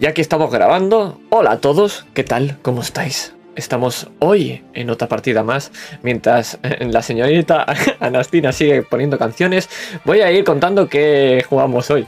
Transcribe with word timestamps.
Y 0.00 0.06
aquí 0.06 0.20
estamos 0.20 0.52
grabando. 0.52 1.20
Hola 1.28 1.52
a 1.52 1.58
todos, 1.58 2.06
¿qué 2.14 2.22
tal? 2.22 2.56
¿Cómo 2.62 2.82
estáis? 2.82 3.34
Estamos 3.56 4.08
hoy 4.20 4.62
en 4.72 4.90
otra 4.90 5.08
partida 5.08 5.42
más, 5.42 5.72
mientras 6.04 6.60
la 6.80 7.02
señorita 7.02 7.66
Anastina 8.00 8.52
sigue 8.52 8.82
poniendo 8.82 9.18
canciones, 9.18 9.68
voy 10.04 10.20
a 10.20 10.30
ir 10.30 10.44
contando 10.44 10.88
qué 10.88 11.44
jugamos 11.48 11.90
hoy. 11.90 12.06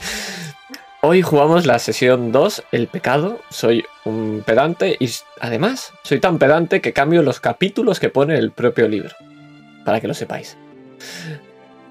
Hoy 1.03 1.23
jugamos 1.23 1.67
la 1.67 1.81
sesión 1.81 2.31
2, 2.31 2.63
El 2.71 2.87
pecado. 2.87 3.41
Soy 3.51 3.85
un 4.05 4.45
pedante 4.47 4.97
y 5.01 5.11
además 5.41 5.93
soy 6.05 6.21
tan 6.21 6.39
pedante 6.39 6.81
que 6.81 6.93
cambio 6.93 7.23
los 7.23 7.41
capítulos 7.41 7.99
que 7.99 8.11
pone 8.11 8.37
el 8.37 8.53
propio 8.53 8.87
libro, 8.87 9.17
para 9.85 10.01
que 10.01 10.07
lo 10.07 10.15
sepáis. 10.15 10.57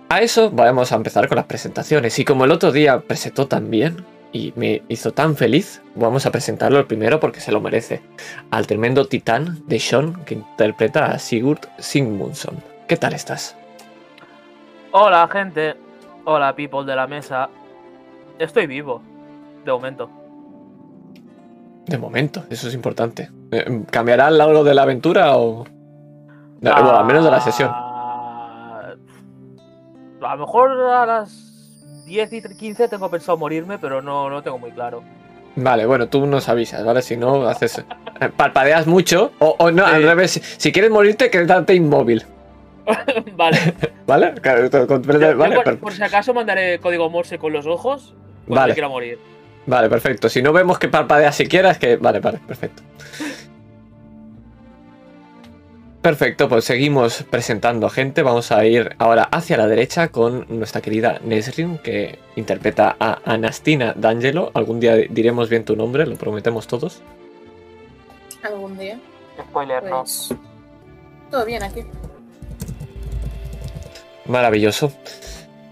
A 0.07 0.21
eso 0.21 0.49
vamos 0.49 0.93
a 0.93 0.95
empezar 0.95 1.27
con 1.27 1.35
las 1.35 1.45
presentaciones 1.45 2.17
y 2.19 2.23
como 2.23 2.45
el 2.45 2.51
otro 2.51 2.71
día 2.71 3.01
presentó 3.01 3.47
tan 3.47 3.69
bien, 3.69 4.05
y 4.31 4.53
me 4.55 4.83
hizo 4.87 5.11
tan 5.11 5.35
feliz. 5.35 5.81
Vamos 5.95 6.25
a 6.25 6.31
presentarlo 6.31 6.79
el 6.79 6.85
primero 6.85 7.19
porque 7.19 7.39
se 7.39 7.51
lo 7.51 7.61
merece. 7.61 8.01
Al 8.51 8.67
tremendo 8.67 9.05
titán 9.07 9.65
de 9.67 9.79
Sean 9.79 10.23
que 10.25 10.35
interpreta 10.35 11.05
a 11.11 11.19
Sigurd 11.19 11.61
Sigmundsson. 11.77 12.57
¿Qué 12.87 12.97
tal 12.97 13.13
estás? 13.13 13.55
Hola 14.91 15.27
gente, 15.31 15.75
hola 16.25 16.55
people 16.55 16.83
de 16.85 16.95
la 16.95 17.07
mesa. 17.07 17.49
Estoy 18.39 18.67
vivo, 18.67 19.01
de 19.65 19.71
momento. 19.71 20.09
De 21.85 21.97
momento, 21.97 22.43
eso 22.49 22.67
es 22.67 22.73
importante. 22.73 23.29
Eh, 23.51 23.83
¿Cambiará 23.91 24.27
el 24.27 24.37
lado 24.37 24.63
de 24.63 24.73
la 24.73 24.83
aventura 24.83 25.35
o...? 25.37 25.65
No, 26.61 26.71
bueno, 26.73 26.91
al 26.97 27.05
menos 27.05 27.23
de 27.23 27.31
la 27.31 27.39
sesión. 27.39 27.71
Ah, 27.73 28.93
A 30.21 30.35
lo 30.35 30.45
mejor 30.45 30.71
a 30.71 31.05
las 31.05 31.48
10 32.09 32.33
y 32.33 32.41
15 32.41 32.87
tengo 32.89 33.09
pensado 33.09 33.37
morirme, 33.37 33.77
pero 33.77 34.01
no, 34.01 34.29
no 34.29 34.41
tengo 34.41 34.57
muy 34.57 34.71
claro. 34.71 35.03
Vale, 35.55 35.85
bueno, 35.85 36.07
tú 36.09 36.25
nos 36.25 36.49
avisas, 36.49 36.83
¿vale? 36.83 37.01
Si 37.01 37.15
no, 37.17 37.47
haces. 37.47 37.79
eh, 38.19 38.29
Parpadeas 38.35 38.87
mucho. 38.87 39.31
O, 39.39 39.55
o 39.59 39.71
no, 39.71 39.85
al 39.85 40.03
revés. 40.03 40.41
Si, 40.57 40.71
quieres 40.71 40.89
morirte, 40.91 41.29
quédate 41.29 41.75
inmóvil. 41.75 42.23
vale. 43.35 43.57
¿Vale? 44.07 44.33
Claro, 44.41 44.69
comprende- 44.87 45.33
vale, 45.35 45.55
por, 45.61 45.77
por 45.79 45.93
si 45.93 46.01
acaso 46.03 46.33
mandaré 46.33 46.79
código 46.79 47.09
Morse 47.09 47.37
con 47.37 47.53
los 47.53 47.65
ojos 47.67 48.13
cuando 48.47 48.61
Vale. 48.61 48.73
quiera 48.73 48.87
morir. 48.89 49.19
vale, 49.67 49.89
perfecto. 49.89 50.29
Si 50.29 50.41
no 50.41 50.51
vemos 50.53 50.79
que 50.79 50.87
parpadeas 50.87 51.35
siquiera, 51.35 51.69
es 51.71 51.77
que. 51.77 51.97
Vale, 51.97 52.19
vale, 52.19 52.39
perfecto. 52.47 52.81
Perfecto, 56.01 56.47
pues 56.47 56.63
seguimos 56.63 57.23
presentando 57.29 57.89
gente. 57.89 58.21
Vamos 58.23 58.53
a 58.53 58.65
ir 58.65 58.95
ahora 58.99 59.23
hacia 59.31 59.57
la 59.57 59.67
derecha 59.67 60.07
con 60.07 60.45
nuestra 60.47 60.79
querida 60.79 61.19
Nesrin, 61.25 61.77
que 61.77 62.19
interpreta 62.37 62.95
a 62.99 63.19
Anastina 63.25 63.93
D'Angelo. 63.97 64.51
Algún 64.53 64.79
día 64.79 64.95
diremos 64.95 65.49
bien 65.49 65.65
tu 65.65 65.75
nombre, 65.75 66.05
lo 66.05 66.15
prometemos 66.15 66.67
todos. 66.67 67.01
algún 68.43 68.77
día. 68.77 68.97
Spoiler, 69.49 69.83
Pues. 69.89 70.33
Todo 71.29 71.45
bien 71.45 71.63
aquí. 71.63 71.83
Maravilloso. 74.25 74.93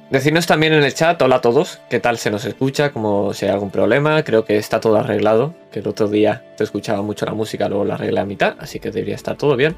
Decidnos 0.09 0.47
también 0.47 0.71
en 0.71 0.83
el 0.83 0.93
chat, 0.93 1.21
hola 1.21 1.35
a 1.35 1.41
todos, 1.41 1.81
qué 1.89 1.99
tal 1.99 2.17
se 2.17 2.31
nos 2.31 2.45
escucha, 2.45 2.91
como 2.93 3.33
si 3.33 3.45
hay 3.45 3.51
algún 3.51 3.71
problema, 3.71 4.23
creo 4.23 4.45
que 4.45 4.55
está 4.55 4.79
todo 4.79 4.95
arreglado, 4.95 5.53
que 5.69 5.79
el 5.79 5.87
otro 5.87 6.07
día 6.07 6.45
te 6.55 6.63
escuchaba 6.63 7.01
mucho 7.01 7.25
la 7.25 7.33
música, 7.33 7.67
luego 7.67 7.83
la 7.83 7.95
arreglé 7.95 8.21
a 8.21 8.25
mitad, 8.25 8.55
así 8.59 8.79
que 8.79 8.89
debería 8.89 9.15
estar 9.15 9.35
todo 9.35 9.57
bien. 9.57 9.75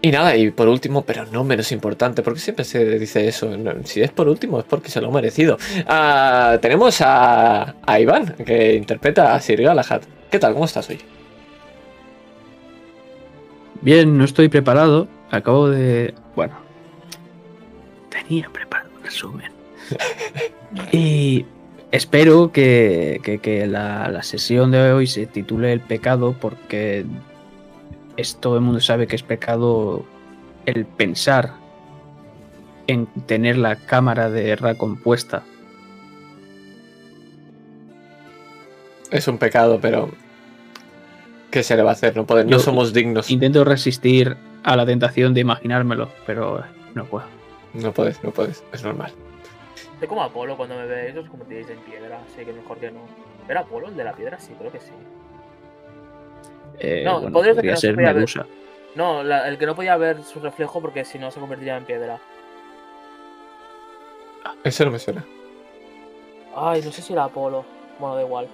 Y 0.00 0.12
nada, 0.12 0.36
y 0.36 0.52
por 0.52 0.68
último, 0.68 1.02
pero 1.02 1.26
no 1.26 1.42
menos 1.42 1.72
importante, 1.72 2.22
porque 2.22 2.38
siempre 2.38 2.64
se 2.64 3.00
dice 3.00 3.26
eso, 3.26 3.50
si 3.82 4.00
es 4.00 4.12
por 4.12 4.28
último 4.28 4.60
es 4.60 4.64
porque 4.64 4.90
se 4.90 5.00
lo 5.00 5.08
ha 5.08 5.10
merecido. 5.10 5.58
Ah, 5.88 6.58
tenemos 6.62 7.00
a, 7.00 7.74
a 7.84 7.98
Iván, 7.98 8.36
que 8.46 8.74
interpreta 8.74 9.34
a 9.34 9.40
Sir 9.40 9.60
Galahad. 9.60 10.02
¿Qué 10.30 10.38
tal? 10.38 10.52
¿Cómo 10.52 10.66
estás 10.66 10.88
hoy? 10.88 11.00
Bien, 13.80 14.16
no 14.16 14.24
estoy 14.24 14.48
preparado. 14.48 15.08
Acabo 15.32 15.68
de. 15.68 16.14
Bueno. 16.36 16.54
Tenía 18.08 18.48
preparado 18.48 18.65
resumen. 19.06 19.50
y 20.92 21.46
espero 21.92 22.52
que, 22.52 23.20
que- 23.22 23.38
que 23.38 23.66
la, 23.66 24.08
la 24.08 24.22
sesión 24.22 24.70
de 24.70 24.92
hoy 24.92 25.06
se 25.06 25.26
titule 25.26 25.72
El 25.72 25.80
pecado, 25.80 26.34
porque 26.40 27.04
es, 28.16 28.36
todo 28.36 28.56
el 28.56 28.62
mundo 28.62 28.80
sabe 28.80 29.06
que 29.06 29.16
es 29.16 29.22
pecado 29.22 30.04
el 30.66 30.84
pensar 30.86 31.52
en 32.88 33.06
tener 33.26 33.56
la 33.58 33.76
cámara 33.76 34.30
de 34.30 34.54
Ra 34.56 34.74
compuesta. 34.76 35.42
Es 39.10 39.28
un 39.28 39.38
pecado, 39.38 39.78
pero... 39.80 40.10
¿Qué 41.50 41.62
se 41.62 41.76
le 41.76 41.82
va 41.82 41.90
a 41.90 41.92
hacer? 41.92 42.16
No, 42.16 42.26
podemos- 42.26 42.50
no 42.50 42.58
somos 42.58 42.92
dignos. 42.92 43.30
Intento 43.30 43.64
resistir 43.64 44.36
a 44.62 44.76
la 44.76 44.84
tentación 44.84 45.32
de 45.32 45.40
imaginármelo, 45.40 46.10
pero 46.26 46.62
no 46.94 47.04
puedo. 47.06 47.24
No 47.76 47.92
puedes, 47.92 48.22
no 48.24 48.30
puedes, 48.30 48.64
es 48.72 48.82
normal. 48.82 49.12
Soy 49.98 50.08
como 50.08 50.22
Apolo 50.22 50.56
cuando 50.56 50.76
me 50.76 50.86
veis, 50.86 51.16
os 51.16 51.28
convertiréis 51.28 51.68
en 51.70 51.78
piedra, 51.80 52.20
así 52.26 52.44
que 52.44 52.52
mejor 52.52 52.78
que 52.78 52.90
no. 52.90 53.00
¿Era 53.48 53.60
Apolo 53.60 53.88
el 53.88 53.96
de 53.96 54.04
la 54.04 54.12
piedra? 54.14 54.38
Sí, 54.38 54.52
creo 54.58 54.72
que 54.72 54.80
sí. 54.80 54.92
Eh, 56.78 57.02
No, 57.04 57.20
bueno, 57.20 57.32
podría 57.32 57.54
ser 57.54 57.62
que 57.62 57.70
no 57.70 57.76
se 57.76 57.80
ser 57.80 57.94
podía 57.94 58.08
ver. 58.08 58.16
Medusa. 58.16 58.46
No, 58.94 59.22
la- 59.22 59.48
el 59.48 59.58
que 59.58 59.66
no 59.66 59.74
podía 59.74 59.96
ver 59.96 60.22
su 60.22 60.40
reflejo 60.40 60.80
porque 60.80 61.04
si 61.04 61.18
no 61.18 61.30
se 61.30 61.40
convertiría 61.40 61.76
en 61.76 61.84
piedra. 61.84 62.18
Eso 64.64 64.84
no 64.84 64.90
me 64.90 64.98
suena. 64.98 65.24
Ay, 66.54 66.80
no 66.82 66.90
sé 66.92 67.02
si 67.02 67.12
era 67.12 67.24
Apolo. 67.24 67.64
Bueno, 67.98 68.16
da 68.16 68.22
igual. 68.22 68.48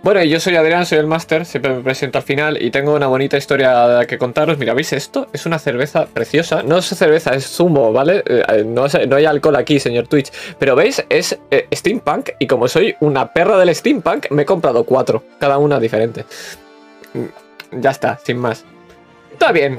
Bueno, 0.00 0.22
yo 0.22 0.38
soy 0.38 0.54
Adrián, 0.54 0.86
soy 0.86 0.98
el 0.98 1.06
máster, 1.08 1.44
siempre 1.44 1.74
me 1.74 1.82
presento 1.82 2.18
al 2.18 2.24
final 2.24 2.62
y 2.62 2.70
tengo 2.70 2.94
una 2.94 3.08
bonita 3.08 3.36
historia 3.36 4.06
que 4.06 4.16
contaros. 4.16 4.56
Mira, 4.56 4.72
¿veis 4.72 4.92
esto? 4.92 5.26
Es 5.32 5.44
una 5.44 5.58
cerveza 5.58 6.06
preciosa. 6.06 6.62
No 6.62 6.78
es 6.78 6.86
cerveza, 6.86 7.34
es 7.34 7.46
zumo, 7.46 7.92
¿vale? 7.92 8.22
Eh, 8.26 8.62
no, 8.64 8.86
es- 8.86 9.08
no 9.08 9.16
hay 9.16 9.24
alcohol 9.26 9.56
aquí, 9.56 9.80
señor 9.80 10.06
Twitch. 10.06 10.30
Pero 10.58 10.76
¿veis? 10.76 11.04
Es 11.10 11.36
eh, 11.50 11.66
steampunk 11.74 12.30
y 12.38 12.46
como 12.46 12.68
soy 12.68 12.94
una 13.00 13.32
perra 13.32 13.58
del 13.58 13.74
steampunk, 13.74 14.30
me 14.30 14.42
he 14.42 14.46
comprado 14.46 14.84
cuatro, 14.84 15.24
cada 15.40 15.58
una 15.58 15.80
diferente. 15.80 16.24
Mm, 17.14 17.80
Ya 17.80 17.90
está, 17.90 18.18
sin 18.24 18.38
más. 18.38 18.64
Está 19.32 19.50
bien. 19.52 19.78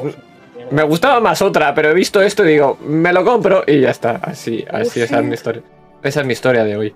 Me 0.69 0.83
gustaba 0.83 1.19
más 1.21 1.41
otra, 1.41 1.73
pero 1.73 1.89
he 1.89 1.93
visto 1.93 2.21
esto 2.21 2.43
y 2.45 2.49
digo, 2.49 2.77
me 2.85 3.11
lo 3.13 3.23
compro 3.25 3.63
y 3.65 3.79
ya 3.79 3.89
está. 3.89 4.17
Así, 4.21 4.63
así, 4.69 5.01
esa 5.01 5.19
es 5.19 5.25
mi 5.25 5.33
historia. 5.33 5.63
Esa 6.03 6.19
es 6.19 6.25
mi 6.27 6.33
historia 6.33 6.63
de 6.65 6.75
hoy. 6.75 6.93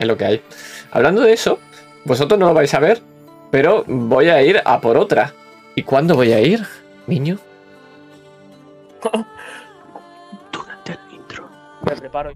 Es 0.00 0.06
lo 0.06 0.16
que 0.16 0.24
hay. 0.24 0.42
Hablando 0.90 1.20
de 1.22 1.32
eso, 1.32 1.60
vosotros 2.04 2.38
no 2.38 2.48
lo 2.48 2.54
vais 2.54 2.72
a 2.74 2.80
ver, 2.80 3.02
pero 3.50 3.84
voy 3.86 4.28
a 4.28 4.42
ir 4.42 4.60
a 4.64 4.80
por 4.80 4.96
otra. 4.96 5.32
¿Y 5.74 5.82
cuándo 5.82 6.14
voy 6.14 6.32
a 6.32 6.40
ir, 6.40 6.66
niño? 7.06 7.38
Durante 10.52 10.92
el 10.92 11.14
intro. 11.14 11.48
Me 11.82 11.96
preparo. 11.96 12.32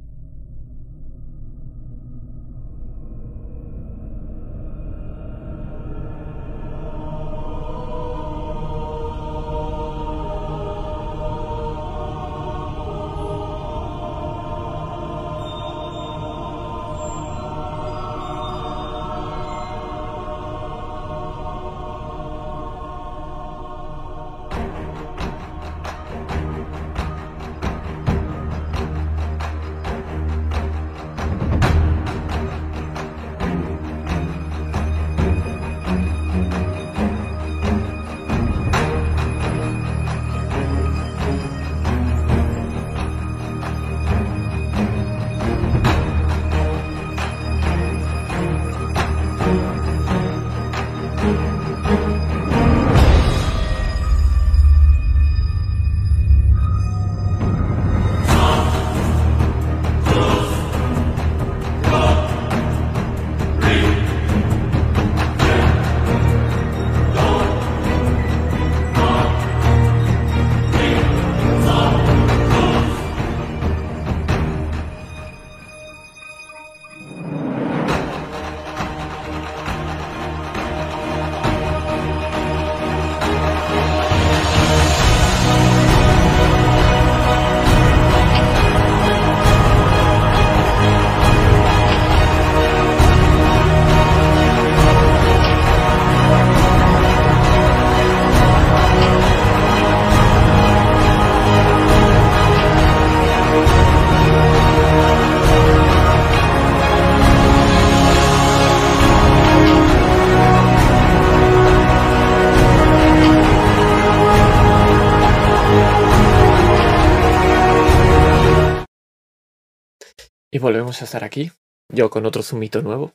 Volvemos 120.68 121.00
a 121.00 121.06
estar 121.06 121.24
aquí, 121.24 121.50
yo 121.90 122.10
con 122.10 122.26
otro 122.26 122.42
zumito 122.42 122.82
nuevo, 122.82 123.14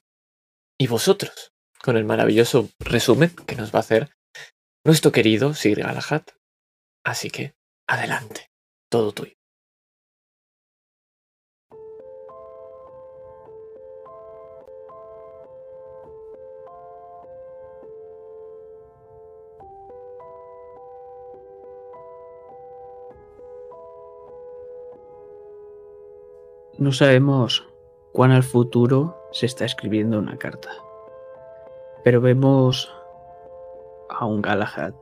y 0.79 0.87
vosotros 0.87 1.53
con 1.83 1.97
el 1.97 2.03
maravilloso 2.03 2.67
resumen 2.79 3.29
que 3.45 3.55
nos 3.55 3.71
va 3.71 3.77
a 3.77 3.81
hacer 3.81 4.09
nuestro 4.83 5.11
querido 5.11 5.53
Sir 5.53 5.81
Galahad. 5.81 6.23
Así 7.05 7.29
que, 7.29 7.53
adelante, 7.87 8.49
todo 8.89 9.11
tuyo. 9.11 9.35
No 26.83 26.91
sabemos 26.91 27.65
cuán 28.11 28.31
al 28.31 28.43
futuro 28.43 29.15
se 29.31 29.45
está 29.45 29.63
escribiendo 29.63 30.19
una 30.19 30.37
carta. 30.37 30.69
Pero 32.03 32.19
vemos 32.19 32.93
a 34.09 34.25
un 34.25 34.41
Galahad 34.41 34.93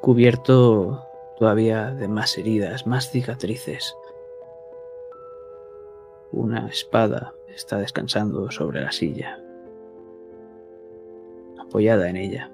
cubierto 0.00 1.06
todavía 1.38 1.90
de 1.90 2.08
más 2.08 2.38
heridas, 2.38 2.86
más 2.86 3.10
cicatrices. 3.10 3.94
Una 6.32 6.68
espada 6.68 7.34
está 7.54 7.76
descansando 7.76 8.50
sobre 8.50 8.80
la 8.80 8.90
silla, 8.90 9.38
apoyada 11.60 12.08
en 12.08 12.16
ella. 12.16 12.50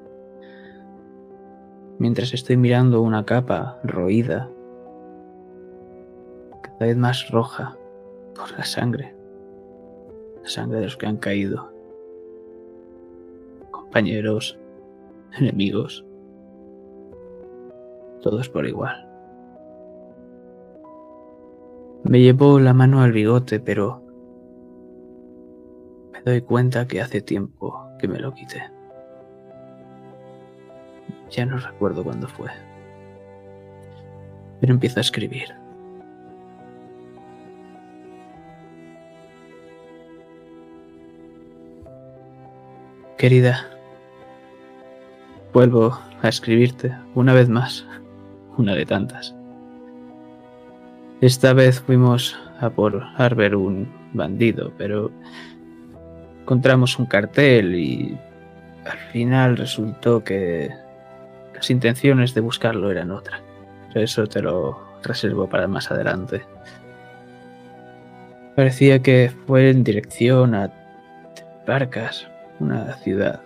Mientras 2.00 2.34
estoy 2.34 2.56
mirando 2.56 3.00
una 3.00 3.24
capa 3.24 3.78
roída, 3.84 4.50
cada 6.62 6.86
vez 6.86 6.96
más 6.96 7.30
roja 7.30 7.76
por 8.34 8.50
la 8.52 8.64
sangre, 8.64 9.14
la 10.42 10.48
sangre 10.48 10.78
de 10.78 10.84
los 10.84 10.96
que 10.96 11.06
han 11.06 11.16
caído, 11.16 11.72
compañeros, 13.70 14.58
enemigos, 15.38 16.04
todos 18.22 18.48
por 18.48 18.66
igual. 18.66 19.06
Me 22.04 22.20
llevo 22.20 22.58
la 22.58 22.74
mano 22.74 23.02
al 23.02 23.12
bigote, 23.12 23.60
pero 23.60 24.02
me 26.12 26.20
doy 26.24 26.40
cuenta 26.40 26.86
que 26.86 27.00
hace 27.00 27.20
tiempo 27.20 27.88
que 27.98 28.08
me 28.08 28.18
lo 28.18 28.34
quité. 28.34 28.62
Ya 31.30 31.46
no 31.46 31.58
recuerdo 31.58 32.02
cuándo 32.02 32.26
fue. 32.26 32.50
Pero 34.60 34.72
empiezo 34.72 34.98
a 34.98 35.02
escribir. 35.02 35.59
Querida, 43.20 43.68
vuelvo 45.52 46.00
a 46.22 46.28
escribirte 46.30 46.96
una 47.14 47.34
vez 47.34 47.50
más, 47.50 47.86
una 48.56 48.74
de 48.74 48.86
tantas. 48.86 49.34
Esta 51.20 51.52
vez 51.52 51.82
fuimos 51.82 52.38
a 52.60 52.70
por 52.70 53.02
Arber 53.18 53.56
un 53.56 53.92
bandido, 54.14 54.72
pero 54.78 55.10
encontramos 56.40 56.98
un 56.98 57.04
cartel 57.04 57.74
y 57.74 58.18
al 58.86 58.98
final 59.12 59.58
resultó 59.58 60.24
que 60.24 60.70
las 61.54 61.70
intenciones 61.70 62.32
de 62.32 62.40
buscarlo 62.40 62.90
eran 62.90 63.10
otra. 63.10 63.42
Eso 63.94 64.26
te 64.28 64.40
lo 64.40 64.80
reservo 65.02 65.46
para 65.46 65.68
más 65.68 65.90
adelante. 65.90 66.40
Parecía 68.56 69.02
que 69.02 69.30
fue 69.46 69.68
en 69.68 69.84
dirección 69.84 70.54
a 70.54 70.72
Barcas, 71.66 72.29
una 72.60 72.94
ciudad. 72.96 73.40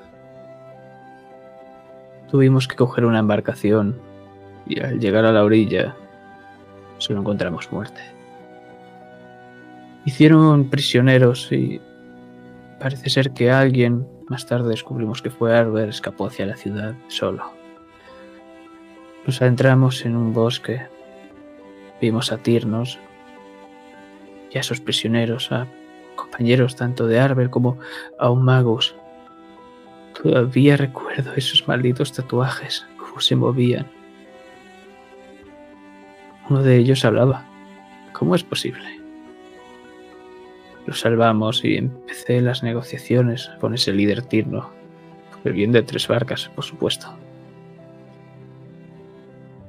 Tuvimos 2.31 2.66
que 2.66 2.76
coger 2.76 3.05
una 3.05 3.20
embarcación 3.20 4.00
y 4.66 4.81
al 4.81 4.99
llegar 4.99 5.25
a 5.25 5.32
la 5.32 5.44
orilla 5.44 5.94
solo 6.99 7.20
encontramos 7.20 7.70
muerte. 7.70 8.00
Hicieron 10.05 10.69
prisioneros 10.69 11.50
y 11.52 11.81
parece 12.78 13.08
ser 13.08 13.31
que 13.31 13.50
alguien, 13.50 14.06
más 14.28 14.46
tarde 14.46 14.70
descubrimos 14.70 15.22
que 15.22 15.31
fue 15.31 15.56
Arber, 15.56 15.88
escapó 15.88 16.26
hacia 16.26 16.46
la 16.46 16.56
ciudad 16.56 16.94
solo. 17.08 17.52
Nos 19.26 19.40
adentramos 19.40 20.05
en 20.05 20.17
un 20.17 20.34
bosque, 20.34 20.87
vimos 22.00 22.32
a 22.32 22.38
Tirnos 22.38 22.99
y 24.50 24.58
a 24.58 24.60
esos 24.60 24.81
prisioneros, 24.81 25.50
a 25.52 25.67
compañeros 26.17 26.76
tanto 26.76 27.06
de 27.06 27.19
Arber 27.19 27.49
como 27.49 27.78
a 28.19 28.28
un 28.28 28.43
magus 28.43 28.94
Todavía 30.25 30.79
recuerdo 30.79 31.35
esos 31.35 31.69
malditos 31.69 32.15
tatuajes, 32.15 32.87
cómo 32.97 33.21
se 33.21 33.37
movían. 33.37 33.87
Uno 36.49 36.62
de 36.62 36.79
ellos 36.79 37.05
hablaba. 37.05 37.44
¿Cómo 38.15 38.35
es 38.35 38.43
posible? 38.43 39.03
Lo 40.87 40.94
salvamos 40.94 41.62
y 41.62 41.76
empecé 41.76 42.41
las 42.41 42.62
negociaciones 42.62 43.50
con 43.61 43.75
ese 43.75 43.93
líder 43.93 44.23
tirno. 44.23 44.71
Por 45.31 45.53
el 45.53 45.53
bien 45.53 45.72
de 45.72 45.82
tres 45.82 46.08
barcas, 46.08 46.48
por 46.55 46.65
supuesto. 46.65 47.15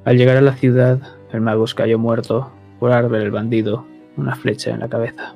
Al 0.06 0.18
llegar 0.18 0.38
a 0.38 0.42
la 0.42 0.54
ciudad, 0.54 1.02
el 1.34 1.42
mago 1.42 1.66
cayó 1.76 2.00
muerto 2.00 2.50
por 2.80 2.94
Arber 2.94 3.24
el 3.24 3.32
bandido, 3.32 3.86
una 4.16 4.38
flecha 4.38 4.72
en 4.72 4.80
la 4.80 4.88
cabeza. 4.88 5.36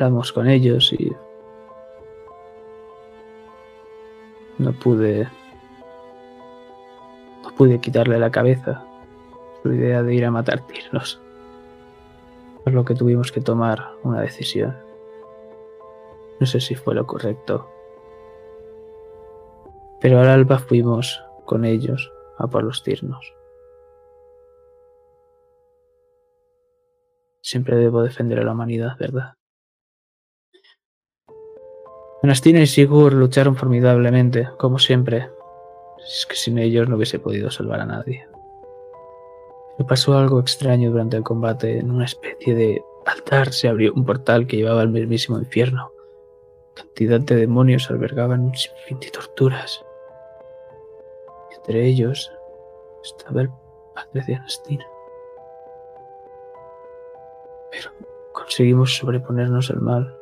Hablamos 0.00 0.32
con 0.32 0.48
ellos 0.48 0.94
y 0.94 1.14
no 4.58 4.72
pude 4.72 5.28
no 7.42 7.54
pude 7.54 7.80
quitarle 7.80 8.18
la 8.18 8.30
cabeza. 8.30 8.82
Su 9.62 9.72
idea 9.72 10.02
de 10.02 10.14
ir 10.14 10.24
a 10.24 10.30
matar 10.30 10.66
tirnos. 10.66 11.20
Por 12.64 12.72
lo 12.72 12.84
que 12.84 12.94
tuvimos 12.94 13.30
que 13.30 13.42
tomar 13.42 13.90
una 14.02 14.22
decisión. 14.22 14.74
No 16.38 16.46
sé 16.46 16.60
si 16.60 16.74
fue 16.74 16.94
lo 16.94 17.06
correcto. 17.06 17.68
Pero 20.00 20.18
al 20.18 20.28
alba 20.28 20.58
fuimos 20.58 21.22
con 21.44 21.66
ellos 21.66 22.10
a 22.38 22.46
por 22.46 22.64
los 22.64 22.82
tirnos. 22.82 23.34
Siempre 27.42 27.76
debo 27.76 28.02
defender 28.02 28.38
a 28.38 28.44
la 28.44 28.52
humanidad 28.52 28.96
verdad 28.98 29.39
Anastina 32.22 32.60
y 32.60 32.66
Sigurd 32.66 33.14
lucharon 33.14 33.56
formidablemente, 33.56 34.50
como 34.58 34.78
siempre. 34.78 35.30
Es 36.06 36.26
que 36.26 36.36
sin 36.36 36.58
ellos 36.58 36.86
no 36.86 36.96
hubiese 36.96 37.18
podido 37.18 37.50
salvar 37.50 37.80
a 37.80 37.86
nadie. 37.86 38.26
Me 39.78 39.86
pasó 39.86 40.18
algo 40.18 40.38
extraño 40.38 40.90
durante 40.90 41.16
el 41.16 41.22
combate. 41.22 41.78
En 41.78 41.90
una 41.90 42.04
especie 42.04 42.54
de 42.54 42.84
altar 43.06 43.54
se 43.54 43.68
abrió 43.68 43.94
un 43.94 44.04
portal 44.04 44.46
que 44.46 44.58
llevaba 44.58 44.82
al 44.82 44.90
mismísimo 44.90 45.38
infierno. 45.38 45.92
Cantidad 46.74 47.20
de 47.20 47.36
demonios 47.36 47.90
albergaban 47.90 48.40
un 48.40 48.54
sinfín 48.54 49.00
de 49.00 49.10
torturas. 49.10 49.82
entre 51.56 51.86
ellos 51.86 52.30
estaba 53.02 53.42
el 53.42 53.50
padre 53.94 54.24
de 54.26 54.34
Anastina. 54.34 54.86
Pero 57.70 57.90
conseguimos 58.32 58.96
sobreponernos 58.96 59.70
al 59.70 59.80
mal 59.80 60.19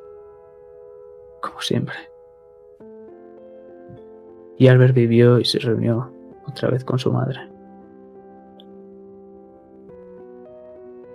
como 1.40 1.60
siempre. 1.60 1.96
Y 4.58 4.66
Albert 4.66 4.94
vivió 4.94 5.38
y 5.38 5.44
se 5.44 5.58
reunió 5.58 6.12
otra 6.46 6.68
vez 6.68 6.84
con 6.84 6.98
su 6.98 7.12
madre. 7.12 7.48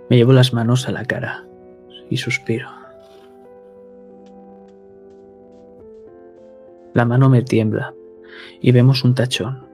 Me 0.08 0.16
llevo 0.16 0.32
las 0.32 0.52
manos 0.52 0.88
a 0.88 0.92
la 0.92 1.04
cara 1.04 1.44
y 2.08 2.16
suspiro. 2.16 2.68
La 6.94 7.04
mano 7.04 7.28
me 7.28 7.42
tiembla 7.42 7.94
y 8.60 8.72
vemos 8.72 9.04
un 9.04 9.14
tachón. 9.14 9.66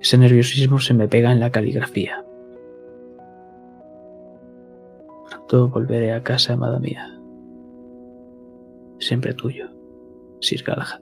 Ese 0.00 0.18
nerviosismo 0.18 0.78
se 0.78 0.94
me 0.94 1.08
pega 1.08 1.32
en 1.32 1.40
la 1.40 1.50
caligrafía. 1.50 2.24
Pronto 5.28 5.68
volveré 5.68 6.12
a 6.12 6.22
casa, 6.22 6.52
amada 6.52 6.78
mía 6.78 7.17
siempre 8.98 9.34
tuyo, 9.34 9.70
Sir 10.40 10.62
Galahad. 10.62 11.00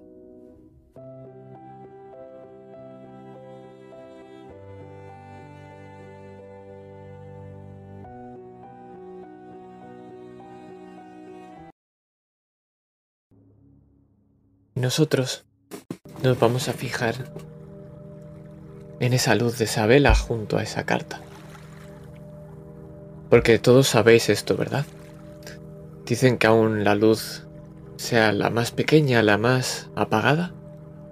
Nosotros 14.75 15.47
nos 16.23 16.39
vamos 16.39 16.69
a 16.69 16.75
fijar 16.75 17.15
en 19.01 19.15
esa 19.15 19.35
luz 19.35 19.57
de 19.57 19.65
esa 19.65 19.87
vela 19.87 20.15
junto 20.15 20.59
a 20.59 20.63
esa 20.63 20.85
carta. 20.85 21.23
Porque 23.31 23.59
todos 23.59 23.89
sabéis 23.89 24.29
esto, 24.29 24.55
¿verdad? 24.55 24.85
Dicen 26.05 26.37
que 26.37 26.47
aún 26.47 26.85
la 26.85 26.95
luz 26.95 27.46
sea 27.97 28.33
la 28.33 28.51
más 28.51 28.71
pequeña, 28.71 29.23
la 29.23 29.39
más 29.39 29.89
apagada, 29.97 30.53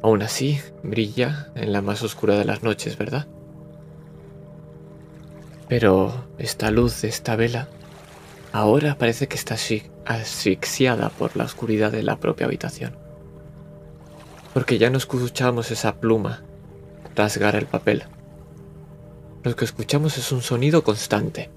aún 0.02 0.22
así 0.22 0.60
brilla 0.82 1.50
en 1.54 1.72
la 1.72 1.82
más 1.82 2.02
oscura 2.02 2.36
de 2.36 2.44
las 2.44 2.62
noches, 2.62 2.98
¿verdad? 2.98 3.26
Pero 5.68 6.26
esta 6.38 6.70
luz 6.70 7.02
de 7.02 7.08
esta 7.08 7.36
vela 7.36 7.68
ahora 8.52 8.96
parece 8.96 9.26
que 9.28 9.36
está 9.36 9.54
asfi- 9.54 9.90
asfixiada 10.04 11.08
por 11.08 11.36
la 11.36 11.44
oscuridad 11.44 11.90
de 11.90 12.02
la 12.02 12.20
propia 12.20 12.46
habitación. 12.46 12.96
Porque 14.52 14.78
ya 14.78 14.90
no 14.90 14.98
escuchamos 14.98 15.70
esa 15.70 15.96
pluma 15.96 16.42
rasgar 17.16 17.56
el 17.56 17.66
papel. 17.66 18.04
Lo 19.42 19.56
que 19.56 19.64
escuchamos 19.64 20.16
es 20.18 20.30
un 20.32 20.42
sonido 20.42 20.84
constante. 20.84 21.50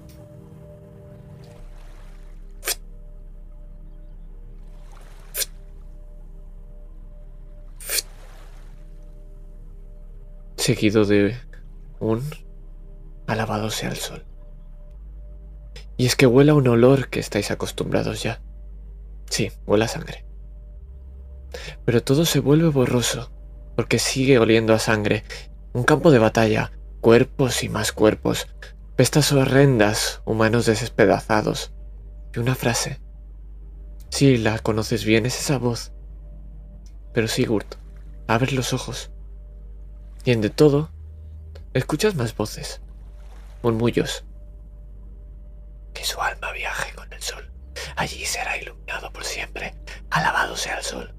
Seguido 10.68 11.06
de 11.06 11.34
un 11.98 12.22
alabado 13.26 13.70
sea 13.70 13.88
el 13.88 13.96
sol. 13.96 14.26
Y 15.96 16.04
es 16.04 16.14
que 16.14 16.26
huele 16.26 16.50
a 16.50 16.54
un 16.56 16.68
olor 16.68 17.08
que 17.08 17.20
estáis 17.20 17.50
acostumbrados 17.50 18.22
ya. 18.22 18.42
Sí, 19.30 19.50
huele 19.64 19.86
a 19.86 19.88
sangre. 19.88 20.26
Pero 21.86 22.02
todo 22.02 22.26
se 22.26 22.40
vuelve 22.40 22.68
borroso, 22.68 23.32
porque 23.76 23.98
sigue 23.98 24.38
oliendo 24.38 24.74
a 24.74 24.78
sangre. 24.78 25.24
Un 25.72 25.84
campo 25.84 26.10
de 26.10 26.18
batalla, 26.18 26.70
cuerpos 27.00 27.64
y 27.64 27.70
más 27.70 27.92
cuerpos, 27.92 28.46
pestas 28.94 29.32
horrendas, 29.32 30.20
humanos 30.26 30.66
desespedazados. 30.66 31.72
Y 32.34 32.40
una 32.40 32.54
frase. 32.54 33.00
Sí, 34.10 34.36
la 34.36 34.58
conoces 34.58 35.06
bien, 35.06 35.24
es 35.24 35.40
esa 35.40 35.56
voz. 35.56 35.92
Pero 37.14 37.26
Sigurd, 37.26 37.68
abre 38.26 38.52
los 38.52 38.74
ojos. 38.74 39.10
Y 40.24 40.32
en 40.32 40.40
de 40.40 40.50
todo, 40.50 40.90
escuchas 41.74 42.14
más 42.14 42.36
voces, 42.36 42.80
murmullos. 43.62 44.24
Que 45.94 46.04
su 46.04 46.20
alma 46.20 46.52
viaje 46.52 46.94
con 46.94 47.12
el 47.12 47.22
sol. 47.22 47.50
Allí 47.96 48.24
será 48.24 48.56
iluminado 48.56 49.12
por 49.12 49.24
siempre. 49.24 49.74
Alabado 50.10 50.56
sea 50.56 50.78
el 50.78 50.84
sol. 50.84 51.14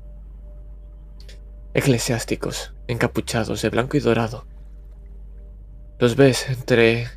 Eclesiásticos, 1.74 2.74
encapuchados 2.88 3.62
de 3.62 3.70
blanco 3.70 3.98
y 3.98 4.00
dorado. 4.00 4.46
Los 6.00 6.15
ves 6.15 6.50
entre 6.50 7.10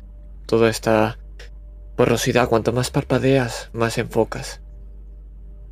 toda 0.45 0.69
esta 0.69 1.17
borrosidad. 1.97 2.49
Cuanto 2.49 2.71
más 2.73 2.91
parpadeas, 2.91 3.69
más 3.73 3.97
enfocas. 3.97 4.61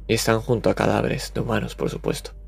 Y 0.07 0.15
están 0.15 0.41
junto 0.41 0.69
a 0.69 0.75
cadáveres 0.75 1.33
de 1.33 1.41
humanos, 1.41 1.75
por 1.75 1.89
supuesto. 1.89 2.40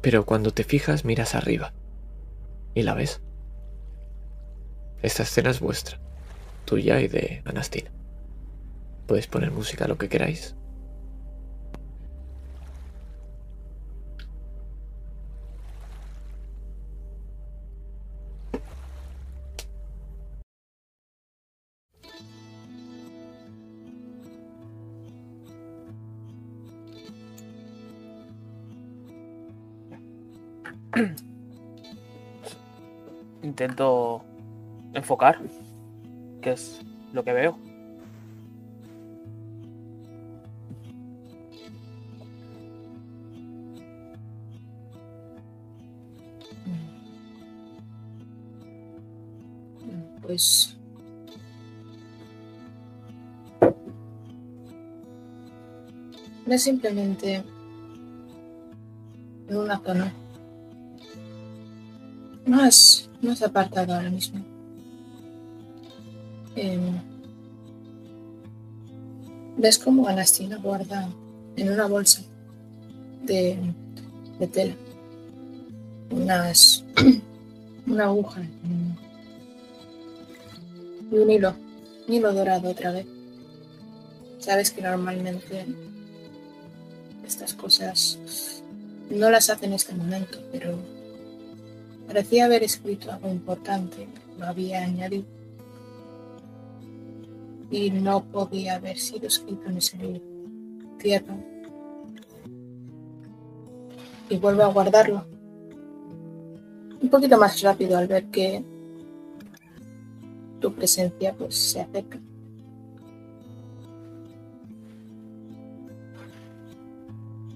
Pero 0.00 0.24
cuando 0.26 0.52
te 0.52 0.64
fijas, 0.64 1.04
miras 1.04 1.34
arriba. 1.34 1.72
¿Y 2.74 2.82
la 2.82 2.94
ves? 2.94 3.20
Esta 5.02 5.22
escena 5.22 5.50
es 5.50 5.60
vuestra, 5.60 6.00
tuya 6.64 7.00
y 7.00 7.08
de 7.08 7.42
Anastina. 7.44 7.90
Podéis 9.06 9.26
poner 9.26 9.50
música 9.50 9.88
lo 9.88 9.96
que 9.98 10.08
queráis. 10.08 10.54
Intento 33.42 34.22
enfocar, 34.94 35.40
que 36.40 36.52
es 36.52 36.80
lo 37.12 37.24
que 37.24 37.32
veo. 37.32 37.58
Pues. 50.22 50.76
No 56.46 56.54
es 56.54 56.62
simplemente 56.62 57.42
en 59.48 59.56
una 59.56 59.78
zona. 59.78 60.12
No 62.48 62.64
es 62.64 63.42
apartado 63.42 63.94
ahora 63.94 64.08
mismo. 64.10 64.42
Em, 66.56 66.98
¿Ves 69.58 69.78
cómo 69.78 70.08
Anastina 70.08 70.56
guarda 70.56 71.08
en 71.56 71.70
una 71.70 71.86
bolsa 71.86 72.22
de, 73.24 73.58
de 74.38 74.46
tela 74.46 74.74
unas, 76.10 76.84
una 77.86 78.04
aguja 78.04 78.40
y 81.10 81.16
un 81.16 81.30
hilo, 81.30 81.54
un 82.06 82.14
hilo 82.14 82.32
dorado 82.32 82.70
otra 82.70 82.92
vez? 82.92 83.06
Sabes 84.38 84.70
que 84.70 84.80
normalmente 84.80 85.66
estas 87.26 87.52
cosas 87.52 88.18
no 89.10 89.30
las 89.30 89.50
hace 89.50 89.66
en 89.66 89.74
este 89.74 89.92
momento, 89.92 90.38
pero 90.50 90.78
parecía 92.08 92.46
haber 92.46 92.64
escrito 92.64 93.12
algo 93.12 93.28
importante, 93.28 94.08
lo 94.38 94.46
había 94.46 94.82
añadido. 94.82 95.26
Y 97.70 97.90
no 97.90 98.24
podía 98.24 98.76
haber 98.76 98.98
sido 98.98 99.26
escrito 99.26 99.68
en 99.68 99.76
ese 99.76 99.98
libro. 99.98 100.22
Y 104.30 104.36
vuelvo 104.38 104.62
a 104.62 104.72
guardarlo. 104.72 105.26
Un 107.00 107.08
poquito 107.10 107.38
más 107.38 107.60
rápido 107.60 107.96
al 107.96 108.08
ver 108.08 108.24
que 108.26 108.64
tu 110.60 110.72
presencia 110.72 111.34
pues 111.34 111.54
se 111.56 111.82
acerca. 111.82 112.18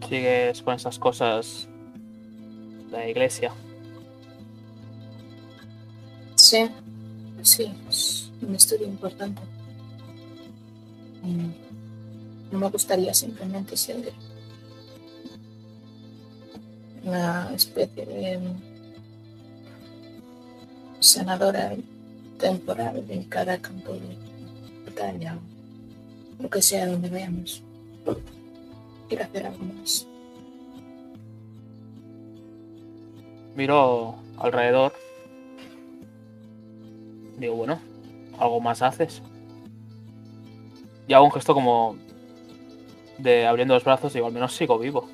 Sigues 0.09 0.61
con 0.63 0.75
esas 0.75 0.99
cosas 0.99 1.69
la 2.91 3.09
iglesia. 3.09 3.53
Sí, 6.53 6.69
sí, 7.41 7.73
es 7.89 8.31
un 8.43 8.55
estudio 8.55 8.87
importante. 8.87 9.41
Mm, 11.23 11.49
No 12.51 12.59
me 12.59 12.69
gustaría 12.69 13.15
simplemente 13.15 13.75
ser 13.75 14.13
una 17.05 17.51
especie 17.55 18.05
de 18.05 18.39
sanadora 21.01 21.75
temporal 22.39 23.03
en 23.09 23.25
cada 23.31 23.57
campo 23.57 23.95
de 23.95 24.19
batalla 24.85 25.39
o 26.39 26.43
lo 26.43 26.51
que 26.51 26.61
sea 26.61 26.87
donde 26.87 27.09
veamos. 27.09 27.63
Quiero 29.09 29.25
hacer 29.25 29.47
algo 29.47 29.65
más. 29.65 30.07
Miro 33.57 34.17
alrededor. 34.37 34.93
Digo, 37.39 37.55
bueno, 37.57 37.81
algo 38.39 38.61
más 38.61 38.83
haces. 38.83 39.23
Y 41.09 41.15
hago 41.15 41.25
un 41.25 41.33
gesto 41.33 41.55
como 41.55 41.97
de 43.19 43.47
abriendo 43.47 43.75
los 43.75 43.85
brazos, 43.85 44.13
digo, 44.13 44.27
al 44.27 44.33
menos 44.33 44.55
sigo 44.55 44.79
vivo. 44.79 45.09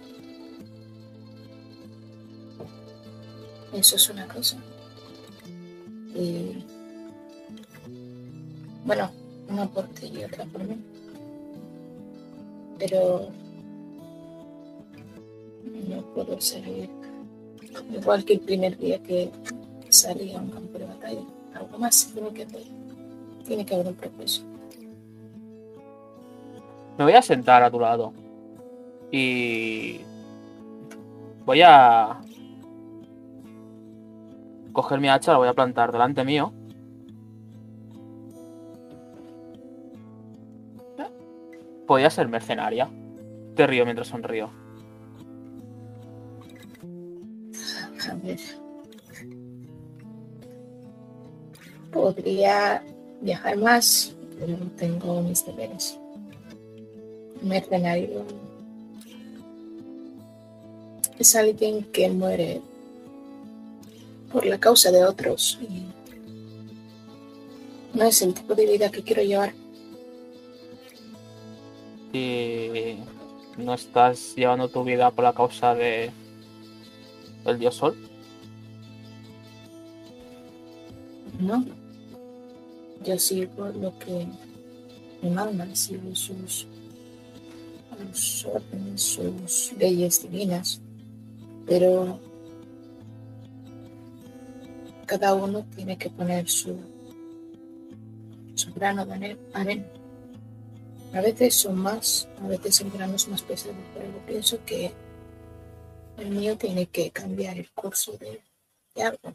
Eso 3.72 3.96
es 3.96 4.10
una 4.10 4.26
cosa. 4.26 4.56
Y 6.14 6.64
bueno, 8.84 9.10
una 9.48 9.66
por 9.66 9.86
ti 9.88 10.10
y 10.12 10.24
otra 10.24 10.44
por 10.46 10.64
mí. 10.64 10.76
Pero 12.78 13.28
no 15.88 16.02
puedo 16.14 16.40
salir 16.40 16.88
igual 17.92 18.24
que 18.24 18.34
el 18.34 18.40
primer 18.40 18.76
día 18.78 19.02
que 19.02 19.30
salí 19.88 20.32
a 20.32 20.38
un 20.38 20.50
campo 20.50 20.78
de 20.78 20.86
batalla. 20.86 21.37
Algo 21.58 21.78
más 21.78 22.10
tiene 22.12 22.32
que 22.32 22.44
hacer. 22.44 22.62
Tiene 23.44 23.66
que 23.66 23.74
haber 23.74 23.88
un 23.88 23.94
proceso. 23.94 24.42
Me 26.96 27.04
voy 27.04 27.12
a 27.12 27.22
sentar 27.22 27.62
a 27.62 27.70
tu 27.70 27.80
lado. 27.80 28.12
Y 29.10 30.00
voy 31.44 31.62
a 31.62 32.20
coger 34.72 35.00
mi 35.00 35.08
hacha, 35.08 35.32
la 35.32 35.38
voy 35.38 35.48
a 35.48 35.54
plantar 35.54 35.90
delante 35.90 36.24
mío. 36.24 36.52
Podía 41.86 42.10
ser 42.10 42.28
mercenaria. 42.28 42.88
Te 43.56 43.66
río 43.66 43.84
mientras 43.84 44.08
sonrío. 44.08 44.50
A 48.10 48.14
ver. 48.22 48.67
Podría 51.98 52.80
viajar 53.20 53.56
más, 53.56 54.14
pero 54.38 54.56
tengo 54.76 55.20
mis 55.20 55.44
deberes. 55.44 55.98
Mercenario 57.42 58.24
es 61.18 61.34
alguien 61.34 61.82
que 61.82 62.08
muere 62.08 62.62
por 64.32 64.46
la 64.46 64.58
causa 64.60 64.92
de 64.92 65.04
otros 65.04 65.58
y 65.60 65.86
no 67.98 68.04
es 68.04 68.22
el 68.22 68.32
tipo 68.32 68.54
de 68.54 68.66
vida 68.66 68.92
que 68.92 69.02
quiero 69.02 69.22
llevar. 69.22 69.52
Y 72.12 72.98
no 73.56 73.74
estás 73.74 74.36
llevando 74.36 74.68
tu 74.68 74.84
vida 74.84 75.10
por 75.10 75.24
la 75.24 75.32
causa 75.32 75.74
de 75.74 76.12
el 77.44 77.58
dios 77.58 77.74
sol. 77.74 77.96
No. 81.40 81.77
Yo 83.04 83.18
sigo 83.18 83.68
lo 83.68 83.98
que 83.98 84.26
me 85.22 85.30
mandan, 85.30 85.74
sigo 85.76 86.14
sus, 86.14 86.66
sus 88.12 88.44
órdenes, 88.46 89.02
sus 89.02 89.72
leyes 89.78 90.22
divinas. 90.22 90.80
Pero 91.66 92.18
cada 95.06 95.34
uno 95.34 95.64
tiene 95.74 95.96
que 95.96 96.10
poner 96.10 96.48
su, 96.48 96.76
su 98.54 98.72
grano 98.74 99.06
de 99.06 99.36
arena. 99.54 99.86
A 101.14 101.20
veces 101.22 101.54
son 101.54 101.78
más, 101.78 102.28
a 102.42 102.48
veces 102.48 102.80
el 102.82 102.90
grano 102.90 103.14
es 103.14 103.26
más 103.28 103.42
pesado, 103.42 103.74
pero 103.94 104.10
pienso 104.26 104.62
que 104.66 104.92
el 106.18 106.30
mío 106.30 106.56
tiene 106.58 106.86
que 106.86 107.10
cambiar 107.10 107.56
el 107.56 107.70
curso 107.70 108.12
de, 108.18 108.42
de 108.94 109.02
algo. 109.02 109.34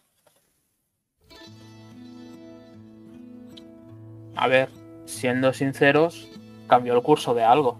A 4.35 4.47
ver, 4.47 4.69
siendo 5.05 5.53
sinceros, 5.53 6.27
cambió 6.67 6.93
el 6.95 7.01
curso 7.01 7.33
de 7.33 7.43
algo. 7.43 7.77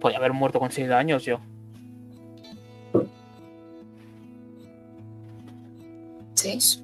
Podía 0.00 0.18
haber 0.18 0.32
muerto 0.32 0.60
con 0.60 0.70
6 0.70 0.90
años 0.90 1.24
yo. 1.24 1.40
¿Seis? 6.34 6.82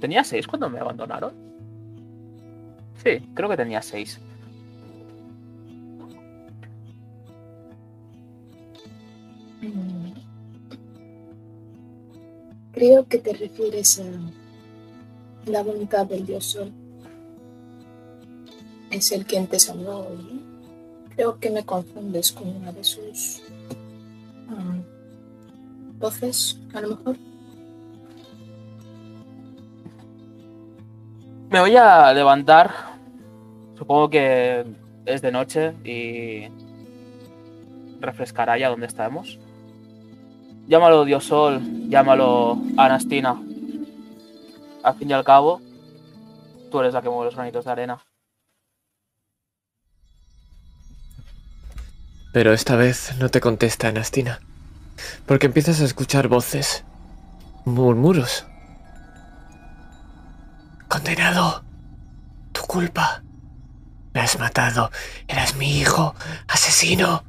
¿Tenía 0.00 0.24
6 0.24 0.46
cuando 0.46 0.68
me 0.68 0.78
abandonaron? 0.78 1.32
Sí, 3.02 3.20
creo 3.34 3.48
que 3.48 3.56
tenía 3.56 3.80
6. 3.80 4.20
Mm. 9.62 10.12
Creo 12.72 13.06
que 13.06 13.18
te 13.18 13.32
refieres 13.32 14.00
a 14.00 15.50
la 15.50 15.62
voluntad 15.62 16.06
del 16.06 16.26
dios 16.26 16.44
sol. 16.44 16.72
Es 18.90 19.12
el 19.12 19.24
quien 19.24 19.46
te 19.46 19.58
salvó 19.58 20.08
y 20.18 20.40
creo 21.14 21.38
que 21.38 21.50
me 21.50 21.64
confundes 21.64 22.32
con 22.32 22.48
una 22.48 22.72
de 22.72 22.82
sus 22.82 23.42
mm, 24.48 25.98
voces, 25.98 26.58
a 26.74 26.80
lo 26.80 26.88
mejor. 26.88 27.16
Me 31.50 31.60
voy 31.60 31.76
a 31.76 32.12
levantar. 32.12 32.72
Supongo 33.76 34.08
que 34.10 34.64
es 35.04 35.22
de 35.22 35.32
noche 35.32 35.74
y 35.84 36.48
refrescará 38.00 38.58
ya 38.58 38.68
donde 38.68 38.86
estamos. 38.86 39.38
Llámalo 40.68 41.04
Dios 41.04 41.24
Sol, 41.24 41.60
llámalo 41.88 42.58
Anastina. 42.76 43.40
Al 44.82 44.94
fin 44.94 45.10
y 45.10 45.12
al 45.12 45.24
cabo, 45.24 45.60
tú 46.70 46.80
eres 46.80 46.94
la 46.94 47.02
que 47.02 47.08
mueve 47.08 47.24
los 47.26 47.34
granitos 47.34 47.64
de 47.64 47.70
arena. 47.72 47.98
Pero 52.32 52.52
esta 52.52 52.76
vez 52.76 53.14
no 53.18 53.28
te 53.28 53.40
contesta 53.40 53.88
Anastina, 53.88 54.40
porque 55.26 55.46
empiezas 55.46 55.80
a 55.80 55.84
escuchar 55.84 56.28
voces, 56.28 56.84
murmuros. 57.64 58.46
Condenado, 60.88 61.64
tu 62.52 62.62
culpa. 62.62 63.22
Me 64.12 64.20
has 64.20 64.38
matado, 64.38 64.90
eras 65.28 65.56
mi 65.56 65.78
hijo, 65.78 66.14
asesino. 66.48 67.24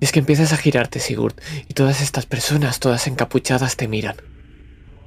Y 0.00 0.04
es 0.06 0.12
que 0.12 0.20
empiezas 0.20 0.52
a 0.52 0.56
girarte, 0.56 0.98
Sigurd, 0.98 1.34
y 1.68 1.74
todas 1.74 2.00
estas 2.00 2.24
personas, 2.24 2.80
todas 2.80 3.06
encapuchadas, 3.06 3.76
te 3.76 3.86
miran. 3.86 4.16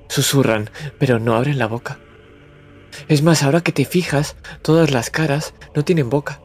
Susurran, 0.10 0.70
pero 1.00 1.20
no 1.20 1.36
abren 1.36 1.58
la 1.58 1.66
boca. 1.66 2.00
Es 3.08 3.24
más, 3.24 3.42
ahora 3.42 3.62
que 3.62 3.72
te 3.72 3.86
fijas, 3.86 4.36
todas 4.62 4.92
las 4.92 5.10
caras 5.10 5.56
no 5.76 5.84
tienen 5.84 6.12
boca. 6.12 6.43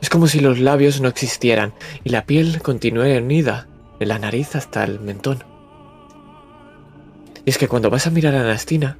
Es 0.00 0.08
como 0.08 0.26
si 0.26 0.40
los 0.40 0.58
labios 0.58 1.00
no 1.00 1.08
existieran 1.08 1.74
y 2.04 2.10
la 2.10 2.26
piel 2.26 2.62
continúe 2.62 3.18
unida 3.18 3.66
de 3.98 4.06
la 4.06 4.18
nariz 4.18 4.56
hasta 4.56 4.84
el 4.84 5.00
mentón. 5.00 5.44
Y 7.44 7.50
es 7.50 7.58
que 7.58 7.68
cuando 7.68 7.90
vas 7.90 8.06
a 8.06 8.10
mirar 8.10 8.34
a 8.34 8.40
Anastina, 8.40 8.98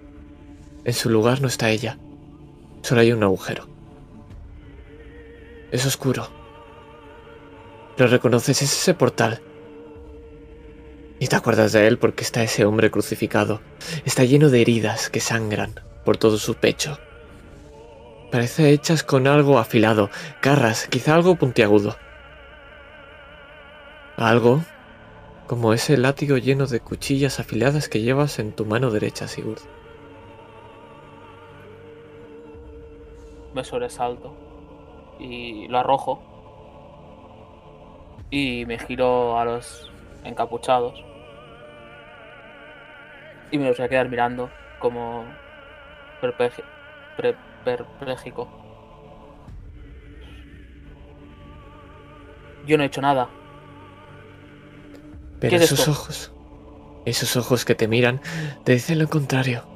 en 0.84 0.92
su 0.94 1.10
lugar 1.10 1.40
no 1.40 1.48
está 1.48 1.70
ella. 1.70 1.98
Solo 2.82 3.00
hay 3.00 3.12
un 3.12 3.22
agujero. 3.22 3.68
Es 5.70 5.86
oscuro. 5.86 6.28
Lo 7.96 8.06
reconoces, 8.06 8.62
es 8.62 8.72
ese 8.72 8.94
portal. 8.94 9.40
Y 11.20 11.28
te 11.28 11.36
acuerdas 11.36 11.72
de 11.72 11.86
él 11.86 11.98
porque 11.98 12.24
está 12.24 12.42
ese 12.42 12.64
hombre 12.64 12.90
crucificado. 12.90 13.60
Está 14.04 14.24
lleno 14.24 14.50
de 14.50 14.60
heridas 14.60 15.08
que 15.08 15.20
sangran 15.20 15.74
por 16.04 16.16
todo 16.16 16.36
su 16.36 16.54
pecho. 16.54 16.98
Parece 18.32 18.70
hechas 18.70 19.02
con 19.02 19.26
algo 19.26 19.58
afilado, 19.58 20.08
garras, 20.40 20.88
quizá 20.88 21.14
algo 21.14 21.36
puntiagudo. 21.36 21.96
Algo 24.16 24.62
como 25.46 25.74
ese 25.74 25.98
látigo 25.98 26.38
lleno 26.38 26.66
de 26.66 26.80
cuchillas 26.80 27.40
afiladas 27.40 27.90
que 27.90 28.00
llevas 28.00 28.38
en 28.38 28.52
tu 28.52 28.64
mano 28.64 28.90
derecha, 28.90 29.28
Sigurd. 29.28 29.60
Me 33.52 33.62
sobresalto 33.64 34.34
y 35.18 35.68
lo 35.68 35.80
arrojo. 35.80 36.22
Y 38.30 38.64
me 38.64 38.78
giro 38.78 39.38
a 39.38 39.44
los 39.44 39.92
encapuchados. 40.24 41.04
Y 43.50 43.58
me 43.58 43.68
los 43.68 43.76
voy 43.76 43.84
a 43.84 43.88
quedar 43.90 44.08
mirando 44.08 44.48
como 44.78 45.26
perpléjico. 47.64 48.48
Yo 52.66 52.76
no 52.76 52.84
he 52.84 52.86
hecho 52.86 53.00
nada. 53.00 53.28
Pero 55.40 55.50
¿Qué 55.50 55.56
es 55.56 55.62
esos 55.62 55.80
esto? 55.80 55.90
ojos, 55.90 56.32
esos 57.04 57.36
ojos 57.36 57.64
que 57.64 57.74
te 57.74 57.88
miran, 57.88 58.20
te 58.64 58.72
dicen 58.72 58.98
lo 58.98 59.08
contrario. 59.08 59.66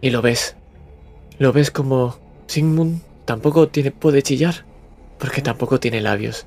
Y 0.00 0.10
lo 0.10 0.22
ves. 0.22 0.56
Lo 1.38 1.52
ves 1.52 1.70
como 1.70 2.18
Sigmund 2.46 3.02
tampoco 3.24 3.68
tiene, 3.68 3.92
puede 3.92 4.22
chillar, 4.22 4.64
porque 5.18 5.42
tampoco 5.42 5.78
tiene 5.78 6.00
labios. 6.00 6.46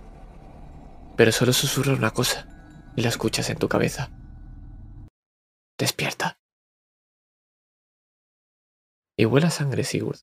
Pero 1.15 1.31
solo 1.31 1.53
susurra 1.53 1.93
una 1.93 2.11
cosa 2.11 2.47
y 2.95 3.01
la 3.01 3.09
escuchas 3.09 3.49
en 3.49 3.57
tu 3.57 3.69
cabeza. 3.69 4.09
Despierta. 5.77 6.40
Y 9.21 9.25
huele 9.25 9.45
a 9.45 9.51
sangre, 9.51 9.83
Sigurd. 9.83 10.17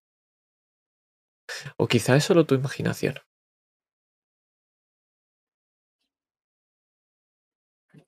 O 1.77 1.87
quizá 1.87 2.17
es 2.17 2.25
solo 2.25 2.47
tu 2.47 2.57
imaginación. 2.57 3.15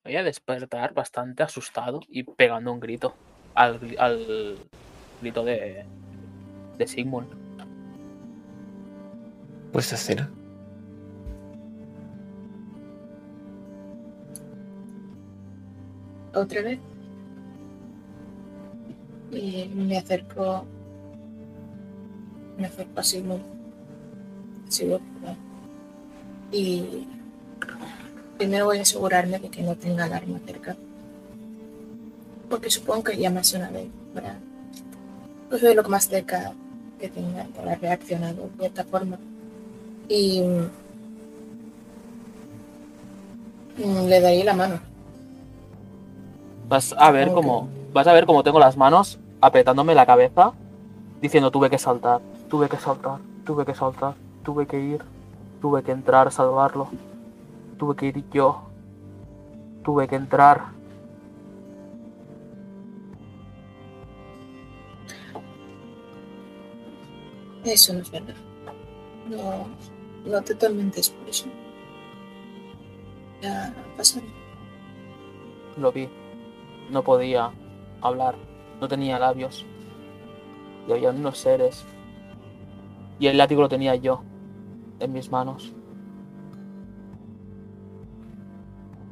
Voy 0.03 0.17
a 0.17 0.25
despertar 0.25 0.93
bastante 0.93 1.45
asustado 1.45 2.01
y 2.09 2.25
pegando 2.25 2.73
un 2.73 2.81
grito 2.81 3.15
al, 3.55 3.79
al 4.01 4.59
grito 5.21 5.45
de, 5.45 5.87
de 6.77 6.87
Sigmund. 6.89 7.31
Vuestra 9.73 9.97
escena. 9.97 10.29
otra 16.35 16.63
vez. 16.63 16.81
Y 19.31 19.69
me 19.69 19.99
acerco. 19.99 20.67
Me 22.61 22.67
acerco 22.67 23.01
a 23.01 23.03
Sigmund. 23.03 23.43
Sigurd, 24.69 25.01
perdón. 25.19 25.37
Y 26.53 27.07
primero 28.37 28.67
voy 28.67 28.79
a 28.79 28.83
asegurarme 28.83 29.39
de 29.39 29.49
que 29.49 29.63
no 29.63 29.75
tenga 29.75 30.05
alarma 30.05 30.39
cerca. 30.47 30.77
Porque 32.51 32.71
supongo 32.71 33.05
que 33.05 33.17
ya 33.17 33.31
más 33.31 33.51
de 33.51 33.59
una 33.59 33.71
vez. 33.71 33.87
Para 34.15 34.37
pues 35.49 35.63
ver 35.63 35.75
lo 35.75 35.83
más 35.89 36.07
cerca 36.07 36.53
que 37.01 37.09
tenga 37.09 37.47
que 37.47 37.61
haber 37.61 37.81
reaccionado 37.81 38.43
de 38.43 38.51
cierta 38.59 38.85
forma. 38.85 39.19
Y 40.09 40.43
mm, 40.43 40.71
le 44.07 44.21
daría 44.21 44.45
la 44.45 44.55
mano. 44.55 44.81
Vas 46.69 46.95
a 46.97 47.11
ver 47.11 47.29
Ok. 47.29 47.35
cómo. 47.35 47.69
Vas 47.95 48.07
a 48.07 48.13
ver 48.13 48.27
cómo 48.27 48.43
tengo 48.43 48.61
las 48.61 48.77
manos 48.77 49.19
apretándome 49.41 49.95
la 49.95 50.05
cabeza, 50.05 50.53
diciendo 51.23 51.51
tuve 51.51 51.71
que 51.71 51.79
saltar, 51.79 52.21
tuve 52.51 52.69
que 52.69 52.77
saltar, 52.77 53.21
tuve 53.47 53.65
que 53.65 53.75
saltar, 53.75 54.15
tuve 54.43 54.67
que 54.67 54.79
ir, 54.79 55.01
tuve 55.61 55.83
que 55.85 55.93
entrar 55.93 56.27
a 56.27 56.31
salvarlo, 56.33 56.89
tuve 57.79 57.95
que 57.95 58.07
ir 58.07 58.25
yo, 58.31 58.63
tuve 59.85 60.09
que 60.09 60.17
entrar. 60.17 60.73
Eso 67.65 67.93
no 67.95 68.01
es 68.01 68.11
verdad. 68.11 68.35
No, 69.29 69.67
no 70.27 70.43
te 70.43 70.55
tormentes 70.57 71.11
por 71.11 71.29
eso. 71.29 71.47
Ya 73.43 73.73
pasará. 73.97 74.27
Lo 75.77 75.93
vi. 75.93 76.09
No 76.91 77.05
podía 77.05 77.53
hablar, 78.01 78.35
no 78.81 78.89
tenía 78.89 79.21
labios. 79.21 79.65
Y 80.89 80.93
había 80.93 81.11
unos 81.11 81.39
seres. 81.39 81.85
Y 83.21 83.27
el 83.27 83.37
látigo 83.37 83.61
lo 83.61 83.69
tenía 83.69 83.95
yo, 83.97 84.23
en 84.99 85.13
mis 85.13 85.31
manos. 85.31 85.75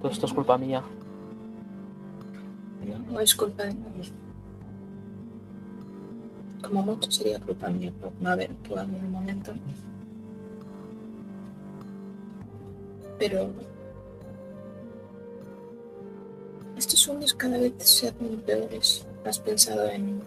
Todo 0.01 0.11
esto 0.11 0.25
es 0.25 0.33
culpa 0.33 0.57
mía. 0.57 0.83
No, 3.11 3.21
es 3.21 3.35
culpa 3.35 3.65
de 3.65 3.75
nadie. 3.75 4.11
Como 6.63 6.83
mucho 6.83 7.11
sería 7.11 7.39
culpa 7.39 7.69
mía 7.69 7.93
por 8.01 8.11
no 8.19 8.31
haber 8.31 8.51
actuado 8.51 8.89
en 8.89 8.95
el 8.95 9.11
momento. 9.11 9.53
Pero 13.19 13.51
estos 16.79 16.99
sueños 16.99 17.35
cada 17.35 17.59
vez 17.59 17.75
se 17.79 18.11
peores. 18.13 19.07
¿Has 19.27 19.39
pensado 19.39 19.87
en 19.91 20.23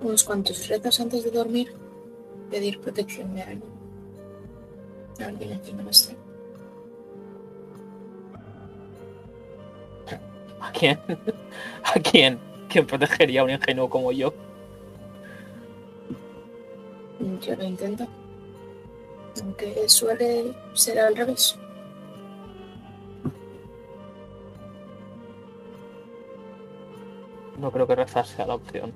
unos 0.00 0.24
cuantos 0.24 0.68
rezos 0.68 1.00
antes 1.00 1.24
de 1.24 1.30
dormir? 1.30 1.74
Pedir 2.50 2.80
protección 2.80 3.34
de 3.34 3.42
alguien. 3.42 3.72
Alguien 5.24 5.52
en 5.52 5.76
no. 5.76 6.16
¿A 10.60 10.72
quién? 10.72 10.98
¿A 11.84 12.00
quién? 12.00 12.38
¿Quién 12.68 12.86
protegería 12.86 13.42
a 13.42 13.44
un 13.44 13.50
ingenuo 13.50 13.90
como 13.90 14.12
yo? 14.12 14.32
Yo 17.40 17.56
lo 17.56 17.64
intento. 17.64 18.06
Aunque 19.42 19.88
suele 19.88 20.54
ser 20.74 20.98
al 20.98 21.16
revés. 21.16 21.58
No 27.58 27.70
creo 27.70 27.86
que 27.86 27.94
rezar 27.94 28.26
sea 28.26 28.46
la 28.46 28.54
opción. 28.54 28.92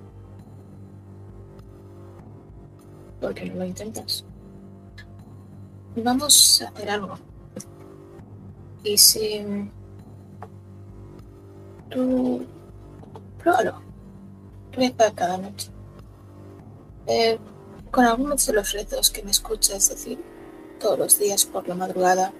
Porque 3.26 3.44
no 3.46 3.56
lo 3.56 3.64
intentas. 3.64 4.24
Vamos 5.96 6.62
a 6.62 6.68
hacer 6.68 6.90
algo. 6.90 7.18
Y 8.84 8.96
si 8.96 9.44
tú 11.90 12.46
pruébalo, 13.38 13.82
reza 14.70 15.12
cada 15.12 15.38
noche. 15.38 15.72
Eh, 17.08 17.36
con 17.90 18.04
algunos 18.04 18.46
de 18.46 18.52
los 18.52 18.72
rezos 18.72 19.10
que 19.10 19.24
me 19.24 19.32
escuchas 19.32 19.88
decir 19.88 20.22
todos 20.78 20.96
los 20.96 21.18
días 21.18 21.46
por 21.46 21.66
la 21.66 21.74
madrugada, 21.74 22.32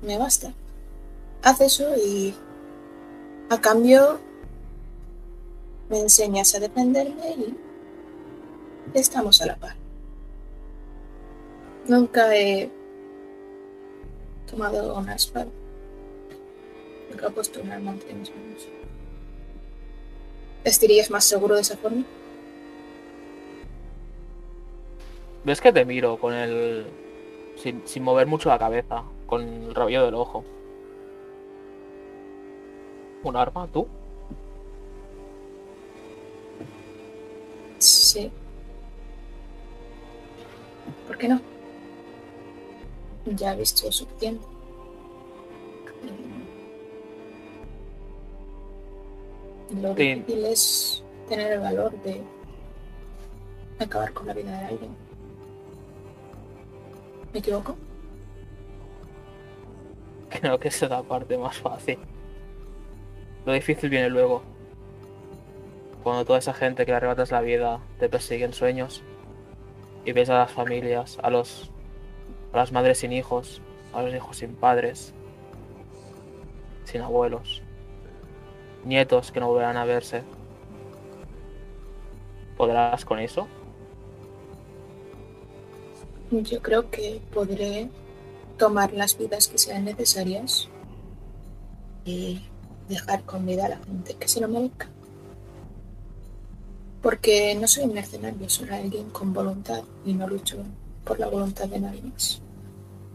me 0.00 0.16
basta. 0.16 0.54
Haz 1.42 1.60
eso 1.60 1.96
y 1.96 2.36
a 3.48 3.60
cambio 3.60 4.20
me 5.88 5.98
enseñas 5.98 6.54
a 6.54 6.60
defenderme 6.60 7.30
y 7.32 7.56
estamos 8.94 9.42
a 9.42 9.46
la 9.46 9.56
par. 9.56 9.79
Nunca 11.88 12.36
he 12.36 12.70
tomado 14.50 14.96
una 14.96 15.14
espada. 15.14 15.48
Nunca 17.10 17.26
he 17.26 17.30
puesto 17.30 17.60
un 17.60 17.70
arma 17.70 17.92
entre 17.92 18.14
mis 18.14 18.30
manos. 18.30 18.68
¿Estarías 20.64 21.10
más 21.10 21.24
seguro 21.24 21.54
de 21.54 21.62
esa 21.62 21.76
forma? 21.76 22.04
¿Ves 25.44 25.60
que 25.60 25.72
te 25.72 25.84
miro 25.84 26.18
con 26.18 26.34
el. 26.34 26.86
sin, 27.56 27.82
sin 27.86 28.02
mover 28.02 28.26
mucho 28.26 28.50
la 28.50 28.58
cabeza, 28.58 29.04
con 29.26 29.42
el 29.42 29.74
rabillo 29.74 30.04
del 30.04 30.14
ojo? 30.14 30.44
¿Un 33.22 33.36
arma, 33.36 33.66
tú? 33.72 33.86
Sí. 37.78 38.30
¿Por 41.06 41.16
qué 41.16 41.28
no? 41.28 41.40
Ya 43.26 43.52
he 43.52 43.56
visto 43.56 43.90
suficiente. 43.92 44.46
Lo 49.80 49.94
Sí. 49.94 50.14
difícil 50.14 50.44
es 50.46 51.04
tener 51.28 51.52
el 51.52 51.60
valor 51.60 51.92
de 52.02 52.20
acabar 53.78 54.12
con 54.12 54.26
la 54.26 54.34
vida 54.34 54.50
de 54.58 54.66
alguien. 54.66 54.90
¿Me 57.32 57.38
equivoco? 57.38 57.76
Creo 60.40 60.58
que 60.58 60.68
esa 60.68 60.86
es 60.86 60.90
la 60.90 61.02
parte 61.02 61.38
más 61.38 61.56
fácil. 61.58 61.98
Lo 63.46 63.52
difícil 63.52 63.90
viene 63.90 64.10
luego. 64.10 64.42
Cuando 66.02 66.24
toda 66.24 66.38
esa 66.40 66.54
gente 66.54 66.84
que 66.84 66.92
le 66.92 66.96
arrebatas 66.96 67.30
la 67.30 67.40
vida 67.40 67.80
te 67.98 68.08
persigue 68.08 68.44
en 68.44 68.52
sueños. 68.52 69.02
Y 70.04 70.12
ves 70.12 70.30
a 70.30 70.38
las 70.38 70.52
familias, 70.52 71.18
a 71.22 71.30
los. 71.30 71.70
A 72.52 72.56
las 72.56 72.72
madres 72.72 72.98
sin 72.98 73.12
hijos, 73.12 73.60
a 73.92 74.02
los 74.02 74.14
hijos 74.14 74.36
sin 74.36 74.54
padres, 74.54 75.12
sin 76.84 77.02
abuelos, 77.02 77.62
nietos 78.84 79.32
que 79.32 79.40
no 79.40 79.48
volverán 79.48 79.76
a 79.76 79.84
verse. 79.84 80.22
¿Podrás 82.56 83.04
con 83.04 83.18
eso? 83.18 83.48
Yo 86.30 86.62
creo 86.62 86.90
que 86.90 87.20
podré 87.32 87.88
tomar 88.56 88.92
las 88.92 89.16
vidas 89.16 89.48
que 89.48 89.58
sean 89.58 89.84
necesarias 89.84 90.68
y 92.04 92.42
dejar 92.88 93.22
con 93.24 93.46
vida 93.46 93.66
a 93.66 93.70
la 93.70 93.78
gente 93.78 94.14
que 94.14 94.28
se 94.28 94.40
lo 94.40 94.48
merezca. 94.48 94.88
Porque 97.02 97.54
no 97.54 97.66
soy 97.66 97.84
un 97.84 97.94
mercenario, 97.94 98.48
soy 98.50 98.68
alguien 98.68 99.08
con 99.10 99.32
voluntad 99.32 99.82
y 100.04 100.12
no 100.12 100.28
lucho 100.28 100.58
por 101.10 101.18
la 101.18 101.26
voluntad 101.26 101.66
de 101.66 101.80
nadie 101.80 102.02
más, 102.02 102.40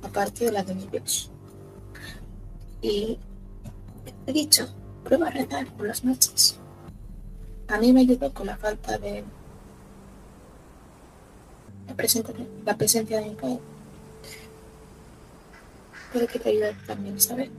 aparte 0.04 0.44
de 0.44 0.52
la 0.52 0.64
de 0.64 0.76
mi 0.76 0.86
Dios. 0.88 1.32
Y 2.82 3.18
he 4.28 4.34
dicho, 4.34 4.68
prueba 5.06 5.28
a 5.28 5.30
rezar 5.30 5.66
por 5.78 5.88
las 5.88 6.04
noches. 6.04 6.60
A 7.70 7.78
mí 7.80 7.94
me 7.94 8.02
ayudó 8.02 8.34
con 8.34 8.48
la 8.48 8.58
falta 8.58 8.98
de 8.98 9.24
la, 11.88 11.94
presenta- 11.96 12.34
la 12.66 12.76
presencia 12.76 13.18
de 13.22 13.30
mi 13.30 13.36
padre. 13.36 13.60
Puede 16.12 16.28
que 16.28 16.40
te 16.40 16.50
ayude 16.50 16.76
también 16.86 17.16
vez. 17.16 17.50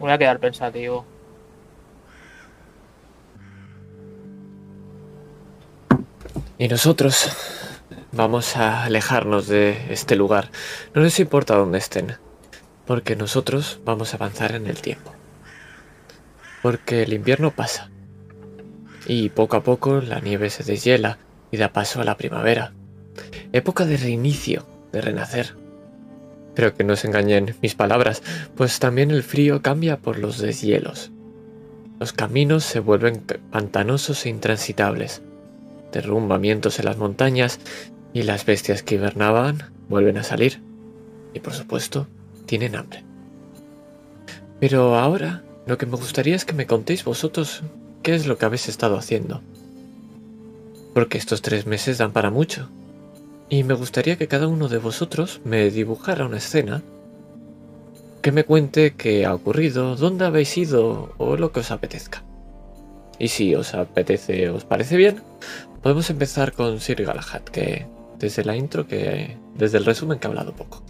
Voy 0.00 0.10
a 0.10 0.18
quedar 0.18 0.40
pensativo. 0.40 1.04
Y 6.58 6.68
nosotros 6.68 7.30
vamos 8.12 8.56
a 8.56 8.84
alejarnos 8.84 9.48
de 9.48 9.86
este 9.90 10.16
lugar. 10.16 10.50
No 10.94 11.02
les 11.02 11.18
importa 11.18 11.56
dónde 11.56 11.78
estén. 11.78 12.16
Porque 12.86 13.16
nosotros 13.16 13.80
vamos 13.84 14.12
a 14.12 14.16
avanzar 14.16 14.54
en 14.54 14.66
el 14.66 14.80
tiempo. 14.80 15.12
Porque 16.62 17.02
el 17.02 17.12
invierno 17.14 17.52
pasa. 17.52 17.90
Y 19.06 19.30
poco 19.30 19.56
a 19.56 19.62
poco 19.62 20.00
la 20.00 20.20
nieve 20.20 20.50
se 20.50 20.62
deshiela 20.62 21.18
y 21.50 21.56
da 21.56 21.72
paso 21.72 22.00
a 22.00 22.04
la 22.04 22.16
primavera. 22.16 22.74
Época 23.52 23.86
de 23.86 23.96
reinicio, 23.96 24.66
de 24.92 25.00
renacer. 25.00 25.56
Pero 26.54 26.74
que 26.74 26.84
no 26.84 26.96
se 26.96 27.06
engañen 27.06 27.56
mis 27.62 27.74
palabras, 27.74 28.22
pues 28.56 28.78
también 28.78 29.10
el 29.10 29.22
frío 29.22 29.62
cambia 29.62 29.98
por 29.98 30.18
los 30.18 30.38
deshielos. 30.38 31.10
Los 31.98 32.12
caminos 32.12 32.64
se 32.64 32.80
vuelven 32.80 33.24
pantanosos 33.50 34.26
e 34.26 34.28
intransitables 34.28 35.22
derrumbamientos 35.92 36.78
en 36.78 36.86
las 36.86 36.96
montañas 36.96 37.60
y 38.12 38.22
las 38.22 38.44
bestias 38.44 38.82
que 38.82 38.96
hibernaban 38.96 39.70
vuelven 39.88 40.18
a 40.18 40.24
salir. 40.24 40.60
Y 41.34 41.40
por 41.40 41.54
supuesto, 41.54 42.06
tienen 42.46 42.76
hambre. 42.76 43.04
Pero 44.58 44.96
ahora 44.96 45.42
Lo 45.64 45.78
que 45.78 45.86
me 45.86 45.96
gustaría 45.96 46.34
es 46.34 46.44
que 46.44 46.54
me 46.54 46.66
contéis 46.66 47.04
vosotros 47.04 47.62
qué 48.02 48.14
es 48.14 48.26
lo 48.26 48.36
que 48.36 48.46
habéis 48.46 48.68
estado 48.68 48.96
haciendo. 48.96 49.42
Porque 50.92 51.18
estos 51.18 51.40
tres 51.40 51.66
meses 51.66 51.98
dan 51.98 52.12
para 52.12 52.30
mucho. 52.30 52.68
Y 53.48 53.62
me 53.62 53.74
gustaría 53.74 54.16
que 54.16 54.26
cada 54.26 54.48
uno 54.48 54.68
de 54.68 54.78
vosotros 54.78 55.40
me 55.44 55.70
dibujara 55.70 56.26
una 56.26 56.38
escena 56.38 56.82
que 58.22 58.32
me 58.32 58.44
cuente 58.44 58.94
qué 58.94 59.24
ha 59.24 59.34
ocurrido, 59.34 59.96
dónde 59.96 60.24
habéis 60.24 60.56
ido 60.56 61.14
o 61.18 61.36
lo 61.36 61.52
que 61.52 61.60
os 61.60 61.70
apetezca. 61.70 62.24
Y 63.18 63.28
si 63.28 63.54
os 63.54 63.74
apetece, 63.74 64.48
os 64.48 64.64
parece 64.64 64.96
bien, 64.96 65.22
podemos 65.82 66.08
empezar 66.10 66.52
con 66.52 66.80
Sir 66.80 67.04
Galahad, 67.04 67.42
que 67.42 67.86
desde 68.18 68.44
la 68.44 68.56
intro, 68.56 68.86
que 68.86 69.36
desde 69.54 69.78
el 69.78 69.84
resumen 69.84 70.18
que 70.18 70.26
ha 70.26 70.30
hablado 70.30 70.54
poco. 70.54 70.82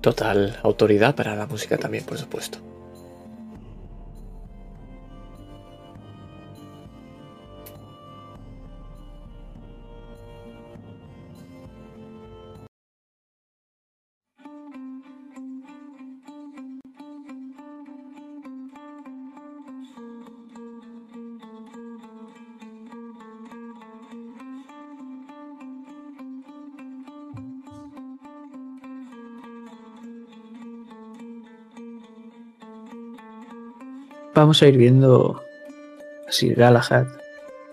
Total 0.00 0.58
autoridad 0.64 1.14
para 1.14 1.36
la 1.36 1.46
música 1.46 1.78
también, 1.78 2.04
por 2.04 2.18
supuesto. 2.18 2.71
Vamos 34.42 34.60
a 34.60 34.66
ir 34.66 34.76
viendo 34.76 35.40
a 36.26 36.32
Sir 36.32 36.56
Galahad 36.56 37.06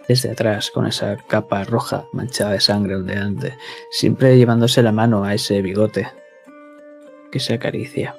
desde 0.08 0.29
atrás 0.29 0.69
con 0.69 0.86
esa 0.86 1.17
capa 1.17 1.63
roja 1.63 2.05
manchada 2.13 2.51
de 2.51 2.60
sangre 2.60 2.95
ondeante, 2.95 3.58
siempre 3.89 4.38
llevándose 4.38 4.84
la 4.84 4.91
mano 4.91 5.23
a 5.23 5.34
ese 5.34 5.63
bigote 5.63 6.08
que 7.32 7.39
se 7.39 7.55
acaricia. 7.55 8.15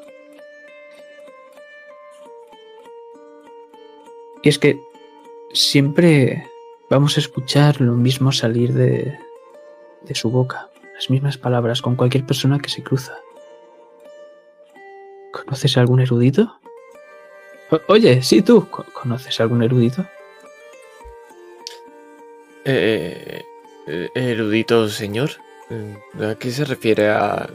Y 4.42 4.48
es 4.48 4.58
que 4.58 4.82
siempre 5.52 6.44
vamos 6.90 7.18
a 7.18 7.20
escuchar 7.20 7.80
lo 7.80 7.92
mismo 7.92 8.32
salir 8.32 8.72
de, 8.72 9.16
de 10.02 10.14
su 10.16 10.28
boca, 10.28 10.70
las 10.96 11.08
mismas 11.08 11.38
palabras 11.38 11.82
con 11.82 11.94
cualquier 11.94 12.26
persona 12.26 12.58
que 12.58 12.68
se 12.68 12.82
cruza. 12.82 13.16
¿Conoces 15.30 15.76
a 15.76 15.82
algún 15.82 16.00
erudito? 16.00 16.60
O- 17.70 17.80
Oye, 17.88 18.22
sí, 18.22 18.42
tú, 18.42 18.68
¿co- 18.68 18.85
¿conoces 18.92 19.40
algún 19.40 19.62
erudito? 19.62 20.06
Eh, 22.64 23.42
eh, 23.87 24.09
erudito 24.14 24.88
señor, 24.88 25.30
Mm, 25.72 26.22
¿a 26.24 26.35
qué 26.35 26.50
se 26.50 26.64
refiere 26.64 27.11
a... 27.11 27.48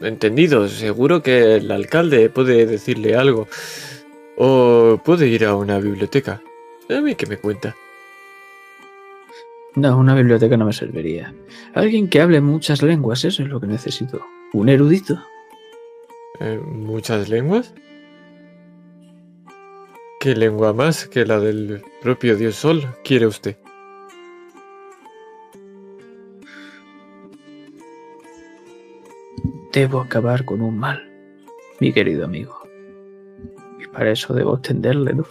Entendido, 0.00 0.66
seguro 0.66 1.22
que 1.22 1.54
el 1.54 1.70
alcalde 1.70 2.28
puede 2.28 2.66
decirle 2.66 3.14
algo. 3.14 3.46
O 4.36 4.98
puede 5.04 5.28
ir 5.28 5.44
a 5.44 5.54
una 5.54 5.78
biblioteca. 5.78 6.42
A 6.88 7.00
mí 7.00 7.14
que 7.14 7.26
me 7.26 7.36
cuenta. 7.36 7.76
No, 9.76 9.96
una 9.96 10.16
biblioteca 10.16 10.56
no 10.56 10.64
me 10.64 10.72
serviría. 10.72 11.32
Alguien 11.72 12.08
que 12.08 12.20
hable 12.20 12.40
muchas 12.40 12.82
lenguas, 12.82 13.24
eso 13.24 13.44
es 13.44 13.48
lo 13.48 13.60
que 13.60 13.68
necesito. 13.68 14.20
Un 14.52 14.68
erudito. 14.68 15.22
Eh, 16.40 16.60
¿Muchas 16.64 17.28
lenguas? 17.28 17.72
¿Qué 20.20 20.36
lengua 20.36 20.74
más 20.74 21.08
que 21.08 21.24
la 21.24 21.40
del 21.40 21.82
propio 22.02 22.36
dios 22.36 22.56
Sol 22.56 22.94
quiere 23.02 23.26
usted? 23.26 23.56
Debo 29.72 30.02
acabar 30.02 30.44
con 30.44 30.60
un 30.60 30.76
mal, 30.76 31.10
mi 31.80 31.94
querido 31.94 32.26
amigo. 32.26 32.60
Y 33.78 33.86
para 33.86 34.10
eso 34.10 34.34
debo 34.34 34.60
tenderle 34.60 35.14
luz. 35.14 35.28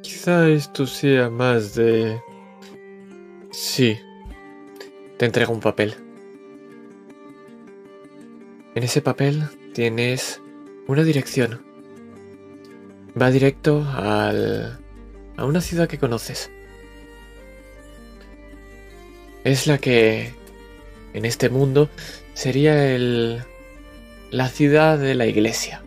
Quizá 0.00 0.48
esto 0.48 0.86
sea 0.86 1.28
más 1.28 1.74
de... 1.74 2.22
Sí. 3.50 3.98
Te 5.16 5.26
entrego 5.26 5.52
un 5.52 5.60
papel. 5.60 5.96
En 8.76 8.84
ese 8.84 9.02
papel 9.02 9.48
tienes 9.74 10.40
una 10.86 11.02
dirección. 11.02 11.62
Va 13.20 13.30
directo 13.30 13.84
al... 13.94 14.78
a 15.36 15.44
una 15.44 15.60
ciudad 15.60 15.88
que 15.88 15.98
conoces. 15.98 16.50
Es 19.42 19.66
la 19.66 19.78
que 19.78 20.32
en 21.12 21.24
este 21.24 21.50
mundo 21.50 21.90
sería 22.32 22.94
el... 22.94 23.42
la 24.30 24.48
ciudad 24.48 24.98
de 24.98 25.14
la 25.14 25.26
iglesia. 25.26 25.82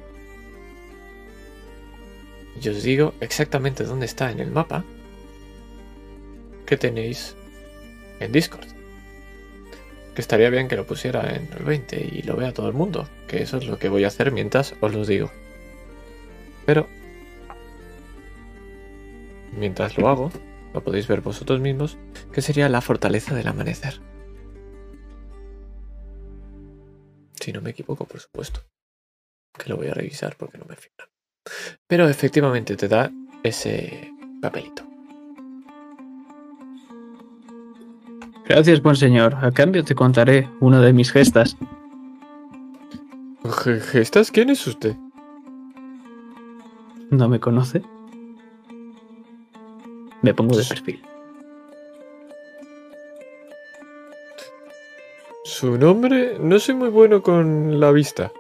Y 2.62 2.69
os 2.69 2.84
digo 2.84 3.13
exactamente 3.21 3.84
dónde 3.84 4.06
está 4.06 4.32
en 4.32 4.39
el 4.39 4.52
mapa 4.52 4.84
que 6.65 6.76
tenéis 6.76 7.36
en 8.19 8.32
Discord. 8.32 8.77
Que 10.18 10.22
estaría 10.22 10.50
bien 10.50 10.68
que 10.68 10.76
lo 10.76 10.88
pusiera 10.88 11.36
en 11.36 11.48
el 11.56 11.64
20 11.64 12.10
y 12.12 12.24
lo 12.24 12.36
vea 12.36 12.52
todo 12.52 12.68
el 12.68 12.74
mundo. 12.74 13.08
Que 13.28 13.44
eso 13.44 13.58
es 13.58 13.68
lo 13.68 13.78
que 13.78 13.88
voy 13.88 14.04
a 14.04 14.08
hacer 14.08 14.32
mientras 14.32 14.74
os 14.82 14.92
lo 14.92 15.06
digo. 15.06 15.30
Pero... 16.66 16.88
Mientras 19.52 19.96
lo 19.96 20.10
hago, 20.10 20.32
lo 20.74 20.84
podéis 20.84 21.08
ver 21.08 21.22
vosotros 21.22 21.60
mismos, 21.60 22.00
que 22.34 22.42
sería 22.42 22.68
la 22.68 22.82
fortaleza 22.82 23.36
del 23.36 23.48
amanecer. 23.48 24.02
Si 27.40 27.54
no 27.54 27.62
me 27.62 27.70
equivoco, 27.70 28.06
por 28.06 28.20
supuesto. 28.20 28.62
Que 29.56 29.70
lo 29.70 29.78
voy 29.78 29.90
a 29.90 29.94
revisar 29.94 30.36
porque 30.36 30.58
no 30.58 30.66
me 30.66 30.78
figura. 30.78 31.12
Pero 31.86 32.10
efectivamente 32.10 32.76
te 32.76 32.88
da 32.88 33.12
ese 33.44 34.12
papelito. 34.42 34.97
Gracias, 38.48 38.82
buen 38.82 38.96
señor. 38.96 39.36
A 39.42 39.52
cambio 39.52 39.84
te 39.84 39.96
contaré 39.96 40.50
una 40.60 40.80
de 40.82 40.94
mis 40.94 41.12
gestas. 41.12 41.58
Ge- 43.64 43.80
¿Gestas? 43.80 44.32
¿Quién 44.32 44.50
es 44.50 44.66
usted? 44.68 44.96
¿No 47.10 47.28
me 47.30 47.40
conoce? 47.40 47.82
Me 50.22 50.34
pongo 50.34 50.58
de 50.58 50.64
perfil. 50.66 51.02
Su 55.44 55.78
nombre... 55.78 56.38
No 56.40 56.60
soy 56.60 56.76
muy 56.76 56.90
bueno 56.90 57.22
con 57.22 57.80
la 57.80 57.92
vista. 57.92 58.32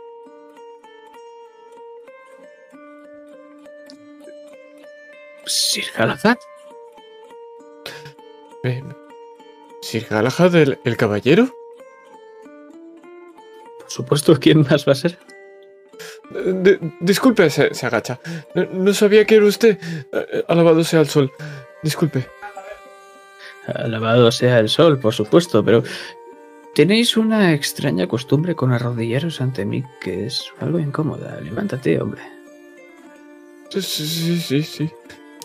Sir 5.45 5.85
Galahad. 5.97 6.37
Eh, 8.63 8.83
¿Sir 9.87 10.05
Galahad 10.09 10.53
el, 10.55 10.79
el 10.83 10.97
caballero? 10.97 11.55
Por 13.79 13.89
supuesto, 13.89 14.37
¿quién 14.37 14.67
más 14.69 14.85
va 14.85 14.91
a 14.91 14.95
ser? 14.95 15.17
Disculpe, 16.99 17.49
se, 17.49 17.73
se 17.73 17.85
agacha. 17.85 18.19
No, 18.53 18.65
no 18.65 18.93
sabía 18.93 19.23
que 19.23 19.35
era 19.35 19.45
usted. 19.45 19.77
Eh, 20.11 20.43
Alabado 20.49 20.83
sea 20.83 20.99
el 20.99 21.07
sol. 21.07 21.31
Disculpe. 21.83 22.27
Alabado 23.65 24.29
sea 24.29 24.59
el 24.59 24.67
sol, 24.67 24.99
por 24.99 25.13
supuesto, 25.13 25.63
pero 25.63 25.83
tenéis 26.75 27.15
una 27.15 27.53
extraña 27.53 28.07
costumbre 28.07 28.55
con 28.55 28.73
arrodillaros 28.73 29.39
ante 29.39 29.63
mí 29.63 29.85
que 30.01 30.25
es 30.25 30.51
algo 30.59 30.79
incómoda. 30.79 31.39
Levántate, 31.39 32.01
hombre. 32.01 32.23
Sí, 33.69 33.81
sí, 33.81 34.37
sí, 34.41 34.63
sí. 34.63 34.91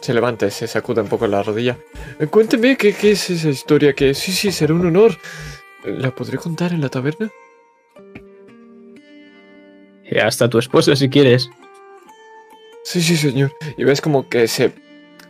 Se 0.02 0.12
levanta, 0.12 0.46
y 0.46 0.50
se 0.50 0.66
sacude 0.66 1.00
un 1.00 1.08
poco 1.08 1.28
la 1.28 1.44
rodilla. 1.44 1.78
Eh, 2.18 2.26
Cuénteme 2.26 2.76
qué, 2.76 2.92
qué 2.92 3.12
es 3.12 3.30
esa 3.30 3.48
historia 3.48 3.92
que... 3.92 4.14
Sí, 4.14 4.32
sí, 4.32 4.50
será 4.50 4.74
un 4.74 4.84
honor. 4.84 5.16
¿La 5.84 6.12
podré 6.12 6.38
contar 6.38 6.72
en 6.72 6.80
la 6.80 6.88
taberna? 6.88 7.30
Y 10.04 10.18
hasta 10.18 10.50
tu 10.50 10.58
esposa 10.58 10.96
si 10.96 11.08
quieres. 11.08 11.48
Sí, 12.82 13.00
sí, 13.00 13.16
señor. 13.16 13.52
Y 13.76 13.84
ves 13.84 14.00
como 14.00 14.28
que 14.28 14.48
se... 14.48 14.72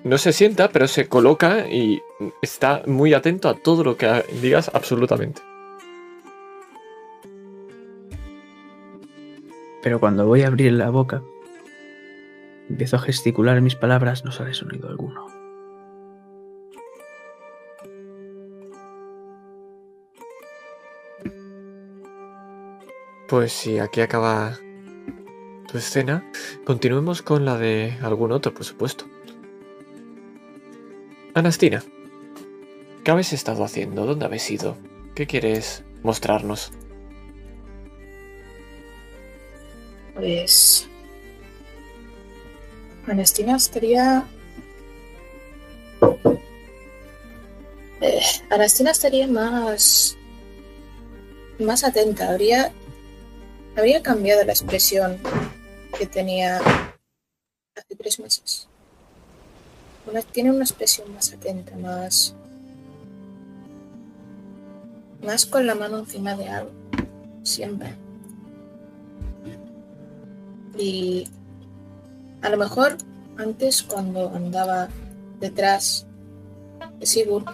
No 0.04 0.16
se 0.16 0.32
sienta, 0.32 0.70
pero 0.70 0.88
se 0.88 1.06
coloca 1.06 1.68
y 1.68 2.00
está 2.40 2.82
muy 2.86 3.12
atento 3.12 3.50
a 3.50 3.54
todo 3.54 3.84
lo 3.84 3.98
que 3.98 4.24
digas 4.40 4.70
absolutamente. 4.72 5.42
Pero 9.82 10.00
cuando 10.00 10.26
voy 10.26 10.42
a 10.42 10.46
abrir 10.46 10.72
la 10.72 10.88
boca, 10.88 11.22
Empiezo 12.72 12.96
a 12.96 13.00
gesticular 13.00 13.60
mis 13.60 13.76
palabras, 13.76 14.24
no 14.24 14.32
sale 14.32 14.54
sonido 14.54 14.88
alguno. 14.88 15.26
Pues 23.28 23.52
si 23.52 23.78
aquí 23.78 24.00
acaba 24.00 24.58
tu 25.70 25.76
escena, 25.76 26.26
continuemos 26.64 27.20
con 27.20 27.44
la 27.44 27.58
de 27.58 27.98
algún 28.00 28.32
otro, 28.32 28.54
por 28.54 28.64
supuesto. 28.64 29.04
Anastina, 31.34 31.84
¿qué 33.04 33.10
habéis 33.10 33.34
estado 33.34 33.64
haciendo? 33.64 34.06
¿Dónde 34.06 34.24
habéis 34.24 34.50
ido? 34.50 34.78
¿Qué 35.14 35.26
quieres 35.26 35.84
mostrarnos? 36.02 36.72
Pues 40.14 40.88
Anastina 43.06 43.56
estaría. 43.56 44.24
Eh, 48.00 48.20
estaría 48.90 49.26
más. 49.26 50.16
más 51.58 51.84
atenta. 51.84 52.30
Habría. 52.30 52.72
Habría 53.76 54.02
cambiado 54.02 54.44
la 54.44 54.52
expresión 54.52 55.18
que 55.98 56.06
tenía 56.06 56.58
hace 56.58 57.96
tres 57.96 58.20
meses. 58.20 58.68
Tiene 60.32 60.50
una 60.50 60.64
expresión 60.64 61.12
más 61.14 61.32
atenta, 61.32 61.74
más. 61.76 62.34
más 65.22 65.46
con 65.46 65.66
la 65.66 65.74
mano 65.74 66.00
encima 66.00 66.36
de 66.36 66.48
algo. 66.48 66.72
Siempre. 67.42 67.94
Y 70.78 71.28
a 72.42 72.48
lo 72.50 72.56
mejor 72.56 72.96
antes 73.38 73.82
cuando 73.82 74.28
andaba 74.34 74.88
detrás 75.40 76.06
de 76.98 77.06
Sigurd, 77.06 77.44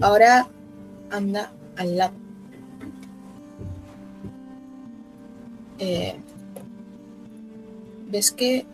ahora 0.00 0.46
anda 1.10 1.52
al 1.76 1.96
lado. 1.96 2.14
Eh, 5.78 6.16
¿Ves 8.08 8.30
que 8.30 8.66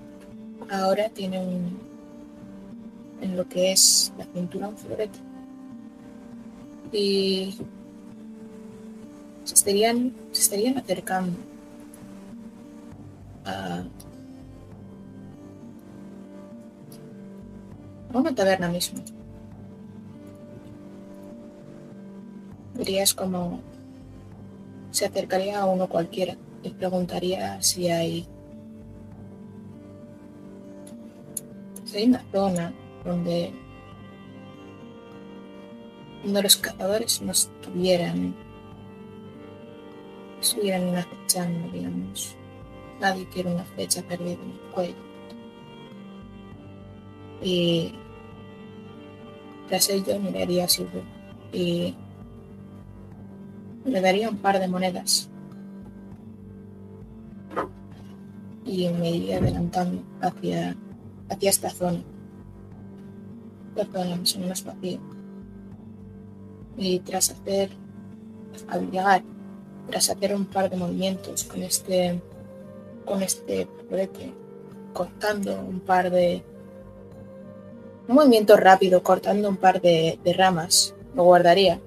ahora 0.71 1.09
tiene 1.09 1.41
un 1.41 1.79
en 3.23 3.37
lo 3.37 3.49
que 3.49 3.73
es 3.73 4.13
la 4.19 4.25
cintura 4.27 4.69
un 4.69 4.77
florete? 4.77 5.19
Y 6.93 7.57
se 9.45 9.55
estarían, 9.55 10.13
se 10.33 10.43
estarían 10.43 10.79
acercando 10.79 11.39
a 13.45 13.85
a 18.13 18.19
una 18.19 18.35
taberna 18.35 18.69
mismo. 18.69 19.03
Dirías 22.75 23.15
como 23.15 23.61
se 24.91 25.07
acercaría 25.07 25.61
a 25.61 25.67
uno 25.67 25.89
cualquiera 25.89 26.37
y 26.63 26.71
preguntaría 26.71 27.63
si 27.63 27.89
hay 27.89 28.27
si 31.85 31.99
hay 31.99 32.05
una 32.05 32.25
zona 32.33 32.73
donde 33.05 33.53
donde 36.25 36.43
los 36.43 36.57
cazadores 36.57 37.23
no 37.23 37.33
estuvieran 37.33 38.35
estuvieran 40.41 40.95
acechando, 40.97 41.71
digamos. 41.71 42.35
Nadie 43.01 43.27
quiere 43.29 43.53
una 43.53 43.65
flecha 43.65 44.03
perdida 44.03 44.33
en 44.33 44.51
el 44.51 44.61
cuello. 44.73 44.95
Y 47.43 47.95
tras 49.71 49.89
ello 49.89 50.19
miraría 50.19 50.65
a 50.65 50.69
Silver 50.69 51.05
y 51.53 51.95
le 53.85 54.01
daría 54.01 54.29
un 54.29 54.39
par 54.39 54.59
de 54.59 54.67
monedas. 54.67 55.31
Y 58.65 58.89
me 58.89 59.11
iría 59.11 59.39
adelantando 59.39 60.03
hacia, 60.21 60.77
hacia 61.29 61.51
esta 61.51 61.71
zona. 61.71 62.03
La 63.77 63.85
zona 63.85 64.17
más 64.17 64.37
o 64.37 64.67
vacía. 64.67 64.99
Y 66.77 66.99
tras 66.99 67.31
hacer, 67.31 67.71
al 68.67 68.91
llegar, 68.91 69.23
tras 69.89 70.11
hacer 70.11 70.35
un 70.35 70.47
par 70.47 70.69
de 70.69 70.77
movimientos 70.77 71.45
con 71.45 71.63
este 71.63 72.21
con 73.05 73.23
este 73.23 73.69
cortando 74.93 75.61
un 75.61 75.79
par 75.79 76.11
de... 76.11 76.45
Un 78.11 78.17
movimiento 78.17 78.57
rápido, 78.57 79.05
cortando 79.05 79.49
un 79.49 79.57
par 79.57 79.81
de, 79.81 80.19
ramas, 80.37 80.97
lo 81.15 81.23
guardaría. 81.23 81.79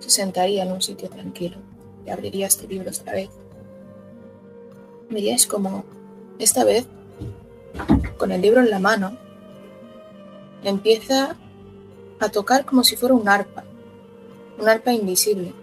Se 0.00 0.10
sentaría 0.10 0.64
en 0.64 0.72
un 0.72 0.82
sitio 0.82 1.08
tranquilo 1.08 1.58
y 2.04 2.10
abriría 2.10 2.48
este 2.48 2.66
libro 2.66 2.90
otra 2.90 3.12
vez. 3.12 3.30
Veríais 5.08 5.46
como, 5.46 5.84
esta 6.40 6.64
vez, 6.64 6.88
con 8.18 8.32
el 8.32 8.42
libro 8.42 8.62
en 8.62 8.70
la 8.70 8.80
mano, 8.80 9.16
empieza 10.64 11.36
a 12.18 12.28
tocar 12.30 12.64
como 12.64 12.82
si 12.82 12.96
fuera 12.96 13.14
un 13.14 13.28
arpa, 13.28 13.62
un 14.58 14.68
arpa 14.68 14.92
invisible. 14.92 15.54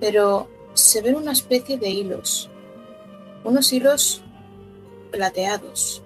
Pero 0.00 0.48
se 0.72 1.02
ven 1.02 1.16
una 1.16 1.32
especie 1.32 1.76
de 1.76 1.90
hilos, 1.90 2.48
unos 3.44 3.70
hilos 3.70 4.22
plateados. 5.10 6.03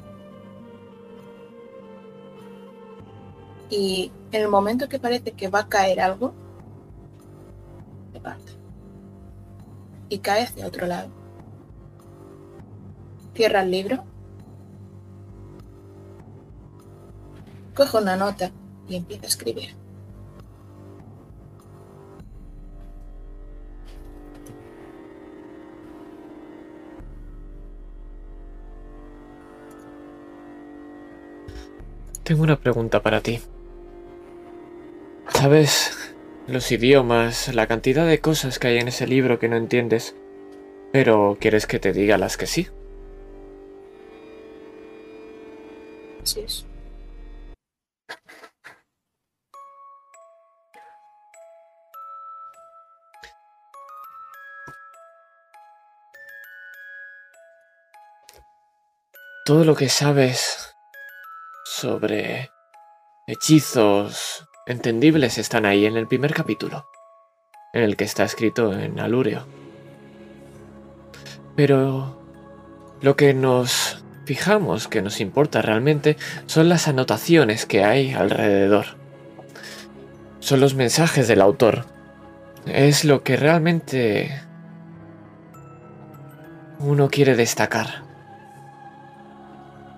Y 3.70 4.10
en 4.32 4.42
el 4.42 4.48
momento 4.48 4.88
que 4.88 4.98
parece 4.98 5.32
que 5.32 5.48
va 5.48 5.60
a 5.60 5.68
caer 5.68 6.00
algo, 6.00 6.32
se 8.12 8.20
parte. 8.20 8.52
Y 10.08 10.18
cae 10.18 10.44
hacia 10.44 10.66
otro 10.66 10.86
lado. 10.86 11.10
Cierra 13.34 13.62
el 13.62 13.70
libro. 13.70 14.04
Coge 17.74 17.98
una 17.98 18.16
nota 18.16 18.50
y 18.88 18.96
empieza 18.96 19.24
a 19.24 19.28
escribir. 19.28 19.76
Tengo 32.24 32.42
una 32.42 32.56
pregunta 32.56 33.00
para 33.02 33.22
ti. 33.22 33.40
¿Sabes 35.32 36.14
los 36.46 36.70
idiomas, 36.72 37.54
la 37.54 37.66
cantidad 37.66 38.06
de 38.06 38.20
cosas 38.20 38.58
que 38.58 38.68
hay 38.68 38.78
en 38.78 38.88
ese 38.88 39.06
libro 39.06 39.38
que 39.38 39.48
no 39.48 39.56
entiendes? 39.56 40.16
Pero 40.92 41.36
quieres 41.40 41.66
que 41.66 41.78
te 41.78 41.92
diga 41.92 42.18
las 42.18 42.36
que 42.36 42.46
sí. 42.46 42.68
Así 46.22 46.40
es. 46.40 46.66
Todo 59.44 59.64
lo 59.64 59.74
que 59.74 59.88
sabes 59.88 60.74
sobre 61.64 62.50
hechizos 63.26 64.47
entendibles 64.68 65.38
están 65.38 65.64
ahí 65.64 65.86
en 65.86 65.96
el 65.96 66.06
primer 66.06 66.34
capítulo, 66.34 66.86
en 67.72 67.82
el 67.82 67.96
que 67.96 68.04
está 68.04 68.24
escrito 68.24 68.72
en 68.78 69.00
alúreo. 69.00 69.46
Pero 71.56 72.20
lo 73.00 73.16
que 73.16 73.32
nos 73.32 74.04
fijamos 74.26 74.86
que 74.86 75.00
nos 75.00 75.20
importa 75.22 75.62
realmente 75.62 76.18
son 76.44 76.68
las 76.68 76.86
anotaciones 76.86 77.64
que 77.64 77.82
hay 77.82 78.12
alrededor. 78.12 78.98
Son 80.38 80.60
los 80.60 80.74
mensajes 80.74 81.26
del 81.28 81.40
autor. 81.40 81.86
Es 82.66 83.06
lo 83.06 83.22
que 83.22 83.36
realmente 83.36 84.42
uno 86.78 87.08
quiere 87.08 87.34
destacar. 87.36 88.02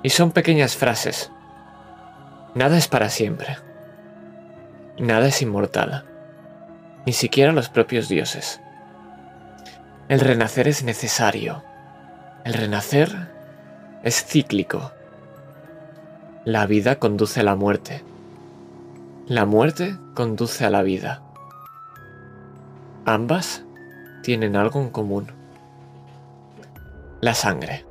Y 0.05 0.11
son 0.11 0.31
pequeñas 0.31 0.77
frases. 0.77 1.33
Nada 2.55 2.79
es 2.79 2.87
para 2.87 3.11
siempre. 3.11 3.59
Nada 5.01 5.29
es 5.29 5.41
inmortal. 5.41 6.05
Ni 7.07 7.15
siquiera 7.15 7.53
los 7.53 7.71
propios 7.71 8.11
dioses. 8.11 8.61
El 10.11 10.21
renacer 10.21 10.69
es 10.69 10.85
necesario. 10.85 11.65
El 12.45 12.53
renacer 12.53 13.31
es 14.03 14.23
cíclico. 14.23 14.93
La 16.45 16.67
vida 16.67 16.99
conduce 16.99 17.41
a 17.41 17.45
la 17.45 17.57
muerte. 17.57 18.05
La 19.27 19.47
muerte 19.47 19.97
conduce 20.13 20.67
a 20.67 20.71
la 20.71 20.83
vida. 20.83 21.23
Ambas 23.07 23.65
tienen 24.23 24.55
algo 24.55 24.83
en 24.83 24.91
común. 24.91 25.33
La 27.23 27.33
sangre. 27.33 27.87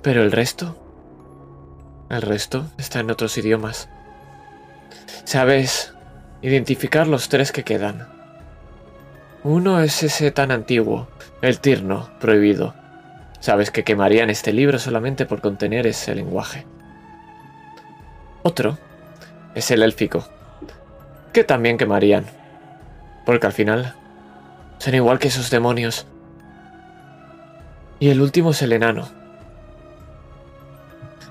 Pero 0.00 0.22
el 0.22 0.32
resto... 0.32 0.83
El 2.14 2.22
resto 2.22 2.66
está 2.78 3.00
en 3.00 3.10
otros 3.10 3.36
idiomas. 3.38 3.88
¿Sabes 5.24 5.94
identificar 6.42 7.08
los 7.08 7.28
tres 7.30 7.50
que 7.50 7.64
quedan. 7.64 8.06
Uno 9.42 9.80
es 9.80 10.02
ese 10.02 10.30
tan 10.30 10.52
antiguo, 10.52 11.08
el 11.40 11.58
Tirno, 11.58 12.10
prohibido. 12.20 12.74
Sabes 13.40 13.70
que 13.70 13.82
quemarían 13.82 14.28
este 14.28 14.52
libro 14.52 14.78
solamente 14.78 15.24
por 15.24 15.40
contener 15.40 15.86
ese 15.86 16.14
lenguaje. 16.14 16.66
Otro 18.44 18.78
es 19.56 19.70
el 19.70 19.82
élfico, 19.82 20.28
que 21.32 21.44
también 21.44 21.78
quemarían, 21.78 22.26
porque 23.26 23.46
al 23.46 23.52
final 23.54 23.94
son 24.78 24.94
igual 24.94 25.18
que 25.18 25.28
esos 25.28 25.50
demonios. 25.50 26.06
Y 27.98 28.10
el 28.10 28.20
último 28.20 28.50
es 28.50 28.60
el 28.62 28.74
enano. 28.74 29.23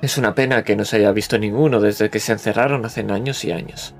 Es 0.03 0.17
una 0.17 0.35
pena 0.35 0.63
que 0.65 0.75
no 0.75 0.83
se 0.83 0.97
haya 0.97 1.13
visto 1.13 1.39
ninguno 1.39 1.79
desde 1.79 2.09
que 2.09 2.19
se 2.19 2.33
encerraron 2.33 2.85
hace 2.85 3.09
años 3.09 3.45
y 3.45 3.53
años. 3.53 3.95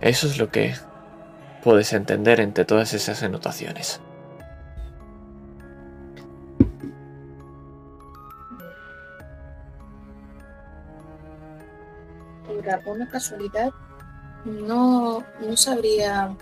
Eso 0.00 0.28
es 0.28 0.38
lo 0.38 0.52
que 0.52 0.76
puedes 1.64 1.92
entender 1.92 2.38
entre 2.38 2.64
todas 2.64 2.94
esas 2.94 3.24
anotaciones. 3.24 4.00
Por 12.46 12.70
alguna 12.70 13.08
casualidad, 13.08 13.72
no, 14.44 15.24
no 15.40 15.56
sabría. 15.56 16.32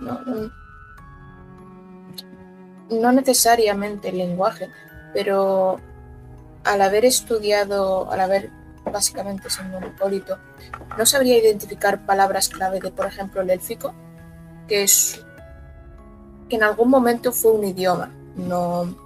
No, 0.00 0.61
no 2.90 3.12
necesariamente 3.12 4.08
el 4.08 4.18
lenguaje, 4.18 4.68
pero 5.14 5.80
al 6.64 6.82
haber 6.82 7.04
estudiado, 7.04 8.10
al 8.10 8.20
haber 8.20 8.50
básicamente 8.84 9.48
sido 9.50 9.78
un 9.78 9.84
hipólito, 9.84 10.38
no 10.98 11.06
sabría 11.06 11.38
identificar 11.38 12.04
palabras 12.04 12.48
clave 12.48 12.80
de, 12.80 12.90
por 12.90 13.06
ejemplo, 13.06 13.40
el 13.42 13.50
élfico, 13.50 13.94
que 14.68 14.82
es 14.84 15.24
que 16.48 16.56
en 16.56 16.62
algún 16.62 16.90
momento 16.90 17.32
fue 17.32 17.52
un 17.52 17.64
idioma, 17.64 18.10
no 18.36 19.02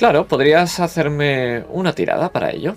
Claro, 0.00 0.26
podrías 0.26 0.80
hacerme 0.80 1.62
una 1.68 1.92
tirada 1.92 2.32
para 2.32 2.52
ello. 2.52 2.74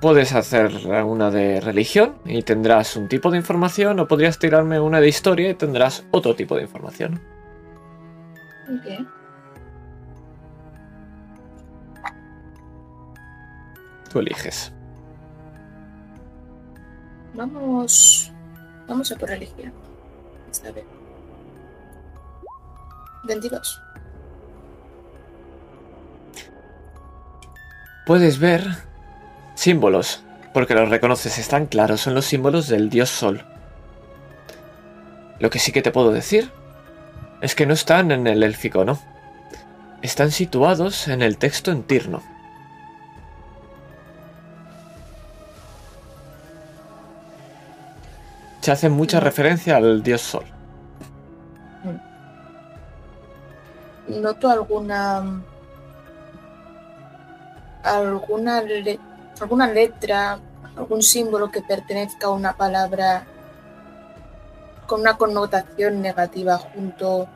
Puedes 0.00 0.32
hacer 0.32 0.72
una 1.04 1.30
de 1.30 1.60
religión 1.60 2.14
y 2.24 2.40
tendrás 2.40 2.96
un 2.96 3.08
tipo 3.08 3.30
de 3.30 3.36
información, 3.36 4.00
o 4.00 4.08
podrías 4.08 4.38
tirarme 4.38 4.80
una 4.80 5.02
de 5.02 5.08
historia 5.08 5.50
y 5.50 5.54
tendrás 5.54 6.02
otro 6.12 6.34
tipo 6.34 6.56
de 6.56 6.62
información. 6.62 7.20
Ok. 8.70 9.06
Tú 14.10 14.18
eliges. 14.20 14.72
Vamos. 17.34 18.32
Vamos 18.86 19.10
a 19.12 19.16
por 19.16 19.28
religión. 19.28 19.72
Esta 20.50 20.70
vez. 20.72 20.84
22. 23.24 23.82
Puedes 28.06 28.38
ver 28.38 28.64
símbolos, 29.54 30.24
porque 30.52 30.74
los 30.74 30.88
reconoces, 30.88 31.38
están 31.38 31.66
claros, 31.66 32.00
son 32.00 32.14
los 32.14 32.24
símbolos 32.24 32.66
del 32.66 32.88
dios 32.90 33.10
Sol. 33.10 33.44
Lo 35.38 35.50
que 35.50 35.58
sí 35.58 35.70
que 35.70 35.82
te 35.82 35.92
puedo 35.92 36.10
decir 36.10 36.50
es 37.40 37.54
que 37.54 37.66
no 37.66 37.74
están 37.74 38.10
en 38.12 38.26
el 38.26 38.42
élfico, 38.42 38.84
¿no? 38.84 38.98
Están 40.02 40.30
situados 40.30 41.08
en 41.08 41.22
el 41.22 41.36
texto 41.38 41.70
en 41.70 41.82
Tirno. 41.82 42.22
Se 48.60 48.70
hace 48.72 48.88
mucha 48.88 49.20
referencia 49.20 49.76
al 49.76 50.02
dios 50.02 50.20
Sol. 50.20 50.44
Noto 54.08 54.50
alguna. 54.50 55.42
Alguna, 57.82 58.60
le- 58.60 58.98
alguna 59.40 59.66
letra, 59.68 60.38
algún 60.76 61.02
símbolo 61.02 61.50
que 61.50 61.62
pertenezca 61.62 62.26
a 62.26 62.30
una 62.30 62.52
palabra 62.52 63.24
con 64.90 65.02
una 65.02 65.16
connotación 65.16 66.02
negativa 66.02 66.58
junto 66.58 67.28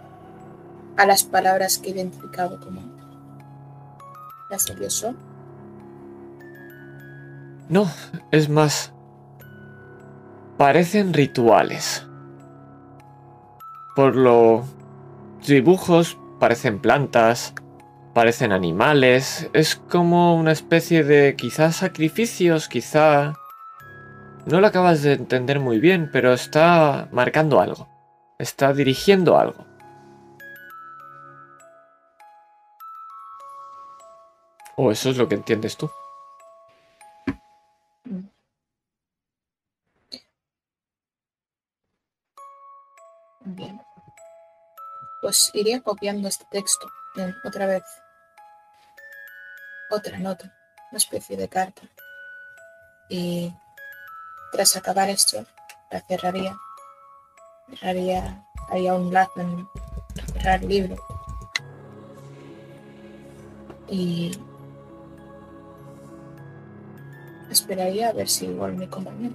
a 0.97 1.07
las 1.07 1.23
palabras 1.23 1.79
que 1.79 1.91
he 1.91 1.93
identificado 1.93 2.59
como 2.59 2.81
dios 4.77 4.93
Sol. 4.93 5.17
No, 7.69 7.89
es 8.33 8.49
más. 8.49 8.93
Parecen 10.59 11.13
rituales. 11.15 12.05
Por 13.95 14.17
lo 14.17 14.65
dibujos 15.47 16.19
parecen 16.41 16.81
plantas, 16.81 17.55
parecen 18.15 18.51
animales, 18.51 19.49
es 19.53 19.77
como 19.77 20.35
una 20.35 20.51
especie 20.51 21.05
de 21.05 21.37
quizás 21.37 21.77
sacrificios, 21.77 22.67
quizá... 22.67 23.35
No 24.47 24.61
lo 24.61 24.67
acabas 24.67 25.03
de 25.03 25.15
entender 25.15 25.59
muy 25.59 25.79
bien, 25.81 26.11
pero 26.13 26.33
está 26.35 27.09
marcando 27.13 27.61
algo. 27.61 27.89
Está 28.39 28.73
dirigiendo 28.75 29.39
algo. 29.39 29.65
O 34.77 34.91
eso 34.91 35.11
es 35.11 35.17
lo 35.17 35.29
que 35.29 35.37
entiendes 35.37 35.77
tú. 35.77 35.91
Bien. 43.41 43.81
Pues 45.23 45.51
iría 45.55 45.81
copiando 45.81 46.29
este 46.29 46.45
texto. 46.51 46.87
Bien, 47.15 47.35
otra 47.45 47.67
vez. 47.67 47.83
Otra 49.91 50.19
nota. 50.19 50.53
Una 50.91 50.99
especie 50.99 51.37
de 51.37 51.49
carta. 51.49 51.83
Y 53.09 53.55
tras 54.55 54.77
acabar 54.77 55.11
esto, 55.11 55.45
la 55.91 56.01
cerraría. 56.03 56.57
Cerraría. 57.71 58.47
Haría 58.71 58.95
un 58.95 59.13
lazo 59.13 59.41
en 59.41 59.69
cerrar 60.33 60.63
el 60.63 60.69
libro. 60.69 60.97
Y 63.89 64.31
esperaría 67.51 68.11
a 68.11 68.13
ver 68.13 68.29
si 68.29 68.47
igual 68.47 68.75
mi 68.75 68.87
compañero. 68.87 69.35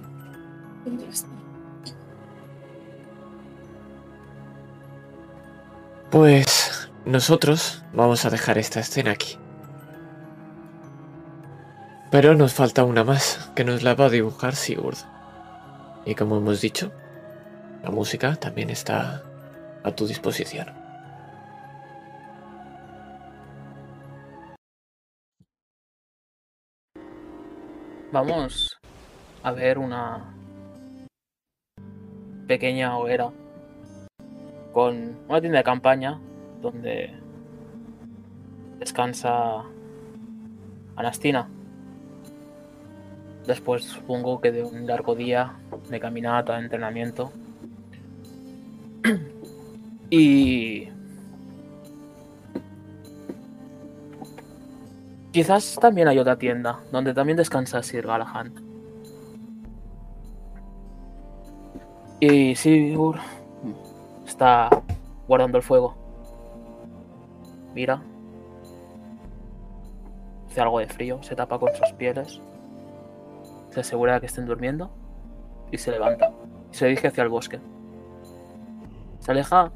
Pues 6.10 6.90
nosotros 7.04 7.84
vamos 7.92 8.24
a 8.24 8.30
dejar 8.30 8.56
esta 8.56 8.80
escena 8.80 9.12
aquí. 9.12 9.38
Pero 12.10 12.34
nos 12.34 12.54
falta 12.54 12.82
una 12.82 13.04
más, 13.04 13.52
que 13.54 13.62
nos 13.62 13.84
la 13.84 13.94
va 13.94 14.06
a 14.06 14.10
dibujar 14.10 14.56
Sigurd. 14.56 14.98
Y 16.04 16.16
como 16.16 16.38
hemos 16.38 16.60
dicho, 16.60 16.90
la 17.84 17.90
música 17.90 18.34
también 18.34 18.68
está 18.68 19.22
a 19.84 19.92
tu 19.92 20.08
disposición. 20.08 20.66
Vamos 28.10 28.76
a 29.44 29.52
ver 29.52 29.78
una 29.78 30.34
pequeña 32.48 32.98
hoguera 32.98 33.30
con 34.72 35.16
una 35.28 35.40
tienda 35.40 35.58
de 35.58 35.64
campaña 35.64 36.20
donde 36.60 37.14
descansa 38.80 39.62
Anastina. 40.96 41.48
Después 43.50 43.82
supongo 43.82 44.40
que 44.40 44.52
de 44.52 44.62
un 44.62 44.86
largo 44.86 45.16
día 45.16 45.56
de 45.88 45.98
caminata, 45.98 46.54
de 46.54 46.60
entrenamiento. 46.60 47.32
Y 50.12 50.88
quizás 55.32 55.76
también 55.80 56.06
hay 56.06 56.18
otra 56.18 56.36
tienda 56.36 56.78
donde 56.92 57.12
también 57.12 57.36
descansa 57.36 57.82
Sir 57.82 58.06
Galahad. 58.06 58.46
Y 62.20 62.54
Sigurd 62.54 63.18
está 64.26 64.68
guardando 65.26 65.58
el 65.58 65.64
fuego. 65.64 65.96
Mira. 67.74 68.00
Hace 70.48 70.60
algo 70.60 70.78
de 70.78 70.86
frío, 70.86 71.20
se 71.22 71.34
tapa 71.34 71.58
con 71.58 71.74
sus 71.74 71.92
pieles 71.92 72.40
se 73.70 73.80
asegura 73.80 74.14
de 74.14 74.20
que 74.20 74.26
estén 74.26 74.46
durmiendo 74.46 74.90
y 75.70 75.78
se 75.78 75.90
levanta 75.90 76.32
y 76.72 76.74
se 76.74 76.86
dirige 76.86 77.08
hacia 77.08 77.22
el 77.22 77.28
bosque. 77.28 77.60
Se 79.20 79.30
aleja 79.30 79.72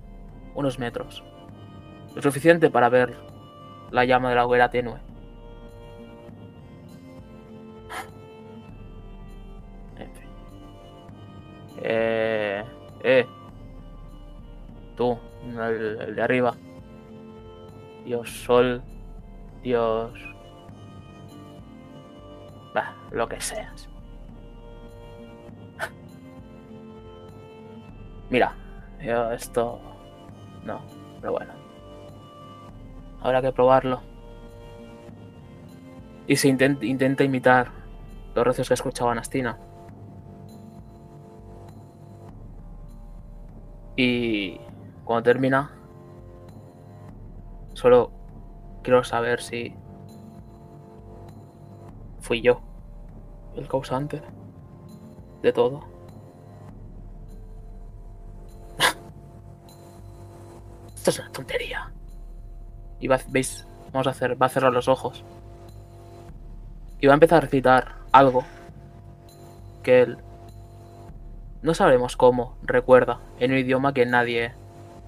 unos 0.55 0.79
metros, 0.79 1.25
lo 2.15 2.23
suficiente 2.23 2.71
para 2.71 2.89
ver 2.89 3.17
la 3.91 4.05
llama 4.05 4.31
de 4.31 4.35
la 4.37 4.47
hoguera 4.47 4.71
tenue. 4.71 4.99
En 9.97 10.13
fin. 10.15 10.29
Eh, 11.83 12.65
eh. 13.03 13.27
Tú, 14.97 15.19
el 15.45 16.15
de 16.15 16.23
arriba. 16.23 16.55
Dios 18.05 18.45
sol, 18.45 18.83
Dios 19.63 20.34
Bah, 22.75 22.93
lo 23.13 23.29
que 23.29 23.41
seas. 23.41 23.89
Mira, 28.31 28.55
yo 29.01 29.31
esto. 29.33 29.81
No, 30.65 30.81
pero 31.21 31.33
bueno. 31.33 31.53
Habrá 33.23 33.41
que 33.43 33.53
probarlo. 33.53 34.01
Y 36.27 36.37
se 36.37 36.49
intent- 36.49 36.83
intenta 36.83 37.23
imitar 37.23 37.71
los 38.35 38.47
recios 38.47 38.69
que 38.69 38.75
escuchaba 38.75 39.13
Anastina. 39.13 39.59
Y 43.97 44.59
cuando 45.05 45.23
termina, 45.23 45.71
solo 47.75 48.11
quiero 48.83 49.05
saber 49.05 49.41
si 49.41 49.75
fui 52.21 52.41
yo 52.41 52.61
el 53.57 53.69
causante 53.69 54.23
de 55.43 55.53
todo. 55.53 55.81
Esto 60.95 61.11
es 61.11 61.19
una 61.19 61.33
tontería. 61.33 61.93
Y 63.01 63.09
va, 63.09 63.19
veis, 63.29 63.67
vamos 63.93 64.07
a 64.07 64.11
hacer, 64.11 64.41
va 64.41 64.47
a 64.47 64.51
cerrar 64.51 64.73
los 64.73 64.89
ojos. 64.89 65.25
Y 67.01 67.07
va 67.07 67.13
a 67.13 67.15
empezar 67.15 67.39
a 67.39 67.43
recitar 67.43 67.97
algo 68.13 68.45
que 69.83 70.03
él 70.03 70.19
no 71.63 71.75
sabremos 71.75 72.17
cómo 72.17 72.57
recuerda 72.63 73.21
en 73.39 73.53
un 73.53 73.59
idioma 73.59 73.95
que 73.95 74.07
nadie 74.07 74.53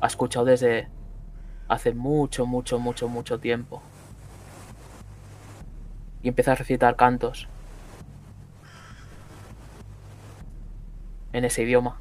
ha 0.00 0.06
escuchado 0.06 0.46
desde 0.46 0.88
hace 1.68 1.94
mucho, 1.94 2.46
mucho, 2.46 2.78
mucho, 2.78 3.08
mucho 3.08 3.38
tiempo. 3.38 3.82
Y 6.22 6.28
empieza 6.28 6.52
a 6.52 6.56
recitar 6.56 6.96
cantos 6.96 7.48
en 11.36 11.44
ese 11.44 11.62
idioma 11.62 11.98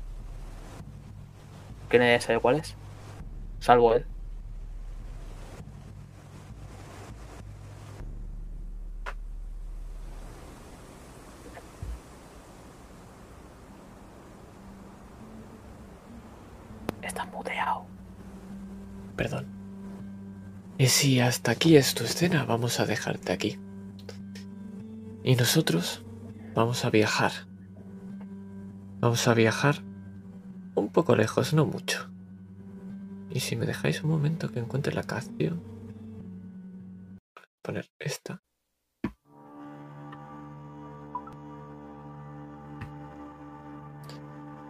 que 1.90 2.00
nadie 2.00 2.22
sabe 2.22 2.40
cuál 2.40 2.56
es, 2.56 2.76
salvo 3.60 3.94
él. 3.94 4.06
Está 17.02 17.26
muteado. 17.26 17.86
Perdón. 19.18 19.48
Y 20.78 20.88
si 20.88 21.20
hasta 21.20 21.52
aquí 21.52 21.76
es 21.76 21.94
tu 21.94 22.06
escena, 22.06 22.46
vamos 22.46 22.80
a 22.80 22.86
dejarte 22.86 23.34
aquí. 23.34 23.60
Y 25.24 25.36
nosotros 25.36 26.04
vamos 26.54 26.86
a 26.86 26.90
viajar. 26.90 27.32
Vamos 29.00 29.28
a 29.28 29.34
viajar 29.34 29.84
un 30.76 30.90
poco 30.92 31.16
lejos, 31.16 31.54
no 31.54 31.66
mucho. 31.66 32.10
Y 33.30 33.42
si 33.42 33.56
me 33.56 33.66
dejáis 33.66 34.04
un 34.04 34.10
momento 34.10 34.52
que 34.52 34.60
encuentre 34.60 34.94
la 34.94 35.04
canción. 35.04 35.62
Poner 37.62 37.90
esta. 38.00 38.42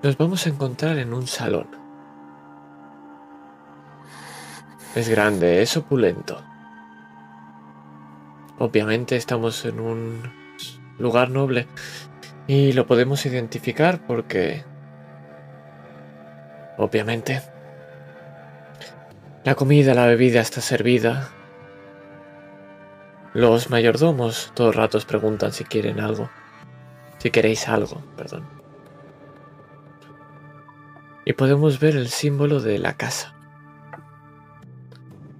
Nos 0.01 0.17
vamos 0.17 0.45
a 0.45 0.49
encontrar 0.49 0.97
en 0.99 1.13
un 1.13 1.25
salón. 1.25 1.67
Es 4.95 5.09
grande, 5.09 5.61
es 5.61 5.75
opulento. 5.75 6.41
Obviamente 8.59 9.15
estamos 9.15 9.65
en 9.65 9.79
un 9.79 10.21
lugar 10.99 11.29
noble 11.29 11.67
y 12.47 12.73
lo 12.73 12.85
podemos 12.85 13.25
identificar 13.25 14.05
porque... 14.05 14.63
Obviamente. 16.77 17.41
La 19.43 19.55
comida, 19.55 19.93
la 19.93 20.05
bebida 20.05 20.41
está 20.41 20.61
servida. 20.61 21.29
Los 23.33 23.69
mayordomos 23.69 24.51
todo 24.55 24.69
el 24.69 24.73
rato 24.73 24.97
os 24.97 25.05
preguntan 25.05 25.51
si 25.51 25.63
quieren 25.63 25.99
algo. 25.99 26.29
Si 27.17 27.31
queréis 27.31 27.67
algo, 27.67 28.03
perdón. 28.15 28.47
Y 31.25 31.33
podemos 31.33 31.79
ver 31.79 31.95
el 31.95 32.09
símbolo 32.09 32.59
de 32.59 32.77
la 32.77 32.93
casa. 32.93 33.33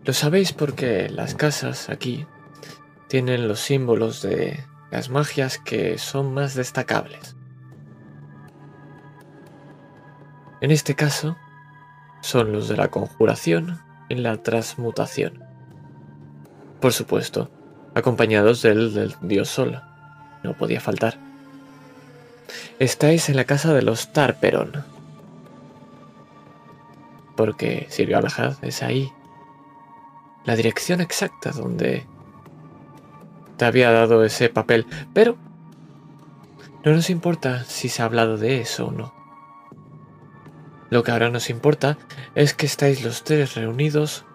Lo 0.03 0.13
sabéis 0.13 0.53
porque 0.53 1.09
las 1.09 1.35
casas 1.35 1.89
aquí 1.89 2.25
tienen 3.07 3.47
los 3.47 3.59
símbolos 3.59 4.21
de 4.21 4.63
las 4.91 5.09
magias 5.09 5.57
que 5.57 5.97
son 5.97 6.33
más 6.33 6.55
destacables. 6.55 7.35
En 10.61 10.71
este 10.71 10.95
caso, 10.95 11.35
son 12.21 12.51
los 12.51 12.67
de 12.67 12.77
la 12.77 12.87
conjuración 12.87 13.81
y 14.09 14.15
la 14.15 14.41
transmutación. 14.41 15.43
Por 16.81 16.93
supuesto, 16.93 17.51
acompañados 17.93 18.61
del, 18.61 18.93
del 18.93 19.15
dios 19.21 19.49
Sol. 19.49 19.81
No 20.43 20.53
podía 20.53 20.79
faltar. 20.79 21.19
Estáis 22.79 23.29
en 23.29 23.35
la 23.35 23.45
casa 23.45 23.73
de 23.73 23.81
los 23.81 24.11
Tarperon. 24.13 24.85
Porque 27.35 27.87
Silvio 27.89 28.17
Alajad 28.17 28.55
es 28.63 28.81
ahí, 28.81 29.11
la 30.45 30.55
dirección 30.55 31.01
exacta 31.01 31.51
donde 31.51 32.05
te 33.57 33.65
había 33.65 33.91
dado 33.91 34.23
ese 34.23 34.49
papel, 34.49 34.85
pero 35.13 35.37
no 36.83 36.91
nos 36.91 37.09
importa 37.09 37.63
si 37.63 37.89
se 37.89 38.01
ha 38.01 38.05
hablado 38.05 38.37
de 38.37 38.61
eso 38.61 38.87
o 38.87 38.91
no. 38.91 39.13
Lo 40.89 41.03
que 41.03 41.11
ahora 41.11 41.29
nos 41.29 41.49
importa 41.49 41.97
es 42.35 42.53
que 42.53 42.65
estáis 42.65 43.03
los 43.03 43.23
tres 43.23 43.55
reunidos 43.55 44.25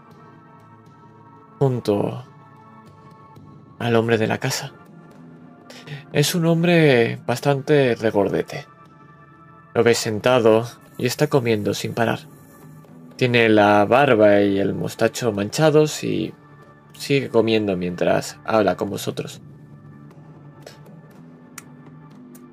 junto 1.58 2.24
al 3.78 3.96
hombre 3.96 4.18
de 4.18 4.26
la 4.26 4.38
casa. 4.38 4.72
Es 6.12 6.34
un 6.34 6.46
hombre 6.46 7.20
bastante 7.26 7.94
regordete. 7.94 8.66
Lo 9.74 9.84
ves 9.84 9.98
sentado 9.98 10.66
y 10.98 11.06
está 11.06 11.28
comiendo 11.28 11.72
sin 11.72 11.94
parar. 11.94 12.20
Tiene 13.16 13.48
la 13.48 13.84
barba 13.84 14.40
y 14.40 14.58
el 14.58 14.74
mostacho 14.74 15.30
manchados 15.32 16.02
y 16.02 16.34
sigue 17.00 17.30
comiendo 17.30 17.76
mientras 17.76 18.38
habla 18.44 18.76
con 18.76 18.90
vosotros. 18.90 19.40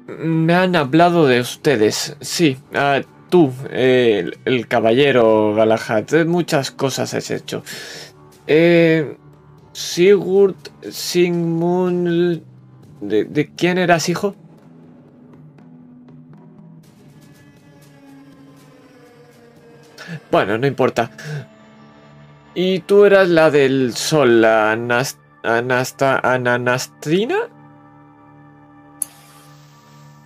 Me 0.08 0.56
han 0.56 0.76
hablado 0.78 1.28
de 1.28 1.42
ustedes, 1.42 2.16
sí. 2.22 2.58
ah, 2.74 3.02
tú, 3.30 3.52
el, 3.70 4.68
caballero 4.70 5.54
Galahad, 5.54 6.26
muchas 6.26 6.72
cosas 6.72 7.14
has 7.14 7.30
hecho. 7.30 7.62
Eh, 8.48 9.18
Sigurd 9.74 10.56
Sigmund... 10.90 12.42
¿De, 13.02 13.26
de 13.26 13.54
quién 13.54 13.78
eras 13.78 14.10
hijo? 14.10 14.34
Bueno, 20.32 20.58
no 20.58 20.66
importa. 20.66 21.12
¿Y 22.60 22.80
tú 22.80 23.06
eras 23.06 23.30
la 23.30 23.52
del 23.52 23.96
sol, 23.96 24.42
la 24.42 24.72
Anas- 24.72 25.20
Anasta, 25.44 26.18
Ananastrina? 26.24 27.36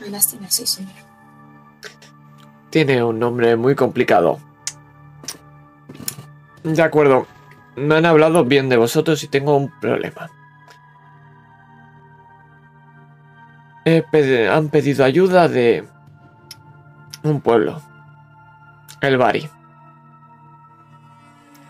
Anastina, 0.07 0.49
sí, 0.49 0.65
señor. 0.65 0.93
Tiene 2.69 3.03
un 3.03 3.19
nombre 3.19 3.57
muy 3.57 3.75
complicado. 3.75 4.39
De 6.63 6.81
acuerdo. 6.81 7.27
Me 7.75 7.95
han 7.95 8.05
hablado 8.05 8.45
bien 8.45 8.69
de 8.69 8.77
vosotros 8.77 9.21
y 9.23 9.27
tengo 9.27 9.57
un 9.57 9.69
problema. 9.81 10.29
Han 13.85 14.69
pedido 14.69 15.03
ayuda 15.03 15.49
de 15.49 15.85
un 17.23 17.41
pueblo. 17.41 17.81
El 19.01 19.17
Bari. 19.17 19.49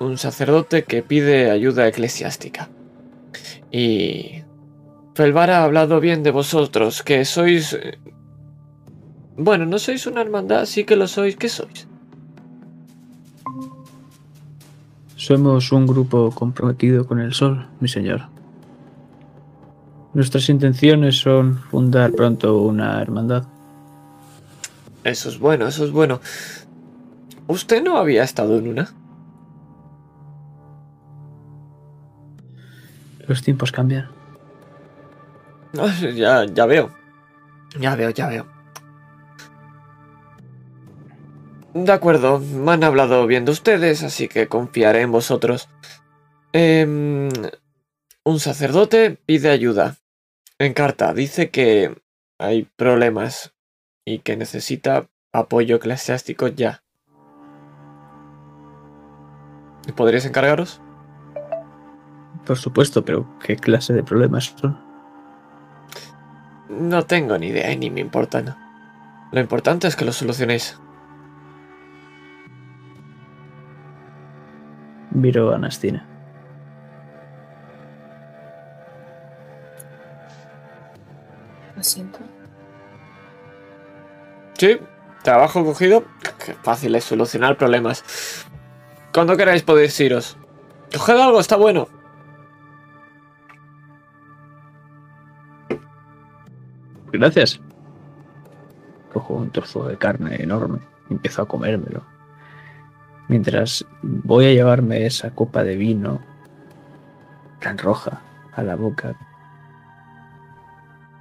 Un 0.02 0.18
sacerdote 0.18 0.84
que 0.84 1.04
pide 1.04 1.52
ayuda 1.52 1.88
eclesiástica. 1.88 2.70
Y... 3.72 4.41
Felvar 5.14 5.52
ha 5.52 5.64
hablado 5.64 5.99
bien 5.99 6.24
de 6.24 6.32
vosotros, 6.32 7.04
que 7.04 7.24
sois... 7.24 7.74
eh, 7.74 7.99
Bueno, 9.38 9.68
no 9.68 9.78
sois 9.78 10.08
una 10.08 10.22
hermandad, 10.22 10.66
sí 10.66 10.86
que 10.86 10.95
lo 10.95 11.08
sois. 11.08 11.36
¿Qué 11.36 11.49
sois? 11.49 11.88
Somos 15.16 15.72
un 15.72 15.86
grupo 15.86 16.32
comprometido 16.32 17.06
con 17.06 17.20
el 17.20 17.34
sol, 17.34 17.68
mi 17.80 17.88
señor. 17.88 18.22
Nuestras 20.16 20.49
intenciones 20.49 21.18
son 21.18 21.60
fundar 21.70 22.12
pronto 22.14 22.58
una 22.58 22.99
hermandad. 23.04 23.43
Eso 25.04 25.30
es 25.30 25.38
bueno, 25.38 25.68
eso 25.68 25.86
es 25.86 25.91
bueno. 25.91 26.22
¿Usted 27.45 27.84
no 27.84 27.97
había 27.97 28.24
estado 28.24 28.58
en 28.58 28.68
una? 28.68 29.01
Los 33.32 33.44
tiempos 33.44 33.72
cambian. 33.72 34.12
Ya, 36.16 36.44
ya 36.44 36.66
veo. 36.66 36.92
Ya 37.80 37.96
veo, 37.96 38.10
ya 38.10 38.28
veo. 38.28 38.46
De 41.74 41.94
acuerdo, 41.94 42.40
me 42.40 42.74
han 42.74 42.84
hablado 42.84 43.26
bien 43.28 43.46
de 43.46 43.54
ustedes, 43.54 44.04
así 44.04 44.28
que 44.28 44.50
confiaré 44.50 45.00
en 45.00 45.14
vosotros. 45.14 45.70
Em, 46.52 47.30
un 48.26 48.40
sacerdote 48.42 49.18
pide 49.26 49.50
ayuda. 49.50 49.96
En 50.60 50.74
carta 50.74 51.14
dice 51.14 51.52
que 51.52 51.96
hay 52.38 52.64
problemas 52.76 53.54
y 54.04 54.20
que 54.20 54.36
necesita 54.36 55.08
apoyo 55.32 55.78
eclesiástico 55.78 56.50
ya. 56.50 56.84
¿Podríais 59.96 60.26
encargaros? 60.26 60.82
Por 62.46 62.58
supuesto, 62.58 63.06
pero 63.06 63.26
¿qué 63.39 63.56
clase 63.56 63.94
de 63.94 64.04
problemas 64.04 64.54
son? 64.60 64.78
No 66.70 67.04
tengo 67.04 67.38
ni 67.38 67.48
idea 67.48 67.72
y 67.72 67.78
ni 67.78 67.89
me 67.89 68.02
importan. 68.02 68.56
Lo 69.32 69.39
importante 69.39 69.88
es 69.88 69.96
que 69.96 70.06
lo 70.06 70.14
solucionéis. 70.14 70.80
Miro 75.12 75.54
a 75.54 75.58
Nastina. 75.58 76.06
Lo 81.76 81.84
siento. 81.84 82.20
Sí, 84.58 84.80
trabajo 85.24 85.66
cogido. 85.66 86.04
Qué 86.46 86.54
fácil 86.54 86.96
es 86.96 87.04
solucionar 87.04 87.58
problemas. 87.58 88.46
Cuando 89.14 89.36
queráis 89.36 89.64
podéis 89.64 90.00
iros. 90.00 90.38
Coged 90.94 91.18
algo, 91.18 91.39
está 91.39 91.58
bueno. 91.58 92.01
Gracias. 97.12 97.59
Cojo 99.14 99.34
un 99.34 99.51
trozo 99.51 99.88
de 99.88 99.97
carne 99.97 100.41
enorme 100.41 100.80
y 101.09 101.14
empiezo 101.14 101.41
a 101.41 101.47
comérmelo. 101.47 102.03
Mientras 103.28 103.86
voy 104.01 104.45
a 104.45 104.53
llevarme 104.53 105.05
esa 105.05 105.32
copa 105.32 105.64
de 105.64 105.76
vino 105.76 106.22
tan 107.59 107.78
roja 107.78 108.22
a 108.53 108.64
la 108.64 108.76
boca, 108.76 109.16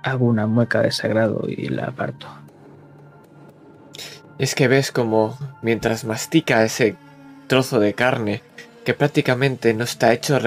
hago 0.03 0.27
una 0.27 0.47
mueca 0.47 0.83
de 0.83 0.93
sagrado 0.93 1.45
y 1.47 1.69
la 1.69 1.87
aparto. 1.87 2.27
Es 4.39 4.55
que 4.55 4.69
ves 4.69 4.91
como 4.91 5.37
mientras 5.63 6.05
mastica 6.05 6.65
ese 6.65 6.97
trozo 7.47 7.79
de 7.79 7.95
carne 7.95 8.43
que 8.85 8.95
prácticamente 8.95 9.75
no 9.75 9.85
está 9.85 10.13
hecho 10.13 10.39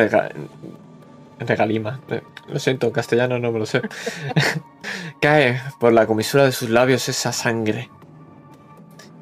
regalima. 1.47 1.99
Lo 2.47 2.59
siento, 2.59 2.87
en 2.87 2.93
castellano 2.93 3.39
no 3.39 3.51
me 3.51 3.59
lo 3.59 3.65
sé. 3.65 3.81
Cae 5.21 5.61
por 5.79 5.93
la 5.93 6.05
comisura 6.05 6.45
de 6.45 6.51
sus 6.51 6.69
labios 6.69 7.07
esa 7.09 7.31
sangre 7.31 7.89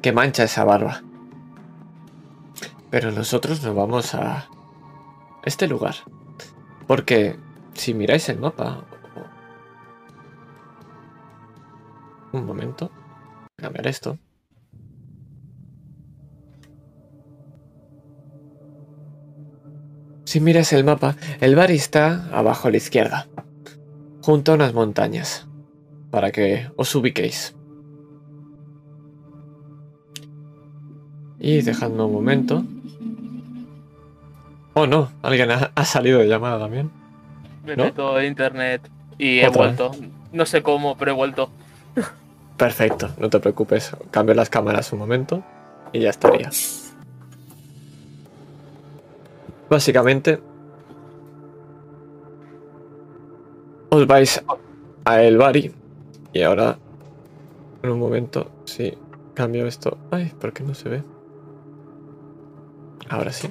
que 0.00 0.12
mancha 0.12 0.44
esa 0.44 0.64
barba. 0.64 1.02
Pero 2.90 3.10
nosotros 3.10 3.62
nos 3.62 3.74
vamos 3.74 4.14
a 4.14 4.48
este 5.44 5.66
lugar. 5.66 5.94
Porque 6.86 7.38
si 7.74 7.94
miráis 7.94 8.28
el 8.28 8.38
mapa... 8.38 8.84
Un 12.32 12.46
momento. 12.46 12.90
Cambiar 13.56 13.86
esto. 13.86 14.18
Si 20.32 20.40
miras 20.40 20.72
el 20.72 20.82
mapa, 20.82 21.16
el 21.42 21.54
bar 21.54 21.70
está 21.70 22.26
abajo 22.32 22.68
a 22.68 22.70
la 22.70 22.78
izquierda, 22.78 23.26
junto 24.22 24.52
a 24.52 24.54
unas 24.54 24.72
montañas, 24.72 25.46
para 26.10 26.32
que 26.32 26.70
os 26.76 26.94
ubiquéis. 26.94 27.54
Y 31.38 31.60
dejadme 31.60 32.04
un 32.04 32.12
momento. 32.14 32.64
Oh 34.72 34.86
no, 34.86 35.12
alguien 35.20 35.50
ha, 35.50 35.70
ha 35.74 35.84
salido 35.84 36.20
de 36.20 36.28
llamada 36.28 36.58
también. 36.58 36.90
Me 37.66 37.76
¿No? 37.76 37.84
meto 37.84 38.18
en 38.18 38.28
internet 38.28 38.88
y 39.18 39.40
he 39.40 39.48
Otra 39.48 39.64
vuelto. 39.64 39.90
No 40.32 40.46
sé 40.46 40.62
cómo, 40.62 40.96
pero 40.96 41.10
he 41.10 41.14
vuelto. 41.14 41.50
Perfecto, 42.56 43.10
no 43.18 43.28
te 43.28 43.38
preocupes. 43.38 43.94
Cambio 44.10 44.34
las 44.34 44.48
cámaras 44.48 44.94
un 44.94 44.98
momento 44.98 45.44
y 45.92 46.00
ya 46.00 46.08
estaría. 46.08 46.48
Básicamente, 49.72 50.38
os 53.88 54.06
vais 54.06 54.44
a 55.06 55.22
El 55.22 55.38
Bari 55.38 55.72
y 56.34 56.42
ahora, 56.42 56.76
en 57.82 57.90
un 57.90 57.98
momento, 57.98 58.50
si 58.66 58.92
cambio 59.32 59.66
esto. 59.66 59.96
Ay, 60.10 60.30
¿por 60.38 60.52
qué 60.52 60.62
no 60.62 60.74
se 60.74 60.90
ve? 60.90 61.02
Ahora 63.08 63.32
sí. 63.32 63.48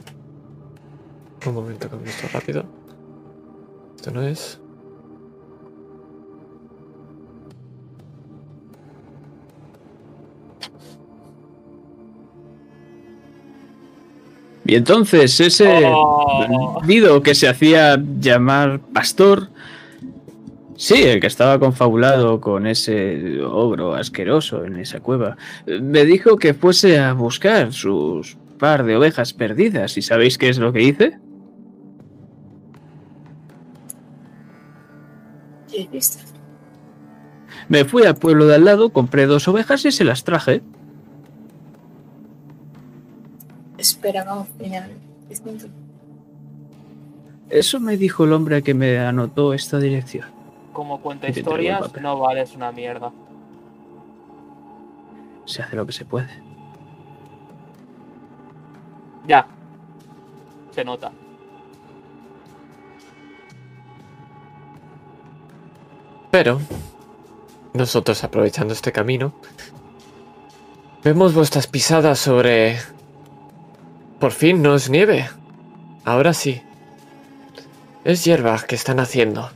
Un 1.48 1.56
momento, 1.56 1.90
cambio 1.90 2.12
esto 2.12 2.28
rápido. 2.32 2.66
Esto 3.96 4.12
no 4.12 4.22
es. 4.22 4.61
Y 14.66 14.76
entonces 14.76 15.40
ese 15.40 15.86
Oh. 15.86 16.80
bandido 16.80 17.22
que 17.24 17.34
se 17.36 17.48
hacía 17.48 18.02
llamar 18.20 18.80
pastor, 18.94 19.50
sí, 20.76 21.02
el 21.04 21.20
que 21.20 21.28
estaba 21.28 21.60
confabulado 21.60 22.40
con 22.40 22.68
ese 22.68 23.42
ogro 23.42 23.96
asqueroso 23.96 24.64
en 24.66 24.78
esa 24.78 25.00
cueva, 25.00 25.36
me 25.66 26.06
dijo 26.06 26.38
que 26.38 26.54
fuese 26.54 27.00
a 27.00 27.14
buscar 27.14 27.74
sus 27.74 28.38
par 28.60 28.84
de 28.84 28.96
ovejas 28.96 29.34
perdidas. 29.34 29.98
¿Y 29.98 30.04
sabéis 30.04 30.38
qué 30.38 30.50
es 30.50 30.60
lo 30.60 30.72
que 30.72 30.84
hice? 30.84 31.18
Me 37.70 37.86
fui 37.86 38.04
al 38.04 38.16
pueblo 38.16 38.46
de 38.46 38.56
al 38.56 38.66
lado, 38.66 38.92
compré 38.92 39.26
dos 39.26 39.48
ovejas 39.48 39.86
y 39.86 39.92
se 39.92 40.04
las 40.04 40.24
traje. 40.24 40.62
Esperaba 43.82 44.36
un 44.36 44.46
final 44.46 44.92
distinto. 45.28 45.66
Eso 47.50 47.80
me 47.80 47.98
dijo 47.98 48.26
el 48.26 48.34
hombre 48.34 48.62
que 48.62 48.76
me 48.76 49.00
anotó 49.00 49.56
esta 49.56 49.80
dirección. 49.80 50.28
Como 50.72 51.02
cuenta 51.02 51.28
historias, 51.28 51.92
no 52.00 52.20
vales 52.20 52.56
una 52.56 52.72
mierda. 52.72 53.12
Se 55.46 55.64
hace 55.64 55.76
lo 55.76 55.88
que 55.88 55.94
se 55.94 56.06
puede. 56.06 56.30
Ya. 59.28 59.48
Se 60.70 60.86
nota. 60.86 61.12
Pero, 66.30 66.62
nosotros 67.74 68.24
aprovechando 68.24 68.76
este 68.76 68.92
camino, 68.92 69.34
vemos 71.04 71.34
vuestras 71.34 71.66
pisadas 71.66 72.20
sobre... 72.20 72.78
Por 74.22 74.32
fin 74.32 74.62
no 74.62 74.76
es 74.76 74.90
nieve. 74.90 75.28
Ahora 76.06 76.34
sí. 76.34 76.62
Es 78.04 78.24
hierba 78.24 78.58
que 78.68 78.76
están 78.76 79.00
haciendo. 79.00 79.50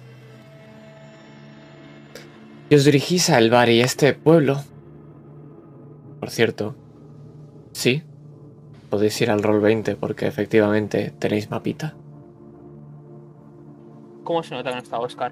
Y 2.69 2.75
os 2.75 2.83
dirigís 2.83 3.29
a 3.29 3.37
El 3.37 3.51
Bari, 3.51 3.81
este 3.81 4.13
pueblo. 4.13 4.63
Por 6.19 6.31
cierto, 6.31 6.75
sí, 7.73 8.01
podéis 8.89 9.21
ir 9.21 9.29
al 9.29 9.43
rol 9.43 9.61
20 9.61 9.95
porque 9.97 10.25
efectivamente 10.25 11.13
tenéis 11.19 11.51
mapita. 11.51 11.93
¿Cómo 14.23 14.41
se 14.41 14.55
nota 14.55 14.69
que 14.71 14.75
no 14.77 14.81
está 14.81 14.97
Oscar? 14.99 15.31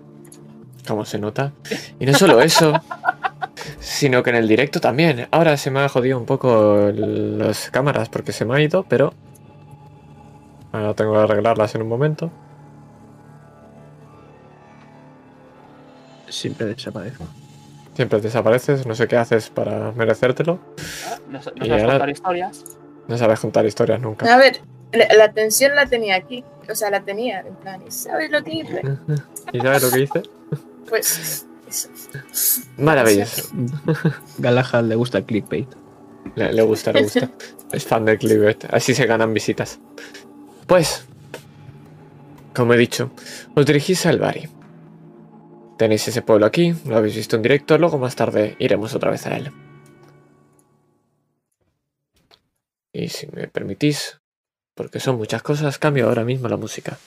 como 0.88 1.06
se 1.06 1.20
nota. 1.20 1.54
Y 2.00 2.06
no 2.06 2.14
solo 2.14 2.42
eso, 2.42 2.74
sino 3.80 4.24
que 4.24 4.30
en 4.32 4.36
el 4.38 4.48
directo 4.48 4.80
también. 4.82 5.28
Ahora 5.32 5.58
se 5.58 5.72
me 5.72 5.80
ha 5.80 5.90
jodido 5.90 6.18
un 6.18 6.26
poco 6.26 6.92
las 6.94 7.70
cámaras 7.72 8.10
porque 8.10 8.32
se 8.32 8.46
me 8.46 8.56
ha 8.56 8.62
ido, 8.62 8.84
pero 8.84 9.14
ahora 10.72 10.94
tengo 10.94 11.14
que 11.14 11.20
arreglarlas 11.20 11.76
en 11.76 11.82
un 11.84 11.88
momento. 11.90 12.32
Siempre 16.30 16.66
desaparezco. 16.68 17.26
Siempre 17.96 18.20
desapareces, 18.22 18.88
no 18.88 18.96
sé 18.96 19.08
qué 19.08 19.18
haces 19.18 19.50
para 19.50 19.92
merecértelo. 19.92 20.60
¿No, 21.30 21.42
sabes 21.42 21.62
ahora- 21.70 21.86
contar 21.92 22.10
historias? 22.10 22.64
No 23.08 23.18
sabes 23.18 23.40
contar 23.40 23.66
historias 23.66 24.00
nunca. 24.02 24.34
A 24.34 24.38
ver, 24.38 24.62
la, 24.94 25.08
la 25.16 25.32
tensión 25.32 25.76
la 25.76 25.86
tenía 25.86 26.16
aquí. 26.16 26.44
O 26.70 26.74
sea, 26.76 26.90
la 26.90 27.02
tenía, 27.02 27.42
en 27.42 27.56
plan, 27.56 27.82
¿y 27.86 27.92
¿sabes 27.92 28.32
lo 28.32 28.42
que 28.44 28.54
hice? 28.56 28.82
¿Y 29.54 29.60
sabes 29.60 29.84
lo 29.84 29.92
que 29.92 30.00
hice? 30.00 30.24
Pues 30.90 31.46
Maravilloso. 32.78 33.50
Galahad 34.38 34.84
le 34.86 34.96
gusta 34.96 35.20
el 35.20 35.26
clickbait. 35.26 35.68
Le, 36.36 36.54
le 36.54 36.62
gusta, 36.62 36.92
le 36.92 37.04
gusta. 37.04 37.30
es 37.72 37.86
fan 37.86 38.06
del 38.06 38.18
clickbait. 38.18 38.66
Así 38.72 38.94
se 38.94 39.06
ganan 39.06 39.34
visitas. 39.34 39.80
Pues, 40.68 41.06
como 42.56 42.74
he 42.74 42.78
dicho, 42.78 43.12
os 43.56 43.66
dirigís 43.66 44.06
al 44.06 44.20
Bari. 44.20 44.50
Tenéis 45.78 46.08
ese 46.08 46.22
pueblo 46.22 46.46
aquí, 46.46 46.74
lo 46.86 46.98
habéis 46.98 47.16
visto 47.16 47.36
en 47.36 47.42
directo, 47.42 47.78
luego 47.78 47.98
más 47.98 48.16
tarde 48.16 48.56
iremos 48.60 48.94
otra 48.94 49.12
vez 49.12 49.26
a 49.26 49.36
él. 49.36 49.52
Y 52.94 53.10
si 53.10 53.28
me 53.28 53.48
permitís, 53.48 54.22
porque 54.76 55.00
son 55.00 55.18
muchas 55.18 55.42
cosas, 55.42 55.80
cambio 55.80 56.08
ahora 56.08 56.24
mismo 56.24 56.48
la 56.48 56.58
música. 56.58 56.98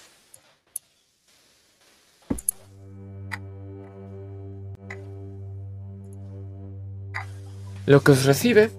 Lo 7.86 8.02
que 8.02 8.12
os 8.12 8.24
recibe 8.24 8.70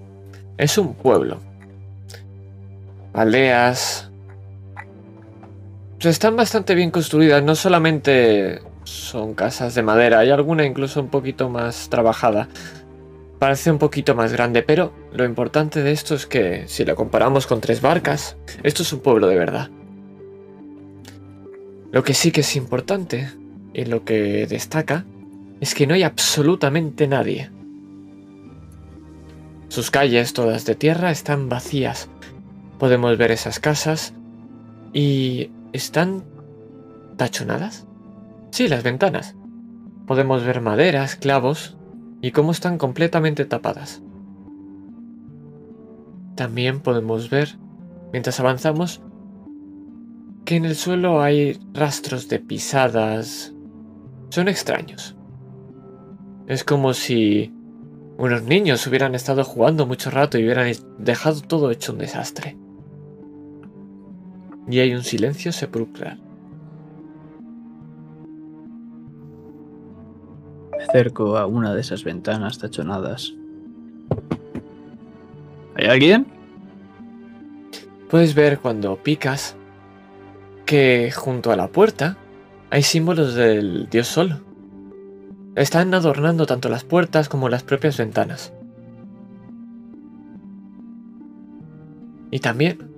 es 0.57 0.77
un 0.77 0.93
pueblo. 0.93 1.39
Aldeas. 3.13 4.11
Están 6.01 6.35
bastante 6.35 6.75
bien 6.75 6.91
construidas, 6.91 7.41
no 7.41 7.55
solamente 7.55 8.61
son 8.83 9.33
casas 9.33 9.75
de 9.75 9.81
madera, 9.81 10.19
hay 10.19 10.29
alguna 10.29 10.65
incluso 10.65 11.01
un 11.01 11.09
poquito 11.09 11.49
más 11.49 11.89
trabajada. 11.89 12.47
Parece 13.39 13.71
un 13.71 13.77
poquito 13.77 14.13
más 14.13 14.33
grande, 14.33 14.61
pero 14.61 14.93
lo 15.13 15.25
importante 15.25 15.83
de 15.83 15.91
esto 15.91 16.15
es 16.15 16.25
que 16.25 16.67
si 16.67 16.85
lo 16.85 16.95
comparamos 16.95 17.47
con 17.47 17.61
tres 17.61 17.81
barcas, 17.81 18.37
esto 18.63 18.83
es 18.83 18.93
un 18.93 18.99
pueblo 18.99 19.27
de 19.27 19.37
verdad. 19.37 19.69
Lo 21.91 22.03
que 22.03 22.13
sí 22.13 22.31
que 22.31 22.41
es 22.41 22.55
importante 22.55 23.29
y 23.73 23.85
lo 23.85 24.03
que 24.03 24.47
destaca 24.47 25.05
es 25.61 25.73
que 25.73 25.87
no 25.87 25.93
hay 25.93 26.03
absolutamente 26.03 27.07
nadie. 27.07 27.51
Sus 29.69 29.91
calles, 29.91 30.33
todas 30.33 30.65
de 30.65 30.75
tierra, 30.75 31.11
están 31.11 31.49
vacías. 31.49 32.09
Podemos 32.79 33.17
ver 33.17 33.31
esas 33.31 33.59
casas 33.59 34.13
y 34.93 35.51
están 35.73 36.23
tachonadas. 37.17 37.85
Sí, 38.51 38.67
las 38.67 38.83
ventanas. 38.83 39.35
Podemos 40.05 40.43
ver 40.45 40.61
maderas, 40.61 41.15
clavos 41.15 41.77
y 42.21 42.31
cómo 42.31 42.51
están 42.51 42.77
completamente 42.77 43.45
tapadas. 43.45 44.01
También 46.35 46.79
podemos 46.79 47.29
ver, 47.29 47.57
mientras 48.13 48.39
avanzamos, 48.39 49.01
que 50.45 50.55
en 50.55 50.65
el 50.65 50.75
suelo 50.75 51.21
hay 51.21 51.59
rastros 51.73 52.29
de 52.29 52.39
pisadas. 52.39 53.53
Son 54.29 54.47
extraños. 54.47 55.17
Es 56.47 56.63
como 56.63 56.93
si 56.93 57.53
unos 58.17 58.43
niños 58.43 58.85
hubieran 58.87 59.13
estado 59.13 59.43
jugando 59.43 59.85
mucho 59.85 60.09
rato 60.09 60.37
y 60.37 60.43
hubieran 60.43 60.71
dejado 60.97 61.41
todo 61.41 61.69
hecho 61.69 61.93
un 61.93 61.99
desastre. 61.99 62.57
Y 64.67 64.79
hay 64.79 64.93
un 64.93 65.03
silencio 65.03 65.51
sepulcral. 65.51 66.19
Me 70.75 70.83
acerco 70.83 71.37
a 71.37 71.45
una 71.45 71.73
de 71.73 71.81
esas 71.81 72.03
ventanas 72.03 72.57
tachonadas. 72.57 73.33
¿Hay 75.75 75.85
alguien? 75.85 76.25
Puedes 78.09 78.33
ver 78.33 78.59
cuando 78.59 78.95
picas 78.95 79.55
que 80.65 81.11
junto 81.11 81.51
a 81.51 81.55
la 81.55 81.67
puerta 81.67 82.17
hay 82.71 82.81
símbolos 82.81 83.35
del 83.35 83.87
dios 83.89 84.07
sol. 84.07 84.46
Están 85.57 85.91
adornando 85.95 86.45
tanto 86.45 86.69
las 86.69 86.83
puertas 86.83 87.29
como 87.29 87.49
las 87.49 87.63
propias 87.63 87.97
ventanas. 87.97 88.53
Y 92.29 92.41
también 92.41 92.91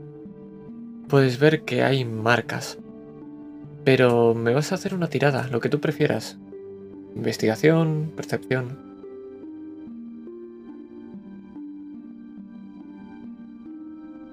puedes 1.07 1.39
ver 1.39 1.63
que 1.63 1.83
hay 1.83 2.03
marcas. 2.03 2.77
Pero 3.85 4.35
me 4.35 4.53
vas 4.53 4.73
a 4.73 4.75
hacer 4.75 4.93
una 4.93 5.07
tirada, 5.07 5.47
lo 5.47 5.61
que 5.61 5.69
tú 5.69 5.79
prefieras. 5.79 6.37
Investigación, 7.15 8.11
percepción. 8.13 8.77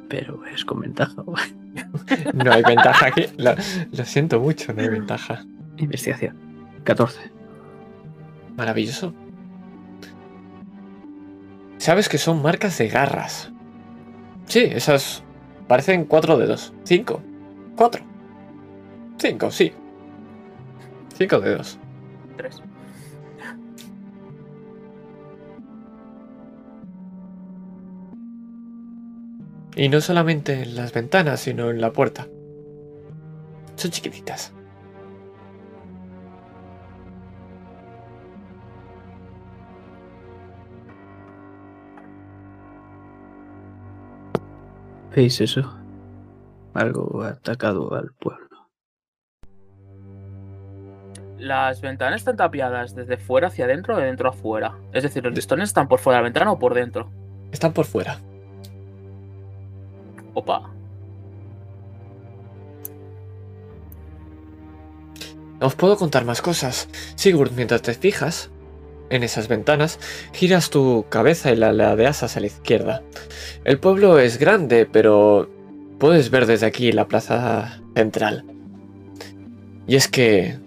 Pero 0.09 0.45
es 0.47 0.65
con 0.65 0.81
ventaja. 0.81 1.15
No 2.35 2.51
hay 2.51 2.63
ventaja 2.63 3.07
aquí. 3.07 3.27
Lo, 3.37 3.55
lo 3.93 4.05
siento 4.05 4.41
mucho, 4.41 4.73
no 4.73 4.81
hay 4.83 4.89
ventaja. 4.89 5.45
Investigación. 5.77 6.35
14. 6.85 7.37
Maravilloso. 8.57 9.13
Sabes 11.79 12.09
que 12.09 12.19
son 12.19 12.43
marcas 12.43 12.79
de 12.79 12.89
garras. 12.89 13.53
Sí, 14.47 14.61
esas 14.61 15.23
parecen 15.69 16.05
cuatro 16.05 16.39
dedos. 16.39 16.73
Cinco. 16.85 17.23
Cuatro. 17.77 18.03
Cinco, 19.19 19.51
sí. 19.51 19.73
Cinco 21.17 21.41
dedos. 21.41 21.79
Tres. 22.37 22.63
Y 29.77 29.91
no 29.91 30.01
solamente 30.01 30.63
en 30.63 30.75
las 30.75 30.95
ventanas, 30.95 31.41
sino 31.41 31.71
en 31.71 31.83
la 31.83 31.93
puerta. 31.93 32.27
Son 33.77 33.91
chiquititas. 33.91 34.56
¿Veis 45.17 45.41
eso? 45.41 45.63
Algo 46.75 47.23
ha 47.23 47.29
atacado 47.29 47.95
al 47.95 48.13
pueblo. 48.21 48.69
Las 51.39 51.81
ventanas 51.81 52.21
están 52.21 52.37
tapiadas 52.37 52.95
desde 52.95 53.17
fuera 53.17 53.47
hacia 53.47 53.65
adentro 53.65 53.95
o 53.95 53.99
de 53.99 54.05
dentro 54.05 54.29
a 54.29 54.33
fuera. 54.35 54.77
Es 54.93 55.05
decir, 55.05 55.25
los 55.25 55.35
listones 55.35 55.71
están 55.71 55.89
por 55.89 56.01
fuera 56.01 56.19
de 56.19 56.23
la 56.23 56.27
ventana 56.27 56.53
o 56.53 56.59
por 56.59 56.75
dentro. 56.75 57.11
Están 57.51 57.73
por 57.73 57.87
fuera. 57.87 58.19
Opa. 60.35 60.71
Os 65.61 65.75
puedo 65.77 65.97
contar 65.97 66.27
más 66.27 66.43
cosas. 66.43 66.91
Sigurd, 67.15 67.53
mientras 67.53 67.81
te 67.81 67.95
fijas 67.95 68.51
en 69.11 69.23
esas 69.23 69.49
ventanas, 69.49 69.99
giras 70.33 70.71
tu 70.71 71.07
cabeza 71.09 71.53
y 71.53 71.57
la 71.57 71.73
ladeas 71.73 72.23
hacia 72.23 72.41
la 72.41 72.47
izquierda. 72.47 73.03
El 73.65 73.79
pueblo 73.79 74.19
es 74.19 74.39
grande, 74.39 74.87
pero 74.87 75.51
puedes 75.99 76.31
ver 76.31 76.47
desde 76.47 76.67
aquí 76.67 76.93
la 76.93 77.09
plaza 77.09 77.81
central. 77.95 78.45
Y 79.87 79.97
es 79.97 80.09
que 80.09 80.59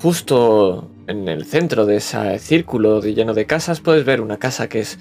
justo 0.00 0.90
en 1.06 1.28
el 1.28 1.44
centro 1.44 1.86
de 1.86 1.96
ese 1.96 2.38
círculo 2.38 3.00
lleno 3.00 3.34
de 3.34 3.46
casas 3.46 3.80
puedes 3.80 4.04
ver 4.04 4.20
una 4.20 4.38
casa 4.38 4.68
que 4.68 4.80
es 4.80 4.98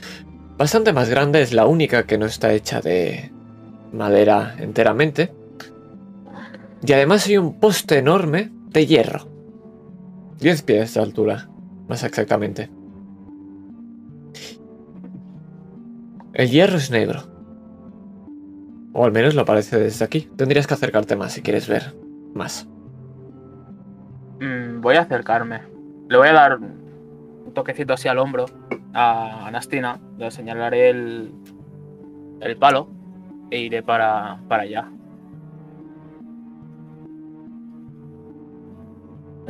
bastante 0.57 0.93
más 0.93 1.09
grande, 1.09 1.41
es 1.41 1.53
la 1.53 1.65
única 1.65 2.05
que 2.05 2.17
no 2.17 2.25
está 2.25 2.53
hecha 2.53 2.81
de 2.81 3.31
madera 3.91 4.55
enteramente. 4.59 5.31
Y 6.85 6.93
además 6.93 7.27
hay 7.27 7.37
un 7.37 7.59
poste 7.59 7.97
enorme 7.97 8.51
de 8.69 8.85
hierro. 8.85 9.27
10 10.39 10.61
pies 10.61 10.93
de 10.93 11.01
altura, 11.01 11.49
más 11.87 12.03
exactamente. 12.03 12.69
El 16.33 16.49
hierro 16.49 16.77
es 16.77 16.91
negro. 16.91 17.21
O 18.93 19.05
al 19.05 19.11
menos 19.11 19.35
lo 19.35 19.45
parece 19.45 19.79
desde 19.79 20.05
aquí. 20.05 20.29
Tendrías 20.35 20.67
que 20.67 20.73
acercarte 20.73 21.15
más 21.15 21.33
si 21.33 21.41
quieres 21.41 21.67
ver 21.67 21.95
más. 22.33 22.67
Mm, 24.39 24.81
voy 24.81 24.95
a 24.95 25.01
acercarme. 25.01 25.61
Le 26.09 26.17
voy 26.17 26.27
a 26.27 26.33
dar 26.33 26.59
un 26.59 27.53
toquecito 27.53 27.93
así 27.93 28.07
al 28.07 28.19
hombro 28.19 28.45
a 28.93 29.47
Anastina. 29.47 29.99
Le 30.17 30.29
señalaré 30.31 30.89
el, 30.89 31.31
el 32.41 32.57
palo 32.57 32.89
e 33.49 33.59
iré 33.59 33.81
para, 33.81 34.39
para 34.47 34.63
allá. 34.63 34.91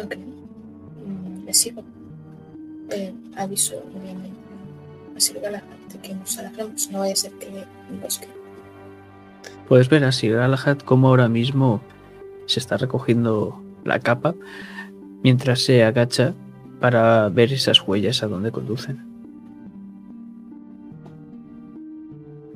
Ok. 0.04 0.16
Mm, 1.06 1.46
Le 1.46 1.54
sigo. 1.54 1.84
Eh, 2.92 3.14
aviso, 3.36 3.84
obviamente. 3.94 4.38
Que 5.18 5.48
a 5.48 5.52
la 5.52 5.60
gente 5.62 6.00
que 6.02 6.14
nos 6.14 6.38
alejemos. 6.38 6.92
No 6.92 7.00
vaya 7.00 7.14
a 7.14 7.16
ser 7.16 7.32
que 7.34 7.48
un 7.90 8.02
bosque. 8.02 8.28
Puedes 9.68 9.90
ver 9.90 10.04
así 10.04 10.30
Galahad 10.30 10.80
como 10.80 11.08
ahora 11.08 11.28
mismo 11.28 11.82
se 12.46 12.60
está 12.60 12.78
recogiendo 12.78 13.62
la 13.84 14.00
capa 14.00 14.36
mientras 15.24 15.62
se 15.62 15.84
agacha 15.84 16.34
para 16.80 17.28
ver 17.30 17.52
esas 17.52 17.86
huellas 17.86 18.22
a 18.24 18.28
donde 18.28 18.52
conducen. 18.52 19.04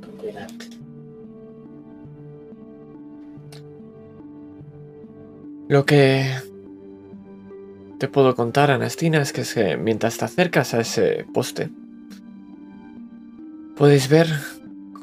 Con 0.02 0.18
cuidado. 0.18 0.54
Lo 5.68 5.86
que 5.86 6.51
te 8.02 8.08
puedo 8.08 8.36
contar, 8.36 8.72
Anastina, 8.72 9.22
es 9.22 9.32
que, 9.32 9.42
es 9.42 9.54
que 9.54 9.78
mientras 9.78 10.18
te 10.18 10.26
acercas 10.26 10.74
a 10.74 10.80
ese 10.80 11.24
poste, 11.36 11.70
puedes 13.78 14.10
ver 14.10 14.28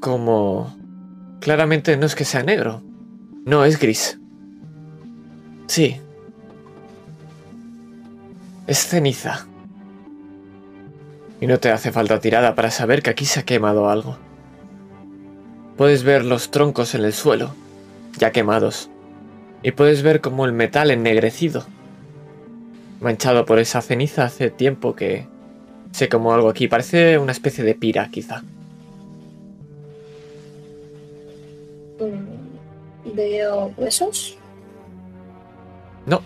como 0.01 0.77
claramente 1.39 1.97
no 1.97 2.07
es 2.07 2.17
que 2.17 2.25
sea 2.25 2.43
negro, 2.43 2.83
no 3.45 3.65
es 3.65 3.79
gris. 3.79 4.19
Sí. 5.69 6.01
Es 8.67 8.85
ceniza. 8.85 9.47
Y 11.41 11.47
no 11.47 11.61
te 11.61 11.71
hace 11.71 11.93
falta 11.93 12.19
tirada 12.19 12.57
para 12.57 12.73
saber 12.73 13.05
que 13.05 13.11
aquí 13.11 13.27
se 13.27 13.39
ha 13.39 13.45
quemado 13.45 13.89
algo. 13.91 14.19
Puedes 15.77 16.03
ver 16.03 16.25
los 16.25 16.51
troncos 16.51 16.97
en 16.97 17.05
el 17.05 17.13
suelo, 17.13 17.55
ya 18.17 18.33
quemados, 18.33 18.91
y 19.63 19.71
puedes 19.71 20.03
ver 20.03 20.21
como 20.21 20.47
el 20.47 20.53
metal 20.53 20.91
ennegrecido, 20.91 21.65
manchado 23.01 23.45
por 23.45 23.59
esa 23.59 23.81
ceniza 23.83 24.25
hace 24.25 24.51
tiempo 24.51 24.95
que 24.95 25.27
sé 25.93 26.09
como 26.09 26.33
algo 26.33 26.49
aquí, 26.49 26.69
parece 26.69 27.19
una 27.19 27.33
especie 27.33 27.65
de 27.65 27.75
pira 27.75 28.09
quizá. 28.11 28.43
Mm, 32.01 33.15
Veo 33.15 33.73
huesos. 33.77 34.37
No, 36.07 36.21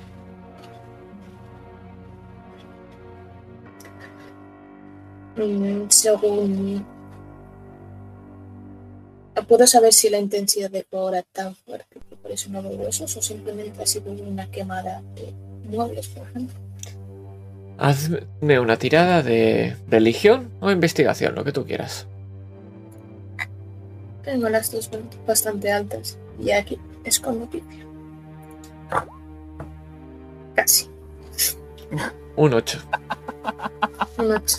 Mm, 5.37 5.89
Según. 5.89 6.85
¿Puedo 9.49 9.67
saber 9.67 9.93
si 9.93 10.09
la 10.11 10.19
intensidad 10.19 10.71
de 10.71 10.85
fuego 10.85 11.09
era 11.11 11.23
tan 11.23 11.55
fuerte 11.57 11.99
que 12.09 12.17
por 12.17 12.31
eso 12.31 12.49
no 12.51 12.63
veo 12.63 12.73
huesos 12.73 13.17
o 13.17 13.23
simplemente 13.23 13.83
ha 13.83 13.87
sido 13.87 14.13
una 14.13 14.51
quemada 14.51 15.03
de 15.15 15.33
muebles, 15.69 16.09
por 16.09 16.29
ejemplo? 16.29 16.55
Hazme 17.83 18.61
una 18.61 18.77
tirada 18.77 19.23
de 19.23 19.77
religión 19.89 20.51
o 20.61 20.71
investigación, 20.71 21.35
lo 21.35 21.43
que 21.43 21.51
tú 21.51 21.67
quieras. 21.67 22.07
Tengo 24.23 24.49
las 24.49 24.71
dos 24.71 24.89
bastante 25.27 25.73
altas 25.73 26.17
y 26.39 26.53
aquí 26.53 26.79
es 27.03 27.19
con 27.19 27.41
noticia. 27.41 27.85
Casi. 30.55 30.89
Un 32.37 32.55
8. 32.55 32.79
Un 34.19 34.33
ocho. 34.33 34.59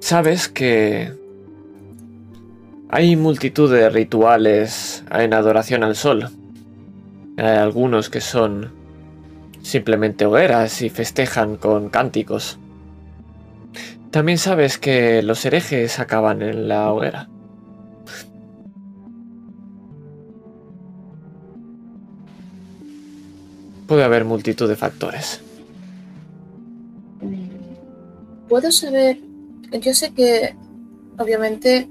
Sabes 0.00 0.48
que 0.48 1.12
hay 2.88 3.14
multitud 3.16 3.70
de 3.70 3.90
rituales 3.90 5.04
en 5.10 5.34
adoración 5.34 5.84
al 5.84 5.96
sol. 5.96 6.30
Hay 7.36 7.56
algunos 7.56 8.08
que 8.08 8.22
son 8.22 8.75
simplemente 9.66 10.24
hogueras 10.24 10.80
y 10.82 10.90
festejan 10.90 11.56
con 11.56 11.88
cánticos. 11.88 12.56
También 14.12 14.38
sabes 14.38 14.78
que 14.78 15.22
los 15.22 15.44
herejes 15.44 15.98
acaban 15.98 16.40
en 16.40 16.68
la 16.68 16.92
hoguera. 16.92 17.28
Puede 23.88 24.04
haber 24.04 24.24
multitud 24.24 24.68
de 24.68 24.76
factores. 24.76 25.40
¿Puedo 28.48 28.70
saber? 28.70 29.18
Yo 29.72 29.94
sé 29.94 30.14
que 30.14 30.54
obviamente 31.18 31.88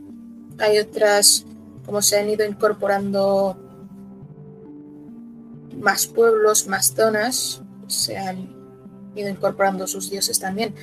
hay 0.59 0.79
otras, 0.79 1.45
como 1.85 2.01
se 2.01 2.17
han 2.17 2.29
ido 2.29 2.45
incorporando 2.45 3.57
más 5.77 6.07
pueblos, 6.07 6.67
más 6.67 6.93
zonas, 6.95 7.61
se 7.87 8.17
han 8.17 8.49
ido 9.15 9.29
incorporando 9.29 9.87
sus 9.87 10.09
dioses 10.09 10.39
también. 10.39 10.73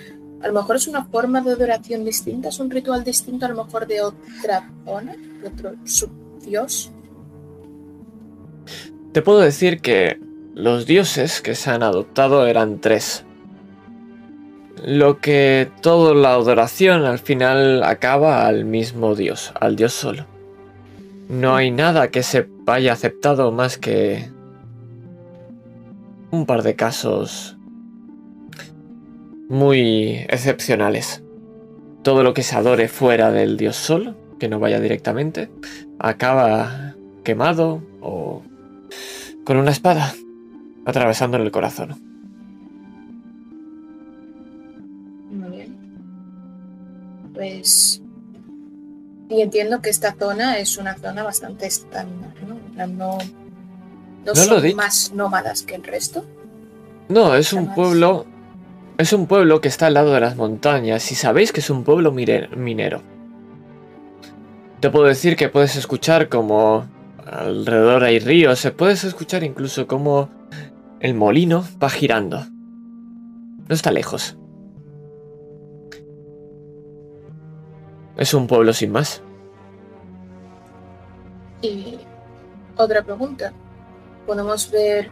A 0.42 0.48
lo 0.48 0.54
mejor 0.54 0.76
es 0.76 0.88
una 0.88 1.04
forma 1.04 1.40
de 1.40 1.52
adoración 1.52 2.04
distinta, 2.04 2.48
es 2.48 2.58
un 2.58 2.70
ritual 2.70 3.04
distinto 3.04 3.46
a 3.46 3.48
lo 3.48 3.64
mejor 3.64 3.86
de 3.86 4.02
otra 4.02 4.70
zona, 4.84 5.16
de 5.40 5.48
otro 5.48 5.74
subdios. 5.84 6.90
Te 9.12 9.22
puedo 9.22 9.40
decir 9.40 9.80
que 9.80 10.18
los 10.54 10.86
dioses 10.86 11.40
que 11.40 11.54
se 11.54 11.70
han 11.70 11.82
adoptado 11.82 12.46
eran 12.46 12.80
tres. 12.80 13.24
Lo 14.84 15.20
que 15.20 15.70
toda 15.80 16.14
la 16.14 16.32
adoración 16.32 17.04
al 17.04 17.20
final 17.20 17.84
acaba 17.84 18.46
al 18.46 18.64
mismo 18.64 19.14
dios, 19.14 19.52
al 19.60 19.76
dios 19.76 19.92
solo. 19.92 20.26
No 21.28 21.54
hay 21.54 21.70
nada 21.70 22.10
que 22.10 22.22
se 22.22 22.48
haya 22.66 22.94
aceptado 22.94 23.52
más 23.52 23.78
que 23.78 24.31
un 26.32 26.46
par 26.46 26.62
de 26.62 26.74
casos 26.74 27.56
muy 29.48 30.24
excepcionales. 30.28 31.22
Todo 32.02 32.24
lo 32.24 32.34
que 32.34 32.42
se 32.42 32.56
adore 32.56 32.88
fuera 32.88 33.30
del 33.30 33.56
dios 33.56 33.76
solo, 33.76 34.16
que 34.40 34.48
no 34.48 34.58
vaya 34.58 34.80
directamente, 34.80 35.50
acaba 35.98 36.96
quemado 37.22 37.82
o 38.00 38.42
con 39.44 39.58
una 39.58 39.70
espada 39.70 40.14
atravesándole 40.86 41.44
el 41.44 41.52
corazón. 41.52 42.00
Muy 45.30 45.50
bien. 45.50 45.76
Pues. 47.34 48.02
Y 49.28 49.42
entiendo 49.42 49.80
que 49.80 49.90
esta 49.90 50.14
zona 50.14 50.58
es 50.58 50.78
una 50.78 50.94
zona 50.96 51.22
bastante 51.22 51.66
estándar, 51.66 52.32
¿no? 52.46 52.82
En 52.82 52.98
No, 52.98 53.18
no, 54.24 54.32
No 54.32 54.34
son 54.34 54.76
más 54.76 55.12
nómadas 55.12 55.62
que 55.62 55.74
el 55.74 55.84
resto. 55.84 56.24
No, 57.08 57.34
es 57.34 57.52
un 57.52 57.74
pueblo. 57.74 58.26
Es 58.98 59.12
un 59.12 59.26
pueblo 59.26 59.60
que 59.60 59.68
está 59.68 59.86
al 59.86 59.94
lado 59.94 60.12
de 60.12 60.20
las 60.20 60.36
montañas 60.36 61.10
y 61.10 61.14
sabéis 61.14 61.52
que 61.52 61.60
es 61.60 61.70
un 61.70 61.82
pueblo 61.82 62.12
minero. 62.12 63.02
Te 64.80 64.90
puedo 64.90 65.06
decir 65.06 65.36
que 65.36 65.48
puedes 65.48 65.76
escuchar 65.76 66.28
como 66.28 66.86
alrededor 67.26 68.04
hay 68.04 68.18
ríos, 68.18 68.58
se 68.58 68.70
puedes 68.70 69.04
escuchar 69.04 69.44
incluso 69.44 69.86
como 69.86 70.28
el 71.00 71.14
molino 71.14 71.64
va 71.82 71.88
girando. 71.88 72.44
No 73.68 73.74
está 73.74 73.90
lejos. 73.90 74.36
Es 78.16 78.34
un 78.34 78.46
pueblo 78.46 78.72
sin 78.72 78.92
más. 78.92 79.22
Y 81.62 81.98
otra 82.76 83.02
pregunta. 83.02 83.52
Podemos 84.26 84.70
ver. 84.70 85.10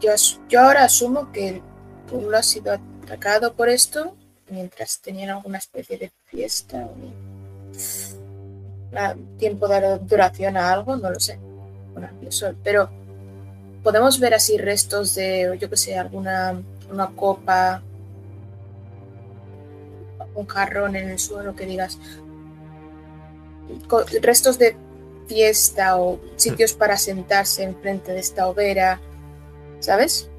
Yo, 0.00 0.12
yo 0.48 0.60
ahora 0.60 0.84
asumo 0.84 1.32
que 1.32 1.48
el 1.48 1.62
pueblo 2.08 2.36
ha 2.36 2.42
sido 2.42 2.72
atacado 2.72 3.54
por 3.54 3.68
esto 3.68 4.14
mientras 4.48 5.00
tenían 5.00 5.30
alguna 5.30 5.58
especie 5.58 5.98
de 5.98 6.12
fiesta 6.26 6.86
o 6.86 6.94
la- 8.92 9.16
tiempo 9.38 9.66
de 9.68 9.98
duración 9.98 10.56
a 10.56 10.72
algo, 10.72 10.96
no 10.96 11.10
lo 11.10 11.18
sé. 11.18 11.38
Pero 12.62 12.88
podemos 13.82 14.18
ver 14.20 14.34
así 14.34 14.58
restos 14.58 15.14
de, 15.14 15.56
yo 15.60 15.68
que 15.70 15.76
sé, 15.76 15.98
alguna 15.98 16.60
una 16.90 17.08
copa, 17.10 17.82
un 20.34 20.46
jarrón 20.46 20.96
en 20.96 21.10
el 21.10 21.18
suelo 21.18 21.54
que 21.54 21.66
digas, 21.66 21.98
restos 24.22 24.58
de 24.58 24.76
fiesta 25.26 25.96
o 25.96 26.20
sitios 26.36 26.72
para 26.80 26.96
sentarse 26.96 27.62
enfrente 27.62 28.12
de 28.12 28.20
esta 28.20 28.48
hoguera, 28.48 29.00
¿sabes? 29.80 30.30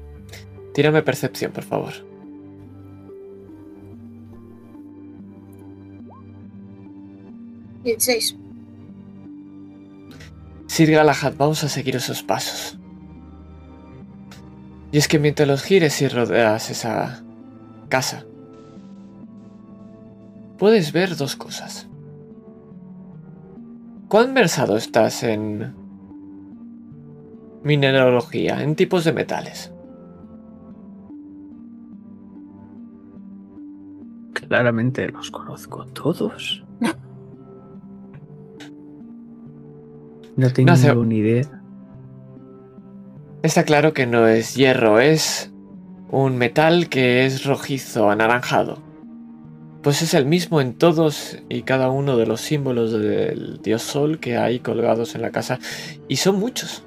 Tírame 0.72 1.02
percepción, 1.02 1.52
por 1.52 1.64
favor. 1.64 1.92
Dieciséis. 7.82 8.36
Sir 10.66 10.90
Galahad, 10.90 11.34
vamos 11.38 11.64
a 11.64 11.68
seguir 11.68 11.96
esos 11.96 12.22
pasos. 12.22 12.78
Y 14.92 14.98
es 14.98 15.08
que 15.08 15.18
mientras 15.18 15.48
los 15.48 15.62
gires 15.62 16.02
y 16.02 16.08
rodeas 16.08 16.70
esa 16.70 17.22
casa, 17.88 18.26
puedes 20.58 20.92
ver 20.92 21.16
dos 21.16 21.36
cosas. 21.36 21.88
¿Cuán 24.08 24.34
versado 24.34 24.76
estás 24.76 25.24
en 25.24 25.74
mineralogía, 27.64 28.62
en 28.62 28.76
tipos 28.76 29.04
de 29.04 29.12
metales? 29.12 29.72
Claramente 34.32 35.08
los 35.08 35.30
conozco 35.32 35.86
todos. 35.86 36.64
No 40.36 40.52
tengo 40.52 41.04
ni 41.04 41.16
idea. 41.16 41.62
Está 43.42 43.64
claro 43.64 43.92
que 43.92 44.06
no 44.06 44.26
es 44.28 44.54
hierro, 44.54 45.00
es 45.00 45.50
un 46.10 46.36
metal 46.36 46.88
que 46.88 47.24
es 47.24 47.44
rojizo, 47.44 48.10
anaranjado. 48.10 48.85
Pues 49.86 50.02
es 50.02 50.14
el 50.14 50.26
mismo 50.26 50.60
en 50.60 50.74
todos 50.74 51.38
y 51.48 51.62
cada 51.62 51.90
uno 51.90 52.16
de 52.16 52.26
los 52.26 52.40
símbolos 52.40 52.90
del 52.90 53.60
dios 53.62 53.82
sol 53.82 54.18
que 54.18 54.36
hay 54.36 54.58
colgados 54.58 55.14
en 55.14 55.22
la 55.22 55.30
casa. 55.30 55.60
Y 56.08 56.16
son 56.16 56.40
muchos. 56.40 56.82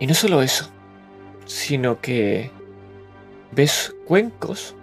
Y 0.00 0.08
no 0.08 0.14
solo 0.14 0.42
eso, 0.42 0.68
sino 1.44 2.00
que 2.00 2.50
ves 3.52 3.94
cuencos 4.06 4.74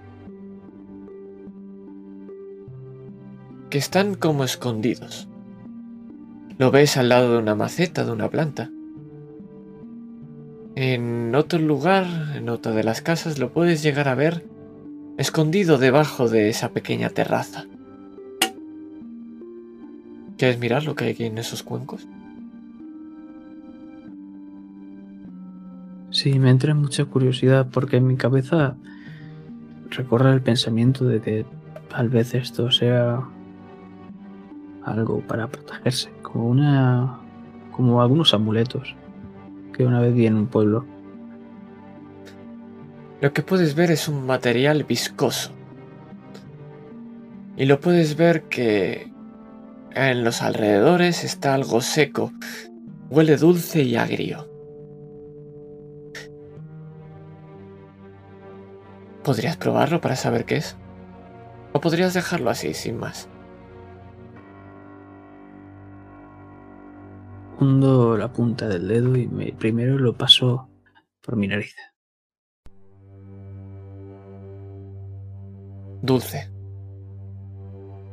que 3.69 3.77
están 3.77 4.15
como 4.15 4.45
escondidos. 4.45 5.27
Lo 6.57 6.71
ves 6.71 6.95
al 6.95 7.09
lado 7.09 7.33
de 7.33 7.39
una 7.39 7.55
maceta, 7.55 8.05
de 8.05 8.13
una 8.13 8.29
planta. 8.29 8.71
En 10.81 11.35
otro 11.35 11.59
lugar, 11.59 12.05
en 12.37 12.47
otra 12.47 12.71
de 12.71 12.85
las 12.85 13.01
casas, 13.01 13.37
lo 13.37 13.51
puedes 13.51 13.83
llegar 13.83 14.07
a 14.07 14.15
ver 14.15 14.45
escondido 15.17 15.77
debajo 15.77 16.29
de 16.29 16.47
esa 16.47 16.69
pequeña 16.69 17.09
terraza. 17.09 17.65
¿Quieres 20.37 20.57
mirar 20.57 20.85
lo 20.85 20.95
que 20.95 21.03
hay 21.03 21.11
aquí 21.11 21.25
en 21.25 21.37
esos 21.37 21.63
cuencos? 21.63 22.07
Sí, 26.11 26.39
me 26.39 26.49
entra 26.49 26.73
mucha 26.73 27.03
curiosidad 27.03 27.67
porque 27.69 27.97
en 27.97 28.07
mi 28.07 28.15
cabeza 28.15 28.77
recorre 29.89 30.31
el 30.31 30.41
pensamiento 30.41 31.03
de 31.03 31.19
que 31.19 31.45
tal 31.89 32.07
vez 32.07 32.33
esto 32.35 32.71
sea 32.71 33.27
algo 34.85 35.19
para 35.27 35.49
protegerse, 35.49 36.09
como 36.21 36.47
una 36.47 37.19
como 37.71 38.01
algunos 38.01 38.33
amuletos 38.33 38.95
que 39.79 39.85
una 39.85 40.01
vez 40.01 40.13
vi 40.13 40.25
en 40.25 40.35
un 40.35 40.47
pueblo. 40.47 40.85
Lo 43.21 43.31
que 43.31 43.43
puedes 43.43 43.75
ver 43.75 43.91
es 43.91 44.09
un 44.09 44.25
material 44.25 44.83
viscoso. 44.83 45.53
Y 47.55 47.63
lo 47.63 47.79
puedes 47.79 48.17
ver 48.17 48.43
que 48.49 49.09
en 49.95 50.25
los 50.25 50.41
alrededores 50.41 51.23
está 51.23 51.53
algo 51.53 51.79
seco, 51.79 52.33
huele 53.09 53.37
dulce 53.37 53.83
y 53.83 53.95
agrio. 53.95 54.49
¿Podrías 59.23 59.55
probarlo 59.55 60.01
para 60.01 60.17
saber 60.17 60.43
qué 60.43 60.57
es? 60.57 60.75
¿O 61.71 61.79
podrías 61.79 62.13
dejarlo 62.13 62.49
así, 62.49 62.73
sin 62.73 62.97
más? 62.97 63.29
Hundo 67.59 68.15
la 68.15 68.31
punta 68.31 68.69
del 68.69 68.87
dedo 68.87 69.17
y 69.17 69.27
me, 69.27 69.51
primero 69.51 69.97
lo 69.97 70.13
paso 70.13 70.69
por 71.21 71.35
mi 71.35 71.45
nariz. 71.45 71.75
Dulce. 76.01 76.49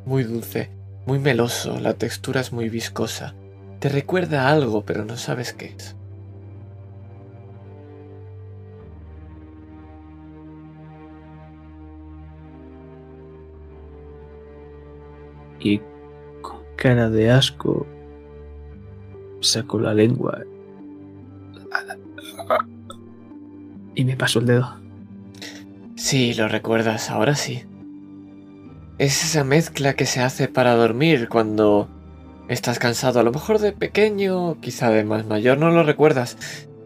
Muy 0.05 0.25
dulce, 0.25 0.71
muy 1.07 1.21
meloso, 1.21 1.79
la 1.79 1.95
textura 1.95 2.41
es 2.41 2.53
muy 2.53 2.69
viscosa. 2.69 3.35
Te 3.79 3.89
recuerda 3.89 4.49
a 4.49 4.53
algo, 4.53 4.85
pero 4.85 5.05
no 5.05 5.17
sabes 5.17 5.53
qué 5.53 5.67
es. 5.67 5.97
Y 15.61 15.81
con 16.43 16.63
cara 16.77 17.11
de 17.11 17.31
asco 17.31 17.87
saco 19.41 19.79
la 19.79 19.95
lengua 19.95 20.43
y 23.97 24.05
me 24.05 24.17
paso 24.17 24.39
el 24.39 24.47
dedo. 24.47 24.77
Sí, 25.97 26.35
lo 26.35 26.47
recuerdas, 26.49 27.11
ahora 27.11 27.35
sí. 27.35 27.65
Es 28.99 29.25
esa 29.25 29.43
mezcla 29.43 29.95
que 29.95 30.07
se 30.07 30.21
hace 30.21 30.49
para 30.49 30.75
dormir 30.75 31.29
cuando 31.29 31.89
estás 32.49 32.79
cansado. 32.79 33.19
A 33.19 33.23
lo 33.23 33.33
mejor 33.33 33.59
de 33.59 33.73
pequeño, 33.73 34.61
quizá 34.61 34.91
de 34.91 35.05
más 35.05 35.27
mayor, 35.27 35.59
no 35.59 35.71
lo 35.71 35.83
recuerdas. 35.83 36.37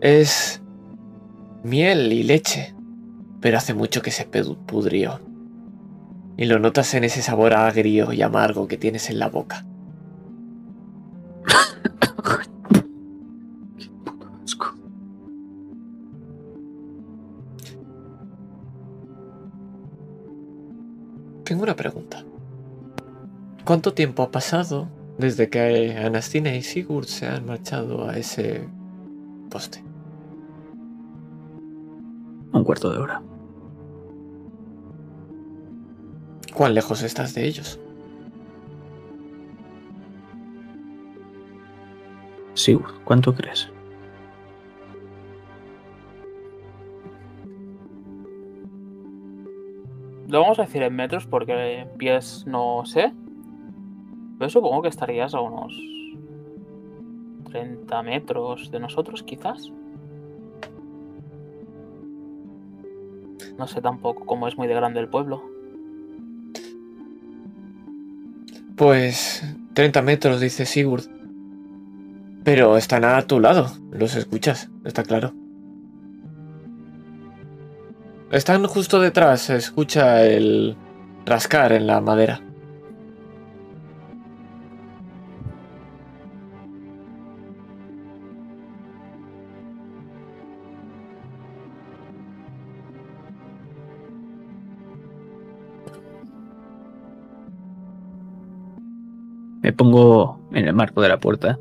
Es 0.00 0.62
miel 1.64 2.12
y 2.12 2.22
leche. 2.22 2.74
Pero 3.40 3.58
hace 3.58 3.74
mucho 3.74 4.02
que 4.02 4.10
se 4.10 4.26
pudrió. 4.26 5.20
Y 6.36 6.44
lo 6.46 6.58
notas 6.58 6.94
en 6.94 7.04
ese 7.04 7.22
sabor 7.22 7.54
agrio 7.54 8.12
y 8.12 8.22
amargo 8.22 8.68
que 8.68 8.76
tienes 8.76 9.10
en 9.10 9.18
la 9.18 9.28
boca. 9.28 9.66
Tengo 21.50 21.64
una 21.64 21.74
pregunta. 21.74 22.24
¿Cuánto 23.64 23.92
tiempo 23.92 24.22
ha 24.22 24.30
pasado 24.30 24.86
desde 25.18 25.50
que 25.50 25.96
Anastina 25.96 26.54
y 26.54 26.62
Sigurd 26.62 27.06
se 27.06 27.26
han 27.26 27.44
marchado 27.44 28.08
a 28.08 28.16
ese 28.16 28.68
poste? 29.50 29.82
Un 32.52 32.62
cuarto 32.62 32.92
de 32.92 32.98
hora. 32.98 33.20
¿Cuán 36.54 36.72
lejos 36.72 37.02
estás 37.02 37.34
de 37.34 37.44
ellos? 37.44 37.80
Sigurd, 42.54 42.94
¿cuánto 43.02 43.34
crees? 43.34 43.72
Lo 50.30 50.42
vamos 50.42 50.60
a 50.60 50.62
decir 50.62 50.82
en 50.82 50.94
metros 50.94 51.26
porque 51.26 51.80
en 51.80 51.88
pies 51.98 52.44
no 52.46 52.84
sé. 52.86 53.12
Pero 54.38 54.48
supongo 54.48 54.82
que 54.82 54.88
estarías 54.88 55.34
a 55.34 55.40
unos 55.40 55.76
30 57.50 58.02
metros 58.04 58.70
de 58.70 58.78
nosotros, 58.78 59.24
quizás. 59.24 59.72
No 63.58 63.66
sé 63.66 63.82
tampoco 63.82 64.24
cómo 64.24 64.46
es 64.46 64.56
muy 64.56 64.68
de 64.68 64.74
grande 64.74 65.00
el 65.00 65.08
pueblo. 65.08 65.42
Pues 68.76 69.42
30 69.74 70.00
metros, 70.00 70.40
dice 70.40 70.64
Sigurd. 70.64 71.06
Pero 72.44 72.76
están 72.76 73.04
a 73.04 73.20
tu 73.26 73.40
lado, 73.40 73.72
los 73.90 74.14
escuchas, 74.14 74.70
está 74.84 75.02
claro. 75.02 75.34
Están 78.30 78.64
justo 78.66 79.00
detrás, 79.00 79.40
se 79.40 79.56
escucha 79.56 80.24
el 80.24 80.76
rascar 81.26 81.72
en 81.72 81.88
la 81.88 82.00
madera. 82.00 82.40
Me 99.60 99.72
pongo 99.72 100.38
en 100.52 100.68
el 100.68 100.72
marco 100.72 101.02
de 101.02 101.08
la 101.08 101.18
puerta. 101.18 101.58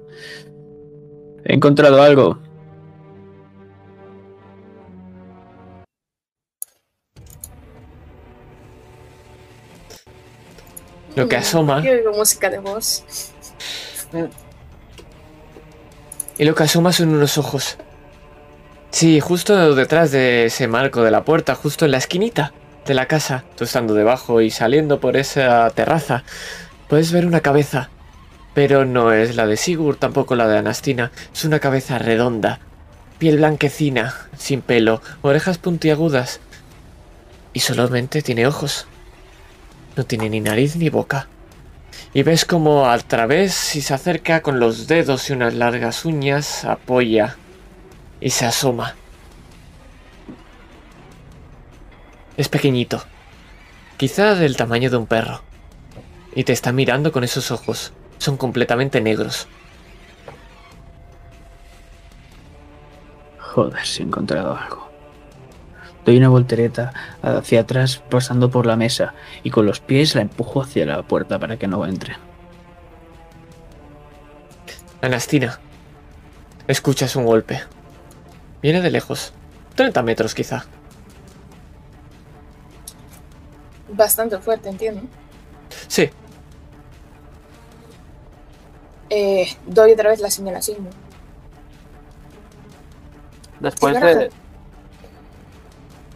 He 1.46 1.56
encontrado 1.56 2.02
algo. 2.04 2.49
Lo 11.20 11.28
que 11.28 11.36
asoma, 11.38 11.84
Yo 11.84 11.92
oigo 11.92 12.12
música 12.14 12.50
de 12.50 12.60
voz. 12.60 13.04
y 16.38 16.46
lo 16.46 16.56
que 16.56 16.64
asoma 16.64 16.94
son 16.94 17.10
unos 17.10 17.38
ojos. 17.38 17.78
Sí, 18.92 19.20
justo 19.20 19.76
detrás 19.76 20.12
de 20.12 20.46
ese 20.46 20.68
marco 20.68 21.04
de 21.04 21.12
la 21.12 21.24
puerta, 21.26 21.54
justo 21.56 21.86
en 21.86 21.92
la 21.92 21.98
esquinita 21.98 22.54
de 22.86 22.94
la 22.94 23.08
casa, 23.08 23.44
tú 23.56 23.66
estando 23.66 23.94
debajo 23.94 24.42
y 24.42 24.50
saliendo 24.50 25.00
por 25.00 25.16
esa 25.18 25.70
terraza, 25.72 26.24
puedes 26.88 27.12
ver 27.12 27.26
una 27.26 27.42
cabeza. 27.42 27.90
Pero 28.54 28.84
no 28.86 29.12
es 29.12 29.36
la 29.36 29.46
de 29.46 29.58
Sigurd, 29.58 29.98
tampoco 29.98 30.36
la 30.36 30.48
de 30.48 30.58
Anastina. 30.58 31.12
Es 31.34 31.46
una 31.46 31.60
cabeza 31.60 32.00
redonda, 32.00 32.60
piel 33.20 33.38
blanquecina, 33.38 34.16
sin 34.38 34.62
pelo, 34.62 35.02
orejas 35.22 35.60
puntiagudas. 35.60 36.40
Y 37.54 37.60
solamente 37.60 38.22
tiene 38.22 38.48
ojos. 38.48 38.88
No 40.00 40.06
tiene 40.06 40.30
ni 40.30 40.40
nariz 40.40 40.78
ni 40.78 40.88
boca. 40.88 41.28
Y 42.14 42.24
ves 42.24 42.46
como 42.46 42.88
a 42.88 42.98
través, 43.00 43.54
si 43.54 43.82
se 43.82 43.94
acerca 43.94 44.42
con 44.42 44.58
los 44.58 44.88
dedos 44.88 45.30
y 45.30 45.34
unas 45.34 45.56
largas 45.56 46.06
uñas, 46.06 46.64
apoya 46.64 47.36
y 48.22 48.30
se 48.30 48.46
asoma. 48.46 48.96
Es 52.38 52.48
pequeñito, 52.48 53.04
quizá 53.98 54.36
del 54.36 54.56
tamaño 54.56 54.90
de 54.90 54.96
un 54.96 55.06
perro. 55.06 55.42
Y 56.34 56.46
te 56.46 56.54
está 56.54 56.72
mirando 56.72 57.12
con 57.12 57.26
esos 57.26 57.52
ojos. 57.52 57.92
Son 58.20 58.38
completamente 58.38 59.02
negros. 59.02 59.50
Joder, 63.38 63.86
si 63.86 64.02
he 64.02 64.06
encontrado 64.06 64.58
algo. 64.58 64.89
Doy 66.10 66.18
una 66.18 66.30
voltereta 66.30 66.92
hacia 67.22 67.62
atrás 67.62 68.02
pasando 68.10 68.50
por 68.50 68.66
la 68.66 68.76
mesa 68.76 69.14
y 69.44 69.52
con 69.52 69.68
los 69.68 69.80
pies 69.80 70.16
la 70.16 70.22
empujo 70.22 70.64
hacia 70.64 70.84
la 70.84 71.04
puerta 71.04 71.38
para 71.38 71.58
que 71.58 71.68
no 71.68 71.86
entre. 71.86 72.16
Anastina, 75.04 75.60
escuchas 76.68 77.16
un 77.16 77.28
golpe. 77.28 77.62
Viene 78.60 78.82
de 78.82 78.90
lejos. 78.90 79.34
30 79.76 80.02
metros 80.02 80.34
quizá. 80.34 80.66
Bastante 83.90 84.40
fuerte, 84.40 84.68
entiendo. 84.68 85.04
Sí, 85.88 86.10
Eh, 89.12 89.48
doy 89.68 89.92
otra 89.92 90.10
vez 90.10 90.22
la 90.22 90.32
señal 90.32 90.56
a 90.56 90.62
Sigmund. 90.64 90.90
Después 93.60 94.02
de. 94.02 94.32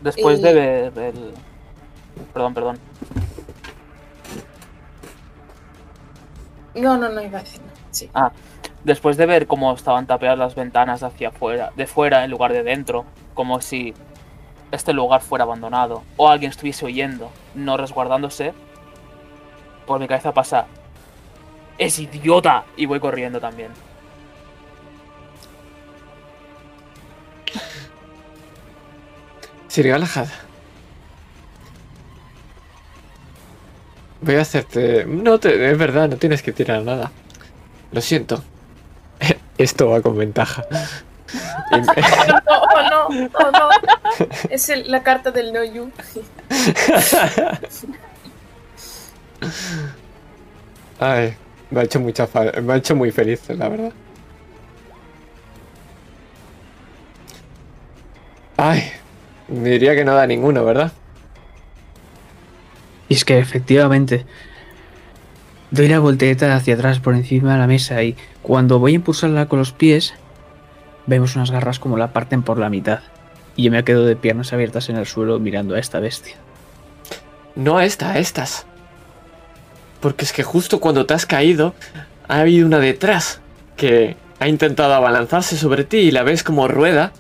Después 0.04 0.42
de 0.42 0.54
ver 0.54 0.98
el. 0.98 1.34
Perdón, 2.34 2.54
perdón. 2.54 2.80
No, 6.76 6.98
no, 6.98 7.10
no 7.10 7.22
iba 7.22 7.40
a 7.40 7.42
decir. 7.42 7.62
Sí. 7.92 8.10
Después 8.84 9.16
de 9.16 9.26
ver 9.26 9.48
cómo 9.48 9.74
estaban 9.74 10.08
tapeadas 10.08 10.38
las 10.38 10.56
ventanas 10.56 11.04
hacia 11.04 11.30
afuera, 11.30 11.72
de 11.78 11.88
fuera 11.88 12.26
en 12.26 12.32
lugar 12.32 12.52
de 12.52 12.64
dentro, 12.64 13.06
como 13.34 13.62
si 13.62 13.94
este 14.72 14.92
lugar 14.92 15.22
fuera 15.22 15.46
abandonado 15.46 16.04
o 16.18 16.28
alguien 16.28 16.52
estuviese 16.52 16.86
huyendo, 16.86 17.30
no 17.56 17.78
resguardándose, 17.78 18.54
por 19.86 20.00
mi 20.00 20.08
cabeza 20.08 20.34
pasa. 20.34 20.66
¡Es 21.78 21.98
idiota! 21.98 22.66
Y 22.76 22.88
voy 22.88 23.00
corriendo 23.00 23.40
también. 23.40 23.72
Sir 29.74 29.88
Galahad. 29.88 30.28
Voy 34.22 34.36
a 34.36 34.42
hacerte... 34.42 35.06
No, 35.06 35.40
te... 35.40 35.72
es 35.72 35.78
verdad, 35.78 36.10
no 36.10 36.18
tienes 36.18 36.42
que 36.44 36.52
tirar 36.54 36.82
nada. 36.84 37.12
Lo 37.92 38.02
siento. 38.02 38.44
Esto 39.58 39.90
va 39.90 40.02
con 40.02 40.18
ventaja. 40.18 40.64
Me- 41.72 41.82
Oh, 42.48 42.90
no, 42.90 43.08
oh, 43.34 43.52
no. 43.52 43.70
Es 44.52 44.70
el- 44.70 44.92
la 44.92 45.02
carta 45.02 45.32
del 45.32 45.52
no 45.52 45.64
you. 45.64 45.92
Ay, 51.00 51.36
me 51.72 51.82
ha 51.82 51.84
hecho 51.84 52.00
mucha 52.00 52.28
fa- 52.28 52.52
me 52.62 52.74
ha 52.74 52.78
hecho 52.78 52.96
muy 52.96 53.12
feliz, 53.12 53.42
la 53.50 53.68
verdad. 53.70 53.92
Ay, 58.58 58.84
diría 59.48 59.96
que 59.96 60.06
no 60.06 60.16
da 60.16 60.28
ninguno, 60.28 60.64
¿verdad? 60.66 60.92
Y 63.10 63.16
es 63.16 63.26
que 63.26 63.40
efectivamente 63.40 64.26
doy 65.72 65.88
la 65.88 66.00
voltereta 66.00 66.56
hacia 66.56 66.76
atrás 66.76 67.00
por 67.00 67.16
encima 67.16 67.54
de 67.54 67.60
la 67.60 67.68
mesa 67.68 68.04
y 68.04 68.16
cuando 68.42 68.80
voy 68.80 68.94
a 68.94 68.96
impulsarla 68.96 69.48
con 69.48 69.60
los 69.60 69.72
pies, 69.72 70.14
vemos 71.06 71.36
unas 71.36 71.52
garras 71.52 71.80
como 71.80 71.98
la 71.98 72.14
parten 72.14 72.44
por 72.44 72.58
la 72.58 72.70
mitad. 72.70 73.00
Y 73.56 73.64
yo 73.64 73.72
me 73.72 73.84
quedo 73.84 74.06
de 74.06 74.16
piernas 74.16 74.54
abiertas 74.54 74.90
en 74.90 74.98
el 74.98 75.06
suelo 75.06 75.40
mirando 75.40 75.76
a 75.76 75.80
esta 75.80 76.00
bestia. 76.00 76.36
No 77.56 77.78
a 77.78 77.86
esta, 77.86 78.12
a 78.12 78.20
estas. 78.20 78.66
Porque 80.00 80.26
es 80.26 80.34
que 80.34 80.44
justo 80.44 80.80
cuando 80.80 81.06
te 81.06 81.14
has 81.14 81.26
caído, 81.26 81.76
ha 82.28 82.40
habido 82.40 82.66
una 82.66 82.80
detrás 82.80 83.42
que 83.78 84.16
ha 84.40 84.48
intentado 84.48 84.94
abalanzarse 84.94 85.58
sobre 85.58 85.84
ti 85.84 85.98
y 85.98 86.12
la 86.12 86.24
ves 86.24 86.44
como 86.44 86.68
rueda 86.68 87.14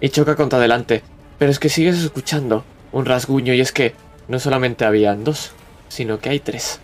y 0.00 0.08
choca 0.10 0.36
contra 0.36 0.58
adelante. 0.58 1.02
Pero 1.38 1.50
es 1.50 1.58
que 1.58 1.68
sigues 1.68 1.98
escuchando 2.02 2.64
un 2.92 3.04
rasguño 3.04 3.52
y 3.54 3.60
es 3.60 3.72
que 3.72 3.94
no 4.28 4.38
solamente 4.38 4.84
habían 4.84 5.24
dos, 5.24 5.52
sino 5.88 6.18
que 6.18 6.30
hay 6.30 6.40
tres. 6.40 6.80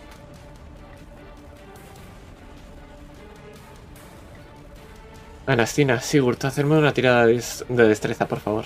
Anastina, 5.45 5.99
Sigurd, 5.99 6.43
hacerme 6.45 6.77
una 6.77 6.93
tirada 6.93 7.25
de, 7.25 7.33
des- 7.33 7.65
de 7.67 7.87
destreza, 7.87 8.27
por 8.27 8.39
favor. 8.39 8.65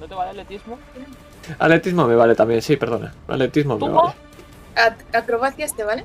¿No 0.00 0.06
te 0.08 0.14
vale 0.14 0.30
atletismo? 0.30 0.78
Atletismo 1.58 2.06
me 2.06 2.14
vale 2.14 2.34
también, 2.34 2.62
sí, 2.62 2.76
perdona. 2.76 3.12
Atletismo 3.28 3.78
me 3.78 3.88
vale. 3.90 4.14
At- 4.76 5.14
acrobacias, 5.14 5.74
¿te 5.74 5.84
vale? 5.84 6.04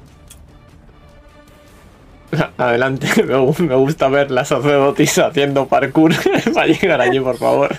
Adelante, 2.58 3.08
me, 3.24 3.36
gu- 3.36 3.60
me 3.60 3.76
gusta 3.76 4.08
ver 4.10 4.32
la 4.32 4.46
sacerdotisa 4.46 5.28
haciendo 5.28 5.68
parkour 5.68 6.14
para 6.54 6.68
llegar 6.68 7.02
allí, 7.02 7.20
por 7.20 7.38
favor. 7.38 7.76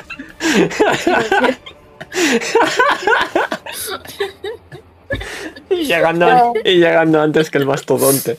y, 5.70 5.84
llegando, 5.84 6.26
an- 6.26 6.52
y 6.64 6.74
llegando 6.78 7.20
antes 7.20 7.50
que 7.50 7.58
el 7.58 7.66
mastodonte. 7.66 8.36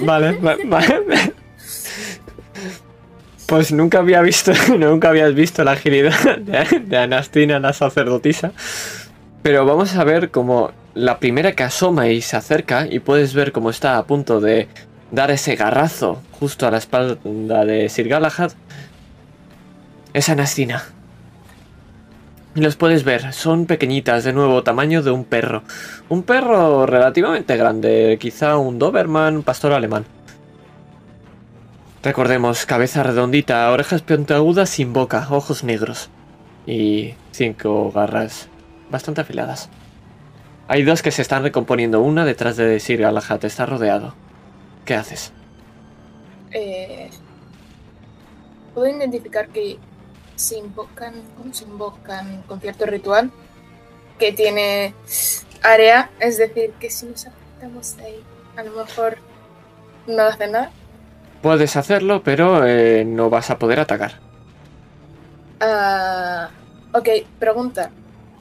Vale, 0.00 0.32
va- 0.38 0.56
vale. 0.64 1.32
Pues 3.46 3.72
nunca 3.72 3.98
había 3.98 4.20
visto, 4.22 4.52
nunca 4.78 5.08
habías 5.08 5.34
visto 5.34 5.64
la 5.64 5.72
agilidad 5.72 6.36
de, 6.38 6.80
de 6.80 6.96
Anastina, 6.96 7.58
la 7.58 7.72
sacerdotisa. 7.72 8.52
Pero 9.42 9.64
vamos 9.64 9.96
a 9.96 10.04
ver 10.04 10.30
como 10.30 10.70
la 10.94 11.18
primera 11.18 11.52
que 11.52 11.62
asoma 11.62 12.08
y 12.08 12.20
se 12.20 12.36
acerca 12.36 12.86
y 12.88 12.98
puedes 13.00 13.32
ver 13.34 13.52
cómo 13.52 13.70
está 13.70 13.96
a 13.96 14.04
punto 14.06 14.40
de 14.40 14.68
dar 15.10 15.30
ese 15.30 15.56
garrazo 15.56 16.22
justo 16.38 16.66
a 16.66 16.70
la 16.70 16.78
espalda 16.78 17.64
de 17.64 17.88
Sir 17.88 18.08
Galahad 18.08 18.52
es 20.12 20.28
Anastina. 20.28 20.84
Y 22.54 22.60
los 22.60 22.74
puedes 22.74 23.04
ver, 23.04 23.32
son 23.32 23.66
pequeñitas, 23.66 24.24
de 24.24 24.32
nuevo, 24.32 24.64
tamaño 24.64 25.02
de 25.02 25.12
un 25.12 25.24
perro. 25.24 25.62
Un 26.08 26.24
perro 26.24 26.84
relativamente 26.84 27.56
grande, 27.56 28.18
quizá 28.20 28.56
un 28.56 28.78
Doberman, 28.78 29.42
pastor 29.44 29.72
alemán. 29.72 30.04
Recordemos, 32.02 32.66
cabeza 32.66 33.02
redondita, 33.02 33.70
orejas 33.70 34.02
puntiagudas 34.02 34.70
sin 34.70 34.92
boca, 34.92 35.28
ojos 35.30 35.62
negros. 35.62 36.08
Y 36.66 37.14
cinco 37.30 37.92
garras 37.92 38.48
bastante 38.90 39.20
afiladas. 39.20 39.68
Hay 40.66 40.82
dos 40.82 41.02
que 41.02 41.12
se 41.12 41.22
están 41.22 41.44
recomponiendo, 41.44 42.00
una 42.00 42.24
detrás 42.24 42.56
de 42.56 42.80
Sir 42.80 43.00
Galahad, 43.00 43.44
está 43.44 43.66
rodeado. 43.66 44.14
¿Qué 44.90 44.96
haces? 44.96 45.32
Eh, 46.50 47.10
Puedo 48.74 48.88
identificar 48.88 49.46
que 49.46 49.78
se 50.34 50.58
invocan, 50.58 51.14
¿cómo 51.38 51.54
se 51.54 51.62
invocan 51.62 52.42
con 52.48 52.60
cierto 52.60 52.86
ritual 52.86 53.30
que 54.18 54.32
tiene 54.32 54.92
área, 55.62 56.10
es 56.18 56.38
decir, 56.38 56.72
que 56.80 56.90
si 56.90 57.06
nos 57.06 57.24
acercamos 57.24 57.98
ahí, 57.98 58.20
a 58.56 58.64
lo 58.64 58.72
mejor 58.72 59.18
no 60.08 60.24
hace 60.24 60.48
nada. 60.48 60.72
Puedes 61.40 61.76
hacerlo, 61.76 62.24
pero 62.24 62.66
eh, 62.66 63.04
no 63.04 63.30
vas 63.30 63.48
a 63.50 63.60
poder 63.60 63.78
atacar. 63.78 64.14
Ah, 65.60 66.50
ok, 66.92 67.08
pregunta. 67.38 67.92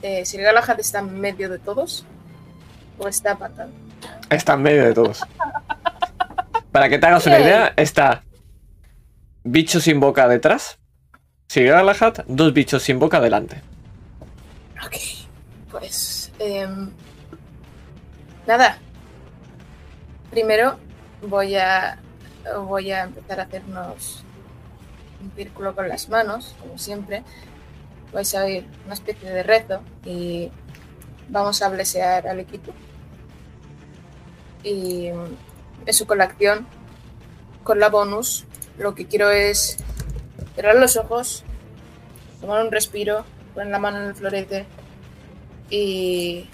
Eh, 0.01 0.25
¿Si 0.25 0.37
el 0.37 0.43
Galahad 0.45 0.79
está 0.79 0.97
en 0.97 1.21
medio 1.21 1.47
de 1.47 1.59
todos? 1.59 2.07
¿O 2.97 3.07
está 3.07 3.33
apartado? 3.33 3.69
Está 4.31 4.53
en 4.53 4.63
medio 4.63 4.83
de 4.85 4.95
todos. 4.95 5.21
Para 6.71 6.89
que 6.89 6.99
te 6.99 7.07
hagas 7.07 7.25
una 7.25 7.39
idea, 7.39 7.73
está 7.75 8.23
bicho 9.43 9.79
sin 9.79 9.99
boca 9.99 10.27
detrás. 10.27 10.77
Sir 11.47 11.67
Galahad, 11.67 12.25
dos 12.27 12.53
bichos 12.53 12.83
sin 12.83 12.99
boca 12.99 13.19
delante. 13.19 13.61
Ok, 14.85 14.95
pues... 15.71 16.31
em, 16.37 16.91
nada. 18.45 18.77
Primero 20.29 20.77
voy 21.23 21.55
a, 21.55 21.97
voy 22.65 22.91
a 22.91 23.03
empezar 23.03 23.39
a 23.39 23.43
hacernos 23.43 24.23
un 25.21 25.31
círculo 25.35 25.75
con 25.75 25.89
las 25.89 26.07
manos, 26.07 26.55
como 26.61 26.77
siempre. 26.77 27.23
Vais 28.13 28.33
a 28.35 28.43
oír 28.43 28.65
una 28.85 28.93
especie 28.93 29.29
de 29.29 29.41
rezo 29.41 29.81
y 30.05 30.51
vamos 31.29 31.61
a 31.63 31.69
blesear 31.69 32.27
al 32.27 32.39
equipo. 32.39 32.73
Y 34.63 35.09
eso 35.85 36.07
con 36.07 36.19
la 36.19 36.25
acción, 36.25 36.67
con 37.63 37.79
la 37.79 37.89
bonus, 37.89 38.45
lo 38.77 38.95
que 38.95 39.07
quiero 39.07 39.29
es 39.29 39.77
cerrar 40.55 40.75
los 40.75 40.97
ojos, 40.97 41.43
tomar 42.41 42.65
un 42.65 42.71
respiro, 42.71 43.25
poner 43.53 43.71
la 43.71 43.79
mano 43.79 43.99
en 43.99 44.05
el 44.05 44.15
florete 44.15 44.65
y 45.69 46.49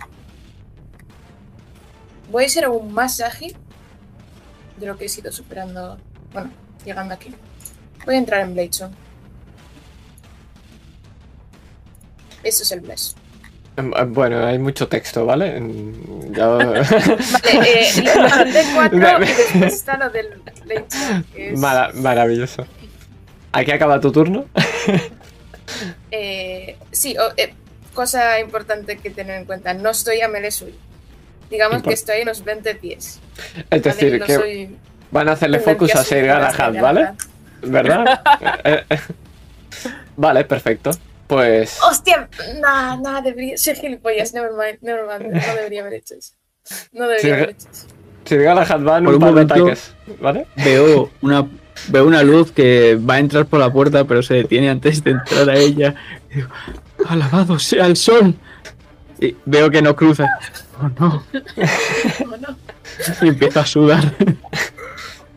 voy 2.31 2.45
a 2.45 2.49
ser 2.49 2.65
aún 2.65 2.93
más 2.93 3.21
ágil 3.21 3.55
de 4.77 4.85
lo 4.87 4.97
que 4.97 5.05
he 5.05 5.09
sido 5.09 5.31
superando, 5.31 5.97
bueno, 6.33 6.51
llegando 6.83 7.13
aquí. 7.13 7.33
Voy 8.05 8.15
a 8.15 8.17
entrar 8.17 8.41
en 8.41 8.53
Bladestone. 8.53 8.95
Eso 12.43 12.63
es 12.63 12.71
el 12.71 12.81
bless. 12.81 13.15
Eh, 13.77 14.03
Bueno, 14.07 14.45
hay 14.45 14.57
mucho 14.59 14.87
texto, 14.87 15.25
¿vale? 15.25 15.61
Ya- 16.31 16.47
Vale, 16.47 16.81
eh, 17.51 17.87
y 18.91 18.99
después 18.99 19.73
está 19.73 19.97
lo 19.97 20.09
del 20.09 20.29
es... 21.35 21.59
Mara- 21.59 21.91
maravilloso. 21.93 22.65
Aquí 23.51 23.71
acaba 23.71 23.99
tu 23.99 24.11
turno. 24.11 24.45
Eh, 26.11 26.77
sí, 26.91 27.15
o- 27.17 27.33
eh, 27.37 27.53
cosa 27.93 28.39
importante 28.39 28.97
que 28.97 29.09
tener 29.09 29.39
en 29.39 29.45
cuenta, 29.45 29.73
no 29.73 29.89
estoy 29.89 30.21
a 30.21 30.27
melee 30.27 30.51
suyo. 30.51 30.75
Digamos 31.49 31.81
que 31.81 31.93
estoy 31.93 32.19
a 32.19 32.23
unos 32.23 32.43
20 32.45 32.75
pies. 32.75 33.19
Es 33.71 33.81
¿vale? 33.81 33.81
decir, 33.81 34.19
no 34.19 34.25
que 34.27 34.35
soy 34.35 34.75
van 35.11 35.27
a 35.29 35.31
hacerle 35.33 35.59
focus 35.59 35.95
a 35.95 36.03
Sir 36.03 36.25
Galahad, 36.25 36.79
¿vale? 36.79 37.09
¿Verdad? 37.63 38.21
Eh, 38.63 38.83
eh. 38.89 38.99
Vale, 40.15 40.45
perfecto. 40.45 40.91
Pues. 41.27 41.79
¡Hostia! 41.83 42.29
Nada, 42.61 42.97
nada, 42.97 43.21
debería. 43.21 43.57
Soy 43.57 43.75
gilipollas, 43.75 44.33
never 44.33 44.51
mind, 44.51 44.77
never 44.81 45.05
mind. 45.05 45.33
No 45.33 45.55
debería 45.55 45.81
haber 45.81 45.93
hecho 45.95 46.15
eso. 46.15 46.33
No 46.91 47.07
debería 47.07 47.21
Sí, 47.21 47.31
haber 47.31 47.49
hecho 47.51 47.67
eso. 47.71 47.87
Si 48.25 48.37
va 48.37 48.97
en 48.97 49.05
Por 49.05 49.13
un 49.13 49.13
un 49.15 49.19
par 49.19 49.29
de 49.29 49.33
momento- 49.33 49.53
ataques, 49.55 49.93
¿vale? 50.19 50.47
Veo 50.55 51.11
una, 51.21 51.47
veo 51.89 52.05
una 52.07 52.23
luz 52.23 52.51
que 52.51 52.95
va 52.95 53.15
a 53.15 53.19
entrar 53.19 53.45
por 53.45 53.59
la 53.59 53.71
puerta, 53.71 54.03
pero 54.05 54.23
se 54.23 54.33
detiene 54.35 54.69
antes 54.69 55.03
de 55.03 55.11
entrar 55.11 55.47
a 55.49 55.55
ella. 55.55 55.93
Y 56.31 56.35
digo, 56.37 56.49
Alabado 57.07 57.59
sea 57.59 57.85
el 57.85 57.95
sol. 57.95 58.33
Y 59.19 59.35
veo 59.45 59.69
que 59.69 59.81
no 59.81 59.95
cruza. 59.95 60.27
Oh 60.81 60.89
no. 60.99 61.23
No, 62.25 62.37
no. 62.37 62.57
Y 63.21 63.27
empiezo 63.29 63.59
a 63.59 63.65
sudar. 63.65 64.13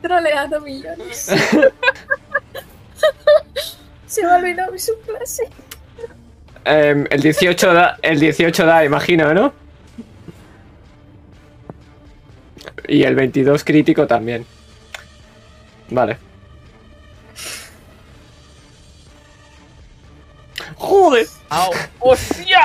Troleado 0.03 0.61
millones. 0.61 1.31
Se 4.07 4.23
me 4.25 4.31
ha 4.31 4.37
olvidado 4.37 4.73
mi 4.73 4.79
subclase. 4.79 5.49
Em, 6.71 7.07
el 7.11 7.23
18 7.23 7.73
da, 7.73 7.99
el 8.03 8.21
18 8.21 8.67
da, 8.67 8.85
imagino, 8.85 9.33
¿no? 9.33 9.55
Y 12.87 13.05
el 13.05 13.15
22 13.15 13.65
crítico 13.65 14.07
también. 14.07 14.45
Vale. 15.91 16.19
¡Joder! 20.77 21.27
¡Au! 21.49 21.71
¡Hostia! 22.01 22.61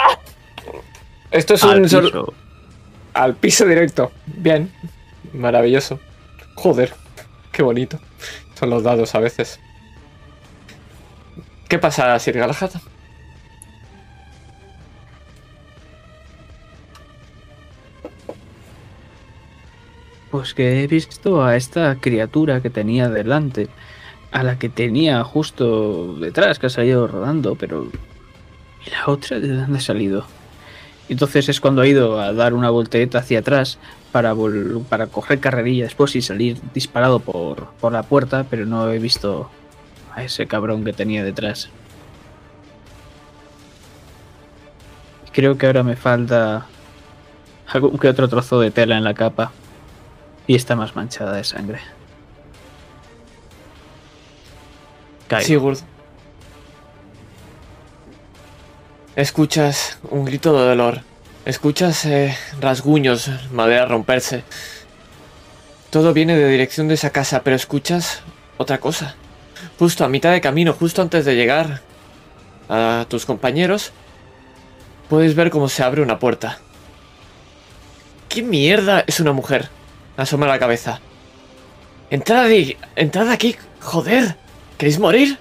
Esto 1.31 1.53
es 1.55 1.63
Al 1.63 1.81
un 1.81 1.89
sol- 1.89 2.05
piso. 2.05 2.33
al 3.13 3.35
piso 3.35 3.65
directo. 3.65 4.11
Bien. 4.25 4.71
Maravilloso. 5.33 5.99
Joder. 6.55 6.93
Qué 7.51 7.63
bonito. 7.63 7.99
Son 8.59 8.69
los 8.69 8.83
dados 8.83 9.15
a 9.15 9.19
veces. 9.19 9.59
¿Qué 11.67 11.79
pasa, 11.79 12.17
Sir 12.19 12.37
Galahad? 12.37 12.71
Pues 20.33 20.55
que 20.55 20.83
he 20.83 20.87
visto 20.87 21.45
a 21.45 21.55
esta 21.55 21.97
criatura 22.01 22.59
que 22.59 22.71
tenía 22.71 23.07
delante, 23.07 23.67
a 24.31 24.41
la 24.41 24.57
que 24.57 24.67
tenía 24.67 25.23
justo 25.23 26.15
detrás, 26.15 26.57
que 26.57 26.65
ha 26.65 26.69
salido 26.71 27.05
rodando, 27.05 27.53
pero... 27.53 27.87
¿Y 28.83 28.89
la 28.89 29.03
otra 29.05 29.39
de 29.39 29.49
dónde 29.49 29.77
ha 29.77 29.81
salido? 29.81 30.25
Entonces 31.07 31.49
es 31.49 31.61
cuando 31.61 31.83
ha 31.83 31.87
ido 31.87 32.19
a 32.19 32.33
dar 32.33 32.55
una 32.55 32.71
voltereta 32.71 33.19
hacia 33.19 33.41
atrás 33.41 33.77
para, 34.11 34.33
para 34.89 35.05
coger 35.05 35.39
carrerilla 35.39 35.83
después 35.83 36.15
y 36.15 36.23
salir 36.23 36.59
disparado 36.73 37.19
por, 37.19 37.67
por 37.79 37.93
la 37.93 38.01
puerta, 38.01 38.47
pero 38.49 38.65
no 38.65 38.91
he 38.91 38.97
visto 38.97 39.51
a 40.15 40.23
ese 40.23 40.47
cabrón 40.47 40.83
que 40.83 40.93
tenía 40.93 41.23
detrás. 41.23 41.69
Creo 45.31 45.59
que 45.59 45.67
ahora 45.67 45.83
me 45.83 45.95
falta 45.95 46.65
algún 47.67 47.99
que 47.99 48.09
otro 48.09 48.27
trozo 48.27 48.59
de 48.59 48.71
tela 48.71 48.97
en 48.97 49.03
la 49.03 49.13
capa. 49.13 49.51
Y 50.47 50.55
está 50.55 50.75
más 50.75 50.95
manchada 50.95 51.33
de 51.33 51.43
sangre. 51.43 51.79
Caigo. 55.27 55.45
Sigurd. 55.47 55.79
Escuchas 59.15 59.99
un 60.09 60.25
grito 60.25 60.57
de 60.59 60.67
dolor. 60.67 61.01
Escuchas 61.45 62.05
eh, 62.05 62.35
rasguños, 62.59 63.29
madera 63.51 63.85
romperse. 63.85 64.43
Todo 65.89 66.13
viene 66.13 66.35
de 66.35 66.49
dirección 66.49 66.87
de 66.87 66.95
esa 66.95 67.11
casa, 67.11 67.43
pero 67.43 67.55
escuchas 67.55 68.21
otra 68.57 68.79
cosa. 68.79 69.15
Justo 69.77 70.03
a 70.03 70.09
mitad 70.09 70.31
de 70.31 70.41
camino, 70.41 70.73
justo 70.73 71.01
antes 71.01 71.25
de 71.25 71.35
llegar 71.35 71.81
a 72.69 73.05
tus 73.07 73.25
compañeros, 73.25 73.91
puedes 75.09 75.35
ver 75.35 75.51
cómo 75.51 75.69
se 75.69 75.83
abre 75.83 76.01
una 76.01 76.17
puerta. 76.17 76.57
¿Qué 78.29 78.41
mierda 78.41 79.03
es 79.05 79.19
una 79.19 79.31
mujer? 79.31 79.69
Asoma 80.17 80.47
la 80.47 80.59
cabeza. 80.59 80.99
Entrad 82.09 82.45
aquí, 82.45 82.77
entrad 82.95 83.29
aquí, 83.29 83.55
joder. 83.81 84.35
¿Queréis 84.77 84.99
morir? 84.99 85.37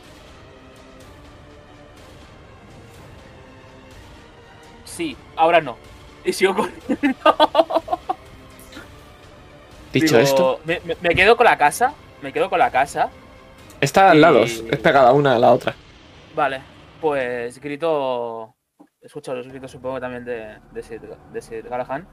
Sí, 4.84 5.16
ahora 5.36 5.60
no. 5.60 5.76
Y 6.24 6.32
sigo 6.32 6.54
corriendo. 6.54 6.78
Dicho 9.92 10.06
Digo, 10.16 10.18
esto, 10.18 10.60
Me, 10.64 10.80
me- 10.84 10.96
me 11.00 11.14
quedo 11.14 11.36
con 11.36 11.44
la 11.44 11.58
casa. 11.58 11.92
Me 12.22 12.32
quedo 12.32 12.48
con 12.48 12.58
la 12.58 12.70
casa. 12.70 13.10
está 13.80 14.10
al 14.10 14.18
y- 14.18 14.20
lado, 14.20 14.44
es 14.44 14.62
pegada 14.82 15.12
una 15.12 15.34
a 15.34 15.38
la 15.38 15.52
otra. 15.52 15.74
Vale, 16.34 16.62
pues 17.00 17.58
grito. 17.60 18.54
Escucho 19.00 19.34
los 19.34 19.48
gritos, 19.48 19.70
supongo 19.72 20.00
también 20.00 20.24
de, 20.24 20.58
de, 20.72 20.82
Sid, 20.82 21.00
de 21.32 21.42
Sid 21.42 21.66
Galahan. 21.68 22.06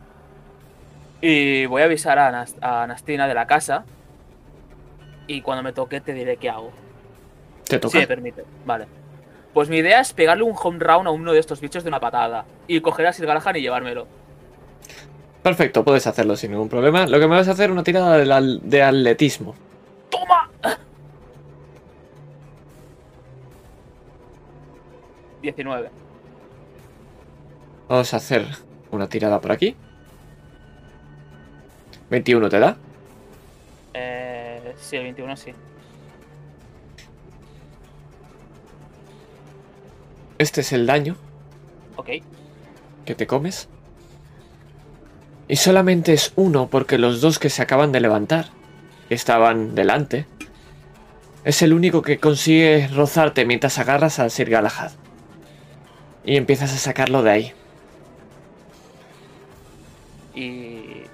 Y 1.21 1.65
voy 1.65 1.81
a 1.81 1.85
avisar 1.85 2.17
a, 2.19 2.31
Nas- 2.31 2.55
a 2.61 2.87
Nastina 2.87 3.27
de 3.27 3.33
la 3.33 3.45
casa. 3.47 3.85
Y 5.27 5.41
cuando 5.41 5.63
me 5.63 5.73
toque 5.73 6.01
te 6.01 6.13
diré 6.13 6.37
qué 6.37 6.49
hago. 6.49 6.71
Te 7.65 7.75
Si 7.75 7.79
toca. 7.81 7.97
me 7.99 8.07
permite. 8.07 8.45
Vale. 8.65 8.87
Pues 9.53 9.67
mi 9.69 9.77
idea 9.77 9.99
es 9.99 10.13
pegarle 10.13 10.43
un 10.43 10.55
home 10.61 10.79
round 10.79 11.07
a 11.07 11.11
uno 11.11 11.33
de 11.33 11.39
estos 11.39 11.59
bichos 11.59 11.83
de 11.83 11.89
una 11.89 11.99
patada. 11.99 12.45
Y 12.67 12.79
coger 12.81 13.07
a 13.07 13.13
Sid 13.13 13.25
Galahan 13.25 13.55
y 13.57 13.61
llevármelo. 13.61 14.07
Perfecto, 15.43 15.83
puedes 15.83 16.05
hacerlo 16.07 16.35
sin 16.35 16.51
ningún 16.51 16.69
problema. 16.69 17.07
Lo 17.07 17.19
que 17.19 17.27
me 17.27 17.35
vas 17.35 17.47
a 17.47 17.51
hacer 17.51 17.65
es 17.65 17.71
una 17.71 17.83
tirada 17.83 18.17
de, 18.17 18.31
al- 18.31 18.61
de 18.69 18.83
atletismo. 18.83 19.55
¡Toma! 20.09 20.49
19. 25.41 25.89
Vamos 27.87 28.13
a 28.13 28.17
hacer 28.17 28.45
una 28.91 29.07
tirada 29.07 29.39
por 29.39 29.51
aquí. 29.51 29.75
21 32.09 32.49
te 32.49 32.59
da. 32.59 32.77
Eh, 33.93 34.73
sí, 34.79 34.95
el 34.97 35.03
21 35.03 35.35
sí. 35.37 35.53
Este 40.37 40.61
es 40.61 40.71
el 40.71 40.85
daño 40.85 41.15
Ok. 41.97 42.09
que 43.05 43.15
te 43.15 43.27
comes. 43.27 43.67
Y 45.47 45.55
solamente 45.57 46.13
es 46.13 46.31
uno 46.35 46.67
porque 46.67 46.97
los 46.97 47.21
dos 47.21 47.39
que 47.39 47.49
se 47.49 47.61
acaban 47.61 47.91
de 47.91 47.99
levantar, 47.99 48.45
que 49.09 49.15
estaban 49.15 49.75
delante, 49.75 50.27
es 51.43 51.61
el 51.61 51.73
único 51.73 52.01
que 52.01 52.19
consigue 52.19 52.87
rozarte 52.87 53.45
mientras 53.45 53.79
agarras 53.79 54.19
al 54.19 54.31
Sir 54.31 54.49
Galahad. 54.49 54.91
Y 56.23 56.37
empiezas 56.37 56.73
a 56.73 56.77
sacarlo 56.77 57.23
de 57.23 57.31
ahí. 57.31 57.53
y 60.35 60.68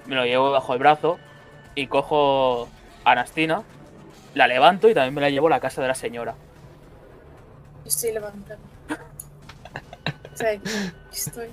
me 0.07 0.15
lo 0.15 0.25
llevo 0.25 0.51
bajo 0.51 0.73
el 0.73 0.79
brazo 0.79 1.17
y 1.75 1.87
cojo 1.87 2.69
a 3.03 3.15
Nastina, 3.15 3.63
la 4.33 4.47
levanto 4.47 4.89
y 4.89 4.93
también 4.93 5.13
me 5.13 5.21
la 5.21 5.29
llevo 5.29 5.47
a 5.47 5.51
la 5.51 5.59
casa 5.59 5.81
de 5.81 5.87
la 5.87 5.95
señora. 5.95 6.35
Estoy 7.85 8.11
levantando. 8.13 8.63
O 10.33 10.37
sea, 10.37 10.51
aquí 10.51 10.69
estoy. 11.13 11.49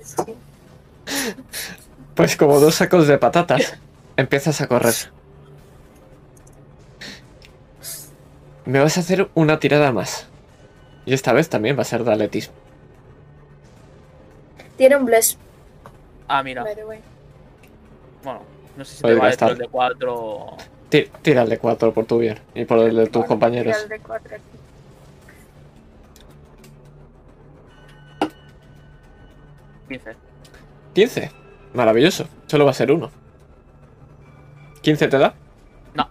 estoy- 0.00 0.36
Pues 2.14 2.36
como 2.36 2.60
dos 2.60 2.76
sacos 2.76 3.06
de 3.08 3.18
patatas, 3.18 3.78
empiezas 4.16 4.60
a 4.60 4.68
correr. 4.68 4.94
Me 8.64 8.78
vas 8.80 8.96
a 8.96 9.00
hacer 9.00 9.28
una 9.34 9.58
tirada 9.58 9.92
más. 9.92 10.28
Y 11.04 11.14
esta 11.14 11.32
vez 11.32 11.48
también 11.48 11.76
va 11.76 11.82
a 11.82 11.84
ser 11.86 12.04
de 12.04 12.12
atletismo. 12.12 12.54
Tiene 14.76 14.96
un 14.96 15.04
bless, 15.04 15.36
Ah, 16.28 16.42
mira, 16.42 16.62
by 16.62 16.74
the 16.76 16.84
way. 16.84 17.00
Bueno, 18.24 18.40
no 18.76 18.84
sé 18.84 18.96
si 18.96 19.02
Puedes 19.02 19.16
te 19.16 19.20
vale 19.20 19.30
gastar. 19.30 19.50
el 19.52 19.58
de 19.58 19.68
4. 19.68 20.46
Ti- 20.88 21.10
Tira 21.22 21.42
el 21.42 21.48
de 21.48 21.58
4 21.58 21.92
por 21.94 22.04
tu 22.06 22.18
bien 22.18 22.38
y 22.54 22.64
por 22.64 22.78
el 22.80 22.94
de 22.96 23.06
tus 23.06 23.24
compañeros. 23.24 23.72
tira 23.74 23.82
el 23.82 23.88
de 23.88 24.06
cuatro 24.06 24.34
aquí. 24.36 24.42
quince 29.88 30.16
15. 30.94 31.30
Maravilloso. 31.74 32.26
Solo 32.46 32.64
va 32.66 32.72
a 32.72 32.74
ser 32.74 32.92
uno. 32.92 33.10
¿15 34.82 35.08
te 35.08 35.18
da? 35.18 35.34
No. 35.94 36.06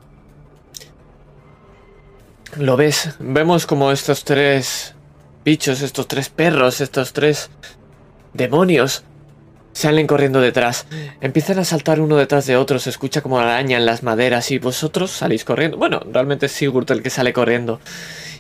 Lo 2.58 2.78
ves. 2.78 3.16
Vemos 3.20 3.68
como 3.68 3.92
estos 3.92 4.24
tres 4.24 4.96
bichos, 5.46 5.82
estos 5.82 6.08
tres 6.08 6.30
perros, 6.30 6.82
estos 6.82 7.14
tres 7.14 7.52
demonios 8.34 9.04
salen 9.74 10.08
corriendo 10.08 10.42
detrás. 10.42 10.86
Empiezan 11.22 11.60
a 11.60 11.66
saltar 11.66 12.00
uno 12.00 12.18
detrás 12.18 12.46
de 12.46 12.58
otro. 12.58 12.80
Se 12.80 12.90
escucha 12.90 13.22
como 13.22 13.40
arañan 13.40 13.86
las 13.86 14.04
maderas 14.04 14.52
y 14.52 14.60
vosotros 14.60 15.12
salís 15.12 15.46
corriendo. 15.46 15.78
Bueno, 15.78 16.02
realmente 16.12 16.48
es 16.48 16.52
Sigurd 16.52 16.92
el 16.92 17.04
que 17.04 17.10
sale 17.10 17.34
corriendo. 17.34 17.80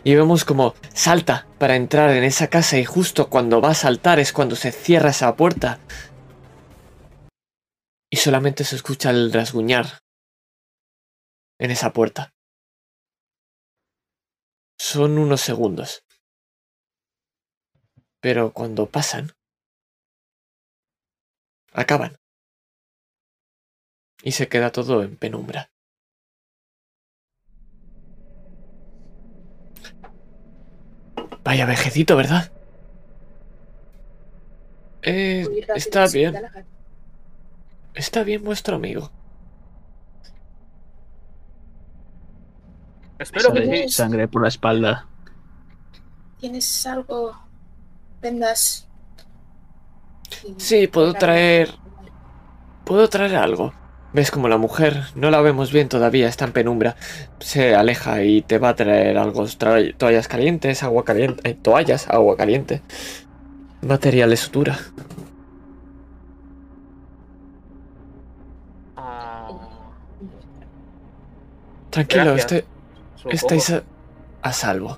Y 0.03 0.15
vemos 0.15 0.45
como 0.45 0.73
salta 0.93 1.47
para 1.59 1.75
entrar 1.75 2.09
en 2.11 2.23
esa 2.23 2.47
casa 2.47 2.77
y 2.77 2.85
justo 2.85 3.29
cuando 3.29 3.61
va 3.61 3.71
a 3.71 3.75
saltar 3.75 4.19
es 4.19 4.33
cuando 4.33 4.55
se 4.55 4.71
cierra 4.71 5.11
esa 5.11 5.35
puerta. 5.35 5.79
Y 8.09 8.17
solamente 8.17 8.63
se 8.63 8.75
escucha 8.75 9.09
el 9.11 9.31
rasguñar 9.31 9.99
en 11.59 11.71
esa 11.71 11.93
puerta. 11.93 12.33
son 14.81 15.19
unos 15.19 15.41
segundos. 15.41 16.03
Pero 18.19 18.51
cuando 18.51 18.87
pasan, 18.87 19.31
acaban. 21.71 22.17
Y 24.23 24.33
se 24.33 24.47
queda 24.47 24.71
todo 24.71 25.03
en 25.03 25.17
penumbra. 25.17 25.71
Vaya 31.43 31.65
vejecito, 31.65 32.15
¿verdad? 32.15 32.51
Eh, 35.01 35.47
está 35.75 36.07
bien. 36.07 36.35
Está 37.93 38.23
bien 38.23 38.43
vuestro 38.43 38.75
amigo. 38.75 39.11
Espero 43.17 43.53
que 43.53 43.87
sí. 43.87 43.89
sangre 43.89 44.27
por 44.27 44.41
la 44.41 44.47
espalda. 44.47 45.07
¿Tienes 46.39 46.85
algo? 46.87 47.37
Vendas. 48.21 48.87
Sí, 50.57 50.87
puedo 50.87 51.13
traer. 51.13 51.69
Puedo 52.85 53.07
traer 53.09 53.35
algo. 53.35 53.73
Ves 54.13 54.29
como 54.29 54.49
la 54.49 54.57
mujer, 54.57 55.03
no 55.15 55.31
la 55.31 55.39
vemos 55.41 55.71
bien 55.71 55.87
todavía, 55.87 56.27
está 56.27 56.43
en 56.45 56.51
penumbra. 56.51 56.97
Se 57.39 57.75
aleja 57.75 58.23
y 58.23 58.41
te 58.41 58.57
va 58.57 58.69
a 58.69 58.75
traer 58.75 59.17
algo. 59.17 59.45
Toallas 59.97 60.27
calientes, 60.27 60.83
agua 60.83 61.05
caliente. 61.05 61.49
eh, 61.49 61.53
toallas, 61.53 62.09
agua 62.09 62.35
caliente. 62.35 62.81
Material 63.81 64.29
de 64.29 64.37
sutura. 64.37 64.77
Ah, 68.95 69.49
Tranquilo, 71.89 72.35
este- 72.35 72.65
estáis 73.29 73.69
a, 73.71 73.83
a 74.41 74.53
salvo. 74.53 74.97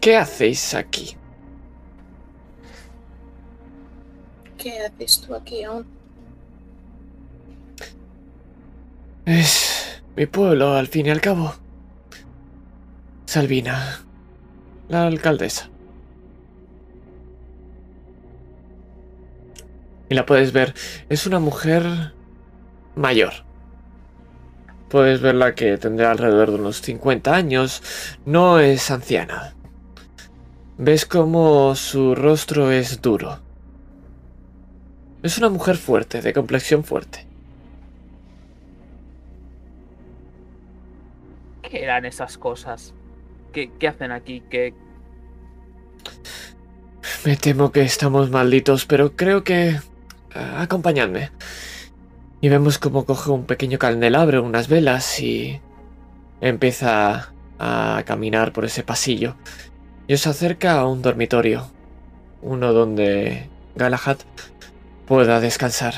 ¿Qué 0.00 0.16
hacéis 0.16 0.74
aquí? 0.74 1.16
¿Qué 4.60 4.78
haces 4.78 5.22
tú 5.22 5.34
aquí 5.34 5.64
aún? 5.64 5.86
Es 9.24 10.02
mi 10.16 10.26
pueblo, 10.26 10.74
al 10.74 10.86
fin 10.86 11.06
y 11.06 11.10
al 11.10 11.22
cabo. 11.22 11.54
Salvina, 13.24 14.04
la 14.88 15.06
alcaldesa. 15.06 15.70
Y 20.10 20.14
la 20.14 20.26
puedes 20.26 20.52
ver, 20.52 20.74
es 21.08 21.26
una 21.26 21.38
mujer 21.38 22.12
mayor. 22.96 23.32
Puedes 24.90 25.22
verla 25.22 25.54
que 25.54 25.78
tendrá 25.78 26.10
alrededor 26.10 26.50
de 26.50 26.56
unos 26.56 26.82
50 26.82 27.34
años, 27.34 27.82
no 28.26 28.58
es 28.58 28.90
anciana. 28.90 29.54
Ves 30.76 31.06
como 31.06 31.74
su 31.76 32.14
rostro 32.14 32.70
es 32.70 33.00
duro. 33.00 33.38
Es 35.22 35.36
una 35.38 35.50
mujer 35.50 35.76
fuerte, 35.76 36.22
de 36.22 36.32
complexión 36.32 36.82
fuerte. 36.82 37.26
¿Qué 41.62 41.82
eran 41.82 42.06
esas 42.06 42.38
cosas? 42.38 42.94
¿Qué, 43.52 43.70
qué 43.78 43.88
hacen 43.88 44.12
aquí? 44.12 44.42
¿Qué, 44.48 44.74
Me 47.24 47.36
temo 47.36 47.70
que 47.70 47.82
estamos 47.82 48.30
malditos, 48.30 48.86
pero 48.86 49.14
creo 49.14 49.44
que... 49.44 49.78
ah, 50.34 50.62
acompañadme. 50.62 51.30
Y 52.40 52.48
vemos 52.48 52.78
cómo 52.78 53.04
coge 53.04 53.30
un 53.30 53.44
pequeño 53.44 53.78
candelabro, 53.78 54.42
unas 54.42 54.68
velas 54.68 55.20
y... 55.20 55.60
empieza 56.40 57.34
a 57.58 58.02
caminar 58.06 58.52
por 58.54 58.64
ese 58.64 58.82
pasillo. 58.82 59.36
Y 60.08 60.14
os 60.14 60.26
acerca 60.26 60.80
a 60.80 60.86
un 60.86 61.02
dormitorio. 61.02 61.70
Uno 62.40 62.72
donde 62.72 63.50
Galahad 63.76 64.16
pueda 65.10 65.40
descansar. 65.40 65.94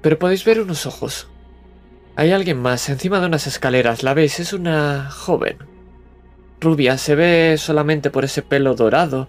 Pero 0.00 0.16
podéis 0.16 0.44
ver 0.44 0.60
unos 0.60 0.86
ojos. 0.86 1.28
Hay 2.14 2.30
alguien 2.30 2.62
más 2.62 2.88
encima 2.88 3.18
de 3.18 3.26
unas 3.26 3.48
escaleras. 3.48 4.04
¿La 4.04 4.14
veis? 4.14 4.38
Es 4.38 4.52
una 4.52 5.10
joven 5.10 5.58
rubia, 6.60 6.96
se 6.96 7.16
ve 7.16 7.56
solamente 7.58 8.10
por 8.10 8.24
ese 8.24 8.42
pelo 8.42 8.76
dorado, 8.76 9.26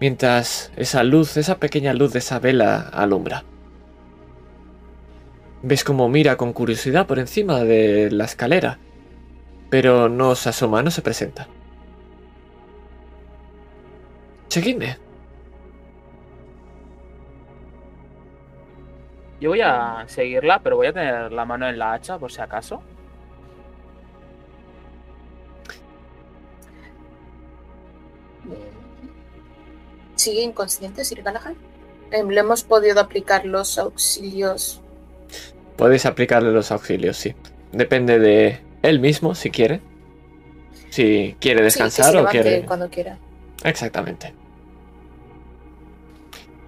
mientras 0.00 0.72
esa 0.74 1.04
luz, 1.04 1.36
esa 1.36 1.58
pequeña 1.58 1.94
luz 1.94 2.12
de 2.12 2.18
esa 2.18 2.40
vela 2.40 2.80
alumbra. 2.80 3.44
Ves 5.62 5.84
cómo 5.84 6.08
mira 6.08 6.36
con 6.36 6.52
curiosidad 6.52 7.06
por 7.06 7.20
encima 7.20 7.60
de 7.60 8.10
la 8.10 8.24
escalera, 8.24 8.80
pero 9.70 10.08
no 10.08 10.34
se 10.34 10.48
asoma, 10.48 10.82
no 10.82 10.90
se 10.90 11.02
presenta. 11.02 11.46
Seguidme. 14.48 15.07
Yo 19.40 19.50
voy 19.50 19.60
a 19.60 20.04
seguirla, 20.08 20.60
pero 20.62 20.76
voy 20.76 20.88
a 20.88 20.92
tener 20.92 21.32
la 21.32 21.44
mano 21.44 21.68
en 21.68 21.78
la 21.78 21.92
hacha 21.92 22.18
por 22.18 22.32
si 22.32 22.40
acaso. 22.40 22.82
¿Sigue 30.16 30.42
inconsciente 30.42 31.04
Sir 31.04 31.22
Galahad? 31.22 31.54
Em, 32.10 32.28
Le 32.28 32.40
hemos 32.40 32.64
podido 32.64 33.00
aplicar 33.00 33.44
los 33.44 33.78
auxilios. 33.78 34.80
Podéis 35.76 36.06
aplicarle 36.06 36.50
los 36.50 36.72
auxilios, 36.72 37.16
sí. 37.16 37.34
Depende 37.72 38.18
de 38.18 38.60
él 38.82 38.98
mismo, 38.98 39.34
si 39.34 39.50
quiere. 39.50 39.80
Si 40.90 41.36
quiere 41.38 41.58
Sí, 41.70 41.78
que 41.78 41.84
descansar 41.84 42.12
se 42.12 42.18
o 42.18 42.26
quiere... 42.26 42.64
cuando 42.64 42.88
quiera. 42.88 43.18
Exactamente. 43.62 44.34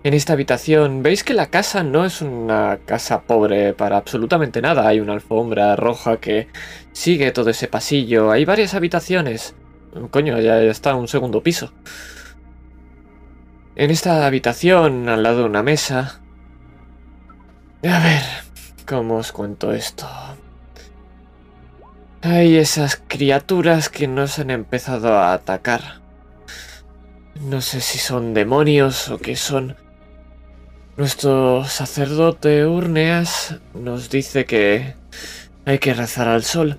En 0.02 0.14
esta 0.14 0.32
habitación, 0.32 1.02
veis 1.02 1.22
que 1.24 1.34
la 1.34 1.50
casa 1.50 1.82
no 1.82 2.06
es 2.06 2.22
una 2.22 2.78
casa 2.86 3.20
pobre 3.20 3.74
para 3.74 3.98
absolutamente 3.98 4.62
nada. 4.62 4.88
Hay 4.88 4.98
una 4.98 5.12
alfombra 5.12 5.76
roja 5.76 6.16
que 6.16 6.48
sigue 6.92 7.32
todo 7.32 7.50
ese 7.50 7.68
pasillo. 7.68 8.30
Hay 8.30 8.46
varias 8.46 8.72
habitaciones. 8.72 9.54
Coño, 10.10 10.40
ya 10.40 10.58
está 10.62 10.94
un 10.94 11.06
segundo 11.06 11.42
piso. 11.42 11.74
En 13.76 13.90
esta 13.90 14.26
habitación, 14.26 15.08
al 15.10 15.22
lado 15.22 15.40
de 15.40 15.44
una 15.44 15.62
mesa... 15.62 16.20
A 17.82 17.98
ver, 17.98 18.22
¿cómo 18.86 19.16
os 19.16 19.32
cuento 19.32 19.72
esto? 19.72 20.06
Hay 22.22 22.56
esas 22.56 23.02
criaturas 23.06 23.90
que 23.90 24.06
nos 24.08 24.38
han 24.38 24.50
empezado 24.50 25.18
a 25.18 25.34
atacar. 25.34 26.00
No 27.40 27.60
sé 27.60 27.82
si 27.82 27.98
son 27.98 28.32
demonios 28.32 29.10
o 29.10 29.18
qué 29.18 29.36
son. 29.36 29.76
Nuestro 31.00 31.64
sacerdote 31.64 32.66
Urneas 32.66 33.58
nos 33.72 34.10
dice 34.10 34.44
que 34.44 34.96
hay 35.64 35.78
que 35.78 35.94
rezar 35.94 36.28
al 36.28 36.44
sol. 36.44 36.78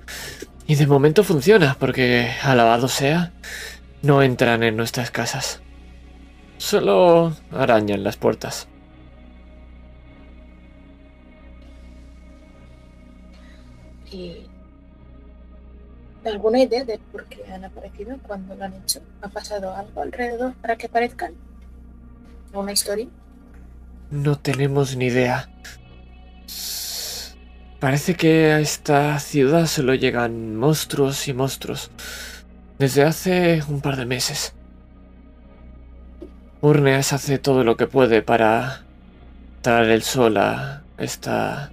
Y 0.64 0.76
de 0.76 0.86
momento 0.86 1.24
funciona, 1.24 1.76
porque, 1.76 2.30
alabado 2.40 2.86
sea, 2.86 3.32
no 4.00 4.22
entran 4.22 4.62
en 4.62 4.76
nuestras 4.76 5.10
casas. 5.10 5.60
Solo 6.56 7.34
arañan 7.50 8.04
las 8.04 8.16
puertas. 8.16 8.68
¿Alguna 16.24 16.60
idea 16.60 16.84
de 16.84 17.00
por 17.10 17.24
qué 17.24 17.44
han 17.52 17.64
aparecido 17.64 18.16
cuando 18.24 18.54
lo 18.54 18.66
han 18.66 18.74
hecho? 18.74 19.00
¿Ha 19.20 19.26
pasado 19.26 19.74
algo 19.74 20.00
alrededor 20.00 20.54
para 20.62 20.76
que 20.76 20.86
aparezcan? 20.86 21.34
¿Una 22.52 22.70
historia? 22.70 23.08
No 24.12 24.36
tenemos 24.36 24.94
ni 24.94 25.06
idea. 25.06 25.48
Parece 27.80 28.14
que 28.14 28.52
a 28.52 28.60
esta 28.60 29.18
ciudad 29.18 29.66
solo 29.66 29.94
llegan 29.94 30.54
monstruos 30.54 31.28
y 31.28 31.32
monstruos. 31.32 31.90
Desde 32.78 33.04
hace 33.04 33.62
un 33.68 33.80
par 33.80 33.96
de 33.96 34.04
meses. 34.04 34.52
Urneas 36.60 37.14
hace 37.14 37.38
todo 37.38 37.64
lo 37.64 37.78
que 37.78 37.86
puede 37.86 38.20
para 38.20 38.82
traer 39.62 39.88
el 39.88 40.02
sol 40.02 40.36
a 40.36 40.82
esta 40.98 41.72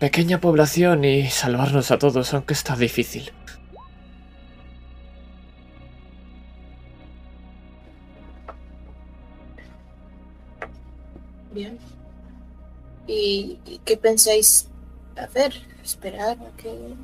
pequeña 0.00 0.40
población 0.40 1.04
y 1.04 1.30
salvarnos 1.30 1.92
a 1.92 1.98
todos, 1.98 2.34
aunque 2.34 2.54
está 2.54 2.74
difícil. 2.74 3.30
Bien. 11.56 11.78
¿Y, 13.06 13.58
y 13.64 13.80
qué 13.82 13.96
pensáis 13.96 14.68
hacer? 15.16 15.54
¿Esperar 15.82 16.36
a 16.36 16.56
que...? 16.58 16.94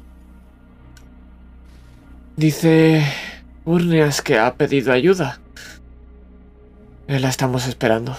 Dice 2.37 3.03
Urneas 3.65 4.21
que 4.21 4.39
ha 4.39 4.53
pedido 4.55 4.93
ayuda. 4.93 5.41
Eh, 7.09 7.19
La 7.19 7.31
estamos 7.31 7.67
esperando. 7.67 8.15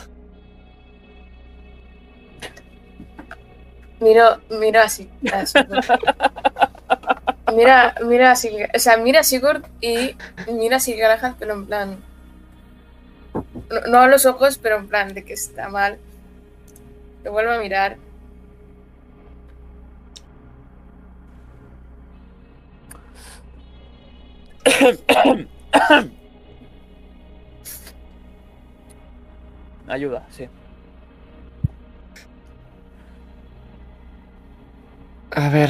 Miro, 4.00 4.42
miro 4.60 4.82
así. 4.82 5.08
Mira, 7.56 7.94
mira 8.04 8.32
a 8.32 8.36
Sigurd. 8.36 8.70
O 8.76 8.80
sea, 8.80 8.98
mira 8.98 9.20
a 9.20 9.24
Sigurd 9.24 9.66
y 9.82 10.16
mira 10.52 10.78
a 10.78 10.80
Sigurd, 10.80 11.36
pero 11.38 11.54
en 11.54 11.66
plan. 11.68 11.98
No, 13.70 13.82
no 13.88 14.00
a 14.00 14.08
los 14.08 14.26
ojos, 14.26 14.58
pero 14.58 14.78
en 14.78 14.88
plan 14.88 15.14
de 15.14 15.24
que 15.24 15.34
está 15.34 15.70
mal. 15.70 16.00
Lo 17.24 17.32
vuelvo 17.32 17.52
a 17.52 17.60
mirar. 17.60 17.98
Ayuda, 29.88 30.26
sí. 30.32 30.48
A 35.32 35.50
ver, 35.50 35.70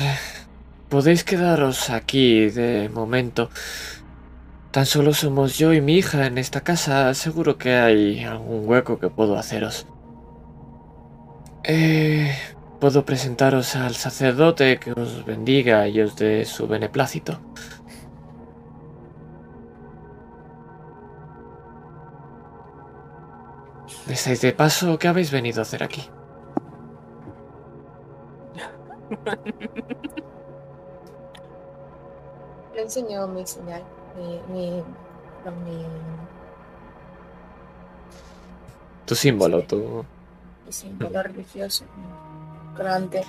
podéis 0.90 1.24
quedaros 1.24 1.90
aquí 1.90 2.50
de 2.50 2.90
momento. 2.90 3.50
Tan 4.72 4.86
solo 4.86 5.14
somos 5.14 5.58
yo 5.58 5.74
y 5.74 5.82
mi 5.82 5.96
hija 5.98 6.26
en 6.26 6.38
esta 6.38 6.62
casa. 6.62 7.14
Seguro 7.14 7.58
que 7.58 7.76
hay 7.76 8.24
algún 8.24 8.68
hueco 8.68 9.00
que 9.00 9.10
puedo 9.10 9.38
haceros. 9.38 9.88
Eh, 11.64 12.36
puedo 12.80 13.06
presentaros 13.06 13.76
al 13.76 13.96
sacerdote 13.96 14.80
que 14.80 14.92
os 14.92 15.26
bendiga 15.26 15.88
y 15.88 16.02
os 16.02 16.16
dé 16.16 16.46
su 16.46 16.68
beneplácito. 16.68 17.40
¿Estáis 24.08 24.42
de 24.42 24.54
paso? 24.54 24.98
¿Qué 25.00 25.08
habéis 25.08 25.32
venido 25.32 25.60
a 25.60 25.64
hacer 25.64 25.84
aquí? 25.84 26.04
Le 32.74 32.82
enseño 32.82 33.28
mi 33.28 33.46
señal. 33.48 33.84
Mi. 34.16 34.42
mi. 34.48 34.84
mi, 35.46 35.86
Tu 39.06 39.16
símbolo, 39.16 39.64
tu... 39.66 40.06
mi 40.74 40.90
símbolo 40.90 41.22
religioso. 41.22 41.86
Grande. 42.78 43.24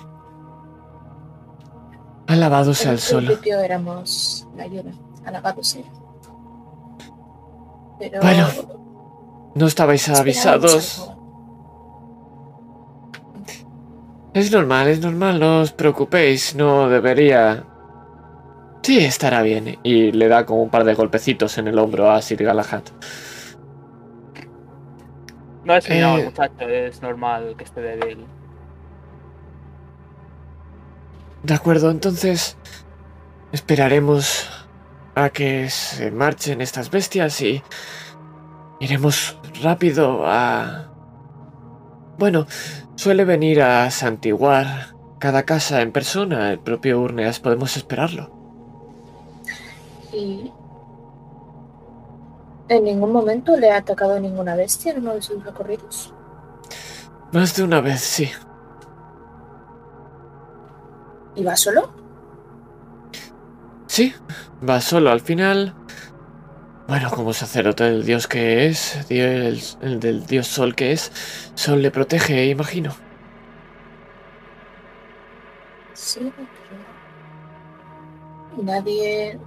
Alabado 2.27 2.73
sea 2.73 2.91
el 2.91 2.99
sol. 2.99 3.25
principio 3.25 3.59
éramos 3.59 4.47
la 4.57 4.63
ayuda. 4.63 4.91
Alabado 5.25 5.63
sea. 5.63 5.83
Pero. 7.99 8.21
Bueno, 8.21 8.47
No 9.53 9.67
estabais 9.67 10.09
avisados. 10.09 11.11
Es 14.33 14.51
normal, 14.51 14.87
es 14.89 14.99
normal, 14.99 15.39
no 15.39 15.61
os 15.61 15.71
preocupéis, 15.71 16.55
no 16.55 16.89
debería... 16.89 17.63
Sí, 18.81 18.97
estará 18.97 19.41
bien. 19.41 19.79
Y 19.81 20.11
le 20.11 20.27
da 20.27 20.45
como 20.45 20.61
un 20.61 20.69
par 20.69 20.83
de 20.83 20.93
golpecitos 20.93 21.57
en 21.57 21.69
el 21.69 21.79
hombro 21.79 22.11
a 22.11 22.21
Sir 22.21 22.43
Galahad. 22.43 22.83
No 25.65 25.75
es 25.75 25.89
Eh. 25.89 26.03
al 26.03 26.25
muchacho, 26.25 26.69
es 26.69 27.01
normal 27.01 27.55
que 27.57 27.63
esté 27.63 27.81
débil. 27.81 28.25
De 31.43 31.53
acuerdo, 31.53 31.91
entonces 31.91 32.57
esperaremos 33.51 34.49
a 35.15 35.29
que 35.29 35.69
se 35.69 36.11
marchen 36.11 36.61
estas 36.61 36.89
bestias 36.91 37.41
y 37.41 37.63
iremos 38.79 39.37
rápido 39.61 40.23
a... 40.25 40.91
Bueno, 42.17 42.47
suele 42.95 43.25
venir 43.25 43.61
a 43.61 43.89
santiguar 43.91 44.95
cada 45.19 45.43
casa 45.43 45.81
en 45.81 45.91
persona, 45.91 46.51
el 46.51 46.59
propio 46.59 46.99
Urneas, 46.99 47.39
podemos 47.39 47.75
esperarlo. 47.77 48.31
Y. 50.13 50.51
En 52.67 52.83
ningún 52.83 53.11
momento 53.11 53.55
le 53.57 53.71
ha 53.71 53.77
atacado 53.77 54.19
ninguna 54.19 54.55
bestia 54.55 54.91
en 54.91 54.99
uno 54.99 55.13
de 55.13 55.21
sus 55.21 55.43
recorridos. 55.43 56.13
Más 57.31 57.55
de 57.55 57.63
una 57.63 57.81
vez, 57.81 58.01
sí. 58.01 58.29
¿Y 61.35 61.43
va 61.43 61.55
solo? 61.55 61.91
Sí, 63.87 64.13
va 64.67 64.81
solo 64.81 65.11
al 65.11 65.21
final. 65.21 65.73
Bueno, 66.87 67.09
como 67.11 67.33
sacerdote 67.33 67.83
del 67.83 68.05
dios 68.05 68.27
que 68.27 68.67
es, 68.67 69.07
dios- 69.09 69.77
el 69.81 69.99
del 69.99 70.25
dios 70.25 70.47
sol 70.47 70.75
que 70.75 70.91
es, 70.91 71.11
sol 71.55 71.81
le 71.81 71.91
protege, 71.91 72.45
imagino. 72.47 72.95
Sí, 75.93 76.31
pero. 76.35 76.85
Nadie. 78.63 79.39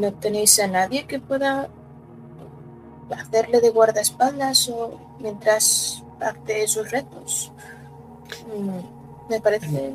¿No 0.00 0.12
tenéis 0.14 0.60
a 0.60 0.68
nadie 0.68 1.06
que 1.06 1.18
pueda 1.18 1.68
hacerle 3.12 3.60
de 3.60 3.70
guardaespaldas 3.70 4.68
o 4.68 5.16
mientras 5.20 6.02
hace 6.20 6.68
sus 6.68 6.90
retos? 6.90 7.52
Mm, 8.54 9.28
Me 9.30 9.40
parece. 9.40 9.94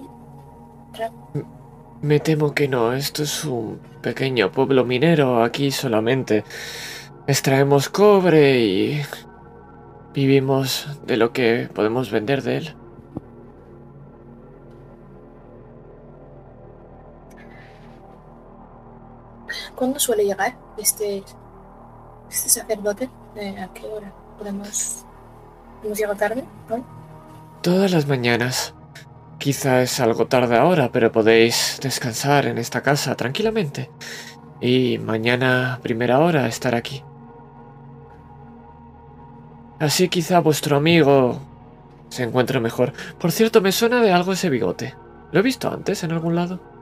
Me 2.01 2.19
temo 2.19 2.53
que 2.53 2.67
no, 2.67 2.93
esto 2.93 3.23
es 3.23 3.45
un 3.45 3.79
pequeño 4.01 4.51
pueblo 4.51 4.85
minero, 4.85 5.43
aquí 5.43 5.71
solamente 5.71 6.43
extraemos 7.27 7.89
cobre 7.89 8.59
y 8.59 9.01
vivimos 10.13 10.87
de 11.05 11.17
lo 11.17 11.33
que 11.33 11.69
podemos 11.73 12.11
vender 12.11 12.43
de 12.43 12.57
él. 12.57 12.75
¿Cuándo 19.75 19.99
suele 19.99 20.23
llegar 20.25 20.55
este, 20.77 21.23
este 22.35 22.49
sacerdote? 22.49 23.09
Eh, 23.35 23.57
¿A 23.59 23.67
qué 23.73 23.85
hora? 23.85 24.11
¿Podemos. 24.37 25.05
¿Hemos 25.83 25.97
llegado 25.97 26.17
tarde? 26.17 26.43
¿No? 26.69 26.85
Todas 27.61 27.91
las 27.91 28.07
mañanas. 28.07 28.75
Quizá 29.39 29.81
es 29.81 29.99
algo 29.99 30.27
tarde 30.27 30.57
ahora, 30.57 30.91
pero 30.91 31.11
podéis 31.11 31.79
descansar 31.81 32.45
en 32.45 32.57
esta 32.57 32.81
casa 32.81 33.15
tranquilamente. 33.15 33.89
Y 34.59 34.97
mañana, 34.97 35.79
primera 35.81 36.19
hora, 36.19 36.47
estar 36.47 36.75
aquí. 36.75 37.03
Así 39.79 40.09
quizá 40.09 40.39
vuestro 40.39 40.77
amigo 40.77 41.39
se 42.09 42.23
encuentre 42.23 42.59
mejor. 42.59 42.93
Por 43.19 43.31
cierto, 43.31 43.61
me 43.61 43.71
suena 43.71 44.01
de 44.01 44.11
algo 44.11 44.33
ese 44.33 44.49
bigote. 44.49 44.95
¿Lo 45.31 45.39
he 45.39 45.43
visto 45.43 45.69
antes 45.69 46.03
en 46.03 46.11
algún 46.11 46.35
lado? 46.35 46.74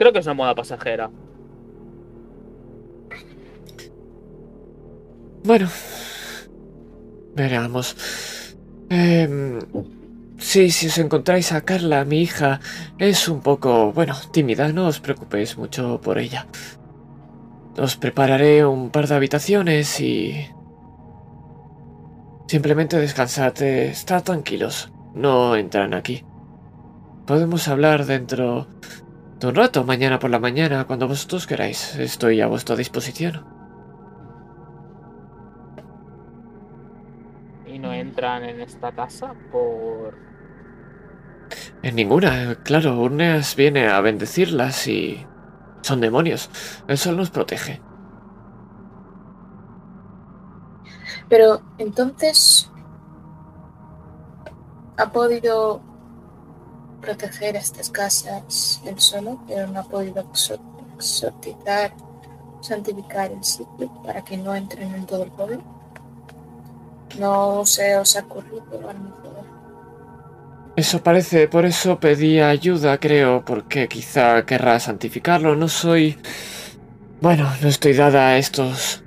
Creo 0.00 0.14
que 0.14 0.20
es 0.20 0.24
una 0.24 0.32
moda 0.32 0.54
pasajera. 0.54 1.10
Bueno, 5.44 5.68
veamos. 7.36 8.46
Em, 8.88 9.58
sí, 10.38 10.70
si 10.70 10.86
os 10.86 10.96
encontráis 10.96 11.52
a 11.52 11.60
Carla, 11.66 12.06
mi 12.06 12.22
hija, 12.22 12.60
es 12.96 13.28
un 13.28 13.42
poco, 13.42 13.92
bueno, 13.92 14.16
tímida, 14.32 14.72
no 14.72 14.86
os 14.86 15.00
preocupéis 15.00 15.58
mucho 15.58 16.00
por 16.00 16.16
ella. 16.16 16.46
Os 17.76 17.96
prepararé 17.96 18.64
un 18.64 18.88
par 18.88 19.06
de 19.06 19.16
habitaciones 19.16 20.00
y... 20.00 20.48
Simplemente 22.46 22.96
descansad, 22.96 23.60
estad 23.60 24.22
tranquilos, 24.22 24.90
no 25.14 25.56
entran 25.56 25.92
aquí. 25.92 26.24
Podemos 27.26 27.68
hablar 27.68 28.06
dentro 28.06 28.66
de 28.66 29.09
un 29.48 29.54
rato, 29.54 29.84
mañana 29.84 30.18
por 30.18 30.30
la 30.30 30.38
mañana, 30.38 30.86
cuando 30.86 31.08
vosotros 31.08 31.46
queráis. 31.46 31.96
Estoy 31.96 32.40
a 32.40 32.46
vuestra 32.46 32.76
disposición. 32.76 33.44
Y 37.66 37.78
no 37.78 37.92
entran 37.92 38.44
en 38.44 38.60
esta 38.60 38.92
casa 38.92 39.34
por. 39.50 40.14
En 41.82 41.96
ninguna, 41.96 42.56
claro, 42.62 43.00
Urneas 43.00 43.56
viene 43.56 43.88
a 43.88 44.00
bendecirlas 44.00 44.86
y... 44.86 45.26
Son 45.82 46.00
demonios. 46.00 46.50
El 46.88 46.98
sol 46.98 47.16
nos 47.16 47.30
protege. 47.30 47.80
Pero 51.28 51.62
entonces. 51.78 52.70
Ha 54.98 55.10
podido 55.10 55.80
proteger 57.00 57.56
estas 57.56 57.90
casas 57.90 58.80
él 58.84 58.98
solo, 59.00 59.40
pero 59.48 59.66
no 59.66 59.80
ha 59.80 59.84
podido 59.84 60.22
exo- 60.24 60.60
exorcizar, 60.94 61.92
santificar 62.60 63.32
el 63.32 63.42
sitio 63.42 63.90
para 64.04 64.22
que 64.22 64.36
no 64.36 64.54
entren 64.54 64.94
en 64.94 65.06
todo 65.06 65.24
el 65.24 65.30
pueblo. 65.30 65.62
No 67.18 67.64
se 67.66 67.96
os 67.96 68.16
ha 68.16 68.20
ocurrido 68.20 68.88
a 68.88 68.92
mejor. 68.92 69.30
Eso 70.76 71.02
parece, 71.02 71.48
por 71.48 71.64
eso 71.64 71.98
pedí 71.98 72.40
ayuda, 72.40 72.98
creo, 72.98 73.44
porque 73.44 73.88
quizá 73.88 74.46
querrá 74.46 74.78
santificarlo. 74.80 75.56
No 75.56 75.68
soy... 75.68 76.16
Bueno, 77.20 77.50
no 77.60 77.68
estoy 77.68 77.92
dada 77.92 78.28
a 78.28 78.38
estos 78.38 79.02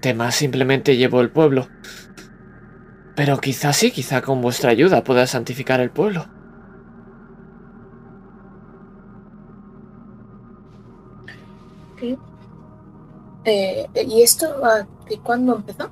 temas, 0.00 0.34
simplemente 0.34 0.96
llevo 0.96 1.20
el 1.20 1.30
pueblo. 1.30 1.68
Pero 3.14 3.38
quizá 3.38 3.72
sí, 3.72 3.90
quizá 3.90 4.20
con 4.20 4.42
vuestra 4.42 4.70
ayuda 4.70 5.02
pueda 5.02 5.26
santificar 5.26 5.80
el 5.80 5.90
pueblo. 5.90 6.28
Eh, 13.44 13.88
¿Y 14.06 14.22
esto 14.22 14.46
de 15.08 15.18
cuándo 15.20 15.56
empezó? 15.56 15.90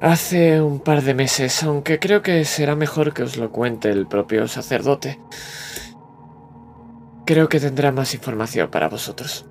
Hace 0.00 0.60
un 0.60 0.80
par 0.80 1.02
de 1.02 1.14
meses, 1.14 1.62
aunque 1.62 1.98
creo 1.98 2.22
que 2.22 2.44
será 2.44 2.76
mejor 2.76 3.14
que 3.14 3.22
os 3.22 3.36
lo 3.36 3.50
cuente 3.50 3.90
el 3.90 4.06
propio 4.06 4.46
sacerdote. 4.46 5.18
Creo 7.24 7.48
que 7.48 7.58
tendrá 7.58 7.90
más 7.92 8.14
información 8.14 8.70
para 8.70 8.88
vosotros. 8.88 9.46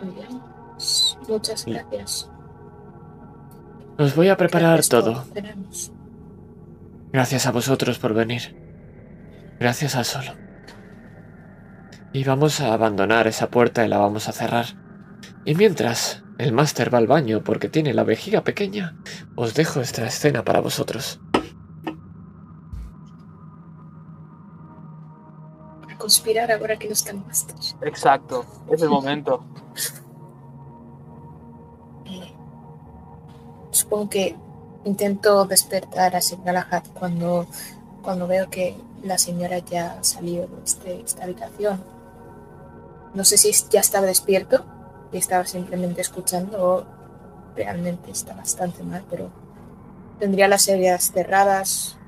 Muy 0.00 0.14
bien. 0.14 0.40
Muchas 1.28 1.66
gracias. 1.66 2.30
Os 3.98 4.16
voy 4.16 4.28
a 4.28 4.36
preparar 4.36 4.80
todo. 4.86 5.24
Gracias 7.12 7.46
a 7.46 7.52
vosotros 7.52 7.98
por 7.98 8.14
venir. 8.14 8.56
Gracias 9.58 9.94
al 9.94 10.04
solo. 10.06 10.39
Y 12.12 12.24
vamos 12.24 12.60
a 12.60 12.72
abandonar 12.74 13.26
esa 13.26 13.48
puerta 13.50 13.84
y 13.84 13.88
la 13.88 13.98
vamos 13.98 14.28
a 14.28 14.32
cerrar. 14.32 14.66
Y 15.44 15.54
mientras 15.54 16.24
el 16.38 16.52
máster 16.52 16.92
va 16.92 16.98
al 16.98 17.06
baño 17.06 17.42
porque 17.44 17.68
tiene 17.68 17.94
la 17.94 18.02
vejiga 18.04 18.42
pequeña, 18.42 18.96
os 19.36 19.54
dejo 19.54 19.80
esta 19.80 20.06
escena 20.06 20.44
para 20.44 20.60
vosotros. 20.60 21.20
A 25.88 25.96
conspirar 25.98 26.50
ahora 26.50 26.76
que 26.78 26.86
no 26.88 26.94
están 26.94 27.24
masters. 27.26 27.76
Exacto, 27.82 28.44
es 28.72 28.82
el 28.82 28.88
momento. 28.88 29.44
Eh, 32.06 32.34
supongo 33.70 34.08
que 34.10 34.36
intento 34.84 35.44
despertar 35.44 36.16
a 36.16 36.20
Sir 36.20 36.38
Galahad 36.44 36.82
cuando, 36.98 37.46
cuando 38.02 38.26
veo 38.26 38.50
que 38.50 38.76
la 39.04 39.16
señora 39.18 39.58
ya 39.58 39.98
ha 40.00 40.04
salido 40.04 40.46
de 40.48 40.64
este- 40.64 41.00
esta 41.02 41.24
habitación. 41.24 41.99
No 43.14 43.24
sé 43.24 43.36
si 43.36 43.52
ya 43.70 43.80
estaba 43.80 44.06
despierto 44.06 44.64
y 45.12 45.18
estaba 45.18 45.44
simplemente 45.44 46.00
escuchando 46.00 46.62
o 46.62 46.86
realmente 47.56 48.10
está 48.10 48.34
bastante 48.34 48.82
mal, 48.84 49.04
pero 49.10 49.30
tendría 50.18 50.46
las 50.48 50.68
heridas 50.68 51.10
cerradas, 51.12 51.98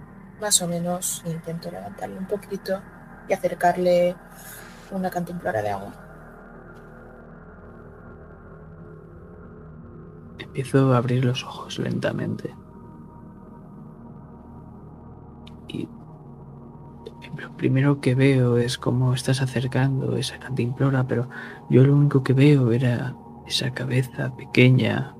más 0.40 0.62
o 0.62 0.68
menos. 0.68 1.22
Intento 1.26 1.70
levantarle 1.70 2.18
un 2.18 2.26
poquito 2.26 2.80
y 3.28 3.32
acercarle 3.32 4.16
una 4.90 5.10
cantimplora 5.10 5.62
de 5.62 5.70
agua. 5.70 5.92
Empiezo 10.38 10.92
a 10.92 10.98
abrir 10.98 11.24
los 11.24 11.44
ojos 11.44 11.78
lentamente. 11.78 12.54
Lo 17.36 17.56
primero 17.56 18.00
que 18.00 18.14
veo 18.14 18.58
es 18.58 18.78
cómo 18.78 19.14
estás 19.14 19.40
acercando 19.40 20.16
esa 20.16 20.38
cantimplora, 20.38 21.06
pero 21.06 21.28
yo 21.70 21.84
lo 21.84 21.94
único 21.94 22.22
que 22.22 22.32
veo 22.32 22.72
era 22.72 23.14
esa 23.46 23.72
cabeza 23.72 24.34
pequeña, 24.36 25.14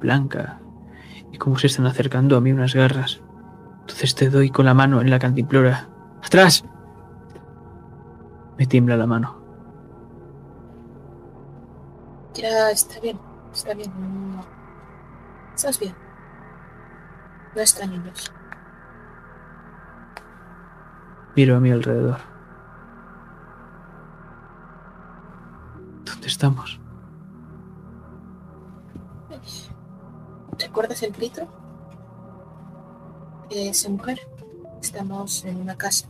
blanca, 0.00 0.60
y 1.30 1.38
cómo 1.38 1.58
se 1.58 1.66
están 1.66 1.86
acercando 1.86 2.36
a 2.36 2.40
mí 2.40 2.52
unas 2.52 2.74
garras. 2.74 3.20
Entonces 3.80 4.14
te 4.14 4.30
doy 4.30 4.50
con 4.50 4.66
la 4.66 4.74
mano 4.74 5.00
en 5.00 5.10
la 5.10 5.18
cantimplora. 5.18 5.88
¡Atrás! 6.22 6.64
Me 8.58 8.66
tiembla 8.66 8.96
la 8.96 9.06
mano. 9.06 9.42
Ya 12.34 12.70
está 12.70 13.00
bien, 13.00 13.18
está 13.52 13.74
bien. 13.74 13.92
Estás 15.54 15.78
bien. 15.78 15.94
No 17.54 17.60
están 17.60 17.90
niños. 17.90 18.32
Miro 21.34 21.56
a 21.56 21.60
mi 21.60 21.70
alrededor. 21.70 22.18
¿Dónde 26.04 26.26
estamos? 26.26 26.78
¿Recuerdas 30.58 31.02
el 31.02 31.12
grito? 31.12 31.48
Esa 33.50 33.88
mujer. 33.88 34.20
Estamos 34.80 35.44
en 35.44 35.56
una 35.56 35.76
casa. 35.76 36.08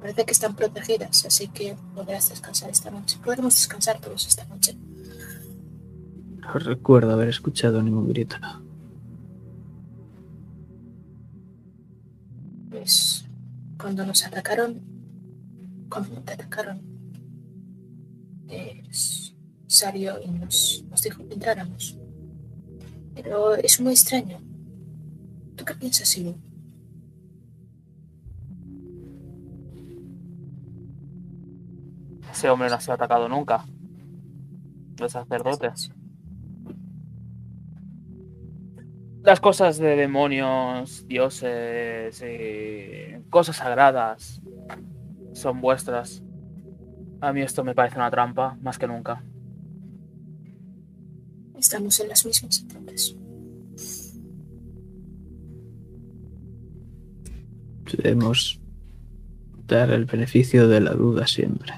Parece 0.00 0.24
que 0.24 0.32
están 0.32 0.56
protegidas, 0.56 1.26
así 1.26 1.48
que 1.48 1.76
podrás 1.94 2.30
descansar 2.30 2.70
esta 2.70 2.90
noche. 2.90 3.18
Podremos 3.22 3.54
descansar 3.54 4.00
todos 4.00 4.26
esta 4.26 4.44
noche. 4.46 4.76
No 6.40 6.54
recuerdo 6.54 7.12
haber 7.12 7.28
escuchado 7.28 7.82
ningún 7.82 8.08
grito. 8.08 8.36
Pues 12.70 13.19
cuando 13.80 14.04
nos 14.04 14.26
atacaron, 14.26 14.80
cuando 15.88 16.20
te 16.22 16.34
atacaron, 16.34 16.80
es 18.48 19.34
salió 19.66 20.20
y 20.20 20.28
nos, 20.28 20.84
nos 20.90 21.00
dijo 21.00 21.26
que 21.26 21.34
entráramos. 21.34 21.96
Pero 23.14 23.54
es 23.54 23.80
muy 23.80 23.92
extraño. 23.92 24.40
¿Tú 25.56 25.64
qué 25.64 25.74
piensas, 25.74 26.08
Silu? 26.08 26.36
Ese 32.32 32.48
hombre 32.50 32.68
no 32.68 32.74
ha 32.74 32.80
sido 32.80 32.94
atacado 32.94 33.28
nunca. 33.28 33.64
Los 34.98 35.12
sacerdotes. 35.12 35.90
Las 39.22 39.38
cosas 39.38 39.78
de 39.78 39.96
demonios, 39.96 41.06
dioses 41.06 42.22
y 42.22 43.20
cosas 43.28 43.56
sagradas 43.56 44.40
son 45.34 45.60
vuestras. 45.60 46.22
A 47.20 47.32
mí 47.32 47.42
esto 47.42 47.62
me 47.62 47.74
parece 47.74 47.96
una 47.96 48.10
trampa, 48.10 48.56
más 48.62 48.78
que 48.78 48.86
nunca. 48.86 49.22
Estamos 51.58 52.00
en 52.00 52.08
las 52.08 52.24
mismas 52.24 52.60
entonces. 52.62 53.16
Debemos 57.98 58.60
dar 59.66 59.90
el 59.90 60.06
beneficio 60.06 60.66
de 60.66 60.80
la 60.80 60.92
duda 60.94 61.26
siempre. 61.26 61.74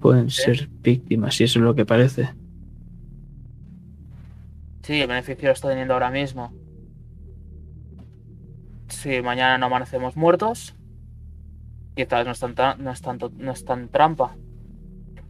Pueden 0.00 0.28
ser 0.28 0.68
víctimas, 0.82 1.36
si 1.36 1.44
eso 1.44 1.58
es 1.58 1.64
lo 1.64 1.74
que 1.74 1.86
parece. 1.86 2.39
Sí, 4.82 5.00
el 5.00 5.08
beneficio 5.08 5.48
lo 5.48 5.52
está 5.52 5.68
teniendo 5.68 5.94
ahora 5.94 6.10
mismo. 6.10 6.52
Si 8.88 9.22
mañana 9.22 9.58
no 9.58 9.66
amanecemos 9.66 10.16
muertos, 10.16 10.74
quizás 11.94 12.24
no 12.24 12.32
es, 12.32 12.40
tan 12.40 12.82
no 12.82 12.90
es 12.90 13.00
tanto, 13.00 13.30
no 13.36 13.52
es 13.52 13.64
tan 13.64 13.88
trampa. 13.88 14.36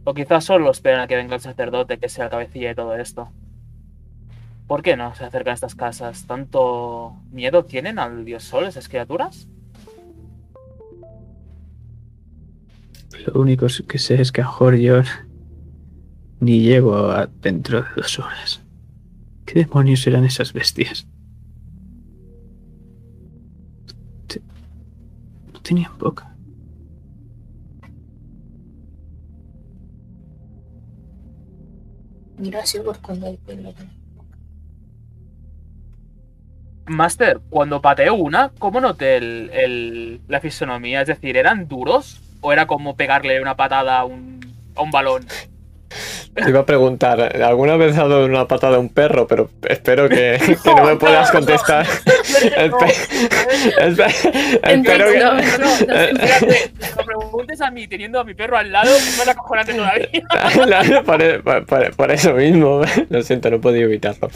O 0.03 0.13
quizás 0.13 0.45
solo 0.45 0.71
esperan 0.71 1.01
a 1.01 1.07
que 1.07 1.15
venga 1.15 1.35
el 1.35 1.41
sacerdote, 1.41 1.99
que 1.99 2.09
sea 2.09 2.25
el 2.25 2.31
cabecilla 2.31 2.69
de 2.69 2.75
todo 2.75 2.95
esto. 2.95 3.29
¿Por 4.67 4.81
qué 4.81 4.95
no 4.95 5.13
se 5.13 5.25
acercan 5.25 5.51
a 5.51 5.55
estas 5.55 5.75
casas? 5.75 6.25
¿Tanto 6.25 7.17
miedo 7.29 7.65
tienen 7.65 7.99
al 7.99 8.23
dios 8.23 8.43
sol 8.43 8.65
esas 8.65 8.87
criaturas? 8.87 9.47
Lo 13.25 13.41
único 13.41 13.67
que 13.87 13.99
sé 13.99 14.21
es 14.21 14.31
que 14.31 14.41
a 14.41 14.49
yo 14.77 15.01
ni 16.39 16.61
llego 16.61 17.11
a 17.11 17.27
dentro 17.27 17.81
de 17.81 17.87
dos 17.97 18.17
horas. 18.17 18.61
¿Qué 19.51 19.65
demonios 19.65 20.07
eran 20.07 20.23
esas 20.23 20.53
bestias? 20.53 21.05
Te- 24.27 24.41
No 25.51 25.59
tenían 25.61 25.97
boca. 25.97 26.33
Mira 32.37 32.65
Silver 32.65 32.97
cuando 33.01 33.27
hay 33.27 33.37
pelo. 33.37 33.73
Master, 36.87 37.39
cuando 37.49 37.81
pateé 37.81 38.09
una, 38.11 38.51
¿cómo 38.59 38.81
noté 38.81 39.17
el, 39.17 39.49
el- 39.53 40.21
la 40.27 40.41
fisonomía? 40.41 41.01
Es 41.01 41.07
decir, 41.07 41.37
¿eran 41.37 41.67
duros? 41.67 42.19
¿O 42.41 42.51
era 42.51 42.65
como 42.67 42.95
pegarle 42.95 43.41
una 43.41 43.55
patada 43.55 43.99
a 43.99 44.05
un, 44.05 44.39
a 44.75 44.81
un 44.81 44.91
balón? 44.91 45.25
Te 46.33 46.49
iba 46.49 46.61
a 46.61 46.65
preguntar, 46.65 47.41
¿alguna 47.43 47.75
vez 47.77 47.91
has 47.91 47.97
dado 48.09 48.25
una 48.25 48.47
patada 48.47 48.77
a 48.77 48.79
un 48.79 48.89
perro? 48.89 49.27
Pero 49.27 49.49
espero 49.67 50.07
que, 50.09 50.39
que 50.63 50.75
no 50.75 50.85
me 50.85 50.95
puedas 50.95 51.31
contestar. 51.31 51.85
Espe- 52.41 52.93
espero 54.63 55.11
que... 55.11 55.19
No, 55.19 55.33
no, 55.33 55.39
no, 55.57 56.97
no 56.97 57.05
preguntes 57.05 57.61
a 57.61 57.71
mí 57.71 57.87
teniendo 57.87 58.19
a 58.19 58.23
mi 58.23 58.33
perro 58.33 58.57
al 58.57 58.71
lado, 58.71 58.89
es 58.95 59.17
más 59.17 59.27
acojonante 59.27 59.73
todavía. 59.73 60.07
Claro, 60.63 61.03
por, 61.03 61.65
por- 61.65 61.95
por 61.95 62.11
eso 62.11 62.33
mismo, 62.33 62.81
lo 63.09 63.21
siento, 63.23 63.49
no 63.49 63.57
he 63.57 63.59
podido 63.59 63.85
evitarlo. 63.85 64.29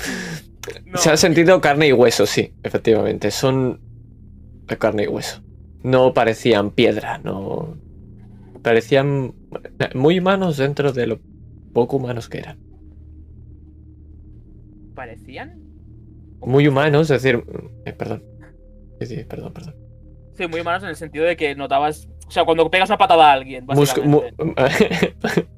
No. 0.86 0.98
Se 0.98 1.11
ha 1.11 1.18
sentido 1.18 1.61
carne 1.61 1.88
y 1.88 1.94
hueso, 1.94 2.26
sí, 2.26 2.53
efectivamente. 2.64 3.32
Son 3.32 3.80
de 4.68 4.77
carne 4.77 5.03
y 5.03 5.07
hueso. 5.07 5.41
No 5.84 6.14
parecían 6.14 6.72
piedra, 6.72 7.19
no. 7.23 7.77
Parecían 8.64 9.34
muy 9.94 10.18
humanos 10.19 10.57
dentro 10.57 10.91
de 10.91 11.06
lo 11.07 11.19
poco 11.76 11.97
humanos 11.97 12.30
que 12.30 12.39
eran. 12.39 12.57
parecían. 14.95 15.61
Muy 16.41 16.68
humanos, 16.68 17.11
es 17.11 17.22
decir. 17.22 17.43
eh, 17.85 17.93
perdón. 17.93 18.23
Sí, 19.02 19.06
sí, 19.07 19.23
perdón, 19.26 19.53
perdón. 19.53 19.76
Sí, 20.34 20.47
muy 20.47 20.61
humanos 20.61 20.84
en 20.84 20.89
el 20.89 20.95
sentido 20.95 21.26
de 21.26 21.35
que 21.35 21.53
notabas. 21.53 22.07
O 22.27 22.31
sea, 22.31 22.45
cuando 22.45 22.72
pegas 22.72 22.89
una 22.89 22.97
patada 22.97 23.30
a 23.30 23.34
alguien. 23.34 23.68
Muscu- 23.68 24.03
mu- 24.03 24.23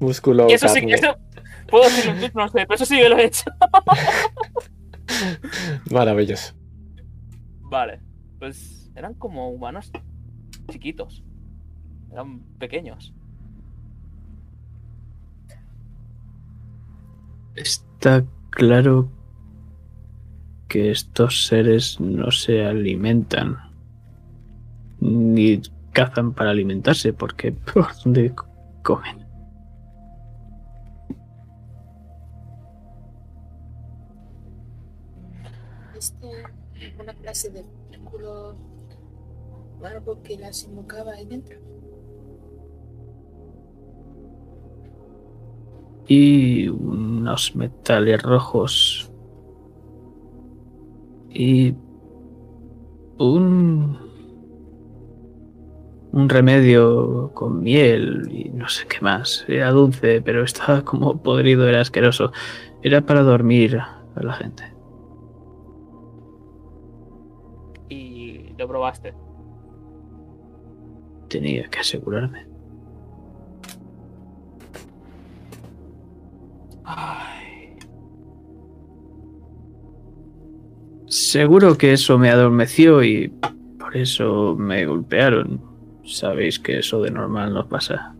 músculo. 0.00 0.48
Y 0.50 0.54
eso 0.54 0.68
sí, 0.68 0.80
eso. 0.88 1.16
Puedo 1.68 1.84
decirlo 1.84 2.12
en 2.12 2.18
Twitch, 2.18 2.34
no 2.34 2.48
sé, 2.48 2.52
pero 2.66 2.74
eso 2.74 2.84
sí 2.84 2.96
que 2.98 3.08
lo 3.08 3.16
he 3.18 3.24
hecho. 3.26 3.44
Maravilloso. 5.90 6.54
Vale. 7.62 8.00
Pues 8.38 8.90
eran 8.96 9.14
como 9.14 9.50
humanos 9.50 9.90
chiquitos. 10.70 11.24
Eran 12.10 12.40
pequeños. 12.58 13.14
Está 17.60 18.24
claro 18.50 19.08
que 20.68 20.90
estos 20.90 21.46
seres 21.46 21.98
no 22.00 22.30
se 22.30 22.64
alimentan 22.64 23.56
ni 25.00 25.60
cazan 25.92 26.32
para 26.34 26.50
alimentarse, 26.50 27.12
porque 27.12 27.52
¿por 27.72 27.86
dónde 28.04 28.34
co- 28.34 28.46
comen? 28.82 29.26
¿Viste 35.94 36.26
una 37.00 37.12
clase 37.14 37.50
de 37.50 37.64
círculo 37.90 38.56
o 39.80 39.84
algo 39.86 40.22
que 40.22 40.36
las 40.38 40.64
invocaba 40.64 41.12
ahí 41.12 41.26
dentro? 41.26 41.56
Y 46.08 46.68
unos 46.68 47.54
metales 47.54 48.22
rojos. 48.22 49.12
Y 51.30 51.74
un 53.18 54.08
un 56.18 56.28
remedio 56.28 57.30
con 57.32 57.60
miel 57.60 58.28
y 58.30 58.50
no 58.50 58.68
sé 58.68 58.86
qué 58.88 59.00
más. 59.00 59.44
Era 59.46 59.70
dulce, 59.70 60.20
pero 60.20 60.42
estaba 60.42 60.82
como 60.82 61.22
podrido, 61.22 61.68
era 61.68 61.80
asqueroso. 61.80 62.32
Era 62.82 63.02
para 63.02 63.22
dormir 63.22 63.78
a 63.78 64.22
la 64.22 64.32
gente. 64.32 64.64
Y 67.88 68.52
lo 68.58 68.66
probaste. 68.66 69.14
Tenía 71.28 71.68
que 71.68 71.78
asegurarme. 71.78 72.47
Ay. 76.90 77.76
Seguro 81.06 81.76
que 81.76 81.92
eso 81.92 82.18
me 82.18 82.30
adormeció 82.30 83.02
y 83.02 83.28
por 83.78 83.94
eso 83.94 84.56
me 84.58 84.86
golpearon. 84.86 85.60
Sabéis 86.04 86.58
que 86.58 86.78
eso 86.78 87.02
de 87.02 87.10
normal 87.10 87.52
nos 87.52 87.66
pasa. 87.66 88.14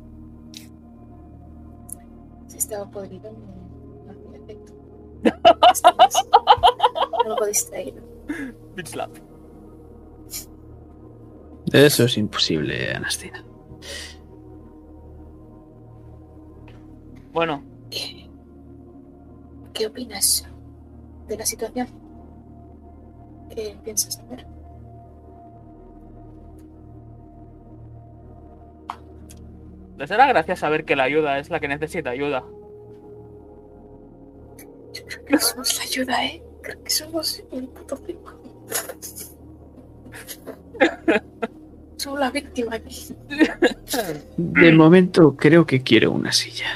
Si 2.47 2.59
estaba 2.59 2.90
podrido, 2.90 3.32
no, 3.32 4.12
hacía 4.12 4.36
efecto. 4.36 4.73
Algo 7.24 7.47
distraído. 7.47 8.03
Bitch 8.77 8.89
slap. 8.89 9.11
Eso 11.73 12.05
es 12.05 12.19
imposible, 12.19 12.93
Anastina. 12.95 13.45
Bueno, 17.32 17.62
¿Qué, 19.78 19.84
¿Qué 19.84 19.86
opinas 19.86 20.44
de 21.28 21.36
la 21.36 21.46
situación? 21.46 21.86
¿Qué 23.55 23.76
piensas 23.84 24.18
hacer? 24.18 24.46
les 29.98 30.09
dará 30.09 30.26
gracia 30.28 30.55
saber 30.55 30.84
que 30.84 30.94
la 30.94 31.05
ayuda 31.05 31.38
es 31.38 31.50
la 31.50 31.59
que 31.59 31.66
necesita 31.66 32.10
ayuda. 32.10 32.44
Yo 34.92 35.05
creo 35.06 35.24
que 35.24 35.32
no 35.32 35.40
somos 35.40 35.76
la 35.76 35.82
ayuda, 35.82 36.24
¿eh? 36.24 36.42
Creo 36.62 36.82
que 36.84 36.90
somos 36.90 37.44
el 37.50 37.68
puto 37.68 37.96
circo. 37.96 38.40
somos 41.96 42.20
la 42.20 42.30
víctima 42.30 42.76
aquí. 42.76 43.09
De 44.36 44.72
momento 44.72 45.36
creo 45.36 45.66
que 45.66 45.82
quiero 45.82 46.12
una 46.12 46.30
silla. 46.30 46.66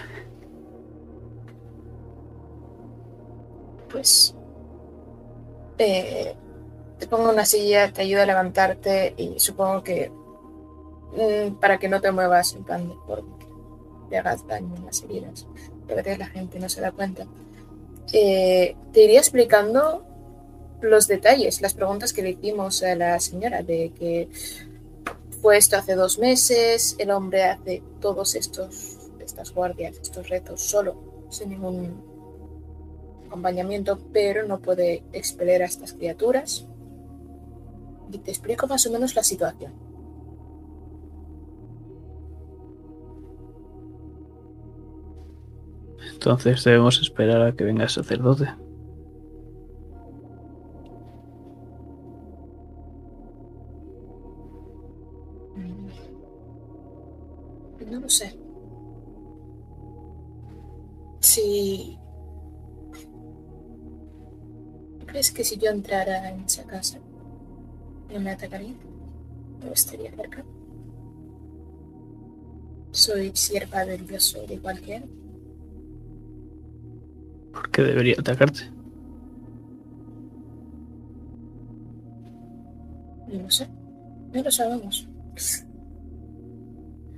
Pues. 4.03 4.35
eh, 5.79 6.35
te 6.99 7.07
pongo 7.07 7.31
una 7.31 7.45
silla, 7.45 7.93
te 7.93 8.03
ayuda 8.03 8.25
a 8.25 8.27
levantarte 8.27 9.15
y 9.17 9.39
supongo 9.39 9.85
que. 9.85 10.11
mm, 11.13 11.55
para 11.61 11.79
que 11.79 11.89
no 11.89 12.01
te 12.01 12.11
muevas 12.11 12.55
en 12.55 12.65
plan 12.65 12.89
de 12.89 12.97
por 13.07 13.25
te 14.11 14.19
hagas 14.19 14.45
daño 14.47 14.75
en 14.77 14.87
las 14.87 15.03
heridas. 15.05 15.47
Veces 15.87 16.19
la 16.19 16.27
gente 16.27 16.59
no 16.59 16.69
se 16.69 16.81
da 16.81 16.91
cuenta. 16.91 17.27
Eh, 18.13 18.77
te 18.93 19.05
iría 19.05 19.21
explicando 19.21 20.05
los 20.81 21.07
detalles, 21.07 21.63
las 21.63 21.75
preguntas 21.75 22.13
que 22.13 22.23
le 22.23 22.31
hicimos 22.31 22.83
a 22.83 22.97
la 22.97 23.21
señora 23.21 23.63
de 23.63 23.93
que 23.97 24.29
fue 25.41 25.57
esto 25.57 25.77
hace 25.77 25.95
dos 25.95 26.19
meses, 26.19 26.97
el 26.99 27.13
hombre 27.13 27.45
hace 27.45 27.83
todos 28.01 28.35
estos 28.35 28.99
estas 29.21 29.55
guardias, 29.55 29.97
estos 30.03 30.29
retos 30.29 30.61
solo, 30.61 30.97
sin 31.31 31.51
ningún 31.51 32.12
acompañamiento, 33.33 33.99
pero 34.13 34.47
no 34.47 34.61
puede 34.61 35.03
expeler 35.13 35.63
a 35.63 35.65
estas 35.65 35.95
criaturas. 35.95 36.69
Y 38.13 38.19
te 38.19 38.31
explico 38.31 38.67
más 38.67 38.87
o 38.87 38.93
menos 38.93 39.15
la 39.15 39.23
situación. 39.23 39.73
Entonces 46.13 46.63
debemos 46.63 47.01
esperar 47.01 47.41
a 47.41 47.57
que 47.57 47.65
venga 47.65 47.85
el 47.85 47.89
sacerdote. 47.89 48.49
No 57.91 58.01
lo 58.01 58.09
sé. 58.09 58.39
Si... 61.21 61.99
¿Crees 65.13 65.31
que 65.31 65.45
si 65.45 65.59
yo 65.59 65.69
entrara 65.69 66.31
en 66.31 66.41
esa 66.41 66.65
casa, 66.65 66.99
no 68.11 68.19
me 68.19 68.31
atacaría? 68.31 68.73
¿O 69.63 69.71
estaría 69.71 70.11
cerca? 70.11 70.43
Soy 72.93 73.31
sierva 73.35 73.85
del 73.85 74.07
dios 74.07 74.35
de 74.49 74.59
cualquiera. 74.59 75.05
¿Por 77.53 77.71
qué 77.71 77.83
debería 77.83 78.15
atacarte? 78.19 78.71
No 83.31 83.43
lo 83.43 83.51
sé. 83.51 83.69
No 84.33 84.43
lo 84.43 84.51
sabemos. 84.51 85.07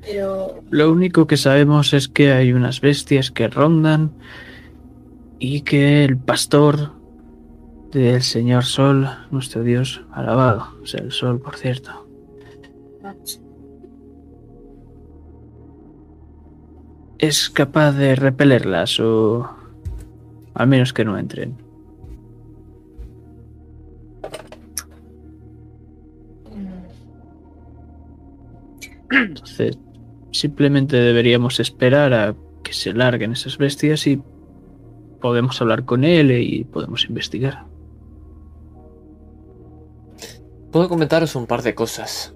Pero 0.00 0.64
Lo 0.68 0.90
único 0.90 1.28
que 1.28 1.36
sabemos 1.36 1.94
es 1.94 2.08
que 2.08 2.32
hay 2.32 2.52
unas 2.52 2.80
bestias 2.80 3.30
que 3.30 3.46
rondan 3.46 4.10
y 5.38 5.60
que 5.60 6.04
el 6.04 6.18
pastor 6.18 7.03
del 8.00 8.22
Señor 8.22 8.64
Sol, 8.64 9.08
nuestro 9.30 9.62
Dios, 9.62 10.02
alabado 10.12 10.84
sea 10.84 11.00
el 11.00 11.12
Sol, 11.12 11.40
por 11.40 11.56
cierto, 11.56 12.06
es 17.18 17.48
capaz 17.50 17.92
de 17.92 18.16
repelerlas 18.16 18.98
o 18.98 19.48
al 20.54 20.66
menos 20.66 20.92
que 20.92 21.04
no 21.04 21.16
entren. 21.16 21.56
Entonces, 29.10 29.78
simplemente 30.32 30.96
deberíamos 30.96 31.60
esperar 31.60 32.12
a 32.12 32.34
que 32.64 32.72
se 32.72 32.92
larguen 32.92 33.32
esas 33.32 33.56
bestias 33.56 34.06
y 34.08 34.20
podemos 35.20 35.60
hablar 35.62 35.84
con 35.84 36.02
él 36.02 36.32
y 36.32 36.64
podemos 36.64 37.04
investigar. 37.08 37.73
Puedo 40.74 40.88
comentaros 40.88 41.36
un 41.36 41.46
par 41.46 41.62
de 41.62 41.72
cosas. 41.76 42.34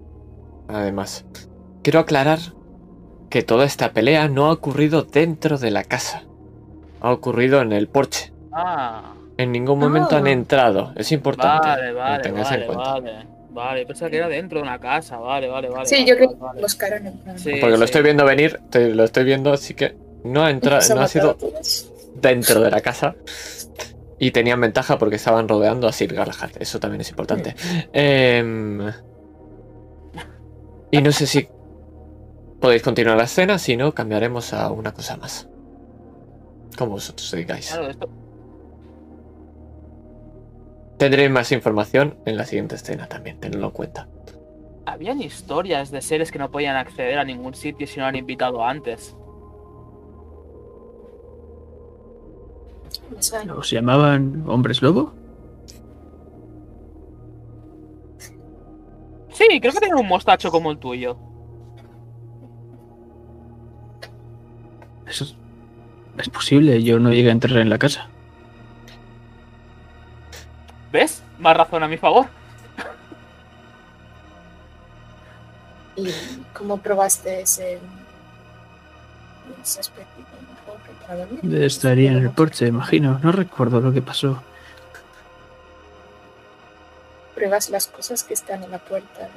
Además, 0.68 1.24
quiero 1.82 1.98
aclarar 1.98 2.38
que 3.30 3.42
toda 3.42 3.64
esta 3.64 3.92
pelea 3.92 4.28
no 4.28 4.46
ha 4.46 4.52
ocurrido 4.52 5.02
dentro 5.02 5.58
de 5.58 5.72
la 5.72 5.82
casa. 5.82 6.22
Ha 7.00 7.10
ocurrido 7.10 7.60
en 7.60 7.72
el 7.72 7.88
porche. 7.88 8.32
Ah, 8.52 9.12
En 9.38 9.50
ningún 9.50 9.80
momento 9.80 10.16
han 10.16 10.28
Ah. 10.28 10.30
entrado. 10.30 10.92
Es 10.94 11.10
importante 11.10 11.66
vale, 11.68 11.82
que 11.82 11.88
lo 11.92 11.98
vale, 11.98 12.30
vale, 12.42 12.60
en 12.60 12.66
cuenta. 12.66 12.92
vale. 12.92 13.26
Vale, 13.50 13.86
pensaba 13.86 14.08
que 14.08 14.16
era 14.18 14.28
dentro 14.28 14.58
de 14.60 14.62
una 14.62 14.78
casa, 14.78 15.16
vale, 15.18 15.48
vale, 15.48 15.68
vale. 15.68 15.86
sí, 15.86 15.96
vale, 15.96 16.06
yo 16.06 16.14
creo 16.14 16.28
vale, 16.28 16.38
que 16.38 16.44
vale. 16.44 16.60
buscaron 16.62 17.06
en 17.08 17.18
plan. 17.18 17.38
Sí, 17.40 17.52
Porque 17.60 17.76
lo 17.76 17.84
estoy 17.84 18.02
viendo 18.02 18.24
venir, 18.24 18.60
te- 18.70 18.94
lo 18.94 19.02
estoy 19.02 19.24
viendo, 19.24 19.52
así 19.52 19.74
que 19.74 19.96
no 20.22 20.44
ha 20.44 20.50
entrado, 20.52 20.94
no 20.94 21.00
ha 21.00 21.08
sido 21.08 21.36
dentro 22.14 22.60
de 22.60 22.70
la 22.70 22.80
casa. 22.82 23.16
Y 24.18 24.32
tenían 24.32 24.60
ventaja 24.60 24.98
porque 24.98 25.16
estaban 25.16 25.48
rodeando 25.48 25.86
a 25.86 25.92
Sir 25.92 26.12
Galahad. 26.12 26.50
Eso 26.58 26.80
también 26.80 27.00
es 27.00 27.10
importante. 27.10 27.54
Em, 27.92 28.80
y 30.90 31.02
no 31.02 31.12
sé 31.12 31.26
si 31.26 31.48
podéis 32.60 32.82
continuar 32.82 33.16
la 33.16 33.24
escena, 33.24 33.58
si 33.58 33.76
no, 33.76 33.94
cambiaremos 33.94 34.52
a 34.52 34.70
una 34.70 34.92
cosa 34.92 35.16
más. 35.16 35.48
Como 36.76 36.92
vosotros 36.92 37.30
digáis. 37.32 37.70
Claro, 37.70 37.88
esto. 37.88 38.08
Tendréis 40.98 41.30
más 41.30 41.52
información 41.52 42.18
en 42.26 42.36
la 42.36 42.44
siguiente 42.44 42.74
escena 42.74 43.06
también, 43.06 43.38
tenedlo 43.38 43.66
en 43.66 43.72
cuenta. 43.72 44.08
Habían 44.84 45.22
historias 45.22 45.90
de 45.92 46.02
seres 46.02 46.32
que 46.32 46.38
no 46.40 46.50
podían 46.50 46.76
acceder 46.76 47.18
a 47.18 47.24
ningún 47.24 47.54
sitio 47.54 47.86
si 47.86 48.00
no 48.00 48.06
han 48.06 48.16
invitado 48.16 48.64
antes. 48.64 49.14
¿Los 53.46 53.70
llamaban 53.70 54.44
hombres 54.46 54.82
lobo? 54.82 55.12
Sí, 59.32 59.60
creo 59.60 59.72
que 59.72 59.80
tienen 59.80 59.98
un 59.98 60.08
mostacho 60.08 60.50
como 60.50 60.70
el 60.70 60.78
tuyo. 60.78 61.16
Eso 65.06 65.24
es, 65.24 65.36
es 66.18 66.28
posible, 66.28 66.82
yo 66.82 66.98
no 66.98 67.10
llegué 67.10 67.28
a 67.28 67.32
entrar 67.32 67.56
en 67.58 67.70
la 67.70 67.78
casa. 67.78 68.08
¿Ves? 70.92 71.22
Más 71.38 71.56
razón 71.56 71.82
a 71.82 71.88
mi 71.88 71.96
favor. 71.96 72.26
¿Y 75.96 76.10
cómo 76.52 76.78
probaste 76.78 77.40
ese, 77.42 77.78
ese 79.62 79.80
aspecto 79.80 80.17
Estaría 81.52 82.10
en 82.12 82.18
el 82.18 82.30
porche, 82.30 82.66
imagino. 82.66 83.18
No 83.22 83.32
recuerdo 83.32 83.80
lo 83.80 83.92
que 83.92 84.02
pasó. 84.02 84.42
Pruebas 87.34 87.70
las 87.70 87.86
cosas 87.86 88.24
que 88.24 88.34
están 88.34 88.62
en 88.64 88.70
la 88.70 88.78
puerta. 88.78 89.28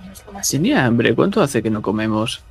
¿no? 0.00 0.06
No 0.06 0.12
es 0.12 0.24
lo 0.26 0.32
más 0.32 0.48
Tenía 0.48 0.84
hambre. 0.84 1.14
¿Cuánto 1.14 1.40
hace 1.42 1.62
que 1.62 1.70
no 1.70 1.82
comemos? 1.82 2.42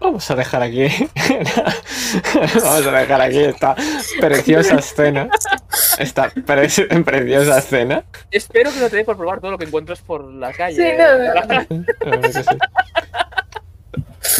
Vamos 0.00 0.30
a 0.30 0.34
dejar 0.34 0.62
aquí. 0.62 0.86
Vamos 2.34 2.86
a 2.86 2.90
dejar 2.92 3.20
aquí 3.22 3.38
esta 3.38 3.74
preciosa 4.20 4.76
escena. 4.76 5.28
Esta 5.98 6.28
pre- 6.28 6.68
preciosa 7.04 7.58
escena. 7.58 8.04
Espero 8.30 8.70
que 8.70 8.80
no 8.80 8.90
te 8.90 8.96
dé 8.96 9.04
por 9.04 9.16
probar 9.16 9.40
todo 9.40 9.52
lo 9.52 9.58
que 9.58 9.64
encuentres 9.64 10.00
por 10.02 10.24
la 10.24 10.52
calle. 10.52 10.76
Sí, 10.76 10.92
no, 10.98 11.18
no, 11.18 11.32
no. 11.46 11.84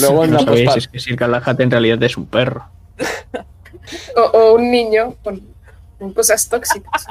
Luego 0.01 0.25
en 0.25 0.31
No 0.33 0.39
la 0.39 0.45
sabéis, 0.45 0.69
pospa- 0.71 0.77
es 0.79 0.89
que 0.89 1.01
Sir 1.01 1.17
Galahad 1.17 1.61
en 1.61 1.71
realidad 1.71 2.03
es 2.03 2.17
un 2.17 2.27
perro. 2.27 2.69
O, 4.17 4.21
o 4.23 4.55
un 4.55 4.71
niño 4.71 5.15
con, 5.23 5.43
con 5.99 6.15
cosas 6.15 6.49
tóxicas. 6.49 7.07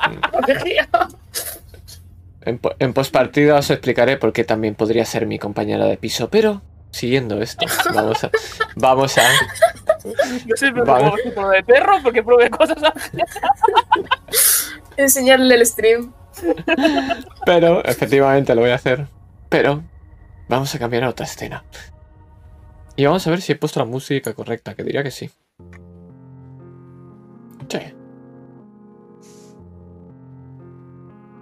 En, 2.42 2.60
en 2.80 2.94
postpartida 2.94 3.58
os 3.58 3.70
explicaré 3.70 4.18
por 4.18 4.34
qué 4.34 4.44
también 4.44 4.74
podría 4.74 5.06
ser 5.06 5.28
mi 5.28 5.38
compañera 5.38 5.86
de 5.86 5.98
piso, 5.98 6.30
pero 6.30 6.64
siguiendo 6.90 7.40
esto, 7.42 7.66
vamos 7.94 8.24
a. 8.24 8.32
Vamos 8.76 9.18
a. 9.20 9.24
No 10.48 10.56
sé, 10.56 10.72
pero 10.72 10.86
Vale. 10.86 11.04
como 11.06 11.18
tipo 11.18 11.50
de 11.50 11.64
perro 11.64 12.00
porque 12.02 12.24
probé 12.24 12.50
cosas. 12.50 12.78
Enseñarle 14.98 15.56
el 15.56 15.66
stream. 15.66 16.12
Pero, 17.46 17.84
efectivamente 17.86 18.56
lo 18.56 18.62
voy 18.62 18.72
a 18.72 18.76
hacer. 18.76 19.08
Pero, 19.50 19.84
vamos 20.50 20.74
a 20.74 20.80
cambiar 20.80 21.04
a 21.04 21.10
otra 21.10 21.26
escena. 21.26 21.64
Y 22.96 23.06
vamos 23.06 23.26
a 23.26 23.32
ver 23.32 23.42
si 23.42 23.52
he 23.52 23.56
puesto 23.56 23.80
la 23.80 23.86
música 23.86 24.34
correcta, 24.34 24.76
que 24.76 24.84
diría 24.84 25.04
que 25.04 25.12
sí. 25.12 25.30
Sí. 27.70 27.80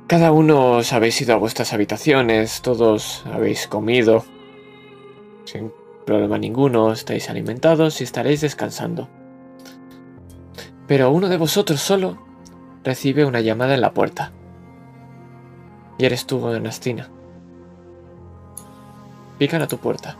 Cada 0.08 0.32
uno 0.32 0.78
os 0.78 0.94
habéis 0.94 1.22
ido 1.22 1.34
a 1.34 1.38
vuestras 1.38 1.74
habitaciones, 1.74 2.62
todos 2.62 3.26
habéis 3.26 3.68
comido. 3.68 4.24
Sin 5.46 5.74
problema 6.06 6.38
ninguno, 6.38 6.92
estáis 6.92 7.30
alimentados 7.30 8.02
y 8.02 8.06
estaréis 8.06 8.42
descansando. 8.42 9.10
Pero 10.88 11.12
uno 11.12 11.30
de 11.30 11.38
vosotros 11.38 11.80
solo 11.82 12.18
recibe 12.84 13.26
una 13.26 13.42
llamada 13.42 13.74
en 13.74 13.82
la 13.82 13.94
puerta. 13.94 14.32
Y 15.98 16.06
eres 16.06 16.26
tú, 16.26 16.46
Anastina. 16.48 17.10
Pican 19.38 19.62
a 19.62 19.68
tu 19.68 19.78
puerta. 19.78 20.18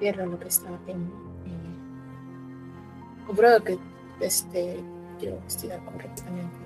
Lo 0.00 0.38
que 0.38 0.48
estaba 0.48 0.78
y 0.88 0.94
Compruebo 3.26 3.62
que 3.62 3.78
este, 4.20 4.80
yo 5.20 5.38
vestida 5.44 5.78
correctamente. 5.78 6.56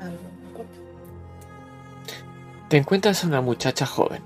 Algo 0.00 0.18
en. 0.54 0.66
Te 2.68 2.76
encuentras 2.76 3.24
a 3.24 3.26
una 3.26 3.40
muchacha 3.40 3.84
joven. 3.84 4.22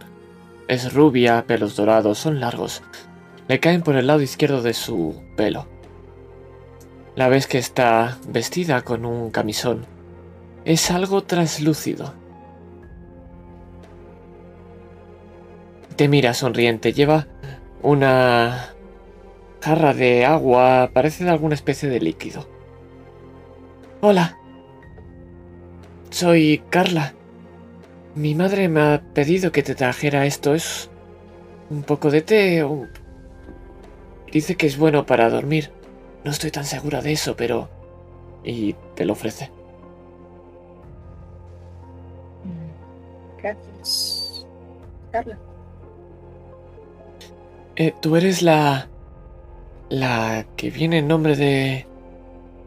Es 0.68 0.92
rubia, 0.92 1.46
pelos 1.46 1.76
dorados, 1.76 2.18
son 2.18 2.40
largos. 2.40 2.82
Le 3.48 3.58
caen 3.58 3.82
por 3.82 3.96
el 3.96 4.06
lado 4.06 4.20
izquierdo 4.20 4.60
de 4.62 4.74
su 4.74 5.20
pelo. 5.36 5.66
La 7.14 7.28
ves 7.28 7.46
que 7.46 7.58
está 7.58 8.18
vestida 8.28 8.82
con 8.82 9.06
un 9.06 9.30
camisón. 9.30 9.86
Es 10.64 10.90
algo 10.90 11.22
translúcido. 11.22 12.12
Te 15.96 16.08
mira 16.08 16.34
sonriente. 16.34 16.92
Lleva 16.92 17.26
una 17.82 18.74
jarra 19.62 19.94
de 19.94 20.24
agua. 20.26 20.90
Parece 20.92 21.24
de 21.24 21.30
alguna 21.30 21.54
especie 21.54 21.88
de 21.88 22.00
líquido. 22.00 22.46
Hola. 24.02 24.38
Soy 26.10 26.62
Carla. 26.70 27.14
Mi 28.14 28.34
madre 28.34 28.68
me 28.68 28.80
ha 28.80 29.02
pedido 29.14 29.52
que 29.52 29.62
te 29.62 29.74
trajera 29.74 30.26
esto. 30.26 30.54
Es 30.54 30.90
un 31.70 31.82
poco 31.82 32.10
de 32.10 32.22
té. 32.22 32.66
Dice 34.32 34.56
que 34.56 34.66
es 34.66 34.76
bueno 34.76 35.06
para 35.06 35.30
dormir. 35.30 35.70
No 36.24 36.30
estoy 36.30 36.50
tan 36.50 36.64
segura 36.64 37.00
de 37.00 37.12
eso, 37.12 37.36
pero... 37.36 37.70
Y 38.44 38.74
te 38.94 39.04
lo 39.04 39.14
ofrece. 39.14 39.50
Mm, 42.44 43.40
Gracias. 43.40 44.46
Carla. 45.10 45.38
Eh, 47.76 47.94
tú 48.00 48.16
eres 48.16 48.42
la... 48.42 48.88
La 49.88 50.46
que 50.56 50.70
viene 50.70 50.98
en 50.98 51.08
nombre 51.08 51.36
de... 51.36 51.86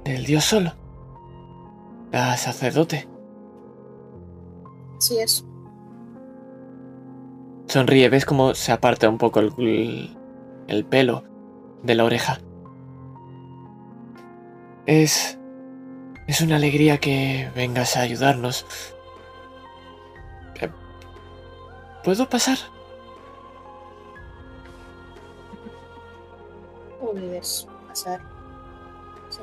Del 0.05 0.25
dios 0.25 0.45
solo. 0.45 0.73
La 2.11 2.37
sacerdote. 2.37 3.07
Sí 4.99 5.17
es. 5.19 5.45
Sonríe, 7.67 8.09
ves 8.09 8.25
cómo 8.25 8.55
se 8.55 8.71
aparta 8.71 9.09
un 9.09 9.17
poco 9.17 9.39
el, 9.41 9.53
el- 9.59 10.17
el 10.67 10.85
pelo 10.85 11.23
de 11.83 11.95
la 11.95 12.05
oreja. 12.05 12.39
Es... 14.85 15.37
Es 16.27 16.41
una 16.41 16.55
alegría 16.57 16.99
que 16.99 17.49
vengas 17.55 17.97
a 17.97 18.01
ayudarnos. 18.01 18.65
Eh, 20.61 20.69
¿Puedo 22.03 22.29
pasar? 22.29 22.57
Puedes 27.11 27.67
pasar. 27.87 28.21
Sí. 29.29 29.41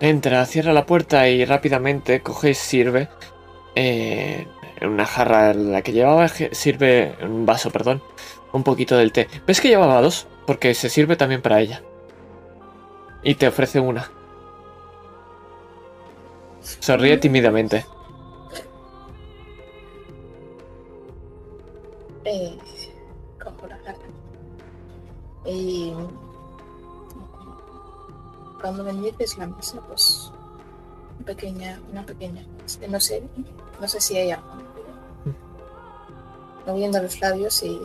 Entra, 0.00 0.44
cierra 0.46 0.72
la 0.72 0.86
puerta 0.86 1.28
y 1.28 1.44
rápidamente 1.44 2.22
coge 2.22 2.50
y 2.50 2.54
sirve 2.54 3.08
eh, 3.74 4.46
en 4.80 4.88
una 4.88 5.06
jarra 5.06 5.54
la 5.54 5.82
que 5.82 5.92
llevaba, 5.92 6.28
sirve 6.28 7.16
un 7.22 7.46
vaso, 7.46 7.70
perdón, 7.70 8.02
un 8.52 8.64
poquito 8.64 8.96
del 8.96 9.12
té. 9.12 9.28
¿Ves 9.46 9.60
que 9.60 9.68
llevaba 9.68 10.00
dos? 10.00 10.26
Porque 10.46 10.74
se 10.74 10.88
sirve 10.88 11.16
también 11.16 11.40
para 11.40 11.60
ella. 11.60 11.82
Y 13.22 13.36
te 13.36 13.46
ofrece 13.46 13.78
una. 13.78 14.10
Sonríe 16.80 17.16
tímidamente. 17.18 17.86
Eh. 22.24 22.56
Y 25.44 25.92
cuando 28.60 28.84
bendices 28.84 29.36
la 29.38 29.46
mesa, 29.48 29.80
pues 29.88 30.30
una 31.18 31.26
pequeña, 31.26 31.80
una 31.90 32.06
pequeña, 32.06 32.44
no 32.88 33.00
sé, 33.00 33.22
no 33.80 33.88
sé 33.88 34.00
si 34.00 34.18
ella 34.18 34.40
moviendo 36.66 37.02
los 37.02 37.20
labios 37.20 37.62
y 37.62 37.80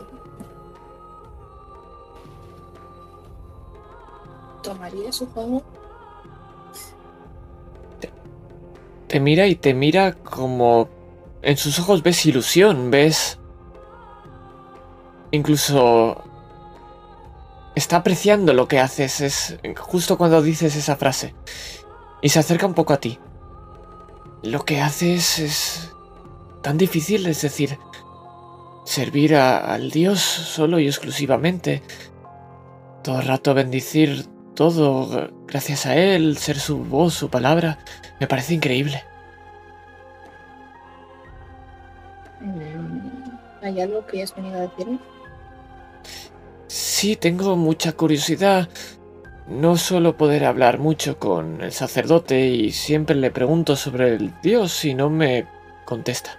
tomaría 4.62 5.12
supongo. 5.12 5.62
Te 9.08 9.20
mira 9.20 9.46
y 9.46 9.56
te 9.56 9.72
mira 9.72 10.12
como... 10.12 10.88
En 11.40 11.56
sus 11.56 11.78
ojos 11.78 12.02
ves 12.02 12.26
ilusión, 12.26 12.90
ves... 12.90 13.38
incluso 15.30 16.22
está 17.78 17.96
apreciando 17.96 18.52
lo 18.52 18.68
que 18.68 18.80
haces. 18.80 19.20
Es 19.20 19.58
justo 19.78 20.18
cuando 20.18 20.42
dices 20.42 20.76
esa 20.76 20.96
frase. 20.96 21.34
Y 22.20 22.28
se 22.28 22.38
acerca 22.38 22.66
un 22.66 22.74
poco 22.74 22.92
a 22.92 23.00
ti. 23.00 23.18
Lo 24.42 24.64
que 24.64 24.80
haces 24.80 25.38
es 25.38 25.92
tan 26.62 26.78
difícil, 26.78 27.26
es 27.26 27.42
decir, 27.42 27.78
servir 28.84 29.36
al 29.36 29.90
Dios 29.90 30.20
solo 30.20 30.78
y 30.78 30.86
exclusivamente. 30.86 31.82
Todo 33.02 33.20
el 33.20 33.26
rato 33.26 33.54
bendecir 33.54 34.26
todo 34.54 35.30
gracias 35.46 35.86
a 35.86 35.96
Él, 35.96 36.36
ser 36.36 36.58
su 36.58 36.78
voz, 36.84 37.14
su 37.14 37.30
palabra. 37.30 37.78
Me 38.18 38.26
parece 38.26 38.54
increíble. 38.54 39.02
Mm, 42.40 43.64
¿Hay 43.64 43.80
algo 43.80 44.04
que 44.06 44.22
has 44.22 44.34
venido 44.34 44.58
a 44.58 44.62
decirme? 44.62 44.98
Sí, 46.68 47.16
tengo 47.16 47.56
mucha 47.56 47.92
curiosidad. 47.92 48.68
No 49.48 49.76
suelo 49.78 50.16
poder 50.16 50.44
hablar 50.44 50.78
mucho 50.78 51.18
con 51.18 51.62
el 51.62 51.72
sacerdote 51.72 52.46
y 52.46 52.70
siempre 52.72 53.16
le 53.16 53.30
pregunto 53.30 53.76
sobre 53.76 54.14
el 54.14 54.34
Dios 54.42 54.84
y 54.84 54.94
no 54.94 55.08
me 55.08 55.46
contesta. 55.86 56.38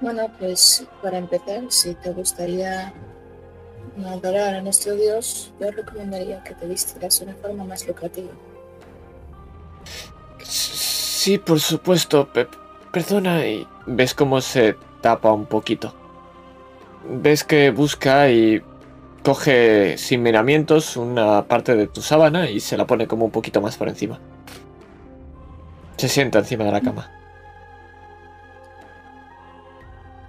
Bueno, 0.00 0.30
pues 0.38 0.86
para 1.02 1.16
empezar, 1.16 1.62
si 1.70 1.94
te 1.94 2.10
gustaría 2.12 2.92
adorar 4.06 4.56
a 4.56 4.60
nuestro 4.60 4.94
Dios, 4.94 5.52
yo 5.58 5.70
recomendaría 5.70 6.42
que 6.44 6.54
te 6.54 6.66
vistieras 6.66 7.18
de 7.20 7.26
una 7.26 7.34
forma 7.36 7.64
más 7.64 7.86
lucrativa. 7.88 8.32
Sí, 10.42 11.38
por 11.38 11.60
supuesto. 11.60 12.30
pe- 12.30 12.48
perdona 12.92 13.46
y 13.46 13.66
ves 13.86 14.12
cómo 14.14 14.42
se 14.42 14.76
tapa 15.00 15.32
un 15.32 15.46
poquito. 15.46 15.94
Ves 17.06 17.44
que 17.44 17.70
busca 17.70 18.30
y 18.30 18.62
coge 19.22 19.96
sin 19.98 20.22
miramientos 20.22 20.96
una 20.96 21.44
parte 21.44 21.74
de 21.74 21.86
tu 21.86 22.02
sábana 22.02 22.48
y 22.50 22.60
se 22.60 22.76
la 22.76 22.86
pone 22.86 23.06
como 23.06 23.24
un 23.24 23.30
poquito 23.30 23.60
más 23.60 23.76
por 23.76 23.88
encima. 23.88 24.20
Se 25.96 26.08
sienta 26.08 26.38
encima 26.38 26.64
de 26.64 26.72
la 26.72 26.80
cama. 26.80 27.10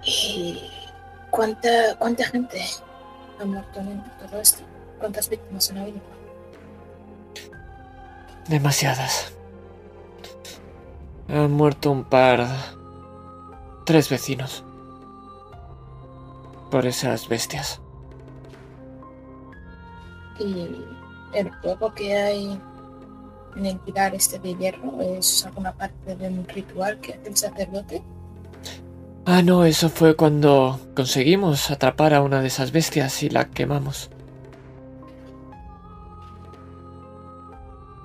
¿Y 0.04 0.70
cuánta, 1.30 1.96
cuánta 1.98 2.24
gente 2.24 2.62
ha 3.40 3.44
muerto 3.44 3.80
en 3.80 4.02
todo 4.20 4.40
esto? 4.40 4.62
¿Cuántas 4.98 5.28
víctimas 5.28 5.70
han 5.70 5.78
habido? 5.78 6.00
Demasiadas. 8.48 9.32
Han 11.28 11.52
muerto 11.52 11.90
un 11.90 12.04
par... 12.04 12.46
Tres 13.84 14.08
vecinos. 14.08 14.65
Por 16.70 16.86
esas 16.86 17.28
bestias. 17.28 17.80
Y 20.38 20.68
el 21.32 21.52
fuego 21.62 21.94
que 21.94 22.14
hay 22.16 22.60
en 23.56 23.66
el 23.66 23.78
pilar 23.78 24.14
este 24.14 24.38
de 24.38 24.54
hierro 24.54 25.00
es 25.00 25.46
alguna 25.46 25.72
parte 25.72 26.14
de 26.14 26.28
un 26.28 26.46
ritual 26.46 27.00
que 27.00 27.14
hace 27.14 27.28
el 27.28 27.36
sacerdote. 27.36 28.02
Ah, 29.24 29.42
no, 29.42 29.64
eso 29.64 29.88
fue 29.88 30.14
cuando 30.14 30.78
conseguimos 30.94 31.70
atrapar 31.70 32.14
a 32.14 32.22
una 32.22 32.40
de 32.42 32.48
esas 32.48 32.70
bestias 32.72 33.22
y 33.22 33.30
la 33.30 33.46
quemamos. 33.48 34.10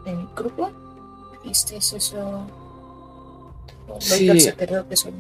en 0.06 0.20
el 0.20 0.28
grupo. 0.36 0.70
¿Visteis 1.44 1.94
eso? 1.94 2.18
¿O 3.88 3.94
lo 3.94 4.02
Sí. 4.02 4.40
sacerdote 4.40 4.96
solo? 4.96 5.18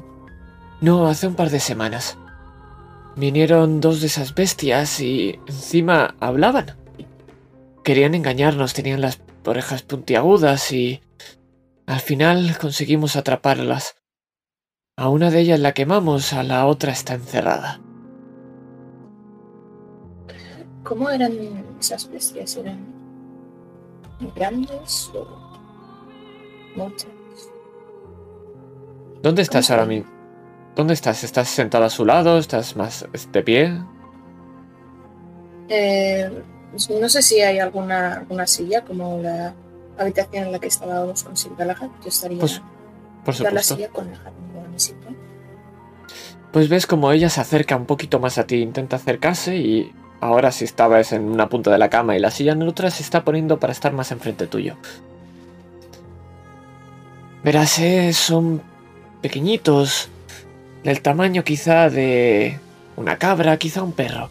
No, 0.81 1.07
hace 1.07 1.27
un 1.27 1.35
par 1.35 1.49
de 1.49 1.59
semanas. 1.59 2.17
Vinieron 3.15 3.81
dos 3.81 4.01
de 4.01 4.07
esas 4.07 4.33
bestias 4.33 4.99
y 5.01 5.39
encima 5.47 6.15
hablaban. 6.19 6.77
Querían 7.83 8.15
engañarnos, 8.15 8.73
tenían 8.73 9.01
las 9.01 9.21
orejas 9.45 9.83
puntiagudas 9.83 10.71
y... 10.71 11.01
Al 11.87 11.99
final 11.99 12.57
conseguimos 12.59 13.15
atraparlas. 13.17 13.95
A 14.95 15.09
una 15.09 15.29
de 15.29 15.41
ellas 15.41 15.59
la 15.59 15.73
quemamos, 15.73 16.31
a 16.31 16.43
la 16.43 16.65
otra 16.65 16.91
está 16.91 17.15
encerrada. 17.15 17.81
¿Cómo 20.83 21.09
eran 21.09 21.33
esas 21.79 22.09
bestias? 22.09 22.55
¿Eran 22.55 22.79
grandes 24.35 25.11
o 25.13 25.27
muchas? 26.75 27.09
¿Dónde 29.21 29.41
estás 29.41 29.67
¿Cómo 29.67 29.79
ahora 29.79 29.87
mismo? 29.87 30.20
¿Dónde 30.75 30.93
estás? 30.93 31.23
¿Estás 31.23 31.49
sentado 31.49 31.85
a 31.85 31.89
su 31.89 32.05
lado? 32.05 32.37
¿Estás 32.37 32.75
más 32.75 33.05
de 33.31 33.43
pie? 33.43 33.81
Eh, 35.69 36.29
no 37.01 37.09
sé 37.09 37.21
si 37.21 37.41
hay 37.41 37.59
alguna, 37.59 38.15
alguna 38.15 38.47
silla 38.47 38.83
como 38.83 39.19
la 39.21 39.53
habitación 39.97 40.45
en 40.45 40.51
la 40.53 40.59
que 40.59 40.67
estábamos 40.67 41.23
con 41.23 41.33
Laja. 41.67 41.89
Yo 42.01 42.07
estaría 42.09 42.39
Pues, 42.39 42.61
Por 43.25 43.35
en 43.35 43.43
la 43.43 43.49
supuesto. 43.49 43.75
silla 43.75 43.89
con 43.89 44.11
la. 44.11 44.19
Pues 46.51 46.67
ves 46.67 46.85
como 46.85 47.11
ella 47.11 47.29
se 47.29 47.39
acerca 47.39 47.75
un 47.77 47.85
poquito 47.85 48.19
más 48.19 48.37
a 48.37 48.45
ti, 48.45 48.57
intenta 48.57 48.97
acercarse 48.97 49.55
y 49.55 49.93
ahora 50.19 50.51
si 50.51 50.65
estabas 50.65 51.13
en 51.13 51.23
una 51.23 51.47
punta 51.47 51.71
de 51.71 51.77
la 51.77 51.89
cama 51.89 52.15
y 52.15 52.19
la 52.19 52.29
silla 52.31 52.51
en 52.53 52.63
otra 52.63 52.91
se 52.91 53.03
está 53.03 53.23
poniendo 53.23 53.57
para 53.59 53.71
estar 53.71 53.93
más 53.93 54.11
enfrente 54.11 54.47
tuyo. 54.47 54.75
Verás, 57.43 57.79
eh, 57.79 58.11
son 58.13 58.61
pequeñitos, 59.21 60.09
del 60.83 61.01
tamaño 61.01 61.43
quizá 61.43 61.89
de 61.89 62.59
una 62.95 63.17
cabra, 63.17 63.57
quizá 63.57 63.83
un 63.83 63.93
perro. 63.93 64.29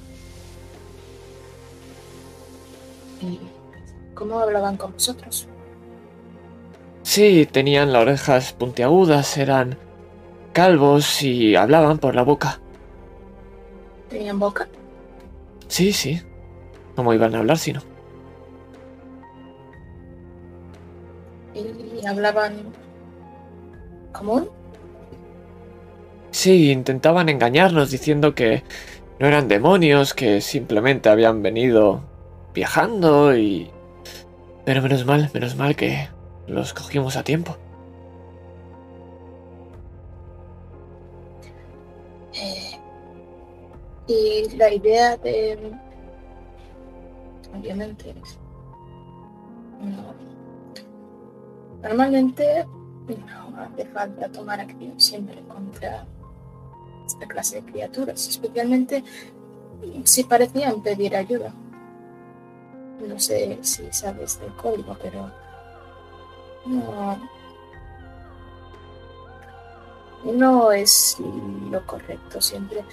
¿Y 3.21 3.39
cómo 4.15 4.41
hablaban 4.41 4.77
con 4.77 4.93
vosotros? 4.93 5.47
Sí, 7.03 7.47
tenían 7.51 7.93
las 7.93 8.03
orejas 8.03 8.53
puntiagudas, 8.53 9.37
eran 9.37 9.77
calvos 10.53 11.23
y 11.23 11.57
hablaban 11.57 11.99
por 11.99 12.15
la 12.15 12.23
boca. 12.23 12.61
¿Tenían 14.09 14.39
boca? 14.39 14.69
Sí, 15.69 15.93
sí. 15.93 16.21
¿Cómo 16.97 17.15
iban 17.15 17.35
a 17.35 17.39
hablar 17.39 17.59
si 17.59 17.73
no? 17.73 17.81
¿Y 21.55 22.07
hablaban 22.07 22.73
común? 24.13 24.49
Sí, 26.31 26.71
intentaban 26.71 27.29
engañarnos 27.29 27.91
diciendo 27.91 28.35
que 28.35 28.63
no 29.19 29.27
eran 29.27 29.49
demonios, 29.49 30.15
que 30.15 30.41
simplemente 30.41 31.09
habían 31.09 31.43
venido 31.43 32.03
viajando 32.55 33.37
y... 33.37 33.71
Pero 34.65 34.83
menos 34.83 35.05
mal, 35.05 35.31
menos 35.35 35.57
mal 35.57 35.77
que 35.77 36.09
los 36.47 36.73
cogimos 36.73 37.17
a 37.17 37.25
tiempo. 37.25 37.57
Eh, 42.33 42.79
y 44.07 44.57
la 44.57 44.73
idea 44.73 45.17
de... 45.17 45.73
Obviamente... 47.59 48.15
No. 49.81 50.15
Normalmente 51.83 52.67
no 53.09 53.61
hace 53.61 53.85
falta 53.87 54.31
tomar 54.31 54.61
acción 54.61 55.01
siempre 55.01 55.43
contra 55.49 56.07
esta 57.11 57.27
clase 57.27 57.61
de 57.61 57.71
criaturas, 57.71 58.29
especialmente 58.29 59.05
si 60.05 60.25
parecían 60.25 60.83
pedir 60.83 61.17
ayuda. 61.17 61.53
No 63.07 63.19
sé 63.19 63.59
si 63.63 63.91
sabes 63.93 64.41
del 64.41 64.53
código, 64.55 64.97
pero 65.03 65.31
no, 66.67 67.19
no 70.25 70.73
es 70.73 71.17
lo 71.71 71.85
correcto 71.87 72.41
siempre. 72.41 72.85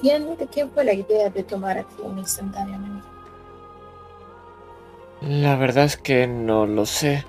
¿Quién, 0.00 0.36
¿De 0.36 0.46
quién 0.46 0.70
fue 0.70 0.84
la 0.84 0.94
idea 0.94 1.30
de 1.30 1.44
tomar 1.44 1.78
acción 1.78 2.18
instantáneamente? 2.18 3.06
La 5.20 5.54
verdad 5.56 5.84
es 5.84 5.96
que 5.96 6.26
no 6.26 6.66
lo 6.66 6.86
sé. 6.86 7.24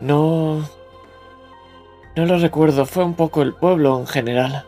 No... 0.00 0.68
No 2.16 2.26
lo 2.26 2.38
recuerdo, 2.38 2.84
fue 2.86 3.04
un 3.04 3.14
poco 3.14 3.40
el 3.40 3.54
pueblo 3.54 3.98
en 4.00 4.06
general. 4.06 4.66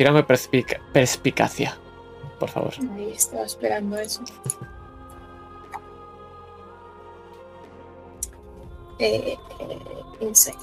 Tírame 0.00 0.22
perspica- 0.22 0.80
perspicacia, 0.94 1.76
por 2.38 2.48
favor. 2.48 2.72
Ahí 2.94 3.12
estaba 3.14 3.44
esperando 3.44 3.98
eso. 3.98 4.22
Eh, 8.98 9.36
eh, 9.58 9.78
insight. 10.22 10.56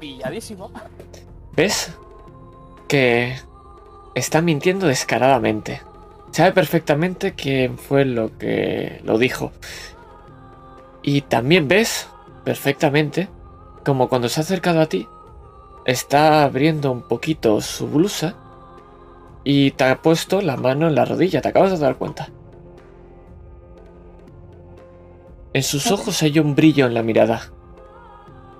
Pilladísimo. 0.00 0.70
¿Ves? 1.54 1.92
Que 2.88 3.36
está 4.14 4.40
mintiendo 4.40 4.86
descaradamente. 4.86 5.82
Sabe 6.30 6.52
perfectamente 6.52 7.34
quién 7.34 7.76
fue 7.76 8.06
lo 8.06 8.38
que 8.38 9.02
lo 9.04 9.18
dijo. 9.18 9.52
Y 11.02 11.20
también 11.20 11.68
ves 11.68 12.08
perfectamente 12.44 13.28
como 13.84 14.08
cuando 14.08 14.28
se 14.28 14.40
ha 14.40 14.42
acercado 14.42 14.80
a 14.80 14.86
ti, 14.86 15.08
está 15.84 16.44
abriendo 16.44 16.90
un 16.90 17.02
poquito 17.02 17.60
su 17.60 17.88
blusa 17.88 18.34
y 19.44 19.72
te 19.72 19.84
ha 19.84 20.00
puesto 20.00 20.40
la 20.40 20.56
mano 20.56 20.88
en 20.88 20.94
la 20.94 21.04
rodilla, 21.04 21.42
te 21.42 21.48
acabas 21.48 21.72
de 21.72 21.78
dar 21.78 21.96
cuenta. 21.96 22.30
En 25.52 25.62
sus 25.62 25.90
ojos 25.90 26.22
hay 26.22 26.38
un 26.38 26.54
brillo 26.54 26.86
en 26.86 26.94
la 26.94 27.02
mirada. 27.02 27.42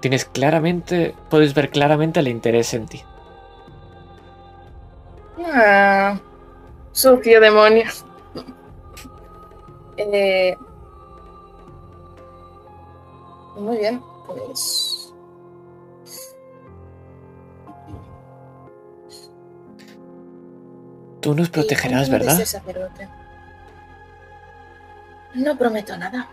Tienes 0.01 0.27
claramente, 0.27 1.15
puedes 1.31 1.55
ver 1.55 1.71
claramente 1.71 2.21
el 2.21 2.29
interés 2.29 2.75
en 2.75 2.87
ti. 2.87 3.03
Ah, 5.45 6.21
sucio 6.93 7.41
demonio. 7.41 7.85
Eh, 9.97 10.57
muy 13.57 13.79
bien, 13.79 14.01
pues. 14.27 14.94
Tú 21.25 21.35
nos 21.35 21.49
¿y 21.49 21.51
protegerás, 21.51 22.11
¿verdad? 22.11 22.37
de 22.37 22.45
sacerdote? 22.45 23.09
No 25.35 25.57
prometo 25.57 25.97
nada. 25.97 26.29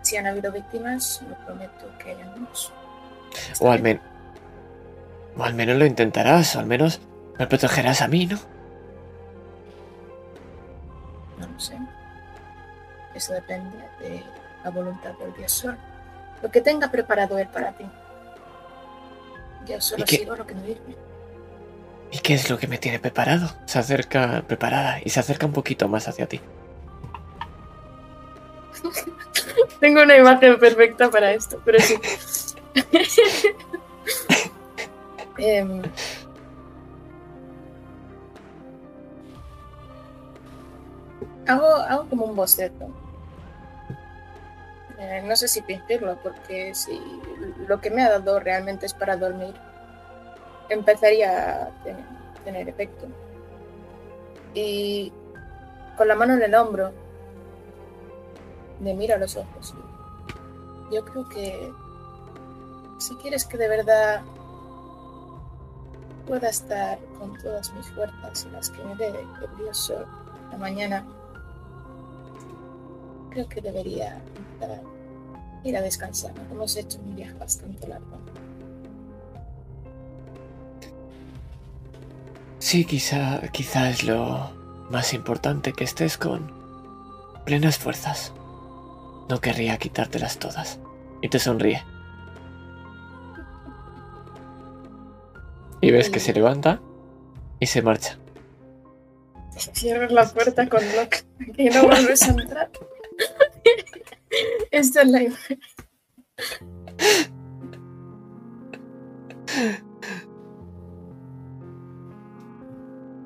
Si 0.00 0.16
han 0.16 0.26
habido 0.26 0.50
víctimas, 0.50 1.20
no 1.28 1.34
prometo 1.44 1.86
que 1.98 2.12
hayamos. 2.12 2.72
O 3.60 3.70
al, 3.70 3.82
men- 3.82 4.00
o 5.36 5.44
al 5.44 5.52
menos 5.54 5.76
lo 5.76 5.84
intentarás, 5.84 6.56
o 6.56 6.60
al 6.60 6.66
menos 6.66 7.00
me 7.38 7.46
protegerás 7.46 8.00
a 8.00 8.08
mí, 8.08 8.26
¿no? 8.26 8.38
No 11.38 11.46
lo 11.46 11.60
sé. 11.60 11.78
Eso 13.14 13.34
depende 13.34 13.76
de 14.00 14.24
la 14.64 14.70
voluntad 14.70 15.12
del 15.18 15.34
dios 15.34 15.52
sol. 15.52 15.76
Lo 16.42 16.50
que 16.50 16.62
tenga 16.62 16.90
preparado 16.90 17.38
él 17.38 17.48
para 17.48 17.72
ti. 17.72 17.84
Yo 19.66 19.80
solo 19.82 20.06
sigo 20.06 20.34
lo 20.34 20.46
que 20.46 20.54
me 20.54 20.62
dice. 20.62 20.80
¿Y 22.12 22.18
qué 22.18 22.34
es 22.34 22.50
lo 22.50 22.58
que 22.58 22.66
me 22.66 22.76
tiene 22.76 22.98
preparado? 22.98 23.50
Se 23.64 23.78
acerca 23.78 24.44
preparada 24.46 25.00
y 25.02 25.08
se 25.08 25.18
acerca 25.18 25.46
un 25.46 25.52
poquito 25.52 25.88
más 25.88 26.08
hacia 26.08 26.26
ti. 26.26 26.40
Tengo 29.80 30.02
una 30.02 30.16
imagen 30.16 30.58
perfecta 30.58 31.10
para 31.10 31.32
esto, 31.32 31.60
pero 31.64 31.80
sí. 31.80 31.96
Em, 35.38 35.82
hago, 41.48 41.74
hago 41.76 42.08
como 42.08 42.26
un 42.26 42.36
boceto. 42.36 42.90
Eh, 44.98 45.22
no 45.24 45.34
sé 45.34 45.48
si 45.48 45.62
fingirlo, 45.62 46.18
porque 46.22 46.74
si 46.74 47.00
lo 47.66 47.80
que 47.80 47.90
me 47.90 48.02
ha 48.04 48.10
dado 48.10 48.38
realmente 48.38 48.86
es 48.86 48.94
para 48.94 49.16
dormir, 49.16 49.54
empezaría 50.68 51.64
a 51.64 51.82
tener, 52.44 52.68
efecto. 52.68 53.06
Y 54.54 55.12
con 55.96 56.08
la 56.08 56.14
mano 56.14 56.34
en 56.34 56.42
el 56.42 56.54
hombro, 56.54 56.92
me 58.80 58.94
mira 58.94 59.16
a 59.16 59.18
los 59.18 59.36
ojos. 59.36 59.74
Yo 60.90 61.04
creo 61.04 61.28
que 61.28 61.72
si 62.98 63.14
quieres 63.16 63.44
que 63.44 63.56
de 63.56 63.68
verdad 63.68 64.22
pueda 66.26 66.48
estar 66.48 66.98
con 67.18 67.36
todas 67.38 67.72
mis 67.74 67.88
fuerzas 67.90 68.46
y 68.46 68.52
las 68.52 68.70
que 68.70 68.82
me 68.84 68.94
dé 68.96 69.08
el 69.08 69.56
dios 69.58 69.92
la 70.50 70.58
mañana, 70.58 71.06
creo 73.30 73.48
que 73.48 73.60
debería 73.60 74.20
ir 75.64 75.76
a 75.76 75.82
descansar. 75.82 76.32
Hemos 76.50 76.76
hecho 76.76 76.98
un 77.00 77.16
viaje 77.16 77.34
bastante 77.34 77.88
largo. 77.88 78.18
Sí, 82.62 82.84
quizá, 82.84 83.42
quizá 83.48 83.90
es 83.90 84.04
lo 84.04 84.52
más 84.88 85.14
importante 85.14 85.72
que 85.72 85.82
estés 85.82 86.16
con 86.16 86.52
plenas 87.44 87.76
fuerzas. 87.76 88.32
No 89.28 89.40
querría 89.40 89.78
quitártelas 89.78 90.38
todas. 90.38 90.78
Y 91.20 91.28
te 91.28 91.40
sonríe. 91.40 91.82
Y 95.80 95.90
ves 95.90 96.08
que 96.08 96.20
se 96.20 96.32
levanta 96.32 96.80
y 97.58 97.66
se 97.66 97.82
marcha. 97.82 98.16
Cierras 99.56 100.12
la 100.12 100.28
puerta 100.28 100.68
con 100.68 100.82
lock 100.96 101.16
y 101.58 101.68
no 101.68 101.88
vuelves 101.88 102.22
a 102.22 102.28
entrar. 102.28 102.70
Esta 104.70 105.02
es 105.02 105.08
la 105.08 105.22
imagen. 105.24 105.60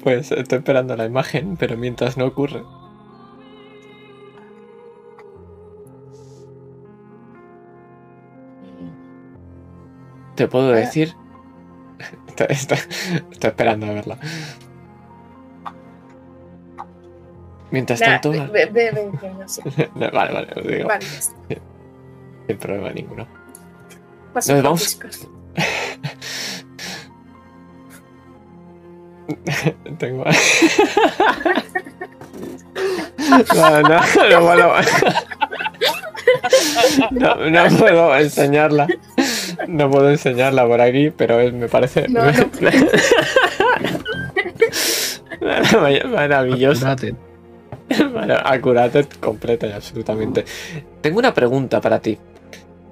Pues 0.07 0.31
estoy 0.31 0.59
esperando 0.59 0.95
la 0.95 1.05
imagen, 1.05 1.57
pero 1.57 1.77
mientras 1.77 2.17
no 2.17 2.27
ocurre. 2.27 2.63
Te 10.35 10.49
puedo 10.49 10.69
decir. 10.69 11.15
Estoy, 12.29 12.47
estoy- 12.51 12.79
estoy 13.33 13.49
esperando 13.51 13.87
a 13.87 13.91
verla. 13.93 14.19
Mientras 17.71 18.01
Nah, 18.01 18.07
tanto. 18.21 18.31
ve, 18.53 18.67
ve, 18.67 18.91
ve 18.93 19.11
diciendo, 19.11 19.45
sí. 19.49 19.63
No, 19.95 20.11
vale, 20.11 20.33
vale, 20.35 20.49
os 20.57 20.67
digo. 20.67 20.89
Vale. 20.89 21.07
Sin 22.47 22.59
problema 22.59 22.91
ninguno. 22.93 23.27
Nos 24.35 24.63
vamos. 24.63 25.01
Tengo. 29.99 30.25
No, 33.55 33.83
no, 33.83 33.89
no 33.89 34.41
puedo. 34.41 34.73
No, 37.13 37.35
no 37.51 37.79
puedo 37.79 38.17
enseñarla. 38.17 38.87
No 39.69 39.91
puedo 39.91 40.11
enseñarla 40.11 40.67
por 40.67 40.81
aquí, 40.81 41.11
pero 41.11 41.41
es- 41.41 41.53
me 41.53 41.69
parece 41.69 42.09
No, 42.09 42.25
no 42.25 42.31
maravilloso. 46.09 46.87
Date. 46.87 47.15
Mara- 48.13 48.41
Accurate 48.41 49.07
completa 49.21 49.67
y 49.69 49.73
absolutamente. 49.73 50.45
Tengo 51.01 51.19
una 51.19 51.33
pregunta 51.33 51.81
para 51.81 52.01
ti. 52.01 52.19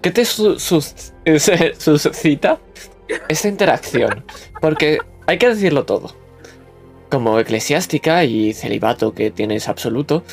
¿Qué 0.01 0.11
te 0.11 0.24
su- 0.24 0.59
sus- 0.59 1.12
suscita 1.78 2.59
esta 3.28 3.48
interacción? 3.48 4.24
Porque 4.61 4.98
hay 5.27 5.39
que 5.39 5.48
decirlo 5.48 5.85
todo. 5.85 6.15
Como 7.15 7.39
eclesiástica 7.39 8.24
y 8.24 8.53
celibato 8.55 9.15
que 9.15 9.31
tienes 9.31 9.69
absoluto, 9.69 10.24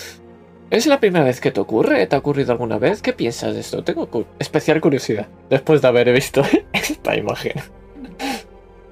¿es 0.72 0.88
la 0.88 1.00
primera 1.00 1.24
vez 1.24 1.40
que 1.40 1.52
te 1.52 1.60
ocurre? 1.60 2.08
¿Te 2.08 2.16
ha 2.16 2.18
ocurrido 2.18 2.54
alguna 2.54 2.80
vez? 2.80 3.04
¿Qué 3.04 3.14
piensas 3.14 3.54
de 3.54 3.60
esto? 3.60 3.84
Tengo 3.84 4.10
especial 4.40 4.82
curiosidad 4.82 5.28
después 5.48 5.84
de 5.84 5.88
haber 5.88 6.12
visto 6.12 6.42
esta 6.74 7.16
imagen. 7.16 7.54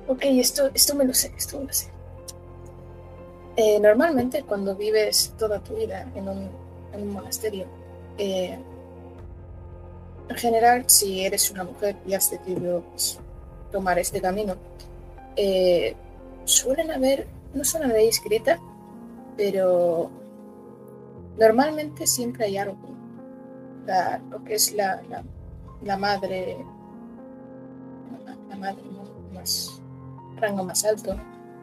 Ok, 0.07 0.19
esto, 0.23 0.69
esto 0.71 0.93
me 0.93 1.03
lo 1.03 1.15
sé, 1.15 1.33
esto 1.35 1.57
me 1.57 1.65
lo 1.65 1.73
sé. 1.73 1.87
Eh, 3.55 3.79
normalmente 3.79 4.43
cuando 4.43 4.75
vives 4.75 5.33
toda 5.39 5.59
tu 5.63 5.73
vida 5.73 6.05
en 6.13 6.29
un, 6.29 6.47
en 6.93 7.01
un 7.01 7.11
monasterio, 7.11 7.65
eh, 8.19 8.55
en 10.29 10.35
general 10.35 10.83
si 10.85 11.25
eres 11.25 11.49
una 11.49 11.63
mujer 11.63 11.95
y 12.05 12.13
has 12.13 12.29
decidido 12.29 12.83
pues, 12.91 13.17
tomar 13.71 13.97
este 13.97 14.21
camino, 14.21 14.57
eh, 15.35 15.95
suelen 16.45 16.91
haber, 16.91 17.38
no 17.53 17.63
son 17.63 17.85
una 17.85 17.97
escrita, 17.97 18.59
pero 19.37 20.09
normalmente 21.37 22.05
siempre 22.07 22.45
hay 22.45 22.57
algo. 22.57 22.77
La- 23.85 24.21
lo 24.29 24.43
que 24.43 24.55
es 24.55 24.73
la, 24.73 25.01
la, 25.09 25.23
la 25.83 25.97
madre, 25.97 26.57
la, 28.49 28.55
madre 28.55 28.83
más 29.33 29.81
rango 30.37 30.63
más 30.63 30.83
alto, 30.85 31.15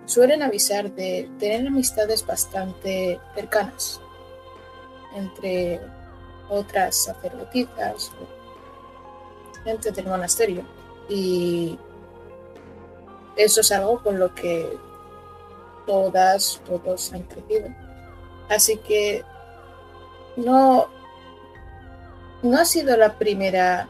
suelen 0.07 0.43
avisar 0.43 0.91
de 0.95 1.31
tener 1.39 1.67
amistades 1.67 2.25
bastante 2.27 3.19
cercanas 3.35 4.01
entre 5.15 5.81
otras 6.49 6.95
sacerdotisas 7.05 8.13
gente 9.65 9.91
del 9.91 10.07
monasterio. 10.07 10.63
Y 11.09 11.79
eso 13.37 13.61
es 13.61 13.73
algo 13.73 14.03
con 14.03 14.19
lo 14.19 14.35
que 14.35 14.77
todas, 15.87 16.61
todos 16.67 17.13
han 17.13 17.23
crecido. 17.23 17.69
Así 18.49 18.77
que 18.79 19.25
no, 20.37 20.89
no 22.43 22.59
ha 22.59 22.65
sido 22.65 22.97
la 22.97 23.19
primera 23.19 23.89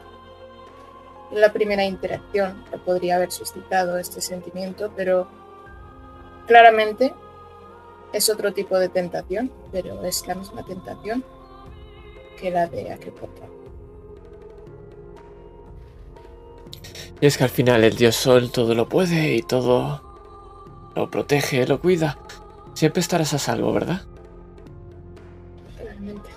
la 1.31 1.51
primera 1.51 1.83
interacción 1.83 2.63
que 2.71 2.77
podría 2.77 3.17
haber 3.17 3.31
suscitado 3.31 3.97
este 3.97 4.21
sentimiento, 4.21 4.91
pero 4.95 5.27
claramente 6.47 7.13
es 8.13 8.29
otro 8.29 8.53
tipo 8.53 8.79
de 8.79 8.89
tentación, 8.89 9.51
pero 9.71 10.01
es 10.03 10.25
la 10.25 10.35
misma 10.35 10.63
tentación 10.65 11.23
que 12.39 12.51
la 12.51 12.67
de 12.67 12.91
aquel 12.91 13.13
portal. 13.13 13.49
Y 17.19 17.25
es 17.25 17.37
que 17.37 17.43
al 17.43 17.49
final 17.49 17.83
el 17.83 17.95
dios 17.95 18.15
sol 18.15 18.51
todo 18.51 18.75
lo 18.75 18.87
puede 18.87 19.35
y 19.35 19.41
todo 19.41 20.06
lo 20.97 21.11
protege, 21.11 21.67
lo 21.67 21.79
cuida. 21.79 22.17
Siempre 22.73 23.01
estarás 23.01 23.31
a 23.35 23.37
salvo, 23.37 23.71
¿verdad? 23.71 24.01
Realmente. 25.77 26.29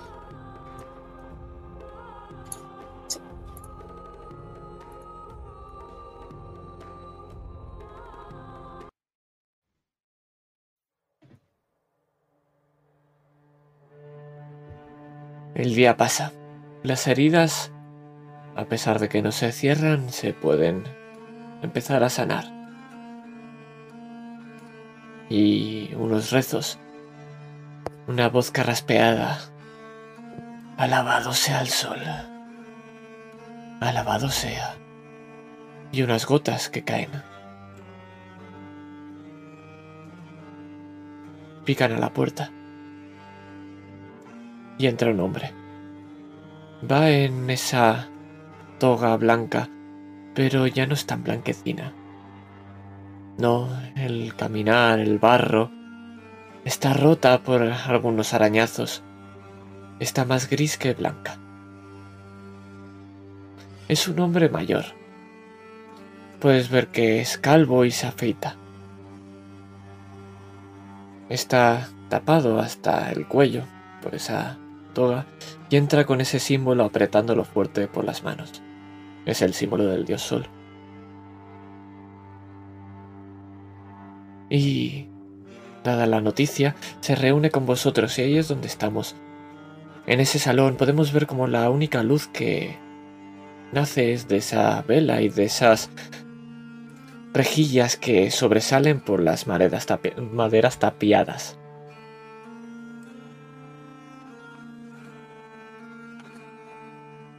El 15.55 15.73
día 15.73 15.97
pasa. 15.97 16.33
Las 16.83 17.07
heridas, 17.07 17.71
a 18.55 18.65
pesar 18.65 18.99
de 18.99 19.09
que 19.09 19.23
no 19.23 19.31
se 19.31 19.51
cierran, 19.51 20.11
se 20.11 20.33
pueden 20.33 20.83
empezar 21.63 22.03
a 22.03 22.09
sanar. 22.09 22.60
Y 25.33 25.93
unos 25.95 26.31
rezos. 26.31 26.77
Una 28.05 28.27
voz 28.27 28.51
carraspeada. 28.51 29.39
Alabado 30.75 31.31
sea 31.31 31.61
el 31.61 31.69
sol. 31.69 31.99
Alabado 33.79 34.27
sea. 34.27 34.75
Y 35.93 36.01
unas 36.01 36.25
gotas 36.25 36.67
que 36.67 36.83
caen. 36.83 37.11
Pican 41.63 41.93
a 41.93 41.99
la 41.99 42.11
puerta. 42.11 42.51
Y 44.77 44.87
entra 44.87 45.11
un 45.11 45.21
hombre. 45.21 45.53
Va 46.91 47.09
en 47.09 47.49
esa 47.49 48.09
toga 48.79 49.15
blanca, 49.15 49.69
pero 50.35 50.67
ya 50.67 50.85
no 50.87 50.93
es 50.93 51.05
tan 51.05 51.23
blanquecina. 51.23 51.93
No, 53.41 53.67
el 53.95 54.35
caminar, 54.35 54.99
el 54.99 55.17
barro, 55.17 55.71
está 56.63 56.93
rota 56.93 57.41
por 57.41 57.63
algunos 57.63 58.35
arañazos. 58.35 59.01
Está 59.99 60.25
más 60.25 60.47
gris 60.47 60.77
que 60.77 60.93
blanca. 60.93 61.39
Es 63.87 64.07
un 64.07 64.19
hombre 64.19 64.47
mayor. 64.47 64.85
Puedes 66.39 66.69
ver 66.69 66.89
que 66.89 67.19
es 67.19 67.39
calvo 67.39 67.83
y 67.83 67.89
se 67.89 68.05
afeita. 68.05 68.57
Está 71.27 71.89
tapado 72.09 72.59
hasta 72.59 73.11
el 73.11 73.27
cuello 73.27 73.63
por 74.03 74.13
esa 74.13 74.59
toga 74.93 75.25
y 75.67 75.77
entra 75.77 76.05
con 76.05 76.21
ese 76.21 76.37
símbolo 76.37 76.83
apretándolo 76.83 77.43
fuerte 77.43 77.87
por 77.87 78.05
las 78.05 78.23
manos. 78.23 78.61
Es 79.25 79.41
el 79.41 79.55
símbolo 79.55 79.85
del 79.85 80.05
dios 80.05 80.21
sol. 80.21 80.47
Y, 84.51 85.07
dada 85.83 86.05
la 86.05 86.19
noticia, 86.21 86.75
se 86.99 87.15
reúne 87.15 87.49
con 87.49 87.65
vosotros 87.65 88.19
y 88.19 88.23
ahí 88.23 88.37
es 88.37 88.49
donde 88.49 88.67
estamos. 88.67 89.15
En 90.05 90.19
ese 90.19 90.39
salón 90.39 90.75
podemos 90.75 91.13
ver 91.13 91.25
como 91.25 91.47
la 91.47 91.69
única 91.69 92.03
luz 92.03 92.27
que 92.27 92.77
nace 93.71 94.11
es 94.11 94.27
de 94.27 94.37
esa 94.37 94.81
vela 94.81 95.21
y 95.21 95.29
de 95.29 95.45
esas 95.45 95.89
rejillas 97.33 97.95
que 97.95 98.29
sobresalen 98.29 98.99
por 98.99 99.21
las 99.21 99.45
tapi 99.85 100.11
maderas 100.19 100.79
tapiadas. 100.79 101.57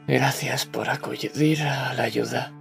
Gracias 0.07 0.65
por 0.65 0.89
acudir 0.89 1.61
a 1.61 1.93
la 1.93 2.03
ayuda. 2.03 2.51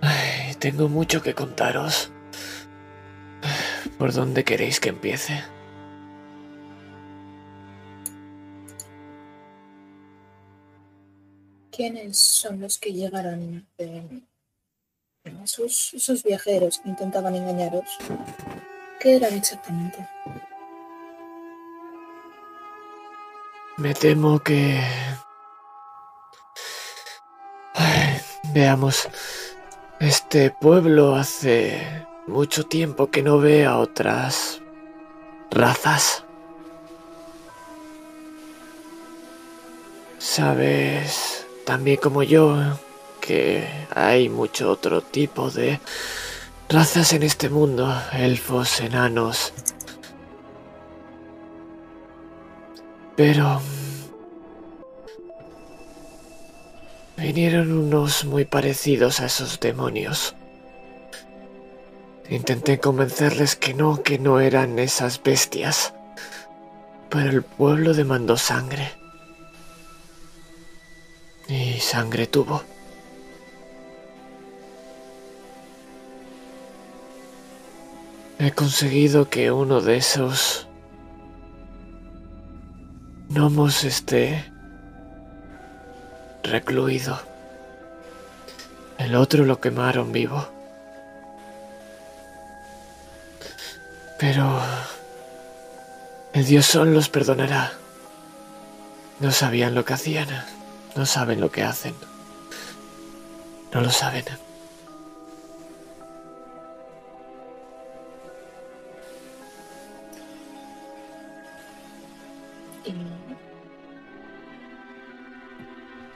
Ay, 0.00 0.31
tengo 0.62 0.88
mucho 0.88 1.20
que 1.20 1.34
contaros. 1.34 2.12
¿Por 3.98 4.12
dónde 4.12 4.44
queréis 4.44 4.78
que 4.78 4.90
empiece? 4.90 5.42
¿Quiénes 11.72 12.16
son 12.16 12.60
los 12.60 12.78
que 12.78 12.92
llegaron? 12.92 13.66
eh, 13.78 14.22
esos, 15.42 15.94
esos 15.94 16.22
viajeros 16.22 16.78
que 16.78 16.90
intentaban 16.90 17.34
engañaros. 17.34 17.98
¿Qué 19.00 19.16
eran 19.16 19.34
exactamente? 19.34 20.08
Me 23.78 23.94
temo 23.94 24.38
que... 24.38 24.80
Ay, 27.74 28.20
veamos. 28.54 29.08
Este 30.02 30.50
pueblo 30.50 31.14
hace 31.14 31.80
mucho 32.26 32.66
tiempo 32.66 33.08
que 33.08 33.22
no 33.22 33.38
ve 33.38 33.66
a 33.66 33.78
otras 33.78 34.60
razas. 35.48 36.24
Sabes, 40.18 41.46
también 41.64 41.98
como 41.98 42.24
yo, 42.24 42.58
que 43.20 43.64
hay 43.94 44.28
mucho 44.28 44.72
otro 44.72 45.02
tipo 45.02 45.50
de 45.50 45.78
razas 46.68 47.12
en 47.12 47.22
este 47.22 47.48
mundo, 47.48 47.94
elfos, 48.12 48.80
enanos. 48.80 49.52
Pero... 53.14 53.60
Vinieron 57.22 57.70
unos 57.70 58.24
muy 58.24 58.44
parecidos 58.44 59.20
a 59.20 59.26
esos 59.26 59.60
demonios. 59.60 60.34
Intenté 62.28 62.80
convencerles 62.80 63.54
que 63.54 63.74
no, 63.74 64.02
que 64.02 64.18
no 64.18 64.40
eran 64.40 64.80
esas 64.80 65.22
bestias. 65.22 65.94
Pero 67.10 67.30
el 67.30 67.42
pueblo 67.44 67.94
demandó 67.94 68.36
sangre. 68.36 68.90
Y 71.46 71.78
sangre 71.78 72.26
tuvo. 72.26 72.64
He 78.40 78.50
conseguido 78.50 79.30
que 79.30 79.52
uno 79.52 79.80
de 79.80 79.96
esos 79.96 80.66
gnomos 83.28 83.84
esté 83.84 84.51
recluido. 86.42 87.20
El 88.98 89.14
otro 89.14 89.44
lo 89.44 89.60
quemaron 89.60 90.12
vivo. 90.12 90.48
Pero 94.18 94.60
el 96.32 96.46
dios 96.46 96.66
sol 96.66 96.94
los 96.94 97.08
perdonará. 97.08 97.72
No 99.18 99.32
sabían 99.32 99.74
lo 99.74 99.84
que 99.84 99.94
hacían. 99.94 100.28
No 100.94 101.06
saben 101.06 101.40
lo 101.40 101.50
que 101.50 101.62
hacen. 101.62 101.94
No 103.72 103.80
lo 103.80 103.90
saben. 103.90 104.24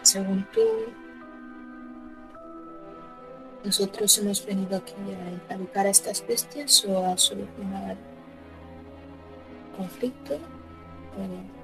Según 0.07 0.47
tú, 0.53 0.61
nosotros 3.65 4.16
hemos 4.19 4.47
venido 4.47 4.77
aquí 4.77 4.95
a 5.09 5.53
erradicar 5.53 5.87
a 5.87 5.91
estas 5.91 6.24
bestias 6.27 6.85
o 6.85 7.05
a 7.05 7.19
solucionar 7.19 7.97
conflicto 9.77 10.35
o 10.35 11.23
a 11.23 11.57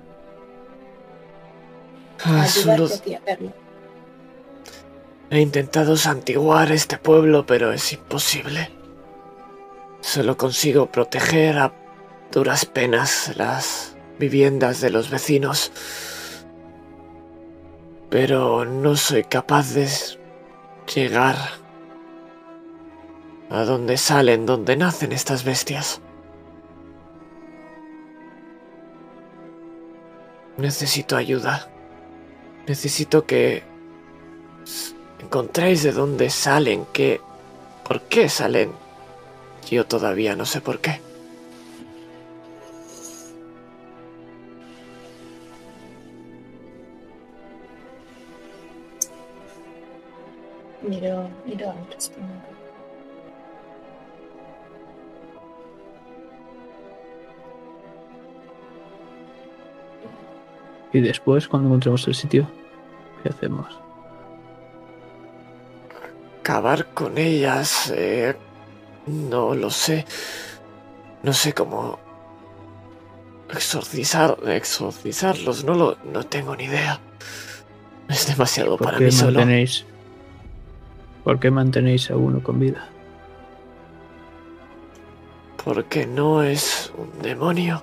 Ah, 2.25 2.43
ayudarte 2.43 2.95
a 2.95 2.99
ti 2.99 3.15
a 3.15 3.21
verlo. 3.21 3.53
he 5.31 5.41
intentado 5.41 5.97
santiguar 5.97 6.71
este 6.71 6.97
pueblo, 6.99 7.47
pero 7.47 7.73
es 7.73 7.93
imposible. 7.93 8.71
Solo 10.01 10.37
consigo 10.37 10.87
proteger 10.87 11.59
a 11.59 11.73
duras 12.31 12.65
penas 12.65 13.33
las 13.37 13.97
viviendas 14.19 14.81
de 14.81 14.91
los 14.91 15.11
vecinos. 15.11 15.73
Pero 18.13 18.67
no 18.67 18.95
soy 18.95 19.25
capaz 19.25 19.73
de 19.73 19.89
llegar 20.95 21.35
a 23.49 23.65
donde 23.65 23.97
salen, 23.97 24.45
donde 24.45 24.77
nacen 24.77 25.13
estas 25.13 25.45
bestias. 25.45 26.03
Necesito 30.59 31.17
ayuda. 31.17 31.71
Necesito 32.67 33.25
que 33.25 33.63
encontréis 35.19 35.83
de 35.83 35.93
dónde 35.93 36.29
salen, 36.29 36.85
que... 36.93 37.19
¿Por 37.83 38.03
qué 38.03 38.29
salen? 38.29 38.73
Yo 39.71 39.87
todavía 39.87 40.37
no 40.37 40.45
sé 40.45 40.61
por 40.61 40.81
qué. 40.81 41.01
Miro, 50.89 51.29
miro 51.47 51.73
resto. 51.91 52.19
Y 60.93 61.01
después, 61.01 61.49
cuando 61.49 61.69
encontremos 61.69 62.07
el 62.09 62.15
sitio, 62.15 62.47
¿qué 63.23 63.31
hacemos? 63.31 63.79
Acabar 66.41 66.87
con 66.93 67.17
ellas. 67.19 67.91
eh, 67.95 68.37
no 69.07 69.55
lo 69.55 69.71
sé. 69.71 70.05
No 71.23 71.33
sé 71.33 71.53
cómo. 71.55 71.99
Exorcizar. 73.51 74.37
Exorcizarlos. 74.47 75.65
No 75.65 75.75
lo. 75.75 75.97
No 76.05 76.25
tengo 76.25 76.55
ni 76.57 76.65
idea. 76.65 77.01
Es 78.09 78.27
demasiado 78.27 78.77
¿Por 78.77 78.87
para 78.89 78.99
qué 78.99 79.05
mí 79.07 79.13
solo. 79.13 79.39
mantenéis? 79.39 79.87
¿Por 81.25 81.39
qué 81.39 81.51
mantenéis 81.51 82.11
a 82.11 82.17
uno 82.17 82.43
con 82.43 82.59
vida? 82.59 82.89
Porque 85.65 86.07
no 86.07 86.43
es 86.43 86.93
un 86.97 87.23
demonio. 87.23 87.83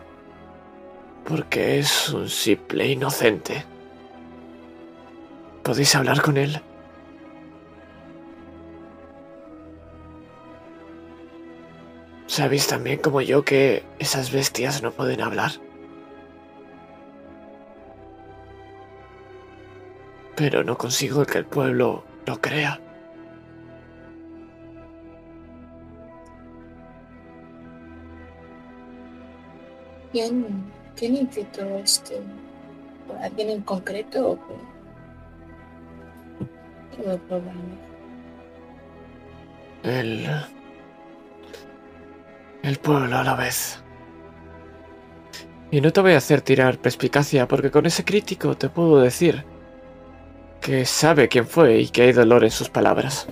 Porque 1.25 1.79
es 1.79 2.09
un 2.09 2.27
simple 2.27 2.87
inocente. 2.87 3.63
¿Podéis 5.63 5.95
hablar 5.95 6.21
con 6.21 6.35
él? 6.35 6.61
Sabéis 12.27 12.67
también 12.67 12.99
como 12.99 13.21
yo 13.21 13.43
que 13.45 13.83
esas 13.99 14.31
bestias 14.31 14.83
no 14.83 14.91
pueden 14.91 15.21
hablar. 15.21 15.51
Pero 20.35 20.63
no 20.63 20.77
consigo 20.77 21.25
que 21.25 21.37
el 21.37 21.45
pueblo 21.45 22.03
lo 22.25 22.41
crea. 22.41 22.79
¿Quién, 30.11 30.71
quién 30.95 31.15
incitó 31.15 31.63
esto? 31.77 32.13
¿Por 33.07 33.17
alguien 33.17 33.49
en 33.49 33.61
concreto 33.61 34.31
o 34.31 34.37
problema? 37.27 37.53
El. 39.83 40.27
El 42.63 42.77
pueblo 42.79 43.17
a 43.17 43.23
la 43.23 43.35
vez. 43.35 43.81
Y 45.71 45.81
no 45.81 45.93
te 45.93 46.01
voy 46.01 46.13
a 46.13 46.17
hacer 46.17 46.41
tirar 46.41 46.79
perspicacia, 46.79 47.47
porque 47.47 47.71
con 47.71 47.85
ese 47.85 48.03
crítico 48.03 48.57
te 48.57 48.69
puedo 48.69 48.99
decir 48.99 49.45
que 50.61 50.83
sabe 50.85 51.29
quién 51.29 51.47
fue 51.47 51.79
y 51.79 51.89
que 51.89 52.01
hay 52.01 52.11
dolor 52.11 52.43
en 52.43 52.51
sus 52.51 52.69
palabras. 52.69 53.27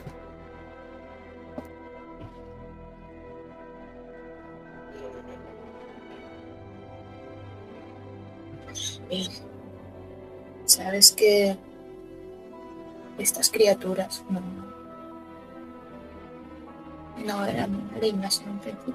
Sabes 10.67 11.11
que 11.11 11.57
estas 13.17 13.49
criaturas 13.49 14.23
no, 14.29 14.41
no 17.25 17.45
eran 17.45 17.91
malignas 17.91 18.43
en 18.45 18.59
principio. 18.59 18.93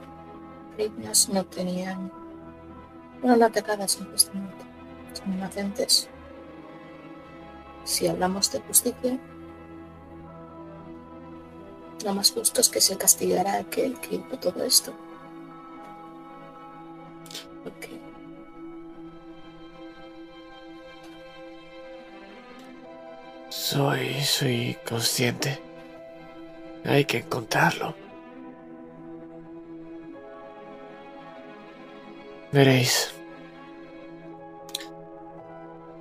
Malignas 0.70 1.28
no 1.28 1.44
tenían. 1.44 2.12
Fueron 3.20 3.42
atacadas 3.42 3.98
injustamente. 4.00 4.64
Son 5.12 5.32
inocentes. 5.32 6.08
Si 7.84 8.06
hablamos 8.06 8.52
de 8.52 8.60
justicia, 8.60 9.18
lo 12.04 12.14
más 12.14 12.30
justo 12.30 12.60
es 12.60 12.68
que 12.68 12.80
se 12.80 12.96
castigara 12.96 13.54
a 13.54 13.58
aquel 13.60 13.98
que 14.00 14.16
hizo 14.16 14.38
todo 14.38 14.62
esto. 14.64 14.92
Soy. 23.52 24.18
soy 24.22 24.78
consciente. 24.88 25.60
Hay 26.86 27.04
que 27.04 27.18
encontrarlo. 27.18 27.94
Veréis. 32.50 33.12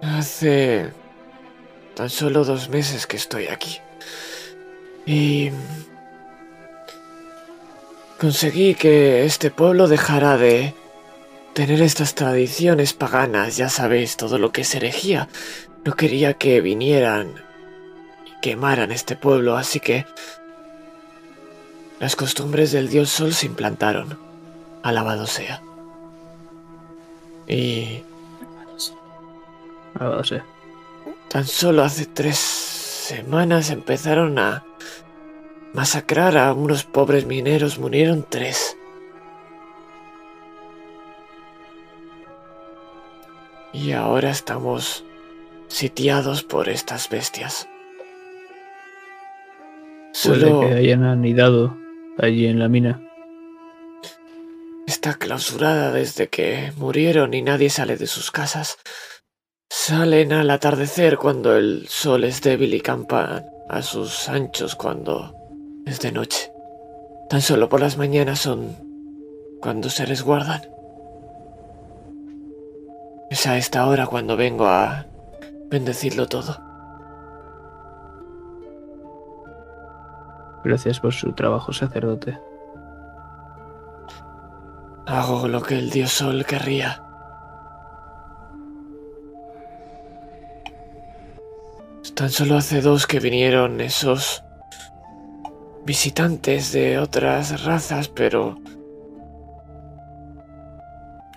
Hace 0.02 0.94
tan 1.94 2.10
solo 2.10 2.46
dos 2.46 2.70
meses 2.70 3.06
que 3.06 3.18
estoy 3.18 3.48
aquí. 3.48 3.80
Y 5.06 5.52
conseguí 8.18 8.76
que 8.76 9.26
este 9.26 9.52
pueblo 9.52 9.90
dejara 9.90 10.38
de 10.38 10.74
tener 11.54 11.82
estas 11.82 12.16
tradiciones 12.16 12.94
paganas, 12.94 13.58
ya 13.58 13.68
sabéis, 13.68 14.16
todo 14.16 14.38
lo 14.38 14.54
que 14.54 14.62
es 14.62 14.74
herejía. 14.74 15.28
No 15.84 15.94
quería 15.94 16.36
que 16.36 16.62
vinieran 16.62 17.34
y 18.26 18.40
quemaran 18.42 18.92
este 18.92 19.16
pueblo, 19.16 19.58
así 19.58 19.80
que 19.80 20.06
las 22.00 22.16
costumbres 22.16 22.72
del 22.72 22.90
dios 22.90 23.10
sol 23.10 23.34
se 23.34 23.48
implantaron. 23.48 24.18
Alabado 24.84 25.26
sea. 25.26 25.62
Y 27.48 28.04
Alabado 29.96 30.24
sea. 30.24 30.46
Tan 31.30 31.46
solo 31.46 31.84
hace 31.84 32.06
tres 32.06 32.38
semanas 32.38 33.70
empezaron 33.70 34.38
a 34.38 34.64
masacrar 35.74 36.38
a 36.38 36.54
unos 36.54 36.84
pobres 36.84 37.26
mineros. 37.26 37.80
Murieron 37.80 38.26
tres. 38.28 38.78
Y 43.74 43.94
ahora 43.94 44.30
estamos 44.32 45.06
sitiados 45.72 46.44
por 46.44 46.70
estas 46.70 47.10
bestias. 47.10 47.68
Puede 50.24 50.40
Solo 50.42 50.60
que 50.62 50.74
hayan 50.74 51.04
anidado 51.04 51.78
allí 52.18 52.46
en 52.46 52.60
la 52.60 52.68
mina. 52.68 53.02
está 54.86 55.14
clausurada 55.14 55.92
desde 55.92 56.28
que 56.28 56.74
murieron 56.76 57.34
y 57.34 57.42
nadie 57.42 57.70
sale 57.70 57.96
de 57.96 58.08
sus 58.08 58.30
casas. 58.30 58.78
Salen 59.70 60.34
al 60.34 60.50
atardecer 60.50 61.18
cuando 61.18 61.56
el 61.56 61.88
sol 61.88 62.26
es 62.26 62.42
débil 62.42 62.74
y 62.74 62.82
campan 62.82 63.46
a 63.70 63.82
sus 63.82 64.28
anchos 64.28 64.76
cuando 64.76 65.34
es 65.86 66.02
de 66.02 66.12
noche. 66.12 66.52
Tan 67.30 67.42
solo 67.42 67.70
por 67.70 67.80
las 67.80 67.98
mañanas 67.98 68.40
son 68.40 68.76
cuando 69.62 69.90
se 69.90 70.06
resguardan. 70.06 70.62
Es 73.30 73.48
a 73.48 73.58
esta 73.58 73.88
hora 73.88 74.08
cuando 74.08 74.36
vengo 74.36 74.66
a 74.66 75.06
bendecirlo 75.72 76.28
todo. 76.28 76.62
Gracias 80.64 81.00
por 81.00 81.14
su 81.14 81.32
trabajo, 81.34 81.74
sacerdote. 81.74 82.38
Hago 85.08 85.48
lo 85.48 85.62
que 85.62 85.80
el 85.80 85.90
dios 85.90 86.12
sol 86.12 86.46
querría. 86.46 87.04
Tan 92.16 92.30
solo 92.30 92.58
hace 92.58 92.82
dos 92.82 93.08
que 93.08 93.20
vinieron 93.20 93.82
esos 93.82 94.44
visitantes 95.86 96.72
de 96.72 97.00
otras 97.00 97.64
razas, 97.64 98.10
pero 98.10 98.60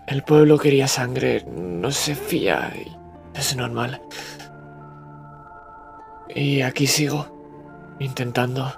el 0.07 0.23
pueblo 0.25 0.59
quería 0.59 0.87
sangre, 0.87 1.45
no 1.47 1.91
se 1.91 2.15
fía 2.15 2.71
y 2.77 3.04
es 3.35 3.57
normal. 3.57 4.01
Y 6.29 6.63
aquí 6.63 6.87
sigo, 6.87 7.97
intentando 7.99 8.73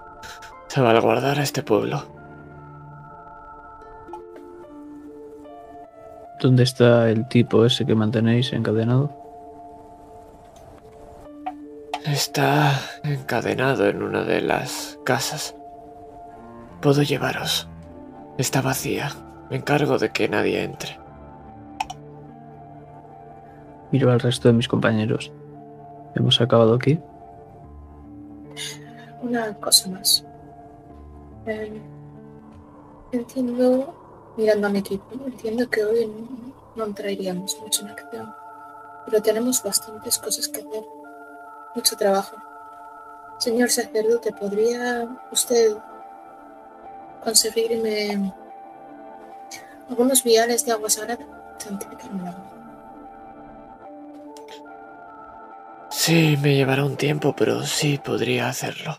salvaguardar 0.68 1.38
a 1.38 1.42
este 1.42 1.62
pueblo. 1.62 2.04
¿Dónde 6.40 6.64
está 6.64 7.08
el 7.08 7.26
tipo 7.28 7.64
ese 7.64 7.86
que 7.86 7.94
mantenéis 7.94 8.52
encadenado? 8.52 9.10
Está 12.04 12.78
encadenado 13.02 13.88
en 13.88 14.02
una 14.02 14.22
de 14.22 14.40
las 14.42 14.98
casas. 15.04 15.56
Puedo 16.80 17.02
llevaros. 17.02 17.68
Está 18.36 18.60
vacía. 18.60 19.12
Me 19.50 19.56
encargo 19.56 19.98
de 19.98 20.10
que 20.10 20.28
nadie 20.28 20.62
entre. 20.62 21.05
Miro 23.90 24.10
al 24.10 24.20
resto 24.20 24.48
de 24.48 24.54
mis 24.54 24.68
compañeros. 24.68 25.32
¿Hemos 26.14 26.40
acabado 26.40 26.74
aquí? 26.74 26.98
Una 29.22 29.54
cosa 29.54 29.90
más. 29.90 30.24
Eh, 31.46 31.80
entiendo, 33.12 34.34
mirando 34.36 34.66
a 34.66 34.70
mi 34.70 34.78
equipo, 34.78 35.06
entiendo 35.24 35.68
que 35.70 35.84
hoy 35.84 36.10
no, 36.74 36.84
entraríamos 36.84 37.56
mucho 37.60 37.82
en 37.82 37.90
acción, 37.90 38.34
pero 39.04 39.22
tenemos 39.22 39.62
bastantes 39.62 40.18
cosas 40.18 40.48
que 40.48 40.60
hacer, 40.60 40.84
mucho 41.74 41.96
trabajo. 41.96 42.36
Señor 43.38 43.70
sacerdote, 43.70 44.32
¿podría 44.32 45.08
usted 45.30 45.76
conseguirme 47.22 48.32
algunos 49.88 50.24
viales 50.24 50.64
de 50.64 50.72
agua 50.72 50.90
sagrada? 50.90 51.26
Sí, 55.98 56.36
me 56.42 56.54
llevará 56.54 56.84
un 56.84 56.98
tiempo, 56.98 57.34
pero 57.34 57.62
sí 57.62 57.98
podría 57.98 58.50
hacerlo. 58.50 58.98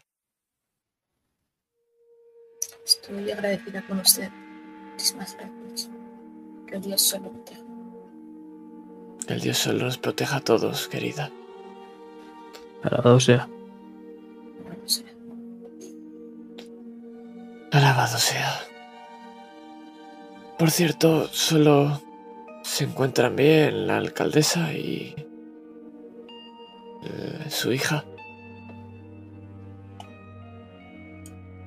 Estoy 2.84 3.30
agradecida 3.32 3.86
con 3.88 4.00
usted. 4.00 4.30
Muchísimas 4.92 5.38
gracias. 5.38 5.92
Que 6.66 6.80
Dios 6.80 7.02
solo 7.02 7.32
proteja. 7.32 7.62
El 9.28 9.40
Dios 9.40 9.60
solo 9.60 9.86
nos 9.86 10.00
proteja 10.00 10.38
a 10.38 10.42
todos, 10.42 10.88
querida. 10.88 11.32
Alabado 12.82 13.20
sea. 13.20 13.48
Bueno, 14.66 14.90
sea. 14.90 15.14
Alabado 17.74 18.18
sea. 18.18 18.60
Por 20.58 20.72
cierto, 20.72 21.28
solo 21.28 22.02
se 22.64 22.86
encuentran 22.86 23.36
bien 23.36 23.86
la 23.86 23.98
alcaldesa 23.98 24.74
y 24.74 25.27
su 27.50 27.72
hija. 27.72 28.04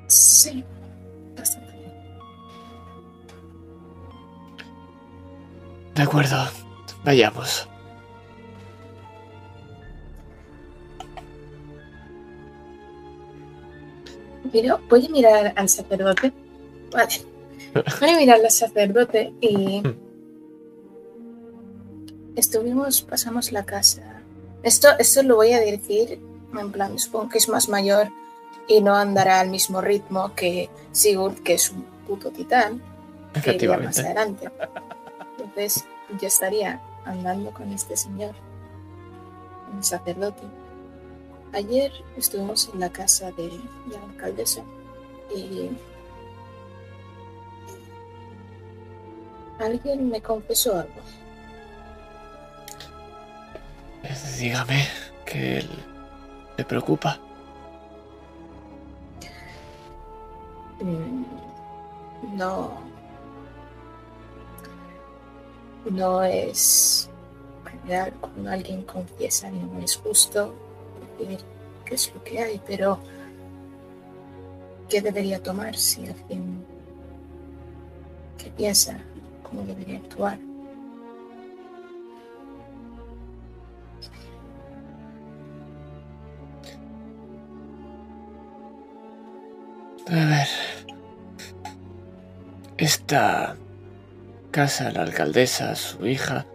Sí, 0.06 0.64
bastante 1.36 1.72
bien. 1.72 1.92
De 5.94 6.02
acuerdo, 6.02 6.36
vayamos. 7.04 7.68
Miro, 14.52 14.80
voy 14.88 15.06
a 15.06 15.08
mirar 15.10 15.52
al 15.56 15.68
sacerdote. 15.68 16.32
Vale. 16.92 17.14
Voy 18.00 18.10
a 18.10 18.16
mirar 18.16 18.40
al 18.40 18.50
sacerdote 18.50 19.32
y. 19.40 19.82
Estuvimos, 22.34 23.02
pasamos 23.02 23.52
la 23.52 23.64
casa. 23.64 24.19
Esto, 24.62 24.88
esto 24.98 25.22
lo 25.22 25.36
voy 25.36 25.52
a 25.52 25.60
decir 25.60 26.20
en 26.58 26.72
plan, 26.72 26.98
supongo 26.98 27.28
que 27.28 27.38
es 27.38 27.48
más 27.48 27.68
mayor 27.68 28.08
y 28.66 28.80
no 28.80 28.94
andará 28.94 29.40
al 29.40 29.50
mismo 29.50 29.80
ritmo 29.80 30.34
que 30.34 30.68
Sigurd, 30.92 31.42
que 31.42 31.54
es 31.54 31.70
un 31.70 31.84
puto 32.06 32.30
titán, 32.30 32.82
que 33.42 33.54
iría 33.54 33.76
más 33.78 33.98
Efectivamente. 33.98 34.00
adelante. 34.00 34.50
Entonces, 35.38 35.84
yo 36.20 36.26
estaría 36.26 36.80
andando 37.04 37.52
con 37.52 37.72
este 37.72 37.96
señor, 37.96 38.34
un 39.72 39.82
sacerdote. 39.82 40.42
Ayer 41.52 41.92
estuvimos 42.16 42.70
en 42.72 42.80
la 42.80 42.90
casa 42.90 43.32
de, 43.32 43.48
de 43.48 43.96
la 43.96 44.02
alcaldesa 44.04 44.62
y 45.34 45.70
alguien 49.58 50.08
me 50.08 50.20
confesó 50.20 50.78
algo. 50.78 51.00
Dígame 54.38 54.86
que 55.26 55.58
él 55.58 55.68
le 56.56 56.64
preocupa. 56.64 57.18
Mm, 60.80 61.24
No. 62.36 62.70
No 65.90 66.22
es 66.22 67.08
cuando 68.20 68.50
alguien 68.50 68.82
confiesa, 68.82 69.50
no 69.50 69.80
es 69.80 69.96
justo 69.96 70.54
decir 71.18 71.40
qué 71.84 71.94
es 71.94 72.14
lo 72.14 72.22
que 72.22 72.38
hay, 72.38 72.60
pero 72.66 72.98
¿qué 74.88 75.00
debería 75.00 75.42
tomar 75.42 75.76
si 75.76 76.06
alguien 76.06 76.64
que 78.38 78.50
piensa 78.50 78.98
cómo 79.42 79.62
debería 79.62 79.98
actuar? 79.98 80.38
A 90.10 90.24
ver. 90.24 90.48
Esta 92.78 93.56
casa, 94.50 94.90
la 94.90 95.02
alcaldesa, 95.02 95.76
su 95.76 96.04
hija, 96.04 96.46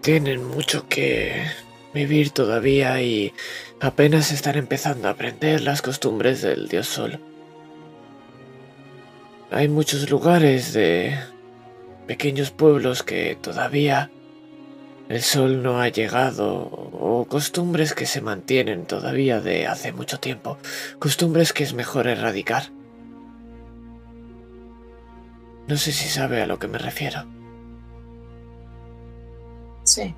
tienen 0.00 0.42
mucho 0.42 0.88
que 0.88 1.44
vivir 1.92 2.30
todavía 2.30 3.00
y 3.00 3.32
apenas 3.78 4.32
están 4.32 4.56
empezando 4.56 5.06
a 5.06 5.12
aprender 5.12 5.60
las 5.60 5.82
costumbres 5.82 6.42
del 6.42 6.66
dios 6.66 6.88
sol. 6.88 7.20
Hay 9.52 9.68
muchos 9.68 10.10
lugares 10.10 10.72
de 10.72 11.16
pequeños 12.08 12.50
pueblos 12.50 13.04
que 13.04 13.38
todavía 13.40 14.10
el 15.08 15.22
sol 15.22 15.62
no 15.62 15.80
ha 15.80 15.88
llegado 15.88 16.62
o 16.62 17.26
costumbres 17.28 17.94
que 17.94 18.06
se 18.06 18.20
mantienen 18.20 18.86
todavía 18.86 19.40
de 19.40 19.66
hace 19.66 19.92
mucho 19.92 20.18
tiempo, 20.18 20.58
costumbres 20.98 21.52
que 21.52 21.64
es 21.64 21.74
mejor 21.74 22.06
erradicar. 22.06 22.70
No 25.68 25.76
sé 25.76 25.92
si 25.92 26.08
sabe 26.08 26.42
a 26.42 26.46
lo 26.46 26.58
que 26.58 26.68
me 26.68 26.78
refiero. 26.78 27.24
Sí. 29.84 30.14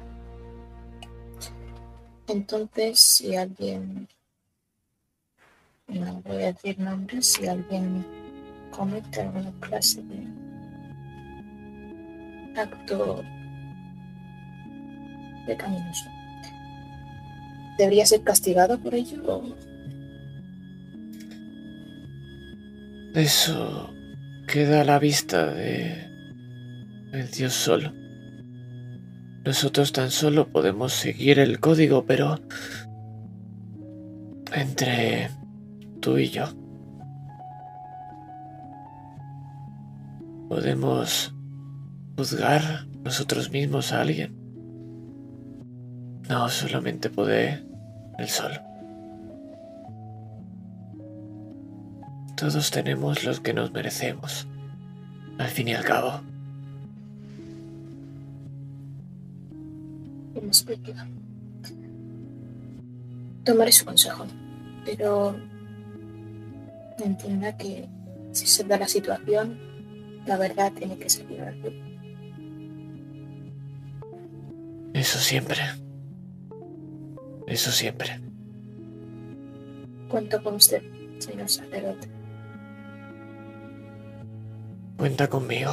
Entonces, 2.28 3.00
si 3.00 3.36
alguien, 3.36 4.08
no 5.88 6.20
voy 6.22 6.42
a 6.42 6.52
decir 6.52 6.78
nombres, 6.78 7.32
si 7.32 7.46
alguien 7.46 8.04
comete 8.70 9.22
alguna 9.22 9.52
clase 9.60 10.02
de 10.02 10.26
acto 12.60 13.22
pecaminoso, 15.46 16.10
¿debería 17.78 18.06
ser 18.06 18.22
castigado 18.22 18.78
por 18.78 18.94
ello? 18.94 19.56
Eso 23.14 23.90
queda 24.46 24.82
a 24.82 24.84
la 24.84 24.98
vista 24.98 25.46
de 25.52 26.06
el 27.12 27.30
dios 27.30 27.54
sol. 27.54 27.94
Nosotros 29.44 29.92
tan 29.92 30.10
solo 30.10 30.48
podemos 30.48 30.92
seguir 30.92 31.38
el 31.38 31.60
código, 31.60 32.04
pero 32.04 32.38
entre 34.52 35.30
tú 36.00 36.18
y 36.18 36.28
yo 36.28 36.46
podemos 40.48 41.34
juzgar 42.16 42.86
nosotros 43.04 43.50
mismos 43.50 43.92
a 43.92 44.02
alguien. 44.02 44.35
No 46.28 46.48
solamente 46.48 47.08
puede 47.08 47.62
el 48.18 48.28
sol. 48.28 48.52
Todos 52.36 52.70
tenemos 52.70 53.24
los 53.24 53.40
que 53.40 53.54
nos 53.54 53.72
merecemos. 53.72 54.46
Al 55.38 55.48
fin 55.48 55.68
y 55.68 55.74
al 55.74 55.84
cabo. 55.84 56.20
Me 60.34 60.48
explico. 60.48 60.92
Tomaré 63.44 63.72
su 63.72 63.84
consejo, 63.84 64.26
pero 64.84 65.36
entienda 66.98 67.56
que 67.56 67.88
si 68.32 68.46
se 68.46 68.64
da 68.64 68.76
la 68.76 68.88
situación, 68.88 69.58
la 70.26 70.36
verdad 70.36 70.72
tiene 70.72 70.98
que 70.98 71.08
salir 71.08 71.40
a 71.40 71.52
la 71.52 71.52
luz. 71.52 71.74
Eso 74.92 75.18
siempre. 75.18 75.85
Eso 77.46 77.70
siempre. 77.70 78.20
Cuento 80.08 80.42
con 80.42 80.54
usted, 80.54 80.82
señor 81.18 81.48
sacerdote. 81.48 82.08
Cuenta 84.96 85.28
conmigo. 85.28 85.72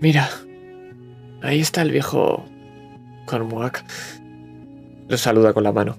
Mira, 0.00 0.28
ahí 1.42 1.60
está 1.60 1.82
el 1.82 1.90
viejo 1.90 2.44
Cormuac. 3.26 3.84
Lo 5.08 5.16
saluda 5.16 5.52
con 5.52 5.64
la 5.64 5.72
mano. 5.72 5.96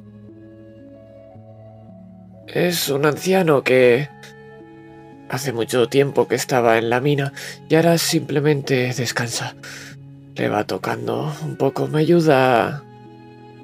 Es 2.48 2.90
un 2.90 3.06
anciano 3.06 3.64
que 3.64 4.10
hace 5.30 5.54
mucho 5.54 5.88
tiempo 5.90 6.28
que 6.28 6.36
estaba 6.36 6.78
en 6.78 6.90
la 6.90 7.02
mina 7.02 7.34
y 7.70 7.76
ahora 7.76 7.98
simplemente 7.98 8.94
descansa. 8.94 9.56
Le 10.36 10.50
va 10.50 10.66
tocando 10.66 11.34
un 11.44 11.56
poco, 11.56 11.88
me 11.88 12.00
ayuda 12.00 12.84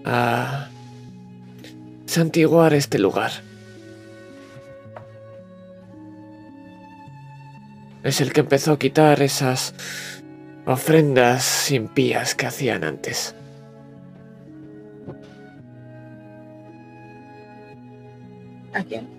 a 0.05 0.69
santiguar 2.05 2.73
este 2.73 2.99
lugar. 2.99 3.31
es 8.03 8.19
el 8.19 8.33
que 8.33 8.41
empezó 8.41 8.73
a 8.73 8.79
quitar 8.79 9.21
esas 9.21 9.73
ofrendas 10.65 11.71
impías 11.71 12.35
que 12.35 12.45
hacían 12.45 12.83
antes. 12.83 13.33
¿A 18.73 18.83
quién? 18.83 19.12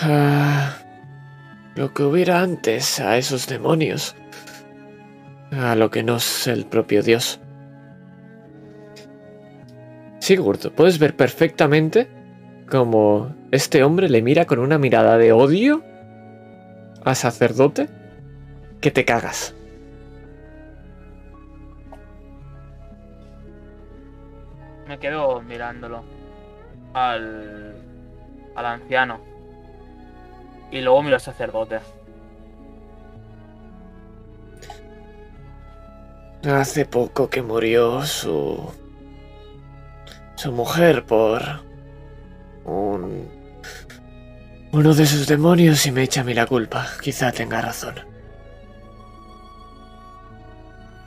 Ah, 0.00 0.76
lo 1.74 1.92
que 1.92 2.04
hubiera 2.04 2.40
antes 2.40 3.00
a 3.00 3.16
esos 3.16 3.48
demonios. 3.48 4.14
A 5.50 5.74
lo 5.74 5.90
que 5.90 6.02
no 6.02 6.16
es 6.16 6.46
el 6.46 6.66
propio 6.66 7.02
Dios. 7.02 7.40
Sigurd, 10.20 10.70
puedes 10.72 10.98
ver 10.98 11.16
perfectamente 11.16 12.08
como 12.70 13.34
este 13.50 13.82
hombre 13.82 14.08
le 14.08 14.20
mira 14.22 14.44
con 14.44 14.58
una 14.58 14.78
mirada 14.78 15.16
de 15.16 15.32
odio 15.32 15.82
a 17.04 17.14
sacerdote 17.14 17.88
que 18.80 18.90
te 18.90 19.04
cagas. 19.04 19.54
Me 24.86 24.98
quedo 24.98 25.40
mirándolo 25.40 26.04
al, 26.94 27.74
al 28.54 28.66
anciano. 28.66 29.27
Y 30.70 30.80
luego 30.80 31.02
miro 31.02 31.16
al 31.16 31.20
sacerdote. 31.20 31.80
Hace 36.44 36.84
poco 36.84 37.28
que 37.28 37.42
murió 37.42 38.04
su. 38.04 38.72
su 40.36 40.52
mujer 40.52 41.04
por. 41.04 41.42
un. 42.64 43.28
uno 44.72 44.94
de 44.94 45.06
sus 45.06 45.26
demonios 45.26 45.84
y 45.86 45.92
me 45.92 46.02
echa 46.02 46.20
a 46.20 46.24
mí 46.24 46.34
la 46.34 46.46
culpa. 46.46 46.86
Quizá 47.02 47.32
tenga 47.32 47.60
razón. 47.60 47.94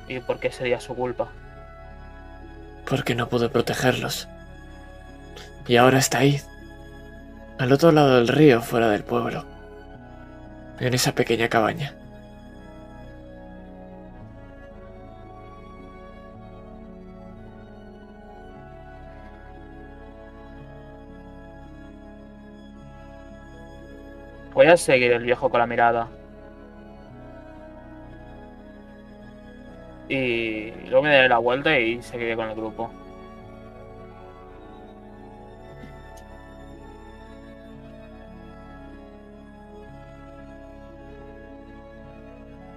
¿Y 0.08 0.20
por 0.20 0.40
qué 0.40 0.52
sería 0.52 0.82
su 0.82 0.94
culpa? 0.96 1.30
Porque 2.86 3.16
no 3.16 3.30
pude 3.30 3.48
protegerlos. 3.48 4.28
Y 5.68 5.78
ahora 5.78 6.00
está 6.00 6.20
ahí. 6.20 6.42
Al 7.58 7.72
otro 7.72 7.92
lado 7.94 8.16
del 8.16 8.28
río, 8.28 8.62
fuera 8.62 8.90
del 8.90 9.04
pueblo. 9.04 9.46
En 10.82 10.96
esa 10.96 11.14
pequeña 11.14 11.48
cabaña. 11.48 11.94
Voy 24.56 24.66
a 24.66 24.76
seguir 24.76 25.12
el 25.12 25.24
viejo 25.24 25.50
con 25.52 25.60
la 25.60 25.68
mirada. 25.68 26.08
Y 30.10 30.72
luego 30.90 31.04
me 31.04 31.14
daré 31.14 31.30
la 31.30 31.38
vuelta 31.38 31.78
y 31.78 32.02
seguiré 32.02 32.36
con 32.36 32.50
el 32.50 32.56
grupo. 32.56 33.01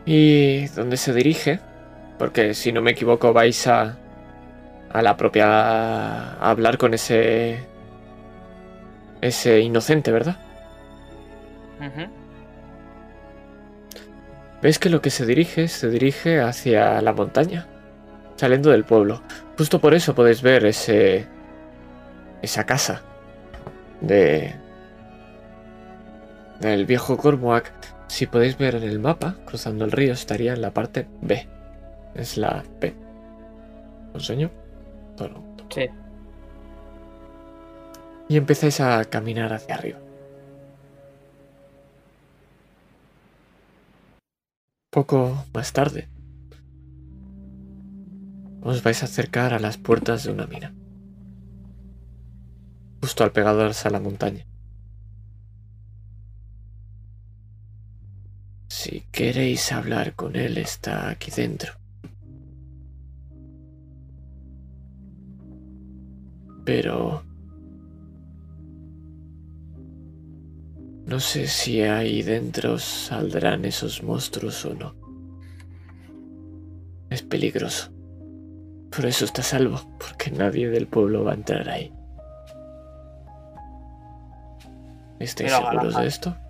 ¿Y 0.06 0.66
dónde 0.68 0.96
se 0.96 1.12
dirige? 1.14 1.60
Porque 2.18 2.54
si 2.54 2.72
no 2.72 2.82
me 2.82 2.92
equivoco 2.92 3.32
vais 3.32 3.66
a... 3.66 3.96
a 4.90 5.02
la 5.02 5.16
propia... 5.16 5.46
a 5.46 6.50
hablar 6.50 6.78
con 6.78 6.94
ese... 6.94 7.58
ese 9.20 9.60
inocente, 9.60 10.12
¿verdad? 10.12 10.36
Ujú. 11.80 12.10
¿Ves 14.62 14.78
que 14.78 14.88
lo 14.90 15.02
que 15.02 15.10
se 15.10 15.26
dirige 15.26 15.68
se 15.68 15.90
dirige 15.90 16.40
hacia 16.40 17.00
la 17.02 17.12
montaña? 17.12 17.66
Saliendo 18.36 18.70
del 18.70 18.84
pueblo. 18.84 19.22
Justo 19.56 19.80
por 19.80 19.94
eso 19.94 20.14
podéis 20.14 20.42
ver 20.42 20.66
ese... 20.66 21.26
esa 22.42 22.64
casa 22.64 23.02
de... 24.00 24.54
del 26.60 26.86
viejo 26.86 27.16
Cormac. 27.16 27.72
Si 28.14 28.28
podéis 28.28 28.56
ver 28.56 28.76
en 28.76 28.84
el 28.84 29.00
mapa, 29.00 29.38
cruzando 29.44 29.84
el 29.84 29.90
río, 29.90 30.12
estaría 30.12 30.52
en 30.52 30.60
la 30.60 30.72
parte 30.72 31.08
B. 31.20 31.48
Es 32.14 32.36
la 32.36 32.62
B. 32.80 32.94
¿Os 34.14 34.30
enseño? 34.30 34.52
No, 35.18 35.26
no. 35.26 35.56
Sí. 35.68 35.86
Y 38.28 38.36
empezáis 38.36 38.78
a 38.78 39.04
caminar 39.06 39.52
hacia 39.52 39.74
arriba. 39.74 39.98
Poco 44.90 45.44
más 45.52 45.72
tarde, 45.72 46.08
os 48.62 48.80
vais 48.84 49.02
a 49.02 49.06
acercar 49.06 49.52
a 49.52 49.58
las 49.58 49.76
puertas 49.76 50.22
de 50.22 50.30
una 50.30 50.46
mina. 50.46 50.72
Justo 53.02 53.24
al 53.24 53.32
pegados 53.32 53.84
a 53.84 53.90
la 53.90 53.98
montaña. 53.98 54.46
Si 58.84 59.00
queréis 59.10 59.72
hablar 59.72 60.14
con 60.14 60.36
él, 60.36 60.58
está 60.58 61.08
aquí 61.08 61.30
dentro. 61.30 61.72
Pero... 66.66 67.22
No 71.06 71.18
sé 71.18 71.46
si 71.46 71.80
ahí 71.80 72.22
dentro 72.22 72.78
saldrán 72.78 73.64
esos 73.64 74.02
monstruos 74.02 74.62
o 74.66 74.74
no. 74.74 74.94
Es 77.08 77.22
peligroso. 77.22 77.90
Por 78.94 79.06
eso 79.06 79.24
está 79.24 79.42
salvo, 79.42 79.80
porque 79.98 80.30
nadie 80.30 80.68
del 80.68 80.88
pueblo 80.88 81.24
va 81.24 81.30
a 81.30 81.36
entrar 81.36 81.70
ahí. 81.70 81.90
¿Estáis 85.18 85.52
seguros 85.52 85.96
de 85.96 86.06
esto? 86.06 86.43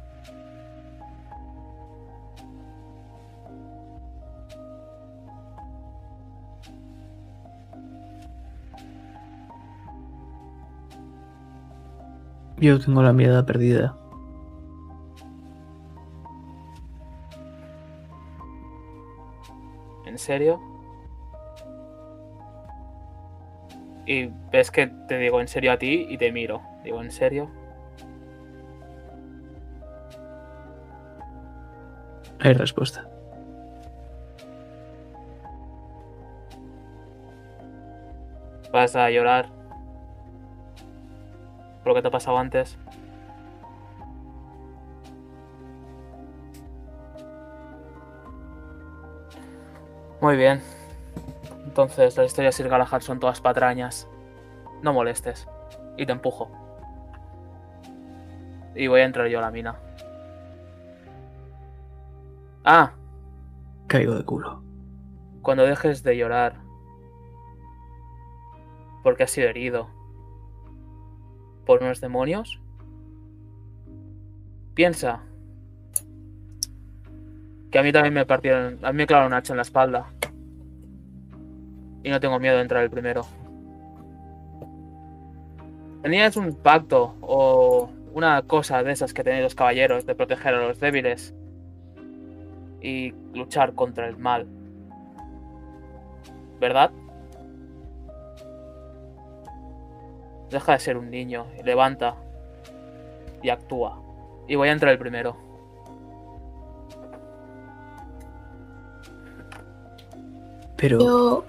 Yo 12.59 12.81
tengo 12.81 13.02
la 13.02 13.12
mirada 13.12 13.44
perdida. 13.44 13.97
¿En 20.06 20.18
serio? 20.18 20.60
Y 24.06 24.26
ves 24.52 24.70
que 24.70 24.86
te 25.09 25.18
digo 25.18 25.40
en 25.40 25.48
serio 25.48 25.72
a 25.72 25.78
ti 25.78 26.06
y 26.09 26.18
te 26.18 26.31
miro. 26.31 26.62
Digo, 26.85 27.02
¿en 27.02 27.10
serio? 27.10 27.51
Hay 32.40 32.52
respuesta. 32.52 33.09
Vas 38.70 38.94
a 38.94 39.09
llorar. 39.10 39.64
Por 41.85 41.90
lo 41.90 41.94
que 41.94 42.02
te 42.02 42.09
ha 42.09 42.11
pasado 42.11 42.39
antes. 42.39 42.78
Muy 50.20 50.36
bien. 50.36 50.61
Entonces, 51.65 52.16
las 52.16 52.27
historias 52.27 52.56
de 52.56 52.62
Sir 52.62 52.70
Galahad 52.70 53.01
son 53.01 53.20
todas 53.20 53.40
patrañas. 53.40 54.09
No 54.82 54.93
molestes. 54.94 55.47
Y 55.97 56.06
te 56.06 56.12
empujo. 56.12 56.51
Y 58.74 58.86
voy 58.86 59.02
a 59.02 59.05
entrar 59.05 59.27
yo 59.28 59.39
a 59.39 59.43
la 59.43 59.51
mina. 59.51 59.77
Ah, 62.65 62.93
Caigo 63.86 64.15
de 64.15 64.24
culo. 64.24 64.62
cuando 65.43 65.65
dejes 65.65 66.02
de 66.02 66.16
llorar. 66.16 66.56
Porque 69.02 69.24
has 69.24 69.31
sido 69.31 69.48
herido. 69.51 69.89
Por 71.65 71.82
unos 71.82 72.01
demonios. 72.01 72.61
Piensa. 74.74 75.23
Que 77.70 77.78
a 77.78 77.82
mí 77.82 77.93
también 77.93 78.15
me 78.15 78.27
partieron. 78.27 78.78
A 78.82 78.93
mí 78.93 78.99
me 78.99 79.07
clavaron 79.07 79.32
un 79.32 79.39
hacha 79.39 79.53
en 79.53 79.57
la 79.57 79.62
espalda. 79.62 80.12
Y 82.03 82.11
no 82.11 82.20
tengo 82.20 82.39
miedo 82.39 82.57
de 82.57 82.62
entrar 82.62 82.82
el 82.82 82.91
primero. 82.91 83.27
Tenías 86.03 86.36
un 86.36 86.55
pacto 86.55 87.15
o 87.23 87.89
una 88.12 88.43
cosa 88.43 88.82
de 88.82 88.93
esas 88.93 89.15
que 89.15 89.24
tenéis 89.24 89.43
los 89.43 89.55
caballeros 89.55 90.05
de 90.07 90.15
proteger 90.15 90.55
a 90.55 90.69
los 90.69 90.78
débiles 90.78 91.35
y 92.81 93.15
luchar 93.32 93.74
contra 93.74 94.07
el 94.07 94.19
mal. 94.19 94.47
¿Verdad? 96.61 96.93
Deja 100.51 100.73
de 100.73 100.79
ser 100.79 100.97
un 100.97 101.11
niño 101.11 101.47
y 101.59 101.62
levanta 101.62 102.16
y 103.43 103.51
actúa. 103.51 104.01
Y 104.49 104.57
voy 104.57 104.69
a 104.69 104.73
entrar 104.73 104.93
el 104.93 104.99
primero. 104.99 105.37
Pero 110.77 110.99
Yo. 110.99 111.45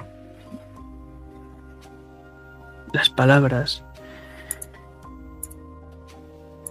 las 2.94 3.10
palabras. 3.10 3.84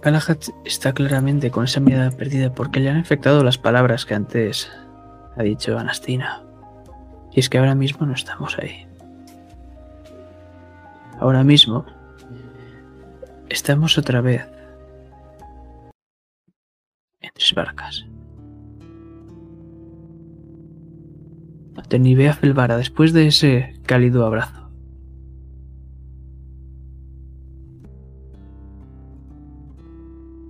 Galahad 0.01 0.37
está 0.65 0.93
claramente 0.93 1.49
con 1.49 1.65
esa 1.65 1.79
mirada 1.79 2.11
perdida 2.11 2.53
porque 2.53 2.79
le 2.79 2.89
han 2.89 2.97
afectado 2.97 3.43
las 3.43 3.57
palabras 3.57 4.05
que 4.05 4.13
antes 4.13 4.71
ha 5.35 5.43
dicho 5.43 5.77
Anastina. 5.77 6.43
Y 7.31 7.39
es 7.39 7.49
que 7.49 7.57
ahora 7.57 7.75
mismo 7.75 8.05
no 8.05 8.13
estamos 8.13 8.57
ahí. 8.59 8.87
Ahora 11.19 11.43
mismo 11.43 11.85
estamos 13.49 13.97
otra 13.97 14.21
vez 14.21 14.41
en 17.21 17.29
tres 17.33 17.53
barcas. 17.55 18.05
Ni 21.99 22.25
a 22.25 22.33
Felvara 22.33 22.77
después 22.77 23.13
de 23.13 23.27
ese 23.27 23.79
cálido 23.85 24.25
abrazo. 24.25 24.69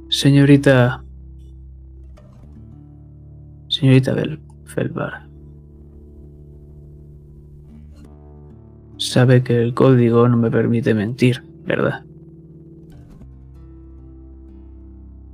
Señorita. 0.10 1.04
Señorita 3.68 4.14
Bel 4.14 4.40
Felvar. 4.66 5.28
Sabe 8.98 9.44
que 9.44 9.62
el 9.62 9.74
código 9.74 10.28
no 10.30 10.38
me 10.38 10.50
permite 10.50 10.94
mentir, 10.94 11.44
¿verdad? 11.66 12.06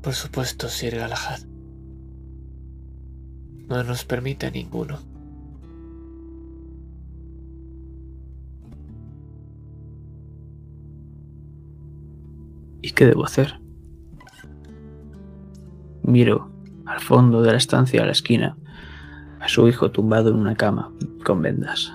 Por 0.02 0.14
supuesto, 0.14 0.68
Sir 0.68 0.96
Galahad. 0.96 1.42
No 3.70 3.84
nos 3.84 4.04
permite 4.04 4.50
ninguno. 4.52 5.00
¿Y 12.82 12.92
qué 12.92 13.06
debo 13.06 13.26
hacer? 13.26 13.62
Miro 16.04 16.52
al 16.86 17.00
fondo 17.00 17.44
de 17.44 17.52
la 17.52 17.58
estancia 17.58 18.02
a 18.02 18.06
la 18.06 18.12
esquina 18.12 18.58
a 19.40 19.48
su 19.48 19.68
hijo 19.68 19.92
tumbado 19.92 20.30
en 20.30 20.36
una 20.36 20.56
cama 20.56 20.92
con 21.24 21.42
vendas. 21.42 21.92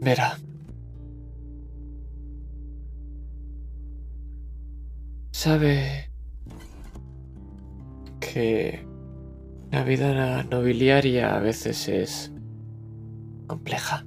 Verá. 0.00 0.38
Sabe 5.38 6.10
que 8.18 8.84
la 9.70 9.84
vida 9.84 10.42
nobiliaria 10.42 11.36
a 11.36 11.38
veces 11.38 11.86
es 11.88 12.32
compleja. 13.46 14.04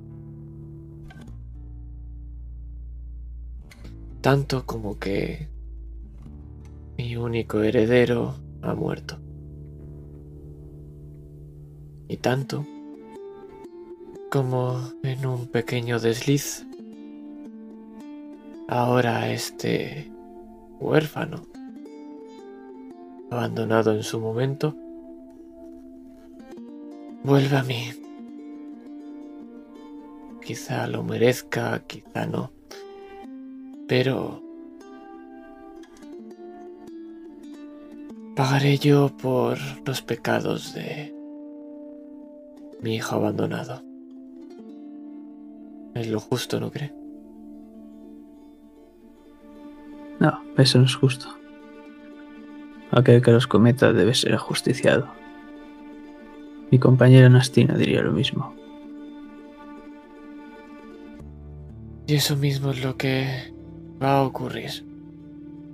Tanto 4.19 4.65
como 4.65 4.99
que 4.99 5.47
mi 6.97 7.15
único 7.15 7.61
heredero 7.63 8.35
ha 8.61 8.73
muerto. 8.73 9.17
Y 12.09 12.17
tanto 12.17 12.65
como 14.29 14.81
en 15.01 15.25
un 15.25 15.47
pequeño 15.47 15.97
desliz. 16.01 16.65
Ahora 18.67 19.31
este 19.31 20.11
huérfano, 20.81 21.43
abandonado 23.29 23.93
en 23.93 24.03
su 24.03 24.19
momento, 24.19 24.75
vuelve 27.23 27.55
a 27.55 27.63
mí. 27.63 27.93
Quizá 30.43 30.87
lo 30.87 31.03
merezca, 31.03 31.83
quizá 31.85 32.25
no. 32.25 32.51
Pero 33.87 34.41
pagaré 38.35 38.77
yo 38.77 39.15
por 39.15 39.59
los 39.85 40.01
pecados 40.01 40.73
de 40.73 41.13
mi 42.81 42.95
hijo 42.95 43.15
abandonado. 43.15 43.83
Es 45.93 46.07
lo 46.07 46.19
justo, 46.19 46.59
¿no 46.59 46.71
cree? 46.71 47.00
No, 50.21 50.39
eso 50.55 50.77
no 50.77 50.85
es 50.85 50.93
justo. 50.93 51.25
Aquel 52.91 53.23
que 53.23 53.31
los 53.31 53.47
cometa 53.47 53.91
debe 53.91 54.13
ser 54.13 54.35
ajusticiado. 54.35 55.07
Mi 56.69 56.77
compañera 56.77 57.27
Nastina 57.27 57.75
diría 57.75 58.03
lo 58.03 58.11
mismo. 58.11 58.53
Y 62.05 62.13
eso 62.13 62.35
mismo 62.35 62.69
es 62.69 62.83
lo 62.83 62.97
que 62.97 63.51
va 63.99 64.19
a 64.19 64.21
ocurrir. 64.21 64.85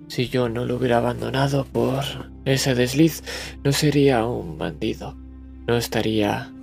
Si 0.08 0.30
yo 0.30 0.48
no 0.48 0.64
lo 0.64 0.78
hubiera 0.78 1.00
abandonado 1.00 1.66
por 1.66 2.06
ese 2.46 2.74
desliz, 2.74 3.24
no 3.66 3.74
sería 3.74 4.26
un 4.26 4.58
bandido. 4.58 5.18
No 5.68 5.76
estaría 5.76 6.54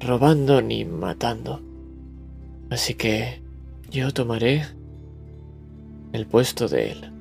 robando 0.00 0.60
ni 0.60 0.84
matando. 0.84 1.62
Así 2.68 2.94
que 2.94 3.44
yo 3.92 4.10
tomaré 4.12 4.64
el 6.14 6.26
puesto 6.28 6.68
de 6.68 6.92
él. 6.92 7.12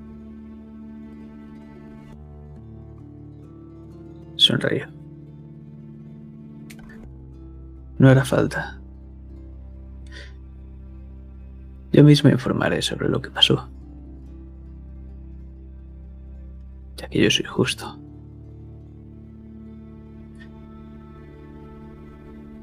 Sonrío. 4.36 4.86
No 7.98 8.10
hará 8.10 8.24
falta. 8.24 8.80
Yo 11.92 12.04
mismo 12.04 12.30
informaré 12.30 12.84
sobre 12.84 13.10
lo 13.10 13.20
que 13.20 13.32
pasó. 13.32 13.68
Ya 16.98 17.10
que 17.10 17.24
yo 17.24 17.32
soy 17.32 17.46
justo. 17.46 18.00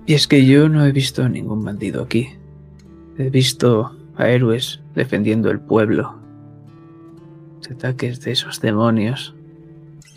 Y 0.06 0.14
es 0.14 0.28
que 0.28 0.46
yo 0.46 0.68
no 0.68 0.86
he 0.86 0.92
visto 0.92 1.24
a 1.24 1.28
ningún 1.28 1.64
bandido 1.64 2.04
aquí. 2.04 2.28
He 3.18 3.30
visto 3.30 3.96
a 4.14 4.28
héroes 4.28 4.80
defendiendo 4.94 5.50
el 5.50 5.58
pueblo. 5.58 6.19
De 7.62 7.74
ataques 7.74 8.20
de 8.22 8.32
esos 8.32 8.60
demonios 8.60 9.34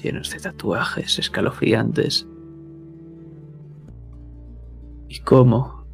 llenos 0.03 0.32
de 0.32 0.40
tatuajes 0.40 1.18
escalofriantes. 1.18 2.28
Y 5.07 5.20
cómo 5.22 5.86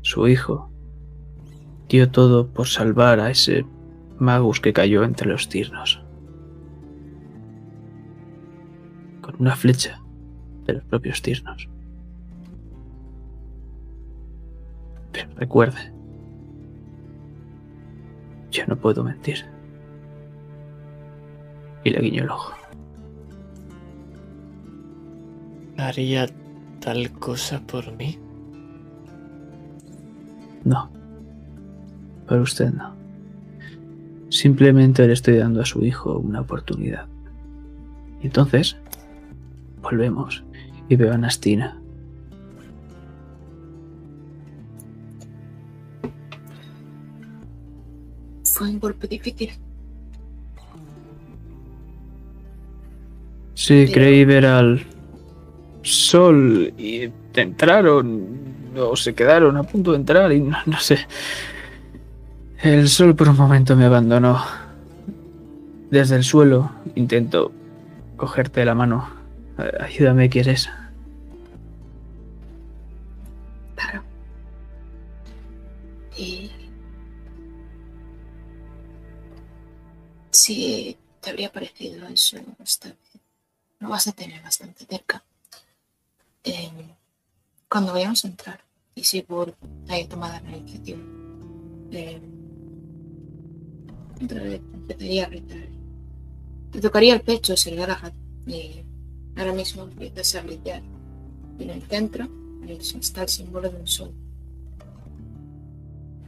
su 0.00 0.26
hijo 0.26 0.70
dio 1.88 2.10
todo 2.10 2.48
por 2.48 2.66
salvar 2.66 3.20
a 3.20 3.30
ese 3.30 3.66
magus 4.18 4.60
que 4.60 4.72
cayó 4.72 5.04
entre 5.04 5.28
los 5.28 5.48
tirnos. 5.48 6.02
Con 9.20 9.36
una 9.38 9.54
flecha 9.54 10.00
de 10.64 10.74
los 10.74 10.84
propios 10.84 11.20
tirnos. 11.20 11.68
Pero 15.12 15.30
recuerde, 15.36 15.92
yo 18.50 18.66
no 18.66 18.76
puedo 18.76 19.04
mentir. 19.04 19.44
Y 21.84 21.90
le 21.90 22.00
guiño 22.00 22.24
el 22.24 22.30
ojo. 22.30 22.52
¿Haría 25.78 26.28
tal 26.80 27.10
cosa 27.12 27.60
por 27.66 27.92
mí? 27.96 28.18
No. 30.64 30.90
Por 32.26 32.40
usted 32.40 32.72
no. 32.72 32.94
Simplemente 34.28 35.06
le 35.06 35.12
estoy 35.12 35.36
dando 35.36 35.60
a 35.60 35.66
su 35.66 35.84
hijo 35.84 36.18
una 36.18 36.40
oportunidad. 36.40 37.06
Y 38.22 38.26
entonces, 38.26 38.76
volvemos 39.82 40.44
y 40.88 40.96
veo 40.96 41.12
a 41.12 41.18
Nastina. 41.18 41.78
Fue 48.44 48.70
un 48.70 48.78
golpe 48.78 49.08
difícil. 49.08 49.50
Sí, 53.64 53.86
creí 53.92 54.24
ver 54.24 54.44
al 54.44 54.84
sol 55.82 56.74
y 56.76 57.08
entraron 57.36 58.74
o 58.76 58.96
se 58.96 59.14
quedaron 59.14 59.56
a 59.56 59.62
punto 59.62 59.92
de 59.92 59.98
entrar 59.98 60.32
y 60.32 60.40
no, 60.40 60.56
no 60.66 60.80
sé. 60.80 60.98
El 62.60 62.88
sol 62.88 63.14
por 63.14 63.28
un 63.28 63.36
momento 63.36 63.76
me 63.76 63.84
abandonó. 63.84 64.44
Desde 65.92 66.16
el 66.16 66.24
suelo 66.24 66.72
intento 66.96 67.52
cogerte 68.16 68.64
la 68.64 68.74
mano. 68.74 69.08
Ayúdame, 69.78 70.28
¿quieres? 70.28 70.68
Claro. 73.76 74.02
Y 76.18 76.50
Si 80.32 80.96
te 81.20 81.30
habría 81.30 81.52
parecido 81.52 82.08
eso 82.08 82.38
vez, 82.58 82.80
lo 83.82 83.88
vas 83.88 84.06
a 84.06 84.12
tener 84.12 84.40
bastante 84.42 84.84
cerca. 84.84 85.24
Eh, 86.44 86.70
cuando 87.68 87.92
vayamos 87.92 88.24
a 88.24 88.28
entrar, 88.28 88.60
y 88.94 89.02
si 89.02 89.22
por 89.22 89.56
haya 89.88 90.08
tomado 90.08 90.40
la 90.44 90.56
iniciativa, 90.56 91.00
eh, 91.90 92.20
empezaría 94.20 95.24
a 95.24 95.28
gritar. 95.28 95.68
Te 96.70 96.80
tocaría 96.80 97.14
el 97.14 97.22
pecho, 97.22 97.56
Sir 97.56 97.74
Galahad, 97.74 98.12
y 98.46 98.84
ahora 99.36 99.52
mismo 99.52 99.82
empiezas 99.82 100.36
a 100.36 100.42
brillar. 100.42 100.82
En 101.58 101.70
el 101.70 101.82
centro 101.82 102.28
está 103.00 103.22
el 103.22 103.28
símbolo 103.28 103.68
de 103.68 103.76
un 103.78 103.88
sol. 103.88 104.14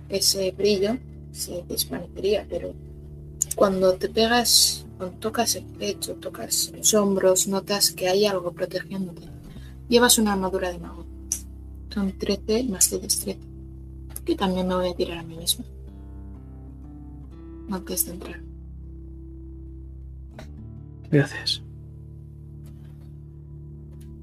Ese 0.09 0.51
brillo 0.51 0.99
se 1.31 1.63
desvanecería, 1.69 2.47
pero 2.49 2.75
cuando 3.55 3.95
te 3.95 4.09
pegas, 4.09 4.84
tocas 5.21 5.57
el 5.57 5.65
pecho, 5.65 6.15
tocas 6.15 6.73
los 6.77 6.95
hombros, 6.95 7.49
notas 7.49 7.91
que 7.93 8.09
hay 8.09 8.27
algo 8.27 8.53
protegiéndote. 8.53 9.29
Llevas 9.89 10.19
una 10.19 10.33
armadura 10.33 10.71
de 10.71 10.79
mago. 10.79 11.05
Son 11.91 12.13
13 12.13 12.65
más 12.65 12.91
de 12.91 12.99
destreza. 12.99 13.41
Que 14.25 14.35
también 14.35 14.67
me 14.67 14.75
voy 14.75 14.89
a 14.89 14.95
tirar 14.95 15.19
a 15.19 15.23
mí 15.23 15.37
mismo. 15.37 15.65
Antes 17.71 18.07
de 18.07 18.13
entrar. 18.13 18.41
Gracias. 21.11 21.63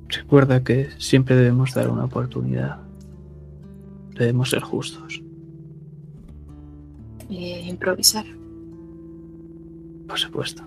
Recuerda 0.07 0.63
que 0.63 0.89
siempre 0.97 1.35
debemos 1.35 1.73
dar 1.73 1.89
una 1.89 2.05
oportunidad. 2.05 2.79
Debemos 4.13 4.49
ser 4.49 4.61
justos. 4.61 5.21
Eh, 7.29 7.65
improvisar. 7.67 8.25
Por 10.11 10.19
supuesto. 10.19 10.63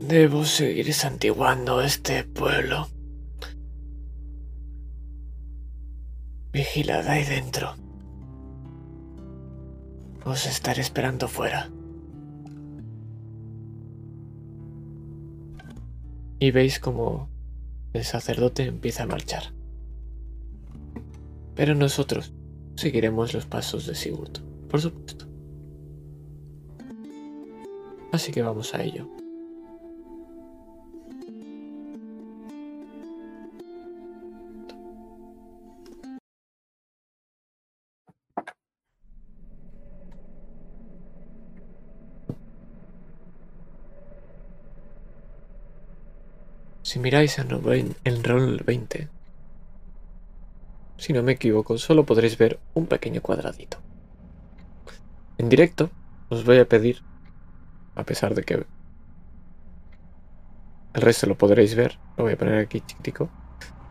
Debo 0.00 0.44
seguir 0.44 0.92
santiguando 0.92 1.82
este 1.82 2.24
pueblo. 2.24 2.88
Vigilad 6.52 7.06
ahí 7.06 7.22
dentro. 7.22 7.76
Os 10.24 10.46
estaré 10.46 10.80
esperando 10.80 11.28
fuera. 11.28 11.70
Y 16.40 16.50
veis 16.50 16.80
como 16.80 17.28
el 17.92 18.02
sacerdote 18.02 18.64
empieza 18.64 19.04
a 19.04 19.06
marchar. 19.06 19.44
Pero 21.54 21.76
nosotros 21.76 22.32
seguiremos 22.74 23.32
los 23.32 23.46
pasos 23.46 23.86
de 23.86 23.94
Sigurd, 23.94 24.40
por 24.68 24.80
supuesto. 24.80 25.33
Así 28.14 28.30
que 28.30 28.42
vamos 28.42 28.72
a 28.74 28.80
ello. 28.80 29.08
Si 46.82 47.00
miráis 47.00 47.36
en 47.40 47.96
en 48.04 48.22
Roll 48.22 48.62
20, 48.64 49.08
si 50.98 51.12
no 51.12 51.24
me 51.24 51.32
equivoco, 51.32 51.78
solo 51.78 52.06
podréis 52.06 52.38
ver 52.38 52.60
un 52.74 52.86
pequeño 52.86 53.20
cuadradito. 53.22 53.78
En 55.36 55.48
directo 55.48 55.90
os 56.28 56.44
voy 56.44 56.58
a 56.58 56.68
pedir, 56.68 57.02
a 57.94 58.04
pesar 58.04 58.34
de 58.34 58.42
que 58.42 58.54
el 60.94 61.02
resto 61.02 61.26
lo 61.26 61.36
podréis 61.36 61.74
ver, 61.74 61.98
lo 62.16 62.24
voy 62.24 62.34
a 62.34 62.38
poner 62.38 62.58
aquí 62.58 62.80
chiquitico, 62.80 63.30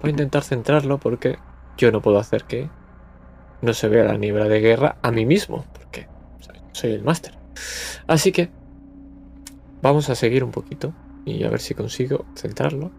voy 0.02 0.10
a 0.10 0.12
intentar 0.12 0.44
centrarlo 0.44 0.98
porque 0.98 1.38
yo 1.78 1.92
no 1.92 2.02
puedo 2.02 2.20
hacer 2.20 2.46
que 2.46 2.70
no 3.62 3.74
se 3.74 3.88
vea 3.88 4.04
la 4.04 4.18
niebla 4.18 4.46
de 4.46 4.60
guerra 4.60 4.98
a 5.02 5.12
mí 5.12 5.26
mismo, 5.26 5.66
porque 5.74 6.08
soy 6.72 6.92
el 6.92 7.04
máster. 7.04 7.38
Así 8.08 8.32
que 8.32 8.50
vamos 9.82 10.10
a 10.10 10.16
seguir 10.16 10.44
un 10.44 10.52
poquito 10.52 10.94
y 11.26 11.44
a 11.44 11.50
ver 11.50 11.60
si 11.60 11.74
consigo 11.74 12.26
centrarlo. 12.36 12.92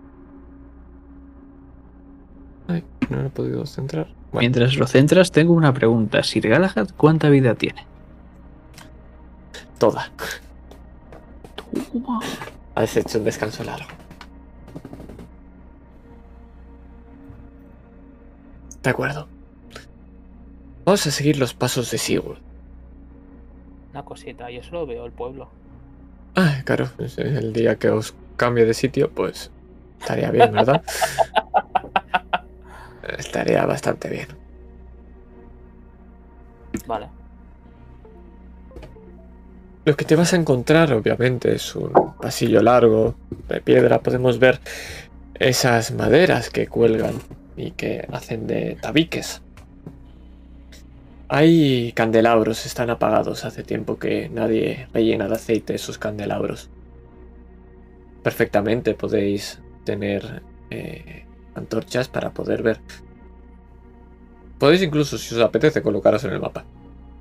Ay, 2.69 2.83
no 3.11 3.21
lo 3.21 3.27
he 3.27 3.31
podido 3.31 3.67
centrar. 3.67 4.07
Bueno, 4.33 4.41
Mientras 4.41 4.77
lo 4.77 4.87
centras, 4.87 5.31
tengo 5.31 5.53
una 5.53 5.73
pregunta. 5.75 6.23
Sir 6.23 6.49
Galahad, 6.49 6.89
¿cuánta 6.97 7.29
vida 7.29 7.55
tiene? 7.55 7.87
toda. 9.79 10.11
Has 12.75 12.97
hecho 12.97 13.19
un 13.19 13.25
descanso 13.25 13.65
largo. 13.65 13.89
De 18.83 18.91
acuerdo. 18.91 19.29
Vamos 20.85 21.07
a 21.07 21.11
seguir 21.11 21.39
los 21.39 21.55
pasos 21.55 21.91
de 21.91 21.99
Sigurd. 21.99 22.39
Una 23.93 24.05
cosita, 24.05 24.51
yo 24.51 24.63
solo 24.63 24.87
veo 24.87 25.07
el 25.07 25.13
pueblo. 25.13 25.49
Ah, 26.37 26.63
claro, 26.65 26.91
es 26.99 27.17
el 27.17 27.53
día 27.53 27.77
que 27.77 27.89
os 27.89 28.15
cambie 28.37 28.65
de 28.67 28.75
sitio, 28.75 29.11
pues 29.11 29.51
estaría 30.01 30.31
bien, 30.31 30.53
¿verdad? 30.53 30.83
estaría 33.19 33.65
bastante 33.65 34.11
bien. 34.11 34.29
Vale. 36.87 37.09
Lo 39.85 39.97
que 39.97 40.07
te 40.07 40.17
vas 40.17 40.33
a 40.33 40.37
encontrar, 40.37 40.95
obviamente, 40.95 41.55
es 41.55 41.77
un 41.77 41.93
pasillo 42.19 42.63
largo 42.63 43.17
de 43.49 43.61
piedra. 43.61 44.01
Podemos 44.01 44.39
ver 44.39 44.59
esas 45.35 45.93
maderas 45.93 46.49
que 46.49 46.67
cuelgan 46.69 47.13
y 47.55 47.73
que 47.73 48.09
hacen 48.11 48.47
de 48.47 48.79
tabiques. 48.81 49.43
Hay 51.29 51.93
candelabros, 51.93 52.65
están 52.65 52.89
apagados. 52.89 53.45
Hace 53.45 53.63
tiempo 53.63 53.99
que 53.99 54.31
nadie 54.31 54.89
rellena 54.95 55.29
de 55.29 55.35
aceite 55.35 55.75
esos 55.75 55.99
candelabros. 55.99 56.71
Perfectamente 58.23 58.95
podéis 58.95 59.61
tener 59.85 60.43
eh, 60.71 61.27
antorchas 61.55 62.09
para 62.09 62.33
poder 62.33 62.63
ver. 62.63 62.81
Podéis 64.59 64.83
incluso, 64.83 65.19
si 65.19 65.35
os 65.35 65.43
apetece, 65.43 65.83
colocaros 65.83 66.25
en 66.25 66.33
el 66.33 66.41
mapa. 66.41 66.65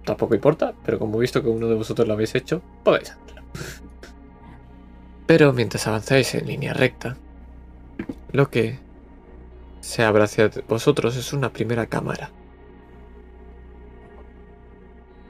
Tampoco 0.06 0.35
importa, 0.35 0.73
pero 0.83 0.99
como 0.99 1.17
he 1.17 1.22
visto 1.22 1.41
que 1.41 1.49
uno 1.49 1.67
de 1.67 1.75
vosotros 1.75 2.07
lo 2.07 2.14
habéis 2.14 2.35
hecho, 2.35 2.61
podéis 2.83 3.11
hacerlo. 3.11 3.43
Pero 5.25 5.53
mientras 5.53 5.88
avanzáis 5.88 6.35
en 6.35 6.45
línea 6.45 6.73
recta, 6.73 7.17
lo 8.32 8.49
que 8.49 8.80
se 9.80 10.03
abre 10.03 10.23
hacia 10.23 10.51
vosotros 10.67 11.15
es 11.15 11.33
una 11.33 11.53
primera 11.53 11.88
cámara. 11.88 12.32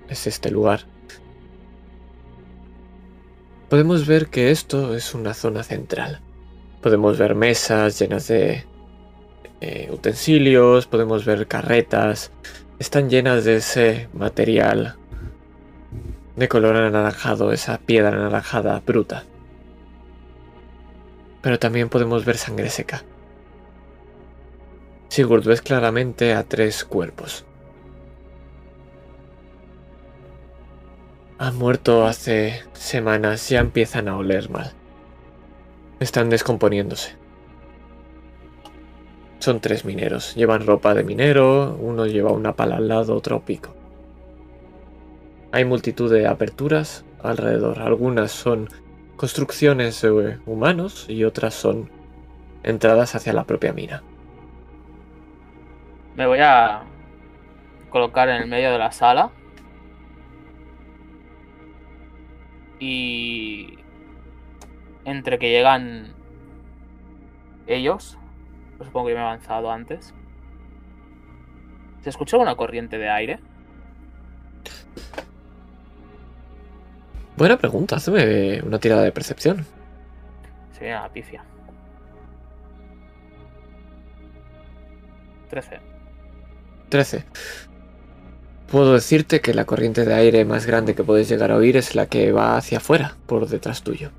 Es 0.10 0.28
este 0.28 0.50
lugar. 0.50 0.82
Podemos 3.70 4.06
ver 4.06 4.28
que 4.28 4.52
esto 4.52 4.96
es 4.96 5.14
una 5.14 5.34
zona 5.34 5.64
central. 5.64 6.22
Podemos 6.82 7.18
ver 7.18 7.34
mesas 7.34 7.98
llenas 8.00 8.28
de 8.28 8.66
eh, 9.62 9.90
utensilios, 9.92 10.86
podemos 10.88 11.26
ver 11.26 11.48
carretas, 11.48 12.32
están 12.80 13.10
llenas 13.10 13.46
de 13.46 13.58
ese 13.58 14.10
material 14.14 14.98
de 16.36 16.48
color 16.48 16.76
anaranjado, 16.76 17.52
esa 17.52 17.78
piedra 17.78 18.10
anaranjada 18.10 18.82
bruta. 18.86 19.24
Pero 21.42 21.60
también 21.60 21.90
podemos 21.90 22.26
ver 22.26 22.38
sangre 22.38 22.70
seca. 22.70 23.04
Sigurd 25.10 25.46
ves 25.46 25.62
claramente 25.62 26.34
a 26.34 26.44
tres 26.44 26.84
cuerpos. 26.84 27.46
Han 31.38 31.56
muerto 31.58 32.08
hace 32.08 32.64
semanas, 32.74 33.50
ya 33.50 33.60
empiezan 33.60 34.08
a 34.08 34.18
oler 34.18 34.50
mal. 34.50 34.72
Están 36.00 36.30
descomponiéndose. 36.30 37.23
Son 39.44 39.60
tres 39.60 39.84
mineros. 39.84 40.36
Llevan 40.36 40.66
ropa 40.66 40.94
de 40.94 41.04
minero, 41.04 41.76
uno 41.78 42.06
lleva 42.06 42.32
una 42.32 42.54
pala 42.54 42.78
al 42.78 42.88
lado, 42.88 43.14
otro 43.14 43.42
pico. 43.42 43.76
Hay 45.52 45.66
multitud 45.66 46.10
de 46.10 46.28
aperturas 46.28 47.04
alrededor. 47.22 47.82
Algunas 47.82 48.32
son 48.32 48.70
construcciones 49.18 50.02
de 50.02 50.40
humanos 50.46 51.08
y 51.10 51.26
otras 51.26 51.56
son 51.56 51.90
entradas 52.64 53.16
hacia 53.16 53.34
la 53.34 53.44
propia 53.44 53.74
mina. 53.74 54.02
Me 56.16 56.26
voy 56.26 56.40
a 56.40 56.84
colocar 57.90 58.30
en 58.30 58.44
el 58.44 58.48
medio 58.48 58.72
de 58.72 58.78
la 58.78 58.94
sala. 58.94 59.30
Y 62.80 63.78
entre 65.04 65.38
que 65.38 65.50
llegan 65.50 66.14
ellos, 67.68 68.18
pues 68.84 68.90
supongo 68.90 69.08
que 69.08 69.14
me 69.14 69.20
he 69.22 69.24
avanzado 69.24 69.72
antes. 69.72 70.14
¿Se 72.02 72.10
escucha 72.10 72.38
una 72.38 72.56
corriente 72.56 72.98
de 72.98 73.10
aire? 73.10 73.40
Buena 77.38 77.58
pregunta, 77.58 77.96
hazme 77.96 78.62
una 78.62 78.80
tirada 78.80 79.04
de 79.04 79.14
percepción. 79.14 79.66
Se 80.74 80.82
viene 80.82 80.96
la 80.96 81.08
pifia. 81.10 81.46
13. 85.50 85.80
13. 86.90 87.26
Puedo 88.68 88.96
decirte 88.96 89.40
que 89.40 89.54
la 89.54 89.64
corriente 89.64 90.04
de 90.04 90.14
aire 90.14 90.44
más 90.44 90.66
grande 90.66 90.94
que 90.94 91.04
puedes 91.06 91.30
llegar 91.30 91.52
a 91.52 91.56
oír 91.56 91.78
es 91.78 91.96
la 91.96 92.08
que 92.08 92.34
va 92.34 92.58
hacia 92.58 92.80
afuera, 92.80 93.16
por 93.28 93.48
detrás 93.48 93.82
tuyo. 93.82 94.12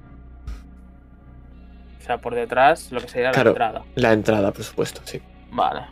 O 2.04 2.06
sea, 2.06 2.18
por 2.18 2.34
detrás, 2.34 2.92
lo 2.92 3.00
que 3.00 3.08
sería 3.08 3.30
Claro. 3.30 3.44
la 3.44 3.50
entrada. 3.52 3.84
La 3.94 4.12
entrada, 4.12 4.52
por 4.52 4.62
supuesto, 4.62 5.00
sí. 5.04 5.22
Vale. 5.50 5.86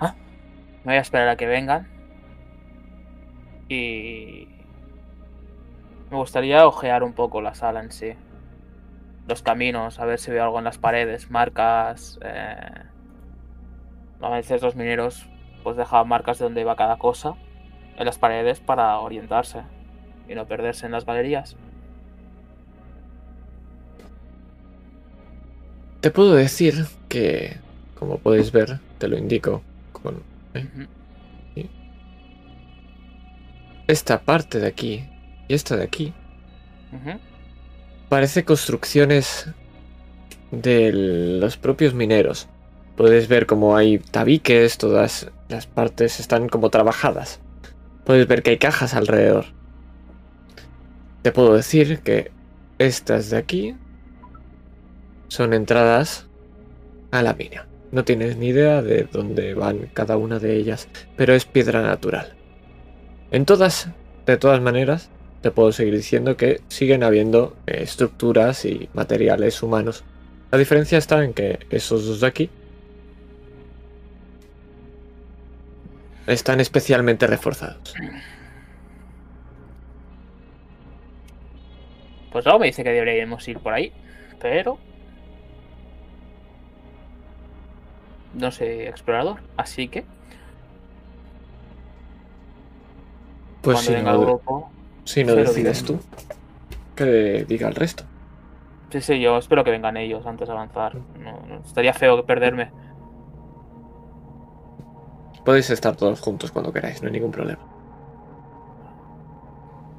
Ah, 0.00 0.12
me 0.82 0.92
voy 0.92 0.96
a 0.96 1.00
esperar 1.00 1.28
a 1.28 1.36
que 1.36 1.46
vengan. 1.46 1.86
Y... 3.68 4.48
Me 6.10 6.16
gustaría 6.16 6.66
ojear 6.66 7.04
un 7.04 7.12
poco 7.12 7.40
la 7.40 7.54
sala 7.54 7.78
en 7.80 7.92
sí. 7.92 8.14
Los 9.28 9.42
caminos, 9.42 10.00
a 10.00 10.04
ver 10.04 10.18
si 10.18 10.32
veo 10.32 10.42
algo 10.42 10.58
en 10.58 10.64
las 10.64 10.78
paredes, 10.78 11.30
marcas. 11.30 12.18
Eh... 12.22 12.82
A 14.20 14.30
veces 14.30 14.62
los 14.62 14.74
mineros 14.74 15.30
pues 15.62 15.76
dejaban 15.76 16.08
marcas 16.08 16.40
de 16.40 16.44
donde 16.46 16.62
iba 16.62 16.74
cada 16.74 16.96
cosa 16.96 17.36
en 17.96 18.04
las 18.04 18.18
paredes 18.18 18.58
para 18.58 18.98
orientarse 18.98 19.62
y 20.28 20.34
no 20.34 20.46
perderse 20.46 20.86
en 20.86 20.92
las 20.92 21.06
galerías. 21.06 21.56
Te 26.00 26.10
puedo 26.10 26.34
decir 26.34 26.86
que, 27.08 27.56
como 27.98 28.18
puedes 28.18 28.52
ver, 28.52 28.78
te 28.98 29.08
lo 29.08 29.18
indico 29.18 29.62
con 29.92 30.22
Ujú. 30.54 30.86
esta 33.88 34.20
parte 34.20 34.60
de 34.60 34.66
aquí 34.66 35.08
y 35.48 35.54
esta 35.54 35.76
de 35.76 35.84
aquí, 35.84 36.12
parece 38.08 38.44
construcciones 38.44 39.48
de 40.50 40.92
los 41.40 41.56
propios 41.56 41.94
mineros. 41.94 42.48
Puedes 42.96 43.28
ver 43.28 43.46
como 43.46 43.76
hay 43.76 43.98
tabiques, 43.98 44.76
todas 44.78 45.30
las 45.48 45.66
partes 45.66 46.20
están 46.20 46.48
como 46.48 46.70
trabajadas. 46.70 47.40
Puedes 48.04 48.26
ver 48.26 48.42
que 48.42 48.50
hay 48.50 48.58
cajas 48.58 48.94
alrededor. 48.94 49.46
Te 51.22 51.32
puedo 51.32 51.54
decir 51.54 52.00
que 52.00 52.30
estas 52.78 53.30
de 53.30 53.38
aquí 53.38 53.74
son 55.28 55.54
entradas 55.54 56.26
a 57.10 57.22
la 57.22 57.34
mina. 57.34 57.66
No 57.90 58.04
tienes 58.04 58.36
ni 58.36 58.48
idea 58.48 58.82
de 58.82 59.04
dónde 59.04 59.54
van 59.54 59.88
cada 59.94 60.16
una 60.16 60.38
de 60.38 60.56
ellas, 60.56 60.88
pero 61.16 61.34
es 61.34 61.44
piedra 61.46 61.80
natural. 61.82 62.34
En 63.30 63.46
todas, 63.46 63.88
de 64.26 64.36
todas 64.36 64.60
maneras, 64.60 65.10
te 65.40 65.50
puedo 65.50 65.72
seguir 65.72 65.94
diciendo 65.94 66.36
que 66.36 66.60
siguen 66.68 67.02
habiendo 67.02 67.56
eh, 67.66 67.78
estructuras 67.82 68.64
y 68.64 68.88
materiales 68.92 69.62
humanos. 69.62 70.04
La 70.50 70.58
diferencia 70.58 70.98
está 70.98 71.24
en 71.24 71.32
que 71.32 71.60
esos 71.70 72.06
dos 72.06 72.20
de 72.20 72.26
aquí 72.26 72.50
están 76.26 76.60
especialmente 76.60 77.26
reforzados. 77.26 77.94
Pues 82.32 82.44
luego 82.44 82.60
me 82.60 82.66
dice 82.66 82.84
que 82.84 82.90
deberíamos 82.90 83.46
ir 83.48 83.58
por 83.58 83.72
ahí, 83.72 83.92
pero... 84.40 84.78
No 88.34 88.50
soy 88.50 88.68
explorador, 88.82 89.40
así 89.56 89.88
que 89.88 90.04
Pues 93.62 93.76
cuando 93.76 93.90
si 93.90 93.94
venga 93.94 94.10
el 94.12 94.20
no, 94.20 94.26
grupo... 94.26 94.70
si 95.04 95.24
no 95.24 95.34
decides 95.34 95.84
tú, 95.84 95.98
que 96.94 97.44
diga 97.48 97.68
el 97.68 97.74
resto. 97.74 98.04
Sí, 98.90 99.00
sí, 99.00 99.20
yo 99.20 99.36
espero 99.36 99.64
que 99.64 99.70
vengan 99.70 99.96
ellos 99.96 100.24
antes 100.26 100.48
de 100.48 100.54
avanzar. 100.54 100.96
No, 101.18 101.40
no, 101.46 101.56
estaría 101.64 101.92
feo 101.92 102.24
perderme. 102.24 102.70
Podéis 105.44 105.70
estar 105.70 105.96
todos 105.96 106.20
juntos 106.20 106.52
cuando 106.52 106.72
queráis, 106.72 107.02
no 107.02 107.06
hay 107.08 107.12
ningún 107.12 107.30
problema. 107.30 107.60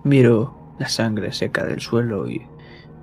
Miro 0.03 0.55
la 0.79 0.87
sangre 0.87 1.31
seca 1.33 1.65
del 1.65 1.81
suelo 1.81 2.27
y 2.29 2.47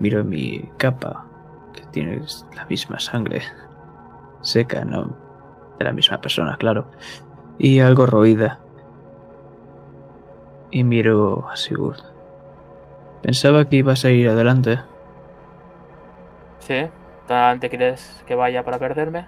miro 0.01 0.25
mi 0.25 0.69
capa, 0.79 1.27
que 1.75 1.83
tiene 1.93 2.23
la 2.55 2.65
misma 2.67 2.99
sangre 2.99 3.43
seca, 4.47 4.85
no 4.85 5.17
de 5.79 5.85
la 5.85 5.93
misma 5.93 6.21
persona, 6.21 6.57
claro, 6.57 6.87
y 7.59 7.81
algo 7.81 8.07
roída. 8.07 8.61
Y 10.71 10.85
miro 10.85 11.49
a 11.49 11.57
Sigurd. 11.57 12.01
Pensaba 13.23 13.65
que 13.69 13.77
ibas 13.77 14.05
a 14.05 14.11
ir 14.11 14.29
adelante. 14.29 14.81
¿Sí? 16.61 16.87
¿Tan 17.27 17.39
adelante 17.39 17.69
quieres 17.69 18.23
que 18.27 18.35
vaya 18.35 18.65
para 18.65 18.79
perderme? 18.79 19.27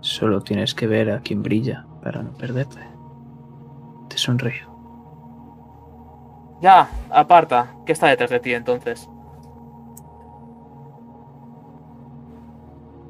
Solo 0.00 0.40
tienes 0.40 0.74
que 0.74 0.86
ver 0.86 1.10
a 1.10 1.20
quien 1.20 1.42
brilla 1.42 1.86
para 2.02 2.22
no 2.22 2.32
perderte. 2.32 2.80
Te 4.08 4.18
sonrío. 4.18 4.71
Ya, 6.62 6.88
aparta. 7.10 7.74
¿Qué 7.84 7.92
está 7.92 8.06
detrás 8.06 8.30
de 8.30 8.38
ti 8.38 8.54
entonces? 8.54 9.08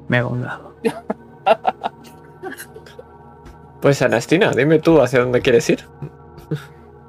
Me 0.07 0.17
hago 0.17 0.29
un 0.29 0.41
lado. 0.43 0.75
Pues 3.81 4.01
Anastina, 4.01 4.51
dime 4.51 4.79
tú 4.79 5.01
hacia 5.01 5.19
dónde 5.19 5.41
quieres 5.41 5.69
ir. 5.69 5.85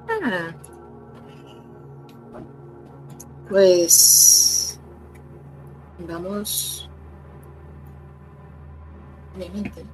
Ah. 0.08 0.48
Pues 3.48 4.80
vamos. 6.00 6.90
Obviamente. 9.36 9.84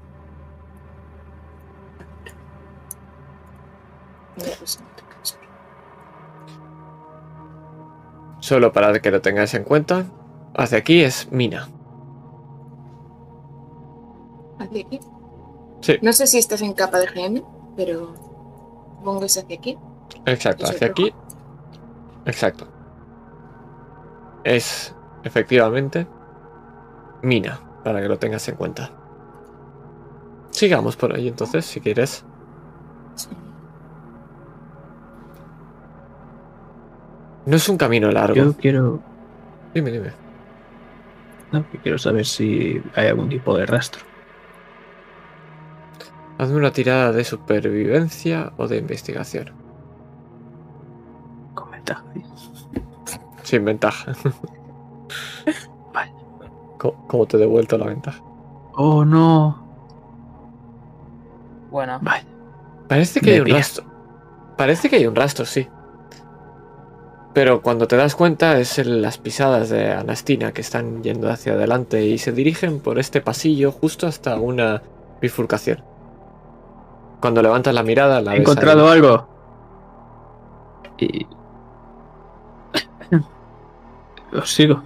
Pues, 4.36 4.80
Solo 8.40 8.72
para 8.72 8.98
que 9.00 9.10
lo 9.10 9.20
tengáis 9.20 9.54
en 9.54 9.64
cuenta, 9.64 10.06
hacia 10.54 10.78
aquí 10.78 11.02
es 11.02 11.30
mina. 11.30 11.68
Hacia 14.58 14.82
aquí. 14.82 15.00
Sí. 15.80 15.98
No 16.02 16.12
sé 16.12 16.26
si 16.26 16.38
estás 16.38 16.62
en 16.62 16.72
capa 16.72 16.98
de 16.98 17.06
GM, 17.06 17.44
pero 17.76 18.14
supongo 18.98 19.20
que 19.20 19.26
es 19.26 19.38
hacia 19.38 19.56
aquí. 19.56 19.78
Exacto, 20.26 20.64
¿Es 20.64 20.70
el 20.70 20.76
hacia 20.76 20.86
aquí. 20.88 21.14
Exacto. 22.24 22.66
Es 24.44 24.94
efectivamente 25.22 26.06
mina, 27.22 27.60
para 27.84 28.00
que 28.00 28.08
lo 28.08 28.18
tengas 28.18 28.48
en 28.48 28.56
cuenta. 28.56 28.90
Sigamos 30.50 30.96
por 30.96 31.14
ahí 31.14 31.28
entonces, 31.28 31.64
si 31.64 31.80
quieres. 31.80 32.24
Sí. 33.14 33.28
No 37.50 37.56
es 37.56 37.68
un 37.68 37.76
camino 37.76 38.10
largo. 38.12 38.34
Yo 38.36 38.52
quiero, 38.56 39.00
Dime, 39.74 39.90
dime. 39.90 40.12
no, 41.52 41.68
que 41.70 41.78
quiero 41.78 41.98
saber 41.98 42.24
si 42.24 42.80
hay 42.94 43.08
algún 43.08 43.28
tipo 43.28 43.56
de 43.56 43.66
rastro. 43.66 44.02
Hazme 46.38 46.56
una 46.56 46.72
tirada 46.72 47.12
de 47.12 47.24
supervivencia 47.24 48.52
o 48.56 48.66
de 48.68 48.78
investigación. 48.78 49.52
Con 51.54 51.70
ventaja. 51.72 52.04
Sin 53.42 53.64
ventaja. 53.64 54.12
Vale. 55.92 56.12
¿Cómo, 56.78 57.06
cómo 57.08 57.26
te 57.26 57.36
he 57.36 57.40
devuelto 57.40 57.76
la 57.76 57.86
ventaja? 57.86 58.22
Oh 58.74 59.04
no. 59.04 59.66
Buena. 61.70 61.98
Vale. 61.98 62.24
Parece 62.88 63.20
que 63.20 63.26
Me 63.26 63.32
hay 63.32 63.38
un 63.40 63.44
pilla. 63.46 63.56
rastro. 63.58 63.84
Parece 64.56 64.88
que 64.88 64.96
hay 64.96 65.06
un 65.06 65.16
rastro, 65.16 65.44
sí. 65.44 65.68
Pero 67.32 67.62
cuando 67.62 67.86
te 67.86 67.96
das 67.96 68.16
cuenta 68.16 68.58
es 68.58 68.78
el- 68.78 69.02
las 69.02 69.18
pisadas 69.18 69.68
de 69.68 69.92
Anastina 69.92 70.52
que 70.52 70.60
están 70.62 71.02
yendo 71.02 71.30
hacia 71.30 71.52
adelante 71.52 72.04
y 72.04 72.18
se 72.18 72.32
dirigen 72.32 72.80
por 72.80 72.98
este 72.98 73.20
pasillo 73.20 73.70
justo 73.70 74.06
hasta 74.08 74.36
una 74.38 74.82
bifurcación. 75.20 75.82
Cuando 77.20 77.40
levantas 77.42 77.72
la 77.74 77.82
mirada 77.84 78.20
la 78.20 78.34
He 78.34 78.38
ves 78.40 78.48
ahí. 78.48 78.52
encontrado 78.52 78.88
algo. 78.90 79.28
Y. 80.98 81.26
Os 84.36 84.50
sigo. 84.52 84.82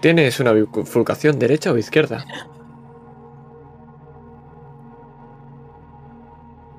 ¿Tienes 0.00 0.38
una 0.40 0.52
bifurcación 0.52 1.38
derecha 1.38 1.72
o 1.72 1.76
izquierda? 1.78 2.24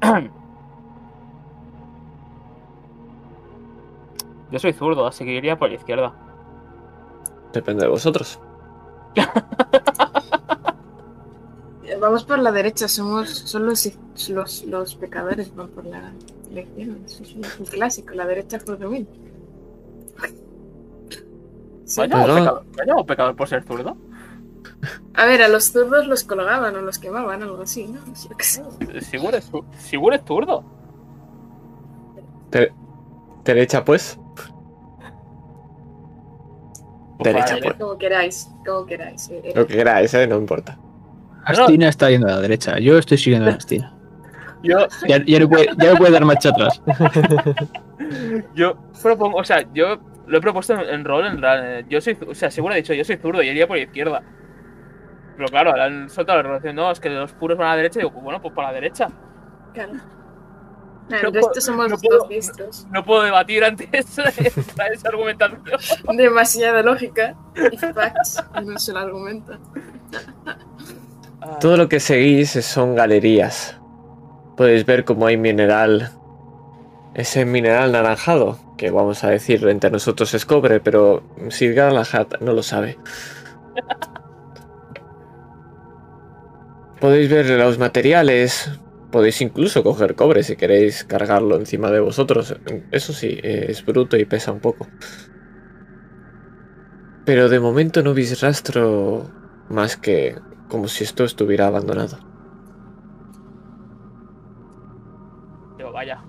Yo 4.52 4.60
soy 4.60 4.74
zurdo, 4.74 5.08
así 5.08 5.26
que 5.26 5.32
iría 5.34 5.58
por 5.58 5.70
la 5.70 5.76
izquierda. 5.76 6.14
Depende 7.54 7.84
de 7.84 7.90
vosotros. 7.90 8.40
Vamos 12.00 12.24
por 12.26 12.38
la 12.40 12.52
derecha, 12.52 12.88
somos 12.88 13.30
solo 13.30 13.66
los, 13.68 13.90
los, 14.30 14.64
los 14.66 14.96
pecadores 14.96 15.54
van 15.56 15.68
por 15.70 15.86
la. 15.86 16.12
Eso 17.06 17.24
es 17.24 17.34
un 17.36 17.66
clásico, 17.66 18.14
la 18.14 18.26
derecha 18.26 18.60
por 18.60 18.78
domínio. 18.78 19.08
Sí. 21.86 22.02
¿Me 22.02 22.08
llamo 22.08 22.24
Pero- 22.26 22.36
pecador, 22.36 22.66
¿me 22.78 22.86
llamo 22.86 23.06
pecador 23.06 23.36
por 23.36 23.48
ser 23.48 23.64
zurdo? 23.64 23.98
A 25.16 25.26
ver, 25.26 25.42
a 25.42 25.48
los 25.48 25.72
zurdos 25.72 26.06
los 26.08 26.24
colgaban 26.24 26.76
o 26.76 26.82
los 26.82 27.00
quemaban, 27.00 27.42
algo 27.42 27.62
así, 27.64 27.88
¿no? 27.88 28.00
Yo 28.06 28.38
qué 28.38 28.44
sé. 28.44 28.64
Sigur 29.02 29.34
es, 29.36 29.52
Sigur 29.80 30.14
es 30.14 30.22
zurdo. 30.26 30.64
De- 32.52 32.72
derecha, 33.44 33.84
pues. 33.84 34.20
Derecha, 37.20 37.54
Vale. 37.56 37.62
pues. 37.64 37.76
Como 37.78 37.98
queráis, 37.98 38.50
como 38.66 38.86
queráis. 38.86 39.30
eh, 39.30 39.42
eh. 39.44 39.54
Lo 39.56 39.66
que 39.66 39.76
queráis, 39.78 40.14
¿eh? 40.14 40.28
No 40.28 40.38
importa. 40.38 40.78
Astina 41.46 41.90
está 41.90 42.10
yendo 42.10 42.28
a 42.28 42.32
la 42.32 42.40
derecha. 42.42 42.78
Yo 42.80 42.98
estoy 42.98 43.18
siguiendo 43.18 43.50
a 43.50 43.54
Astina. 43.54 43.94
Yo, 44.64 44.88
Ya, 45.08 45.24
ya 45.26 45.40
no 45.40 45.50
puede, 45.50 45.68
ya 45.78 45.92
no 45.94 45.98
puede 45.98 46.12
dar 46.12 46.26
marcha 46.26 46.50
atrás. 46.50 46.82
yo 48.56 48.76
propongo, 49.02 49.38
o 49.38 49.44
sea, 49.44 49.66
yo 49.74 49.98
lo 50.28 50.38
he 50.38 50.42
propuesto 50.42 50.74
en, 50.74 50.82
en 50.82 51.06
rol, 51.06 51.26
en 51.26 51.90
yo 51.90 52.02
soy, 52.02 52.18
o 52.28 52.36
sea, 52.36 52.52
seguro 52.52 52.74
he 52.74 52.78
dicho, 52.78 52.94
yo 52.94 53.04
soy 53.06 53.18
zurdo 53.18 53.42
y 53.42 53.48
iría 53.50 53.68
por 53.68 53.78
la 53.78 53.84
izquierda. 53.84 54.24
Pero 55.38 55.48
claro, 55.50 55.70
ahora 55.70 55.86
han 55.86 56.10
soltado 56.10 56.38
la 56.42 56.44
relación, 56.50 56.76
no, 56.76 56.92
es 56.92 57.00
que 57.00 57.10
los 57.10 57.32
puros 57.34 57.58
van 57.58 57.68
a 57.68 57.72
la 57.72 57.78
derecha, 57.78 58.00
y 58.00 58.04
digo, 58.04 58.20
bueno, 58.22 58.42
pues 58.42 58.54
por 58.54 58.64
la 58.64 58.74
derecha. 58.74 59.08
Claro. 59.74 59.94
Nah, 59.94 61.22
No 61.22 61.28
el 61.30 61.34
puedo- 61.34 61.48
resto 61.48 61.62
somos 61.62 61.86
no 61.90 61.96
dos 61.96 62.02
puedo-. 62.28 62.88
No 62.92 63.06
puedo 63.06 63.22
debatir 63.24 63.64
ante 63.64 63.88
esa, 63.98 64.24
esa, 64.24 64.88
esa 64.88 65.08
argumentación. 65.10 65.62
Demasiada 66.18 66.82
lógica 66.82 67.36
y 67.72 67.78
facts 67.78 68.44
en 68.56 68.68
un 68.68 68.80
solo 68.80 69.00
argumento. 69.00 69.54
Ah, 71.42 71.60
Todo 71.62 71.78
lo 71.78 71.88
que 71.88 72.00
seguís 72.00 72.50
son 72.66 72.96
galerías. 72.96 73.80
Podéis 74.58 74.86
ver 74.86 75.06
cómo 75.06 75.28
hay 75.28 75.38
mineral. 75.38 76.12
Ese 77.14 77.46
mineral 77.46 77.92
naranjado, 77.94 78.60
que 78.78 78.90
vamos 78.92 79.24
a 79.24 79.30
decir 79.30 79.66
entre 79.70 79.90
nosotros 79.92 80.34
es 80.34 80.46
cobre, 80.46 80.80
pero 80.80 81.24
Sir 81.50 81.74
Galahad 81.74 82.28
no 82.42 82.54
lo 82.54 82.64
sabe. 82.64 82.98
Podéis 87.00 87.30
ver 87.30 87.50
los 87.50 87.78
materiales. 87.78 88.72
Podéis 89.12 89.42
incluso 89.42 89.84
coger 89.84 90.16
cobre 90.16 90.44
si 90.44 90.56
queréis 90.56 91.04
cargarlo 91.04 91.56
encima 91.56 91.92
de 91.92 92.00
vosotros. 92.00 92.56
Eso 92.92 93.14
sí, 93.14 93.40
es 93.42 93.86
bruto 93.86 94.18
y 94.18 94.26
pesa 94.26 94.52
un 94.52 94.60
poco. 94.60 94.88
Pero 97.26 97.50
de 97.50 97.60
momento 97.60 98.02
no 98.04 98.14
veis 98.14 98.42
rastro 98.42 99.30
más 99.70 99.98
que 99.98 100.36
como 100.70 100.88
si 100.88 101.04
esto 101.04 101.24
estuviera 101.24 101.68
abandonado. 101.68 102.20
Digo, 105.78 105.92
vaya. 105.92 106.24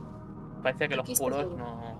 Parece 0.62 0.88
que 0.88 0.96
los 0.96 1.18
puros 1.18 1.46
no. 1.56 1.98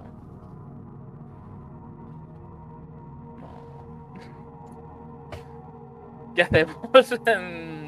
¿Qué 6.35 6.43
hacemos 6.43 7.13
en 7.27 7.88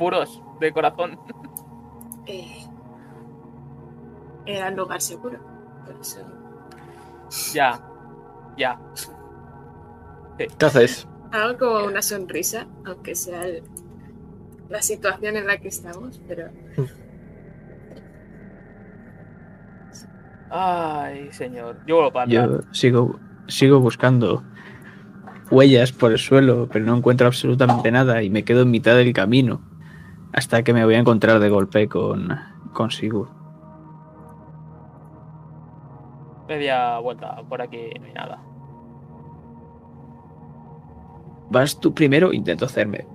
puros 0.00 0.42
de 0.60 0.72
corazón? 0.72 1.18
Eh, 2.26 2.64
era 4.46 4.68
un 4.70 4.76
lugar 4.76 5.00
seguro. 5.02 5.38
Por 5.84 5.94
eso. 6.00 6.20
Ya. 7.54 7.78
Ya. 8.56 8.80
¿Qué 10.38 10.64
hacéis? 10.64 11.06
Hago 11.32 11.58
como 11.58 11.84
una 11.84 12.00
sonrisa, 12.02 12.66
aunque 12.86 13.14
sea 13.14 13.44
el- 13.46 13.62
la 14.70 14.80
situación 14.80 15.36
en 15.36 15.46
la 15.46 15.58
que 15.58 15.68
estamos, 15.68 16.20
pero 16.26 16.48
Ay, 20.50 21.28
señor. 21.32 21.76
Yo 21.86 21.96
vuelvo 21.96 22.12
para 22.12 22.26
Yo 22.30 22.60
sigo, 22.72 23.20
sigo 23.46 23.78
buscando 23.80 24.42
huellas 25.50 25.92
por 25.92 26.10
el 26.12 26.18
suelo, 26.18 26.68
pero 26.72 26.84
no 26.84 26.96
encuentro 26.96 27.26
absolutamente 27.28 27.90
nada 27.92 28.22
y 28.22 28.30
me 28.30 28.44
quedo 28.44 28.62
en 28.62 28.70
mitad 28.70 28.96
del 28.96 29.12
camino 29.12 29.60
hasta 30.32 30.62
que 30.62 30.72
me 30.72 30.84
voy 30.84 30.94
a 30.94 30.98
encontrar 30.98 31.40
de 31.40 31.48
golpe 31.48 31.88
con, 31.88 32.28
con 32.72 32.90
Sigurd. 32.90 33.30
Media 36.48 36.98
vuelta 36.98 37.42
por 37.48 37.62
aquí, 37.62 37.90
no 37.98 38.06
hay 38.06 38.12
nada. 38.12 38.42
Vas 41.50 41.78
tú 41.78 41.94
primero, 41.94 42.32
intento 42.32 42.64
hacerme 42.64 43.06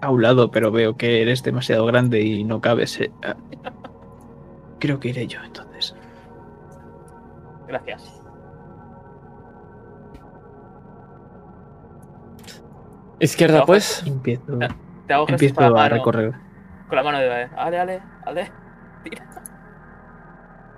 a 0.00 0.10
un 0.10 0.22
lado, 0.22 0.50
pero 0.50 0.70
veo 0.70 0.96
que 0.96 1.22
eres 1.22 1.42
demasiado 1.42 1.86
grande 1.86 2.20
y 2.22 2.44
no 2.44 2.60
cabes. 2.60 3.00
eh, 3.00 3.10
ah. 3.24 3.34
Creo 4.78 5.00
que 5.00 5.08
iré 5.08 5.26
yo 5.26 5.42
entonces. 5.42 5.94
Gracias. 7.66 8.22
Izquierda, 13.20 13.64
pues. 13.66 14.04
Empiezo, 14.06 14.58
Te 15.08 15.14
hago 15.14 15.26
gestos 15.26 15.42
empiezo 15.42 15.54
con 15.54 15.74
la 15.74 15.84
a 15.86 15.88
recorrer. 15.88 16.34
Con 16.88 16.96
la 16.96 17.02
mano 17.02 17.18
de 17.18 17.48
Ale, 17.56 17.80
ale, 17.80 18.02
ale. 18.24 18.52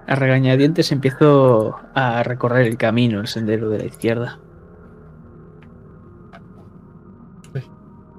A 0.07 0.15
regañadientes 0.15 0.93
empiezo 0.93 1.77
a 1.95 2.23
recorrer 2.23 2.67
el 2.67 2.77
camino, 2.77 3.21
el 3.21 3.27
sendero 3.27 3.69
de 3.69 3.79
la 3.79 3.85
izquierda. 3.85 4.39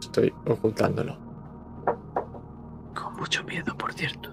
Estoy 0.01 0.33
ocultándolo. 0.45 1.17
Con 2.93 3.15
mucho 3.17 3.43
miedo, 3.45 3.73
por 3.77 3.93
cierto. 3.93 4.29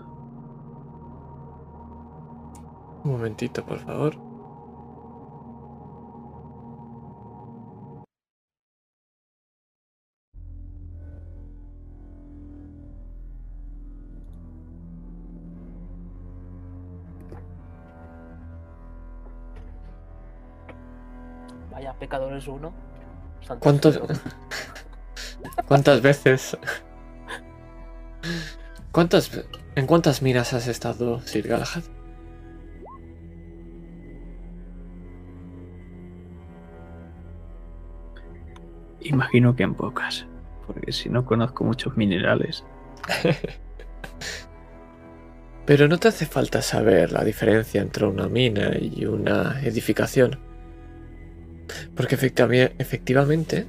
Un 3.05 3.13
momentito, 3.13 3.65
por 3.65 3.79
favor. 3.79 4.28
Pecadores 21.99 22.47
uno. 22.49 22.73
Santo 23.41 23.61
¿Cuántos- 23.63 23.95
cielo. 23.95 24.09
¿Cuántas 25.69 26.03
veces? 26.03 26.57
¿Cuántas 28.93 29.31
¿En 29.77 29.87
cuántas 29.87 30.23
minas 30.23 30.53
has 30.55 30.67
estado, 30.67 31.21
Sir 31.21 31.47
Galahad? 31.47 31.85
Imagino 39.01 39.55
que 39.55 39.63
en 39.63 39.75
pocas, 39.75 40.27
porque 40.67 40.93
si 40.93 41.09
no 41.09 41.25
conozco 41.25 41.65
muchos 41.65 41.97
minerales. 41.97 42.65
Pero 45.67 45.87
no 45.87 45.99
te 45.99 46.09
hace 46.09 46.27
falta 46.27 46.63
saber 46.63 47.13
la 47.13 47.23
diferencia 47.25 47.81
entre 47.81 48.07
una 48.07 48.29
mina 48.29 48.71
y 48.81 49.05
una 49.05 49.61
edificación. 49.63 50.39
Porque 51.95 52.15
efectivamente, 52.15 53.67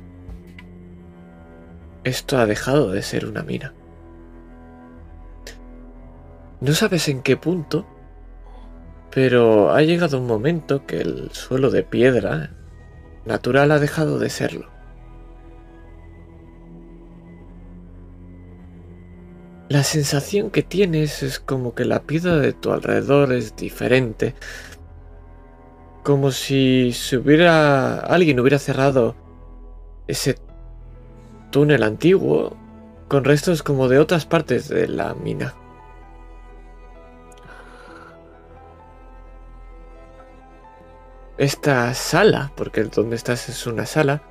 esto 2.03 2.37
ha 2.37 2.45
dejado 2.45 2.91
de 2.91 3.01
ser 3.01 3.25
una 3.25 3.43
mina. 3.43 3.73
No 6.61 6.73
sabes 6.73 7.07
en 7.07 7.21
qué 7.21 7.37
punto, 7.37 7.87
pero 9.11 9.71
ha 9.71 9.81
llegado 9.81 10.19
un 10.19 10.27
momento 10.27 10.85
que 10.85 11.01
el 11.01 11.31
suelo 11.31 11.69
de 11.71 11.83
piedra 11.83 12.51
natural 13.25 13.71
ha 13.71 13.79
dejado 13.79 14.19
de 14.19 14.29
serlo. 14.29 14.69
La 19.69 19.83
sensación 19.83 20.49
que 20.49 20.63
tienes 20.63 21.21
es 21.21 21.39
como 21.39 21.75
que 21.75 21.85
la 21.85 22.01
piedra 22.01 22.37
de 22.37 22.53
tu 22.53 22.71
alrededor 22.71 23.31
es 23.33 23.55
diferente. 23.55 24.33
Como 26.09 26.31
si 26.31 26.91
se 26.91 27.17
hubiera. 27.17 27.99
alguien 27.99 28.39
hubiera 28.39 28.57
cerrado 28.57 29.15
ese 30.07 30.39
túnel 31.51 31.83
antiguo 31.83 32.57
con 33.07 33.23
restos 33.23 33.61
como 33.61 33.87
de 33.87 33.99
otras 33.99 34.25
partes 34.25 34.69
de 34.69 34.87
la 34.87 35.13
mina. 35.13 35.53
Esta 41.37 41.93
sala, 41.93 42.53
porque 42.55 42.85
donde 42.85 43.15
estás 43.15 43.47
es 43.47 43.67
una 43.67 43.85
sala, 43.85 44.23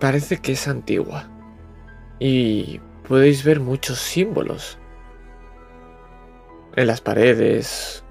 parece 0.00 0.38
que 0.38 0.54
es 0.54 0.66
antigua. 0.66 1.30
Y 2.18 2.80
podéis 3.06 3.44
ver 3.44 3.60
muchos 3.60 4.00
símbolos 4.00 4.76
en 6.74 6.88
las 6.88 7.00
paredes. 7.00 8.03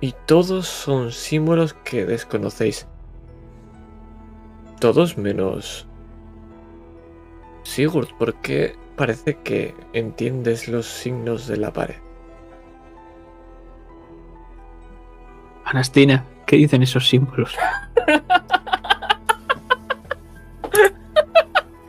Y 0.00 0.14
todos 0.26 0.68
son 0.68 1.12
símbolos 1.12 1.74
que 1.74 2.06
desconocéis. 2.06 2.86
Todos 4.80 5.18
menos 5.18 5.88
Sigurd, 7.68 8.08
¿por 8.18 8.34
qué 8.36 8.76
parece 8.96 9.36
que 9.44 9.74
entiendes 9.92 10.68
los 10.68 10.86
signos 10.86 11.46
de 11.46 11.58
la 11.58 11.70
pared? 11.70 11.96
Anastina, 15.64 16.24
¿qué 16.46 16.56
dicen 16.56 16.82
esos 16.82 17.06
símbolos? 17.06 17.54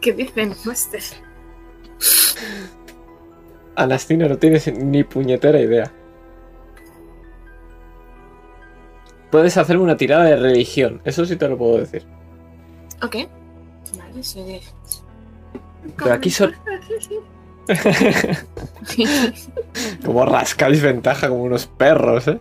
¿Qué 0.02 0.12
dicen, 0.12 0.54
Master? 0.66 1.02
Anastina 3.76 4.28
no 4.28 4.38
tienes 4.38 4.68
ni 4.74 5.06
puñetera 5.06 5.62
idea. 5.62 5.90
Puedes 9.32 9.58
hacerme 9.58 9.84
una 9.84 9.98
tirada 9.98 10.24
de 10.26 10.36
religión, 10.38 11.02
eso 11.06 11.26
sí 11.26 11.36
te 11.36 11.48
lo 11.48 11.58
puedo 11.58 11.78
decir. 11.78 12.04
Ok. 13.04 13.16
Vale, 13.98 14.24
sí. 14.24 14.60
Pero 15.98 16.14
aquí 16.14 16.30
son- 16.30 16.54
Como 20.06 20.26
rascáis 20.26 20.82
ventaja 20.82 21.30
como 21.30 21.44
unos 21.44 21.68
perros, 21.68 22.28
¿eh? 22.28 22.40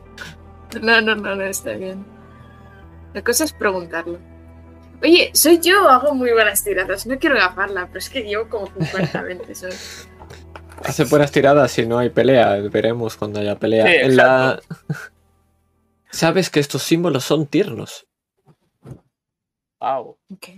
No, 0.81 1.00
no, 1.00 1.15
no, 1.15 1.34
no, 1.34 1.42
está 1.44 1.73
bien. 1.73 2.05
La 3.15 3.23
cosa 3.23 3.44
es 3.44 3.52
preguntarlo. 3.52 4.18
Oye, 5.02 5.31
soy 5.33 5.60
yo 5.60 5.84
o 5.84 5.89
hago 5.89 6.15
muy 6.15 6.33
buenas 6.33 6.62
tiradas. 6.65 7.07
No 7.07 7.18
quiero 7.18 7.36
gafarla, 7.36 7.86
pero 7.86 7.99
es 7.99 8.10
que 8.10 8.23
llevo 8.23 8.49
como 8.49 8.67
50 8.67 9.23
veces 9.23 9.62
hoy. 9.62 9.73
Hace 10.84 11.05
buenas 11.05 11.33
tiradas 11.33 11.70
si 11.70 11.86
no 11.86 11.99
hay 11.99 12.10
pelea. 12.10 12.57
Veremos 12.70 13.17
cuando 13.17 13.41
haya 13.41 13.58
pelea. 13.58 13.86
Sí, 13.86 13.92
En 14.02 14.17
la... 14.17 14.60
Sabes 16.10 16.50
que 16.50 16.60
estos 16.60 16.82
símbolos 16.82 17.24
son 17.24 17.46
tiernos. 17.46 18.06
Wow. 19.80 20.18
Ok. 20.32 20.48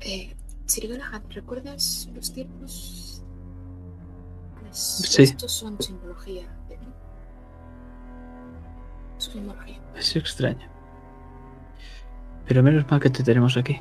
Eh, 0.00 0.36
¿recuerdas 1.30 2.08
los 2.14 2.32
tiempos? 2.32 3.22
Pues 4.60 4.78
Sí. 4.78 5.22
estos 5.24 5.52
son 5.52 5.80
simbología. 5.80 6.42
¿eh? 6.70 6.78
Simbología. 9.18 9.80
Es 9.96 10.16
extraño. 10.16 10.68
Pero 12.46 12.62
menos 12.62 12.88
mal 12.90 13.00
que 13.00 13.10
te 13.10 13.22
tenemos 13.22 13.56
aquí. 13.56 13.80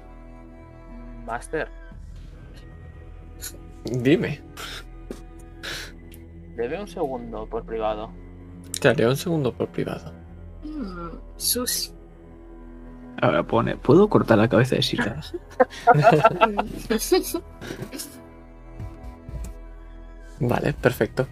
Master, 1.26 1.70
Dime. 3.86 4.42
Debe 6.56 6.80
un 6.80 6.88
segundo 6.88 7.48
por 7.48 7.64
privado. 7.66 8.12
Te 8.80 8.90
haré 8.90 9.08
un 9.08 9.18
segundo 9.18 9.54
por 9.54 9.68
privado. 9.70 10.12
Mm, 10.64 11.10
sushi. 11.38 11.92
Ahora 13.22 13.44
pone, 13.44 13.78
¿puedo 13.78 14.10
cortar 14.10 14.38
la 14.38 14.50
cabeza 14.50 14.76
de 14.76 14.82
Sika? 14.82 15.22
Vale, 20.40 20.74
perfecto. 20.74 21.28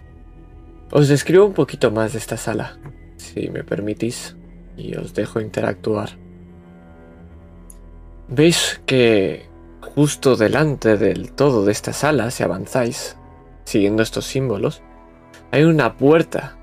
Os 0.92 1.08
describo 1.08 1.46
un 1.46 1.54
poquito 1.54 1.92
más 1.92 2.14
de 2.14 2.20
esta 2.20 2.38
sala, 2.38 2.78
si 3.18 3.50
me 3.50 3.64
permitís, 3.64 4.38
y 4.78 4.96
os 4.96 5.14
dejo 5.14 5.42
interactuar. 5.42 6.12
Veis 8.30 8.82
que 8.86 9.50
justo 9.82 10.36
delante 10.36 10.98
del 10.98 11.34
todo 11.34 11.66
de 11.66 11.72
esta 11.72 11.92
sala, 11.92 12.32
si 12.32 12.44
avanzáis, 12.44 13.18
siguiendo 13.66 14.04
estos 14.04 14.26
símbolos, 14.26 14.82
hay 15.52 15.64
una 15.64 15.98
puerta. 15.98 16.58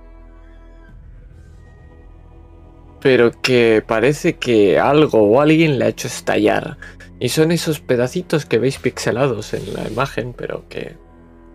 Pero 3.01 3.31
que 3.41 3.83
parece 3.87 4.37
que 4.37 4.79
algo 4.79 5.23
o 5.23 5.41
alguien 5.41 5.79
la 5.79 5.87
ha 5.87 5.89
hecho 5.89 6.09
estallar. 6.09 6.79
Y 7.21 7.29
son 7.29 7.53
esos 7.53 7.81
pedacitos 7.81 8.47
que 8.47 8.59
veis 8.59 8.79
pixelados 8.79 9.55
en 9.55 9.75
la 9.75 9.89
imagen, 9.89 10.33
pero 10.33 10.69
que 10.69 10.97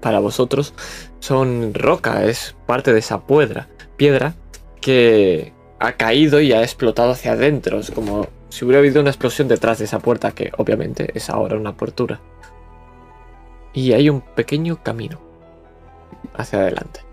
para 0.01 0.19
vosotros 0.19 0.73
son 1.19 1.73
roca, 1.73 2.25
es 2.25 2.55
parte 2.65 2.91
de 2.91 2.99
esa 2.99 3.25
piedra, 3.25 3.69
piedra 3.95 4.35
que 4.81 5.53
ha 5.79 5.93
caído 5.93 6.41
y 6.41 6.51
ha 6.51 6.61
explotado 6.61 7.11
hacia 7.11 7.33
adentro. 7.33 7.79
Es 7.79 7.91
como 7.91 8.27
si 8.49 8.65
hubiera 8.65 8.79
habido 8.79 9.01
una 9.01 9.09
explosión 9.09 9.47
detrás 9.47 9.79
de 9.79 9.85
esa 9.85 9.99
puerta, 9.99 10.31
que 10.31 10.51
obviamente 10.57 11.11
es 11.15 11.29
ahora 11.29 11.57
una 11.57 11.71
apertura. 11.71 12.19
Y 13.73 13.93
hay 13.93 14.09
un 14.09 14.21
pequeño 14.21 14.83
camino 14.83 15.19
hacia 16.35 16.59
adelante. 16.59 17.12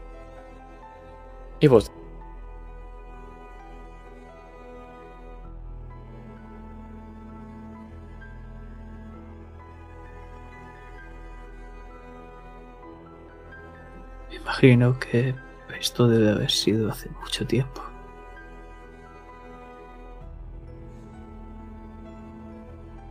Y 1.60 1.68
vos. 1.68 1.92
Me 14.30 14.36
imagino 14.36 14.98
que 14.98 15.34
esto 15.78 16.08
debe 16.08 16.30
haber 16.30 16.50
sido 16.50 16.90
hace 16.90 17.10
mucho 17.20 17.46
tiempo. 17.46 17.82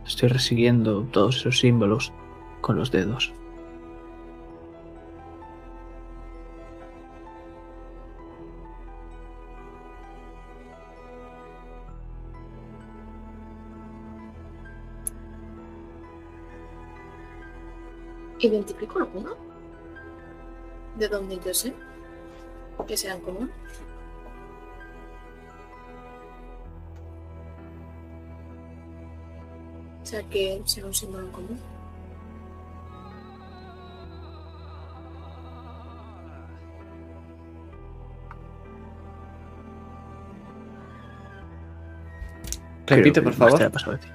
Estoy 0.04 0.28
resiguiendo 0.28 1.04
todos 1.12 1.36
esos 1.36 1.60
símbolos 1.60 2.12
con 2.60 2.76
los 2.76 2.90
dedos. 2.90 3.32
¿Identifico 18.40 18.98
alguno? 18.98 19.36
¿De 20.98 21.08
dónde 21.08 21.38
yo 21.44 21.54
sé? 21.54 21.72
Que 22.86 22.96
sean 22.96 23.20
común. 23.20 23.50
O 30.02 30.06
sea, 30.06 30.22
que 30.28 30.62
sea 30.64 30.86
un 30.86 30.94
símbolo 30.94 31.26
en 31.26 31.32
común. 31.32 31.58
Repite, 42.86 43.22
por 43.22 43.32
favor. 43.34 43.62
ha 43.62 43.70
pasado 43.70 43.92
a 43.92 43.98
ti. 43.98 44.08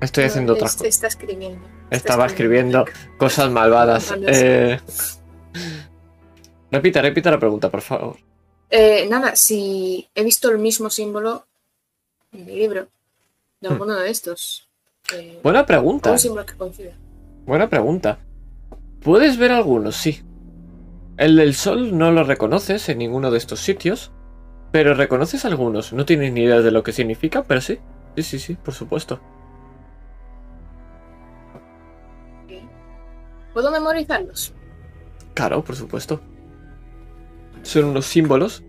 Estoy 0.00 0.24
haciendo 0.24 0.52
No, 0.52 0.56
otras 0.56 0.72
es- 0.72 0.76
cosas. 0.78 0.88
Está 0.94 1.06
escribiendo. 1.06 1.66
Estaba 1.90 2.26
escribiendo 2.26 2.84
cosas 3.18 3.50
malvadas. 3.50 4.10
Malvadas. 4.10 4.36
Eh, 4.42 4.80
Repita, 6.70 7.00
repita 7.00 7.30
la 7.30 7.38
pregunta, 7.38 7.70
por 7.70 7.80
favor. 7.82 8.16
Eh, 8.70 9.06
nada, 9.08 9.36
si 9.36 10.08
he 10.14 10.24
visto 10.24 10.50
el 10.50 10.58
mismo 10.58 10.90
símbolo 10.90 11.46
en 12.32 12.46
mi 12.46 12.56
libro, 12.56 12.88
de 13.60 13.68
Hmm. 13.68 13.72
alguno 13.72 13.94
de 13.94 14.10
estos. 14.10 14.68
eh, 15.14 15.38
Buena 15.42 15.64
pregunta. 15.66 16.10
un 16.10 16.18
símbolo 16.18 16.44
que 16.46 16.54
coincida. 16.54 16.92
Buena 17.46 17.68
pregunta. 17.68 18.18
Puedes 19.02 19.36
ver 19.36 19.52
algunos, 19.52 19.96
sí. 19.96 20.22
El 21.16 21.36
del 21.36 21.54
sol 21.54 21.96
no 21.96 22.10
lo 22.10 22.24
reconoces 22.24 22.88
en 22.88 22.98
ninguno 22.98 23.30
de 23.30 23.38
estos 23.38 23.60
sitios, 23.60 24.10
pero 24.72 24.94
reconoces 24.94 25.44
algunos. 25.44 25.92
No 25.92 26.04
tienes 26.04 26.32
ni 26.32 26.42
idea 26.42 26.60
de 26.60 26.70
lo 26.72 26.82
que 26.82 26.92
significa, 26.92 27.44
pero 27.44 27.60
sí. 27.60 27.78
Sí, 28.16 28.22
sí, 28.24 28.38
sí, 28.40 28.54
por 28.54 28.74
supuesto. 28.74 29.20
¿Puedo 33.54 33.70
memorizarlos? 33.70 34.52
Claro, 35.32 35.64
por 35.64 35.76
supuesto. 35.76 36.20
Son 37.62 37.84
unos 37.84 38.04
símbolos 38.04 38.62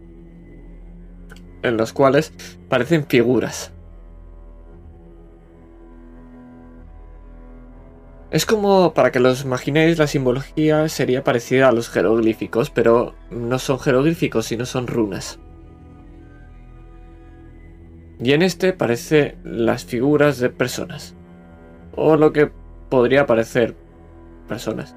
en 1.63 1.75
los 1.75 1.91
cuales 1.91 2.31
parecen 2.69 3.05
figuras. 3.07 3.71
Es 8.29 8.45
como, 8.45 8.93
para 8.93 9.11
que 9.11 9.19
los 9.19 9.43
imaginéis, 9.43 9.97
la 9.97 10.07
simbología 10.07 10.87
sería 10.89 11.23
parecida 11.23 11.69
a 11.69 11.71
los 11.71 11.89
jeroglíficos, 11.89 12.69
pero 12.69 13.15
no 13.31 13.59
son 13.59 13.79
jeroglíficos, 13.79 14.45
sino 14.45 14.65
son 14.65 14.87
runas. 14.87 15.39
Y 18.19 18.33
en 18.33 18.41
este 18.41 18.73
parece 18.73 19.37
las 19.43 19.85
figuras 19.85 20.39
de 20.39 20.49
personas. 20.49 21.15
O 21.95 22.17
lo 22.17 22.33
que 22.33 22.51
podría 22.89 23.25
parecer 23.25 23.75
personas. 24.47 24.95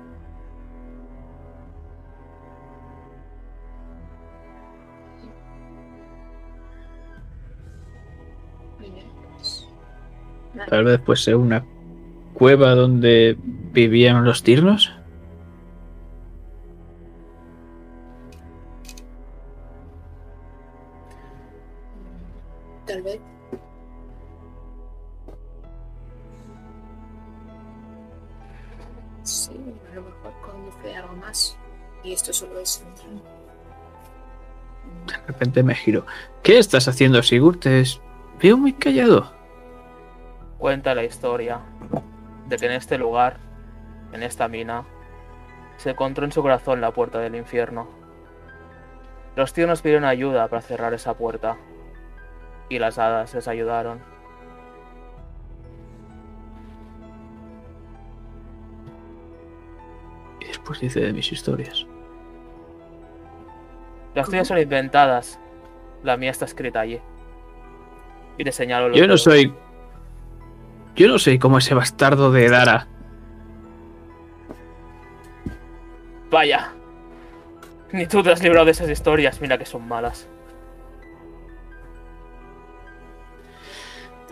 Tal 10.68 10.84
vez 10.84 11.00
pues 11.04 11.22
sea 11.22 11.36
una 11.36 11.64
cueva 12.34 12.74
donde 12.74 13.36
vivían 13.42 14.24
los 14.24 14.42
tirnos. 14.42 14.92
Tal 22.86 23.02
vez. 23.02 23.27
Esto 32.18 32.32
solo 32.32 32.58
es 32.58 32.84
un 32.84 32.94
tren. 32.94 33.22
De 35.06 35.16
repente 35.26 35.62
me 35.62 35.74
giro. 35.74 36.05
¿Qué 36.42 36.58
estás 36.58 36.88
haciendo, 36.88 37.22
Sigurd? 37.22 37.58
Te 37.60 37.80
es- 37.80 38.00
veo 38.42 38.56
muy 38.56 38.72
callado. 38.72 39.32
Cuenta 40.58 40.94
la 40.94 41.05
historia 41.05 41.60
de 42.48 42.56
que 42.56 42.66
en 42.66 42.72
este 42.72 42.98
lugar, 42.98 43.38
en 44.12 44.22
esta 44.24 44.48
mina, 44.48 44.84
se 45.76 45.90
encontró 45.90 46.24
en 46.24 46.32
su 46.32 46.42
corazón 46.42 46.80
la 46.80 46.90
puerta 46.92 47.20
del 47.20 47.36
infierno. 47.36 47.88
Los 49.36 49.52
tíos 49.52 49.68
nos 49.68 49.80
pidieron 49.82 50.05
ayuda 50.05 50.48
para 50.48 50.60
cerrar 50.62 50.92
esa 50.94 51.14
puerta. 51.16 51.56
Y 52.68 52.78
las 52.80 52.98
hadas 52.98 53.32
les 53.34 53.47
ayudaron. 53.48 54.00
Y 60.40 60.47
después 60.47 60.80
dice 60.80 61.00
de 61.00 61.12
mis 61.12 61.30
historias. 61.32 61.86
Las 64.18 64.28
tuyas 64.28 64.48
son 64.48 64.58
inventadas. 64.58 65.38
La 66.02 66.16
mía 66.16 66.32
está 66.32 66.44
escrita 66.44 66.80
allí. 66.80 67.00
Y 68.36 68.42
te 68.42 68.50
señalo 68.50 68.92
Yo 68.92 69.06
no 69.06 69.16
soy. 69.16 69.55
Yo 70.97 71.06
no 71.06 71.20
soy 71.20 71.38
como 71.38 71.58
ese 71.58 71.72
bastardo 71.72 72.32
de 72.32 72.48
Dara. 72.48 72.88
Vaya. 76.32 76.72
Ni 77.92 78.08
tú 78.08 78.20
te 78.24 78.32
has 78.32 78.42
librado 78.42 78.64
de 78.64 78.72
esas 78.72 78.90
historias. 78.90 79.40
Mira 79.40 79.56
que 79.56 79.64
son 79.64 79.86
malas. 79.86 80.28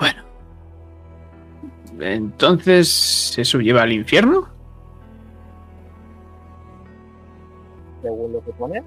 Bueno. 0.01 0.25
Entonces, 2.01 3.39
¿eso 3.39 3.61
lleva 3.61 3.83
al 3.83 3.93
infierno? 3.93 4.49
Según 8.03 8.33
lo 8.33 8.45
que 8.45 8.51
pone. 8.51 8.83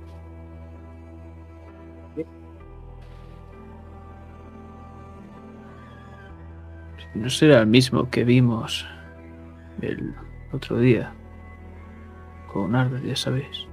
No 7.15 7.29
será 7.29 7.59
el 7.59 7.67
mismo 7.67 8.09
que 8.09 8.23
vimos 8.23 8.85
el 9.81 10.15
otro 10.51 10.77
día. 10.77 11.13
Con 12.51 12.75
Arda, 12.75 12.99
ya 13.01 13.15
sabéis. 13.15 13.67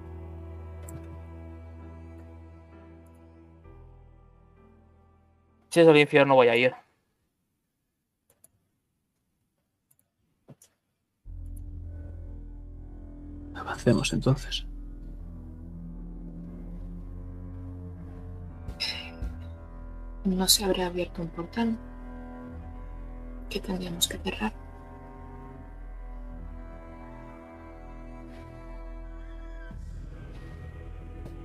Si 5.70 5.81
es 5.81 5.86
el 5.86 5.97
infierno 5.97 6.34
voy 6.34 6.48
a 6.48 6.56
ir. 6.56 6.74
Avancemos 13.55 14.12
entonces. 14.12 14.66
No 20.24 20.48
se 20.48 20.65
habrá 20.65 20.86
abierto 20.86 21.23
un 21.23 21.28
portal. 21.28 21.78
Que 23.49 23.60
tendríamos 23.60 24.07
que 24.08 24.18
cerrar? 24.18 24.52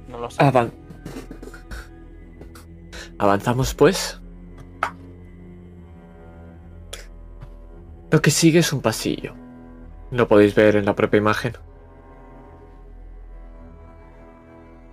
No 0.07 0.17
lo 0.19 0.29
sé. 0.29 0.41
Avan- 0.43 0.71
Avanzamos 3.17 3.73
pues. 3.73 4.19
Lo 8.09 8.21
que 8.21 8.31
sigue 8.31 8.59
es 8.59 8.73
un 8.73 8.81
pasillo. 8.81 9.33
Lo 10.11 10.27
podéis 10.27 10.53
ver 10.55 10.75
en 10.75 10.85
la 10.85 10.95
propia 10.95 11.17
imagen. 11.19 11.53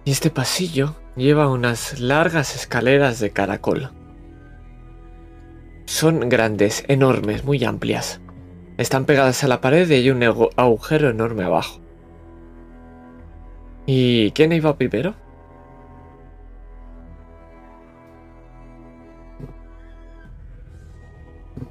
Y 0.05 0.13
este 0.13 0.31
pasillo 0.31 0.95
lleva 1.17 1.49
unas 1.51 1.99
largas 2.01 2.55
escaleras 2.55 3.19
de 3.19 3.31
caracol. 3.31 3.91
Son 5.89 6.29
grandes, 6.29 6.85
enormes, 6.89 7.47
muy 7.47 7.65
amplias. 7.65 8.21
Están 8.77 9.07
pegadas 9.07 9.43
a 9.43 9.49
la 9.49 9.63
pared 9.63 9.89
y 9.89 9.95
hay 9.95 10.11
un 10.11 10.23
agujero 10.23 11.09
enorme 11.09 11.45
abajo. 11.45 11.81
¿Y 13.87 14.31
quién 14.33 14.53
iba 14.53 14.77
primero? 14.77 15.15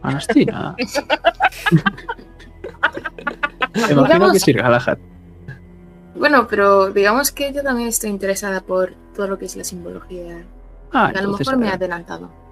Anastina. 0.02 0.76
Me 3.76 3.92
imagino 3.92 4.32
que 4.32 4.40
sí, 4.40 4.52
Galahad. 4.52 4.98
Bueno, 6.16 6.48
pero 6.48 6.90
digamos 6.90 7.32
que 7.32 7.54
yo 7.54 7.62
también 7.62 7.90
estoy 7.90 8.10
interesada 8.10 8.62
por 8.62 8.96
todo 9.16 9.28
lo 9.28 9.38
que 9.38 9.46
es 9.46 9.56
la 9.56 9.64
simbología. 9.64 10.44
Ah, 10.92 11.12
a 11.16 11.22
lo 11.22 11.38
mejor 11.38 11.58
me 11.58 11.68
he 11.68 11.70
eh, 11.70 11.74
adelantado. 11.74 12.47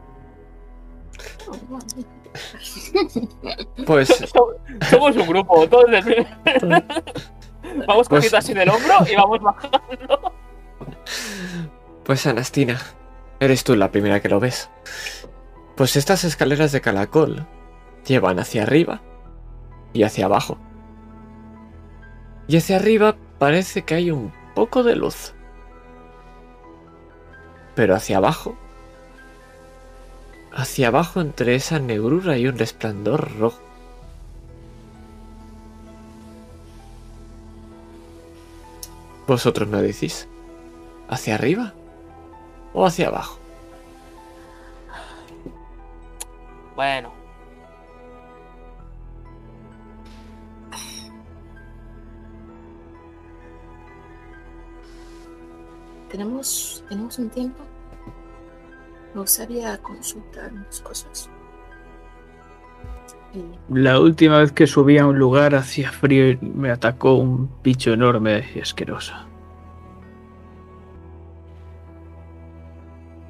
Pues 3.85 4.07
Somos 4.89 5.15
un 5.15 5.27
grupo, 5.27 5.67
todos 5.67 5.89
del 5.91 6.03
Vamos 7.87 8.07
Pues- 8.07 8.09
cogiendo 8.09 8.37
así 8.37 8.53
del 8.53 8.69
hombro 8.69 8.93
y 9.11 9.15
vamos 9.15 9.39
bajando. 9.41 10.33
Pues 12.03 12.25
Anastina, 12.27 12.79
eres 13.39 13.63
tú 13.63 13.75
la 13.75 13.91
primera 13.91 14.19
que 14.21 14.29
lo 14.29 14.39
ves. 14.39 14.69
Pues 15.75 15.95
estas 15.95 16.23
escaleras 16.23 16.71
de 16.71 16.81
caracol 16.81 17.45
llevan 18.05 18.39
hacia 18.39 18.63
arriba 18.63 19.01
y 19.93 20.03
hacia 20.03 20.25
abajo. 20.25 20.57
Y 22.47 22.57
hacia 22.57 22.75
arriba 22.77 23.15
parece 23.39 23.81
que 23.83 23.95
hay 23.95 24.11
un 24.11 24.31
poco 24.53 24.83
de 24.83 24.95
luz. 24.95 25.33
Pero 27.73 27.95
hacia 27.95 28.17
abajo, 28.17 28.55
hacia 30.55 30.87
abajo 30.87 31.19
entre 31.21 31.55
esa 31.55 31.79
negrura 31.79 32.33
hay 32.33 32.47
un 32.47 32.57
resplandor 32.57 33.37
rojo. 33.37 33.59
Vosotros 39.27 39.67
me 39.67 39.81
decís, 39.81 40.27
¿hacia 41.09 41.35
arriba 41.35 41.73
o 42.73 42.85
hacia 42.85 43.07
abajo? 43.07 43.39
Bueno, 46.75 47.11
¿Tenemos, 56.09 56.83
¿Tenemos 56.87 57.19
un 57.19 57.29
tiempo? 57.29 57.64
Me 59.15 59.21
gustaría 59.21 59.77
consultar 59.77 60.51
unas 60.51 60.81
cosas. 60.81 61.29
Y 63.33 63.73
La 63.73 63.97
última 63.97 64.39
vez 64.39 64.51
que 64.51 64.67
subí 64.67 64.97
a 64.97 65.07
un 65.07 65.17
lugar 65.17 65.55
hacía 65.55 65.89
frío 65.89 66.31
y 66.31 66.37
me 66.41 66.69
atacó 66.69 67.13
un 67.13 67.49
bicho 67.63 67.93
enorme 67.93 68.43
y 68.53 68.59
asqueroso. 68.59 69.13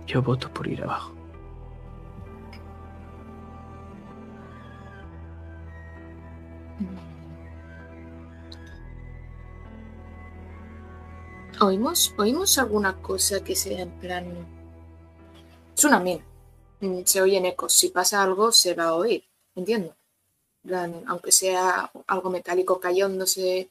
Yo 0.07 0.23
voto 0.23 0.51
por 0.51 0.65
ir 0.65 0.81
abajo. 0.83 1.13
¿Oímos, 11.61 12.15
¿Oímos 12.17 12.57
alguna 12.57 12.95
cosa 12.95 13.43
que 13.43 13.55
sea 13.55 13.83
en 13.83 13.91
plan... 13.99 14.54
Es 15.75 15.83
una 15.83 15.99
mina. 15.99 16.23
Mm, 16.81 17.01
Se 17.05 17.21
oyen 17.21 17.45
ecos. 17.45 17.73
Si 17.73 17.89
pasa 17.89 18.21
algo, 18.23 18.51
se 18.51 18.73
va 18.73 18.85
a 18.85 18.93
oír. 18.95 19.23
Entiendo. 19.55 19.95
Aunque 21.07 21.31
sea 21.31 21.91
algo 22.07 22.29
metálico 22.31 22.79
cayéndose, 22.79 23.69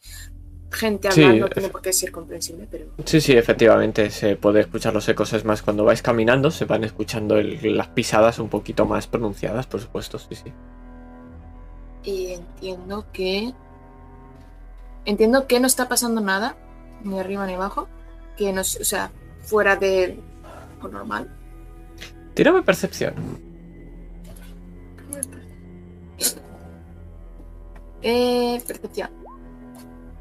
gente 0.70 1.10
Sí, 1.10 1.24
hablando, 1.24 1.48
tiene 1.48 1.68
efe- 1.68 1.72
por 1.72 1.82
qué 1.82 1.92
ser 1.92 2.12
comprensible, 2.12 2.68
pero... 2.70 2.86
Sí, 3.04 3.20
sí, 3.20 3.32
efectivamente, 3.32 4.10
se 4.10 4.36
puede 4.36 4.60
escuchar 4.60 4.94
los 4.94 5.08
ecos. 5.08 5.32
Es 5.32 5.44
más, 5.44 5.62
cuando 5.62 5.84
vais 5.84 6.02
caminando 6.02 6.52
se 6.52 6.66
van 6.66 6.84
escuchando 6.84 7.36
el- 7.38 7.76
las 7.76 7.88
pisadas 7.88 8.38
un 8.38 8.48
poquito 8.48 8.86
más 8.86 9.08
pronunciadas, 9.08 9.66
por 9.66 9.80
supuesto, 9.80 10.18
sí, 10.20 10.34
sí. 10.36 10.52
Y 12.04 12.32
entiendo 12.34 13.06
que... 13.12 13.52
Entiendo 15.04 15.46
que 15.48 15.58
no 15.60 15.66
está 15.66 15.88
pasando 15.88 16.20
nada, 16.20 16.56
ni 17.02 17.18
arriba 17.18 17.44
ni 17.46 17.54
abajo, 17.54 17.88
que 18.36 18.52
no, 18.52 18.60
o 18.60 18.64
sea, 18.64 19.10
fuera 19.40 19.74
de 19.76 20.18
lo 20.80 20.88
normal. 20.88 21.28
Tírame 22.34 22.62
percepción. 22.62 23.14
Eh, 28.02 28.62
percepción. 28.66 29.10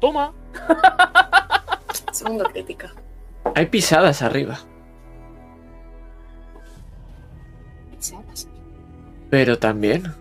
toma. 0.00 0.32
Segundo 2.12 2.44
crítica. 2.44 2.92
Hay 3.54 3.66
pisadas 3.66 4.22
arriba. 4.22 4.58
pisadas. 7.96 8.48
Pero 9.30 9.58
también 9.58 10.14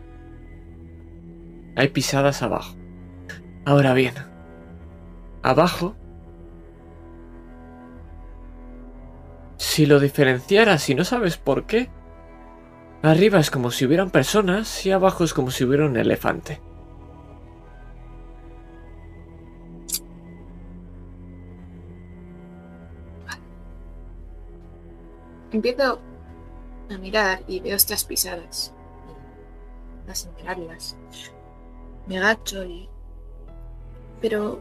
hay 1.76 1.90
pisadas 1.90 2.42
abajo. 2.42 2.76
Ahora 3.66 3.94
bien, 3.94 4.14
abajo, 5.42 5.96
si 9.64 9.86
lo 9.86 10.02
diferenciaras 10.02 10.90
y 10.90 10.94
no 10.94 11.06
sabes 11.06 11.38
por 11.38 11.66
qué, 11.66 11.90
arriba 13.02 13.40
es 13.40 13.50
como 13.50 13.72
si 13.72 13.86
hubieran 13.86 14.10
personas 14.10 14.86
y 14.86 14.92
abajo 14.92 15.24
es 15.24 15.34
como 15.34 15.52
si 15.52 15.64
hubiera 15.64 15.86
un 15.86 15.96
elefante. 15.96 16.62
Empiezo 25.54 26.02
a 26.92 26.98
mirar 26.98 27.44
y 27.48 27.62
veo 27.62 27.78
estas 27.78 28.04
pisadas. 28.04 28.74
A 30.10 30.14
señalarlas. 30.14 30.98
Me 32.06 32.18
agacho 32.18 32.66
y. 32.66 32.90
Pero. 34.20 34.60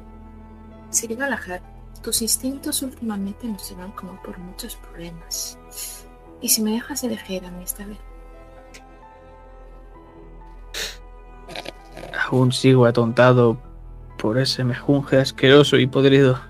Sirva 0.91 1.29
Lajar, 1.29 1.63
tus 2.03 2.21
instintos 2.21 2.83
últimamente 2.83 3.47
nos 3.47 3.71
llevan 3.71 3.93
como 3.93 4.21
por 4.23 4.39
muchos 4.39 4.77
problemas. 4.77 5.59
¿Y 6.41 6.49
si 6.49 6.63
me 6.63 6.73
dejas 6.73 7.05
elegir 7.05 7.45
a 7.45 7.51
mí 7.51 7.63
esta 7.63 7.87
vez? 7.87 7.99
Aún 12.29 12.53
sigo 12.53 12.87
atontado 12.87 13.59
por 14.19 14.39
ese 14.39 14.65
mejunje 14.65 15.19
asqueroso 15.19 15.77
y 15.77 15.87
podrido. 15.87 16.41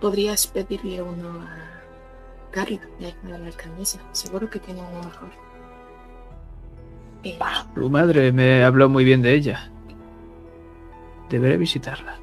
Podrías 0.00 0.46
pedirle 0.46 1.00
uno 1.02 1.28
a 1.40 2.50
Carla, 2.50 2.80
la 3.28 3.36
alcaldesa. 3.36 4.00
Seguro 4.12 4.50
que 4.50 4.58
tiene 4.58 4.80
uno 4.80 5.02
mejor. 5.04 5.28
Eh, 7.24 7.38
Tu 7.74 7.88
madre 7.88 8.32
me 8.32 8.64
habló 8.64 8.88
muy 8.88 9.04
bien 9.04 9.22
de 9.22 9.34
ella. 9.34 9.70
Deberé 11.32 11.56
visitarla. 11.56 12.20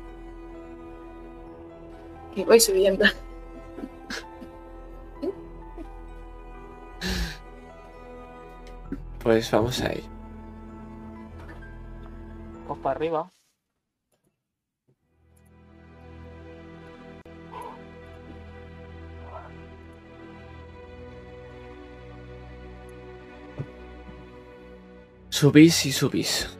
que 2.35 2.45
voy 2.45 2.59
subiendo. 2.59 3.05
Pues 9.23 9.51
vamos 9.51 9.81
a 9.81 9.93
ir. 9.93 10.03
Pues 12.67 12.79
para 12.79 12.95
arriba. 12.95 13.31
Subís 25.29 25.85
y 25.87 25.91
subís. 25.91 26.58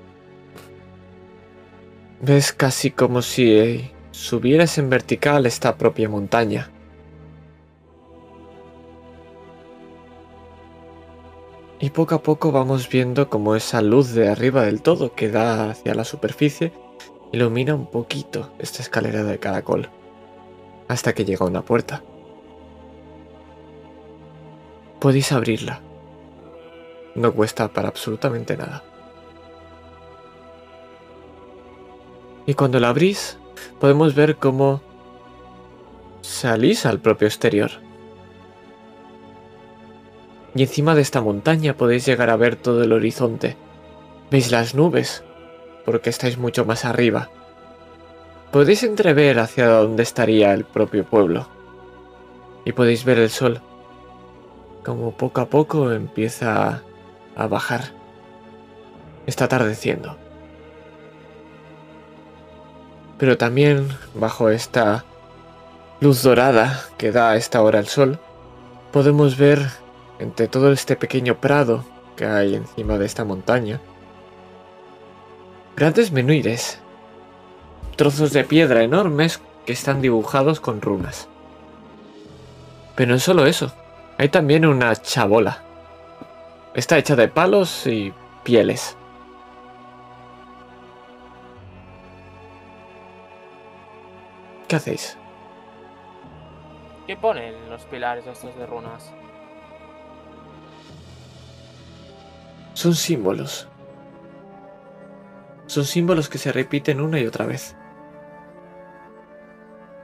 Ves 2.22 2.51
casi 2.51 2.91
como 2.91 3.22
si 3.22 3.57
eh, 3.57 3.91
subieras 4.11 4.77
en 4.77 4.89
vertical 4.89 5.45
esta 5.45 5.77
propia 5.77 6.09
montaña. 6.09 6.69
Y 11.80 11.91
poco 11.91 12.15
a 12.15 12.22
poco 12.22 12.51
vamos 12.51 12.89
viendo 12.89 13.30
como 13.30 13.56
esa 13.56 13.81
luz 13.81 14.11
de 14.11 14.27
arriba 14.27 14.64
del 14.64 14.81
todo 14.81 15.15
que 15.15 15.30
da 15.30 15.69
hacia 15.69 15.95
la 15.95 16.03
superficie 16.03 16.73
ilumina 17.31 17.73
un 17.73 17.85
poquito 17.85 18.51
esta 18.59 18.81
escalera 18.81 19.23
de 19.23 19.39
caracol. 19.39 19.89
Hasta 20.89 21.14
que 21.14 21.23
llega 21.23 21.45
a 21.45 21.48
una 21.48 21.61
puerta. 21.61 22.03
Podéis 24.99 25.31
abrirla. 25.31 25.81
No 27.15 27.33
cuesta 27.33 27.69
para 27.69 27.88
absolutamente 27.88 28.57
nada. 28.57 28.83
Y 32.49 32.55
cuando 32.55 32.79
la 32.79 32.89
abrís, 32.89 33.37
podemos 33.79 34.15
ver 34.15 34.37
cómo 34.37 34.81
salís 36.21 36.87
al 36.87 36.97
propio 36.99 37.27
exterior. 37.27 37.69
Y 40.55 40.63
encima 40.63 40.95
de 40.95 41.03
esta 41.03 41.21
montaña 41.21 41.77
podéis 41.77 42.07
llegar 42.07 42.31
a 42.31 42.37
ver 42.37 42.55
todo 42.55 42.83
el 42.83 42.91
horizonte. 42.91 43.55
Veis 44.31 44.49
las 44.49 44.73
nubes, 44.73 45.23
porque 45.85 46.09
estáis 46.09 46.39
mucho 46.39 46.65
más 46.65 46.85
arriba. 46.85 47.29
Podéis 48.51 48.81
entrever 48.81 49.37
hacia 49.37 49.67
dónde 49.67 50.01
estaría 50.01 50.51
el 50.51 50.65
propio 50.65 51.05
pueblo. 51.05 51.47
Y 52.65 52.71
podéis 52.71 53.05
ver 53.05 53.19
el 53.19 53.29
sol, 53.29 53.61
como 54.83 55.11
poco 55.11 55.41
a 55.41 55.49
poco 55.51 55.91
empieza 55.91 56.81
a 57.35 57.45
bajar. 57.47 57.91
Está 59.27 59.45
atardeciendo. 59.45 60.17
Pero 63.19 63.38
también 63.38 63.89
bajo 64.15 64.49
esta 64.49 65.06
luz 65.99 66.23
dorada 66.23 66.85
que 66.98 67.11
da 67.11 67.31
a 67.31 67.35
esta 67.35 67.61
hora 67.61 67.80
el 67.80 67.88
sol, 67.88 68.17
podemos 68.91 69.38
ver 69.38 69.69
entre 70.17 70.48
todo 70.48 70.72
este 70.72 70.95
pequeño 70.95 71.39
prado 71.39 71.83
que 72.15 72.25
hay 72.25 72.56
encima 72.56 72.98
de 72.98 73.06
esta 73.06 73.23
montaña, 73.25 73.80
grandes 75.75 76.11
menúires, 76.11 76.80
trozos 77.95 78.33
de 78.33 78.43
piedra 78.43 78.83
enormes 78.83 79.41
que 79.65 79.73
están 79.73 80.01
dibujados 80.01 80.59
con 80.59 80.81
runas. 80.81 81.27
Pero 82.95 83.11
no 83.11 83.19
solo 83.19 83.45
eso, 83.45 83.72
hay 84.17 84.30
también 84.30 84.65
una 84.65 84.95
chabola. 84.95 85.64
Está 86.73 86.98
hecha 86.98 87.15
de 87.15 87.30
palos 87.30 87.88
y 87.88 88.14
pieles. 88.43 88.98
¿Qué 94.69 94.75
hacéis? 94.75 95.17
¿Qué 97.07 97.17
ponen 97.17 97.72
los 97.72 97.85
pilares 97.85 98.27
estos 98.27 98.56
de 98.56 98.67
runas? 98.67 99.11
Son 102.73 102.93
símbolos. 102.93 103.67
Son 105.65 105.83
símbolos 105.83 106.30
que 106.30 106.38
se 106.38 106.51
repiten 106.51 107.01
una 107.01 107.19
y 107.19 107.25
otra 107.25 107.48
vez. 107.48 107.75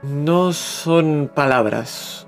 No 0.02 0.52
son 0.52 1.30
palabras. 1.32 2.26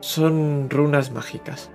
Son 0.00 0.70
runas 0.70 1.10
mágicas. 1.10 1.70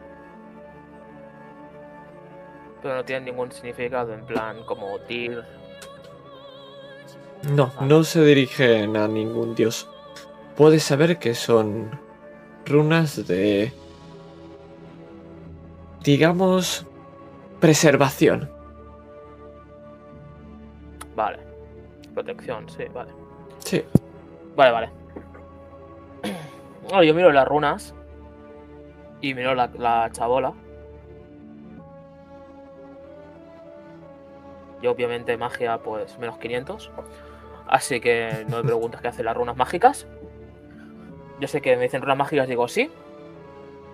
Pero 2.81 2.95
no 2.95 3.05
tienen 3.05 3.25
ningún 3.25 3.51
significado, 3.51 4.11
en 4.11 4.25
plan 4.25 4.63
como 4.65 4.97
Tyr. 5.01 5.45
No, 7.43 7.71
no 7.81 8.03
se 8.03 8.23
dirigen 8.23 8.97
a 8.97 9.07
ningún 9.07 9.55
dios. 9.55 9.89
Puedes 10.55 10.83
saber 10.83 11.19
que 11.19 11.35
son 11.35 11.91
runas 12.65 13.27
de... 13.27 13.71
digamos... 16.03 16.85
preservación. 17.59 18.49
Vale. 21.15 21.39
Protección, 22.13 22.67
sí, 22.69 22.85
vale. 22.93 23.11
Sí. 23.59 23.83
Vale, 24.55 24.71
vale. 24.71 24.89
Bueno, 26.83 27.03
yo 27.03 27.13
miro 27.13 27.31
las 27.31 27.47
runas. 27.47 27.93
Y 29.21 29.33
miro 29.33 29.55
la, 29.55 29.67
la 29.77 30.09
chabola. 30.11 30.53
Y 34.81 34.87
obviamente 34.87 35.37
magia, 35.37 35.79
pues 35.79 36.17
menos 36.19 36.37
500. 36.37 36.91
Así 37.67 37.99
que 37.99 38.45
no 38.49 38.57
me 38.57 38.63
preguntas 38.63 39.01
qué 39.01 39.09
hacen 39.09 39.25
las 39.25 39.35
runas 39.35 39.57
mágicas. 39.57 40.07
Yo 41.39 41.47
sé 41.47 41.61
que 41.61 41.75
me 41.75 41.83
dicen 41.83 42.01
runas 42.01 42.17
mágicas, 42.17 42.47
digo 42.47 42.67
sí. 42.67 42.89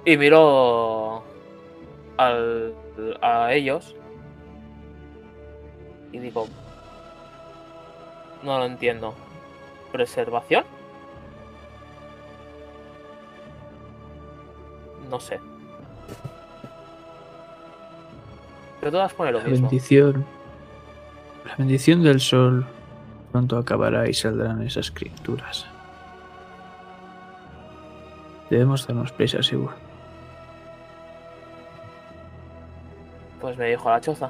Y 0.05 0.17
miro 0.17 1.23
al, 2.17 2.73
a 3.21 3.53
ellos. 3.53 3.95
Y 6.11 6.19
digo... 6.19 6.47
No 8.43 8.59
lo 8.59 8.65
entiendo. 8.65 9.13
¿Preservación? 9.91 10.65
No 15.09 15.19
sé. 15.19 15.39
Pero 18.79 18.91
todas 18.91 19.13
ponen 19.13 19.33
lo 19.33 19.39
La 19.39 19.45
mismo. 19.45 19.67
bendición. 19.69 20.25
La 21.45 21.55
bendición 21.55 22.03
del 22.03 22.19
sol 22.19 22.65
pronto 23.33 23.57
acabará 23.57 24.07
y 24.07 24.13
saldrán 24.13 24.61
esas 24.61 24.91
criaturas. 24.91 25.65
Debemos 28.51 28.85
darnos 28.85 29.11
prisa, 29.11 29.41
seguro. 29.41 29.73
Pues 33.41 33.57
me 33.57 33.69
dijo 33.69 33.89
a 33.89 33.93
la 33.93 34.01
choza. 34.01 34.29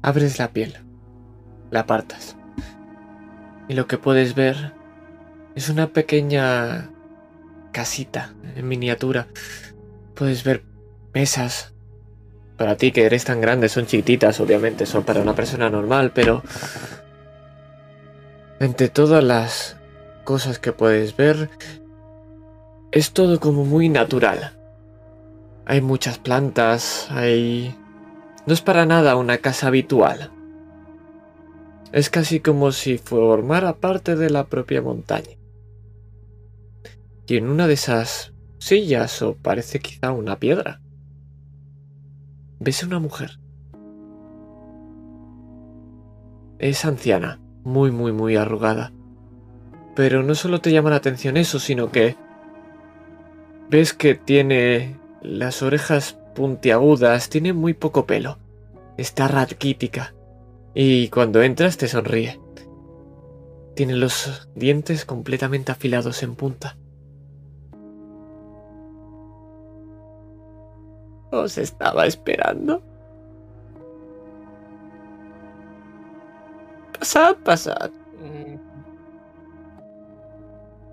Abres 0.00 0.38
la 0.38 0.48
piel, 0.48 0.74
la 1.70 1.80
apartas. 1.80 2.37
Y 3.68 3.74
lo 3.74 3.86
que 3.86 3.98
puedes 3.98 4.34
ver 4.34 4.72
es 5.54 5.68
una 5.68 5.88
pequeña 5.88 6.90
casita 7.72 8.32
en 8.56 8.66
miniatura. 8.66 9.28
Puedes 10.14 10.42
ver 10.42 10.64
mesas. 11.12 11.74
Para 12.56 12.76
ti 12.76 12.90
que 12.90 13.04
eres 13.04 13.24
tan 13.24 13.40
grande 13.40 13.68
son 13.68 13.86
chiquititas, 13.86 14.40
obviamente, 14.40 14.86
son 14.86 15.04
para 15.04 15.20
una 15.20 15.34
persona 15.34 15.70
normal, 15.70 16.12
pero... 16.14 16.42
Entre 18.58 18.88
todas 18.88 19.22
las 19.22 19.76
cosas 20.24 20.58
que 20.58 20.72
puedes 20.72 21.16
ver, 21.16 21.50
es 22.90 23.12
todo 23.12 23.38
como 23.38 23.64
muy 23.64 23.88
natural. 23.88 24.56
Hay 25.66 25.80
muchas 25.80 26.18
plantas, 26.18 27.08
hay... 27.10 27.76
No 28.46 28.54
es 28.54 28.62
para 28.62 28.86
nada 28.86 29.14
una 29.16 29.38
casa 29.38 29.68
habitual. 29.68 30.32
Es 31.92 32.10
casi 32.10 32.40
como 32.40 32.72
si 32.72 32.98
formara 32.98 33.76
parte 33.76 34.14
de 34.14 34.30
la 34.30 34.46
propia 34.46 34.82
montaña. 34.82 35.36
Y 37.26 37.36
en 37.36 37.48
una 37.48 37.66
de 37.66 37.74
esas 37.74 38.32
sillas, 38.58 39.22
o 39.22 39.34
parece 39.36 39.80
quizá 39.80 40.12
una 40.12 40.38
piedra, 40.38 40.80
ves 42.58 42.82
a 42.82 42.86
una 42.86 42.98
mujer. 42.98 43.38
Es 46.58 46.84
anciana, 46.84 47.40
muy, 47.64 47.90
muy, 47.90 48.12
muy 48.12 48.36
arrugada. 48.36 48.92
Pero 49.94 50.22
no 50.22 50.34
solo 50.34 50.60
te 50.60 50.72
llama 50.72 50.90
la 50.90 50.96
atención 50.96 51.36
eso, 51.36 51.58
sino 51.58 51.90
que 51.90 52.16
ves 53.70 53.94
que 53.94 54.14
tiene 54.14 54.98
las 55.22 55.62
orejas 55.62 56.18
puntiagudas, 56.34 57.30
tiene 57.30 57.52
muy 57.52 57.74
poco 57.74 58.06
pelo. 58.06 58.38
Está 58.96 59.28
raquítica. 59.28 60.14
Y 60.74 61.08
cuando 61.08 61.42
entras 61.42 61.76
te 61.76 61.88
sonríe. 61.88 62.40
Tiene 63.74 63.94
los 63.94 64.48
dientes 64.54 65.04
completamente 65.04 65.72
afilados 65.72 66.22
en 66.22 66.34
punta. 66.34 66.76
Os 71.30 71.58
estaba 71.58 72.06
esperando. 72.06 72.82
Pasad, 76.98 77.36
pasad. 77.44 77.90
Mm. 78.18 78.56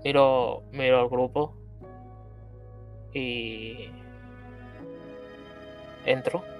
Miro, 0.04 0.62
miro 0.70 1.00
al 1.00 1.08
grupo 1.08 1.54
y 3.12 3.90
entro. 6.04 6.55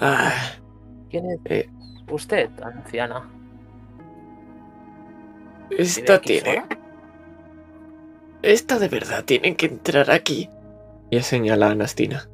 Ah, 0.00 0.32
¿Quién 1.10 1.30
es 1.30 1.40
eh, 1.44 1.70
usted, 2.10 2.50
anciana? 2.62 3.30
esta 5.70 6.20
tiene. 6.20 6.64
Esta 8.42 8.78
de 8.78 8.88
verdad 8.88 9.24
tiene 9.24 9.56
que 9.56 9.66
entrar 9.66 10.10
aquí. 10.10 10.50
Y 11.10 11.20
señala 11.20 11.68
a 11.68 11.70
Anastina. 11.70 12.28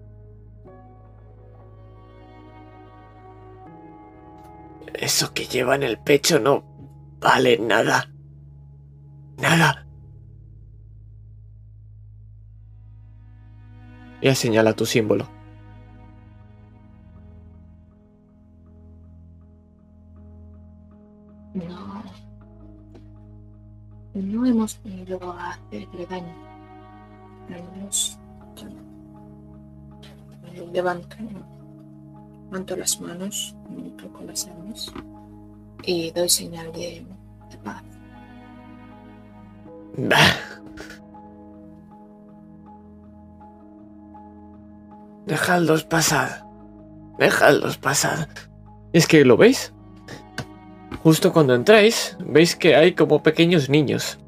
Eso 4.94 5.32
que 5.32 5.44
lleva 5.44 5.74
en 5.76 5.82
el 5.82 5.98
pecho 5.98 6.40
no 6.40 6.64
vale 7.20 7.58
nada. 7.58 8.10
Nada. 9.38 9.86
Y 14.20 14.34
señala 14.34 14.74
tu 14.74 14.84
símbolo. 14.84 15.39
No 24.14 24.44
hemos 24.44 24.82
venido 24.82 25.18
a 25.32 25.52
hacerle 25.52 26.06
daño. 26.06 26.34
Al 27.48 27.62
menos 27.72 28.18
yo 28.56 28.68
no. 28.68 28.82
Me 30.42 30.66
levanto, 30.72 31.16
levanto 32.46 32.76
las 32.76 33.00
manos, 33.00 33.56
toco 33.96 34.24
las 34.24 34.46
armas 34.46 34.92
y 35.84 36.10
doy 36.10 36.28
señal 36.28 36.72
de, 36.72 37.06
de 37.50 37.56
paz. 37.58 37.84
Bah. 39.96 40.16
Dejadlos 45.26 45.84
pasar. 45.84 46.44
Dejadlos 47.18 47.78
pasar. 47.78 48.28
Es 48.92 49.06
que, 49.06 49.24
¿lo 49.24 49.36
veis? 49.36 49.72
Justo 51.02 51.32
cuando 51.32 51.54
entráis, 51.54 52.16
veis 52.20 52.54
que 52.54 52.76
hay 52.76 52.92
como 52.92 53.22
pequeños 53.22 53.70
niños. 53.70 54.18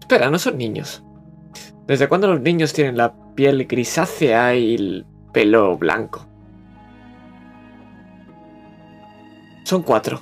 Espera, 0.00 0.28
no 0.28 0.38
son 0.38 0.58
niños. 0.58 1.04
¿Desde 1.86 2.08
cuándo 2.08 2.26
los 2.26 2.40
niños 2.40 2.72
tienen 2.72 2.96
la 2.96 3.14
piel 3.34 3.66
grisácea 3.66 4.56
y 4.56 4.74
el 4.74 5.06
pelo 5.32 5.76
blanco? 5.78 6.26
Son 9.64 9.82
cuatro. 9.82 10.20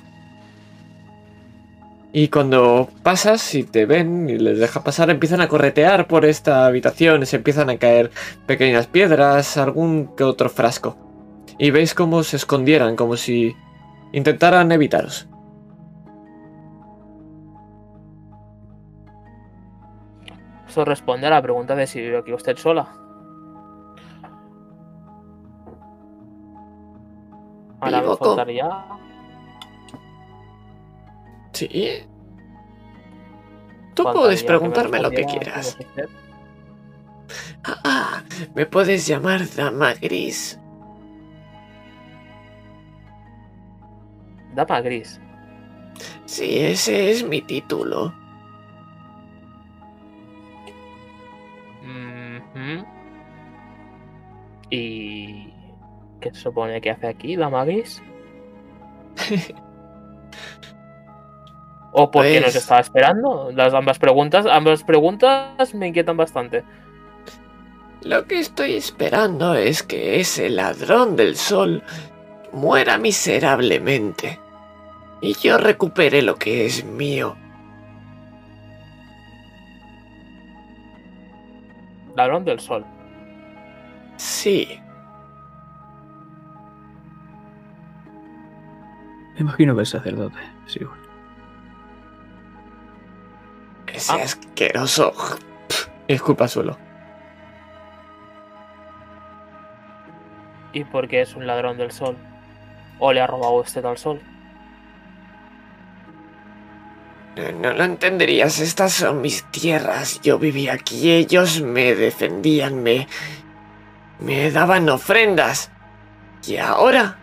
Y 2.13 2.27
cuando 2.27 2.89
pasas 3.01 3.55
y 3.55 3.63
te 3.63 3.85
ven 3.85 4.29
y 4.29 4.37
les 4.37 4.59
deja 4.59 4.83
pasar, 4.83 5.09
empiezan 5.09 5.41
a 5.41 5.47
corretear 5.47 6.07
por 6.07 6.25
esta 6.25 6.65
habitación, 6.67 7.25
se 7.25 7.37
empiezan 7.37 7.69
a 7.69 7.77
caer 7.77 8.11
pequeñas 8.45 8.85
piedras, 8.85 9.57
algún 9.57 10.15
que 10.15 10.23
otro 10.23 10.49
frasco. 10.49 10.97
Y 11.57 11.71
veis 11.71 11.93
cómo 11.93 12.21
se 12.23 12.35
escondieran, 12.35 12.95
como 12.95 13.15
si 13.17 13.55
intentaran 14.11 14.71
evitaros. 14.71 15.30
Eso 20.71 20.85
responde 20.85 21.27
a 21.27 21.29
la 21.29 21.41
pregunta 21.41 21.75
de 21.75 21.85
si 21.85 21.99
vive 21.99 22.19
aquí 22.19 22.31
usted 22.31 22.55
sola. 22.55 22.87
Ahora 27.81 28.01
me 28.01 28.15
faltaría. 28.15 28.85
Sí. 31.51 32.07
Tú 33.95 34.03
faltaría 34.03 34.21
puedes 34.21 34.43
que 34.43 34.47
preguntarme 34.47 35.01
lo 35.01 35.11
que 35.11 35.25
quieras. 35.25 35.77
Ah, 37.65 38.23
me 38.55 38.65
puedes 38.65 39.05
llamar 39.05 39.41
Dama 39.53 39.93
Gris. 39.95 40.57
Dama 44.55 44.79
gris. 44.79 45.19
Sí, 46.23 46.59
ese 46.59 47.11
es 47.11 47.27
mi 47.27 47.41
título. 47.41 48.20
¿Y 54.71 55.53
qué 56.19 56.33
se 56.33 56.39
supone 56.41 56.81
que 56.81 56.89
hace 56.89 57.07
aquí, 57.07 57.35
Dama 57.35 57.63
gris? 57.65 58.01
¿O 61.93 62.09
por 62.09 62.23
qué 62.23 62.35
nos 62.39 62.51
Pues- 62.51 62.55
estaba 62.55 62.79
esperando? 62.79 63.51
Las 63.53 63.73
ambas 63.73 63.99
preguntas, 63.99 64.45
ambas 64.49 64.83
preguntas 64.83 65.75
me 65.75 65.87
inquietan 65.87 66.15
bastante. 66.17 66.63
Lo 68.01 68.25
que 68.25 68.39
estoy 68.39 68.75
esperando 68.75 69.53
es 69.55 69.83
que 69.83 70.19
ese 70.19 70.49
ladrón 70.49 71.15
del 71.17 71.35
sol 71.35 71.83
muera 72.53 72.97
miserablemente. 72.97 74.39
Y 75.21 75.33
yo 75.35 75.57
recupere 75.57 76.21
lo 76.23 76.35
que 76.37 76.65
es 76.65 76.83
mío. 76.85 77.35
Ladrón 82.15 82.43
del 82.45 82.59
sol. 82.59 82.85
Sí, 84.41 84.81
Me 89.35 89.41
imagino 89.41 89.75
que 89.75 89.83
es 89.83 89.89
sacerdote. 89.89 90.39
Sí, 90.65 90.79
bueno. 90.83 91.03
ese 93.85 94.11
Ah. 94.13 94.23
asqueroso. 94.23 95.13
Pff, 95.67 95.87
Disculpa, 96.07 96.47
suelo. 96.47 96.75
¿Y 100.73 100.85
por 100.85 101.07
qué 101.07 101.21
es 101.21 101.35
un 101.35 101.45
ladrón 101.45 101.77
del 101.77 101.91
sol? 101.91 102.17
¿O 102.97 103.13
le 103.13 103.21
ha 103.21 103.27
robado 103.27 103.53
usted 103.57 103.85
al 103.85 103.99
sol? 103.99 104.19
No, 107.35 107.51
no 107.51 107.73
lo 107.73 107.83
entenderías, 107.83 108.59
estas 108.59 108.93
son 108.93 109.21
mis 109.21 109.43
tierras. 109.51 110.19
Yo 110.21 110.39
vivía 110.39 110.73
aquí, 110.73 111.11
ellos 111.11 111.61
me 111.61 111.93
defendían, 111.93 112.81
me 112.81 113.07
me 114.21 114.49
daban 114.51 114.87
ofrendas. 114.89 115.71
Y 116.47 116.57
ahora 116.57 117.17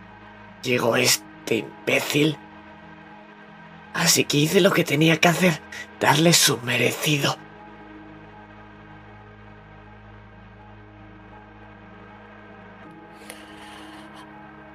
llegó 0.61 0.95
este 0.95 1.55
imbécil. 1.55 2.37
Así 3.93 4.23
que 4.25 4.37
hice 4.37 4.61
lo 4.61 4.71
que 4.71 4.83
tenía 4.83 5.17
que 5.17 5.27
hacer, 5.27 5.61
darle 5.99 6.33
su 6.33 6.57
merecido. 6.59 7.35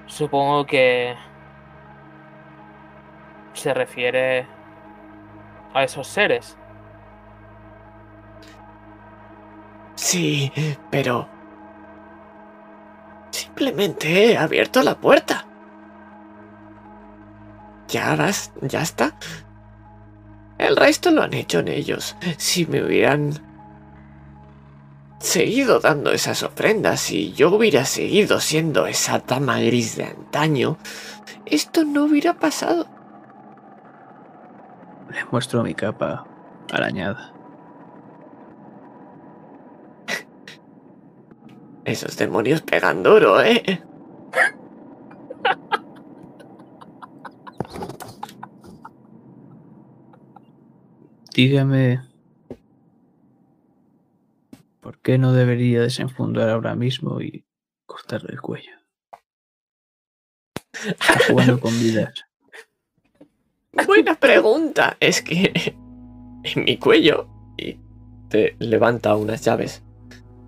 Supongo 0.06 0.66
que 0.66 1.16
se 3.52 3.74
refiere 3.74 4.46
a 5.72 5.84
esos 5.84 6.06
seres. 6.06 6.56
Sí, 9.96 10.52
pero 10.90 11.33
Simplemente 13.56 14.32
he 14.32 14.36
abierto 14.36 14.82
la 14.82 14.96
puerta. 14.96 15.46
Ya 17.86 18.16
vas, 18.16 18.50
ya 18.62 18.82
está. 18.82 19.14
El 20.58 20.74
resto 20.74 21.12
lo 21.12 21.22
han 21.22 21.34
hecho 21.34 21.60
en 21.60 21.68
ellos. 21.68 22.16
Si 22.36 22.66
me 22.66 22.82
hubieran 22.82 23.32
seguido 25.20 25.78
dando 25.78 26.10
esas 26.10 26.42
ofrendas 26.42 27.12
y 27.12 27.32
yo 27.32 27.54
hubiera 27.54 27.84
seguido 27.84 28.40
siendo 28.40 28.88
esa 28.88 29.20
dama 29.20 29.60
gris 29.60 29.94
de 29.94 30.06
antaño, 30.06 30.76
esto 31.46 31.84
no 31.84 32.06
hubiera 32.06 32.34
pasado. 32.34 32.88
Le 35.12 35.24
muestro 35.26 35.62
mi 35.62 35.74
capa 35.74 36.26
arañada. 36.72 37.33
Esos 41.84 42.16
demonios 42.16 42.62
pegan 42.62 43.02
duro, 43.02 43.42
¿eh? 43.42 43.82
Dígame. 51.34 52.00
¿Por 54.80 54.98
qué 55.00 55.18
no 55.18 55.32
debería 55.32 55.82
desenfundar 55.82 56.48
ahora 56.48 56.74
mismo 56.74 57.20
y 57.20 57.44
cortarle 57.86 58.32
el 58.32 58.40
cuello? 58.40 58.72
Está 60.72 61.18
jugando 61.28 61.60
con 61.60 61.72
vidas. 61.78 62.24
Buena 63.86 64.14
pregunta. 64.14 64.96
Es 65.00 65.22
que 65.22 65.52
en 66.44 66.64
mi 66.64 66.78
cuello 66.78 67.28
y 67.56 67.78
te 68.28 68.56
levanta 68.58 69.16
unas 69.16 69.44
llaves. 69.44 69.83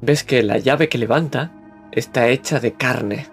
Ves 0.01 0.25
que 0.25 0.43
la 0.43 0.59
llave 0.59 0.89
que 0.89 0.99
levanta 0.99 1.53
está 1.93 2.29
hecha 2.29 2.61
de 2.61 2.75
carne. 2.75 3.27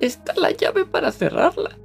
Está 0.00 0.34
la 0.36 0.50
llave 0.50 0.86
para 0.86 1.12
cerrarla. 1.12 1.76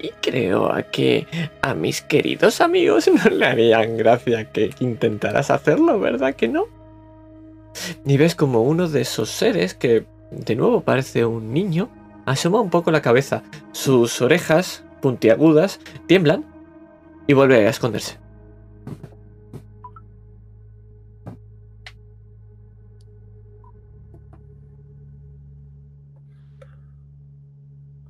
Y 0.00 0.08
creo 0.22 0.72
a 0.72 0.82
que 0.82 1.26
a 1.60 1.74
mis 1.74 2.00
queridos 2.00 2.60
amigos 2.60 3.08
no 3.08 3.30
le 3.30 3.46
harían 3.46 3.96
gracia 3.96 4.50
que 4.50 4.70
intentaras 4.80 5.50
hacerlo, 5.50 6.00
¿verdad 6.00 6.34
que 6.34 6.48
no? 6.48 6.64
Y 8.04 8.16
ves 8.16 8.34
como 8.34 8.62
uno 8.62 8.88
de 8.88 9.02
esos 9.02 9.28
seres 9.28 9.74
que 9.74 10.06
de 10.30 10.56
nuevo 10.56 10.80
parece 10.80 11.24
un 11.24 11.52
niño 11.52 11.88
asoma 12.26 12.60
un 12.60 12.70
poco 12.70 12.90
la 12.90 13.02
cabeza. 13.02 13.42
Sus 13.72 14.20
orejas 14.20 14.84
puntiagudas 15.00 15.80
tiemblan 16.06 16.44
y 17.28 17.34
vuelve 17.34 17.66
a 17.66 17.70
esconderse. 17.70 18.18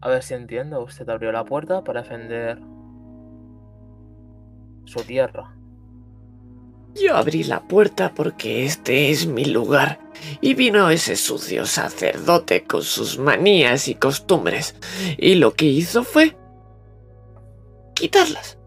A 0.00 0.08
ver 0.08 0.22
si 0.22 0.34
entiendo. 0.34 0.82
Usted 0.82 1.08
abrió 1.10 1.32
la 1.32 1.44
puerta 1.44 1.82
para 1.82 2.02
defender 2.02 2.60
su 4.84 5.02
tierra. 5.02 5.54
Yo 6.94 7.16
abrí 7.16 7.42
la 7.44 7.60
puerta 7.60 8.14
porque 8.14 8.64
este 8.64 9.10
es 9.10 9.26
mi 9.26 9.44
lugar 9.44 10.00
y 10.40 10.54
vino 10.54 10.90
ese 10.90 11.16
sucio 11.16 11.66
sacerdote 11.66 12.64
con 12.64 12.82
sus 12.82 13.18
manías 13.18 13.88
y 13.88 13.96
costumbres 13.96 14.74
y 15.18 15.34
lo 15.34 15.54
que 15.54 15.66
hizo 15.66 16.04
fue 16.04 16.36
quitarlas. 17.94 18.57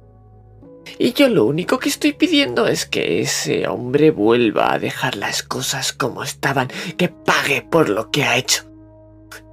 Y 1.04 1.14
yo 1.14 1.30
lo 1.30 1.46
único 1.46 1.80
que 1.80 1.90
estoy 1.90 2.14
pidiendo 2.14 2.68
es 2.68 2.86
que 2.86 3.22
ese 3.22 3.68
hombre 3.68 4.12
vuelva 4.12 4.72
a 4.72 4.78
dejar 4.78 5.16
las 5.16 5.42
cosas 5.42 5.94
como 5.94 6.22
estaban, 6.22 6.68
que 6.96 7.10
pague 7.10 7.64
por 7.64 7.90
lo 7.90 8.12
que 8.12 8.24
ha 8.24 8.38
hecho. 8.38 8.66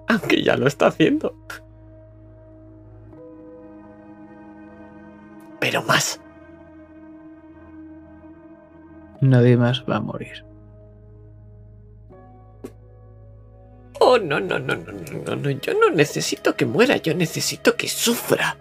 Aunque 0.09 0.43
ya 0.43 0.59
lo 0.59 0.67
está 0.67 0.89
haciendo. 0.89 1.35
Pero 5.59 5.83
más. 5.85 6.21
Nadie 9.23 9.57
más 9.57 9.83
va 9.89 9.97
a 9.97 10.01
morir. 10.01 10.45
Oh, 14.01 14.19
no, 14.19 14.39
no, 14.39 14.59
no, 14.59 14.77
no, 14.77 14.93
no, 14.93 15.19
no, 15.25 15.37
no. 15.37 15.51
Yo 15.51 15.73
no 15.73 15.89
necesito 15.89 16.55
que 16.55 16.67
muera, 16.67 16.99
yo 16.99 17.15
necesito 17.15 17.75
que 17.75 17.89
sufra. 17.89 18.59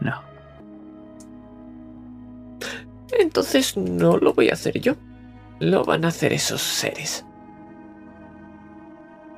No. 0.00 0.26
Entonces 3.12 3.76
no 3.76 4.16
lo 4.16 4.34
voy 4.34 4.50
a 4.50 4.54
hacer 4.54 4.80
yo. 4.80 4.94
Lo 5.60 5.84
van 5.84 6.04
a 6.04 6.08
hacer 6.08 6.32
esos 6.32 6.60
seres. 6.60 7.24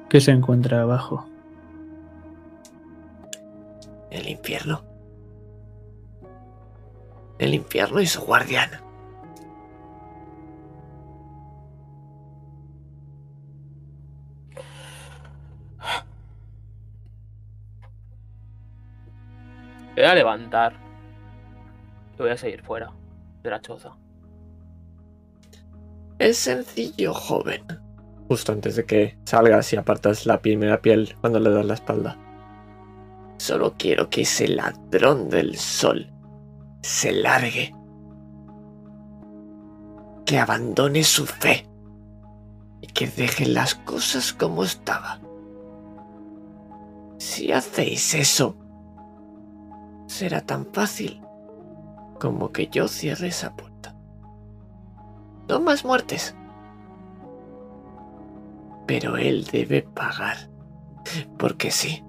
¿Qué 0.09 0.21
se 0.21 0.33
encuentra 0.33 0.83
abajo? 0.83 1.27
El 4.11 4.29
infierno. 4.29 4.83
El 7.39 7.55
infierno 7.55 8.01
y 8.01 8.07
su 8.07 8.21
guardián. 8.21 8.71
Voy 19.95 20.05
a 20.05 20.15
levantar. 20.15 20.75
Y 22.19 22.23
voy 22.23 22.31
a 22.31 22.37
seguir 22.37 22.63
fuera 22.63 23.00
Es 26.19 26.37
sencillo, 26.39 27.15
joven. 27.15 27.63
Justo 28.29 28.53
antes 28.53 28.77
de 28.77 28.85
que 28.85 29.19
salgas 29.25 29.73
y 29.73 29.77
apartas 29.77 30.27
la 30.27 30.41
primera 30.41 30.83
piel 30.83 31.17
cuando 31.21 31.41
le 31.41 31.51
das 31.51 31.65
la 31.65 31.75
espalda. 31.75 32.19
Solo 33.39 33.75
quiero 33.79 34.11
que 34.11 34.23
ese 34.23 34.49
ladrón 34.49 35.31
del 35.31 35.57
sol 35.57 36.13
se 36.83 37.13
largue. 37.13 37.75
Que 40.27 40.39
abandone 40.39 41.03
su 41.05 41.25
fe. 41.25 41.67
Y 42.83 42.89
que 42.89 43.07
deje 43.07 43.47
las 43.47 43.75
cosas 43.75 44.33
como 44.33 44.65
estaba. 44.65 45.21
Si 47.19 47.51
hacéis 47.53 48.15
eso, 48.15 48.57
será 50.07 50.43
tan 50.43 50.67
fácil 50.67 51.21
como 52.21 52.53
que 52.53 52.69
yo 52.69 52.87
cierre 52.87 53.27
esa 53.29 53.57
puerta. 53.57 53.97
No 55.49 55.59
más 55.59 55.85
muertes. 55.85 56.37
Pero 58.87 59.17
él 59.17 59.45
debe 59.51 59.83
pagar. 59.83 60.37
Porque 61.39 61.73
sí. 61.73 62.05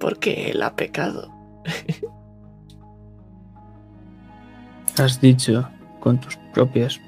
Porque 0.00 0.50
él 0.50 0.62
ha 0.62 0.74
pecado. 0.74 1.30
Has 4.98 5.20
dicho 5.20 5.68
con 6.00 6.18
tus 6.18 6.36
propias 6.54 7.00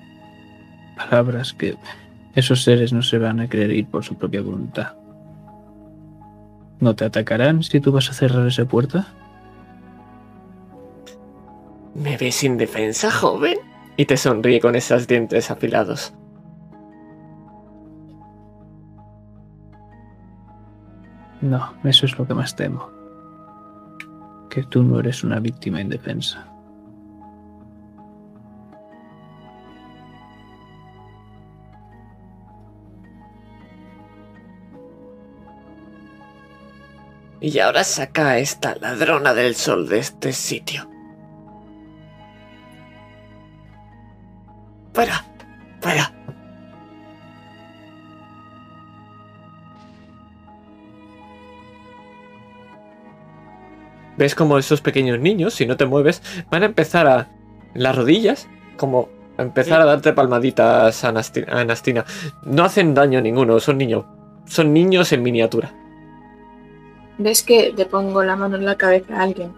palabras 0.96 1.54
que 1.54 1.76
esos 2.34 2.62
seres 2.62 2.92
no 2.92 3.02
se 3.02 3.18
van 3.18 3.40
a 3.40 3.48
querer 3.48 3.70
ir 3.70 3.86
por 3.86 4.04
su 4.04 4.16
propia 4.16 4.42
voluntad. 4.42 4.94
¿No 6.78 6.94
te 6.94 7.04
atacarán 7.04 7.62
si 7.62 7.80
tú 7.80 7.92
vas 7.92 8.10
a 8.10 8.12
cerrar 8.12 8.46
esa 8.46 8.64
puerta? 8.64 9.08
¿Me 11.94 12.16
ves 12.16 12.44
indefensa, 12.44 13.10
joven? 13.10 13.58
Y 13.96 14.06
te 14.06 14.16
sonríe 14.16 14.60
con 14.60 14.76
esos 14.76 15.06
dientes 15.06 15.50
afilados. 15.50 16.14
No, 21.40 21.74
eso 21.84 22.06
es 22.06 22.18
lo 22.18 22.26
que 22.26 22.34
más 22.34 22.54
temo. 22.54 22.90
Que 24.48 24.62
tú 24.62 24.82
no 24.82 25.00
eres 25.00 25.24
una 25.24 25.40
víctima 25.40 25.80
indefensa. 25.80 26.46
Y 37.40 37.58
ahora 37.58 37.84
saca 37.84 38.28
a 38.28 38.38
esta 38.38 38.74
ladrona 38.76 39.32
del 39.32 39.54
sol 39.54 39.88
de 39.88 39.98
este 39.98 40.32
sitio. 40.32 40.90
Fuera, 44.92 45.24
fuera. 45.80 46.12
Ves 54.16 54.34
como 54.34 54.58
esos 54.58 54.80
pequeños 54.80 55.18
niños, 55.18 55.54
si 55.54 55.66
no 55.66 55.76
te 55.76 55.86
mueves, 55.86 56.22
van 56.50 56.62
a 56.62 56.66
empezar 56.66 57.06
a 57.06 57.28
las 57.74 57.96
rodillas, 57.96 58.48
como 58.76 59.08
a 59.38 59.42
empezar 59.42 59.80
a 59.80 59.86
darte 59.86 60.12
palmaditas 60.12 61.04
a 61.04 61.12
Anasti- 61.12 61.48
a 61.48 61.60
Anastina. 61.60 62.04
No 62.44 62.64
hacen 62.64 62.94
daño 62.94 63.18
a 63.18 63.22
ninguno, 63.22 63.58
son 63.60 63.78
niños. 63.78 64.04
Son 64.46 64.72
niños 64.74 65.12
en 65.12 65.22
miniatura. 65.22 65.72
¿Ves 67.18 67.42
que 67.42 67.72
le 67.74 67.86
pongo 67.86 68.22
la 68.24 68.36
mano 68.36 68.56
en 68.56 68.64
la 68.66 68.76
cabeza 68.76 69.16
a 69.18 69.22
alguien? 69.22 69.52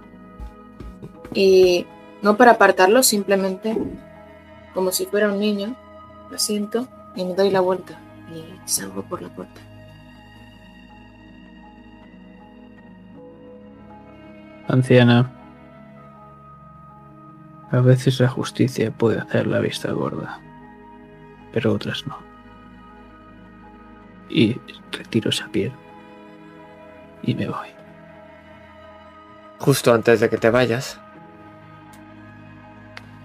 Y 1.35 1.87
no 2.21 2.37
para 2.37 2.53
apartarlo, 2.53 3.03
simplemente 3.03 3.77
como 4.75 4.93
si 4.93 5.07
fuera 5.07 5.33
un 5.33 5.39
niño, 5.39 5.77
lo 6.31 6.39
siento 6.39 6.89
y 7.15 7.25
me 7.25 7.35
doy 7.35 7.51
la 7.51 7.61
vuelta 7.61 7.99
y 8.35 8.45
salgo 8.69 9.03
por 9.03 9.23
la 9.23 9.29
puerta. 9.29 9.61
Anciana. 14.69 15.31
A 17.71 17.81
veces 17.81 18.21
la 18.21 18.29
justicia 18.29 18.91
puede 18.91 19.19
hacer 19.19 19.47
la 19.47 19.61
vista 19.61 19.93
gorda, 19.93 20.41
pero 21.53 21.73
otras 21.73 22.07
no. 22.07 22.19
Y 24.29 24.59
retiro 24.93 25.31
esa 25.31 25.49
piel. 25.49 25.73
Y 27.23 27.35
me 27.35 27.49
voy. 27.49 27.69
Justo 29.59 29.93
antes 29.93 30.21
de 30.21 30.29
que 30.29 30.39
te 30.39 30.51
vayas. 30.51 31.02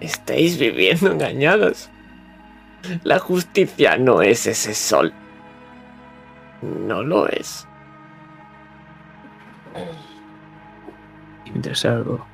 Estáis 0.00 0.58
viviendo 0.58 1.10
engañados. 1.10 1.90
La 3.02 3.18
justicia 3.18 3.96
no 3.96 4.22
es 4.22 4.46
ese 4.46 4.74
sol. 4.74 5.12
No 6.62 7.02
lo 7.02 7.28
es. 7.28 7.66
Y 11.44 11.50
mientras 11.50 11.84
algo, 11.84 12.26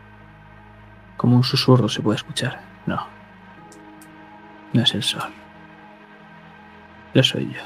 como 1.16 1.36
un 1.36 1.44
susurro 1.44 1.88
se 1.88 2.02
puede 2.02 2.16
escuchar. 2.16 2.60
No. 2.86 3.06
No 4.72 4.82
es 4.82 4.94
el 4.94 5.02
sol. 5.02 5.30
Lo 7.14 7.22
soy 7.22 7.52
yo. 7.52 7.62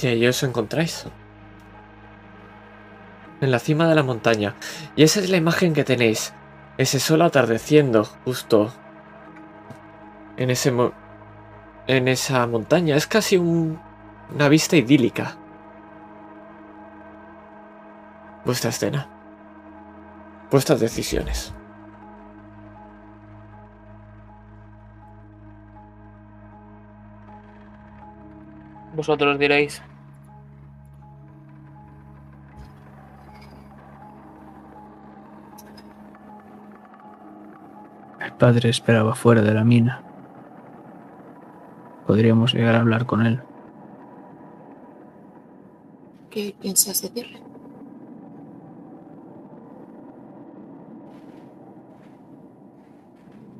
Y 0.00 0.06
ahí 0.06 0.26
os 0.26 0.42
encontráis. 0.42 1.06
En 3.44 3.50
la 3.50 3.58
cima 3.58 3.86
de 3.88 3.94
la 3.94 4.02
montaña. 4.02 4.54
Y 4.96 5.02
esa 5.02 5.20
es 5.20 5.28
la 5.28 5.36
imagen 5.36 5.74
que 5.74 5.84
tenéis. 5.84 6.32
Ese 6.78 6.98
sol 6.98 7.20
atardeciendo 7.20 8.04
justo 8.24 8.72
en 10.38 10.48
ese 10.48 10.70
mo- 10.72 10.92
en 11.86 12.08
esa 12.08 12.46
montaña. 12.46 12.96
Es 12.96 13.06
casi 13.06 13.36
un- 13.36 13.78
una 14.34 14.48
vista 14.48 14.76
idílica. 14.76 15.36
Vuestra 18.46 18.70
escena. 18.70 19.08
Vuestras 20.50 20.80
decisiones. 20.80 21.52
Vosotros 28.94 29.38
diréis. 29.38 29.82
Padre 38.38 38.68
esperaba 38.68 39.14
fuera 39.14 39.42
de 39.42 39.54
la 39.54 39.64
mina. 39.64 40.02
Podríamos 42.06 42.52
llegar 42.52 42.74
a 42.74 42.80
hablar 42.80 43.06
con 43.06 43.24
él. 43.24 43.40
¿Qué 46.30 46.54
piensas 46.60 47.00
decirle? 47.00 47.40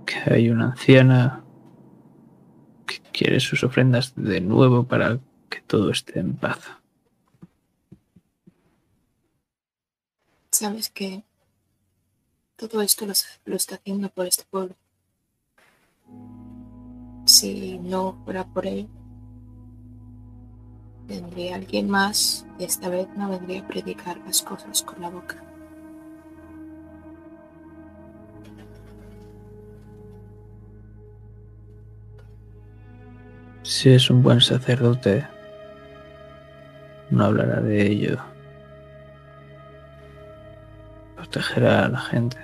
Que 0.05 0.35
hay 0.35 0.51
una 0.51 0.67
anciana 0.67 1.43
que 2.86 2.99
quiere 3.12 3.41
sus 3.41 3.65
ofrendas 3.65 4.12
de 4.17 4.41
nuevo 4.41 4.85
para 4.85 5.19
que 5.49 5.61
todo 5.67 5.91
esté 5.91 6.19
en 6.19 6.35
paz. 6.35 6.59
Sabes 10.51 10.91
que 10.91 11.25
todo 12.57 12.81
esto 12.83 13.07
lo, 13.07 13.57
está 13.57 13.76
haciendo 13.76 14.08
por 14.08 14.26
este 14.26 14.44
pueblo. 14.50 14.74
Si 17.26 17.78
no 17.78 18.20
fuera 18.24 18.44
por 18.44 18.66
él, 18.66 18.89
vendría 21.07 21.57
alguien 21.57 21.89
más 21.89 22.47
y 22.58 22.65
esta 22.65 22.89
vez 22.89 23.08
no 23.16 23.31
vendría 23.31 23.60
a 23.60 23.68
predicar 23.68 24.18
las 24.26 24.42
cosas 24.42 24.83
con 24.83 25.00
la 25.00 25.10
boca. 25.10 25.42
Si 33.62 33.89
es 33.91 34.10
un 34.10 34.23
buen 34.23 34.42
sacerdote, 34.42 35.26
no 37.10 37.24
hablará 37.24 37.60
de 37.60 37.86
ello. 37.86 38.33
Protegerá 41.25 41.86
a 41.86 41.89
la 41.89 42.01
gente. 42.01 42.36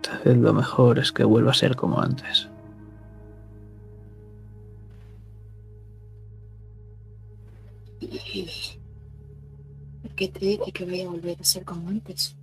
Tal 0.00 0.22
vez 0.24 0.36
lo 0.36 0.52
mejor 0.52 1.00
es 1.00 1.10
que 1.10 1.24
vuelva 1.24 1.50
a 1.50 1.54
ser 1.54 1.74
como 1.74 2.00
antes. 2.00 2.48
¿Y 8.00 8.46
qué 10.14 10.28
te 10.28 10.38
dice 10.38 10.72
que 10.72 10.84
vaya 10.84 11.06
a 11.06 11.10
volver 11.10 11.36
a 11.40 11.44
ser 11.44 11.64
como 11.64 11.88
antes? 11.88 12.36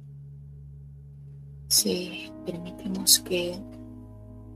Si 1.69 2.29
permitimos 2.45 3.19
que 3.19 3.57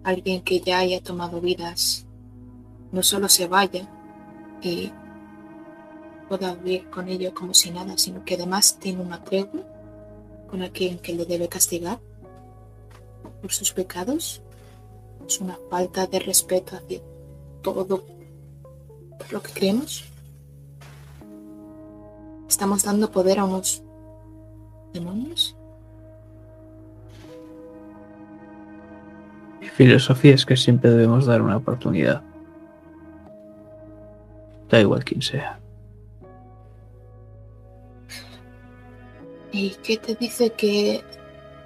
alguien 0.03 0.41
que 0.41 0.59
ya 0.59 0.79
haya 0.79 1.01
tomado 1.01 1.39
vidas 1.39 2.05
no 2.91 3.01
solo 3.01 3.29
se 3.29 3.47
vaya 3.47 3.87
y 4.61 4.91
pueda 6.29 6.53
vivir 6.55 6.89
con 6.89 7.09
ello 7.09 7.33
como 7.33 7.53
si 7.53 7.71
nada, 7.71 7.97
sino 7.97 8.23
que 8.23 8.35
además 8.35 8.77
tiene 8.79 9.01
una 9.01 9.23
tregua 9.23 9.61
con 10.49 10.61
alguien 10.61 10.99
que 10.99 11.13
le 11.13 11.25
debe 11.25 11.47
castigar 11.47 11.99
por 13.41 13.51
sus 13.51 13.71
pecados, 13.73 14.41
es 15.27 15.39
una 15.39 15.57
falta 15.69 16.07
de 16.07 16.19
respeto 16.19 16.75
hacia 16.75 16.99
todo 17.61 18.03
lo 19.31 19.41
que 19.41 19.51
creemos. 19.53 20.05
¿Estamos 22.47 22.83
dando 22.83 23.11
poder 23.11 23.39
a 23.39 23.45
unos 23.45 23.81
demonios? 24.93 25.55
Mi 29.61 29.69
filosofía 29.69 30.35
es 30.35 30.45
que 30.45 30.57
siempre 30.57 30.89
debemos 30.89 31.25
dar 31.25 31.41
una 31.41 31.57
oportunidad. 31.57 32.23
Da 34.71 34.79
igual 34.79 35.03
quién 35.03 35.21
sea. 35.21 35.59
¿Y 39.51 39.71
qué 39.83 39.97
te 39.97 40.15
dice 40.15 40.51
que 40.51 41.03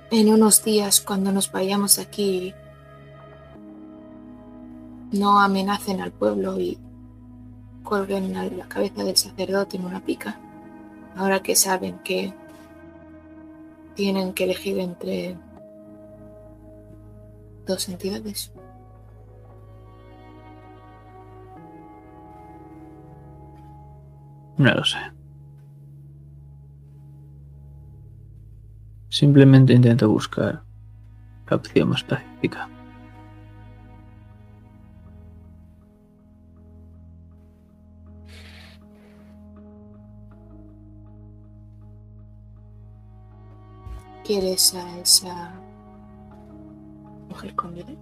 en 0.10 0.34
unos 0.34 0.64
días 0.64 1.02
cuando 1.02 1.32
nos 1.32 1.52
vayamos 1.52 2.00
aquí 2.00 2.56
no 5.12 5.40
amenacen 5.40 6.02
al 6.02 6.12
pueblo 6.12 6.60
y 6.60 6.80
colguen 7.84 8.34
la 8.34 8.68
cabeza 8.68 9.04
del 9.04 9.16
sacerdote 9.16 9.78
en 9.78 9.86
una 9.86 10.04
pica? 10.04 10.40
Ahora 11.16 11.44
que 11.44 11.56
saben 11.56 12.00
que 12.00 12.34
tienen 13.94 14.34
que 14.34 14.46
elegir 14.46 14.80
entre 14.80 15.38
dos 17.68 17.88
entidades. 17.88 18.52
No 24.58 24.74
lo 24.74 24.84
sé. 24.84 24.98
Simplemente 29.10 29.74
intento 29.74 30.10
buscar 30.10 30.64
la 31.50 31.56
opción 31.58 31.90
más 31.90 32.04
pacífica. 32.04 32.70
¿Quieres 44.26 44.74
a 44.74 44.98
esa 45.00 45.54
mujer 47.30 47.54
con 47.56 47.76
vida? 47.76 47.94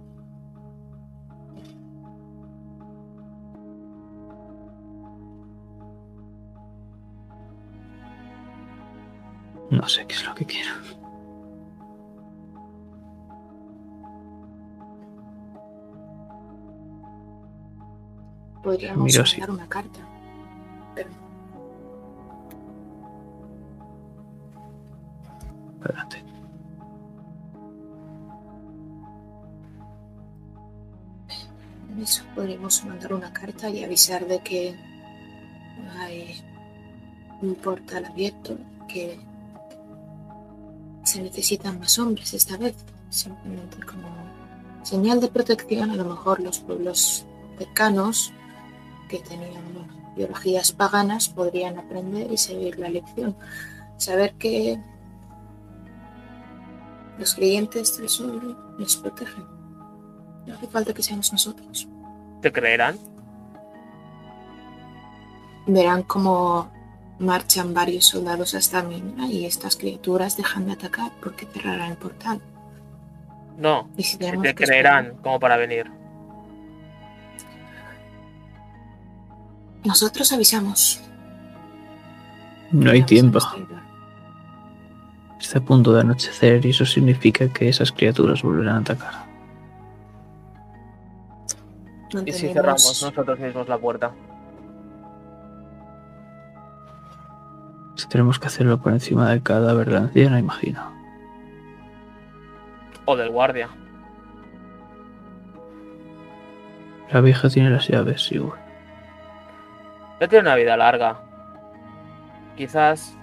No 9.70 9.88
sé 9.88 10.06
qué 10.06 10.14
es 10.14 10.24
lo 10.24 10.34
que 10.34 10.44
quiero. 10.44 10.70
Podríamos 18.62 19.36
Miro, 19.36 19.52
una 19.52 19.68
carta. 19.68 20.00
Pero... 20.94 21.10
Adelante. 25.82 26.24
Eso, 32.00 32.24
podríamos 32.34 32.84
mandar 32.86 33.12
una 33.12 33.32
carta 33.32 33.68
y 33.68 33.84
avisar 33.84 34.26
de 34.26 34.40
que 34.40 34.74
hay 35.98 36.42
un 37.42 37.54
portal 37.56 38.06
abierto 38.06 38.56
que 38.88 39.20
se 41.04 41.22
necesitan 41.22 41.78
más 41.78 41.98
hombres 41.98 42.34
esta 42.34 42.56
vez, 42.56 42.74
simplemente 43.10 43.78
como 43.86 44.08
señal 44.82 45.20
de 45.20 45.28
protección. 45.28 45.90
A 45.90 45.96
lo 45.96 46.04
mejor 46.04 46.40
los 46.40 46.58
pueblos 46.58 47.24
cercanos 47.58 48.32
que 49.08 49.18
tenían 49.18 49.64
biologías 50.16 50.72
paganas 50.72 51.28
podrían 51.28 51.78
aprender 51.78 52.30
y 52.32 52.36
seguir 52.36 52.78
la 52.78 52.88
lección. 52.88 53.36
Saber 53.96 54.34
que 54.34 54.80
los 57.18 57.34
creyentes 57.34 57.96
del 57.98 58.08
sol 58.08 58.56
les 58.78 58.96
protegen. 58.96 59.44
No 60.46 60.54
hace 60.54 60.66
falta 60.66 60.92
que 60.92 61.02
seamos 61.02 61.32
nosotros. 61.32 61.88
¿Te 62.42 62.52
creerán? 62.52 62.98
Verán 65.66 66.02
cómo 66.02 66.70
marchan 67.18 67.74
varios 67.74 68.06
soldados 68.06 68.54
hasta 68.54 68.82
Mina 68.82 69.26
y 69.28 69.44
estas 69.46 69.76
criaturas 69.76 70.36
dejan 70.36 70.66
de 70.66 70.72
atacar 70.72 71.12
porque 71.22 71.46
cerrarán 71.46 71.92
el 71.92 71.96
portal. 71.96 72.40
No, 73.58 73.88
Y 73.96 74.02
si 74.02 74.18
que 74.18 74.24
tenemos 74.24 74.42
te 74.44 74.54
creerán 74.54 75.14
como 75.22 75.38
para 75.38 75.56
venir. 75.56 75.90
Nosotros 79.84 80.32
avisamos. 80.32 81.00
No 82.72 82.90
hay 82.90 83.02
tiempo. 83.02 83.38
Está 85.38 85.58
a 85.58 85.62
punto 85.62 85.92
de 85.92 86.00
anochecer 86.00 86.64
y 86.64 86.70
eso 86.70 86.86
significa 86.86 87.52
que 87.52 87.68
esas 87.68 87.92
criaturas 87.92 88.42
volverán 88.42 88.76
a 88.76 88.78
atacar. 88.80 89.14
No 92.12 92.22
¿Y 92.24 92.32
si 92.32 92.48
cerramos 92.48 93.02
nosotros 93.02 93.38
mismos 93.38 93.68
la 93.68 93.78
puerta? 93.78 94.12
Si 97.94 98.08
tenemos 98.08 98.38
que 98.38 98.46
hacerlo 98.46 98.78
por 98.78 98.92
encima 98.92 99.30
del 99.30 99.42
cadáver 99.42 99.86
de 99.86 99.92
la 99.92 100.00
anciana, 100.00 100.38
imagino. 100.38 100.92
O 103.04 103.16
del 103.16 103.30
guardia. 103.30 103.68
La 107.10 107.20
vieja 107.20 107.48
tiene 107.48 107.70
las 107.70 107.86
llaves, 107.88 108.32
igual. 108.32 108.58
Ya 110.20 110.28
tiene 110.28 110.42
una 110.42 110.56
vida 110.56 110.76
larga. 110.76 111.20
Quizás 112.56 113.16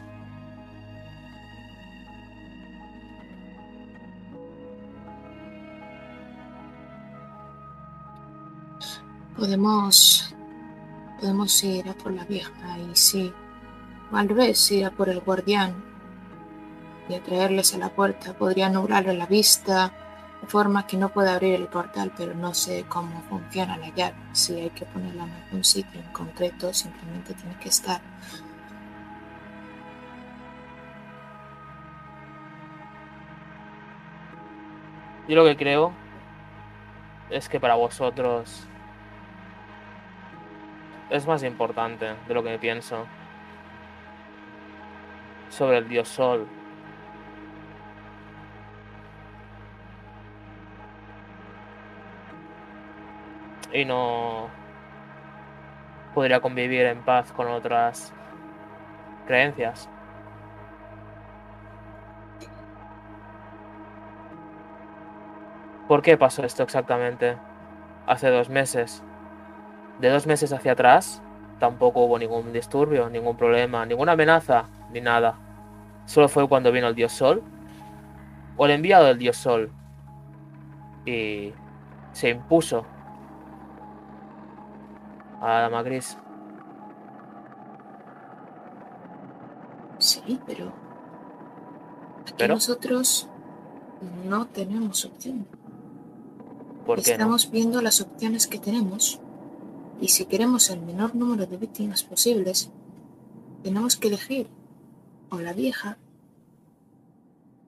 Podemos. 9.41 10.35
Podemos 11.19 11.63
ir 11.63 11.89
a 11.89 11.93
por 11.93 12.11
la 12.11 12.25
vieja 12.25 12.77
y 12.77 12.95
sí. 12.95 13.33
O 14.11 14.17
al 14.17 14.29
revés, 14.29 14.71
ir 14.71 14.85
a 14.85 14.91
por 14.91 15.09
el 15.09 15.21
guardián 15.21 15.83
y 17.07 17.15
atraerles 17.15 17.73
a 17.73 17.77
la 17.77 17.89
puerta. 17.89 18.33
Podría 18.33 18.69
nublarle 18.69 19.13
la 19.13 19.25
vista 19.25 19.93
de 20.41 20.47
forma 20.47 20.87
que 20.87 20.97
no 20.97 21.09
pueda 21.09 21.33
abrir 21.33 21.55
el 21.55 21.67
portal, 21.67 22.11
pero 22.17 22.33
no 22.33 22.53
sé 22.53 22.85
cómo 22.89 23.21
funciona 23.29 23.77
la 23.77 23.89
llave. 23.89 24.15
Si 24.33 24.59
hay 24.59 24.69
que 24.71 24.85
ponerla 24.85 25.23
en 25.23 25.31
algún 25.31 25.63
sitio 25.63 25.99
en 25.99 26.11
concreto, 26.11 26.73
simplemente 26.73 27.33
tiene 27.33 27.57
que 27.59 27.69
estar. 27.69 28.01
yo 35.31 35.37
lo 35.37 35.45
que 35.45 35.55
creo 35.55 35.93
es 37.29 37.47
que 37.47 37.57
para 37.57 37.75
vosotros 37.75 38.67
es 41.09 41.25
más 41.25 41.43
importante 41.43 42.15
de 42.27 42.33
lo 42.33 42.43
que 42.43 42.59
pienso 42.59 43.07
sobre 45.51 45.77
el 45.77 45.87
dios 45.87 46.07
sol. 46.07 46.47
Y 53.73 53.85
no 53.85 54.49
podría 56.13 56.39
convivir 56.41 56.85
en 56.85 57.03
paz 57.03 57.31
con 57.31 57.47
otras 57.47 58.13
creencias. 59.27 59.89
¿Por 65.87 66.01
qué 66.01 66.17
pasó 66.17 66.43
esto 66.43 66.63
exactamente? 66.63 67.37
Hace 68.07 68.29
dos 68.29 68.49
meses. 68.49 69.03
De 69.99 70.09
dos 70.09 70.25
meses 70.25 70.51
hacia 70.53 70.71
atrás 70.71 71.21
tampoco 71.59 72.05
hubo 72.05 72.17
ningún 72.17 72.53
disturbio, 72.53 73.09
ningún 73.09 73.37
problema, 73.37 73.85
ninguna 73.85 74.13
amenaza, 74.13 74.65
ni 74.91 75.01
nada. 75.01 75.35
Solo 76.05 76.27
fue 76.27 76.47
cuando 76.47 76.71
vino 76.71 76.87
el 76.87 76.95
dios 76.95 77.11
Sol, 77.11 77.43
o 78.57 78.65
el 78.65 78.71
enviado 78.71 79.05
del 79.05 79.17
dios 79.17 79.37
Sol, 79.37 79.71
y 81.05 81.53
se 82.11 82.29
impuso 82.29 82.85
a 85.41 85.47
la 85.47 85.61
dama 85.61 85.83
gris. 85.83 86.17
Sí, 89.97 90.39
pero. 90.45 90.71
Aquí 92.21 92.33
¿Pero? 92.37 92.55
nosotros 92.55 93.27
no 94.25 94.45
tenemos 94.47 95.05
opción. 95.05 95.47
Estamos 96.97 97.49
viendo 97.51 97.81
las 97.81 98.01
opciones 98.01 98.47
que 98.47 98.59
tenemos 98.59 99.21
y 100.01 100.07
si 100.07 100.25
queremos 100.25 100.69
el 100.71 100.81
menor 100.81 101.15
número 101.15 101.45
de 101.45 101.57
víctimas 101.57 102.03
posibles, 102.03 102.71
tenemos 103.63 103.95
que 103.95 104.07
elegir 104.07 104.47
o 105.31 105.39
la 105.39 105.53
vieja 105.53 105.97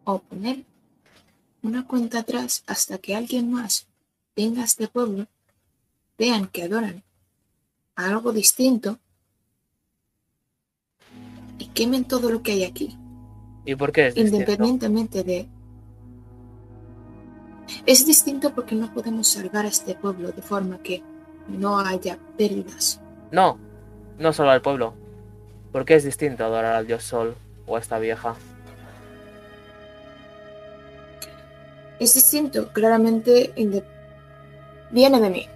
o 0.04 0.20
poner 0.20 0.66
una 1.64 1.88
cuenta 1.88 2.20
atrás 2.20 2.64
hasta 2.68 2.98
que 2.98 3.16
alguien 3.16 3.52
más 3.52 3.88
venga 4.36 4.62
a 4.62 4.66
este 4.66 4.88
pueblo, 4.88 5.28
vean 6.18 6.48
que 6.48 6.64
adoran 6.64 7.04
a 7.96 8.10
algo 8.10 8.34
distinto 8.34 9.00
y 11.58 11.68
quemen 11.68 12.04
todo 12.04 12.30
lo 12.30 12.44
que 12.44 12.52
hay 12.52 12.64
aquí, 12.64 12.98
¿Y 13.66 13.76
por 13.76 13.94
qué 13.94 14.08
es 14.08 14.16
distinto? 14.16 14.38
independientemente 14.38 15.24
de 15.24 15.48
es 17.86 18.06
distinto 18.06 18.54
porque 18.54 18.76
no 18.76 18.94
podemos 18.94 19.28
salvar 19.30 19.66
a 19.66 19.70
este 19.70 19.96
pueblo 19.96 20.32
de 20.32 20.42
forma 20.42 20.80
que 20.80 21.02
no 21.48 21.80
haya 21.80 22.20
pérdidas. 22.38 23.00
No, 23.32 23.58
no 24.20 24.34
solo 24.34 24.52
al 24.52 24.62
pueblo. 24.62 24.94
¿Por 25.72 25.86
qué 25.86 25.96
es 25.96 26.04
distinto 26.04 26.44
adorar 26.44 26.76
al 26.76 26.88
dios 26.88 27.04
Sol 27.04 27.36
o 27.66 27.76
a 27.76 27.80
esta 27.80 28.00
vieja? 28.00 28.36
Es 32.00 32.14
distinto, 32.14 32.70
claramente 32.74 33.54
viene 34.92 35.22
de 35.22 35.30
mí. 35.30 35.48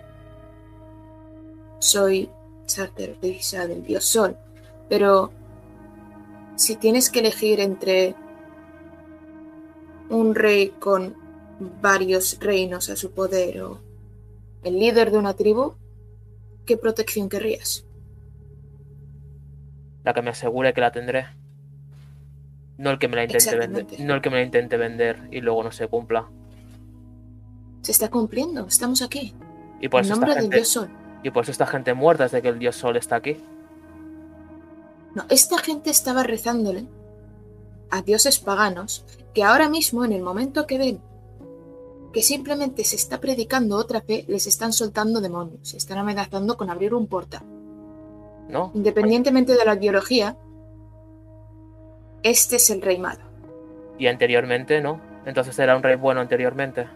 Soy 1.80 2.30
sacerdotisa 2.66 3.68
del 3.68 3.84
dios 3.84 4.06
Sol, 4.06 4.38
pero 4.90 5.32
si 6.56 6.76
tienes 6.76 7.10
que 7.10 7.19
elegir 7.19 7.60
entre 7.60 8.16
un 10.10 10.36
rey 10.36 10.69
con 10.80 11.16
varios 11.82 12.40
reinos 12.40 12.90
a 12.90 12.95
su 12.95 13.11
poder 13.11 13.61
o 13.61 13.80
el 14.64 14.80
líder 14.80 15.11
de 15.11 15.18
una 15.18 15.34
tribu, 15.34 15.76
¿qué 16.66 16.77
protección 16.77 17.30
querrías? 17.30 17.86
La 20.03 20.14
que 20.14 20.22
me 20.22 20.30
asegure 20.30 20.74
que 20.74 20.82
la 20.82 20.92
tendré. 20.92 21.37
No 22.78 22.92
el 22.92 23.00
que 23.00 23.08
me 23.08 23.16
la 23.16 23.24
intente 23.24 23.56
vender. 23.56 23.86
No 24.00 24.14
el 24.14 24.22
que 24.22 24.30
me 24.30 24.38
la 24.38 24.44
intente 24.44 24.78
vender 24.78 25.28
y 25.32 25.42
luego 25.42 25.64
no 25.64 25.72
se 25.72 25.88
cumpla. 25.88 26.30
Se 27.82 27.92
está 27.92 28.10
cumpliendo, 28.10 28.68
estamos 28.68 29.02
aquí. 29.02 29.34
Y 29.80 29.90
por 29.90 30.02
en 30.02 30.06
eso 30.06 30.14
nombre 30.14 30.32
esta 30.32 30.42
del 30.42 30.44
gente, 30.44 30.58
dios 30.58 30.68
Sol. 30.68 30.90
y 31.24 31.32
por 31.32 31.44
eso 31.44 31.52
esta 31.52 31.68
gente 31.68 31.94
muerta 31.94 32.24
desde 32.24 32.42
que 32.42 32.50
el 32.50 32.60
dios 32.60 32.76
Sol 32.76 32.98
está 32.98 33.16
aquí. 33.16 33.38
No, 35.16 35.26
esta 35.30 35.58
gente 35.58 35.90
estaba 35.90 36.24
rezándole 36.24 36.86
a 37.90 38.02
dioses 38.02 38.40
paganos 38.40 39.06
que 39.34 39.44
ahora 39.44 39.70
mismo, 39.70 40.04
en 40.06 40.12
el 40.12 40.22
momento 40.22 40.68
que 40.68 40.78
ven 40.78 41.02
que 42.14 42.24
simplemente 42.24 42.84
se 42.84 42.96
está 42.96 43.20
predicando 43.20 43.78
otra 43.78 44.02
fe, 44.02 44.26
les 44.28 44.48
están 44.48 44.74
soltando 44.74 45.22
demonios, 45.22 45.70
se 45.70 45.78
están 45.78 45.98
amenazando 45.98 46.58
con 46.58 46.70
abrir 46.70 46.94
un 46.94 47.08
portal. 47.08 47.44
¿No? 48.50 48.72
Independientemente 48.74 49.56
de 49.56 49.66
la 49.66 49.76
biología, 49.76 50.38
este 52.30 52.58
es 52.58 52.70
el 52.70 52.82
rey 52.82 52.98
malo. 52.98 53.22
Y 53.98 54.08
anteriormente 54.08 54.82
no. 54.82 55.02
Entonces 55.26 55.58
era 55.60 55.76
un 55.76 55.84
rey 55.84 55.96
bueno 55.96 56.22
anteriormente. 56.22 56.88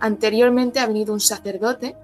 Anteriormente 0.00 0.80
ha 0.80 0.86
venido 0.86 1.12
un 1.12 1.20
sacerdote 1.20 1.94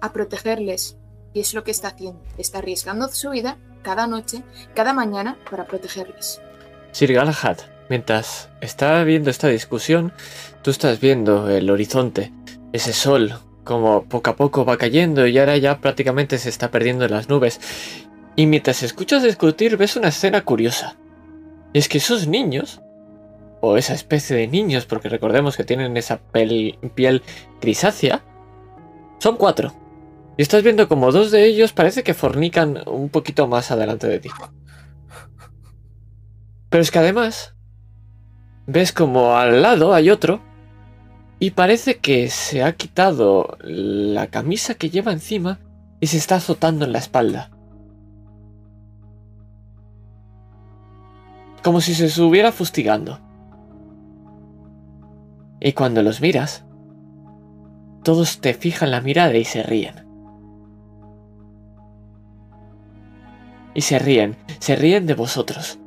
a 0.00 0.12
protegerles 0.12 0.96
y 1.32 1.40
es 1.40 1.54
lo 1.54 1.64
que 1.64 1.70
está 1.70 1.88
haciendo. 1.88 2.20
Está 2.38 2.58
arriesgando 2.58 3.08
su 3.08 3.30
vida 3.30 3.56
cada 3.82 4.06
noche, 4.06 4.42
cada 4.74 4.92
mañana 4.92 5.36
para 5.50 5.66
protegerles. 5.66 6.40
Sir 6.92 7.12
Galahad, 7.12 7.58
Mientras 7.92 8.48
está 8.62 9.04
viendo 9.04 9.28
esta 9.28 9.48
discusión, 9.48 10.14
tú 10.62 10.70
estás 10.70 10.98
viendo 10.98 11.50
el 11.50 11.68
horizonte, 11.68 12.32
ese 12.72 12.94
sol, 12.94 13.34
como 13.64 14.04
poco 14.04 14.30
a 14.30 14.36
poco 14.36 14.64
va 14.64 14.78
cayendo 14.78 15.26
y 15.26 15.38
ahora 15.38 15.58
ya 15.58 15.78
prácticamente 15.78 16.38
se 16.38 16.48
está 16.48 16.70
perdiendo 16.70 17.04
en 17.04 17.10
las 17.10 17.28
nubes. 17.28 17.60
Y 18.34 18.46
mientras 18.46 18.82
escuchas 18.82 19.22
discutir 19.22 19.76
ves 19.76 19.96
una 19.96 20.08
escena 20.08 20.40
curiosa. 20.40 20.96
Y 21.72 21.78
es 21.78 21.88
que 21.88 21.98
esos 21.98 22.26
niños, 22.26 22.80
o 23.60 23.76
esa 23.76 23.94
especie 23.94 24.36
de 24.36 24.48
niños, 24.48 24.86
porque 24.86 25.08
recordemos 25.08 25.56
que 25.56 25.64
tienen 25.64 25.96
esa 25.96 26.20
piel 26.32 27.22
grisácea, 27.60 28.22
son 29.18 29.36
cuatro. 29.36 29.72
Y 30.36 30.42
estás 30.42 30.62
viendo 30.62 30.88
como 30.88 31.12
dos 31.12 31.30
de 31.30 31.44
ellos 31.44 31.72
parece 31.72 32.02
que 32.02 32.14
fornican 32.14 32.82
un 32.86 33.08
poquito 33.08 33.46
más 33.46 33.70
adelante 33.70 34.08
de 34.08 34.18
ti. 34.18 34.30
Pero 36.68 36.82
es 36.82 36.90
que 36.90 36.98
además, 36.98 37.54
ves 38.66 38.92
como 38.92 39.36
al 39.36 39.62
lado 39.62 39.94
hay 39.94 40.10
otro 40.10 40.40
y 41.38 41.50
parece 41.50 41.98
que 41.98 42.30
se 42.30 42.62
ha 42.62 42.72
quitado 42.72 43.58
la 43.60 44.28
camisa 44.28 44.74
que 44.74 44.90
lleva 44.90 45.12
encima 45.12 45.60
y 46.00 46.08
se 46.08 46.16
está 46.16 46.36
azotando 46.36 46.84
en 46.84 46.92
la 46.92 46.98
espalda. 46.98 47.51
Como 51.62 51.80
si 51.80 51.94
se 51.94 52.06
estuviera 52.06 52.52
fustigando. 52.52 53.20
Y 55.60 55.72
cuando 55.74 56.02
los 56.02 56.20
miras, 56.20 56.64
todos 58.02 58.40
te 58.40 58.52
fijan 58.52 58.90
la 58.90 59.00
mirada 59.00 59.36
y 59.36 59.44
se 59.44 59.62
ríen. 59.62 60.06
Y 63.74 63.82
se 63.82 63.98
ríen, 63.98 64.36
se 64.58 64.74
ríen 64.74 65.06
de 65.06 65.14
vosotros. 65.14 65.78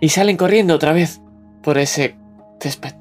Y 0.00 0.10
salen 0.10 0.36
corriendo 0.36 0.74
otra 0.74 0.92
vez 0.92 1.22
por 1.62 1.78
ese 1.78 2.16
césped. 2.60 2.94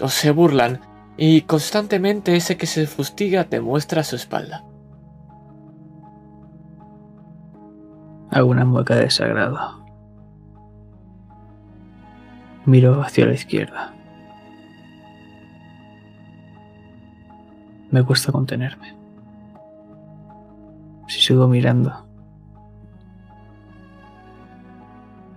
Os 0.00 0.14
se 0.14 0.30
burlan 0.30 0.80
y 1.18 1.42
constantemente 1.42 2.34
ese 2.34 2.56
que 2.56 2.66
se 2.66 2.86
fustiga 2.86 3.44
te 3.44 3.60
muestra 3.60 4.02
su 4.02 4.16
espalda. 4.16 4.64
Hago 8.30 8.50
una 8.50 8.64
mueca 8.64 8.94
de 8.94 9.02
desagrado. 9.02 9.84
Miro 12.64 13.02
hacia 13.02 13.26
la 13.26 13.32
izquierda. 13.32 13.92
Me 17.90 18.04
cuesta 18.04 18.30
contenerme. 18.30 18.94
Si 21.08 21.20
sigo 21.20 21.48
mirando. 21.48 21.90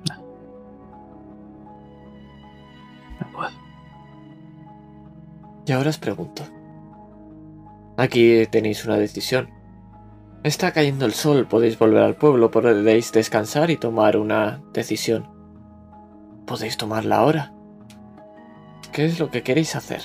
No. 0.07 0.15
No 3.19 3.27
puedo. 3.33 3.49
Y 5.65 5.71
ahora 5.71 5.89
os 5.89 5.97
pregunto. 5.97 6.43
Aquí 7.97 8.45
tenéis 8.51 8.85
una 8.85 8.97
decisión. 8.97 9.62
Está 10.43 10.73
cayendo 10.73 11.05
el 11.05 11.13
sol, 11.13 11.47
podéis 11.47 11.79
volver 11.79 12.03
al 12.03 12.15
pueblo, 12.15 12.51
podéis 12.51 13.13
descansar 13.13 13.71
y 13.71 13.77
tomar 13.77 14.17
una 14.17 14.61
decisión. 14.73 15.25
Podéis 16.45 16.75
tomarla 16.75 17.15
ahora. 17.15 17.53
¿Qué 18.91 19.05
es 19.05 19.19
lo 19.19 19.31
que 19.31 19.41
queréis 19.41 19.73
hacer? 19.77 20.01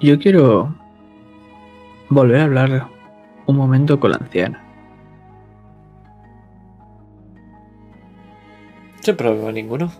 Yo 0.00 0.18
quiero 0.18 0.79
volver 2.10 2.40
a 2.40 2.44
hablar 2.44 2.88
un 3.46 3.56
momento 3.56 3.98
con 3.98 4.10
la 4.10 4.16
anciana. 4.18 4.62
Sin 9.00 9.16
problema 9.16 9.50
ninguno. 9.52 9.90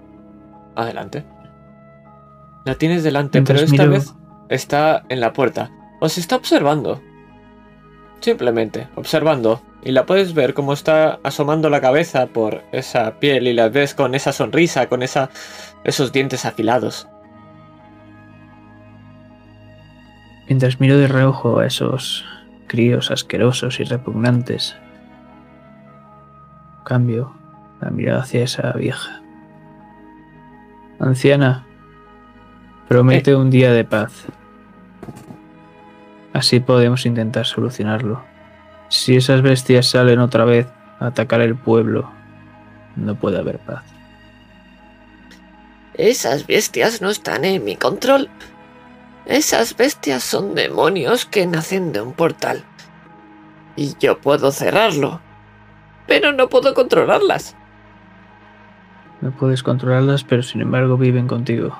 Adelante. 0.76 1.24
La 2.64 2.74
tienes 2.74 3.02
delante, 3.02 3.38
Mientras 3.38 3.60
pero 3.62 3.70
esta 3.72 3.82
miro- 3.84 3.92
vez 3.92 4.14
está 4.48 5.04
en 5.08 5.20
la 5.20 5.32
puerta. 5.32 5.70
Os 6.00 6.18
está 6.18 6.36
observando. 6.36 7.00
Simplemente, 8.20 8.88
observando. 8.96 9.62
Y 9.82 9.92
la 9.92 10.04
puedes 10.04 10.34
ver 10.34 10.52
como 10.52 10.74
está 10.74 11.20
asomando 11.22 11.70
la 11.70 11.80
cabeza 11.80 12.26
por 12.26 12.62
esa 12.70 13.18
piel 13.18 13.48
y 13.48 13.54
la 13.54 13.70
ves 13.70 13.94
con 13.94 14.14
esa 14.14 14.32
sonrisa, 14.32 14.90
con 14.90 15.02
esa, 15.02 15.30
esos 15.84 16.12
dientes 16.12 16.44
afilados. 16.44 17.08
Mientras 20.50 20.80
miro 20.80 20.98
de 20.98 21.06
reojo 21.06 21.60
a 21.60 21.66
esos 21.66 22.24
críos 22.66 23.12
asquerosos 23.12 23.78
y 23.78 23.84
repugnantes, 23.84 24.74
cambio 26.84 27.32
la 27.80 27.90
mirada 27.90 28.22
hacia 28.22 28.42
esa 28.42 28.72
vieja. 28.72 29.22
Anciana, 30.98 31.64
promete 32.88 33.36
un 33.36 33.48
día 33.48 33.70
de 33.70 33.84
paz. 33.84 34.26
Así 36.32 36.58
podemos 36.58 37.06
intentar 37.06 37.46
solucionarlo. 37.46 38.20
Si 38.88 39.14
esas 39.14 39.42
bestias 39.42 39.86
salen 39.86 40.18
otra 40.18 40.44
vez 40.44 40.66
a 40.98 41.06
atacar 41.06 41.42
el 41.42 41.54
pueblo, 41.54 42.10
no 42.96 43.14
puede 43.14 43.38
haber 43.38 43.60
paz. 43.60 43.84
Esas 45.94 46.44
bestias 46.48 47.00
no 47.00 47.08
están 47.08 47.44
en 47.44 47.62
mi 47.62 47.76
control. 47.76 48.28
Esas 49.26 49.76
bestias 49.76 50.22
son 50.24 50.54
demonios 50.54 51.24
que 51.26 51.46
nacen 51.46 51.92
de 51.92 52.00
un 52.00 52.12
portal. 52.12 52.64
Y 53.76 53.94
yo 53.98 54.18
puedo 54.20 54.50
cerrarlo. 54.52 55.20
Pero 56.06 56.32
no 56.32 56.48
puedo 56.48 56.74
controlarlas. 56.74 57.54
No 59.20 59.30
puedes 59.32 59.62
controlarlas, 59.62 60.24
pero 60.24 60.42
sin 60.42 60.60
embargo 60.62 60.96
viven 60.96 61.28
contigo. 61.28 61.78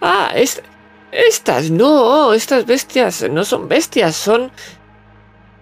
Ah, 0.00 0.30
est- 0.34 0.64
estas 1.12 1.70
no, 1.70 2.32
estas 2.34 2.66
bestias 2.66 3.24
no 3.30 3.44
son 3.44 3.68
bestias, 3.68 4.16
son... 4.16 4.50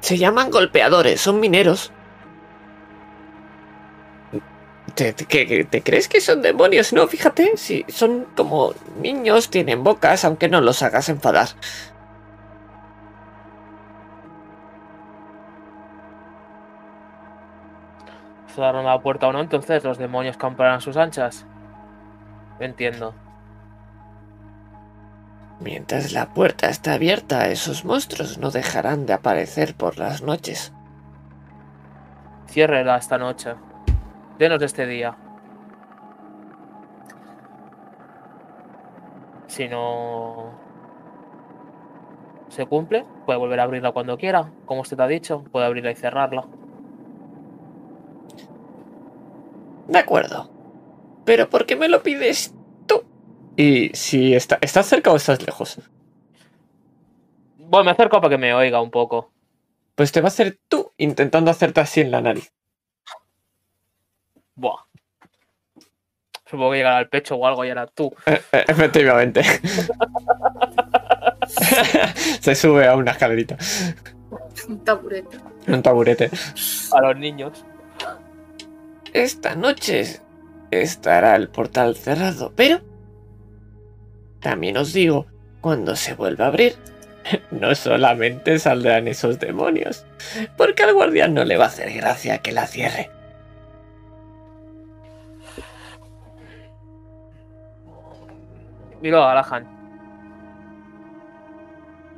Se 0.00 0.16
llaman 0.16 0.50
golpeadores, 0.50 1.20
son 1.20 1.40
mineros. 1.40 1.92
¿Te, 4.94 5.12
te- 5.12 5.82
crees 5.82 6.08
que 6.08 6.20
son 6.20 6.42
demonios? 6.42 6.92
No, 6.92 7.06
fíjate, 7.06 7.56
si 7.56 7.84
son 7.88 8.26
como 8.36 8.72
niños, 9.00 9.50
tienen 9.50 9.84
bocas, 9.84 10.24
aunque 10.24 10.48
no 10.48 10.60
los 10.60 10.82
hagas 10.82 11.08
enfadar. 11.08 11.48
cerraron 18.54 18.84
la 18.84 19.00
puerta 19.00 19.28
o 19.28 19.32
no, 19.32 19.40
entonces 19.40 19.84
los 19.84 19.98
demonios 19.98 20.36
camparán 20.36 20.80
sus 20.80 20.96
anchas. 20.96 21.46
Entiendo. 22.58 23.14
Mientras 25.60 26.12
la 26.12 26.26
puerta 26.32 26.68
está 26.68 26.94
abierta, 26.94 27.48
esos 27.48 27.84
monstruos 27.84 28.38
no 28.38 28.50
dejarán 28.50 29.06
de 29.06 29.12
aparecer 29.12 29.74
por 29.74 29.98
las 29.98 30.22
noches. 30.22 30.72
Ciérrela 32.48 32.96
esta 32.96 33.18
noche. 33.18 33.54
Denos 34.40 34.62
este 34.62 34.86
día. 34.86 35.14
Si 39.48 39.68
no 39.68 40.58
se 42.48 42.64
cumple, 42.64 43.04
puede 43.26 43.38
volver 43.38 43.60
a 43.60 43.64
abrirla 43.64 43.92
cuando 43.92 44.16
quiera. 44.16 44.50
Como 44.64 44.80
usted 44.80 44.98
ha 44.98 45.06
dicho, 45.06 45.44
puede 45.52 45.66
abrirla 45.66 45.90
y 45.90 45.94
cerrarla. 45.94 46.46
De 49.88 49.98
acuerdo. 49.98 50.50
Pero 51.26 51.50
¿por 51.50 51.66
qué 51.66 51.76
me 51.76 51.90
lo 51.90 52.02
pides 52.02 52.54
tú? 52.86 53.04
Y 53.58 53.90
si 53.92 54.34
está, 54.34 54.56
¿estás 54.62 54.86
cerca 54.86 55.12
o 55.12 55.16
estás 55.16 55.44
lejos? 55.44 55.82
Bueno, 57.58 57.84
me 57.84 57.90
acerco 57.90 58.22
para 58.22 58.30
que 58.30 58.38
me 58.38 58.54
oiga 58.54 58.80
un 58.80 58.90
poco. 58.90 59.32
Pues 59.96 60.12
te 60.12 60.22
va 60.22 60.28
a 60.28 60.32
hacer 60.32 60.58
tú 60.66 60.92
intentando 60.96 61.50
hacerte 61.50 61.80
así 61.80 62.00
en 62.00 62.10
la 62.10 62.22
nariz. 62.22 62.54
Buah. 64.60 64.84
Supongo 66.44 66.72
que 66.72 66.78
llegará 66.78 66.98
al 66.98 67.08
pecho 67.08 67.36
o 67.36 67.46
algo 67.46 67.64
y 67.64 67.68
era 67.68 67.86
tú. 67.86 68.12
Eh, 68.26 68.42
eh, 68.52 68.64
efectivamente. 68.68 69.42
Se 72.40 72.54
sube 72.54 72.86
a 72.86 72.94
una 72.94 73.12
escalerita. 73.12 73.56
Un 74.68 74.84
taburete. 74.84 75.38
Un 75.66 75.82
taburete. 75.82 76.30
A 76.92 77.00
los 77.00 77.16
niños. 77.16 77.64
Esta 79.14 79.54
noche 79.54 80.20
estará 80.70 81.36
el 81.36 81.48
portal 81.48 81.96
cerrado, 81.96 82.52
pero 82.54 82.82
también 84.40 84.76
os 84.76 84.92
digo, 84.92 85.26
cuando 85.62 85.96
se 85.96 86.14
vuelva 86.14 86.44
a 86.44 86.48
abrir, 86.48 86.76
no 87.50 87.74
solamente 87.74 88.58
saldrán 88.58 89.08
esos 89.08 89.38
demonios, 89.38 90.04
porque 90.56 90.82
al 90.82 90.92
guardián 90.92 91.32
no 91.32 91.44
le 91.44 91.56
va 91.56 91.64
a 91.64 91.68
hacer 91.68 91.92
gracia 91.92 92.38
que 92.38 92.52
la 92.52 92.66
cierre. 92.66 93.10
Miro 99.00 99.22
a 99.22 99.32
Alahan. 99.32 99.66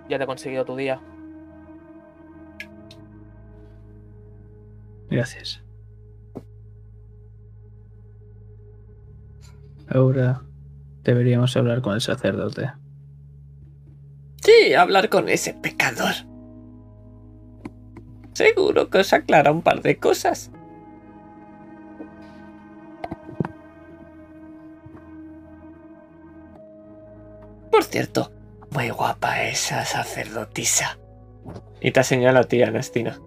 Ya 0.08 0.18
te 0.18 0.24
he 0.24 0.26
conseguido 0.26 0.64
tu 0.64 0.76
día. 0.76 1.00
Gracias. 5.10 5.62
Ahora 9.88 10.42
deberíamos 11.02 11.56
hablar 11.56 11.82
con 11.82 11.94
el 11.94 12.00
sacerdote. 12.00 12.72
Sí, 14.42 14.74
hablar 14.74 15.08
con 15.08 15.28
ese 15.28 15.54
pecador. 15.54 16.14
Seguro 18.32 18.88
que 18.88 18.98
os 18.98 19.12
aclara 19.12 19.52
un 19.52 19.62
par 19.62 19.82
de 19.82 19.98
cosas. 19.98 20.50
Por 27.82 27.90
cierto, 27.90 28.30
muy 28.70 28.90
guapa 28.90 29.42
esa 29.42 29.84
sacerdotisa. 29.84 31.00
Y 31.80 31.90
te 31.90 32.04
señala 32.04 32.38
a 32.40 32.44
ti, 32.44 32.62
Anastina. 32.62 33.20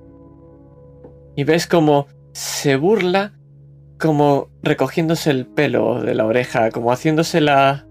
Y 1.36 1.44
ves 1.44 1.68
como 1.68 2.08
se 2.32 2.78
burla, 2.78 3.34
como 4.00 4.48
recogiéndose 4.64 5.30
el 5.32 5.46
pelo 5.46 6.02
de 6.02 6.16
la 6.16 6.26
oreja, 6.26 6.72
como 6.72 6.94
haciéndose 6.94 7.42
la 7.42 7.86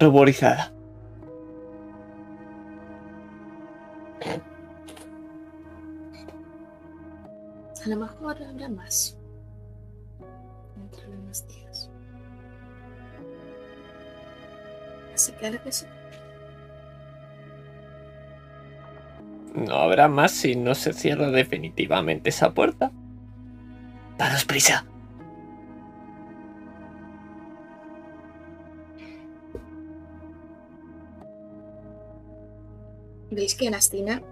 ruborizada. 0.00 0.72
A 7.84 7.88
lo 7.88 7.96
mejor 7.96 8.42
habrá 8.42 8.70
más. 8.70 9.17
Que 15.32 15.72
sí. 15.72 15.86
No 19.54 19.74
habrá 19.76 20.08
más 20.08 20.32
si 20.32 20.56
no 20.56 20.74
se 20.74 20.92
cierra 20.92 21.30
definitivamente 21.30 22.28
esa 22.28 22.52
puerta. 22.52 22.92
Daros 24.16 24.44
prisa. 24.44 24.84
Veis 33.30 33.54
que 33.54 33.68
Anastina 33.68 34.22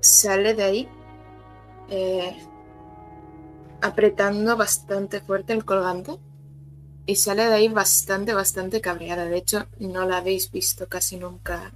sale 0.00 0.54
de 0.54 0.62
ahí 0.62 0.88
eh, 1.90 2.36
apretando 3.80 4.56
bastante 4.56 5.20
fuerte 5.20 5.52
el 5.52 5.64
colgante 5.64 6.18
y 7.06 7.16
sale 7.16 7.46
de 7.46 7.54
ahí 7.54 7.68
bastante, 7.68 8.34
bastante 8.34 8.80
cabreada. 8.80 9.24
De 9.26 9.36
hecho, 9.38 9.66
no 9.78 10.06
la 10.06 10.18
habéis 10.18 10.50
visto 10.50 10.88
casi 10.88 11.16
nunca 11.16 11.72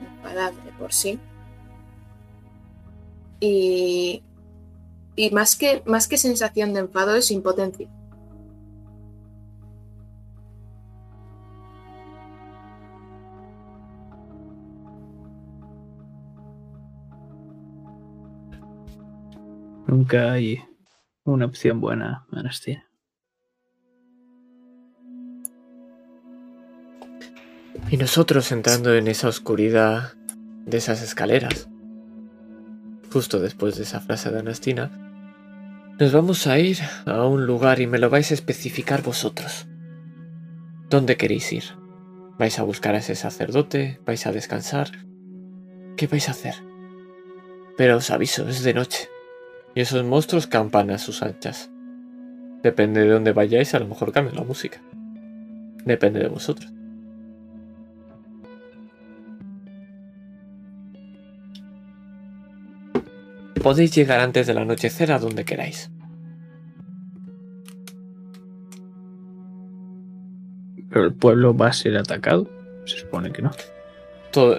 enfadada 0.00 0.50
de 0.50 0.72
por 0.72 0.92
sí. 0.92 1.20
Y, 3.40 4.22
y 5.14 5.30
más, 5.30 5.56
que, 5.56 5.82
más 5.84 6.08
que 6.08 6.16
sensación 6.16 6.72
de 6.72 6.80
enfado 6.80 7.14
es 7.14 7.30
impotencia. 7.30 7.88
Nunca 19.86 20.32
hay 20.32 20.64
una 21.24 21.44
opción 21.44 21.80
buena, 21.80 22.26
Anastina. 22.32 22.84
Y 27.90 27.96
nosotros 27.96 28.50
entrando 28.50 28.94
en 28.94 29.08
esa 29.08 29.28
oscuridad 29.28 30.14
de 30.66 30.78
esas 30.78 31.02
escaleras, 31.02 31.68
justo 33.12 33.38
después 33.40 33.76
de 33.76 33.84
esa 33.84 34.00
frase 34.00 34.30
de 34.30 34.40
Anastina, 34.40 34.90
nos 36.00 36.12
vamos 36.12 36.46
a 36.48 36.58
ir 36.58 36.78
a 37.06 37.24
un 37.24 37.46
lugar 37.46 37.80
y 37.80 37.86
me 37.86 37.98
lo 37.98 38.10
vais 38.10 38.30
a 38.30 38.34
especificar 38.34 39.02
vosotros. 39.02 39.66
¿Dónde 40.90 41.16
queréis 41.16 41.52
ir? 41.52 41.64
¿Vais 42.36 42.58
a 42.58 42.64
buscar 42.64 42.96
a 42.96 42.98
ese 42.98 43.14
sacerdote? 43.14 44.00
¿Vais 44.04 44.26
a 44.26 44.32
descansar? 44.32 44.90
¿Qué 45.96 46.08
vais 46.08 46.28
a 46.28 46.32
hacer? 46.32 46.54
Pero 47.76 47.98
os 47.98 48.10
aviso, 48.10 48.48
es 48.48 48.64
de 48.64 48.74
noche. 48.74 49.08
Y 49.76 49.82
esos 49.82 50.04
monstruos 50.04 50.48
campan 50.48 50.90
a 50.90 50.98
sus 50.98 51.22
anchas. 51.22 51.70
Depende 52.64 53.02
de 53.02 53.10
dónde 53.10 53.32
vayáis, 53.32 53.74
a 53.74 53.78
lo 53.78 53.86
mejor 53.86 54.10
cambia 54.10 54.34
la 54.34 54.42
música. 54.42 54.82
Depende 55.84 56.18
de 56.18 56.28
vosotros. 56.28 56.73
Podéis 63.62 63.94
llegar 63.94 64.20
antes 64.20 64.46
del 64.46 64.58
anochecer 64.58 65.10
a 65.12 65.18
donde 65.18 65.44
queráis. 65.44 65.90
Pero 70.90 71.04
el 71.06 71.14
pueblo 71.14 71.56
va 71.56 71.68
a 71.68 71.72
ser 71.72 71.96
atacado. 71.96 72.48
Se 72.84 72.98
supone 72.98 73.32
que 73.32 73.42
no. 73.42 73.50
Todo, 74.30 74.58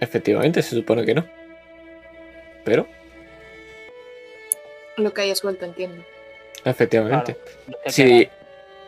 efectivamente, 0.00 0.62
se 0.62 0.76
supone 0.76 1.04
que 1.04 1.14
no. 1.14 1.26
Pero, 2.64 2.86
Lo 4.96 5.12
que 5.12 5.22
hayas 5.22 5.42
vuelto, 5.42 5.64
entiendo. 5.64 6.02
efectivamente. 6.64 7.36
Claro, 7.66 7.80
Sí, 7.86 8.04
queda- 8.04 8.30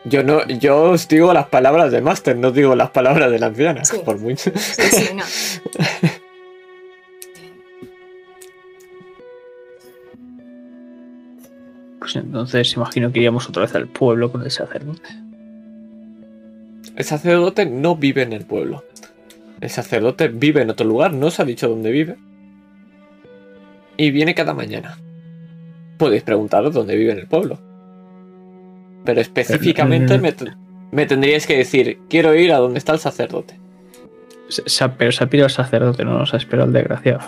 yo 0.04 0.22
no, 0.22 0.46
yo 0.46 0.82
os 0.90 1.08
digo 1.08 1.32
las 1.32 1.46
palabras 1.46 1.90
de 1.92 2.00
Master, 2.00 2.36
no 2.36 2.50
digo 2.50 2.74
las 2.74 2.90
palabras 2.90 3.30
de 3.30 3.38
la 3.38 3.46
anciana. 3.46 3.84
Sí. 3.84 3.98
Por 4.04 4.18
mucho. 4.18 4.50
Sí, 4.56 4.82
sí, 4.90 5.14
no. 5.14 5.24
entonces 12.20 12.74
imagino 12.74 13.12
que 13.12 13.18
iríamos 13.20 13.48
otra 13.48 13.62
vez 13.62 13.74
al 13.74 13.88
pueblo 13.88 14.30
con 14.30 14.42
el 14.42 14.50
sacerdote. 14.50 15.08
El 16.96 17.04
sacerdote 17.04 17.66
no 17.66 17.96
vive 17.96 18.22
en 18.22 18.32
el 18.32 18.44
pueblo. 18.44 18.84
El 19.60 19.70
sacerdote 19.70 20.28
vive 20.28 20.62
en 20.62 20.70
otro 20.70 20.86
lugar, 20.86 21.12
no 21.12 21.28
os 21.28 21.40
ha 21.40 21.44
dicho 21.44 21.68
dónde 21.68 21.90
vive. 21.90 22.16
Y 23.96 24.10
viene 24.10 24.34
cada 24.34 24.54
mañana. 24.54 24.98
Podéis 25.98 26.22
preguntaros 26.22 26.74
dónde 26.74 26.96
vive 26.96 27.12
en 27.12 27.18
el 27.18 27.26
pueblo. 27.26 27.58
Pero 29.04 29.20
específicamente 29.20 30.18
me, 30.18 30.34
me 30.90 31.06
tendríais 31.06 31.46
que 31.46 31.56
decir, 31.56 31.98
quiero 32.08 32.34
ir 32.34 32.52
a 32.52 32.58
donde 32.58 32.78
está 32.78 32.92
el 32.92 32.98
sacerdote. 32.98 33.58
Se- 34.48 34.68
se 34.68 34.88
Pero 34.90 35.12
se 35.12 35.24
ha 35.24 35.28
el 35.30 35.50
sacerdote, 35.50 36.04
no 36.04 36.18
nos 36.18 36.34
ha 36.34 36.36
esperado 36.36 36.66
el 36.68 36.72
desgraciado. 36.72 37.20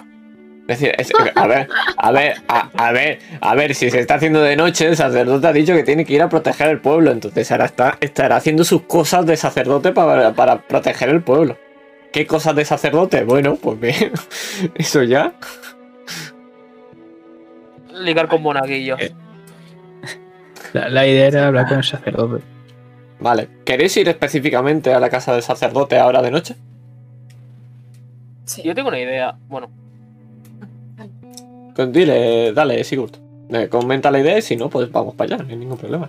Es 0.66 0.80
decir, 0.80 0.94
es- 0.98 1.12
a 1.36 1.46
ver, 1.46 1.68
a 1.98 2.10
ver, 2.12 2.34
a, 2.48 2.70
a 2.76 2.92
ver, 2.92 3.18
a 3.40 3.54
ver, 3.54 3.74
si 3.74 3.90
se 3.90 4.00
está 4.00 4.14
haciendo 4.14 4.40
de 4.40 4.56
noche, 4.56 4.86
el 4.86 4.96
sacerdote 4.96 5.46
ha 5.46 5.52
dicho 5.52 5.74
que 5.74 5.82
tiene 5.84 6.04
que 6.06 6.14
ir 6.14 6.22
a 6.22 6.28
proteger 6.30 6.68
el 6.70 6.80
pueblo, 6.80 7.10
entonces 7.12 7.50
ahora 7.52 7.66
está, 7.66 7.98
estará 8.00 8.36
haciendo 8.36 8.64
sus 8.64 8.82
cosas 8.82 9.26
de 9.26 9.36
sacerdote 9.36 9.92
para, 9.92 10.32
para 10.32 10.62
proteger 10.62 11.10
el 11.10 11.22
pueblo. 11.22 11.58
¿Qué 12.12 12.26
cosas 12.26 12.56
de 12.56 12.64
sacerdote? 12.64 13.24
Bueno, 13.24 13.56
pues 13.56 13.78
bien, 13.78 14.12
eso 14.76 15.02
ya. 15.02 15.34
Ligar 17.92 18.28
con 18.28 18.42
monaguillos. 18.42 19.00
Eh. 19.00 19.12
La, 20.72 20.88
la 20.88 21.06
idea 21.06 21.26
era 21.26 21.46
hablar 21.48 21.68
con 21.68 21.78
el 21.78 21.84
sacerdote. 21.84 22.42
Vale, 23.20 23.48
¿queréis 23.64 23.96
ir 23.96 24.08
específicamente 24.08 24.92
a 24.92 24.98
la 25.00 25.08
casa 25.10 25.32
del 25.32 25.42
sacerdote 25.42 25.98
ahora 25.98 26.20
de 26.22 26.30
noche? 26.30 26.56
Sí. 28.44 28.62
Yo 28.62 28.74
tengo 28.74 28.88
una 28.88 28.98
idea. 28.98 29.36
Bueno, 29.48 29.70
Pues 31.74 31.92
dile, 31.92 32.52
dale, 32.52 32.82
Sigurd. 32.84 33.16
Eh, 33.50 33.68
comenta 33.68 34.10
la 34.10 34.20
idea 34.20 34.38
y 34.38 34.42
si 34.42 34.56
no, 34.56 34.68
pues 34.70 34.90
vamos 34.90 35.14
para 35.14 35.34
allá, 35.34 35.44
no 35.44 35.50
hay 35.50 35.56
ningún 35.56 35.76
problema. 35.76 36.08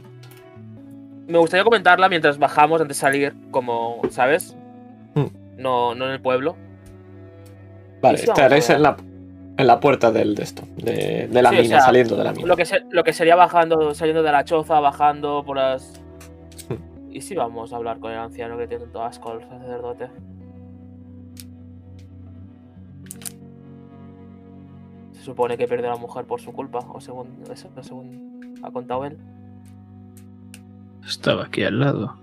me 1.27 1.37
gustaría 1.37 1.63
comentarla 1.63 2.07
mientras 2.07 2.37
bajamos 2.37 2.79
antes 2.81 2.97
de 2.97 3.01
salir, 3.01 3.33
como, 3.51 4.01
¿sabes? 4.09 4.55
Hmm. 5.15 5.25
No, 5.57 5.95
no 5.95 6.05
en 6.05 6.11
el 6.11 6.21
pueblo. 6.21 6.55
Vale, 8.01 8.19
estaréis 8.19 8.69
en 8.69 8.83
la, 8.83 8.95
en 9.57 9.67
la 9.67 9.79
puerta 9.79 10.11
del, 10.11 10.35
de 10.35 10.43
esto, 10.43 10.63
de, 10.77 11.27
de 11.31 11.41
la 11.41 11.49
Sí, 11.49 11.55
o 11.57 11.61
mina, 11.61 11.77
sea, 11.77 11.85
saliendo 11.87 12.15
de 12.15 12.23
la 12.23 12.31
mina. 12.33 12.47
Lo 12.47 12.55
que, 12.55 12.65
se- 12.65 12.83
lo 12.91 13.03
que 13.03 13.13
sería 13.13 13.35
bajando, 13.35 13.93
saliendo 13.95 14.21
de 14.23 14.31
la 14.31 14.43
choza, 14.45 14.79
bajando 14.79 15.43
por 15.45 15.57
las. 15.57 16.01
¿Y 17.11 17.21
si 17.21 17.33
vamos 17.35 17.71
a 17.73 17.77
hablar 17.77 17.99
con 17.99 18.11
el 18.11 18.17
anciano 18.19 18.57
que 18.57 18.67
tiene 18.67 18.83
tanto 18.83 19.01
asco 19.03 19.31
al 19.31 19.41
sacerdote? 19.47 20.07
Supone 25.25 25.57
que 25.57 25.67
perdió 25.67 25.87
a 25.89 25.93
la 25.95 25.99
mujer 25.99 26.25
por 26.25 26.39
su 26.39 26.53
culpa, 26.53 26.79
o 26.79 27.01
según 27.01 27.43
eso, 27.51 27.69
según 27.81 28.59
ha 28.63 28.71
contado 28.71 29.05
él. 29.05 29.17
Estaba 31.05 31.45
aquí 31.45 31.63
al 31.63 31.79
lado. 31.79 32.15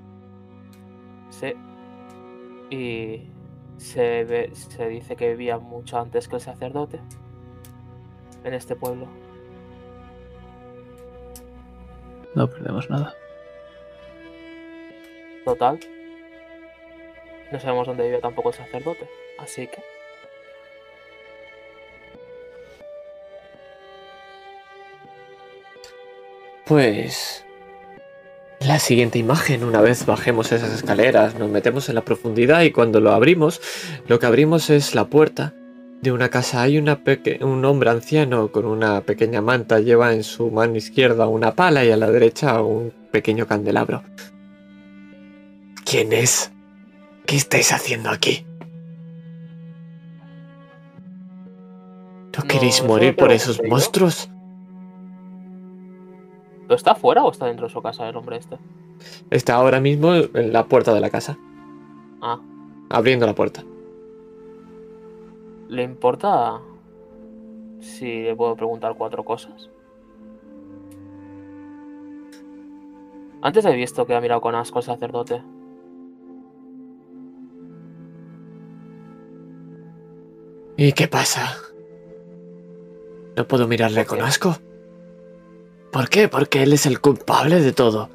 Sí. 1.31 1.53
Y. 2.71 3.29
se, 3.77 4.25
ve- 4.25 4.51
se 4.55 4.89
dice 4.89 5.17
que 5.17 5.31
vivía 5.31 5.59
mucho 5.59 5.99
antes 5.99 6.29
que 6.29 6.37
el 6.37 6.41
sacerdote 6.41 7.01
en 8.45 8.55
este 8.55 8.77
pueblo. 8.77 9.07
No 12.35 12.49
perdemos 12.49 12.89
nada. 12.89 13.15
Total. 15.45 15.79
No 17.51 17.61
sabemos 17.61 17.87
dónde 17.87 18.05
vive 18.05 18.19
tampoco 18.21 18.49
el 18.51 18.55
sacerdote. 18.55 19.09
Así 19.39 19.67
que. 19.67 19.83
Pues... 26.73 27.45
La 28.61 28.79
siguiente 28.79 29.19
imagen, 29.19 29.63
una 29.63 29.83
vez 29.83 30.07
bajemos 30.07 30.53
esas 30.53 30.73
escaleras, 30.73 31.39
nos 31.39 31.51
metemos 31.51 31.91
en 31.91 31.97
la 31.97 32.01
profundidad 32.01 32.63
y 32.63 32.71
cuando 32.71 32.99
lo 32.99 33.13
abrimos, 33.13 33.61
lo 34.09 34.19
que 34.19 34.25
abrimos 34.25 34.71
es 34.71 34.95
la 34.95 35.05
puerta 35.05 35.53
de 36.01 36.13
una 36.13 36.31
casa. 36.31 36.63
Hay 36.63 36.79
una 36.79 36.99
un 37.43 37.63
hombre 37.67 37.91
anciano 37.91 38.51
con 38.51 38.65
una 38.65 39.03
pequeña 39.03 39.43
manta, 39.43 39.81
lleva 39.81 40.15
en 40.15 40.25
su 40.25 40.51
mano 40.51 40.77
izquierda 40.77 41.27
una 41.27 41.55
pala 41.55 41.85
y 41.85 41.91
a 41.91 41.97
la 41.99 42.11
derecha 42.11 42.63
un 42.63 42.91
pequeño 43.11 43.47
candelabro. 43.47 44.03
¿Quién 45.85 46.15
es? 46.15 46.53
¿Qué 47.27 47.37
estáis 47.37 47.71
haciendo 47.71 48.09
aquí? 48.09 48.47
¿No 52.35 52.45
No, 52.45 52.49
queréis 52.49 52.83
morir 52.83 53.15
por 53.15 53.31
esos 53.31 53.59
yo. 53.59 53.69
monstruos? 53.69 54.31
¿Pero 56.73 56.79
está 56.79 56.95
fuera 56.95 57.23
o 57.23 57.31
está 57.31 57.45
dentro 57.45 57.67
de 57.67 57.73
su 57.75 57.83
casa 57.83 58.09
el 58.09 58.17
hombre 58.17 58.39
este? 58.39 58.57
Está 59.29 59.57
ahora 59.57 59.79
mismo 59.79 60.15
en 60.15 60.55
la 60.55 60.65
puerta 60.65 60.95
de 60.95 61.01
la 61.03 61.11
casa, 61.11 61.37
Ah, 62.23 62.41
abriendo 62.89 63.27
la 63.27 63.35
puerta. 63.35 63.63
¿le 65.69 65.83
importa 65.83 66.63
si 67.79 68.23
le 68.23 68.35
puedo 68.35 68.57
preguntar 68.57 68.95
cuatro 68.97 69.23
cosas? 69.23 69.69
Antes 73.43 73.67
he 73.67 73.75
visto 73.75 74.07
que 74.07 74.15
ha 74.15 74.21
mirado 74.23 74.41
con 74.41 74.55
asco 74.55 74.79
al 74.79 74.85
sacerdote. 74.85 75.43
¿Y 80.79 80.93
qué 80.95 81.07
pasa? 81.07 81.55
¿No 83.37 83.47
puedo 83.47 83.69
mirarle 83.69 84.07
¿Por 84.07 84.17
con 84.17 84.27
asco? 84.27 84.57
¿Por 85.93 86.09
qué? 86.09 86.27
Porque 86.27 86.63
él 86.63 86.73
es 86.73 86.87
el 86.87 87.01
culpable 87.01 87.61
de 87.61 87.73
todo. 87.73 88.09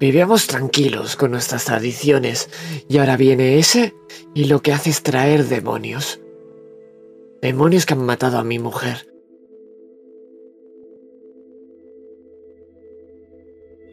Vivíamos 0.00 0.46
tranquilos 0.46 1.14
con 1.14 1.30
nuestras 1.30 1.66
tradiciones 1.66 2.48
y 2.88 2.96
ahora 2.98 3.18
viene 3.18 3.58
ese 3.58 3.94
y 4.32 4.44
lo 4.44 4.62
que 4.62 4.72
hace 4.72 4.88
es 4.88 5.02
traer 5.02 5.44
demonios. 5.44 6.20
Demonios 7.42 7.84
que 7.84 7.92
han 7.92 8.06
matado 8.06 8.38
a 8.38 8.44
mi 8.44 8.58
mujer. 8.58 9.12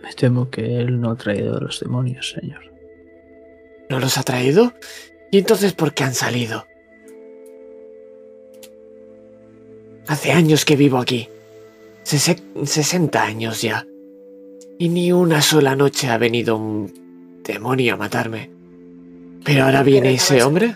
Me 0.01 0.13
temo 0.13 0.49
que 0.49 0.77
él 0.79 1.01
no 1.01 1.11
ha 1.11 1.15
traído 1.17 1.59
los 1.59 1.81
demonios, 1.81 2.29
señor. 2.39 2.71
¿No 3.89 3.99
los 3.99 4.17
ha 4.17 4.23
traído? 4.23 4.73
¿Y 5.29 5.39
entonces 5.39 5.73
por 5.73 5.93
qué 5.93 6.05
han 6.05 6.13
salido? 6.13 6.65
Hace 10.07 10.31
años 10.31 10.63
que 10.63 10.77
vivo 10.77 10.99
aquí. 10.99 11.29
Sese- 12.05 12.41
60 12.63 13.23
años 13.23 13.61
ya. 13.61 13.85
Y 14.77 14.89
ni 14.89 15.11
una 15.11 15.41
sola 15.41 15.75
noche 15.75 16.07
ha 16.09 16.17
venido 16.17 16.55
un 16.57 17.41
demonio 17.43 17.95
a 17.95 17.97
matarme. 17.97 18.51
Pero 19.43 19.65
ahora 19.65 19.83
viene 19.83 20.13
ese 20.13 20.41
hombre. 20.43 20.75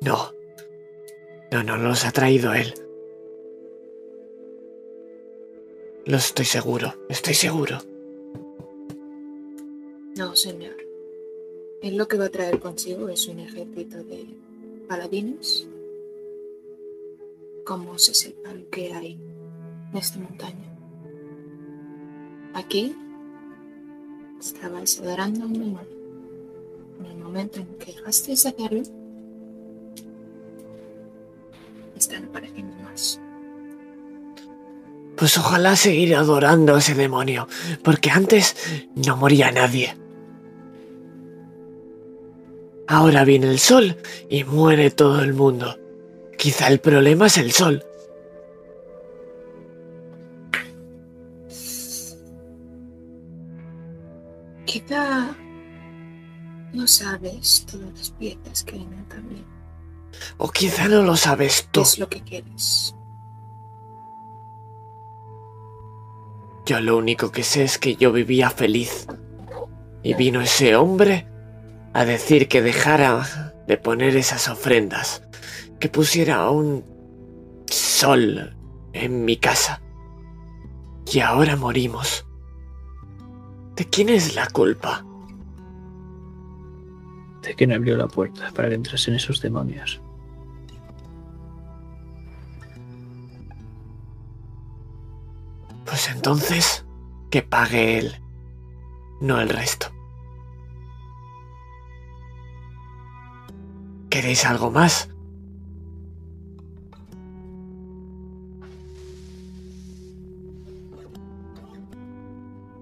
No. 0.00 0.32
No, 1.50 1.62
no 1.62 1.76
los 1.78 2.04
ha 2.04 2.12
traído 2.12 2.52
él. 2.54 2.74
Lo 6.04 6.16
estoy 6.16 6.44
seguro, 6.44 6.94
estoy 7.08 7.34
seguro. 7.34 7.78
No, 10.16 10.34
señor. 10.34 10.76
Él 11.82 11.96
lo 11.96 12.08
que 12.08 12.16
va 12.16 12.26
a 12.26 12.30
traer 12.30 12.58
consigo 12.58 13.08
es 13.08 13.28
un 13.28 13.40
ejército 13.40 14.02
de 14.04 14.26
paladines. 14.88 15.68
Como 17.64 17.98
se 17.98 18.14
sepa 18.14 18.52
lo 18.54 18.68
que 18.70 18.92
hay 18.92 19.20
en 19.92 19.98
esta 19.98 20.18
montaña. 20.18 20.74
Aquí 22.54 22.96
estabais 24.40 24.98
adorando 25.00 25.44
a 25.44 25.46
un 25.46 25.52
demonio. 25.52 25.98
En 27.00 27.06
el 27.06 27.16
momento 27.18 27.60
en 27.60 27.66
que 27.78 27.92
dejasteis 27.92 28.42
de 28.44 28.82
están 31.96 32.24
apareciendo 32.24 32.74
más. 32.82 33.20
Pues 35.16 35.36
ojalá 35.36 35.74
seguir 35.76 36.14
adorando 36.14 36.76
a 36.76 36.78
ese 36.78 36.94
demonio, 36.94 37.48
porque 37.82 38.10
antes 38.10 38.56
no 38.94 39.16
moría 39.16 39.50
nadie. 39.50 39.96
Ahora 42.90 43.24
viene 43.24 43.50
el 43.50 43.58
sol 43.58 43.98
y 44.30 44.44
muere 44.44 44.90
todo 44.90 45.20
el 45.20 45.34
mundo. 45.34 45.78
Quizá 46.38 46.68
el 46.68 46.80
problema 46.80 47.26
es 47.26 47.36
el 47.36 47.52
sol. 47.52 47.84
Quizá 54.64 55.36
no 56.72 56.86
sabes 56.86 57.66
todas 57.70 57.92
las 57.92 58.10
piezas 58.12 58.64
que 58.64 58.76
hay 58.76 58.82
en 58.82 58.94
el 58.94 59.06
tablero. 59.06 59.44
O 60.38 60.48
quizá 60.48 60.88
no 60.88 61.02
lo 61.02 61.14
sabes 61.14 61.62
¿Qué 61.62 61.68
tú. 61.72 61.80
es 61.82 61.98
lo 61.98 62.08
que 62.08 62.22
quieres? 62.22 62.94
Yo 66.64 66.80
lo 66.80 66.96
único 66.96 67.30
que 67.32 67.42
sé 67.42 67.64
es 67.64 67.76
que 67.76 67.96
yo 67.96 68.12
vivía 68.12 68.48
feliz. 68.48 69.06
Y 70.02 70.14
vino 70.14 70.40
ese 70.40 70.74
hombre 70.74 71.26
a 71.92 72.04
decir 72.04 72.48
que 72.48 72.62
dejara 72.62 73.54
de 73.66 73.76
poner 73.76 74.16
esas 74.16 74.48
ofrendas, 74.48 75.22
que 75.80 75.88
pusiera 75.88 76.50
un 76.50 76.84
sol 77.66 78.56
en 78.92 79.24
mi 79.24 79.36
casa. 79.36 79.82
Y 81.12 81.20
ahora 81.20 81.56
morimos. 81.56 82.26
¿De 83.76 83.84
quién 83.84 84.08
es 84.08 84.34
la 84.34 84.46
culpa? 84.48 85.04
De 87.42 87.66
no 87.66 87.74
abrió 87.74 87.96
la 87.96 88.08
puerta 88.08 88.50
para 88.54 88.68
que 88.68 88.74
entrasen 88.74 89.14
esos 89.14 89.40
demonios. 89.40 90.02
Pues 95.86 96.08
entonces, 96.10 96.84
que 97.30 97.42
pague 97.42 97.98
él, 97.98 98.14
no 99.20 99.40
el 99.40 99.48
resto. 99.48 99.97
¿Queréis 104.10 104.44
algo 104.46 104.70
más? 104.70 105.10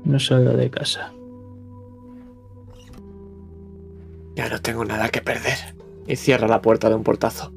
No 0.04 0.20
salga 0.20 0.52
de 0.52 0.70
casa. 0.70 1.12
Ya 4.36 4.48
no 4.48 4.60
tengo 4.60 4.84
nada 4.84 5.08
que 5.08 5.20
perder. 5.20 5.74
Y 6.06 6.14
cierra 6.14 6.46
la 6.46 6.62
puerta 6.62 6.88
de 6.88 6.94
un 6.94 7.02
portazo. 7.02 7.52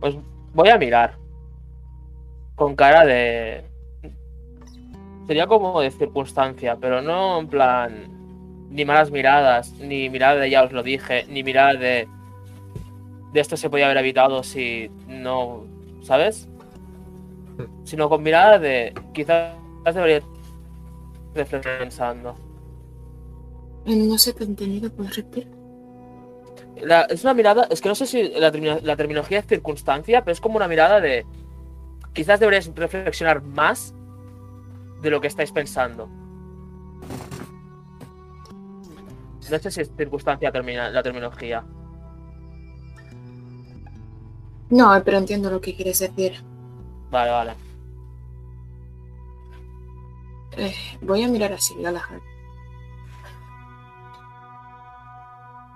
Pues 0.00 0.16
voy 0.52 0.68
a 0.68 0.76
mirar. 0.76 1.16
Con 2.54 2.76
cara 2.76 3.06
de. 3.06 3.64
Sería 5.26 5.46
como 5.46 5.80
de 5.80 5.90
circunstancia, 5.90 6.76
pero 6.76 7.00
no 7.00 7.40
en 7.40 7.48
plan. 7.48 8.17
Ni 8.70 8.84
malas 8.84 9.10
miradas, 9.10 9.72
ni 9.80 10.10
mirada 10.10 10.36
de 10.40 10.50
ya 10.50 10.64
os 10.64 10.72
lo 10.72 10.82
dije, 10.82 11.24
ni 11.28 11.42
mirada 11.42 11.74
de. 11.74 12.08
De 13.32 13.40
esto 13.40 13.56
se 13.56 13.70
podía 13.70 13.86
haber 13.86 13.98
evitado 13.98 14.42
si 14.42 14.90
no. 15.06 15.64
¿Sabes? 16.02 16.48
Sino 17.84 18.08
con 18.08 18.22
mirada 18.22 18.58
de. 18.58 18.92
Quizás 19.12 19.54
debería. 19.94 20.22
reflexionar 21.34 21.78
pensando. 21.78 22.34
No 23.86 24.18
sé 24.18 24.32
te 24.34 24.44
he 24.44 24.46
entendido, 24.46 24.90
¿puedes 24.94 25.16
repetir? 25.16 25.48
La- 26.80 27.02
es 27.10 27.24
una 27.24 27.34
mirada, 27.34 27.66
es 27.70 27.80
que 27.80 27.88
no 27.88 27.94
sé 27.94 28.06
si 28.06 28.22
la, 28.28 28.50
la 28.82 28.96
terminología 28.96 29.40
es 29.40 29.46
circunstancia, 29.46 30.22
pero 30.22 30.32
es 30.32 30.40
como 30.40 30.56
una 30.56 30.68
mirada 30.68 31.00
de. 31.00 31.26
Quizás 32.12 32.40
deberíais 32.40 32.72
reflexionar 32.74 33.42
más 33.42 33.94
de 35.02 35.10
lo 35.10 35.20
que 35.20 35.28
estáis 35.28 35.52
pensando. 35.52 36.08
No 39.50 39.58
sé 39.58 39.70
si 39.70 39.80
es 39.80 39.90
circunstancia 39.96 40.50
termina- 40.52 40.90
la 40.90 41.02
terminología. 41.02 41.64
No, 44.70 45.02
pero 45.04 45.18
entiendo 45.18 45.50
lo 45.50 45.60
que 45.60 45.74
quieres 45.74 45.98
decir. 45.98 46.34
Vale, 47.10 47.30
vale. 47.30 47.54
Eh, 50.56 50.74
voy 51.02 51.22
a 51.22 51.28
mirar 51.28 51.52
así, 51.52 51.74
Galahad. 51.80 52.18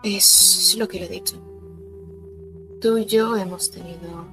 Es 0.02 0.74
lo 0.78 0.88
que 0.88 0.98
le 1.00 1.06
he 1.06 1.08
dicho. 1.08 1.36
Tú 2.80 2.98
y 2.98 3.06
yo 3.06 3.36
hemos 3.36 3.70
tenido 3.70 4.26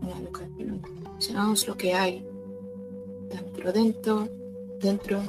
una 0.00 0.16
educación. 0.18 0.80
Sabemos 1.18 1.66
lo 1.66 1.76
que 1.76 1.92
hay 1.94 2.24
dentro, 3.28 3.72
dentro, 3.72 4.28
dentro, 4.80 5.22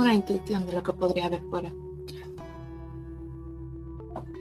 una 0.00 0.14
intuición 0.14 0.66
de 0.66 0.72
lo 0.72 0.82
que 0.82 0.92
podría 0.92 1.26
haber 1.26 1.42
fuera. 1.42 1.70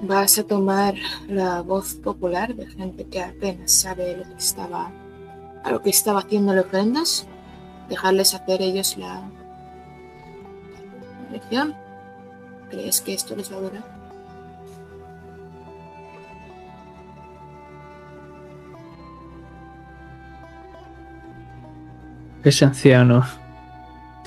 Vas 0.02 0.38
a 0.38 0.44
tomar 0.44 0.96
la 1.28 1.62
voz 1.62 1.96
popular 1.96 2.56
de 2.56 2.68
gente 2.68 3.06
que 3.06 3.22
apenas 3.22 3.72
sabe 3.72 4.18
lo 4.18 4.24
que 4.24 4.36
estaba, 4.38 4.92
a 5.64 5.72
lo 5.72 5.82
que 5.82 5.90
estaba 5.90 6.20
haciendo 6.20 6.54
las 6.54 6.66
ofrendas, 6.66 7.28
dejarles 7.90 8.34
hacer 8.34 8.62
ellos 8.62 8.98
la 8.98 9.30
lección. 11.32 11.76
¿Crees 12.70 13.02
que 13.02 13.14
esto 13.14 13.36
les 13.36 13.52
va 13.52 13.58
a 13.58 13.62
durar? 13.62 14.00
Ese 22.44 22.64
anciano 22.64 23.26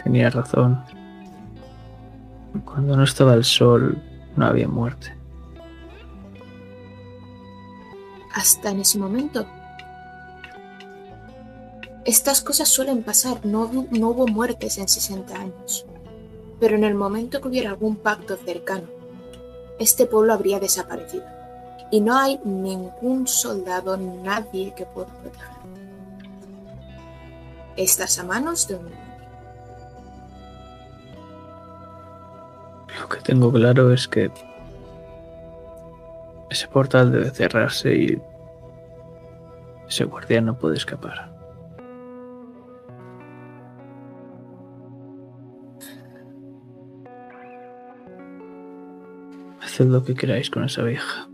tenía 0.02 0.28
razón. 0.28 0.84
Cuando 2.64 2.96
no 2.96 3.04
estaba 3.04 3.34
el 3.34 3.44
sol, 3.44 4.00
no 4.36 4.46
había 4.46 4.68
muerte. 4.68 5.14
hasta 8.34 8.70
en 8.70 8.80
ese 8.80 8.98
momento. 8.98 9.46
Estas 12.06 12.40
cosas 12.40 12.66
suelen 12.66 13.02
pasar, 13.02 13.44
no, 13.44 13.68
hu- 13.70 13.88
no 13.90 14.08
hubo 14.08 14.26
muertes 14.26 14.78
en 14.78 14.88
60 14.88 15.34
años. 15.36 15.84
Pero 16.58 16.76
en 16.76 16.84
el 16.84 16.94
momento 16.94 17.42
que 17.42 17.48
hubiera 17.48 17.68
algún 17.68 17.96
pacto 17.96 18.36
cercano, 18.36 18.86
este 19.78 20.06
pueblo 20.06 20.32
habría 20.32 20.58
desaparecido. 20.60 21.24
Y 21.90 22.00
no 22.00 22.16
hay 22.16 22.40
ningún 22.42 23.26
soldado, 23.26 23.98
nadie 23.98 24.72
que 24.74 24.86
pueda 24.86 25.08
proteger. 25.08 25.48
Estás 27.76 28.18
a 28.18 28.24
manos 28.24 28.66
de 28.66 28.76
un 28.76 28.88
Lo 33.00 33.08
que 33.08 33.20
tengo 33.20 33.52
claro 33.52 33.92
es 33.92 34.08
que 34.08 34.30
ese 36.50 36.68
portal 36.68 37.10
debe 37.10 37.30
cerrarse 37.30 37.94
y 37.94 38.22
ese 39.88 40.04
guardián 40.04 40.46
no 40.46 40.58
puede 40.58 40.76
escapar. 40.76 41.32
Haced 49.62 49.86
lo 49.86 50.04
que 50.04 50.14
queráis 50.14 50.50
con 50.50 50.64
esa 50.64 50.82
vieja. 50.82 51.28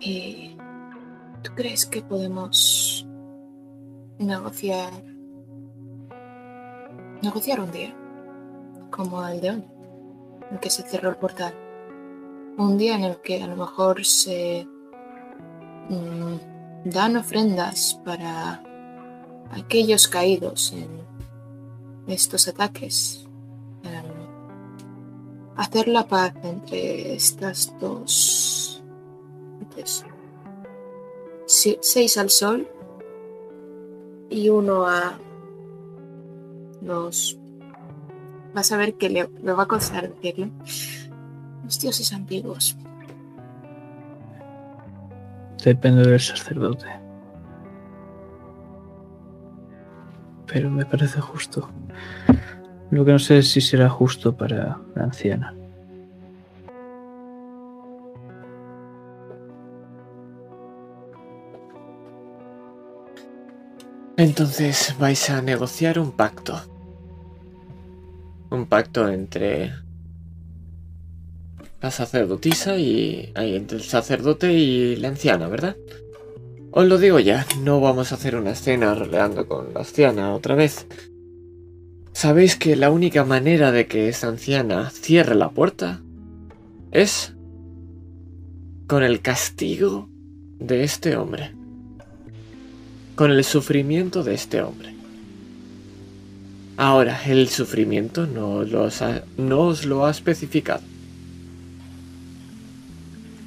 Eh, 0.00 0.56
¿Tú 1.42 1.52
crees 1.54 1.86
que 1.86 2.02
podemos 2.02 3.06
negociar 4.18 4.90
negociar 7.22 7.60
un 7.60 7.70
día 7.70 7.94
como 8.92 9.26
el 9.26 9.40
de 9.40 9.50
hoy, 9.50 9.64
en 10.52 10.58
que 10.58 10.70
se 10.70 10.82
cerró 10.82 11.10
el 11.10 11.16
portal? 11.16 11.52
Un 12.56 12.78
día 12.78 12.94
en 12.94 13.02
el 13.02 13.16
que 13.16 13.42
a 13.42 13.48
lo 13.48 13.56
mejor 13.56 14.04
se 14.04 14.68
mm, 15.88 16.36
dan 16.84 17.16
ofrendas 17.16 18.00
para 18.04 18.62
aquellos 19.50 20.06
caídos 20.06 20.72
en 20.72 20.88
estos 22.06 22.46
ataques. 22.46 23.26
Em, 23.82 24.04
hacer 25.56 25.88
la 25.88 26.06
paz 26.06 26.34
entre 26.44 27.14
estas 27.14 27.74
dos 27.80 28.62
entonces, 29.62 30.04
seis 31.80 32.16
al 32.18 32.30
sol 32.30 32.68
y 34.30 34.48
uno 34.48 34.86
a 34.86 35.18
los. 36.82 37.38
Vas 38.54 38.70
a 38.72 38.76
ver 38.76 38.94
que 38.94 39.08
le, 39.08 39.24
va 39.24 39.62
a 39.62 39.66
costar 39.66 40.12
decirlo. 40.14 40.50
Los 41.64 41.80
dioses 41.80 42.12
antiguos. 42.12 42.76
Depende 45.64 46.06
del 46.06 46.20
sacerdote. 46.20 46.86
Pero 50.46 50.70
me 50.70 50.84
parece 50.84 51.20
justo. 51.20 51.70
Lo 52.90 53.04
que 53.04 53.12
no 53.12 53.18
sé 53.18 53.38
es 53.38 53.50
si 53.50 53.60
será 53.60 53.88
justo 53.88 54.36
para 54.36 54.78
la 54.94 55.04
anciana. 55.04 55.54
Entonces 64.16 64.94
vais 64.98 65.30
a 65.30 65.40
negociar 65.40 65.98
un 65.98 66.12
pacto. 66.12 66.71
Un 68.52 68.66
pacto 68.66 69.08
entre 69.08 69.72
la 71.80 71.90
sacerdotisa 71.90 72.78
y... 72.78 73.32
entre 73.34 73.78
el 73.78 73.84
sacerdote 73.84 74.52
y 74.52 74.96
la 74.96 75.08
anciana, 75.08 75.48
¿verdad? 75.48 75.76
Os 76.70 76.86
lo 76.86 76.98
digo 76.98 77.18
ya, 77.18 77.46
no 77.60 77.80
vamos 77.80 78.12
a 78.12 78.14
hacer 78.14 78.36
una 78.36 78.52
escena 78.52 78.94
roleando 78.94 79.46
con 79.46 79.74
la 79.74 79.80
anciana 79.80 80.34
otra 80.34 80.54
vez. 80.54 80.86
Sabéis 82.12 82.56
que 82.56 82.76
la 82.76 82.90
única 82.90 83.24
manera 83.24 83.72
de 83.72 83.86
que 83.86 84.08
esa 84.08 84.28
anciana 84.28 84.90
cierre 84.90 85.34
la 85.34 85.50
puerta 85.50 86.00
es 86.92 87.34
con 88.86 89.02
el 89.02 89.20
castigo 89.22 90.08
de 90.58 90.84
este 90.84 91.16
hombre 91.16 91.52
con 93.14 93.30
el 93.30 93.44
sufrimiento 93.44 94.22
de 94.22 94.34
este 94.34 94.62
hombre. 94.62 94.91
Ahora, 96.76 97.20
el 97.26 97.48
sufrimiento 97.48 98.26
no, 98.26 98.62
los 98.64 99.02
ha- 99.02 99.22
no 99.36 99.60
os 99.60 99.84
lo 99.84 100.06
ha 100.06 100.10
especificado. 100.10 100.80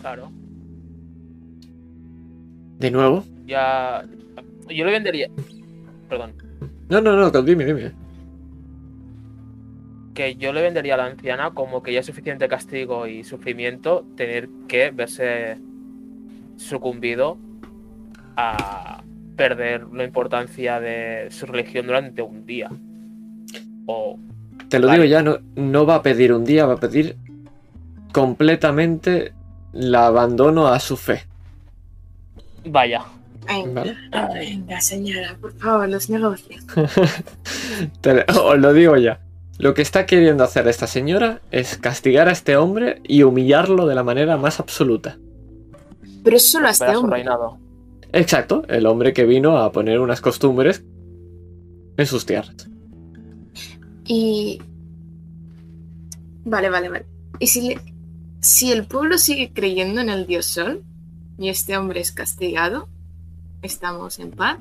Claro. 0.02 0.32
De 2.80 2.92
nuevo. 2.92 3.24
Ya. 3.48 4.06
Yo 4.70 4.86
le 4.86 4.92
vendería. 4.92 5.30
Perdón. 6.10 6.34
No, 6.90 7.02
no, 7.02 7.16
no, 7.16 7.42
dime, 7.42 7.66
dime. 7.66 7.92
Que 10.14 10.36
yo 10.36 10.54
le 10.54 10.62
vendería 10.62 10.94
a 10.94 10.98
la 10.98 11.06
anciana 11.08 11.52
como 11.52 11.82
que 11.84 11.92
ya 11.94 12.00
es 12.02 12.06
suficiente 12.06 12.48
castigo 12.48 13.08
y 13.08 13.24
sufrimiento 13.24 14.06
tener 14.16 14.48
que 14.68 14.92
verse 14.92 15.58
sucumbido 16.58 17.38
a 18.38 19.04
perder 19.36 19.88
la 19.94 20.04
importancia 20.06 20.80
de 20.80 21.28
su 21.32 21.46
religión 21.48 21.88
durante 21.88 22.22
un 22.22 22.46
día. 22.46 22.70
O 23.88 24.18
Te 24.70 24.80
lo 24.80 24.88
Vale. 24.88 25.04
digo 25.04 25.12
ya, 25.12 25.22
no, 25.22 25.38
no 25.56 25.86
va 25.86 25.96
a 25.96 26.02
pedir 26.02 26.34
un 26.34 26.44
día, 26.46 26.66
va 26.66 26.74
a 26.74 26.80
pedir 26.80 27.16
completamente 28.12 29.34
el 29.74 29.94
abandono 29.94 30.68
a 30.68 30.80
su 30.80 30.98
fe. 30.98 31.24
vaya. 32.66 33.04
Venga, 33.48 33.84
¿Vale? 34.12 34.40
venga, 34.40 34.82
señora, 34.82 35.38
por 35.40 35.54
favor, 35.54 35.88
los 35.88 36.10
negocios. 36.10 36.66
Te- 38.02 38.26
os 38.32 38.58
lo 38.58 38.74
digo 38.74 38.98
ya. 38.98 39.20
Lo 39.60 39.76
que 39.76 39.84
está 39.84 40.08
queriendo 40.08 40.44
hacer 40.44 40.68
esta 40.68 40.88
señora 40.88 41.42
es 41.52 41.78
castigar 41.78 42.28
a 42.28 42.32
este 42.32 42.58
hombre 42.58 43.02
y 43.04 43.22
humillarlo 43.22 43.86
de 43.86 43.94
la 43.94 44.04
manera 44.04 44.36
más 44.38 44.60
absoluta. 44.60 45.18
Pero 46.24 46.38
es 46.38 46.50
solo 46.52 46.68
a 46.68 46.72
este 46.72 46.88
hombre. 46.96 47.18
reinado. 47.18 47.60
Exacto, 48.14 48.64
el 48.68 48.88
hombre 48.88 49.14
que 49.14 49.26
vino 49.26 49.58
a 49.60 49.72
poner 49.72 50.00
unas 50.00 50.22
costumbres 50.22 50.84
en 51.98 52.06
sus 52.08 52.26
tierras. 52.26 52.68
Y. 54.06 54.62
Vale, 56.44 56.70
vale, 56.70 56.90
vale. 56.90 57.06
¿Y 57.40 57.48
si, 57.48 57.62
le- 57.70 57.80
si 58.40 58.72
el 58.72 58.86
pueblo 58.86 59.18
sigue 59.18 59.52
creyendo 59.54 60.02
en 60.02 60.10
el 60.10 60.28
dios 60.28 60.46
sol 60.46 60.84
y 61.38 61.50
este 61.50 61.76
hombre 61.78 62.00
es 62.02 62.12
castigado, 62.12 62.88
estamos 63.62 64.20
en 64.20 64.32
paz? 64.32 64.60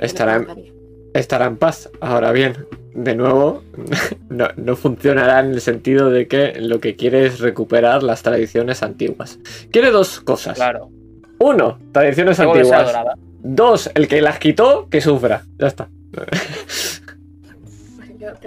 Estará 0.00 0.36
en- 0.36 0.72
estará 1.14 1.46
en 1.46 1.56
paz. 1.56 1.90
Ahora 2.00 2.30
bien, 2.32 2.66
de 2.94 3.14
nuevo, 3.16 3.64
no, 4.28 4.48
no 4.56 4.76
funcionará 4.76 5.40
en 5.40 5.52
el 5.52 5.60
sentido 5.60 6.08
de 6.10 6.28
que 6.28 6.54
lo 6.60 6.78
que 6.80 6.94
quiere 6.96 7.26
es 7.26 7.40
recuperar 7.40 8.02
las 8.04 8.22
tradiciones 8.22 8.82
antiguas. 8.84 9.38
Quiere 9.72 9.90
dos 9.90 10.20
cosas. 10.20 10.56
Claro. 10.56 10.90
Uno, 11.38 11.78
tradiciones 11.92 12.38
antiguas. 12.38 12.94
Dos, 13.42 13.90
el 13.94 14.06
que 14.06 14.20
las 14.20 14.38
quitó, 14.38 14.86
que 14.90 15.00
sufra. 15.00 15.44
Ya 15.58 15.66
está. 15.66 15.88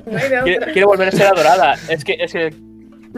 No 0.05 0.17
hay 0.17 0.29
de 0.29 0.37
otra. 0.39 0.43
Quiere, 0.43 0.65
quiere 0.73 0.85
volver 0.85 1.07
a 1.07 1.11
ser 1.11 1.27
adorada. 1.27 1.75
Es 1.89 2.03
que, 2.03 2.15
es 2.19 2.31
que 2.33 2.53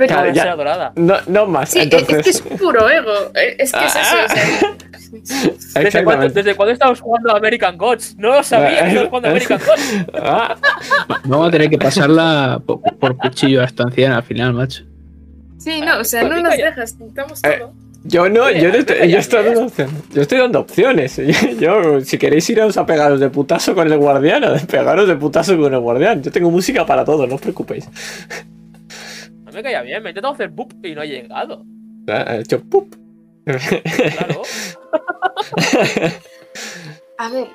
Claro, 0.08 0.30
ya. 0.34 0.92
No, 0.98 1.16
no 1.28 1.46
más. 1.46 1.70
Sí, 1.70 1.80
es- 1.80 1.86
entonces. 1.86 2.28
es 2.28 2.42
que 2.42 2.54
es 2.54 2.60
puro 2.60 2.90
ego. 2.90 3.14
eh, 3.34 3.56
Es 3.60 3.72
que 3.72 3.86
es 3.86 3.96
eso. 3.96 4.16
o 4.26 4.30
sea, 4.30 4.76
¿Desde 5.16 5.54
cuándo, 5.54 5.80
Exactamente. 5.88 6.34
¿Desde 6.34 6.56
cuándo 6.56 6.74
estamos 6.74 7.00
jugando 7.00 7.32
a 7.34 7.38
American 7.38 7.78
Gods? 7.78 8.18
No 8.18 8.34
lo 8.34 8.44
sabía 8.44 8.80
que 8.82 8.88
estamos 8.90 9.08
jugando 9.10 9.28
a 9.30 9.32
American 9.32 9.60
Gods. 9.66 10.06
Ah, 10.16 10.56
Vamos 11.24 11.48
a 11.48 11.52
tener 11.52 11.70
que 11.70 11.78
pasarla 11.78 12.62
por, 12.66 12.82
por 13.00 13.16
cuchillo 13.18 13.62
a 13.62 13.66
esta 13.66 13.84
anciana 13.84 14.18
al 14.18 14.24
final, 14.24 14.54
macho. 14.54 14.84
sí, 15.58 15.80
no, 15.80 16.00
o 16.00 16.04
sea, 16.04 16.24
no 16.24 16.42
nos 16.42 16.58
dejas. 16.58 16.96
Eh, 17.44 17.58
todo. 17.60 17.74
Yo 18.08 18.30
no, 18.30 18.52
yo 18.52 18.70
no 18.70 18.76
estoy, 18.76 19.10
yo 19.10 19.18
estoy 19.18 19.44
dando 19.44 19.66
opciones. 19.66 20.04
Yo 20.14 20.22
estoy 20.22 20.38
dando 20.38 20.60
opciones. 20.60 21.22
Yo, 21.60 22.02
si 22.02 22.20
queréis 22.20 22.48
iros 22.50 22.78
a 22.78 22.86
pegaros 22.86 23.20
de 23.20 23.30
putazo 23.30 23.74
con 23.74 23.92
el 23.92 23.98
guardián, 23.98 24.44
o 24.44 24.54
de 24.54 24.60
pegaros 24.60 25.08
de 25.08 25.16
putazo 25.16 25.58
con 25.58 25.74
el 25.74 25.80
guardián. 25.80 26.22
Yo 26.22 26.32
tengo 26.32 26.52
música 26.52 26.86
para 26.86 27.04
todo, 27.04 27.26
no 27.26 27.36
os 27.36 27.42
preocupéis. 27.42 27.90
No 29.44 29.52
me 29.52 29.64
caía 29.64 29.82
bien, 29.82 30.04
me 30.04 30.10
he 30.10 30.12
intentado 30.12 30.36
hacer 30.36 30.50
boop 30.50 30.72
y 30.86 30.94
no 30.94 31.02
ha 31.02 31.06
llegado. 31.06 31.66
Ha 32.08 32.38
hecho 32.38 32.62
pup. 32.62 32.96
Claro. 33.46 34.44
A 37.18 37.30
ver, 37.30 37.48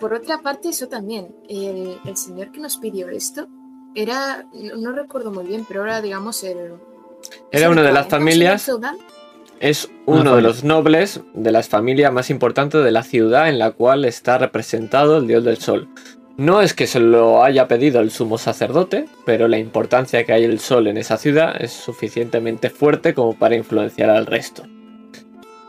por 0.00 0.14
otra 0.14 0.38
parte, 0.42 0.70
eso 0.70 0.88
también. 0.88 1.28
El, 1.48 1.98
el 2.04 2.16
señor 2.16 2.50
que 2.50 2.58
nos 2.58 2.78
pidió 2.78 3.08
esto 3.10 3.46
era, 3.94 4.44
no, 4.52 4.76
no 4.76 4.92
recuerdo 4.92 5.30
muy 5.30 5.44
bien, 5.44 5.64
pero 5.68 5.84
era, 5.84 6.00
digamos, 6.00 6.42
el. 6.42 6.74
Era 7.52 7.70
una 7.70 7.82
de 7.82 7.92
las 7.92 8.06
¿Un 8.06 8.10
señor 8.10 8.20
familias? 8.20 8.70
Es 9.64 9.90
uno 10.04 10.36
de 10.36 10.42
los 10.42 10.62
nobles 10.62 11.22
de 11.32 11.50
las 11.50 11.70
familias 11.70 12.12
más 12.12 12.28
importantes 12.28 12.84
de 12.84 12.90
la 12.90 13.02
ciudad 13.02 13.48
en 13.48 13.58
la 13.58 13.70
cual 13.70 14.04
está 14.04 14.36
representado 14.36 15.16
el 15.16 15.26
dios 15.26 15.42
del 15.42 15.56
sol. 15.56 15.88
No 16.36 16.60
es 16.60 16.74
que 16.74 16.86
se 16.86 17.00
lo 17.00 17.42
haya 17.42 17.66
pedido 17.66 18.00
el 18.00 18.10
sumo 18.10 18.36
sacerdote, 18.36 19.06
pero 19.24 19.48
la 19.48 19.56
importancia 19.58 20.24
que 20.24 20.34
hay 20.34 20.44
el 20.44 20.60
sol 20.60 20.86
en 20.86 20.98
esa 20.98 21.16
ciudad 21.16 21.54
es 21.62 21.72
suficientemente 21.72 22.68
fuerte 22.68 23.14
como 23.14 23.38
para 23.38 23.56
influenciar 23.56 24.10
al 24.10 24.26
resto. 24.26 24.64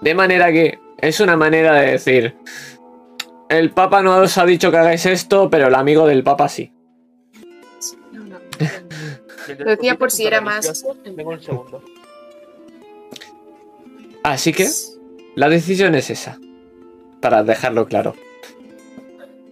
De 0.02 0.14
manera 0.14 0.52
que 0.52 0.78
es 0.98 1.22
una 1.22 1.38
manera 1.38 1.76
de 1.76 1.92
decir, 1.92 2.36
el 3.48 3.72
papa 3.72 4.02
no 4.02 4.18
os 4.18 4.38
ha 4.38 4.46
dicho 4.46 4.72
que 4.72 4.78
hagáis 4.78 5.06
esto, 5.06 5.50
pero 5.50 5.68
el 5.68 5.76
amigo 5.76 6.06
del 6.06 6.22
papa 6.24 6.50
sí. 6.50 6.74
No, 8.12 8.26
no. 8.26 8.40
Lo 9.60 9.70
decía 9.72 9.96
por 9.96 10.12
si 10.12 10.26
era 10.26 10.42
más- 10.42 10.84
Tengo 11.04 11.30
un 11.30 11.40
segundo. 11.42 11.82
Así 14.26 14.54
que 14.54 14.68
la 15.36 15.50
decisión 15.50 15.94
es 15.94 16.10
esa, 16.10 16.40
para 17.22 17.44
dejarlo 17.44 17.86
claro. 17.86 18.16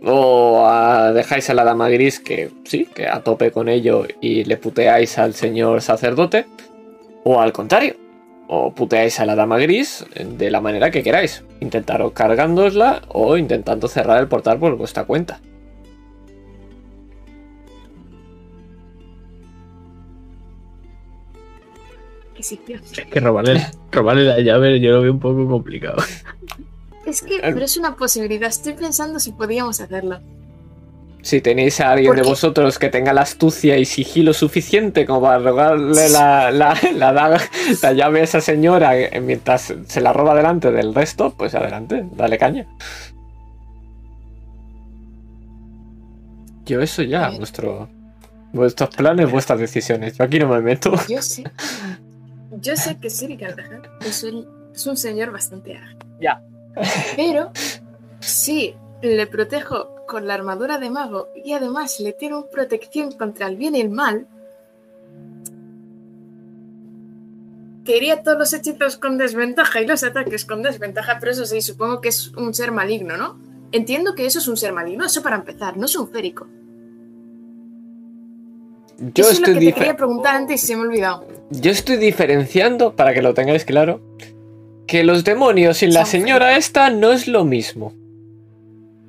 O 0.04 0.64
ah, 0.66 1.12
dejáis 1.14 1.48
a 1.52 1.54
la 1.54 1.64
dama 1.64 1.90
gris 1.90 2.20
que 2.20 2.50
sí, 2.66 2.86
que 2.86 3.08
a 3.08 3.22
tope 3.22 3.52
con 3.52 3.70
ello 3.70 4.08
y 4.20 4.46
le 4.46 4.58
puteáis 4.58 5.20
al 5.20 5.36
señor 5.36 5.84
sacerdote. 5.84 6.48
O 7.24 7.40
al 7.40 7.54
contrario, 7.54 7.98
o 8.48 8.74
puteáis 8.74 9.20
a 9.20 9.28
la 9.28 9.36
dama 9.36 9.60
gris 9.60 10.08
de 10.20 10.50
la 10.50 10.60
manera 10.60 10.90
que 10.90 11.04
queráis. 11.04 11.44
Intentaros 11.60 12.14
cargándosla 12.14 13.04
o 13.10 13.38
intentando 13.38 13.88
cerrar 13.88 14.22
el 14.22 14.28
portal 14.28 14.58
por 14.58 14.76
vuestra 14.76 15.04
cuenta. 15.04 15.40
Sí. 22.44 22.60
Es 22.68 23.06
que 23.06 23.20
robarle, 23.20 23.66
robarle 23.92 24.26
la 24.26 24.40
llave 24.42 24.80
yo 24.80 24.92
lo 24.92 25.02
veo 25.02 25.12
un 25.14 25.20
poco 25.20 25.48
complicado. 25.48 25.98
Es 27.06 27.22
que, 27.22 27.40
pero 27.42 27.66
es 27.66 27.76
una 27.78 27.96
posibilidad. 27.96 28.48
Estoy 28.50 28.74
pensando 28.74 29.20
si 29.20 29.32
podíamos 29.32 29.82
hacerlo. 29.82 30.20
Si 31.22 31.40
tenéis 31.40 31.80
a 31.80 31.92
alguien 31.92 32.10
¿Por 32.10 32.16
de 32.18 32.22
qué? 32.24 32.28
vosotros 32.30 32.78
que 32.80 32.90
tenga 32.90 33.14
la 33.14 33.22
astucia 33.22 33.78
y 33.78 33.86
sigilo 33.86 34.34
suficiente 34.34 35.06
como 35.06 35.22
para 35.22 35.40
robarle 35.40 36.10
la, 36.10 36.52
la, 36.52 36.78
la 36.96 37.14
daga- 37.14 37.42
la 37.82 37.94
llave 37.94 38.20
a 38.20 38.24
esa 38.24 38.42
señora 38.42 38.98
eh, 38.98 39.22
mientras 39.22 39.74
se 39.88 40.02
la 40.02 40.12
roba 40.12 40.36
delante 40.36 40.70
del 40.72 40.94
resto, 40.94 41.34
pues 41.38 41.56
adelante, 41.56 42.06
dale 42.16 42.38
caña. 42.38 42.68
Yo 46.66 46.82
eso 46.82 47.02
ya, 47.04 47.30
Eh. 47.30 47.38
vuestro, 47.38 47.90
vuestros 48.54 48.90
planes, 48.96 49.30
vuestras 49.32 49.60
decisiones. 49.60 50.18
Yo 50.18 50.24
aquí 50.26 50.40
no 50.40 50.48
me 50.50 50.62
meto. 50.62 50.94
Yo 51.10 51.22
sé. 51.22 51.44
Yo 52.64 52.78
sé 52.78 52.98
que 52.98 53.10
Siri 53.10 53.36
Carvajal 53.36 53.82
es 54.00 54.24
un, 54.24 54.48
es 54.74 54.88
un 54.88 54.96
señor 54.96 55.32
bastante 55.32 55.76
ágil. 55.76 55.98
Ya. 56.22 56.42
Pero 57.18 57.52
si 58.22 58.74
le 59.02 59.28
protejo 59.28 60.06
con 60.08 60.28
la 60.28 60.36
armadura 60.36 60.78
de 60.78 60.90
mago 60.90 61.28
y 61.44 61.52
además 61.52 62.00
le 62.00 62.14
tiro 62.14 62.50
protección 62.50 63.12
contra 63.12 63.48
el 63.48 63.58
bien 63.58 63.76
y 63.76 63.82
el 63.82 63.90
mal, 63.90 64.28
que 67.84 67.98
iría 67.98 68.24
todos 68.24 68.40
los 68.40 68.54
hechizos 68.54 68.96
con 68.96 69.18
desventaja 69.18 69.82
y 69.82 69.86
los 69.86 70.06
ataques 70.06 70.46
con 70.46 70.64
desventaja, 70.64 71.18
pero 71.20 71.34
eso 71.34 71.46
sí, 71.46 71.62
supongo 71.62 72.00
que 72.00 72.10
es 72.10 72.30
un 72.30 72.54
ser 72.54 72.72
maligno, 72.72 73.18
¿no? 73.18 73.38
Entiendo 73.74 74.16
que 74.16 74.26
eso 74.26 74.40
es 74.40 74.48
un 74.48 74.56
ser 74.56 74.72
maligno, 74.72 75.06
eso 75.06 75.22
para 75.22 75.36
empezar, 75.36 75.76
no 75.76 75.86
es 75.86 75.96
un 75.98 76.08
férico. 76.08 76.48
Yo 79.14 79.24
eso 79.24 79.34
es 79.34 79.40
lo 79.40 79.48
estoy, 79.48 79.66
que 79.66 79.72
te 79.72 79.80
quería 79.80 79.98
preguntar 79.98 80.36
antes 80.36 80.64
y 80.64 80.68
se 80.68 80.76
me 80.76 80.84
ha 80.84 80.86
olvidado. 80.86 81.28
yo 81.50 81.72
estoy 81.72 81.98
diferenciando, 81.98 82.96
para 82.96 83.14
que 83.14 83.22
lo 83.22 83.34
tengáis 83.34 83.66
claro, 83.66 84.02
que 84.88 85.04
los 85.04 85.24
demonios 85.24 85.84
y 85.84 85.88
la 85.88 86.06
señora 86.06 86.58
esta 86.58 86.90
no 86.90 87.12
es 87.12 87.28
lo 87.28 87.44
mismo. 87.44 87.94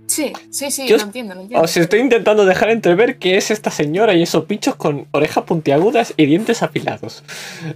Sí, 0.06 0.32
sí, 0.50 0.70
sí, 0.70 0.86
Yo 0.86 0.96
lo 0.96 1.04
entiendo, 1.04 1.34
lo 1.34 1.40
entiendo. 1.40 1.64
Os 1.64 1.76
estoy 1.76 2.00
intentando 2.00 2.44
dejar 2.44 2.70
entrever 2.70 3.18
que 3.18 3.36
es 3.36 3.50
esta 3.50 3.70
señora 3.70 4.14
y 4.14 4.22
esos 4.22 4.46
bichos 4.46 4.76
con 4.76 5.06
orejas 5.12 5.44
puntiagudas 5.44 6.14
y 6.16 6.26
dientes 6.26 6.62
afilados. 6.62 7.24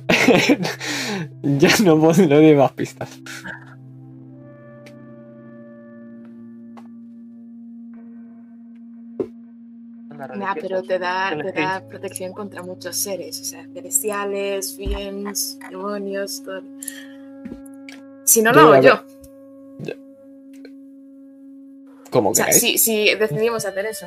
ya 1.42 1.70
no 1.84 1.98
puedo 1.98 2.26
no 2.26 2.36
doy 2.36 2.54
más 2.54 2.72
pistas. 2.72 3.10
Anda, 10.20 10.36
Nah, 10.36 10.54
pero 10.60 10.82
te 10.82 10.98
da, 10.98 11.36
te 11.36 11.52
da 11.52 11.82
protección 11.88 12.32
contra 12.32 12.62
muchos 12.62 12.96
seres, 12.96 13.40
o 13.40 13.44
sea, 13.44 13.66
celestiales, 13.72 14.76
fiends, 14.76 15.58
demonios, 15.70 16.42
todo. 16.42 16.62
Si 18.24 18.42
no 18.42 18.52
lo 18.52 18.60
hago 18.60 18.82
yo. 18.82 19.04
Como 22.10 22.30
O 22.30 22.34
sea, 22.34 22.52
si, 22.52 22.78
si 22.78 23.14
decidimos 23.14 23.64
hacer 23.66 23.86
eso. 23.86 24.06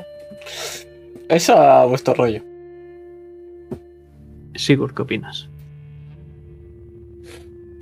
Eso 1.29 1.53
a 1.53 1.85
vuestro 1.85 2.13
rollo. 2.13 2.43
Sigur, 4.55 4.93
¿qué 4.93 5.01
opinas? 5.03 5.47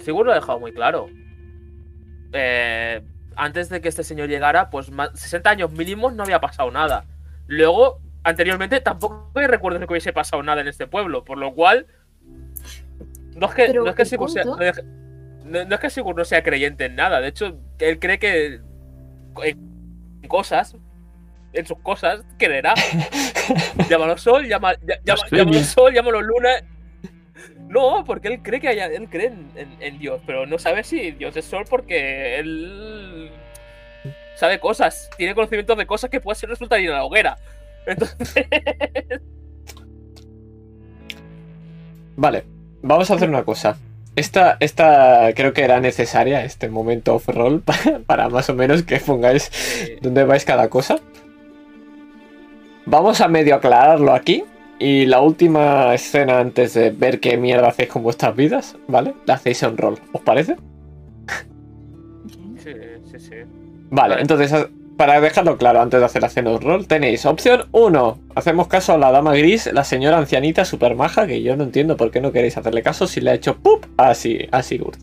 Seguro 0.04 0.26
lo 0.26 0.32
ha 0.32 0.36
dejado 0.36 0.60
muy 0.60 0.72
claro. 0.72 1.10
Eh, 2.34 3.02
antes 3.36 3.70
de 3.70 3.82
que 3.82 3.90
este 3.90 4.04
señor 4.04 4.30
llegara, 4.30 4.70
pues 4.70 4.92
más, 4.92 5.12
60 5.20 5.50
años 5.50 5.72
mínimos 5.72 6.14
no 6.14 6.24
había 6.24 6.40
pasado 6.40 6.70
nada. 6.72 7.06
Luego, 7.48 8.00
anteriormente, 8.24 8.80
tampoco 8.82 9.32
me 9.36 9.48
recuerdo 9.48 9.80
que 9.80 9.86
hubiese 9.94 10.14
pasado 10.14 10.42
nada 10.44 10.62
en 10.62 10.68
este 10.68 10.88
pueblo, 10.88 11.24
por 11.24 11.38
lo 11.38 11.54
cual. 11.54 11.88
No 13.36 13.48
es 13.48 13.56
que, 13.56 13.66
Pero 13.68 13.84
no 13.84 13.90
es 13.90 13.96
que 13.96 14.06
Sigur 14.06 14.30
sea, 14.30 14.44
no 14.44 14.60
es- 14.60 14.84
no- 15.46 15.66
no 15.66 15.76
es 15.76 15.80
que 15.82 15.90
Sigur 15.90 16.16
no 16.16 16.26
sea 16.26 16.44
creyente 16.44 16.86
en 16.86 16.96
nada. 16.96 17.22
De 17.22 17.30
hecho, 17.30 17.58
él 17.80 18.00
cree 18.00 18.20
que 18.20 18.60
en 19.44 20.28
cosas, 20.28 20.76
en 21.54 21.66
sus 21.66 21.80
cosas, 21.80 22.24
creerá. 22.38 22.74
llámalo 23.90 24.18
sol, 24.18 24.46
llama, 24.48 24.74
llama- 25.06 25.22
llámalo 25.32 25.60
sol, 25.64 25.94
llámalo 25.94 26.22
luna. 26.22 26.50
No, 27.70 28.04
porque 28.04 28.28
él 28.28 28.42
cree 28.42 28.60
que 28.60 28.68
haya, 28.68 28.88
él 28.88 29.08
cree 29.10 29.28
en, 29.28 29.52
en- 29.56 29.78
en 29.80 30.00
Dios, 30.00 30.22
pero 30.26 30.46
no 30.46 30.58
sabe 30.58 30.84
si 30.84 31.12
Dios 31.12 31.38
es 31.38 31.46
sol 31.46 31.66
porque 31.70 32.40
él 32.40 33.32
sabe 34.36 34.60
cosas, 34.60 35.10
tiene 35.18 35.36
conocimientos 35.36 35.78
de 35.78 35.86
cosas 35.86 36.10
que 36.10 36.20
puede 36.20 36.36
ser 36.36 36.50
resultar 36.50 36.80
ir 36.80 36.90
a 36.92 36.96
la 36.96 37.04
hoguera. 37.06 37.38
Entonces, 37.86 38.18
Vale, 42.16 42.44
vamos 42.82 43.10
a 43.12 43.14
hacer 43.16 43.30
una 43.30 43.44
cosa. 43.44 43.78
Esta, 44.16 44.58
esta 44.60 45.30
creo 45.36 45.54
que 45.54 45.64
era 45.64 45.80
necesaria, 45.80 46.44
este 46.44 46.68
momento 46.70 47.16
off-roll, 47.16 47.62
para, 47.66 48.00
para 48.06 48.30
más 48.30 48.50
o 48.50 48.56
menos 48.56 48.84
que 48.84 49.00
pongáis 49.00 49.52
dónde 50.02 50.26
vais 50.26 50.44
cada 50.46 50.70
cosa. 50.70 50.98
Vamos 52.86 53.22
a 53.22 53.28
medio 53.28 53.56
aclararlo 53.56 54.14
aquí. 54.14 54.44
Y 54.82 55.06
la 55.08 55.20
última 55.20 55.94
escena 55.94 56.40
antes 56.40 56.74
de 56.74 56.92
ver 56.92 57.20
qué 57.20 57.36
mierda 57.36 57.68
hacéis 57.68 57.90
con 57.90 58.02
vuestras 58.02 58.34
vidas, 58.34 58.78
¿vale? 58.88 59.14
La 59.26 59.34
hacéis 59.34 59.62
en 59.64 59.78
rol, 59.78 60.00
¿os 60.14 60.22
parece? 60.22 60.56
sí, 62.58 62.72
sí, 63.12 63.20
sí. 63.20 63.36
Vale, 63.90 64.16
Vale. 64.16 64.22
entonces, 64.22 64.54
para 65.00 65.22
dejarlo 65.22 65.58
claro 65.58 65.80
antes 65.80 65.98
de 66.02 66.06
hacer 66.06 66.22
la 66.22 66.28
cena 66.28 66.50
de 66.50 66.58
rol, 66.58 66.86
tenéis 66.86 67.26
opción 67.26 67.70
1. 67.72 68.20
Hacemos 68.36 68.68
caso 68.68 68.92
a 68.92 68.98
la 68.98 69.14
dama 69.14 69.34
gris, 69.34 69.72
la 69.72 69.86
señora 69.86 70.18
ancianita 70.18 70.66
super 70.66 70.94
maja, 70.96 71.26
que 71.26 71.42
yo 71.42 71.56
no 71.56 71.64
entiendo 71.64 71.96
por 71.96 72.12
qué 72.12 72.20
no 72.20 72.34
queréis 72.34 72.58
hacerle 72.58 72.84
caso 72.84 73.08
si 73.08 73.22
le 73.22 73.32
ha 73.32 73.34
hecho 73.34 73.62
así, 73.96 74.50
a 74.52 74.62
Sigurd. 74.62 74.98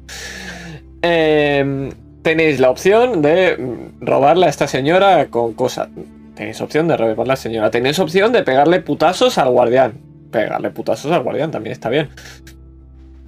Em, 1.01 1.89
tenéis 2.21 2.61
la 2.61 2.69
opción 2.69 3.23
de 3.23 3.57
robarle 4.03 4.45
a 4.45 4.49
esta 4.51 4.69
señora 4.69 5.29
con 5.29 5.55
cosas. 5.55 5.89
Tenéis 6.35 6.61
opción 6.61 6.89
de 6.89 6.99
robarle 6.99 7.23
a 7.23 7.27
la 7.29 7.37
señora. 7.37 7.71
Tenéis 7.71 7.99
opción 7.99 8.35
de 8.35 8.43
pegarle 8.43 8.81
putazos 8.81 9.39
al 9.39 9.49
guardián. 9.49 9.95
Pegarle 10.31 10.69
putazos 10.73 11.11
al 11.11 11.23
guardián 11.23 11.51
también 11.51 11.73
está 11.73 11.89
bien. 11.89 12.11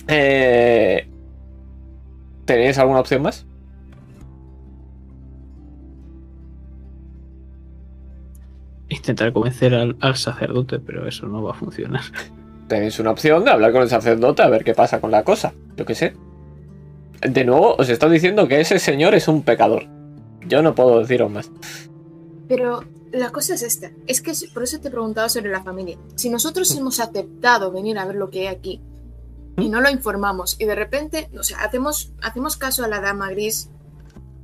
Eh, 0.07 1.09
¿Tenéis 2.45 2.77
alguna 2.77 3.01
opción 3.01 3.23
más? 3.23 3.48
Intentar 8.89 9.33
convencer 9.33 9.75
al, 9.75 9.97
al 10.01 10.17
sacerdote, 10.17 10.79
pero 10.79 11.07
eso 11.07 11.27
no 11.27 11.43
va 11.43 11.53
a 11.53 11.55
funcionar. 11.55 12.03
Tenéis 12.69 12.99
una 12.99 13.11
opción 13.11 13.45
de 13.45 13.51
hablar 13.51 13.73
con 13.73 13.83
el 13.83 13.89
sacerdote 13.89 14.43
a 14.43 14.49
ver 14.49 14.65
qué 14.65 14.75
pasa 14.75 15.01
con 15.01 15.11
la 15.11 15.25
cosa. 15.25 15.55
Yo 15.77 15.87
qué 15.87 15.95
sé. 15.95 16.15
De 17.23 17.45
nuevo, 17.45 17.75
os 17.77 17.89
estoy 17.89 18.11
diciendo 18.11 18.47
que 18.47 18.61
ese 18.61 18.79
señor 18.79 19.15
es 19.15 19.27
un 19.27 19.43
pecador. 19.43 19.87
Yo 20.47 20.63
no 20.63 20.75
puedo 20.75 21.01
deciros 21.01 21.31
más. 21.31 21.51
Pero 22.47 22.85
la 23.13 23.31
cosa 23.31 23.55
es 23.55 23.63
esta, 23.63 23.91
es 24.07 24.21
que 24.21 24.33
por 24.53 24.63
eso 24.63 24.81
te 24.81 24.89
he 24.89 24.91
preguntado 24.91 25.29
sobre 25.29 25.51
la 25.51 25.63
familia. 25.63 25.99
Si 26.15 26.31
nosotros 26.31 26.75
hemos 26.77 27.01
aceptado 27.01 27.73
venir 27.73 27.99
a 27.99 28.05
ver 28.05 28.17
lo 28.17 28.31
que 28.31 28.41
hay 28.41 28.55
aquí 28.55 28.81
y 29.57 29.69
no 29.69 29.81
lo 29.81 29.91
informamos 29.91 30.57
y 30.59 30.67
de 30.67 30.75
repente, 30.75 31.31
o 31.39 31.43
sea, 31.43 31.59
hacemos, 31.61 32.13
hacemos 32.23 32.57
caso 32.57 32.85
a 32.85 32.89
la 32.89 33.01
dama 33.01 33.31
gris 33.31 33.71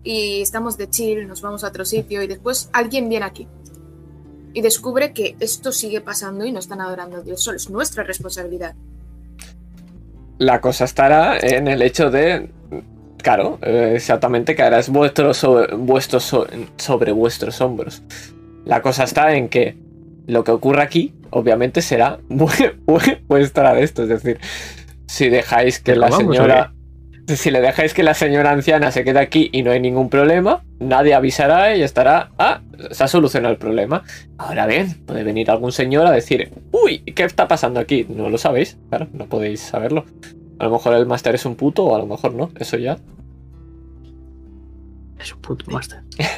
y 0.02 0.40
estamos 0.40 0.76
de 0.76 0.90
chill, 0.90 1.28
nos 1.28 1.42
vamos 1.42 1.62
a 1.62 1.68
otro 1.68 1.84
sitio 1.84 2.22
y 2.22 2.26
después 2.26 2.68
alguien 2.72 3.08
viene 3.08 3.26
aquí 3.26 3.46
y 4.54 4.62
descubre 4.62 5.12
que 5.12 5.36
esto 5.40 5.72
sigue 5.72 6.00
pasando 6.00 6.44
y 6.46 6.52
no 6.52 6.60
están 6.60 6.80
adorando 6.80 7.18
a 7.18 7.20
Dios, 7.20 7.42
solo 7.42 7.56
es 7.58 7.68
nuestra 7.68 8.04
responsabilidad. 8.04 8.74
La 10.38 10.60
cosa 10.60 10.84
estará 10.84 11.38
en 11.38 11.68
el 11.68 11.82
hecho 11.82 12.10
de. 12.10 12.50
Claro, 13.22 13.58
eh, 13.62 13.92
exactamente, 13.96 14.54
caerá 14.54 14.78
es 14.78 14.88
vuestro 14.90 15.32
sobre, 15.32 15.74
vuestro 15.76 16.20
so- 16.20 16.46
sobre 16.76 17.12
vuestros 17.12 17.60
hombros. 17.60 18.02
La 18.64 18.82
cosa 18.82 19.04
está 19.04 19.34
en 19.34 19.48
que 19.48 19.76
lo 20.26 20.42
que 20.44 20.50
ocurra 20.50 20.82
aquí, 20.82 21.14
obviamente, 21.30 21.80
será 21.82 22.18
vu- 22.28 22.50
vuestra 23.28 23.74
de 23.74 23.82
esto. 23.82 24.02
Es 24.02 24.08
decir, 24.10 24.38
si 25.06 25.28
dejáis 25.30 25.78
que 25.78 25.92
¿Pero 25.92 26.00
la 26.02 26.08
vamos, 26.10 26.34
señora. 26.36 26.73
Si 27.26 27.50
le 27.50 27.62
dejáis 27.62 27.94
que 27.94 28.02
la 28.02 28.12
señora 28.12 28.50
anciana 28.50 28.90
se 28.90 29.02
quede 29.02 29.18
aquí 29.18 29.48
y 29.50 29.62
no 29.62 29.70
hay 29.70 29.80
ningún 29.80 30.10
problema, 30.10 30.62
nadie 30.78 31.14
avisará 31.14 31.74
y 31.74 31.82
estará. 31.82 32.32
Ah, 32.38 32.60
se 32.90 33.02
ha 33.02 33.08
solucionado 33.08 33.52
el 33.52 33.58
problema. 33.58 34.02
Ahora 34.36 34.66
bien, 34.66 35.02
puede 35.06 35.24
venir 35.24 35.50
algún 35.50 35.72
señor 35.72 36.06
a 36.06 36.10
decir, 36.10 36.52
uy, 36.70 36.98
¿qué 36.98 37.24
está 37.24 37.48
pasando 37.48 37.80
aquí? 37.80 38.04
No 38.10 38.28
lo 38.28 38.36
sabéis, 38.36 38.76
claro, 38.90 39.08
no 39.12 39.26
podéis 39.26 39.60
saberlo. 39.60 40.04
A 40.58 40.64
lo 40.64 40.70
mejor 40.70 40.94
el 40.94 41.06
máster 41.06 41.34
es 41.34 41.46
un 41.46 41.56
puto 41.56 41.84
o 41.84 41.96
a 41.96 41.98
lo 41.98 42.06
mejor 42.06 42.34
no, 42.34 42.50
eso 42.58 42.76
ya. 42.76 42.98
Es 45.18 45.32
un 45.32 45.40
puto 45.40 45.70
máster. 45.70 46.02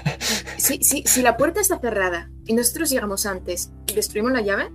Si, 0.58 0.82
si, 0.82 1.02
si 1.02 1.22
la 1.22 1.36
puerta 1.36 1.60
está 1.60 1.78
cerrada 1.78 2.30
y 2.46 2.54
nosotros 2.54 2.90
llegamos 2.90 3.26
antes 3.26 3.70
y 3.86 3.92
destruimos 3.94 4.32
la 4.32 4.40
llave, 4.40 4.68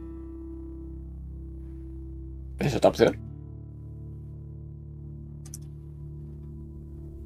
Es 2.60 2.76
otra 2.76 2.92
opción. 2.92 3.18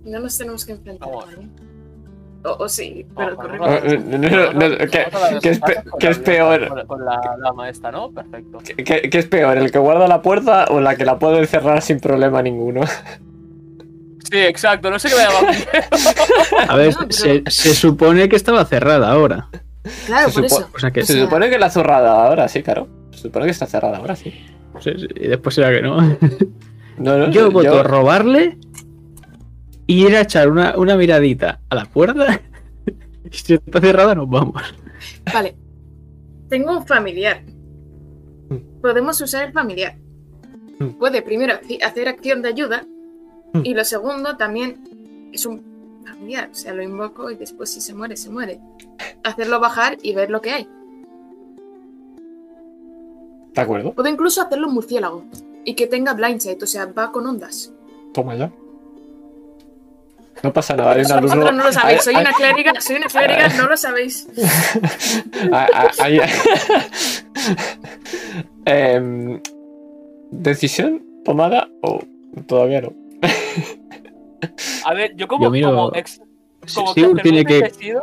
No 0.05 0.19
nos 0.19 0.37
tenemos 0.37 0.65
que 0.65 0.73
enfrentar. 0.73 1.09
O, 2.47 2.63
o 2.63 2.69
sí, 2.69 3.05
pero 3.17 3.35
correcto. 3.35 3.65
¿qué- 5.41 6.09
es 6.09 6.19
peor? 6.19 6.67
Con, 6.67 6.85
con 6.87 7.05
la 7.05 7.19
dama 7.43 7.69
esta, 7.69 7.91
¿no? 7.91 8.11
Perfecto. 8.11 8.59
¿Qué, 8.63 8.83
qué- 8.83 9.09
qué 9.09 9.17
es 9.17 9.25
peor, 9.25 9.57
el 9.57 9.71
que 9.71 9.79
guarda 9.79 10.07
la 10.07 10.21
puerta 10.21 10.65
o 10.69 10.79
la 10.79 10.95
que 10.95 11.05
la 11.05 11.17
puede 11.17 11.45
cerrar 11.47 11.81
sin 11.81 11.99
problema 11.99 12.41
ninguno? 12.43 12.81
Sí, 14.31 14.37
exacto, 14.39 14.89
no 14.89 14.99
sé 14.99 15.09
qué 15.09 15.15
me 15.15 15.21
llama. 15.23 15.51
A 16.69 16.75
ver, 16.75 16.93
No, 16.93 16.99
pero- 16.99 17.11
se, 17.11 17.43
se 17.47 17.73
supone 17.75 18.27
que 18.29 18.35
estaba 18.35 18.63
cerrada 18.65 19.11
ahora. 19.11 19.49
Claro, 20.07 20.29
se 20.29 20.35
por 20.35 20.45
eso. 20.45 20.69
O 20.75 20.79
sea 20.79 20.91
que 20.91 21.01
O 21.01 21.05
Se 21.05 21.13
sea- 21.13 21.23
supone 21.23 21.49
que 21.49 21.57
la 21.59 21.69
cerrada 21.69 22.25
ahora, 22.27 22.47
sí, 22.47 22.61
claro. 22.63 22.87
Se 23.11 23.19
supone 23.19 23.45
que 23.45 23.51
está 23.51 23.65
cerrada 23.65 23.97
ahora, 23.97 24.15
sí. 24.15 24.31
sí, 24.81 24.91
sí, 24.97 25.07
y 25.15 25.27
después 25.27 25.55
será 25.55 25.71
que 25.71 25.81
no. 25.81 25.99
No, 26.97 27.17
no, 27.17 27.29
Yo 27.29 27.51
voto 27.51 27.83
robarle 27.83 28.57
y 29.87 30.05
ir 30.07 30.15
a 30.15 30.21
echar 30.21 30.49
una, 30.49 30.77
una 30.77 30.95
miradita 30.95 31.61
a 31.69 31.75
la 31.75 31.85
puerta. 31.85 32.41
Y 33.29 33.29
si 33.37 33.53
está 33.55 33.79
cerrada, 33.79 34.15
nos 34.15 34.29
vamos. 34.29 34.61
Vale. 35.33 35.55
Tengo 36.49 36.77
un 36.77 36.85
familiar. 36.85 37.43
Podemos 38.81 39.19
usar 39.21 39.47
el 39.47 39.53
familiar. 39.53 39.97
Mm. 40.79 40.89
Puede 40.99 41.21
primero 41.21 41.55
hacer 41.83 42.07
acción 42.07 42.41
de 42.41 42.49
ayuda 42.49 42.85
Mm. 43.55 43.61
y 43.63 43.73
lo 43.73 43.85
segundo 43.85 44.35
también 44.35 45.29
es 45.31 45.45
un 45.45 45.61
familiar. 46.05 46.49
O 46.51 46.55
sea, 46.55 46.73
lo 46.73 46.83
invoco 46.83 47.31
y 47.31 47.35
después 47.35 47.69
si 47.71 47.79
se 47.79 47.93
muere, 47.93 48.17
se 48.17 48.29
muere. 48.29 48.59
Hacerlo 49.23 49.59
bajar 49.61 49.97
y 50.01 50.13
ver 50.13 50.29
lo 50.29 50.41
que 50.41 50.51
hay. 50.51 50.69
¿De 53.53 53.61
acuerdo? 53.61 53.93
Puedo 53.93 54.09
incluso 54.09 54.41
hacerlo 54.41 54.67
un 54.67 54.73
murciélago 54.73 55.23
y 55.63 55.73
que 55.73 55.87
tenga 55.87 56.13
blindsight, 56.13 56.61
o 56.61 56.67
sea, 56.67 56.87
va 56.87 57.11
con 57.13 57.25
ondas. 57.25 57.73
Toma 58.13 58.35
ya. 58.35 58.51
No 60.45 60.53
pasa 60.53 60.75
nada, 60.75 60.91
hay 60.91 61.01
una 61.01 61.21
luz 61.21 61.31
Vosotros 61.31 61.49
ro- 61.49 61.57
no 61.57 61.63
lo 61.63 61.73
sabéis, 61.73 62.03
soy 62.03 62.15
una 62.15 62.31
clériga, 62.31 62.73
soy 62.79 62.97
una 62.97 63.07
clériga, 63.07 63.47
no 63.57 63.67
lo 63.67 63.75
sabéis. 63.77 64.27
Ah, 65.51 65.67
ah, 65.73 65.89
Em, 68.65 69.41
¿Decisión 70.31 71.03
tomada 71.23 71.67
o 71.81 71.99
todavía 72.47 72.81
no? 72.81 72.93
A 74.85 74.93
ver, 74.93 75.15
yo 75.15 75.27
como, 75.27 75.45
Yo 75.45 75.51
miro- 75.51 75.69
como 75.69 75.95
ex. 75.95 76.21
Como 76.73 76.93
Sí, 76.93 77.05
tiene 77.23 77.45
que. 77.45 77.69
sido, 77.71 78.01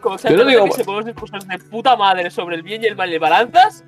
Como 0.00 0.16
Yo 0.18 0.36
no 0.36 0.44
digo- 0.44 0.64
que 0.66 0.72
se 0.72 0.84
ponen 0.84 1.06
discursos 1.06 1.46
de 1.46 1.58
puta 1.58 1.96
madre 1.96 2.30
sobre 2.30 2.56
el 2.56 2.62
bien 2.62 2.82
y 2.82 2.86
el 2.86 2.96
mal 2.96 3.12
y 3.12 3.18
balanzas. 3.18 3.84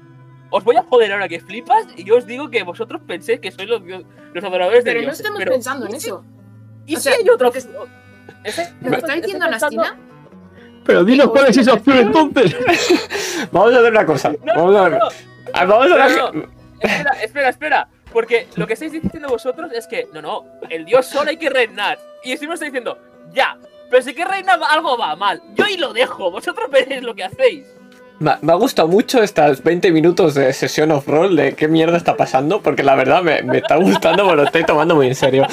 Os 0.50 0.62
voy 0.62 0.76
a 0.76 0.82
joder 0.84 1.12
ahora 1.12 1.28
que 1.28 1.40
flipas 1.40 1.86
y 1.96 2.04
yo 2.04 2.16
os 2.16 2.26
digo 2.26 2.48
que 2.50 2.62
vosotros 2.62 3.00
penséis 3.06 3.40
que 3.40 3.50
sois 3.50 3.68
los, 3.68 3.84
dios- 3.84 4.04
los 4.32 4.44
adoradores 4.44 4.84
de 4.84 4.92
Pero 4.92 5.06
no 5.06 5.12
estamos 5.12 5.38
pero- 5.38 5.52
pensando 5.52 5.86
en 5.86 5.96
¿y 5.96 6.00
si- 6.00 6.08
eso. 6.08 6.24
¿Y 6.86 6.94
O 6.94 6.98
si 6.98 7.04
sea, 7.04 7.14
hay 7.20 7.28
otro 7.28 7.50
que- 7.50 7.58
Ese- 8.44 8.72
¿Lo 8.80 8.90
que 8.90 8.96
está 8.96 9.14
diciendo 9.14 9.46
pensando- 9.48 9.82
Anastina? 9.82 9.96
Pero 10.84 11.02
dinos 11.04 11.30
cuál 11.30 11.46
es 11.48 11.56
esa 11.56 11.72
opción 11.74 11.98
entonces. 11.98 12.56
Vamos 13.52 13.74
a 13.74 13.78
hacer 13.78 13.90
una 13.90 14.06
cosa. 14.06 14.30
No, 14.44 14.54
Vamos 14.54 14.76
a 14.76 14.82
ver. 14.88 14.92
no, 14.92 15.08
Ah, 15.52 15.64
Vamos 15.64 15.90
a 15.90 15.96
ver. 16.06 16.16
no. 16.34 16.42
Espera, 16.80 17.10
espera, 17.22 17.48
espera. 17.48 17.88
Porque 18.12 18.46
lo 18.56 18.66
que 18.66 18.74
estáis 18.74 18.92
diciendo 18.92 19.28
vosotros 19.28 19.70
es 19.72 19.86
que, 19.86 20.06
no, 20.14 20.22
no, 20.22 20.44
el 20.70 20.84
dios 20.84 21.06
solo 21.06 21.30
hay 21.30 21.36
que 21.38 21.50
reinar. 21.50 21.98
Y 22.22 22.32
encima 22.32 22.54
está 22.54 22.66
diciendo, 22.66 22.96
ya, 23.32 23.58
pero 23.90 24.02
si 24.02 24.14
que 24.14 24.24
reina 24.24 24.54
algo 24.70 24.96
va 24.96 25.16
mal. 25.16 25.42
Yo 25.54 25.64
ahí 25.64 25.76
lo 25.76 25.92
dejo, 25.92 26.30
vosotros 26.30 26.70
veréis 26.70 27.02
lo 27.02 27.14
que 27.14 27.24
hacéis. 27.24 27.64
Me, 28.20 28.32
me 28.40 28.52
ha 28.52 28.54
gustado 28.56 28.88
mucho 28.88 29.22
estas 29.22 29.62
20 29.62 29.90
minutos 29.90 30.34
de 30.34 30.52
sesión 30.52 30.90
off-roll 30.92 31.34
de 31.36 31.54
qué 31.54 31.68
mierda 31.68 31.96
está 31.96 32.16
pasando, 32.16 32.62
porque 32.62 32.82
la 32.82 32.94
verdad 32.94 33.22
me, 33.22 33.42
me 33.42 33.58
está 33.58 33.76
gustando, 33.76 34.24
me 34.24 34.36
lo 34.36 34.44
estoy 34.44 34.64
tomando 34.64 34.94
muy 34.94 35.08
en 35.08 35.14
serio. 35.14 35.46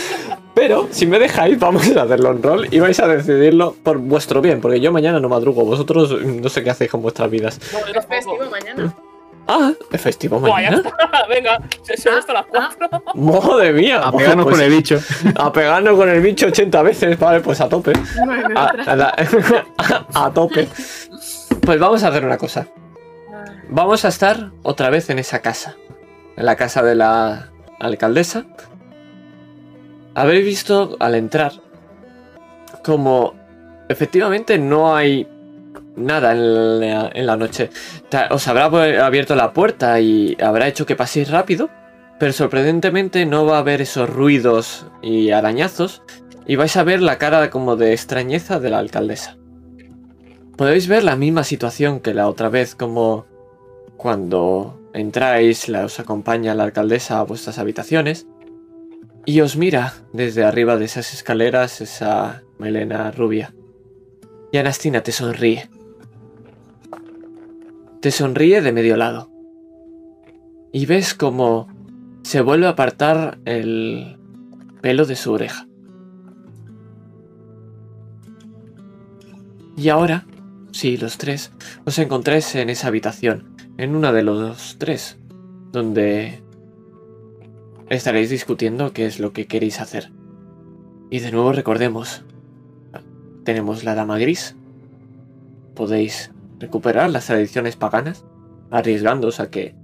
Pero 0.53 0.88
si 0.91 1.07
me 1.07 1.17
dejáis, 1.19 1.57
vamos 1.59 1.88
a 1.95 2.03
hacerlo 2.03 2.32
en 2.32 2.43
rol 2.43 2.67
y 2.69 2.80
vais 2.80 2.99
a 2.99 3.07
decidirlo 3.07 3.75
por 3.82 3.98
vuestro 3.98 4.40
bien, 4.41 4.61
porque 4.61 4.80
yo 4.80 4.91
mañana 4.91 5.19
no 5.19 5.27
madrugo, 5.30 5.65
vosotros 5.65 6.11
no 6.23 6.48
sé 6.49 6.64
qué 6.64 6.69
hacéis 6.69 6.91
con 6.91 7.01
vuestras 7.01 7.30
vidas. 7.30 7.59
No, 7.72 7.80
Es 7.99 8.06
festivo 8.06 8.49
mañana. 8.51 8.95
Ah, 9.48 9.73
es 9.91 9.99
festivo 10.01 10.40
mañana. 10.40 10.77
está. 10.77 10.93
Venga, 11.30 11.59
se, 11.82 11.98
se 11.98 12.09
Ah, 12.09 12.17
hasta 12.19 12.33
las 12.33 12.45
4. 12.45 12.90
Madre 13.15 13.73
mía. 13.73 13.99
A 14.01 14.11
pegarnos 14.11 14.45
Pues 14.45 14.56
con 14.56 14.64
el 14.64 14.72
bicho. 14.72 14.99
A 15.35 15.51
pegarnos 15.51 15.98
con 15.98 16.09
el 16.09 16.22
bicho 16.22 16.48
80 16.48 16.82
veces, 16.82 17.19
vale, 17.19 17.41
pues 17.41 17.59
a 17.59 17.67
tope. 17.67 17.91
A, 20.14 20.32
tope. 20.33 20.67
Pues 21.61 21.80
vamos 21.80 22.03
a 22.03 22.07
hacer 22.07 22.23
una 22.25 22.38
cosa. 22.38 22.67
Vamos 23.69 24.06
a 24.06 24.09
estar 24.09 24.51
otra 24.61 24.90
vez 24.90 25.09
en 25.09 25.19
esa 25.19 25.41
casa. 25.41 25.75
En 26.38 26.45
la 26.45 26.56
casa 26.56 26.82
de 26.83 26.95
la 26.95 27.49
alcaldesa. 27.80 28.45
Habréis 30.16 30.45
visto 30.45 30.95
al 31.00 31.16
entrar 31.16 31.53
como 32.83 33.33
efectivamente 33.90 34.58
no 34.59 34.95
hay 34.95 35.27
nada 35.95 36.32
en 36.33 36.80
la, 36.80 37.11
en 37.14 37.25
la 37.25 37.38
noche. 37.38 37.69
Os 38.30 38.48
habrá 38.48 38.66
abierto 39.06 39.35
la 39.35 39.53
puerta 39.53 40.00
y 40.00 40.38
habrá 40.42 40.67
hecho 40.67 40.85
que 40.85 40.95
paséis 40.95 41.30
rápido, 41.30 41.69
pero 42.19 42.33
sorprendentemente 42.33 43.25
no 43.25 43.45
va 43.45 43.58
a 43.58 43.59
haber 43.59 43.82
esos 43.82 44.09
ruidos 44.09 44.85
y 45.01 45.32
arañazos 45.32 46.03
y 46.45 46.56
vais 46.56 46.75
a 46.77 46.83
ver 46.83 47.01
la 47.01 47.17
cara 47.17 47.50
como 47.50 47.75
de 47.75 47.93
extrañeza 47.93 48.59
de 48.59 48.69
la 48.69 48.80
alcaldesa. 48.80 49.38
Podéis 50.58 50.88
ver 50.88 51.03
la 51.03 51.16
misma 51.16 51.43
situación 51.43 52.00
que 52.00 52.14
la 52.14 52.27
otra 52.27 52.50
vez, 52.50 52.75
como 52.75 53.25
cuando 53.98 54.80
entráis, 54.93 55.67
la 55.67 55.85
os 55.85 56.00
acompaña 56.00 56.53
la 56.53 56.66
alcaldesa 56.66 57.19
a 57.19 57.24
vuestras 57.24 57.58
habitaciones 57.58 58.27
y 59.25 59.41
os 59.41 59.55
mira 59.55 59.93
desde 60.11 60.43
arriba 60.43 60.77
de 60.77 60.85
esas 60.85 61.13
escaleras 61.13 61.81
esa 61.81 62.43
melena 62.59 63.11
rubia. 63.11 63.53
Y 64.51 64.57
Anastina 64.57 65.01
te 65.01 65.11
sonríe. 65.11 65.69
Te 68.01 68.11
sonríe 68.11 68.61
de 68.61 68.71
medio 68.73 68.97
lado. 68.97 69.29
Y 70.71 70.85
ves 70.85 71.13
como 71.13 71.67
se 72.23 72.41
vuelve 72.41 72.67
a 72.67 72.71
apartar 72.71 73.39
el 73.45 74.17
pelo 74.81 75.05
de 75.05 75.15
su 75.15 75.31
oreja. 75.31 75.67
Y 79.77 79.89
ahora, 79.89 80.25
sí, 80.71 80.97
los 80.97 81.17
tres, 81.17 81.51
os 81.85 81.97
encontráis 81.97 82.53
en 82.55 82.69
esa 82.69 82.87
habitación, 82.87 83.55
en 83.77 83.95
una 83.95 84.11
de 84.11 84.23
los 84.23 84.77
tres, 84.77 85.17
donde 85.71 86.42
estaréis 87.95 88.30
discutiendo 88.30 88.93
qué 88.93 89.05
es 89.05 89.19
lo 89.19 89.33
que 89.33 89.47
queréis 89.47 89.80
hacer. 89.80 90.11
Y 91.09 91.19
de 91.19 91.31
nuevo 91.31 91.51
recordemos, 91.51 92.23
tenemos 93.43 93.83
la 93.83 93.95
dama 93.95 94.17
gris. 94.17 94.55
Podéis 95.75 96.31
recuperar 96.59 97.09
las 97.09 97.27
tradiciones 97.27 97.75
paganas, 97.75 98.25
arriesgándoos 98.72 99.39
a 99.39 99.49
que 99.49 99.75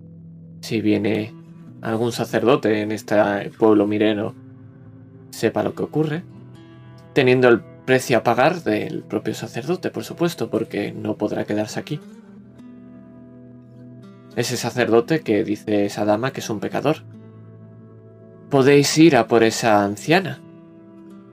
si 0.61 0.81
viene 0.81 1.33
algún 1.81 2.11
sacerdote 2.11 2.81
en 2.81 2.91
este 2.91 3.15
pueblo 3.57 3.88
mireno, 3.88 4.33
sepa 5.29 5.63
lo 5.63 5.75
que 5.75 5.83
ocurre, 5.83 6.23
teniendo 7.13 7.47
el 7.47 7.61
precio 7.61 8.17
a 8.17 8.23
pagar 8.23 8.63
del 8.63 9.03
propio 9.03 9.33
sacerdote, 9.33 9.89
por 9.89 10.03
supuesto, 10.03 10.49
porque 10.49 10.91
no 10.91 11.17
podrá 11.17 11.45
quedarse 11.45 11.79
aquí. 11.79 11.99
Ese 14.35 14.57
sacerdote 14.57 15.21
que 15.21 15.43
dice 15.43 15.85
esa 15.85 16.05
dama 16.05 16.31
que 16.31 16.39
es 16.39 16.49
un 16.49 16.59
pecador. 16.59 16.97
Podéis 18.49 18.97
ir 18.97 19.15
a 19.15 19.27
por 19.27 19.43
esa 19.43 19.83
anciana, 19.83 20.39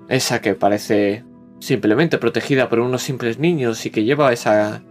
esa 0.08 0.40
que 0.40 0.54
parece 0.54 1.24
simplemente 1.60 2.18
protegida 2.18 2.68
por 2.68 2.80
unos 2.80 3.02
simples 3.02 3.38
niños 3.38 3.86
y 3.86 3.90
que 3.90 4.04
lleva 4.04 4.32
esa 4.32 4.82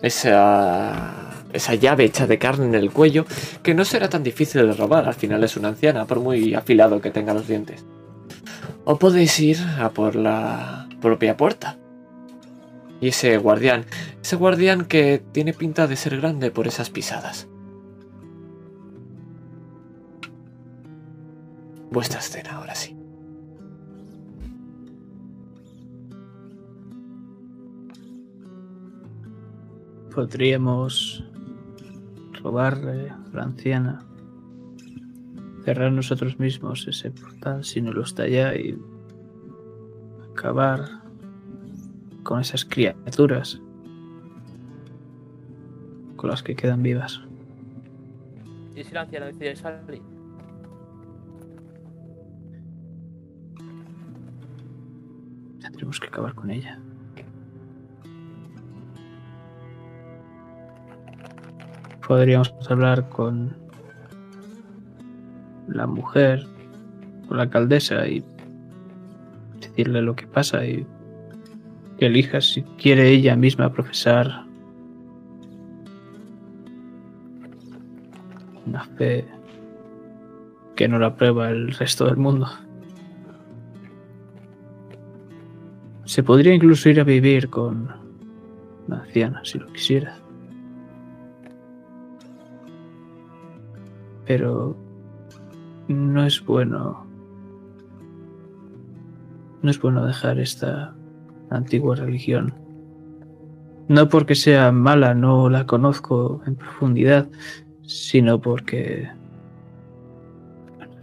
esa 0.00 1.32
esa 1.52 1.74
llave 1.74 2.04
hecha 2.04 2.26
de 2.26 2.38
carne 2.38 2.64
en 2.64 2.74
el 2.74 2.90
cuello 2.90 3.26
que 3.62 3.74
no 3.74 3.84
será 3.84 4.08
tan 4.08 4.22
difícil 4.22 4.66
de 4.66 4.72
robar, 4.72 5.06
al 5.06 5.14
final 5.14 5.44
es 5.44 5.56
una 5.56 5.68
anciana, 5.68 6.06
por 6.06 6.20
muy 6.20 6.54
afilado 6.54 7.00
que 7.00 7.10
tenga 7.10 7.34
los 7.34 7.46
dientes. 7.46 7.84
O 8.84 8.98
podéis 8.98 9.38
ir 9.38 9.58
a 9.78 9.90
por 9.90 10.16
la 10.16 10.88
propia 11.00 11.36
puerta. 11.36 11.76
Y 13.00 13.08
ese 13.08 13.36
guardián, 13.36 13.84
ese 14.22 14.36
guardián 14.36 14.86
que 14.86 15.22
tiene 15.32 15.52
pinta 15.52 15.86
de 15.86 15.96
ser 15.96 16.16
grande 16.16 16.50
por 16.50 16.66
esas 16.66 16.88
pisadas. 16.88 17.48
Vuestra 21.92 22.20
escena, 22.20 22.56
ahora 22.56 22.74
sí. 22.74 22.96
Podríamos 30.14 31.22
robarle 32.42 33.10
a 33.10 33.18
la 33.34 33.42
anciana, 33.42 34.06
cerrar 35.66 35.92
nosotros 35.92 36.38
mismos 36.38 36.88
ese 36.88 37.10
portal 37.10 37.62
si 37.62 37.82
no 37.82 37.92
lo 37.92 38.02
está 38.02 38.26
ya 38.26 38.54
y 38.54 38.78
acabar 40.32 41.02
con 42.22 42.40
esas 42.40 42.64
criaturas 42.64 43.60
con 46.16 46.30
las 46.30 46.42
que 46.42 46.56
quedan 46.56 46.82
vivas. 46.82 47.20
¿Y 48.74 48.82
si 48.82 48.94
la 48.94 49.02
anciana 49.02 49.26
decide 49.26 49.56
salir? 49.56 50.11
Tendremos 55.82 55.98
que 55.98 56.06
acabar 56.06 56.34
con 56.36 56.48
ella. 56.48 56.78
Podríamos 62.06 62.54
hablar 62.70 63.08
con 63.08 63.56
la 65.66 65.88
mujer, 65.88 66.46
con 67.26 67.38
la 67.38 67.42
alcaldesa 67.42 68.06
y 68.06 68.24
decirle 69.58 70.02
lo 70.02 70.14
que 70.14 70.28
pasa 70.28 70.64
y 70.64 70.86
que 71.98 72.06
elija 72.06 72.40
si 72.40 72.62
quiere 72.62 73.08
ella 73.08 73.34
misma 73.34 73.72
profesar 73.72 74.44
una 78.66 78.84
fe 78.84 79.26
que 80.76 80.86
no 80.86 81.00
la 81.00 81.08
aprueba 81.08 81.50
el 81.50 81.72
resto 81.72 82.04
del 82.04 82.18
mundo. 82.18 82.46
Se 86.12 86.22
podría 86.22 86.52
incluso 86.52 86.90
ir 86.90 87.00
a 87.00 87.04
vivir 87.04 87.48
con 87.48 87.88
una 88.86 89.00
anciana 89.00 89.40
si 89.44 89.58
lo 89.58 89.66
quisiera. 89.72 90.18
Pero 94.26 94.76
no 95.88 96.26
es 96.26 96.44
bueno. 96.44 97.06
No 99.62 99.70
es 99.70 99.80
bueno 99.80 100.04
dejar 100.04 100.38
esta 100.38 100.94
antigua 101.48 101.96
religión. 101.96 102.52
No 103.88 104.10
porque 104.10 104.34
sea 104.34 104.70
mala, 104.70 105.14
no 105.14 105.48
la 105.48 105.64
conozco 105.64 106.42
en 106.44 106.56
profundidad, 106.56 107.26
sino 107.86 108.38
porque 108.38 109.08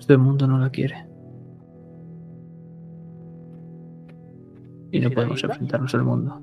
del 0.07 0.19
mundo 0.19 0.45
no 0.45 0.59
la 0.59 0.69
quiere. 0.69 1.08
Y 4.91 4.99
no 4.99 5.07
¿Y 5.07 5.09
la 5.09 5.15
podemos 5.15 5.43
enfrentarnos 5.43 5.93
al 5.93 6.03
mundo. 6.03 6.41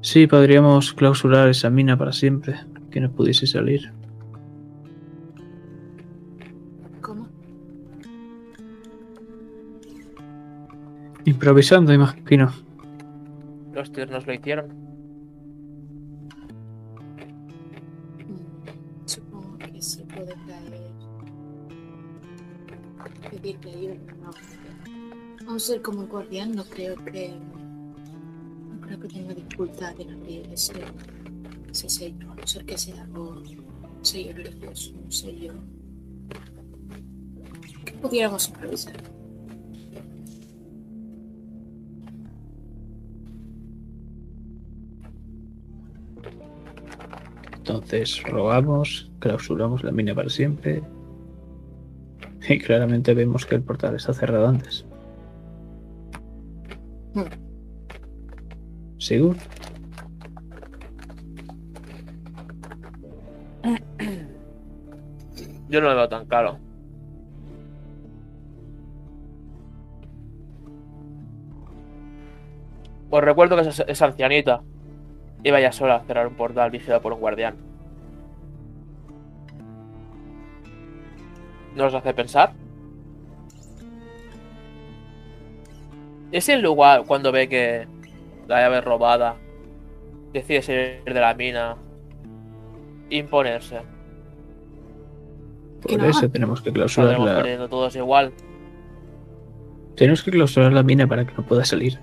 Sí, 0.00 0.26
podríamos 0.26 0.92
clausurar 0.94 1.48
esa 1.48 1.70
mina 1.70 1.96
para 1.96 2.12
siempre, 2.12 2.56
que 2.90 3.00
no 3.00 3.12
pudiese 3.12 3.46
salir. 3.46 3.92
¿Cómo? 7.00 7.28
Improvisando, 11.24 11.92
imagino. 11.92 12.52
Los 13.72 13.92
tíos 13.92 14.10
nos 14.10 14.26
lo 14.26 14.34
hicieron. 14.34 14.66
Mm, 18.26 19.06
Supongo 19.06 19.56
que 19.58 19.80
se 19.80 20.04
puede 20.06 20.34
caer. 20.46 20.82
Pedirle 23.30 23.70
ayuda, 23.70 24.14
no. 24.20 24.30
Un 25.48 25.60
ser 25.60 25.82
como 25.82 26.02
el 26.02 26.08
guardián 26.08 26.52
no 26.52 26.64
creo 26.64 26.96
que. 27.04 27.34
No 28.70 28.80
creo 28.80 29.00
que 29.00 29.08
tenga 29.08 29.34
dificultad 29.34 30.00
en 30.00 30.10
abrir 30.10 30.46
ese, 30.52 30.74
ese 31.70 31.88
sello, 31.88 32.32
a 32.32 32.34
no 32.36 32.46
ser 32.46 32.64
que 32.64 32.78
sea 32.78 33.02
algo 33.02 33.42
un 34.02 34.04
sello 34.04 34.34
religioso, 34.34 34.94
un 34.94 35.12
sello. 35.12 35.52
que 37.84 37.92
pudiéramos 37.94 38.48
improvisar. 38.48 38.96
Entonces 47.58 48.22
robamos, 48.24 49.10
clausuramos 49.20 49.84
la 49.84 49.92
mina 49.92 50.14
para 50.14 50.28
siempre. 50.28 50.82
Y 52.48 52.58
claramente 52.58 53.14
vemos 53.14 53.46
que 53.46 53.54
el 53.54 53.62
portal 53.62 53.94
está 53.94 54.12
cerrado 54.12 54.48
antes. 54.48 54.84
¿Seguro? 58.98 59.38
Yo 65.68 65.80
no 65.80 65.88
lo 65.88 65.96
veo 65.96 66.08
tan 66.08 66.26
claro. 66.26 66.58
Os 73.10 73.22
recuerdo 73.22 73.56
que 73.56 73.62
esa, 73.68 73.82
esa 73.84 74.06
ancianita 74.06 74.62
iba 75.42 75.60
ya 75.60 75.72
sola 75.72 75.96
a 75.96 76.04
cerrar 76.04 76.26
un 76.26 76.34
portal 76.34 76.70
vigilado 76.70 77.02
por 77.02 77.12
un 77.12 77.20
guardián. 77.20 77.56
¿No 81.74 81.86
os 81.86 81.94
hace 81.94 82.14
pensar? 82.14 82.61
Es 86.32 86.48
el 86.48 86.62
lugar 86.62 87.04
cuando 87.06 87.30
ve 87.30 87.48
que 87.48 87.86
la 88.48 88.62
llave 88.62 88.78
es 88.78 88.84
robada, 88.84 89.36
decide 90.32 90.62
salir 90.62 91.04
de 91.04 91.20
la 91.20 91.34
mina, 91.34 91.76
imponerse. 93.10 93.82
Que 95.86 95.96
Por 95.96 96.02
no. 96.02 96.10
eso 96.10 96.28
tenemos 96.30 96.62
que 96.62 96.72
clausurar 96.72 97.18
la... 97.18 97.68
todos 97.68 97.94
igual. 97.96 98.32
Tenemos 99.96 100.22
que 100.22 100.30
clausurar 100.30 100.72
la 100.72 100.82
mina 100.82 101.06
para 101.06 101.26
que 101.26 101.34
no 101.34 101.44
pueda 101.44 101.64
salir. 101.64 101.98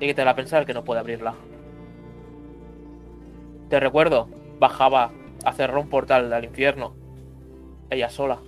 Y 0.00 0.06
que 0.06 0.14
te 0.14 0.24
la 0.24 0.34
pensar 0.34 0.66
que 0.66 0.74
no 0.74 0.84
puede 0.84 1.00
abrirla. 1.00 1.34
Te 3.70 3.80
recuerdo, 3.80 4.28
bajaba 4.58 5.12
a 5.44 5.52
cerrar 5.52 5.78
un 5.78 5.88
portal 5.88 6.30
al 6.32 6.44
infierno. 6.44 6.94
Ella 7.88 8.10
sola. 8.10 8.40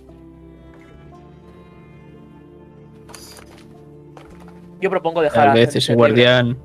Yo 4.85 4.89
propongo 4.91 5.19
dejar 5.23 5.45
Tal 5.45 5.49
a 5.49 5.53
vez 5.55 5.75
ese 5.75 5.93
libre. 5.93 5.95
guardián 6.09 6.57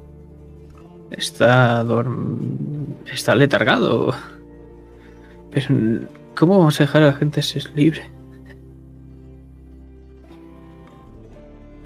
está 1.11 1.83
dorm- 1.85 2.97
está 3.11 3.35
letargado. 3.35 4.13
Pero 5.51 5.67
¿cómo 6.39 6.59
vamos 6.59 6.79
a 6.79 6.85
dejar 6.85 7.03
a 7.03 7.07
la 7.07 7.13
gente 7.15 7.41
ser 7.41 7.71
libre? 7.75 8.03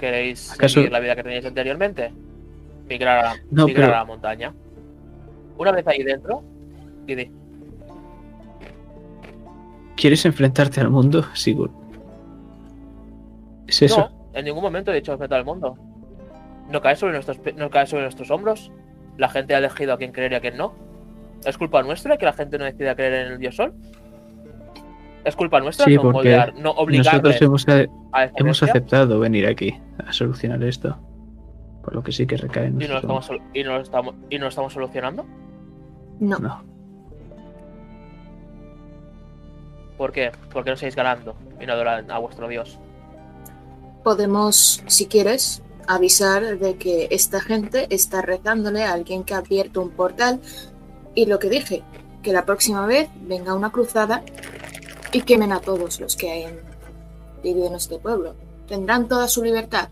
¿Queréis 0.01 0.51
¿Acaso- 0.53 0.75
seguir 0.75 0.91
la 0.91 0.99
vida 0.99 1.15
que 1.15 1.23
teníais 1.23 1.47
anteriormente? 1.47 2.11
Migrar 2.89 3.19
a, 3.19 3.23
la- 3.35 3.37
No, 3.53 3.67
migrar 3.69 3.85
pero- 3.87 3.95
a 3.95 3.99
la 4.01 4.05
montaña. 4.05 4.53
Una 5.57 5.71
vez 5.71 5.87
ahí 5.87 6.03
dentro, 6.03 6.43
¿Quieres 9.97 10.25
enfrentarte 10.27 10.81
al 10.81 10.91
mundo, 10.91 11.25
Sigurd? 11.35 11.71
¿Es 13.69 13.83
eso? 13.83 14.01
No, 14.01 14.31
en 14.35 14.45
ningún 14.47 14.63
momento 14.65 14.91
he 14.91 14.97
dicho 14.97 15.13
enfrentar 15.13 15.39
al 15.39 15.45
mundo. 15.45 15.79
No 16.69 16.81
cae, 16.81 16.97
sobre 16.97 17.13
nuestros, 17.13 17.39
no 17.57 17.71
cae 17.71 17.87
sobre 17.87 18.03
nuestros 18.05 18.31
hombros. 18.31 18.73
La 19.19 19.29
gente 19.29 19.55
ha 19.55 19.59
elegido 19.59 19.93
a 19.93 19.99
quien 19.99 20.13
creer 20.13 20.33
y 20.33 20.35
a 20.37 20.41
quien 20.41 20.57
no. 20.57 20.75
¿Es 21.45 21.59
culpa 21.59 21.83
nuestra 21.83 22.17
que 22.17 22.25
la 22.25 22.33
gente 22.33 22.59
no 22.59 22.65
decida 22.65 22.95
creer 22.95 23.27
en 23.27 23.33
el 23.33 23.39
dios 23.39 23.57
sol? 23.57 23.75
¿Es 25.25 25.37
culpa 25.37 25.61
nuestra 25.61 25.85
Sí, 25.87 25.95
no, 25.97 26.03
porque 26.03 26.37
moldear- 26.37 26.55
no 26.55 26.75
Nosotros 26.75 27.41
hemos, 27.43 27.69
a- 27.69 27.87
a 28.13 28.31
hemos 28.37 28.63
aceptado 28.63 29.19
venir 29.21 29.47
aquí 29.47 29.79
a 30.07 30.13
solucionar 30.13 30.63
esto. 30.65 30.99
Por 31.83 31.95
lo 31.95 32.03
que 32.03 32.13
sí 32.13 32.27
que 32.27 32.37
recae 32.39 32.67
en 32.67 32.81
y 32.81 32.89
no, 32.89 32.97
estamos, 32.97 33.31
y, 33.53 33.63
no 33.63 33.75
lo 33.77 33.81
estamos, 33.83 34.15
y 34.31 34.39
no 34.39 34.45
lo 34.45 34.49
estamos 34.49 34.73
solucionando. 34.73 35.25
No. 36.21 36.39
No. 36.39 36.63
¿Por 39.97 40.13
qué? 40.13 40.33
Porque 40.53 40.71
no 40.71 40.75
estáis 40.75 40.97
ganando 40.97 41.37
y 41.61 41.67
no 41.67 41.73
adoran 41.73 42.11
a 42.11 42.19
vuestro 42.19 42.49
dios. 42.49 42.79
podemos, 44.03 44.83
si 44.87 45.07
quieres, 45.07 45.63
avisar 45.87 46.59
de 46.59 46.77
que 46.77 47.09
esta 47.11 47.41
gente 47.41 47.87
está 47.95 48.23
rezándole 48.23 48.83
a 48.85 48.93
alguien 48.93 49.25
que 49.25 49.35
ha 49.35 49.39
abierto 49.39 49.81
un 49.83 49.91
portal 49.91 50.41
y 51.15 51.27
lo 51.27 51.39
que 51.39 51.49
dije, 51.49 51.83
que 52.23 52.33
la 52.33 52.45
próxima 52.45 52.87
vez 52.87 53.09
venga 53.23 53.55
una 53.55 53.71
cruzada 53.71 54.23
y 55.13 55.23
quemen 55.23 55.53
a 55.53 55.61
todos 55.61 56.01
los 56.01 56.17
que 56.17 56.31
hayan 56.31 56.57
vivido 57.43 57.67
en 57.67 57.75
este 57.75 57.99
pueblo. 57.99 58.35
Tendrán 58.67 59.07
toda 59.09 59.29
su 59.29 59.45
libertad 59.45 59.91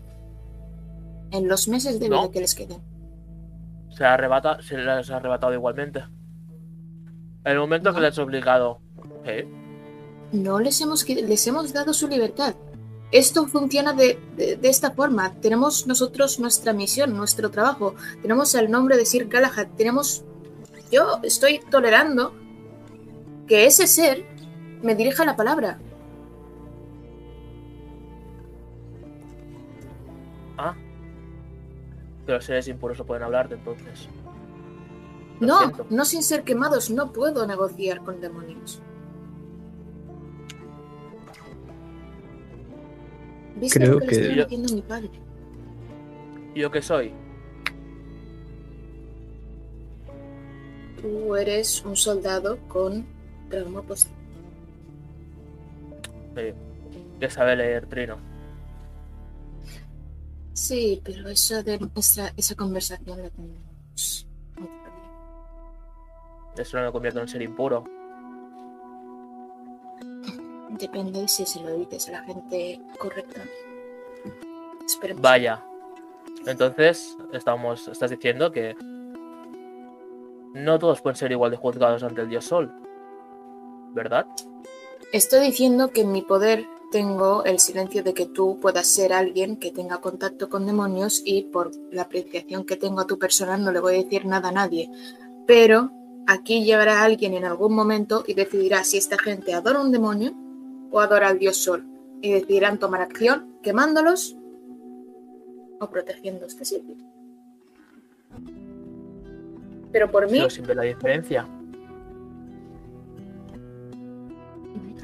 en 1.31 1.47
los 1.47 1.67
meses 1.67 1.99
de 1.99 2.07
vida 2.09 2.21
No. 2.23 2.31
que 2.31 2.39
les 2.41 2.55
queden. 2.55 2.81
Se, 3.95 4.03
arrebata, 4.03 4.61
se 4.61 4.77
les 4.77 5.09
ha 5.09 5.17
arrebatado 5.17 5.53
igualmente. 5.53 5.99
En 7.45 7.51
el 7.51 7.59
momento 7.59 7.89
No. 7.89 7.95
que 7.95 8.01
les 8.01 8.17
he 8.17 8.21
obligado. 8.21 8.79
¿eh? 9.25 9.47
No 10.31 10.59
les 10.59 10.81
hemos, 10.81 11.07
les 11.07 11.47
hemos 11.47 11.71
dado 11.73 11.93
su 11.93 12.07
libertad. 12.07 12.55
Esto 13.13 13.47
funciona 13.47 13.93
de, 13.93 14.19
de- 14.35 14.57
de 14.57 14.69
esta 14.69 14.91
forma. 14.91 15.33
Tenemos 15.39 15.87
nosotros 15.87 16.39
nuestra 16.39 16.73
misión, 16.73 17.15
nuestro 17.15 17.49
trabajo. 17.51 17.95
Tenemos 18.21 18.53
el 18.55 18.69
nombre 18.69 18.97
de 18.97 19.05
Sir 19.05 19.27
Galahad. 19.29 19.67
Tenemos. 19.77 20.23
Yo 20.91 21.19
estoy 21.23 21.59
tolerando 21.71 22.33
que 23.47 23.65
ese 23.65 23.87
ser 23.87 24.25
me 24.81 24.95
dirija 24.95 25.23
la 25.25 25.35
palabra. 25.35 25.79
Ah. 30.57 30.75
Pero 32.25 32.37
los 32.37 32.45
seres 32.45 32.67
impuros 32.67 32.97
no 32.99 33.05
pueden 33.05 33.23
hablarte 33.23 33.55
entonces. 33.55 34.07
Lo 35.39 35.47
No, 35.47 35.57
siento. 35.59 35.85
no 35.89 36.05
sin 36.05 36.23
ser 36.23 36.43
quemados. 36.43 36.89
No 36.89 37.11
puedo 37.11 37.45
negociar 37.45 38.03
con 38.03 38.21
demonios. 38.21 38.81
¿Viste 43.55 43.79
Creo 43.79 43.93
lo 43.93 43.99
que, 43.99 44.05
le 44.05 44.11
que- 44.11 44.21
estoy 44.21 44.43
diciendo 44.43 44.71
a 44.71 44.75
mi 44.75 44.81
padre? 44.81 45.09
¿Y 46.55 46.59
yo 46.61 46.71
qué 46.71 46.81
soy? 46.81 47.11
Tú 51.01 51.35
eres 51.35 51.83
un 51.85 51.95
soldado 51.95 52.57
con 52.67 53.05
trauma 53.49 53.81
post 53.81 54.09
Sí. 56.35 56.53
Que 57.19 57.29
sabe 57.29 57.55
leer 57.55 57.85
Trino. 57.87 58.17
Sí, 60.53 61.01
pero 61.03 61.29
eso 61.29 61.61
de 61.63 61.77
nuestra, 61.79 62.33
esa 62.37 62.55
conversación 62.55 63.21
la 63.21 63.29
tenemos. 63.29 64.27
Eso 66.57 66.77
no 66.79 66.85
me 66.85 66.91
convierte 66.91 67.19
en 67.19 67.23
un 67.23 67.27
ser 67.27 67.41
impuro. 67.41 67.83
Depende 70.79 71.27
si 71.27 71.45
se 71.45 71.61
lo 71.61 71.75
dices 71.77 72.09
a 72.09 72.13
la 72.13 72.23
gente 72.23 72.81
correcta. 72.97 73.41
Esperemos. 74.85 75.21
Vaya. 75.21 75.63
Entonces, 76.45 77.15
estamos, 77.31 77.87
estás 77.87 78.09
diciendo 78.09 78.51
que 78.51 78.75
no 80.53 80.79
todos 80.79 81.01
pueden 81.01 81.15
ser 81.15 81.31
igual 81.31 81.51
de 81.51 81.57
juzgados 81.57 82.03
ante 82.03 82.21
el 82.21 82.29
dios 82.29 82.45
sol. 82.45 82.71
¿Verdad? 83.93 84.25
Estoy 85.11 85.41
diciendo 85.41 85.91
que 85.91 86.01
en 86.01 86.11
mi 86.11 86.23
poder 86.23 86.65
tengo 86.91 87.43
el 87.43 87.59
silencio 87.59 88.03
de 88.03 88.13
que 88.13 88.25
tú 88.25 88.59
puedas 88.59 88.87
ser 88.87 89.13
alguien 89.13 89.57
que 89.57 89.71
tenga 89.71 90.01
contacto 90.01 90.49
con 90.49 90.65
demonios 90.65 91.21
y 91.23 91.43
por 91.43 91.71
la 91.91 92.03
apreciación 92.03 92.65
que 92.65 92.77
tengo 92.77 93.01
a 93.01 93.07
tu 93.07 93.17
persona 93.17 93.57
no 93.57 93.71
le 93.71 93.79
voy 93.79 93.95
a 93.95 94.03
decir 94.03 94.25
nada 94.25 94.49
a 94.49 94.51
nadie. 94.51 94.89
Pero 95.47 95.91
aquí 96.27 96.63
llegará 96.63 97.03
alguien 97.03 97.33
en 97.33 97.45
algún 97.45 97.73
momento 97.73 98.23
y 98.27 98.33
decidirá 98.33 98.83
si 98.83 98.97
esta 98.97 99.17
gente 99.17 99.53
adora 99.53 99.81
un 99.81 99.91
demonio 99.91 100.33
o 100.93 100.99
adora 100.99 101.27
al 101.27 101.39
dios 101.39 101.57
sol. 101.57 101.83
Y 102.21 102.31
decidirán 102.31 102.77
tomar 102.77 103.01
acción 103.01 103.57
quemándolos 103.63 104.37
o 105.81 105.89
protegiendo 105.89 106.45
este 106.45 106.63
sitio. 106.63 106.95
Pero 109.91 110.09
por 110.09 110.29
mí, 110.29 110.37
Sigo 110.37 110.49
sin 110.49 110.65
ver 110.65 110.77
la 110.77 110.83
diferencia. 110.83 111.47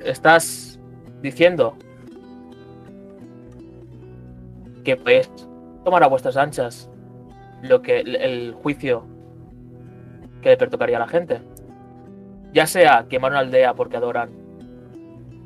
Estás 0.06 0.80
diciendo 1.22 1.76
que 4.85 4.95
podéis 4.95 5.30
tomar 5.84 6.03
a 6.03 6.08
vuestras 6.08 6.38
anchas 6.38 6.90
lo 7.61 7.82
que 7.82 8.00
el, 8.00 8.16
el 8.16 8.53
juicio 8.53 9.03
que 10.42 10.50
le 10.50 10.58
pertocaría 10.58 10.98
a 10.98 11.01
la 11.01 11.08
gente. 11.08 11.42
Ya 12.53 12.66
sea 12.66 13.08
quemar 13.09 13.32
una 13.32 13.40
aldea 13.40 13.74
porque 13.74 13.98
adoran 13.98 14.39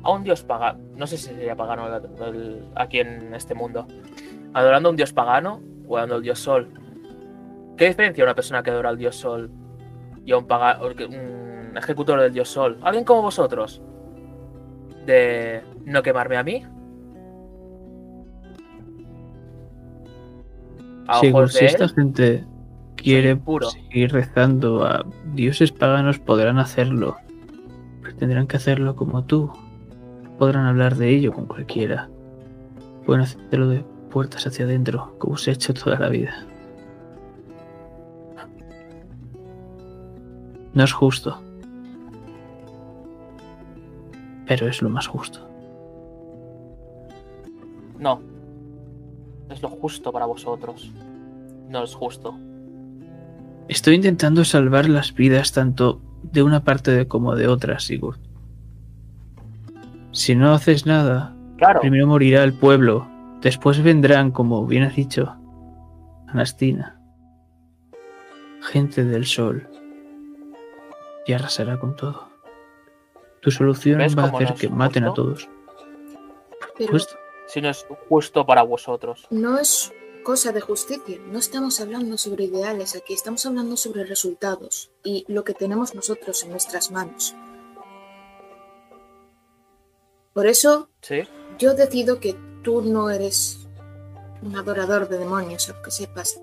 a 0.04 0.10
un 0.12 0.22
dios 0.22 0.42
pagano, 0.44 0.78
no 0.96 1.06
sé 1.06 1.16
si 1.16 1.26
sería 1.28 1.56
pagano 1.56 1.86
el- 1.96 2.22
el- 2.36 2.64
aquí 2.76 3.00
en 3.00 3.34
este 3.34 3.54
mundo, 3.54 3.86
adorando 4.52 4.88
a 4.88 4.90
un 4.90 4.96
dios 4.96 5.12
pagano 5.12 5.60
o 5.88 5.96
adorando 5.96 6.16
al 6.16 6.22
dios 6.22 6.38
sol. 6.38 6.68
¿Qué 7.76 7.86
diferencia 7.88 8.22
una 8.22 8.34
persona 8.34 8.62
que 8.62 8.70
adora 8.70 8.90
al 8.90 8.98
dios 8.98 9.16
sol 9.16 9.50
y 10.24 10.32
a 10.32 10.36
un, 10.38 10.46
paga- 10.46 10.78
un 10.80 11.76
ejecutor 11.76 12.20
del 12.20 12.32
dios 12.32 12.48
sol? 12.48 12.78
¿Alguien 12.82 13.04
como 13.04 13.22
vosotros? 13.22 13.82
¿De 15.06 15.62
no 15.84 16.02
quemarme 16.02 16.36
a 16.36 16.42
mí? 16.44 16.64
A 21.06 21.20
Sigurd, 21.20 21.42
ojos 21.44 21.52
si 21.52 21.60
de 21.60 21.66
esta 21.66 21.84
él, 21.84 21.90
gente 21.90 22.44
quiere 22.96 23.38
seguir 23.70 24.12
rezando 24.12 24.84
a 24.84 25.04
dioses 25.34 25.72
paganos, 25.72 26.18
podrán 26.18 26.58
hacerlo. 26.58 27.16
Pero 28.02 28.16
tendrán 28.16 28.46
que 28.46 28.56
hacerlo 28.56 28.96
como 28.96 29.24
tú. 29.24 29.50
Podrán 30.38 30.66
hablar 30.66 30.96
de 30.96 31.10
ello 31.10 31.32
con 31.32 31.46
cualquiera. 31.46 32.08
Pueden 33.06 33.22
hacerlo 33.22 33.68
de 33.68 33.84
puertas 34.10 34.46
hacia 34.46 34.64
adentro, 34.64 35.16
como 35.18 35.36
se 35.36 35.50
ha 35.50 35.54
hecho 35.54 35.74
toda 35.74 35.98
la 35.98 36.08
vida. 36.08 36.46
No 40.72 40.82
es 40.82 40.92
justo. 40.92 41.40
Pero 44.46 44.68
es 44.68 44.82
lo 44.82 44.90
más 44.90 45.06
justo. 45.06 45.48
No. 47.98 48.20
Es 49.50 49.62
lo 49.62 49.68
justo 49.68 50.12
para 50.12 50.26
vosotros. 50.26 50.90
No 51.68 51.84
es 51.84 51.94
justo. 51.94 52.34
Estoy 53.68 53.94
intentando 53.94 54.44
salvar 54.44 54.88
las 54.88 55.14
vidas 55.14 55.52
tanto 55.52 56.00
de 56.22 56.42
una 56.42 56.64
parte 56.64 57.06
como 57.08 57.34
de 57.34 57.48
otra, 57.48 57.78
Sigurd. 57.78 58.18
Si 60.14 60.34
no 60.34 60.54
haces 60.54 60.86
nada, 60.86 61.34
Claro. 61.58 61.80
primero 61.80 62.06
morirá 62.06 62.42
el 62.44 62.52
pueblo, 62.52 63.06
después 63.40 63.82
vendrán, 63.82 64.30
como 64.30 64.64
bien 64.66 64.84
has 64.84 64.94
dicho, 64.96 65.36
Anastina, 66.28 67.00
gente 68.62 69.04
del 69.04 69.26
sol, 69.26 69.68
y 71.26 71.32
arrasará 71.32 71.78
con 71.78 71.96
todo. 71.96 72.28
Tu 73.40 73.50
solución 73.50 73.98
¿Ves 73.98 74.16
va 74.16 74.24
a 74.24 74.26
hacer 74.28 74.54
que 74.54 74.68
maten 74.68 75.04
a 75.04 75.12
todos. 75.14 75.48
pero 76.78 76.92
Justo. 76.92 77.14
Si 77.46 77.60
no 77.60 77.68
es 77.68 77.86
justo 78.08 78.46
para 78.46 78.62
vosotros. 78.62 79.26
no 79.30 79.58
es 79.58 79.92
cosa 80.24 80.50
de 80.52 80.60
justicia. 80.62 81.18
No 81.30 81.38
estamos 81.38 81.78
hablando 81.80 82.16
sobre 82.16 82.44
ideales 82.44 82.96
aquí, 82.96 83.12
estamos 83.12 83.44
hablando 83.44 83.76
sobre 83.76 84.04
resultados 84.04 84.90
y 85.04 85.24
lo 85.28 85.44
que 85.44 85.52
tenemos 85.52 85.94
nosotros 85.94 86.42
en 86.44 86.50
nuestras 86.50 86.90
manos. 86.90 87.34
Por 90.34 90.48
eso 90.48 90.90
¿Sí? 91.00 91.22
yo 91.58 91.74
decido 91.74 92.18
que 92.20 92.36
tú 92.62 92.82
no 92.82 93.08
eres 93.08 93.66
un 94.42 94.56
adorador 94.56 95.08
de 95.08 95.18
demonios, 95.18 95.70
aunque 95.70 95.90
sepas. 95.90 96.40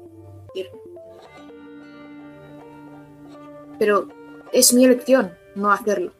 Pero 3.77 4.07
es 4.53 4.73
mi 4.73 4.85
elección 4.85 5.35
no 5.55 5.71
hacerlo. 5.71 6.13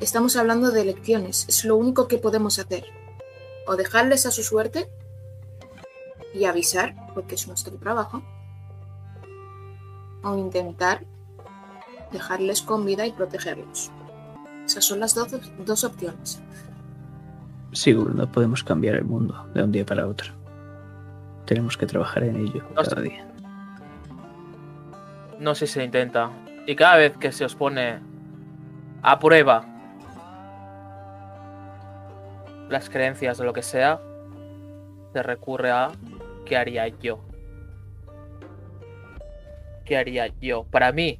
Estamos 0.00 0.36
hablando 0.36 0.70
de 0.70 0.82
elecciones, 0.82 1.46
es 1.48 1.64
lo 1.64 1.76
único 1.76 2.08
que 2.08 2.18
podemos 2.18 2.58
hacer. 2.58 2.84
O 3.66 3.76
dejarles 3.76 4.26
a 4.26 4.30
su 4.30 4.42
suerte 4.42 4.90
y 6.34 6.44
avisar, 6.44 6.94
porque 7.14 7.36
es 7.36 7.48
nuestro 7.48 7.76
trabajo, 7.76 8.22
o 10.22 10.36
intentar 10.36 11.04
dejarles 12.12 12.62
con 12.62 12.84
vida 12.84 13.06
y 13.06 13.12
protegerlos. 13.12 13.90
Esas 14.66 14.84
son 14.84 15.00
las 15.00 15.14
dos, 15.14 15.28
dos 15.64 15.84
opciones. 15.84 16.42
Sigurd, 17.72 18.14
no 18.14 18.30
podemos 18.30 18.62
cambiar 18.62 18.96
el 18.96 19.04
mundo 19.04 19.46
de 19.54 19.62
un 19.62 19.72
día 19.72 19.84
para 19.84 20.06
otro. 20.06 20.32
Tenemos 21.46 21.76
que 21.76 21.86
trabajar 21.86 22.22
en 22.24 22.36
ello 22.36 22.62
No 22.70 22.76
cada 22.76 22.96
sé. 22.96 23.02
día. 23.02 23.26
No 25.38 25.54
sé 25.54 25.66
si 25.66 25.74
se 25.74 25.84
intenta. 25.84 26.30
Y 26.66 26.76
cada 26.76 26.96
vez 26.96 27.16
que 27.16 27.32
se 27.32 27.44
os 27.44 27.54
pone 27.56 27.98
a 29.02 29.18
prueba 29.18 29.64
las 32.68 32.88
creencias 32.88 33.40
o 33.40 33.44
lo 33.44 33.52
que 33.52 33.62
sea, 33.62 34.00
se 35.12 35.22
recurre 35.22 35.70
a 35.70 35.90
¿qué 36.46 36.56
haría 36.56 36.86
yo? 36.88 37.20
¿Qué 39.84 39.96
haría 39.96 40.28
yo? 40.40 40.64
Para 40.64 40.92
mí 40.92 41.18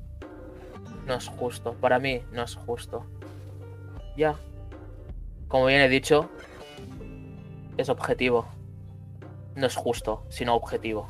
no 1.06 1.14
es 1.14 1.26
justo. 1.28 1.74
Para 1.74 1.98
mí 1.98 2.22
no 2.32 2.42
es 2.44 2.54
justo. 2.54 3.04
Ya. 4.16 4.36
Como 5.48 5.66
bien 5.66 5.80
he 5.80 5.88
dicho, 5.88 6.30
es 7.76 7.88
objetivo. 7.88 8.46
No 9.54 9.66
es 9.66 9.76
justo, 9.76 10.24
sino 10.30 10.54
objetivo. 10.54 11.08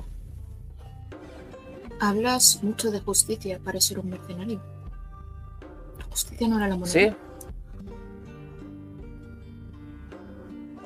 Hablas 2.00 2.62
mucho 2.62 2.90
de 2.90 3.00
justicia 3.00 3.60
para 3.64 3.80
ser 3.80 4.00
un 4.00 4.10
mercenario. 4.10 4.60
La 5.98 6.04
justicia 6.06 6.48
no 6.48 6.56
era 6.56 6.66
la 6.66 6.76
moneda. 6.76 6.92
¿Sí? 6.92 7.12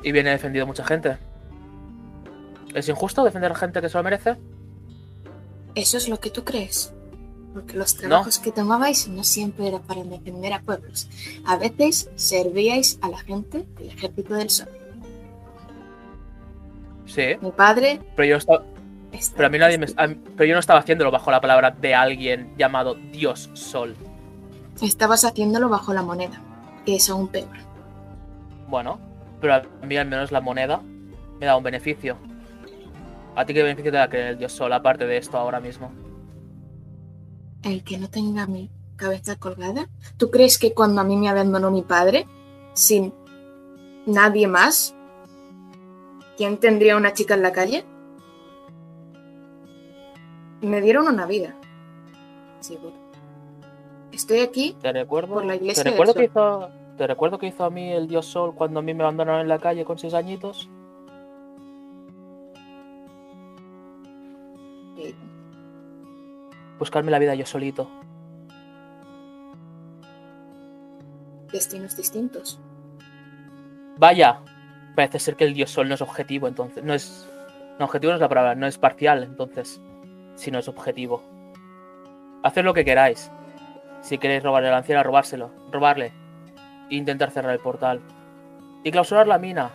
Y 0.03 0.13
viene 0.13 0.31
defendido 0.31 0.67
mucha 0.67 0.85
gente. 0.85 1.17
¿Es 2.75 2.89
injusto 2.89 3.25
defender 3.25 3.53
a 3.53 3.55
gente 3.55 3.81
que 3.81 3.89
se 3.89 3.97
lo 3.97 4.05
merece? 4.05 4.37
Eso 5.75 5.97
es 5.97 6.09
lo 6.09 6.21
que 6.21 6.31
tú 6.31 6.45
crees. 6.45 6.93
Porque 7.57 7.73
los 7.79 7.97
trabajos 7.97 8.39
que 8.39 8.53
tomabais 8.53 9.09
no 9.09 9.25
siempre 9.25 9.67
era 9.69 9.79
para 9.79 10.05
defender 10.05 10.53
a 10.53 10.61
pueblos. 10.61 11.09
A 11.47 11.57
veces 11.57 12.11
servíais 12.15 12.99
a 13.01 13.09
la 13.09 13.17
gente 13.17 13.65
del 13.79 13.89
ejército 13.89 14.35
del 14.35 14.51
sol. 14.51 14.69
Sí. 17.07 17.23
Mi 17.41 17.51
padre 17.53 17.99
Pero 18.15 18.29
yo, 18.29 18.37
estaba- 18.37 18.63
pero 19.35 19.47
a 19.47 19.51
mí 19.51 19.59
nadie 19.59 19.79
me- 19.79 19.87
pero 19.87 20.45
yo 20.45 20.53
no 20.53 20.61
estaba 20.61 20.81
haciéndolo 20.81 21.11
bajo 21.11 21.31
la 21.31 21.41
palabra 21.41 21.71
de 21.71 21.95
alguien 21.95 22.53
llamado 22.59 22.95
Dios 23.11 23.49
Sol. 23.55 23.97
Estabas 24.83 25.25
haciéndolo 25.25 25.71
bajo 25.71 25.95
la 25.95 26.03
moneda, 26.03 26.39
que 26.85 26.97
es 26.97 27.09
aún 27.09 27.29
peor. 27.29 27.49
Bueno, 28.69 29.01
pero 29.41 29.55
a 29.55 29.63
mí 29.87 29.97
al 29.97 30.07
menos 30.09 30.31
la 30.31 30.43
moneda 30.43 30.83
me 31.41 31.47
da 31.47 31.57
un 31.57 31.63
beneficio. 31.63 32.19
¿A 33.35 33.47
ti 33.47 33.55
qué 33.55 33.63
beneficio 33.63 33.91
te 33.93 33.97
da 33.97 34.11
creer 34.11 34.27
el 34.33 34.39
Dios 34.39 34.53
Sol 34.53 34.75
aparte 34.75 35.07
de 35.07 35.17
esto 35.17 35.39
ahora 35.39 35.59
mismo? 35.61 35.91
El 37.67 37.83
que 37.83 37.99
no 37.99 38.09
tenga 38.09 38.47
mi 38.47 38.71
cabeza 38.95 39.35
colgada. 39.35 39.89
¿Tú 40.19 40.31
crees 40.31 40.57
que 40.57 40.73
cuando 40.73 41.01
a 41.01 41.05
mí 41.05 41.17
me 41.17 41.29
abandonó 41.29 41.73
mi 41.73 41.83
padre, 41.83 42.25
sin 42.75 43.13
nadie 44.07 44.47
más, 44.47 44.95
quién 46.37 46.59
tendría 46.59 46.97
una 46.97 47.13
chica 47.13 47.35
en 47.35 47.43
la 47.43 47.51
calle? 47.51 47.85
Me 50.61 50.81
dieron 50.81 51.09
una 51.09 51.27
vida. 51.27 51.57
Seguro. 52.61 52.95
Estoy 54.13 54.41
aquí 54.41 54.77
Te 54.81 54.93
recuerdo, 54.93 55.35
Por 55.35 55.45
la 55.45 55.57
iglesia 55.57 55.83
te 55.83 55.91
del 55.91 55.99
recuerdo 55.99 56.15
que 56.15 56.25
hizo, 56.25 56.71
te 56.97 57.07
recuerdo 57.09 57.39
que 57.39 57.49
hizo 57.49 57.65
a 57.65 57.71
mí 57.71 57.91
el 57.91 58.07
Dios 58.07 58.27
Sol 58.27 58.55
cuando 58.55 58.79
a 58.79 58.83
mí 58.83 58.95
me 58.95 59.03
abandonaron 59.03 59.41
en 59.41 59.49
la 59.49 59.59
calle 59.59 59.85
con 59.85 59.99
seis 59.99 60.15
añitos. 60.15 60.71
Buscarme 66.79 67.11
la 67.11 67.19
vida 67.19 67.35
yo 67.35 67.47
solito. 67.47 67.91
destinos 71.57 71.97
distintos. 71.97 72.61
Vaya, 73.97 74.41
parece 74.95 75.19
ser 75.19 75.37
que 75.37 75.45
el 75.45 75.55
dios 75.55 75.71
sol 75.71 75.89
no 75.89 75.95
es 75.95 76.03
objetivo, 76.03 76.49
entonces. 76.49 76.85
No 76.85 76.95
es. 76.95 77.29
No, 77.79 77.87
objetivo 77.87 78.13
no 78.13 78.17
es 78.17 78.21
la 78.21 78.29
palabra, 78.29 78.55
no 78.55 78.67
es 78.67 78.79
parcial, 78.79 79.23
entonces. 79.23 79.81
Si 80.35 80.51
no 80.51 80.59
es 80.59 80.69
objetivo. 80.69 81.23
Haced 82.43 82.65
lo 82.65 82.75
que 82.75 82.85
queráis. 82.85 83.31
Si 84.03 84.19
queréis 84.19 84.43
robarle 84.43 84.71
la 84.71 84.79
anciana, 84.79 85.03
robárselo. 85.03 85.51
Robarle. 85.73 86.13
E 86.91 86.97
intentar 86.97 87.31
cerrar 87.31 87.53
el 87.53 87.61
portal. 87.61 88.01
Y 88.85 88.91
clausurar 88.91 89.27
la 89.27 89.39
mina. 89.39 89.71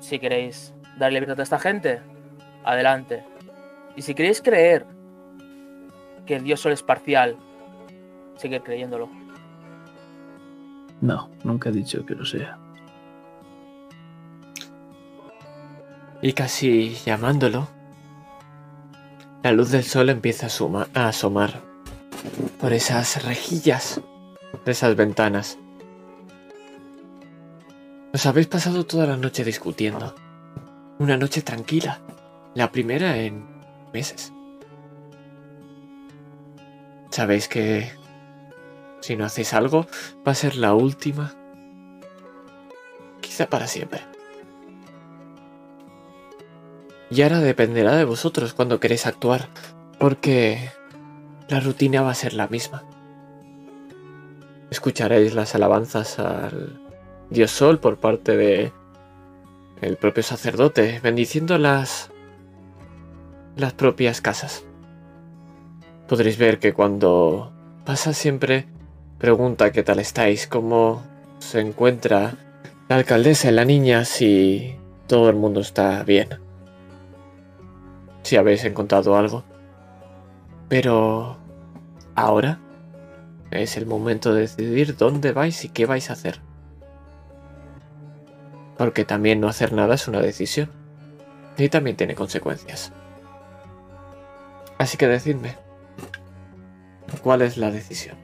Si 0.00 0.18
queréis 0.18 0.74
darle 0.98 1.20
libertad 1.20 1.40
a 1.40 1.42
esta 1.42 1.58
gente, 1.58 2.00
adelante. 2.64 3.24
Y 3.96 4.02
si 4.02 4.14
queréis 4.14 4.42
creer 4.42 4.86
que 6.26 6.36
el 6.36 6.44
dios 6.44 6.60
sol 6.60 6.72
es 6.72 6.82
parcial, 6.82 7.36
seguid 8.36 8.60
creyéndolo. 8.62 9.08
No, 11.00 11.30
nunca 11.44 11.68
he 11.70 11.72
dicho 11.72 12.04
que 12.04 12.14
lo 12.14 12.24
sea. 12.24 12.58
Y 16.22 16.32
casi 16.32 16.94
llamándolo, 17.04 17.68
la 19.42 19.52
luz 19.52 19.70
del 19.70 19.84
sol 19.84 20.08
empieza 20.10 20.46
a, 20.46 20.50
suma- 20.50 20.88
a 20.94 21.08
asomar 21.08 21.60
por 22.60 22.72
esas 22.72 23.24
rejillas 23.24 24.00
de 24.64 24.72
esas 24.72 24.96
ventanas. 24.96 25.58
Os 28.12 28.24
habéis 28.26 28.46
pasado 28.46 28.84
toda 28.86 29.06
la 29.06 29.16
noche 29.16 29.44
discutiendo. 29.44 30.14
Una 30.98 31.18
noche 31.18 31.42
tranquila. 31.42 32.00
La 32.54 32.72
primera 32.72 33.18
en 33.18 33.55
meses. 33.96 34.32
Sabéis 37.10 37.48
que 37.48 37.90
si 39.00 39.16
no 39.16 39.24
hacéis 39.24 39.54
algo, 39.54 39.86
va 40.26 40.32
a 40.32 40.34
ser 40.34 40.56
la 40.56 40.74
última. 40.74 41.34
Quizá 43.22 43.46
para 43.46 43.66
siempre. 43.66 44.02
Y 47.08 47.22
ahora 47.22 47.38
dependerá 47.40 47.96
de 47.96 48.04
vosotros 48.04 48.52
cuando 48.52 48.80
queréis 48.80 49.06
actuar, 49.06 49.48
porque 49.98 50.70
la 51.48 51.60
rutina 51.60 52.02
va 52.02 52.10
a 52.10 52.22
ser 52.22 52.34
la 52.34 52.48
misma. 52.48 52.84
Escucharéis 54.70 55.34
las 55.34 55.54
alabanzas 55.54 56.18
al 56.18 56.78
Dios 57.30 57.50
Sol 57.50 57.78
por 57.78 57.96
parte 57.98 58.36
de 58.36 58.72
el 59.80 59.96
propio 59.96 60.22
sacerdote, 60.22 61.00
bendiciendo 61.02 61.56
las 61.56 62.10
las 63.56 63.72
propias 63.72 64.20
casas. 64.20 64.64
Podréis 66.08 66.38
ver 66.38 66.58
que 66.58 66.72
cuando 66.72 67.52
pasa 67.84 68.12
siempre 68.12 68.66
pregunta 69.18 69.72
qué 69.72 69.82
tal 69.82 69.98
estáis, 69.98 70.46
cómo 70.46 71.02
se 71.38 71.60
encuentra 71.60 72.34
la 72.88 72.96
alcaldesa 72.96 73.48
y 73.48 73.52
la 73.52 73.64
niña, 73.64 74.04
si 74.04 74.76
todo 75.08 75.30
el 75.30 75.36
mundo 75.36 75.60
está 75.60 76.02
bien 76.04 76.46
si 78.26 78.36
habéis 78.36 78.64
encontrado 78.64 79.16
algo. 79.16 79.44
Pero 80.68 81.38
ahora 82.16 82.58
es 83.52 83.76
el 83.76 83.86
momento 83.86 84.34
de 84.34 84.42
decidir 84.42 84.96
dónde 84.96 85.32
vais 85.32 85.64
y 85.64 85.68
qué 85.68 85.86
vais 85.86 86.10
a 86.10 86.14
hacer. 86.14 86.40
Porque 88.76 89.04
también 89.04 89.40
no 89.40 89.48
hacer 89.48 89.72
nada 89.72 89.94
es 89.94 90.08
una 90.08 90.20
decisión. 90.20 90.70
Y 91.56 91.68
también 91.68 91.96
tiene 91.96 92.14
consecuencias. 92.14 92.92
Así 94.78 94.96
que 94.98 95.08
decidme. 95.08 95.56
¿Cuál 97.22 97.42
es 97.42 97.56
la 97.56 97.70
decisión? 97.70 98.16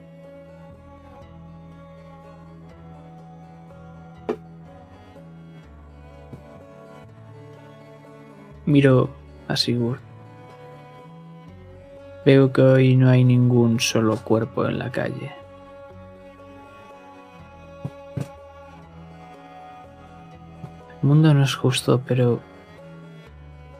Miro 8.66 9.10
a 9.48 9.56
Sigurd. 9.56 10.00
Veo 12.24 12.52
que 12.52 12.62
hoy 12.62 12.96
no 12.96 13.10
hay 13.10 13.24
ningún 13.24 13.80
solo 13.80 14.16
cuerpo 14.18 14.64
en 14.66 14.78
la 14.78 14.92
calle. 14.92 15.32
El 21.02 21.08
mundo 21.08 21.34
no 21.34 21.42
es 21.42 21.56
justo, 21.56 22.00
pero 22.06 22.38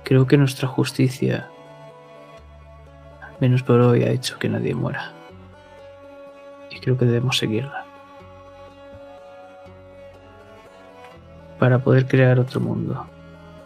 creo 0.03 0.27
que 0.27 0.37
nuestra 0.37 0.67
justicia, 0.67 1.52
menos 3.43 3.65
por 3.65 3.81
hoy, 3.81 4.05
ha 4.05 4.11
hecho 4.11 4.39
que 4.39 4.49
nadie 4.49 4.73
muera. 4.73 5.11
Y 6.71 6.79
creo 6.79 6.97
que 6.97 7.07
debemos 7.07 7.39
seguirla. 7.39 7.85
Para 11.59 11.81
poder 11.81 12.07
crear 12.07 12.39
otro 12.39 12.61
mundo, 12.61 13.05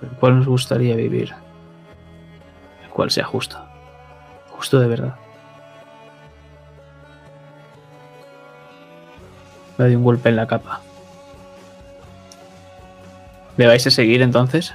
el 0.00 0.08
cual 0.16 0.38
nos 0.38 0.46
gustaría 0.46 0.96
vivir, 0.96 1.34
el 2.84 2.88
cual 2.88 3.10
sea 3.10 3.26
justo, 3.26 3.58
justo 4.48 4.80
de 4.80 4.88
verdad. 4.88 5.16
Me 9.76 9.84
doy 9.84 9.94
un 9.94 10.04
golpe 10.04 10.30
en 10.30 10.36
la 10.36 10.46
capa. 10.46 10.80
¿Me 13.58 13.66
vais 13.66 13.86
a 13.86 13.90
seguir 13.90 14.22
entonces? 14.22 14.72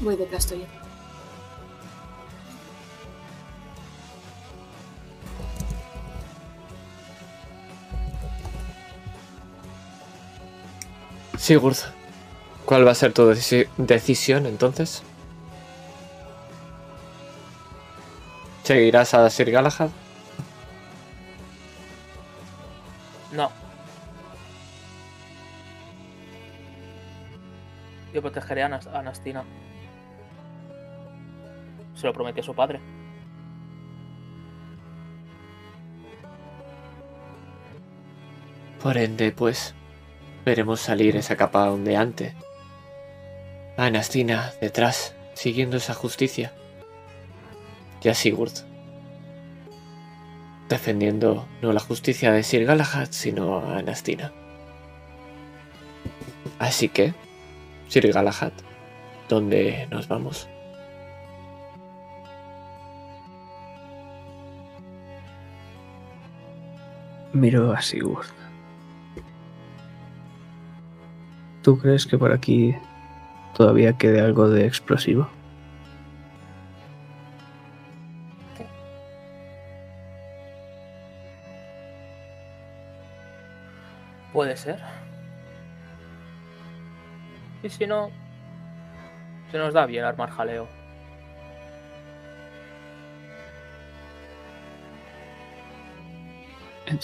Voy 0.00 0.16
detrás 0.16 0.46
tuyo. 0.46 0.66
Sigurd, 11.38 11.76
¿cuál 12.64 12.86
va 12.86 12.90
a 12.90 12.94
ser 12.94 13.12
tu 13.12 13.26
decisión 13.76 14.46
entonces? 14.46 15.02
¿Seguirás 18.64 19.14
a 19.14 19.30
Sir 19.30 19.52
Galahad? 19.52 19.90
No. 23.32 23.52
Yo 28.12 28.22
protegeré 28.22 28.64
a, 28.64 28.80
Anastina. 28.94 29.44
Se 31.96 32.06
lo 32.06 32.12
prometió 32.12 32.42
su 32.42 32.54
padre. 32.54 32.80
Por 38.82 38.98
ende, 38.98 39.32
pues, 39.32 39.74
veremos 40.44 40.80
salir 40.80 41.16
esa 41.16 41.36
capa 41.36 41.70
ondeante. 41.70 42.36
A 43.76 43.90
Nastina 43.90 44.52
detrás, 44.60 45.16
siguiendo 45.34 45.78
esa 45.78 45.94
justicia. 45.94 46.52
Y 48.02 48.08
a 48.08 48.14
Sigurd. 48.14 48.52
Defendiendo 50.68 51.48
no 51.62 51.72
la 51.72 51.80
justicia 51.80 52.30
de 52.30 52.42
Sir 52.42 52.64
Galahad, 52.64 53.08
sino 53.10 53.58
a 53.58 53.82
Nastina. 53.82 54.32
Así 56.58 56.88
que, 56.88 57.14
Sir 57.88 58.12
Galahad, 58.12 58.52
¿dónde 59.28 59.88
nos 59.90 60.08
vamos? 60.08 60.48
Miro 67.36 67.70
a 67.70 67.82
Sigurd. 67.82 68.26
¿Tú 71.62 71.78
crees 71.78 72.06
que 72.06 72.16
por 72.16 72.32
aquí 72.32 72.74
todavía 73.54 73.92
quede 73.98 74.22
algo 74.22 74.48
de 74.48 74.66
explosivo? 74.66 75.28
Puede 84.32 84.56
ser. 84.56 84.80
Y 87.62 87.68
si 87.68 87.86
no, 87.86 88.10
se 89.50 89.58
nos 89.58 89.74
da 89.74 89.84
bien 89.84 90.04
armar 90.04 90.30
jaleo. 90.30 90.75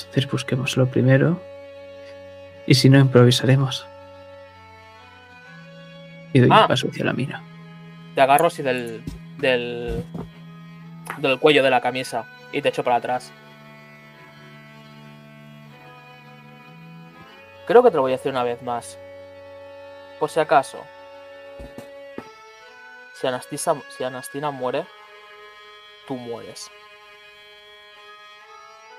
Entonces 0.00 0.30
busquemos 0.30 0.76
lo 0.76 0.86
primero. 0.86 1.40
Y 2.66 2.74
si 2.74 2.88
no, 2.88 2.98
improvisaremos. 2.98 3.86
Y 6.32 6.40
doy 6.40 6.48
Ah. 6.52 6.62
un 6.62 6.68
paso 6.68 6.88
hacia 6.88 7.04
la 7.04 7.12
mina. 7.12 7.42
Te 8.14 8.20
agarro 8.20 8.46
así 8.46 8.62
del, 8.62 9.02
del, 9.38 10.04
del 11.18 11.38
cuello 11.38 11.62
de 11.62 11.70
la 11.70 11.80
camisa 11.80 12.26
y 12.52 12.62
te 12.62 12.68
echo 12.70 12.82
para 12.84 12.96
atrás. 12.96 13.32
Creo 17.66 17.82
que 17.82 17.90
te 17.90 17.96
lo 17.96 18.02
voy 18.02 18.12
a 18.12 18.16
decir 18.16 18.32
una 18.32 18.42
vez 18.44 18.62
más. 18.62 18.98
Por 20.18 20.30
si 20.30 20.40
acaso. 20.40 20.78
Si 23.14 23.26
Anastisa, 23.26 23.74
si 23.96 24.04
Anastina 24.04 24.50
muere, 24.50 24.84
tú 26.06 26.16
mueres. 26.16 26.70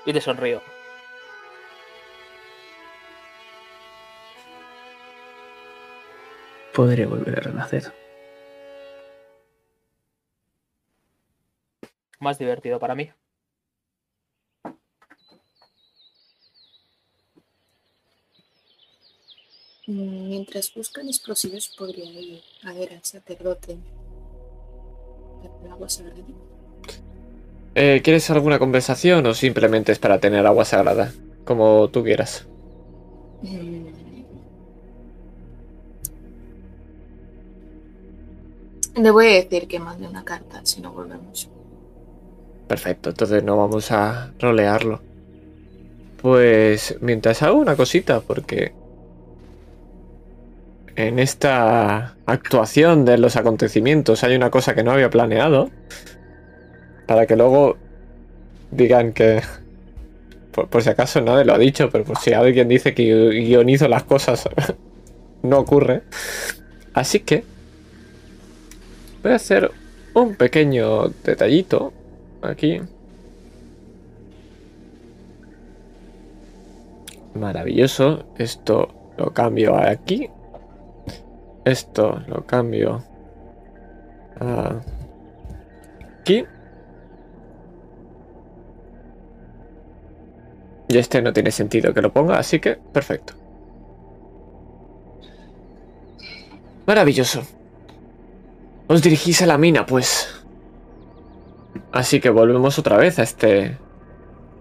Y 0.06 0.12
te 0.12 0.20
sonrío. 0.20 0.62
Podré 6.74 7.06
volver 7.06 7.38
a 7.38 7.40
renacer. 7.40 7.92
Más 12.18 12.38
divertido 12.38 12.80
para 12.80 12.96
mí. 12.96 13.10
Mientras 19.86 20.72
buscan 20.74 21.06
explosivos, 21.08 21.68
podría 21.78 22.06
ir 22.06 22.42
a 22.64 22.72
ver 22.72 22.92
al 22.94 23.04
sacerdote. 23.04 23.76
Agua 25.70 25.88
sagrada. 25.88 26.24
Eh, 27.74 28.00
¿Quieres 28.02 28.30
alguna 28.30 28.58
conversación 28.58 29.26
o 29.26 29.34
simplemente 29.34 29.92
es 29.92 29.98
para 29.98 30.18
tener 30.18 30.46
agua 30.46 30.64
sagrada? 30.64 31.12
Como 31.44 31.88
tú 31.88 32.02
quieras. 32.02 32.46
Mm. 33.42 33.83
Le 38.96 39.10
voy 39.12 39.26
a 39.28 39.34
decir 39.34 39.68
que 39.68 39.78
mande 39.78 40.08
una 40.08 40.24
carta 40.24 40.60
si 40.64 40.80
no 40.80 40.92
volvemos. 40.92 41.48
Perfecto, 42.66 43.10
entonces 43.10 43.42
no 43.42 43.56
vamos 43.56 43.90
a 43.90 44.34
rolearlo. 44.38 45.00
Pues 46.16 46.96
mientras 47.00 47.42
hago 47.42 47.58
una 47.58 47.76
cosita, 47.76 48.20
porque 48.20 48.74
en 50.96 51.18
esta 51.18 52.16
actuación 52.26 53.04
de 53.04 53.18
los 53.18 53.36
acontecimientos 53.36 54.22
hay 54.24 54.36
una 54.36 54.50
cosa 54.50 54.74
que 54.74 54.84
no 54.84 54.92
había 54.92 55.10
planeado. 55.10 55.70
Para 57.06 57.26
que 57.26 57.36
luego 57.36 57.76
digan 58.70 59.12
que... 59.12 59.42
Por, 60.52 60.68
por 60.68 60.82
si 60.82 60.90
acaso 60.90 61.20
nadie 61.20 61.44
lo 61.44 61.54
ha 61.54 61.58
dicho, 61.58 61.90
pero 61.90 62.04
por 62.04 62.18
si 62.18 62.32
alguien 62.32 62.68
dice 62.68 62.94
que 62.94 63.04
gui- 63.04 63.46
guionizo 63.46 63.88
las 63.88 64.04
cosas, 64.04 64.48
no 65.42 65.58
ocurre. 65.58 66.02
Así 66.94 67.20
que... 67.20 67.44
Voy 69.24 69.32
a 69.32 69.36
hacer 69.36 69.70
un 70.12 70.34
pequeño 70.34 71.08
detallito 71.08 71.94
aquí. 72.42 72.82
Maravilloso. 77.32 78.26
Esto 78.36 79.14
lo 79.16 79.32
cambio 79.32 79.76
aquí. 79.76 80.28
Esto 81.64 82.20
lo 82.28 82.44
cambio 82.44 83.02
aquí. 86.20 86.44
Y 90.86 90.98
este 90.98 91.22
no 91.22 91.32
tiene 91.32 91.50
sentido 91.50 91.94
que 91.94 92.02
lo 92.02 92.12
ponga, 92.12 92.38
así 92.38 92.60
que 92.60 92.76
perfecto. 92.76 93.32
Maravilloso. 96.86 97.63
Os 98.86 99.02
dirigís 99.02 99.40
a 99.42 99.46
la 99.46 99.58
mina, 99.58 99.86
pues. 99.86 100.44
Así 101.92 102.20
que 102.20 102.30
volvemos 102.30 102.78
otra 102.78 102.96
vez 102.96 103.18
a 103.18 103.22
este 103.22 103.78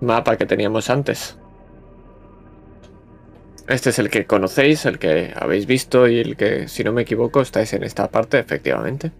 mapa 0.02 0.38
que 0.38 0.45
teníamos 0.45 0.90
antes. 0.90 1.38
Este 3.68 3.92
es 3.92 4.00
el 4.00 4.10
que 4.10 4.26
conocéis, 4.26 4.85
el 4.85 5.00
que 5.00 5.34
habéis 5.35 5.66
visto 5.66 6.08
y 6.08 6.19
el 6.19 6.35
que, 6.35 6.68
si 6.68 6.84
no 6.84 6.92
me 6.92 7.03
equivoco, 7.03 7.42
estáis 7.42 7.74
en 7.74 7.84
esta 7.84 8.10
parte, 8.10 8.40
efectivamente. 8.40 9.11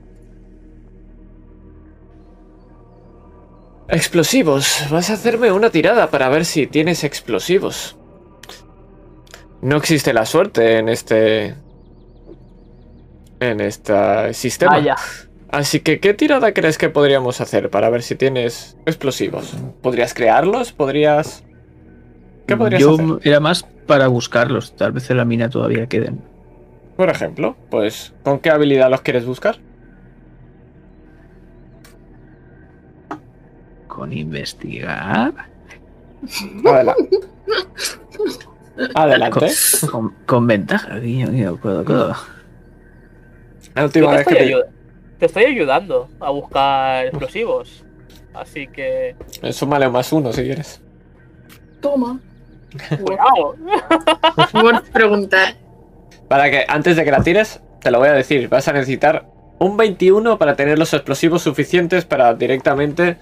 Explosivos. 3.88 4.86
Vas 4.90 5.10
a 5.10 5.14
hacerme 5.14 5.52
una 5.52 5.70
tirada 5.70 6.10
para 6.10 6.30
ver 6.30 6.46
si 6.46 6.68
tienes 6.68 7.04
explosivos. 7.04 7.98
No 9.62 9.78
existe 9.78 10.14
la 10.14 10.26
suerte 10.26 10.78
en 10.78 10.90
este... 10.90 11.56
En 13.44 13.60
este 13.60 14.34
sistema. 14.34 14.74
Vaya. 14.74 14.96
Así 15.52 15.82
que, 15.82 16.00
¿qué 16.00 16.14
tirada 16.14 16.54
crees 16.54 16.78
que 16.78 16.90
podríamos 16.90 17.42
hacer 17.42 17.70
para 17.70 17.90
ver 17.90 18.02
si 18.02 18.16
tienes 18.16 18.78
explosivos? 18.86 19.54
¿Podrías 19.82 20.14
crearlos? 20.14 20.72
¿Podrías...? 20.72 21.44
¿Qué 22.48 22.58
podrías 22.58 22.82
Yo 22.82 22.94
hacer? 22.94 23.20
era 23.22 23.40
más 23.40 23.64
para 23.86 24.08
buscarlos. 24.08 24.76
Tal 24.76 24.94
vez 24.94 25.10
en 25.10 25.18
la 25.18 25.26
mina 25.26 25.50
todavía 25.50 25.88
queden. 25.88 26.22
Por 26.96 27.10
ejemplo, 27.10 27.56
pues, 27.70 28.14
¿con 28.24 28.40
qué 28.40 28.50
habilidad 28.50 28.90
los 28.90 29.02
quieres 29.02 29.26
buscar? 29.26 29.58
Con 33.88 34.14
investigar. 34.14 35.34
Adelante. 36.66 37.20
Adelante. 38.96 39.52
Con, 39.92 40.16
con 40.26 40.48
ventaja, 40.48 40.98
guiño, 40.98 41.30
guiño, 41.30 41.60
codo, 41.60 41.86
codo. 41.86 42.16
La 43.76 43.82
Yo 43.82 43.86
última 43.86 44.12
te, 44.12 44.18
vez 44.18 44.28
que 44.28 44.34
estoy 44.34 44.48
te... 44.48 44.54
ayu- 44.56 44.66
te 45.20 45.26
estoy 45.26 45.44
ayudando 45.46 46.10
a 46.20 46.30
buscar 46.32 47.06
explosivos. 47.08 47.84
Así 48.34 48.68
que. 48.68 49.16
Súmale 49.52 49.88
más 49.90 50.12
uno 50.12 50.34
si 50.34 50.44
quieres. 50.44 50.82
Toma. 51.82 52.20
¡Cuidado! 53.04 53.56
Por 54.52 54.84
preguntar. 54.92 55.56
Para 56.28 56.50
que, 56.50 56.66
antes 56.68 56.96
de 56.96 57.04
que 57.04 57.12
la 57.12 57.22
tires, 57.22 57.62
te 57.82 57.92
lo 57.92 58.00
voy 58.00 58.10
a 58.10 58.14
decir. 58.14 58.50
Vas 58.50 58.68
a 58.68 58.74
necesitar 58.74 59.28
un 59.60 59.78
21 59.78 60.40
para 60.40 60.56
tener 60.56 60.80
los 60.80 60.94
explosivos 60.94 61.44
suficientes 61.44 62.06
para 62.06 62.34
directamente 62.34 63.18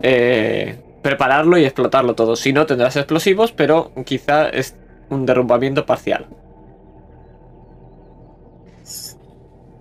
eh, 0.00 0.76
prepararlo 1.02 1.58
y 1.58 1.64
explotarlo 1.64 2.14
todo. 2.14 2.36
Si 2.36 2.52
no, 2.52 2.64
tendrás 2.66 2.96
explosivos, 2.96 3.50
pero 3.52 3.90
quizá 4.04 4.48
es 4.48 4.76
un 5.10 5.26
derrumbamiento 5.26 5.84
parcial. 5.84 6.26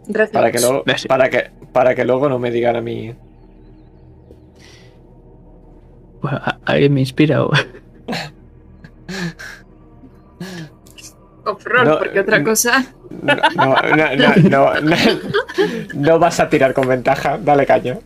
Gracias. 0.07 0.31
Para 0.33 0.51
que, 0.51 0.59
luego, 0.59 0.83
para, 1.07 1.29
que, 1.29 1.51
para 1.71 1.95
que 1.95 2.05
luego 2.05 2.27
no 2.29 2.39
me 2.39 2.51
digan 2.51 2.75
a 2.75 2.81
mí. 2.81 3.13
Bueno, 6.21 6.37
a- 6.43 6.59
alguien 6.65 6.93
me 6.93 6.99
inspira. 7.01 7.43
o- 7.45 7.51
Off-roll, 11.43 11.85
No, 11.87 11.97
porque 11.99 12.19
otra 12.19 12.43
cosa. 12.43 12.85
No, 13.09 13.35
no, 13.55 13.75
no, 13.95 14.15
no, 14.15 14.35
no, 14.49 14.81
no, 14.81 14.95
no 15.95 16.19
vas 16.19 16.39
a 16.39 16.47
tirar 16.49 16.73
con 16.73 16.87
ventaja. 16.87 17.37
Dale 17.39 17.65
caño. 17.65 17.99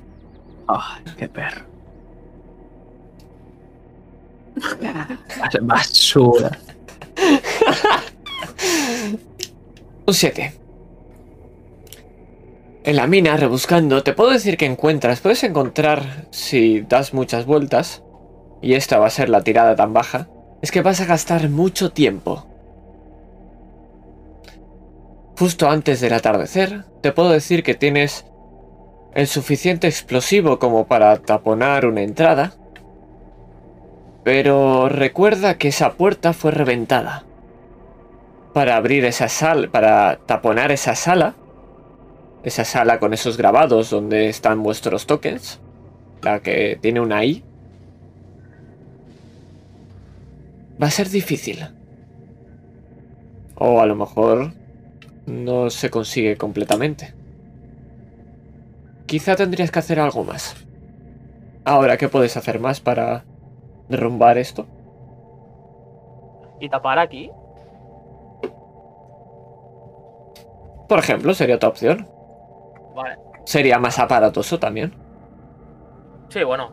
Ay, 0.67 1.03
qué 1.17 1.27
perro. 1.29 1.61
Bas- 5.39 5.59
Basura. 5.61 6.51
Un 10.07 10.13
7. 10.13 10.53
En 12.85 12.97
la 12.97 13.07
mina, 13.07 13.35
rebuscando, 13.35 14.03
te 14.03 14.13
puedo 14.13 14.29
decir 14.29 14.57
que 14.57 14.67
encuentras, 14.67 15.19
puedes 15.19 15.43
encontrar 15.43 16.27
si 16.29 16.81
das 16.81 17.15
muchas 17.15 17.47
vueltas, 17.47 18.03
y 18.61 18.75
esta 18.75 18.99
va 18.99 19.07
a 19.07 19.09
ser 19.09 19.27
la 19.27 19.41
tirada 19.41 19.75
tan 19.75 19.91
baja, 19.91 20.27
es 20.61 20.69
que 20.69 20.83
vas 20.83 21.01
a 21.01 21.05
gastar 21.05 21.49
mucho 21.49 21.91
tiempo. 21.91 22.45
Justo 25.35 25.67
antes 25.67 25.99
del 25.99 26.13
atardecer, 26.13 26.83
te 27.01 27.11
puedo 27.11 27.31
decir 27.31 27.63
que 27.63 27.73
tienes 27.73 28.27
el 29.15 29.25
suficiente 29.25 29.87
explosivo 29.87 30.59
como 30.59 30.85
para 30.85 31.17
taponar 31.17 31.87
una 31.87 32.03
entrada, 32.03 32.53
pero 34.23 34.89
recuerda 34.89 35.57
que 35.57 35.69
esa 35.69 35.93
puerta 35.93 36.33
fue 36.33 36.51
reventada 36.51 37.23
para 38.53 38.75
abrir 38.75 39.05
esa 39.05 39.27
sala, 39.27 39.71
para 39.71 40.19
taponar 40.27 40.71
esa 40.71 40.93
sala, 40.93 41.33
esa 42.45 42.63
sala 42.63 42.99
con 42.99 43.11
esos 43.11 43.37
grabados 43.37 43.89
donde 43.89 44.29
están 44.29 44.61
vuestros 44.61 45.07
tokens, 45.07 45.59
la 46.21 46.41
que 46.41 46.77
tiene 46.79 46.99
una 47.01 47.25
I, 47.25 47.43
va 50.81 50.87
a 50.87 50.91
ser 50.91 51.09
difícil. 51.09 51.67
O 53.55 53.81
a 53.81 53.87
lo 53.87 53.95
mejor 53.95 54.53
no 55.25 55.71
se 55.71 55.89
consigue 55.89 56.37
completamente. 56.37 57.15
Quizá 59.07 59.35
tendrías 59.35 59.71
que 59.71 59.79
hacer 59.79 59.99
algo 59.99 60.23
más. 60.23 60.55
Ahora, 61.63 61.97
¿qué 61.97 62.09
puedes 62.09 62.37
hacer 62.37 62.59
más 62.59 62.79
para 62.79 63.25
derrumbar 63.89 64.37
esto? 64.37 64.67
Y 66.59 66.69
tapar 66.69 66.99
aquí. 66.99 67.31
Por 70.87 70.99
ejemplo, 70.99 71.33
sería 71.33 71.55
otra 71.55 71.69
opción. 71.69 72.14
Vale. 72.95 73.17
Sería 73.45 73.77
más 73.77 73.99
aparatoso 73.99 74.57
también. 74.57 74.93
Sí, 76.29 76.43
bueno. 76.43 76.71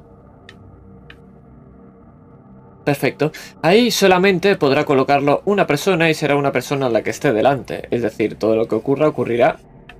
Perfecto. 2.85 3.31
Ahí 3.63 3.91
solamente 3.91 4.57
podrá 4.57 4.85
colocarlo 4.85 5.43
una 5.45 5.67
persona 5.67 6.11
y 6.11 6.15
será 6.15 6.37
una 6.37 6.53
persona 6.53 6.89
la 6.89 7.03
que 7.03 7.11
esté 7.11 7.33
delante. 7.33 7.87
Es 7.91 8.03
decir, 8.03 8.37
todo 8.37 8.57
lo 8.57 8.67
que 8.67 8.75
ocurra 8.75 9.09
ocurrirá 9.09 9.59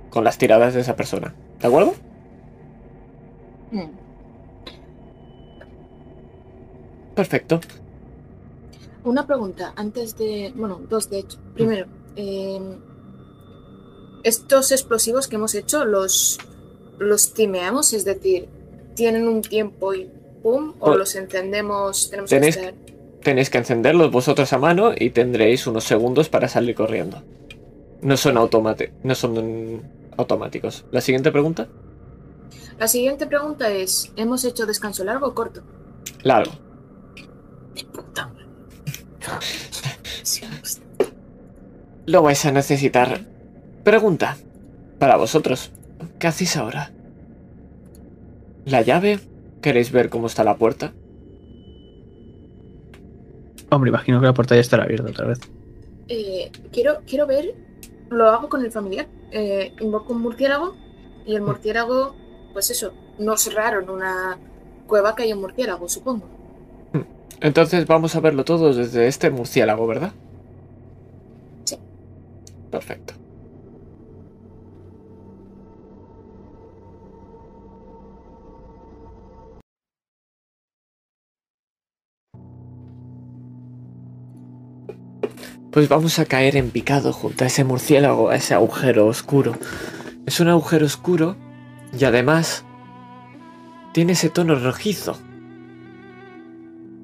con 0.09 0.23
las 0.23 0.37
tiradas 0.37 0.73
de 0.73 0.81
esa 0.81 0.95
persona. 0.95 1.33
¿De 1.59 1.67
acuerdo? 1.67 1.93
Mm. 3.71 3.89
Perfecto. 7.15 7.61
Una 9.03 9.25
pregunta 9.27 9.73
antes 9.75 10.17
de. 10.17 10.51
Bueno, 10.55 10.81
dos 10.89 11.09
de 11.09 11.19
hecho. 11.19 11.39
Primero, 11.53 11.87
eh, 12.15 12.59
estos 14.23 14.71
explosivos 14.71 15.27
que 15.27 15.35
hemos 15.35 15.53
hecho 15.55 15.85
los, 15.85 16.39
los 16.99 17.33
timeamos, 17.33 17.93
es 17.93 18.05
decir, 18.05 18.47
tienen 18.95 19.27
un 19.27 19.41
tiempo 19.41 19.93
y 19.93 20.09
pum, 20.41 20.73
o 20.79 20.85
Pues- 20.87 20.97
los 20.97 21.15
encendemos, 21.15 22.09
tenemos 22.09 22.31
Tenéis- 22.31 22.55
que 22.55 22.59
estar. 22.61 22.73
Tenéis 23.23 23.49
que 23.49 23.57
encenderlos 23.57 24.11
vosotros 24.11 24.51
a 24.51 24.57
mano 24.57 24.91
y 24.97 25.11
tendréis 25.11 25.65
unos 25.65 25.85
segundos 25.85 26.27
para 26.27 26.49
salir 26.49 26.75
corriendo. 26.75 27.23
No 28.01 28.17
son, 28.17 28.33
no 28.35 29.15
son 29.15 29.81
automáticos. 30.17 30.83
¿La 30.91 30.99
siguiente 30.99 31.31
pregunta? 31.31 31.69
La 32.77 32.89
siguiente 32.89 33.25
pregunta 33.25 33.71
es: 33.71 34.11
¿hemos 34.17 34.43
hecho 34.43 34.65
descanso 34.65 35.05
largo 35.05 35.27
o 35.27 35.33
corto? 35.33 35.61
Largo. 36.23 36.51
De 37.73 37.85
puta 37.85 38.27
madre. 38.27 38.45
Sí, 40.23 40.41
Lo 42.05 42.21
vais 42.23 42.43
a 42.45 42.51
necesitar. 42.51 43.25
Pregunta. 43.83 44.37
Para 44.99 45.17
vosotros. 45.17 45.71
¿Qué 46.19 46.27
hacéis 46.27 46.55
ahora? 46.57 46.91
¿La 48.65 48.81
llave? 48.81 49.19
¿Queréis 49.61 49.91
ver 49.91 50.09
cómo 50.09 50.27
está 50.27 50.43
la 50.43 50.55
puerta? 50.57 50.93
Hombre, 53.69 53.89
imagino 53.89 54.19
que 54.19 54.27
la 54.27 54.33
puerta 54.33 54.55
ya 54.55 54.61
estará 54.61 54.83
abierta 54.83 55.09
otra 55.09 55.27
vez. 55.27 55.39
eh, 56.07 56.51
quiero, 56.71 56.99
quiero 57.07 57.25
ver, 57.25 57.55
lo 58.09 58.29
hago 58.29 58.49
con 58.49 58.63
el 58.63 58.71
familiar. 58.71 59.07
Eh, 59.31 59.73
invoco 59.79 60.13
un 60.13 60.21
murciélago 60.21 60.75
y 61.25 61.35
el 61.35 61.41
murciélago, 61.41 62.15
pues 62.53 62.69
eso, 62.69 62.93
no 63.17 63.33
es 63.33 63.53
raro 63.53 63.81
en 63.81 63.89
una 63.89 64.37
cueva 64.87 65.15
que 65.15 65.23
haya 65.23 65.35
un 65.35 65.41
murciélago, 65.41 65.89
supongo. 65.89 66.27
Entonces 67.41 67.87
vamos 67.87 68.15
a 68.15 68.19
verlo 68.21 68.45
todo 68.45 68.73
desde 68.73 69.07
este 69.07 69.29
murciélago, 69.29 69.87
¿verdad? 69.87 70.11
Sí. 71.65 71.77
Perfecto. 72.69 73.15
Pues 85.73 85.89
vamos 85.89 86.19
a 86.19 86.25
caer 86.25 86.55
en 86.55 86.69
picado 86.69 87.11
junto 87.11 87.43
a 87.43 87.47
ese 87.47 87.63
murciélago, 87.63 88.29
a 88.29 88.35
ese 88.35 88.53
agujero 88.53 89.07
oscuro. 89.07 89.57
Es 90.27 90.39
un 90.39 90.47
agujero 90.49 90.85
oscuro 90.85 91.35
y 91.97 92.05
además 92.05 92.63
tiene 93.91 94.11
ese 94.11 94.29
tono 94.29 94.53
rojizo. 94.53 95.17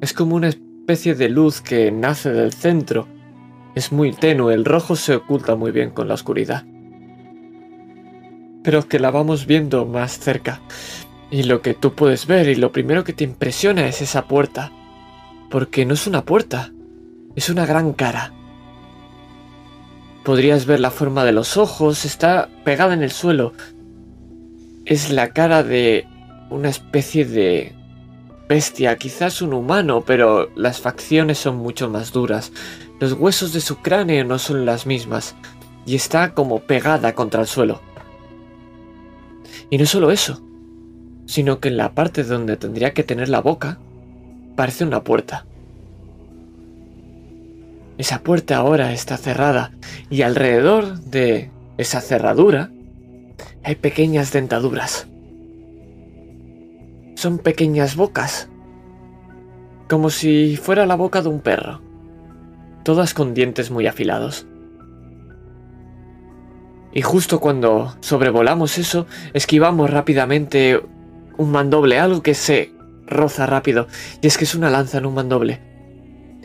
Es 0.02 0.14
como 0.14 0.36
una 0.36 0.50
especie 0.50 1.16
de 1.16 1.30
luz 1.30 1.62
que 1.62 1.92
nace 1.92 2.32
del 2.32 2.54
centro. 2.54 3.08
Es 3.74 3.92
muy 3.92 4.14
tenue, 4.14 4.54
el 4.54 4.66
rojo 4.66 4.96
se 4.96 5.16
oculta 5.16 5.56
muy 5.56 5.72
bien 5.72 5.90
con 5.90 6.08
la 6.08 6.14
oscuridad. 6.14 6.64
Pero 8.64 8.88
que 8.88 9.00
la 9.00 9.10
vamos 9.10 9.48
viendo 9.48 9.88
más 9.88 10.20
cerca. 10.20 10.62
Y 11.32 11.42
lo 11.42 11.64
que 11.64 11.74
tú 11.74 11.96
puedes 11.96 12.28
ver 12.28 12.48
y 12.48 12.54
lo 12.54 12.72
primero 12.72 13.04
que 13.04 13.14
te 13.14 13.24
impresiona 13.24 13.88
es 13.88 14.04
esa 14.04 14.28
puerta. 14.28 14.72
Porque 15.50 15.88
no 15.88 15.96
es 15.96 16.06
una 16.06 16.24
puerta, 16.24 16.72
es 17.36 17.50
una 17.50 17.66
gran 17.66 17.94
cara. 17.94 18.34
Podrías 20.30 20.68
ver 20.68 20.80
la 20.80 20.92
forma 20.92 21.26
de 21.26 21.32
los 21.32 21.58
ojos, 21.58 22.06
está 22.06 22.50
pegada 22.64 22.94
en 22.94 23.02
el 23.02 23.10
suelo. 23.10 23.52
Es 24.86 25.10
la 25.10 25.30
cara 25.30 25.64
de 25.64 26.06
una 26.52 26.70
especie 26.70 27.26
de 27.26 27.74
bestia, 28.48 28.96
quizás 28.98 29.42
un 29.42 29.54
humano, 29.56 30.04
pero 30.06 30.52
las 30.56 30.82
facciones 30.82 31.40
son 31.40 31.58
mucho 31.58 31.90
más 31.90 32.12
duras. 32.12 32.52
Los 33.00 33.14
huesos 33.14 33.54
de 33.54 33.60
su 33.60 33.78
cráneo 33.78 34.24
no 34.24 34.38
son 34.38 34.68
las 34.68 34.86
mismas, 34.86 35.36
y 35.88 35.96
está 35.96 36.36
como 36.36 36.60
pegada 36.60 37.16
contra 37.16 37.42
el 37.42 37.48
suelo. 37.48 37.82
Y 39.72 39.80
no 39.80 39.88
solo 39.88 40.12
eso, 40.12 40.44
sino 41.26 41.60
que 41.60 41.70
en 41.70 41.78
la 41.78 41.96
parte 41.96 42.24
donde 42.24 42.56
tendría 42.56 42.94
que 42.94 43.04
tener 43.04 43.30
la 43.30 43.42
boca, 43.42 43.80
parece 44.56 44.84
una 44.84 45.04
puerta. 45.04 45.48
Esa 48.00 48.24
puerta 48.24 48.56
ahora 48.56 48.94
está 48.94 49.18
cerrada, 49.18 49.72
y 50.10 50.22
alrededor 50.22 51.02
de 51.02 51.52
esa 51.78 52.00
cerradura 52.00 52.72
hay 53.62 53.76
pequeñas 53.76 54.32
dentaduras. 54.32 55.10
Son 57.16 57.40
pequeñas 57.40 57.98
bocas, 57.98 58.48
como 59.90 60.10
si 60.12 60.56
fuera 60.56 60.86
la 60.86 60.96
boca 60.96 61.22
de 61.22 61.28
un 61.28 61.42
perro, 61.42 61.82
todas 62.86 63.14
con 63.14 63.34
dientes 63.34 63.70
muy 63.70 63.86
afilados. 63.86 64.48
Y 66.94 67.02
justo 67.02 67.42
cuando 67.42 67.98
sobrevolamos 68.00 68.78
eso, 68.78 69.08
esquivamos 69.34 69.90
rápidamente 69.90 70.82
un 71.38 71.52
mandoble, 71.52 72.00
algo 72.00 72.24
que 72.24 72.34
se 72.34 72.72
roza 73.06 73.46
rápido, 73.46 73.88
y 74.22 74.28
es 74.28 74.38
que 74.38 74.46
es 74.46 74.56
una 74.56 74.70
lanza 74.70 75.00
en 75.00 75.06
un 75.06 75.16
mandoble. 75.16 75.60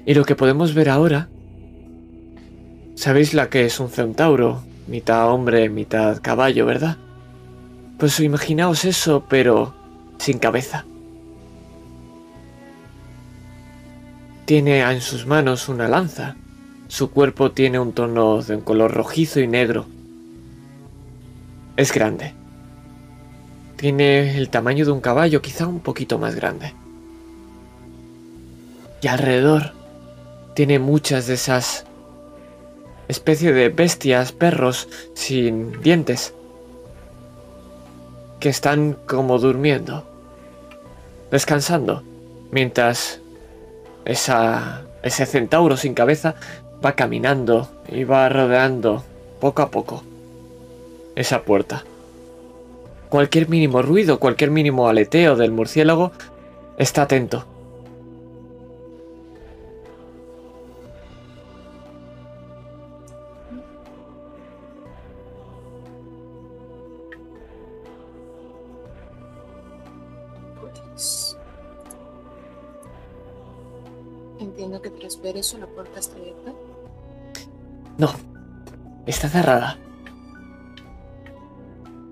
Y 0.04 0.14
lo 0.14 0.24
que 0.24 0.34
podemos 0.34 0.74
ver 0.74 0.90
ahora... 0.90 1.28
¿Sabéis 2.94 3.34
la 3.34 3.50
que 3.50 3.64
es 3.64 3.80
un 3.80 3.90
centauro? 3.90 4.62
Mitad 4.86 5.30
hombre, 5.30 5.68
mitad 5.68 6.20
caballo, 6.22 6.66
¿verdad? 6.66 6.96
Pues 7.98 8.20
imaginaos 8.20 8.84
eso, 8.84 9.24
pero 9.28 9.74
sin 10.18 10.38
cabeza. 10.38 10.84
Tiene 14.44 14.80
en 14.80 15.00
sus 15.00 15.26
manos 15.26 15.68
una 15.68 15.88
lanza. 15.88 16.36
Su 16.88 17.10
cuerpo 17.10 17.50
tiene 17.52 17.78
un 17.78 17.92
tono 17.92 18.42
de 18.42 18.56
un 18.56 18.60
color 18.60 18.92
rojizo 18.92 19.40
y 19.40 19.46
negro. 19.46 19.86
es 21.76 21.92
grande. 21.92 22.34
Tiene 23.76 24.38
el 24.38 24.48
tamaño 24.50 24.84
de 24.84 24.92
un 24.92 25.00
caballo, 25.00 25.42
quizá 25.42 25.66
un 25.66 25.80
poquito 25.80 26.18
más 26.18 26.36
grande. 26.36 26.72
Y 29.02 29.08
alrededor 29.08 29.72
tiene 30.54 30.78
muchas 30.78 31.26
de 31.26 31.34
esas 31.34 31.84
especie 33.08 33.52
de 33.52 33.68
bestias, 33.68 34.32
perros 34.32 34.88
sin 35.14 35.80
dientes, 35.82 36.34
que 38.40 38.48
están 38.48 38.96
como 39.06 39.38
durmiendo, 39.38 40.04
descansando, 41.30 42.02
mientras 42.50 43.20
esa, 44.04 44.82
ese 45.02 45.26
centauro 45.26 45.76
sin 45.76 45.94
cabeza 45.94 46.34
va 46.84 46.92
caminando 46.92 47.68
y 47.88 48.04
va 48.04 48.28
rodeando 48.28 49.04
poco 49.40 49.62
a 49.62 49.70
poco 49.70 50.02
esa 51.16 51.42
puerta. 51.42 51.84
Cualquier 53.08 53.48
mínimo 53.48 53.80
ruido, 53.82 54.18
cualquier 54.18 54.50
mínimo 54.50 54.88
aleteo 54.88 55.36
del 55.36 55.52
murciélago, 55.52 56.12
está 56.76 57.02
atento. 57.02 57.46
Entiendo 74.38 74.80
que 74.80 74.90
tras 74.90 75.20
ver 75.20 75.36
eso 75.36 75.58
la 75.58 75.66
puerta 75.66 75.98
está 75.98 76.16
abierta. 76.16 76.52
No, 77.98 78.10
está 79.06 79.28
cerrada. 79.28 79.78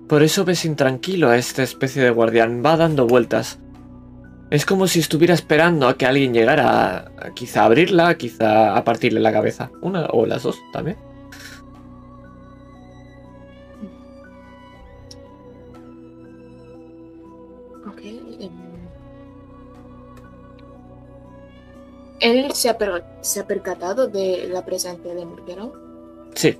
Por 0.07 0.23
eso 0.23 0.45
ves 0.45 0.65
intranquilo 0.65 1.29
a 1.29 1.37
esta 1.37 1.63
especie 1.63 2.03
de 2.03 2.09
guardián. 2.09 2.61
Va 2.65 2.77
dando 2.77 3.07
vueltas. 3.07 3.59
Es 4.49 4.65
como 4.65 4.87
si 4.87 4.99
estuviera 4.99 5.33
esperando 5.33 5.87
a 5.87 5.97
que 5.97 6.05
alguien 6.05 6.33
llegara 6.33 7.11
a 7.19 7.31
quizá 7.33 7.65
abrirla, 7.65 8.15
quizá 8.15 8.75
a 8.75 8.83
partirle 8.83 9.19
la 9.19 9.31
cabeza. 9.31 9.71
Una 9.81 10.05
o 10.11 10.25
las 10.25 10.43
dos 10.43 10.57
también. 10.71 10.97
¿Él 22.33 22.51
se 22.53 22.69
ha, 22.69 22.77
per- 22.77 23.03
se 23.21 23.39
ha 23.41 23.47
percatado 23.47 24.07
de 24.07 24.47
la 24.49 24.63
presencia 24.65 25.13
de 25.13 25.25
murciélago? 25.25 25.73
Sí, 26.35 26.57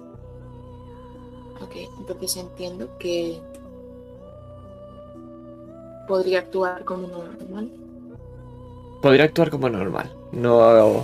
Ok, 1.62 1.76
entonces 2.00 2.36
entiendo 2.38 2.90
que 3.00 3.42
podría 6.08 6.40
actuar 6.40 6.84
como 6.84 7.08
normal. 7.08 7.70
podría 9.02 9.26
actuar 9.26 9.50
como 9.50 9.70
normal. 9.70 10.12
No, 10.32 11.04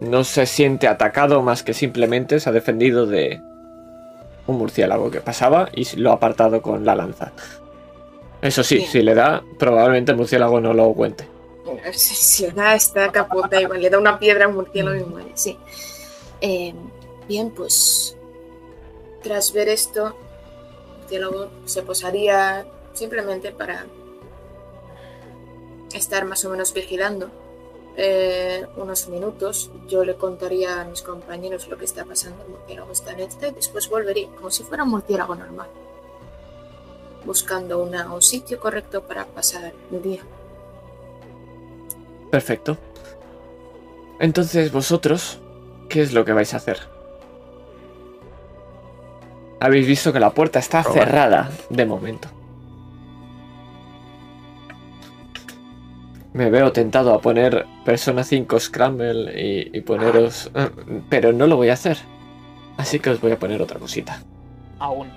no 0.00 0.24
se 0.24 0.46
siente 0.46 0.88
atacado 0.88 1.42
más 1.42 1.62
que 1.62 1.74
simplemente 1.74 2.40
se 2.40 2.48
ha 2.48 2.52
defendido 2.52 3.06
de 3.06 3.40
un 4.46 4.58
murciélago 4.58 5.10
que 5.10 5.20
pasaba 5.20 5.68
y 5.74 5.84
lo 5.96 6.10
ha 6.10 6.14
apartado 6.14 6.62
con 6.62 6.84
la 6.84 6.94
lanza. 6.94 7.32
Eso 8.42 8.62
sí, 8.64 8.76
Bien. 8.76 8.88
si 8.88 9.02
le 9.02 9.14
da, 9.14 9.42
probablemente 9.58 10.12
el 10.12 10.18
murciélago 10.18 10.60
no 10.60 10.72
lo 10.74 10.92
cuente. 10.94 11.29
Si 11.92 12.46
da 12.50 12.74
esta 12.74 13.10
capota 13.12 13.60
igual, 13.60 13.80
le 13.80 13.90
da 13.90 13.98
una 13.98 14.18
piedra 14.18 14.44
a 14.44 14.48
un 14.48 14.54
murciélago 14.56 14.96
y 14.96 15.04
muere, 15.04 15.32
sí. 15.34 15.58
Eh, 16.40 16.74
bien, 17.28 17.50
pues 17.50 18.16
tras 19.22 19.52
ver 19.52 19.68
esto, 19.68 20.08
el 20.08 20.98
murciélago 21.00 21.50
se 21.66 21.82
posaría 21.82 22.66
simplemente 22.92 23.52
para 23.52 23.86
estar 25.94 26.24
más 26.24 26.44
o 26.44 26.50
menos 26.50 26.72
vigilando 26.72 27.30
eh, 27.96 28.66
unos 28.76 29.08
minutos. 29.08 29.70
Yo 29.88 30.04
le 30.04 30.14
contaría 30.16 30.80
a 30.80 30.84
mis 30.84 31.02
compañeros 31.02 31.68
lo 31.68 31.76
que 31.78 31.84
está 31.84 32.04
pasando, 32.04 32.42
el 32.44 32.50
murciélago 32.50 32.92
está 32.92 33.12
en 33.12 33.20
esta 33.20 33.48
y 33.48 33.52
después 33.52 33.88
volvería, 33.88 34.28
como 34.36 34.50
si 34.50 34.62
fuera 34.62 34.84
un 34.84 34.90
murciélago 34.90 35.34
normal, 35.34 35.68
buscando 37.24 37.82
una- 37.82 38.12
un 38.14 38.22
sitio 38.22 38.58
correcto 38.60 39.02
para 39.02 39.26
pasar 39.26 39.72
el 39.92 40.02
día. 40.02 40.22
Perfecto. 42.30 42.78
Entonces 44.20 44.70
vosotros, 44.72 45.40
¿qué 45.88 46.02
es 46.02 46.12
lo 46.12 46.24
que 46.24 46.32
vais 46.32 46.52
a 46.54 46.58
hacer? 46.58 46.78
Habéis 49.60 49.86
visto 49.86 50.12
que 50.12 50.20
la 50.20 50.30
puerta 50.30 50.58
está 50.58 50.82
cerrada 50.82 51.50
de 51.68 51.84
momento. 51.86 52.28
Me 56.32 56.48
veo 56.48 56.70
tentado 56.72 57.12
a 57.12 57.20
poner 57.20 57.66
Persona 57.84 58.22
5 58.22 58.60
Scramble 58.60 59.32
y, 59.38 59.76
y 59.76 59.80
poneros... 59.80 60.50
eh, 60.54 60.70
Pero 61.08 61.32
no 61.32 61.46
lo 61.46 61.56
voy 61.56 61.70
a 61.70 61.72
hacer. 61.74 61.98
Así 62.76 63.00
que 63.00 63.10
os 63.10 63.20
voy 63.20 63.32
a 63.32 63.38
poner 63.38 63.60
otra 63.60 63.78
cosita. 63.80 64.22
Aún. 64.78 65.10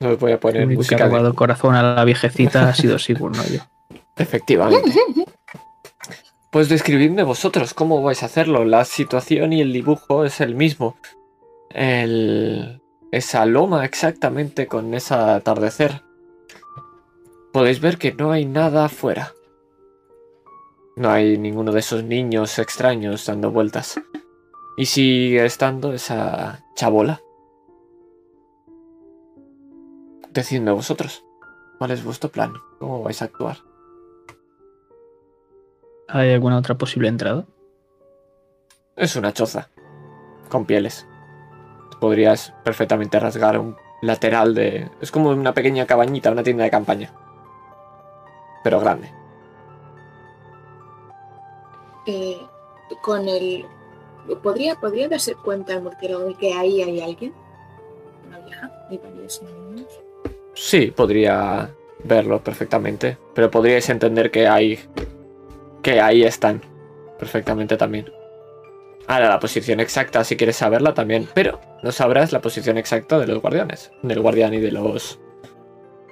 Os 0.00 0.18
voy 0.18 0.30
a 0.30 0.34
El 0.34 0.40
poner 0.40 0.68
que 0.68 0.74
música 0.76 1.04
ha 1.04 1.08
de- 1.08 1.26
el 1.26 1.34
corazón 1.34 1.74
a 1.74 1.82
la 1.82 2.04
viejecita 2.04 2.68
ha 2.68 2.74
sido 2.74 2.98
Sigur, 3.00 3.36
no 3.36 3.42
yo. 3.44 3.60
Efectivamente. 4.18 4.92
Pues 6.50 6.68
describidme 6.68 7.22
vosotros 7.24 7.74
cómo 7.74 8.02
vais 8.02 8.22
a 8.22 8.26
hacerlo. 8.26 8.64
La 8.64 8.84
situación 8.84 9.52
y 9.52 9.60
el 9.60 9.72
dibujo 9.72 10.24
es 10.24 10.40
el 10.40 10.54
mismo. 10.54 10.96
El... 11.70 12.80
Esa 13.10 13.46
loma 13.46 13.84
exactamente 13.84 14.66
con 14.66 14.92
ese 14.94 15.14
atardecer. 15.14 16.02
Podéis 17.52 17.80
ver 17.80 17.98
que 17.98 18.12
no 18.12 18.32
hay 18.32 18.44
nada 18.44 18.86
afuera. 18.86 19.32
No 20.96 21.10
hay 21.10 21.38
ninguno 21.38 21.72
de 21.72 21.80
esos 21.80 22.02
niños 22.04 22.58
extraños 22.58 23.24
dando 23.26 23.50
vueltas. 23.50 24.00
Y 24.76 24.86
sigue 24.86 25.44
estando 25.44 25.92
esa 25.92 26.64
chabola. 26.74 27.20
Decidme 30.30 30.70
vosotros. 30.70 31.24
¿Cuál 31.78 31.92
es 31.92 32.04
vuestro 32.04 32.30
plan? 32.30 32.52
¿Cómo 32.78 33.02
vais 33.02 33.22
a 33.22 33.26
actuar? 33.26 33.67
¿Hay 36.08 36.32
alguna 36.32 36.58
otra 36.58 36.76
posible 36.76 37.08
entrada? 37.08 37.44
Es 38.96 39.14
una 39.16 39.32
choza. 39.32 39.68
Con 40.48 40.64
pieles. 40.64 41.06
Podrías 42.00 42.54
perfectamente 42.64 43.20
rasgar 43.20 43.58
un 43.58 43.76
lateral 44.00 44.54
de... 44.54 44.90
Es 45.00 45.10
como 45.10 45.30
una 45.30 45.52
pequeña 45.52 45.86
cabañita, 45.86 46.32
una 46.32 46.42
tienda 46.42 46.64
de 46.64 46.70
campaña. 46.70 47.12
Pero 48.64 48.80
grande. 48.80 49.12
Eh, 52.06 52.38
con 53.02 53.28
el. 53.28 53.66
¿Podría, 54.42 54.76
¿Podría 54.76 55.08
darse 55.08 55.34
cuenta 55.34 55.74
el 55.74 55.82
murciélago 55.82 56.24
de 56.24 56.34
que 56.34 56.54
ahí 56.54 56.82
hay 56.82 57.00
alguien? 57.00 57.34
Una 58.26 58.38
vieja 58.40 58.70
y 58.90 58.98
varios 58.98 59.42
niños. 59.42 59.88
Sí, 60.54 60.90
podría 60.90 61.70
verlo 62.04 62.42
perfectamente. 62.42 63.18
Pero 63.34 63.50
podríais 63.50 63.88
entender 63.90 64.30
que 64.30 64.48
hay... 64.48 64.78
Que 65.82 66.00
ahí 66.00 66.22
están. 66.22 66.62
Perfectamente 67.18 67.76
también. 67.76 68.12
Ahora, 69.06 69.28
la 69.28 69.40
posición 69.40 69.80
exacta, 69.80 70.22
si 70.24 70.36
quieres 70.36 70.56
saberla 70.56 70.94
también. 70.94 71.28
Pero 71.34 71.60
no 71.82 71.92
sabrás 71.92 72.32
la 72.32 72.40
posición 72.40 72.78
exacta 72.78 73.18
de 73.18 73.26
los 73.26 73.40
guardianes. 73.40 73.90
Del 74.02 74.20
guardián 74.20 74.54
y 74.54 74.58
de 74.58 74.72
los... 74.72 75.18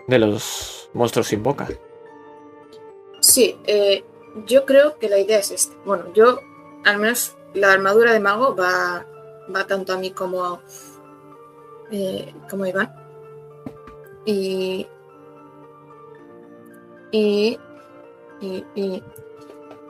De 0.09 0.19
los 0.19 0.89
monstruos 0.95 1.27
sin 1.27 1.43
boca. 1.43 1.69
Sí, 3.21 3.59
eh, 3.67 4.05
yo 4.47 4.65
creo 4.65 4.99
que 4.99 5.09
la 5.09 5.19
idea 5.19 5.39
es 5.39 5.51
esta. 5.51 5.75
Bueno, 5.85 6.13
yo, 6.15 6.41
al 6.85 6.99
menos 6.99 7.37
la 7.55 7.73
armadura 7.73 8.13
de 8.13 8.21
mago 8.21 8.55
va, 8.55 9.05
va 9.55 9.67
tanto 9.67 9.93
a 9.93 9.99
mí 9.99 10.11
como 10.13 10.61
eh, 11.91 12.33
como 12.49 12.65
a 12.65 12.69
Iván. 12.69 12.95
Y, 14.25 14.87
y, 17.13 17.59
y, 18.41 18.65
y 18.75 19.03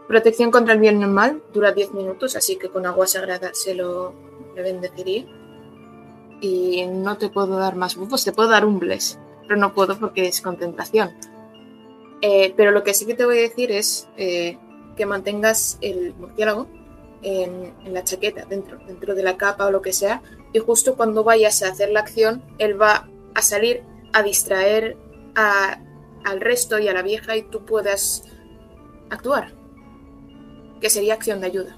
protección 0.08 0.50
contra 0.50 0.74
el 0.74 0.80
bien 0.80 1.00
normal 1.00 1.42
dura 1.52 1.72
10 1.72 1.92
minutos, 1.92 2.36
así 2.36 2.56
que 2.56 2.68
con 2.68 2.86
agua 2.86 3.06
sagrada 3.06 3.50
se 3.52 3.74
lo 3.74 4.14
bendeciría. 4.54 5.26
Y 6.40 6.86
no 6.86 7.16
te 7.16 7.28
puedo 7.28 7.56
dar 7.56 7.76
más 7.76 7.96
buffos, 7.96 8.24
te 8.24 8.32
puedo 8.32 8.50
dar 8.50 8.64
un 8.64 8.78
bless, 8.78 9.18
pero 9.42 9.58
no 9.58 9.72
puedo 9.72 9.98
porque 9.98 10.26
es 10.26 10.40
concentración. 10.40 11.10
Eh, 12.20 12.54
pero 12.56 12.70
lo 12.70 12.82
que 12.82 12.94
sí 12.94 13.06
que 13.06 13.14
te 13.14 13.24
voy 13.24 13.38
a 13.38 13.42
decir 13.42 13.70
es 13.70 14.08
eh, 14.16 14.58
que 14.96 15.06
mantengas 15.06 15.78
el 15.80 16.14
murciélago 16.14 16.66
en, 17.22 17.74
la 17.92 18.04
chaqueta, 18.04 18.44
dentro, 18.44 18.78
dentro 18.86 19.14
de 19.14 19.22
la 19.22 19.36
capa 19.36 19.66
o 19.66 19.70
lo 19.70 19.82
que 19.82 19.92
sea, 19.92 20.22
y 20.52 20.58
justo 20.58 20.96
cuando 20.96 21.24
vayas 21.24 21.62
a 21.62 21.68
hacer 21.68 21.90
la 21.90 22.00
acción, 22.00 22.42
él 22.58 22.80
va 22.80 23.08
a 23.34 23.42
salir 23.42 23.82
a 24.12 24.22
distraer 24.22 24.96
al 25.34 26.40
resto 26.40 26.78
y 26.78 26.88
a 26.88 26.94
la 26.94 27.02
vieja 27.02 27.36
y 27.36 27.42
tú 27.42 27.64
puedas 27.64 28.24
actuar. 29.10 29.52
Que 30.86 30.90
sería 30.90 31.14
acción 31.14 31.40
de 31.40 31.48
ayuda. 31.48 31.76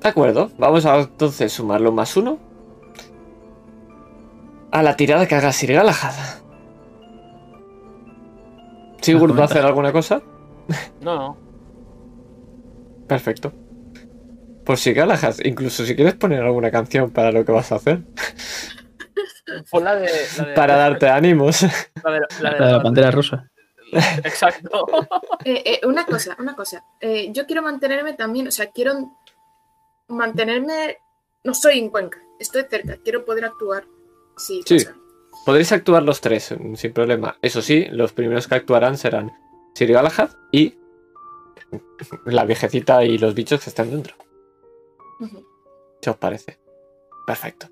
De 0.00 0.08
acuerdo, 0.08 0.50
vamos 0.56 0.86
a 0.86 0.98
entonces 0.98 1.52
sumarlo 1.52 1.92
más 1.92 2.16
uno. 2.16 2.38
A 4.70 4.82
la 4.82 4.96
tirada 4.96 5.28
que 5.28 5.34
haga 5.34 5.52
Sir 5.52 5.74
Galahad. 5.74 6.14
¿Sigurd 9.02 9.36
va 9.38 9.42
a 9.42 9.44
hacer 9.44 9.62
alguna 9.62 9.92
cosa? 9.92 10.22
No, 11.02 11.16
no. 11.18 11.36
Perfecto. 13.06 13.52
Por 14.64 14.78
si 14.78 14.94
Galahad, 14.94 15.34
incluso 15.44 15.84
si 15.84 15.94
quieres 15.94 16.14
poner 16.14 16.40
alguna 16.42 16.70
canción 16.70 17.10
para 17.10 17.30
lo 17.30 17.44
que 17.44 17.52
vas 17.52 17.72
a 17.72 17.74
hacer, 17.74 18.04
Fue 19.66 19.82
la 19.82 19.96
de. 19.96 20.08
La 20.38 20.44
de 20.46 20.54
para 20.54 20.76
darte 20.76 21.10
ánimos. 21.10 21.60
La 22.02 22.10
de 22.10 22.20
la, 22.20 22.50
de- 22.52 22.58
La 22.58 22.66
de 22.68 22.72
la 22.72 22.82
pantera 22.82 23.10
rosa. 23.10 23.50
Exacto. 23.92 24.86
Eh, 25.44 25.62
eh, 25.64 25.86
una 25.86 26.04
cosa, 26.04 26.36
una 26.40 26.56
cosa. 26.56 26.84
Eh, 27.00 27.30
yo 27.32 27.46
quiero 27.46 27.62
mantenerme 27.62 28.14
también, 28.14 28.48
o 28.48 28.50
sea, 28.50 28.72
quiero 28.72 29.12
mantenerme. 30.08 30.98
No 31.44 31.54
soy 31.54 31.78
en 31.78 31.90
Cuenca, 31.90 32.18
estoy 32.40 32.64
cerca, 32.68 32.96
quiero 33.04 33.24
poder 33.24 33.44
actuar. 33.44 33.86
Sí, 34.36 34.62
Sí. 34.66 34.78
pasa. 34.84 34.96
Podréis 35.44 35.70
actuar 35.70 36.02
los 36.02 36.20
tres 36.20 36.52
sin 36.74 36.92
problema. 36.92 37.38
Eso 37.42 37.62
sí, 37.62 37.84
los 37.90 38.12
primeros 38.12 38.48
que 38.48 38.56
actuarán 38.56 38.98
serán 38.98 39.32
Sir 39.74 39.92
Galahad 39.92 40.30
y 40.50 40.76
la 42.24 42.44
viejecita 42.44 43.04
y 43.04 43.18
los 43.18 43.34
bichos 43.34 43.62
que 43.62 43.70
están 43.70 43.90
dentro. 43.90 44.16
Ujú. 45.20 45.46
¿Qué 46.02 46.10
os 46.10 46.16
parece? 46.16 46.58
Perfecto. 47.24 47.68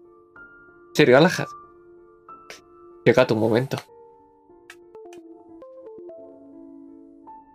Sir 0.94 1.10
Galahad. 1.10 1.48
Llega 3.04 3.26
tu 3.26 3.34
momento. 3.34 3.78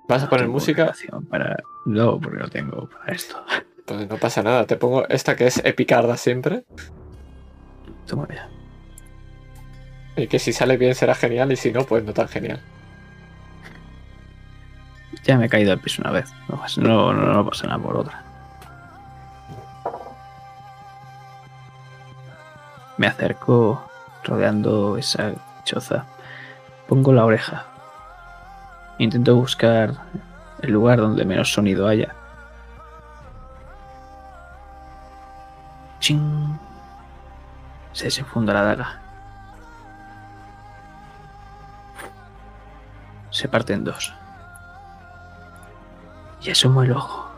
¿Vas 0.09 0.23
a 0.23 0.29
poner 0.29 0.47
música? 0.47 0.91
Para... 1.29 1.57
No, 1.85 2.19
porque 2.19 2.39
no 2.39 2.49
tengo 2.49 2.89
para 2.89 3.13
esto. 3.13 3.45
Pues 3.85 4.09
no 4.09 4.17
pasa 4.17 4.41
nada. 4.41 4.65
Te 4.65 4.75
pongo 4.75 5.07
esta 5.07 5.35
que 5.35 5.45
es 5.45 5.63
epicarda 5.63 6.17
siempre. 6.17 6.65
Toma 8.07 8.27
ya. 8.27 8.49
Y 10.15 10.25
que 10.25 10.39
si 10.39 10.51
sale 10.51 10.77
bien 10.77 10.95
será 10.95 11.13
genial 11.13 11.51
y 11.51 11.55
si 11.55 11.71
no, 11.71 11.83
pues 11.83 12.03
no 12.03 12.11
tan 12.11 12.27
genial. 12.27 12.59
Ya 15.25 15.37
me 15.37 15.45
he 15.45 15.49
caído 15.49 15.73
al 15.73 15.79
piso 15.79 16.01
una 16.01 16.11
vez. 16.11 16.33
No, 16.47 16.63
no, 16.77 17.13
no, 17.13 17.33
no 17.33 17.45
pasa 17.47 17.67
nada 17.67 17.77
por 17.77 17.97
otra. 17.97 18.23
Me 22.97 23.05
acerco 23.05 23.87
rodeando 24.23 24.97
esa 24.97 25.33
choza. 25.65 26.07
Pongo 26.87 27.13
la 27.13 27.25
oreja. 27.25 27.67
Intento 28.99 29.33
buscar 29.37 29.93
el 30.61 30.71
lugar 30.71 30.99
donde 30.99 31.23
menos 31.23 31.53
sonido 31.53 31.87
haya. 31.87 32.13
¡Ching! 36.01 36.59
Se 37.93 38.05
desenfunda 38.05 38.53
la 38.53 38.63
daga. 38.63 39.01
Se 43.29 43.47
parte 43.47 43.71
en 43.71 43.85
dos. 43.85 44.13
Y 46.41 46.51
asomo 46.51 46.83
el 46.83 46.91
ojo. 46.91 47.29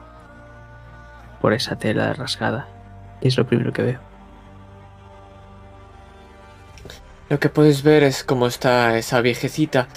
Por 1.42 1.54
esa 1.54 1.76
tela 1.76 2.12
rasgada. 2.14 2.68
Es 3.22 3.38
lo 3.38 3.46
primero 3.46 3.72
que 3.72 3.84
veo. 3.84 4.00
Lo 7.30 7.40
que 7.40 7.50
puedes 7.50 7.84
ver 7.84 8.02
es 8.02 8.24
cómo 8.24 8.48
está 8.48 8.98
esa 8.98 9.22
viejecita 9.22 9.88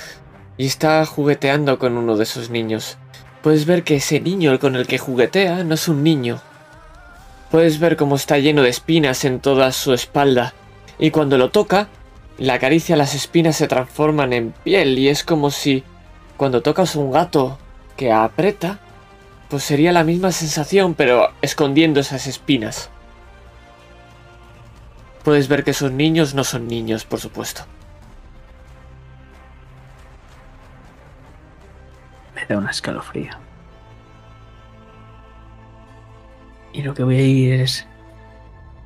y 0.56 0.66
está 0.66 1.04
jugueteando 1.06 1.78
con 1.78 1.96
uno 1.96 2.16
de 2.16 2.24
esos 2.24 2.50
niños. 2.50 2.96
Puedes 3.42 3.66
ver 3.66 3.84
que 3.84 3.96
ese 3.96 4.20
niño 4.20 4.58
con 4.58 4.76
el 4.76 4.86
que 4.86 4.98
juguetea 4.98 5.64
no 5.64 5.74
es 5.74 5.88
un 5.88 6.02
niño. 6.02 6.40
Puedes 7.50 7.78
ver 7.78 7.96
cómo 7.96 8.16
está 8.16 8.38
lleno 8.38 8.62
de 8.62 8.70
espinas 8.70 9.24
en 9.24 9.40
toda 9.40 9.70
su 9.72 9.92
espalda 9.92 10.54
y 10.98 11.10
cuando 11.10 11.38
lo 11.38 11.50
toca, 11.50 11.88
la 12.38 12.58
caricia 12.58 12.96
las 12.96 13.14
espinas 13.14 13.56
se 13.56 13.68
transforman 13.68 14.32
en 14.32 14.52
piel 14.52 14.98
y 14.98 15.08
es 15.08 15.24
como 15.24 15.50
si 15.50 15.84
cuando 16.36 16.62
tocas 16.62 16.96
un 16.96 17.12
gato 17.12 17.58
que 17.96 18.12
aprieta, 18.12 18.80
pues 19.48 19.62
sería 19.62 19.92
la 19.92 20.04
misma 20.04 20.32
sensación 20.32 20.94
pero 20.94 21.30
escondiendo 21.42 22.00
esas 22.00 22.26
espinas. 22.26 22.90
Puedes 25.22 25.48
ver 25.48 25.64
que 25.64 25.70
esos 25.70 25.90
niños 25.90 26.34
no 26.34 26.44
son 26.44 26.66
niños, 26.66 27.04
por 27.04 27.20
supuesto. 27.20 27.64
Da 32.46 32.58
una 32.58 32.70
escalofrío. 32.70 33.32
Y 36.72 36.82
lo 36.82 36.92
que 36.92 37.04
voy 37.04 37.16
a 37.16 37.22
ir 37.22 37.60
es 37.60 37.86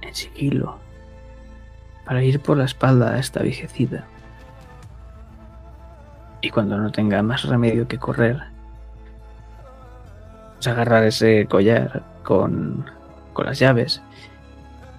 en 0.03 0.15
sigilo. 0.15 0.79
Para 2.05 2.23
ir 2.23 2.41
por 2.41 2.57
la 2.57 2.65
espalda 2.65 3.13
a 3.13 3.19
esta 3.19 3.43
viejecita. 3.43 4.05
Y 6.41 6.51
cuando 6.51 6.79
no 6.79 6.93
tenga 6.93 7.23
más 7.23 7.45
remedio 7.45 7.89
que 7.89 7.99
correr, 7.99 8.43
pues 10.55 10.67
agarrar 10.69 11.05
ese 11.05 11.47
collar 11.47 12.05
con, 12.23 12.89
con 13.33 13.47
las 13.47 13.59
llaves 13.59 14.03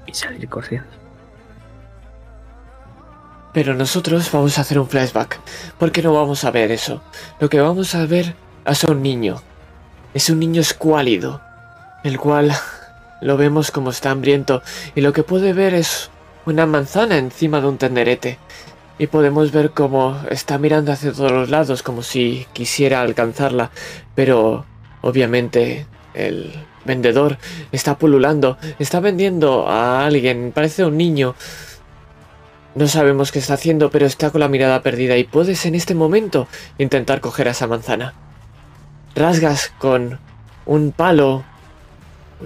y 0.06 0.14
salir 0.14 0.50
corriendo. 0.50 0.90
Pero 3.54 3.74
nosotros 3.74 4.32
vamos 4.32 4.58
a 4.58 4.62
hacer 4.62 4.80
un 4.80 4.88
flashback, 4.88 5.40
porque 5.78 6.02
no 6.02 6.14
vamos 6.14 6.44
a 6.44 6.52
ver 6.52 6.72
eso. 6.72 7.02
Lo 7.40 7.50
que 7.50 7.60
vamos 7.60 7.96
a 7.96 8.06
ver 8.06 8.36
es 8.72 8.84
a 8.84 8.92
un 8.92 9.02
niño. 9.02 9.42
Es 10.14 10.30
un 10.30 10.40
niño 10.40 10.62
escuálido, 10.62 11.42
el 12.04 12.20
cual 12.20 12.52
lo 13.22 13.38
vemos 13.38 13.72
como 13.72 13.90
está 13.90 14.12
hambriento 14.12 14.62
y 14.96 15.02
lo 15.02 15.14
que 15.14 15.24
puede 15.24 15.54
ver 15.54 15.74
es 15.74 16.10
una 16.46 16.66
manzana 16.66 17.18
encima 17.18 17.62
de 17.62 17.68
un 17.68 17.78
tenderete. 17.78 18.38
Y 18.98 19.08
podemos 19.08 19.52
ver 19.52 19.72
cómo 19.72 20.20
está 20.30 20.58
mirando 20.58 20.92
hacia 20.92 21.14
todos 21.14 21.32
los 21.32 21.50
lados 21.50 21.84
como 21.84 22.04
si 22.04 22.48
quisiera 22.54 23.02
alcanzarla, 23.02 23.72
pero 24.14 24.66
obviamente 25.02 25.86
el 26.14 26.54
vendedor 26.84 27.38
está 27.72 27.98
pululando, 27.98 28.58
está 28.78 29.00
vendiendo 29.00 29.70
a 29.70 30.06
alguien, 30.06 30.52
parece 30.54 30.84
un 30.84 30.98
niño. 30.98 31.36
No 32.76 32.88
sabemos 32.88 33.32
qué 33.32 33.40
está 33.40 33.54
haciendo, 33.54 33.90
pero 33.90 34.06
está 34.06 34.32
con 34.32 34.42
la 34.42 34.48
mirada 34.48 34.82
perdida 34.82 35.18
y 35.18 35.24
puedes 35.24 35.66
en 35.66 35.76
este 35.76 35.96
momento 35.96 36.48
intentar 36.78 37.22
coger 37.22 37.48
a 37.48 37.52
esa 37.52 37.68
manzana. 37.68 38.14
Rasgas 39.20 39.74
con 39.78 40.18
un 40.66 40.94
palo 40.94 41.44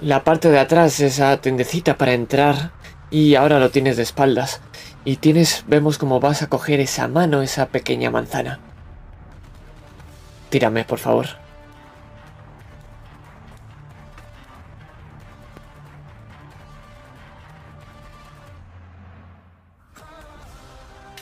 la 0.02 0.24
parte 0.24 0.50
de 0.50 0.58
atrás 0.58 0.98
esa 0.98 1.36
tendecita 1.40 1.96
para 1.96 2.14
entrar 2.14 2.72
y 3.12 3.36
ahora 3.36 3.60
lo 3.60 3.70
tienes 3.70 3.96
de 3.96 4.02
espaldas. 4.02 4.60
Y 5.04 5.18
tienes, 5.18 5.62
vemos 5.68 5.98
cómo 5.98 6.18
vas 6.18 6.42
a 6.42 6.48
coger 6.48 6.80
esa 6.80 7.06
mano, 7.06 7.42
esa 7.42 7.66
pequeña 7.66 8.10
manzana. 8.10 8.58
Tírame, 10.50 10.84
por 10.84 10.98
favor. 10.98 11.26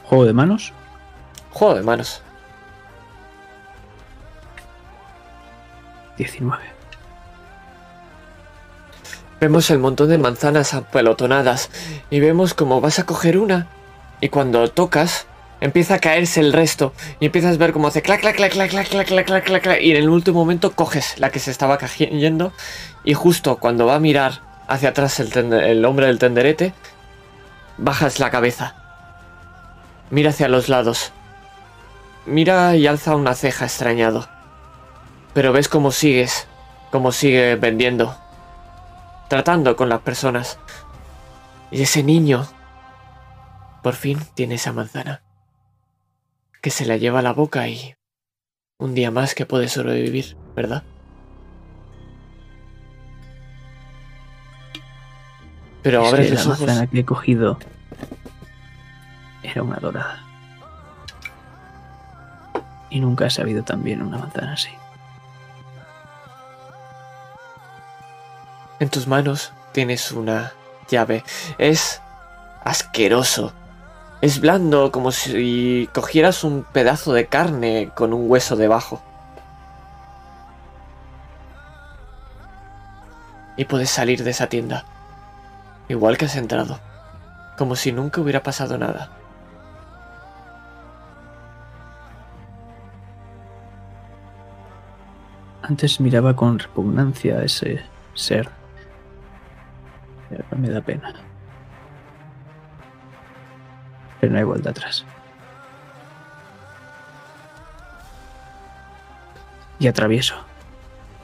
Juego 0.04 0.24
de 0.24 0.32
manos. 0.32 0.72
Juego 1.50 1.74
de 1.74 1.82
manos. 1.82 2.22
19. 6.18 6.62
Vemos 9.40 9.70
el 9.70 9.78
montón 9.78 10.08
de 10.08 10.18
manzanas 10.18 10.72
apelotonadas 10.72 11.70
y 12.10 12.20
vemos 12.20 12.54
cómo 12.54 12.80
vas 12.80 12.98
a 12.98 13.06
coger 13.06 13.38
una 13.38 13.66
y 14.20 14.28
cuando 14.28 14.70
tocas 14.70 15.26
empieza 15.60 15.94
a 15.94 15.98
caerse 15.98 16.40
el 16.40 16.52
resto 16.52 16.92
y 17.18 17.26
empiezas 17.26 17.56
a 17.56 17.58
ver 17.58 17.72
cómo 17.72 17.88
hace 17.88 18.02
clac 18.02 18.20
clac 18.20 18.36
clac 18.36 18.52
clac 18.52 18.70
clac 18.70 18.88
clac 18.88 19.06
clac 19.06 19.26
clac 19.26 19.62
clac 19.62 19.80
y 19.80 19.90
en 19.90 19.96
el 19.96 20.08
último 20.08 20.38
momento 20.38 20.72
coges 20.72 21.18
la 21.18 21.30
que 21.30 21.40
se 21.40 21.50
estaba 21.50 21.78
cayendo 21.78 22.52
y 23.02 23.14
justo 23.14 23.56
cuando 23.56 23.86
va 23.86 23.96
a 23.96 24.00
mirar 24.00 24.42
hacia 24.68 24.90
atrás 24.90 25.18
el, 25.18 25.52
el 25.52 25.84
hombre 25.84 26.06
del 26.06 26.18
tenderete 26.18 26.72
bajas 27.78 28.20
la 28.20 28.30
cabeza. 28.30 28.74
Mira 30.10 30.30
hacia 30.30 30.48
los 30.48 30.68
lados. 30.68 31.12
Mira 32.26 32.76
y 32.76 32.86
alza 32.86 33.16
una 33.16 33.34
ceja 33.34 33.64
extrañado. 33.64 34.28
Pero 35.34 35.52
ves 35.52 35.68
cómo 35.68 35.90
sigues, 35.92 36.46
cómo 36.90 37.12
sigue 37.12 37.56
vendiendo 37.56 38.16
tratando 39.32 39.76
con 39.76 39.88
las 39.88 40.00
personas. 40.02 40.58
Y 41.70 41.80
ese 41.80 42.02
niño, 42.02 42.46
por 43.82 43.94
fin, 43.94 44.18
tiene 44.34 44.56
esa 44.56 44.74
manzana. 44.74 45.22
Que 46.60 46.68
se 46.68 46.84
la 46.84 46.98
lleva 46.98 47.20
a 47.20 47.22
la 47.22 47.32
boca 47.32 47.66
y... 47.66 47.94
Un 48.78 48.94
día 48.94 49.10
más 49.10 49.34
que 49.34 49.46
puede 49.46 49.68
sobrevivir, 49.68 50.36
¿verdad? 50.54 50.82
Pero 55.82 56.02
Es 56.04 56.12
abres 56.12 56.26
que 56.26 56.34
la 56.34 56.38
los 56.40 56.46
ojos. 56.48 56.60
manzana 56.66 56.86
que 56.88 56.98
he 56.98 57.04
cogido 57.06 57.58
era 59.42 59.62
una 59.62 59.76
dorada. 59.76 60.22
Y 62.90 63.00
nunca 63.00 63.24
he 63.24 63.30
sabido 63.30 63.64
tan 63.64 63.82
bien 63.82 64.02
una 64.02 64.18
manzana 64.18 64.52
así. 64.52 64.68
En 68.82 68.90
tus 68.90 69.06
manos 69.06 69.52
tienes 69.70 70.10
una 70.10 70.54
llave. 70.88 71.22
Es 71.56 72.02
asqueroso. 72.64 73.52
Es 74.20 74.40
blando 74.40 74.90
como 74.90 75.12
si 75.12 75.88
cogieras 75.94 76.42
un 76.42 76.64
pedazo 76.64 77.12
de 77.12 77.26
carne 77.26 77.92
con 77.94 78.12
un 78.12 78.28
hueso 78.28 78.56
debajo. 78.56 79.00
Y 83.56 83.66
puedes 83.66 83.88
salir 83.88 84.24
de 84.24 84.30
esa 84.30 84.48
tienda. 84.48 84.84
Igual 85.88 86.18
que 86.18 86.24
has 86.24 86.34
entrado. 86.34 86.80
Como 87.56 87.76
si 87.76 87.92
nunca 87.92 88.20
hubiera 88.20 88.42
pasado 88.42 88.78
nada. 88.78 89.10
Antes 95.62 96.00
miraba 96.00 96.34
con 96.34 96.58
repugnancia 96.58 97.36
a 97.36 97.44
ese 97.44 97.84
ser. 98.14 98.61
Me 100.56 100.70
da 100.70 100.80
pena. 100.80 101.14
Pero 104.20 104.32
no 104.32 104.38
hay 104.38 104.44
vuelta 104.44 104.70
atrás. 104.70 105.04
Y 109.78 109.88
atravieso 109.88 110.36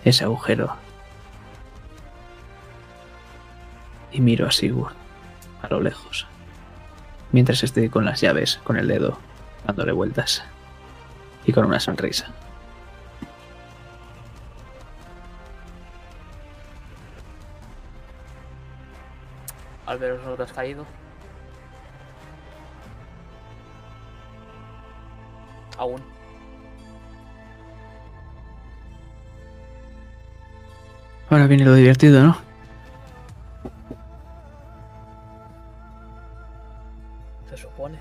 ese 0.05 0.25
agujero. 0.25 0.75
Y 4.11 4.21
miro 4.21 4.47
a 4.47 4.51
Sigurd 4.51 4.95
a 5.63 5.69
lo 5.69 5.81
lejos. 5.81 6.27
Mientras 7.33 7.63
estoy 7.63 7.89
con 7.89 8.05
las 8.05 8.21
llaves, 8.21 8.61
con 8.65 8.77
el 8.77 8.89
dedo, 8.89 9.19
dándole 9.67 9.93
vueltas. 9.93 10.43
Y 11.45 11.53
con 11.53 11.67
una 11.67 11.81
sonrisa. 11.81 12.33
Al 19.89 19.99
ver 19.99 20.21
no 20.21 20.35
te 20.35 20.43
has 20.43 20.53
caído. 20.53 20.85
Aún. 25.79 26.03
Ahora 31.31 31.47
viene 31.47 31.65
lo 31.65 31.73
divertido, 31.73 32.23
¿no? 32.23 32.37
Se 37.49 37.57
supone. 37.57 37.99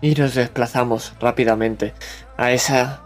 Y 0.00 0.14
nos 0.14 0.36
desplazamos 0.36 1.12
rápidamente 1.18 1.92
a 2.36 2.52
esa. 2.52 3.00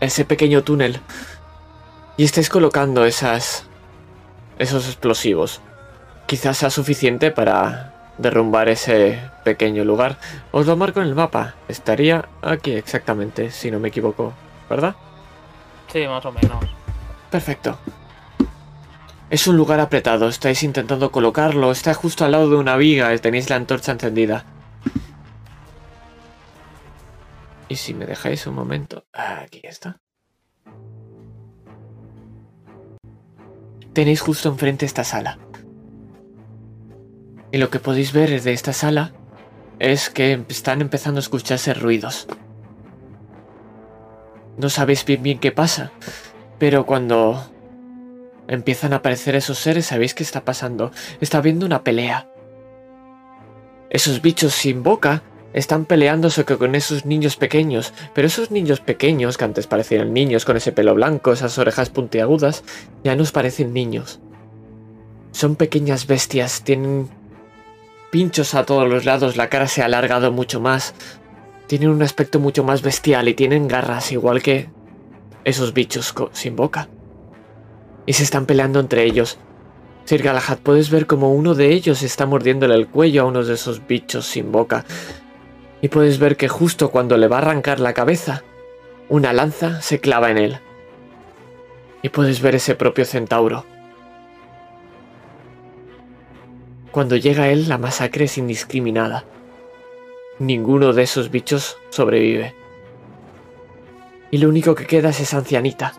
ese 0.00 0.24
pequeño 0.24 0.64
túnel. 0.64 0.98
Y 2.16 2.24
estáis 2.24 2.48
colocando 2.48 3.04
esas. 3.04 3.66
esos 4.58 4.86
explosivos. 4.86 5.60
Quizás 6.26 6.58
sea 6.58 6.70
suficiente 6.70 7.30
para 7.30 8.14
derrumbar 8.18 8.68
ese 8.68 9.20
pequeño 9.44 9.84
lugar. 9.84 10.18
Os 10.52 10.66
lo 10.66 10.76
marco 10.76 11.00
en 11.00 11.08
el 11.08 11.14
mapa. 11.14 11.54
Estaría 11.68 12.28
aquí 12.42 12.72
exactamente, 12.72 13.50
si 13.50 13.70
no 13.70 13.80
me 13.80 13.88
equivoco. 13.88 14.32
¿Verdad? 14.70 14.94
Sí, 15.92 16.06
más 16.06 16.24
o 16.24 16.32
menos. 16.32 16.64
Perfecto. 17.30 17.78
Es 19.30 19.48
un 19.48 19.56
lugar 19.56 19.80
apretado, 19.80 20.28
estáis 20.28 20.62
intentando 20.62 21.10
colocarlo, 21.10 21.72
está 21.72 21.92
justo 21.94 22.24
al 22.24 22.32
lado 22.32 22.48
de 22.50 22.56
una 22.56 22.76
viga, 22.76 23.16
tenéis 23.18 23.50
la 23.50 23.56
antorcha 23.56 23.92
encendida. 23.92 24.44
Y 27.68 27.76
si 27.76 27.94
me 27.94 28.06
dejáis 28.06 28.46
un 28.46 28.54
momento, 28.54 29.06
aquí 29.12 29.60
está. 29.64 30.03
Tenéis 33.94 34.20
justo 34.20 34.48
enfrente 34.48 34.84
esta 34.84 35.04
sala. 35.04 35.38
Y 37.52 37.58
lo 37.58 37.70
que 37.70 37.78
podéis 37.78 38.12
ver 38.12 38.42
de 38.42 38.52
esta 38.52 38.72
sala 38.72 39.12
es 39.78 40.10
que 40.10 40.44
están 40.48 40.80
empezando 40.80 41.18
a 41.18 41.22
escucharse 41.22 41.72
ruidos. 41.74 42.26
No 44.58 44.68
sabéis 44.68 45.04
bien 45.04 45.22
bien 45.22 45.38
qué 45.38 45.52
pasa, 45.52 45.92
pero 46.58 46.86
cuando 46.86 47.48
empiezan 48.48 48.92
a 48.92 48.96
aparecer 48.96 49.36
esos 49.36 49.58
seres, 49.58 49.86
sabéis 49.86 50.14
qué 50.14 50.24
está 50.24 50.44
pasando. 50.44 50.90
Está 51.20 51.38
habiendo 51.38 51.64
una 51.64 51.84
pelea. 51.84 52.28
Esos 53.90 54.20
bichos 54.22 54.54
sin 54.54 54.82
boca 54.82 55.22
están 55.54 55.84
peleándose 55.86 56.44
con 56.44 56.74
esos 56.74 57.06
niños 57.06 57.36
pequeños, 57.36 57.94
pero 58.12 58.26
esos 58.26 58.50
niños 58.50 58.80
pequeños, 58.80 59.38
que 59.38 59.44
antes 59.44 59.68
parecían 59.68 60.12
niños 60.12 60.44
con 60.44 60.56
ese 60.56 60.72
pelo 60.72 60.94
blanco, 60.94 61.32
esas 61.32 61.56
orejas 61.58 61.90
puntiagudas, 61.90 62.64
ya 63.04 63.14
nos 63.14 63.30
parecen 63.32 63.72
niños. 63.72 64.20
Son 65.30 65.54
pequeñas 65.54 66.06
bestias, 66.08 66.62
tienen 66.64 67.08
pinchos 68.10 68.54
a 68.54 68.64
todos 68.64 68.88
los 68.88 69.04
lados, 69.04 69.36
la 69.36 69.48
cara 69.48 69.68
se 69.68 69.82
ha 69.82 69.86
alargado 69.86 70.32
mucho 70.32 70.60
más, 70.60 70.94
tienen 71.68 71.88
un 71.88 72.02
aspecto 72.02 72.40
mucho 72.40 72.64
más 72.64 72.82
bestial 72.82 73.28
y 73.28 73.34
tienen 73.34 73.68
garras 73.68 74.10
igual 74.10 74.42
que 74.42 74.68
esos 75.44 75.72
bichos 75.72 76.12
sin 76.32 76.56
boca. 76.56 76.88
Y 78.06 78.12
se 78.14 78.24
están 78.24 78.46
peleando 78.46 78.80
entre 78.80 79.04
ellos. 79.04 79.38
Sir 80.04 80.22
Galahad, 80.22 80.58
puedes 80.58 80.90
ver 80.90 81.06
como 81.06 81.32
uno 81.32 81.54
de 81.54 81.72
ellos 81.72 82.02
está 82.02 82.26
mordiéndole 82.26 82.74
el 82.74 82.88
cuello 82.88 83.22
a 83.22 83.26
uno 83.26 83.42
de 83.42 83.54
esos 83.54 83.86
bichos 83.86 84.26
sin 84.26 84.52
boca. 84.52 84.84
Y 85.84 85.88
puedes 85.88 86.18
ver 86.18 86.38
que 86.38 86.48
justo 86.48 86.90
cuando 86.90 87.18
le 87.18 87.28
va 87.28 87.36
a 87.36 87.40
arrancar 87.40 87.78
la 87.78 87.92
cabeza, 87.92 88.42
una 89.10 89.34
lanza 89.34 89.82
se 89.82 90.00
clava 90.00 90.30
en 90.30 90.38
él. 90.38 90.58
Y 92.00 92.08
puedes 92.08 92.40
ver 92.40 92.54
ese 92.54 92.74
propio 92.74 93.04
centauro. 93.04 93.66
Cuando 96.90 97.16
llega 97.16 97.50
él, 97.50 97.68
la 97.68 97.76
masacre 97.76 98.24
es 98.24 98.38
indiscriminada. 98.38 99.26
Ninguno 100.38 100.94
de 100.94 101.02
esos 101.02 101.30
bichos 101.30 101.76
sobrevive. 101.90 102.54
Y 104.30 104.38
lo 104.38 104.48
único 104.48 104.74
que 104.74 104.86
queda 104.86 105.10
es 105.10 105.20
esa 105.20 105.36
ancianita, 105.36 105.92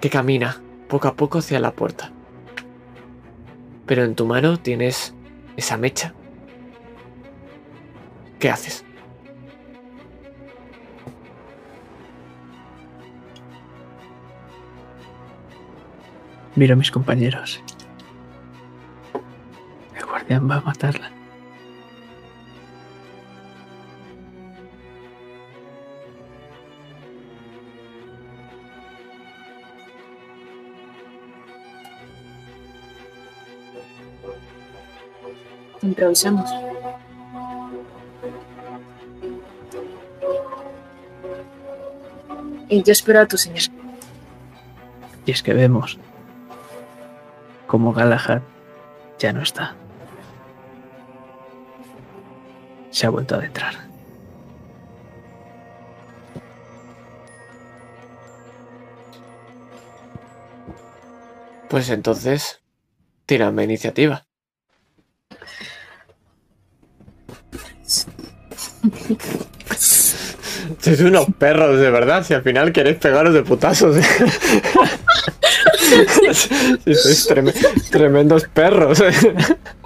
que 0.00 0.08
camina 0.08 0.62
poco 0.88 1.08
a 1.08 1.16
poco 1.16 1.40
hacia 1.40 1.60
la 1.60 1.72
puerta. 1.72 2.12
Pero 3.84 4.04
en 4.04 4.14
tu 4.14 4.24
mano 4.24 4.58
tienes 4.58 5.12
esa 5.58 5.76
mecha. 5.76 6.14
¿Qué 8.38 8.50
haces? 8.50 8.84
Miro 16.54 16.74
a 16.74 16.76
mis 16.76 16.90
compañeros. 16.90 17.60
El 19.96 20.04
guardián 20.06 20.48
va 20.48 20.56
a 20.56 20.60
matarla. 20.60 21.10
Improvisamos. 35.82 36.77
Y 42.68 42.82
yo 42.82 42.92
espero 42.92 43.20
a 43.20 43.26
tu 43.26 43.38
señor. 43.38 43.62
Y 45.24 45.30
es 45.30 45.42
que 45.42 45.54
vemos 45.54 45.98
como 47.66 47.92
Galahad 47.92 48.42
ya 49.18 49.32
no 49.32 49.42
está. 49.42 49.76
Se 52.90 53.06
ha 53.06 53.10
vuelto 53.10 53.34
a 53.34 53.38
adentrar. 53.38 53.74
Pues 61.68 61.90
entonces, 61.90 62.62
tírame 63.26 63.64
iniciativa. 63.64 64.24
Sois 70.80 71.00
unos 71.00 71.26
perros, 71.38 71.78
de 71.78 71.90
verdad, 71.90 72.24
si 72.24 72.34
al 72.34 72.42
final 72.42 72.72
queréis 72.72 72.96
pegaros 72.98 73.34
de 73.34 73.42
putazos. 73.42 73.96
Si 76.84 76.94
sois 76.94 77.26
treme- 77.28 77.54
tremendos 77.90 78.44
perros. 78.52 79.02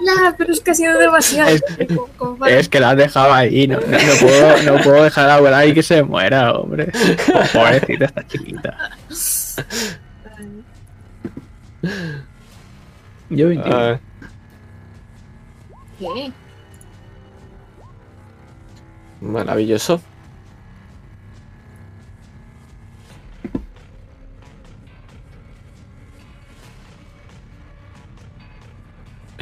Nah, 0.03 0.33
pero 0.37 0.53
es 0.53 0.59
que 0.61 0.73
ha 0.73 0.75
sido 0.75 0.99
demasiado. 0.99 1.49
Es- 1.51 1.63
Es 2.49 2.69
que 2.69 2.81
la 2.81 2.91
has 2.91 2.97
dejado 2.97 3.33
ahí. 3.33 3.69
No, 3.69 3.79
no- 3.79 3.87
no 3.87 4.15
puedo, 4.21 4.63
no 4.65 4.83
puedo 4.83 5.05
dejar 5.05 5.31
a 5.31 5.35
abuela 5.37 5.59
ahí 5.59 5.73
que 5.73 5.83
se 5.85 6.03
muera, 6.03 6.53
hombre. 6.55 6.91
Pobrecita 7.53 8.07
esta 8.07 8.27
chiquita. 8.27 8.91
Yo 13.31 13.49
21. 13.49 13.77
Ah, 13.77 14.01
¿Qué? 16.01 16.33
maravilloso. 19.21 20.01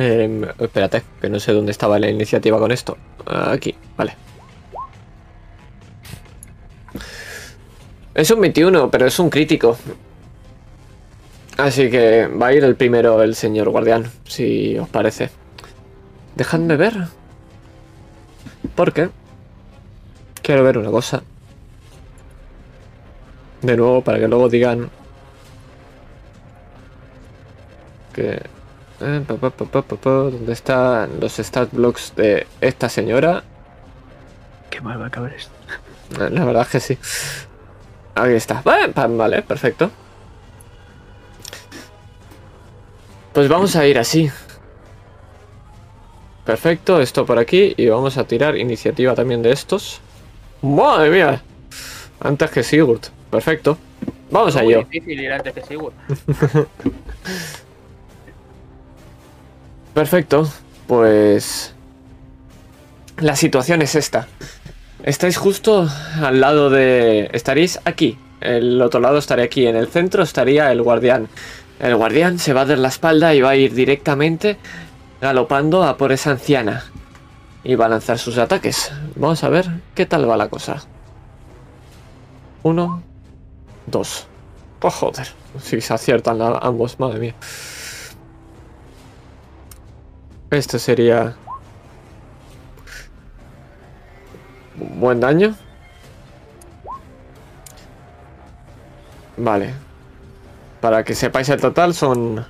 Em, 0.03 0.45
espérate, 0.59 1.03
que 1.21 1.29
no 1.29 1.39
sé 1.39 1.53
dónde 1.53 1.73
estaba 1.73 1.99
la 1.99 2.09
iniciativa 2.09 2.59
con 2.59 2.73
esto. 2.73 2.97
Aquí, 3.27 3.75
vale. 3.99 4.17
Es 8.15 8.31
un 8.31 8.41
21, 8.41 8.91
pero 8.91 9.07
es 9.07 9.19
un 9.19 9.29
crítico. 9.29 9.77
Así 11.59 11.91
que 11.91 12.29
va 12.29 12.47
a 12.47 12.55
ir 12.55 12.65
el 12.65 12.77
primero 12.77 13.23
el 13.23 13.35
señor 13.35 13.69
guardián, 13.69 14.11
si 14.25 14.79
os 14.79 14.89
parece. 14.89 15.29
Dejadme 16.35 16.77
ver. 16.77 16.95
¿Por 18.75 18.95
qué? 18.95 19.11
Quiero 20.41 20.65
ver 20.65 20.79
una 20.79 20.91
cosa. 20.91 21.23
De 23.61 23.77
nuevo, 23.77 24.01
para 24.01 24.19
que 24.19 24.29
luego 24.29 24.49
digan 24.49 24.89
que... 28.15 28.60
¿Dónde 29.01 30.53
están 30.53 31.21
los 31.21 31.39
stat 31.39 31.73
blocks 31.73 32.13
de 32.17 32.47
esta 32.61 32.91
señora? 32.91 33.43
Qué 34.69 34.83
mal 34.83 35.01
va 35.01 35.05
a 35.05 35.09
acabar 35.09 35.33
esto. 35.33 35.53
La 36.19 36.45
verdad 36.45 36.63
es 36.63 36.69
que 36.69 36.81
sí. 36.81 36.99
Ahí 38.15 38.35
está. 38.35 38.63
Vale, 38.63 39.43
perfecto. 39.43 39.91
Pues 43.33 43.49
vamos 43.49 43.75
a 43.75 43.87
ir 43.87 43.99
así. 43.99 44.31
Perfecto, 46.45 47.01
esto 47.01 47.25
por 47.25 47.39
aquí. 47.39 47.73
Y 47.79 47.89
vamos 47.89 48.19
a 48.19 48.25
tirar 48.25 48.57
iniciativa 48.57 49.15
también 49.15 49.41
de 49.41 49.53
estos. 49.53 50.01
¡Madre 50.61 51.11
mía! 51.11 51.43
Antes 52.21 52.51
que 52.51 52.63
Sigurd. 52.63 53.07
Perfecto. 53.31 53.79
Vamos 54.31 54.57
a 54.57 54.63
ello. 54.63 54.85
difícil 54.91 55.21
ir 55.21 55.33
antes 55.33 55.55
que 55.55 55.63
Sigurd. 55.63 55.95
Perfecto. 59.95 60.49
Pues... 60.87 61.75
La 63.19 63.37
situación 63.37 63.83
es 63.83 63.95
esta. 63.95 64.29
Estáis 65.03 65.37
justo 65.37 65.89
al 66.23 66.41
lado 66.41 66.71
de... 66.71 67.31
Estaréis 67.33 67.81
aquí. 67.85 68.19
El 68.41 68.81
otro 68.81 69.01
lado 69.01 69.19
estaría 69.19 69.45
aquí. 69.45 69.67
En 69.67 69.77
el 69.77 69.89
centro 69.89 70.23
estaría 70.23 70.73
el 70.73 70.83
guardián. 70.83 71.29
El 71.79 71.97
guardián 71.97 72.39
se 72.39 72.53
va 72.53 72.63
a 72.63 72.67
dar 72.67 72.79
la 72.79 72.89
espalda 72.89 73.35
y 73.35 73.41
va 73.41 73.51
a 73.51 73.57
ir 73.57 73.75
directamente 73.75 74.57
galopando 75.21 75.85
a 75.85 75.97
por 75.97 76.13
esa 76.13 76.31
anciana. 76.31 76.85
Y 77.63 77.75
va 77.75 77.87
a 77.87 77.91
lanzar 77.91 78.19
sus 78.19 78.39
ataques. 78.39 78.91
Vamos 79.17 79.45
a 79.45 79.51
ver 79.51 79.67
qué 79.95 80.07
tal 80.07 80.29
va 80.29 80.37
la 80.37 80.49
cosa. 80.49 80.83
Uno. 82.63 83.03
Dos. 83.87 84.27
Oh, 84.81 84.91
joder. 84.91 85.29
Si 85.61 85.81
se 85.81 85.93
aciertan 85.93 86.39
ambos, 86.41 86.99
madre 86.99 87.19
mía. 87.19 87.35
Esto 90.51 90.79
sería... 90.79 91.37
Buen 94.75 95.21
daño. 95.21 95.55
Vale. 99.37 99.75
Para 100.81 101.05
que 101.05 101.15
sepáis 101.15 101.49
el 101.51 101.61
total 101.61 101.95
son 101.95 102.45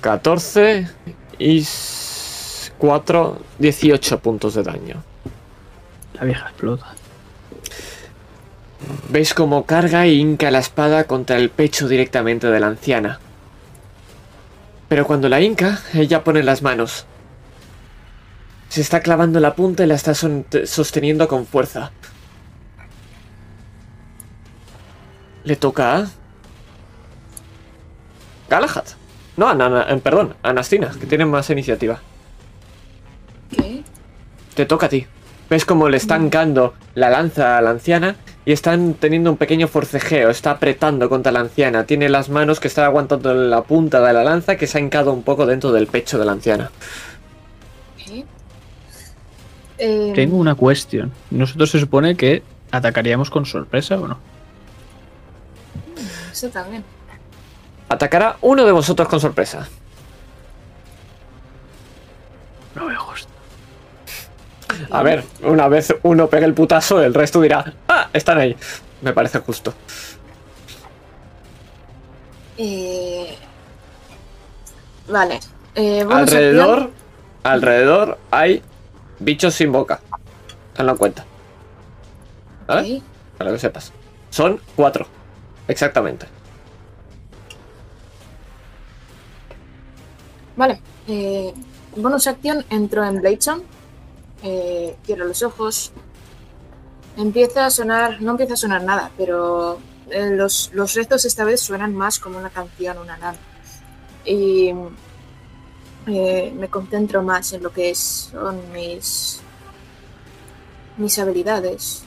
14 0.00 0.88
y 1.38 1.66
4, 2.78 3.38
18 3.58 4.18
puntos 4.18 4.54
de 4.54 4.62
daño. 4.62 5.02
La 6.14 6.24
vieja 6.24 6.48
explota. 6.48 6.94
Veis 9.10 9.34
cómo 9.34 9.64
carga 9.64 10.06
e 10.06 10.14
hinca 10.14 10.50
la 10.50 10.58
espada 10.58 11.04
contra 11.04 11.36
el 11.36 11.50
pecho 11.50 11.86
directamente 11.88 12.48
de 12.48 12.60
la 12.60 12.66
anciana. 12.66 13.20
Pero 14.88 15.06
cuando 15.06 15.28
la 15.28 15.40
hinca, 15.40 15.80
ella 15.94 16.24
pone 16.24 16.42
las 16.42 16.62
manos. 16.62 17.06
Se 18.68 18.80
está 18.80 19.00
clavando 19.00 19.40
la 19.40 19.54
punta 19.54 19.84
y 19.84 19.86
la 19.86 19.94
está 19.94 20.12
sosteniendo 20.14 21.26
con 21.26 21.46
fuerza. 21.46 21.90
Le 25.44 25.56
toca 25.56 25.96
a... 25.96 26.06
Galahad. 28.50 28.84
No, 29.36 29.48
a 29.48 29.54
Nana- 29.54 29.86
eh, 29.88 29.96
perdón, 30.02 30.34
a 30.42 30.52
Nastina, 30.52 30.90
que 30.98 31.06
tiene 31.06 31.24
más 31.24 31.48
iniciativa. 31.50 32.00
¿Qué? 33.50 33.82
Te 34.54 34.66
toca 34.66 34.86
a 34.86 34.88
ti. 34.88 35.06
Ves 35.48 35.64
cómo 35.64 35.88
le 35.88 35.96
están 35.96 36.24
hincando 36.24 36.74
la 36.94 37.08
lanza 37.08 37.56
a 37.56 37.62
la 37.62 37.70
anciana 37.70 38.16
y 38.44 38.52
están 38.52 38.94
teniendo 38.94 39.30
un 39.30 39.38
pequeño 39.38 39.66
forcejeo. 39.68 40.28
Está 40.28 40.50
apretando 40.50 41.08
contra 41.08 41.32
la 41.32 41.40
anciana. 41.40 41.84
Tiene 41.84 42.10
las 42.10 42.28
manos 42.28 42.60
que 42.60 42.68
están 42.68 42.84
aguantando 42.84 43.32
la 43.32 43.62
punta 43.62 44.02
de 44.02 44.12
la 44.12 44.24
lanza 44.24 44.56
que 44.56 44.66
se 44.66 44.76
ha 44.76 44.80
hincado 44.82 45.12
un 45.12 45.22
poco 45.22 45.46
dentro 45.46 45.72
del 45.72 45.86
pecho 45.86 46.18
de 46.18 46.26
la 46.26 46.32
anciana. 46.32 46.70
Eh, 49.78 50.12
Tengo 50.14 50.36
una 50.36 50.54
cuestión. 50.54 51.12
Nosotros 51.30 51.70
se 51.70 51.80
supone 51.80 52.16
que 52.16 52.42
atacaríamos 52.70 53.30
con 53.30 53.46
sorpresa 53.46 53.96
o 53.96 54.08
no. 54.08 54.18
Eso 56.32 56.48
también. 56.48 56.84
Atacará 57.88 58.36
uno 58.42 58.64
de 58.64 58.72
vosotros 58.72 59.08
con 59.08 59.20
sorpresa. 59.20 59.68
No 62.74 62.86
veo 62.86 63.00
justo. 63.00 63.28
A 64.90 65.02
ver, 65.02 65.24
una 65.42 65.66
vez 65.68 65.94
uno 66.02 66.28
pega 66.28 66.46
el 66.46 66.54
putazo, 66.54 67.02
el 67.02 67.14
resto 67.14 67.40
dirá, 67.40 67.72
ah, 67.88 68.08
están 68.12 68.38
ahí. 68.38 68.54
Me 69.00 69.12
parece 69.12 69.38
justo. 69.40 69.72
Eh, 72.58 73.36
Vale. 75.08 75.40
Eh, 75.74 76.04
Alrededor, 76.10 76.90
alrededor 77.44 78.18
hay 78.30 78.62
bichos 79.18 79.54
sin 79.54 79.72
boca. 79.72 80.00
Tenlo 80.74 80.92
en 80.92 80.98
cuenta. 80.98 81.24
¿Vale? 82.66 83.02
Para 83.36 83.50
que 83.52 83.58
sepas. 83.58 83.92
Son 84.30 84.60
cuatro. 84.76 85.06
Exactamente. 85.66 86.26
Vale. 90.56 90.80
Eh, 91.06 91.54
bonus 91.96 92.26
acción, 92.26 92.64
entro 92.70 93.04
en 93.04 93.20
Bladezone. 93.20 93.62
Eh, 94.42 94.96
cierro 95.04 95.24
los 95.24 95.42
ojos. 95.42 95.92
Empieza 97.16 97.66
a 97.66 97.70
sonar, 97.70 98.20
no 98.20 98.32
empieza 98.32 98.54
a 98.54 98.56
sonar 98.56 98.82
nada, 98.82 99.10
pero 99.16 99.78
eh, 100.10 100.30
los, 100.30 100.70
los 100.72 100.94
rezos 100.94 101.24
esta 101.24 101.44
vez 101.44 101.60
suenan 101.60 101.94
más 101.94 102.18
como 102.18 102.38
una 102.38 102.50
canción, 102.50 102.98
una 102.98 103.16
nada. 103.16 103.36
Y 104.24 104.72
eh, 106.08 106.52
me 106.56 106.68
concentro 106.68 107.22
más 107.22 107.52
en 107.52 107.62
lo 107.62 107.72
que 107.72 107.94
son 107.94 108.60
mis, 108.72 109.40
mis 110.96 111.18
habilidades. 111.18 112.02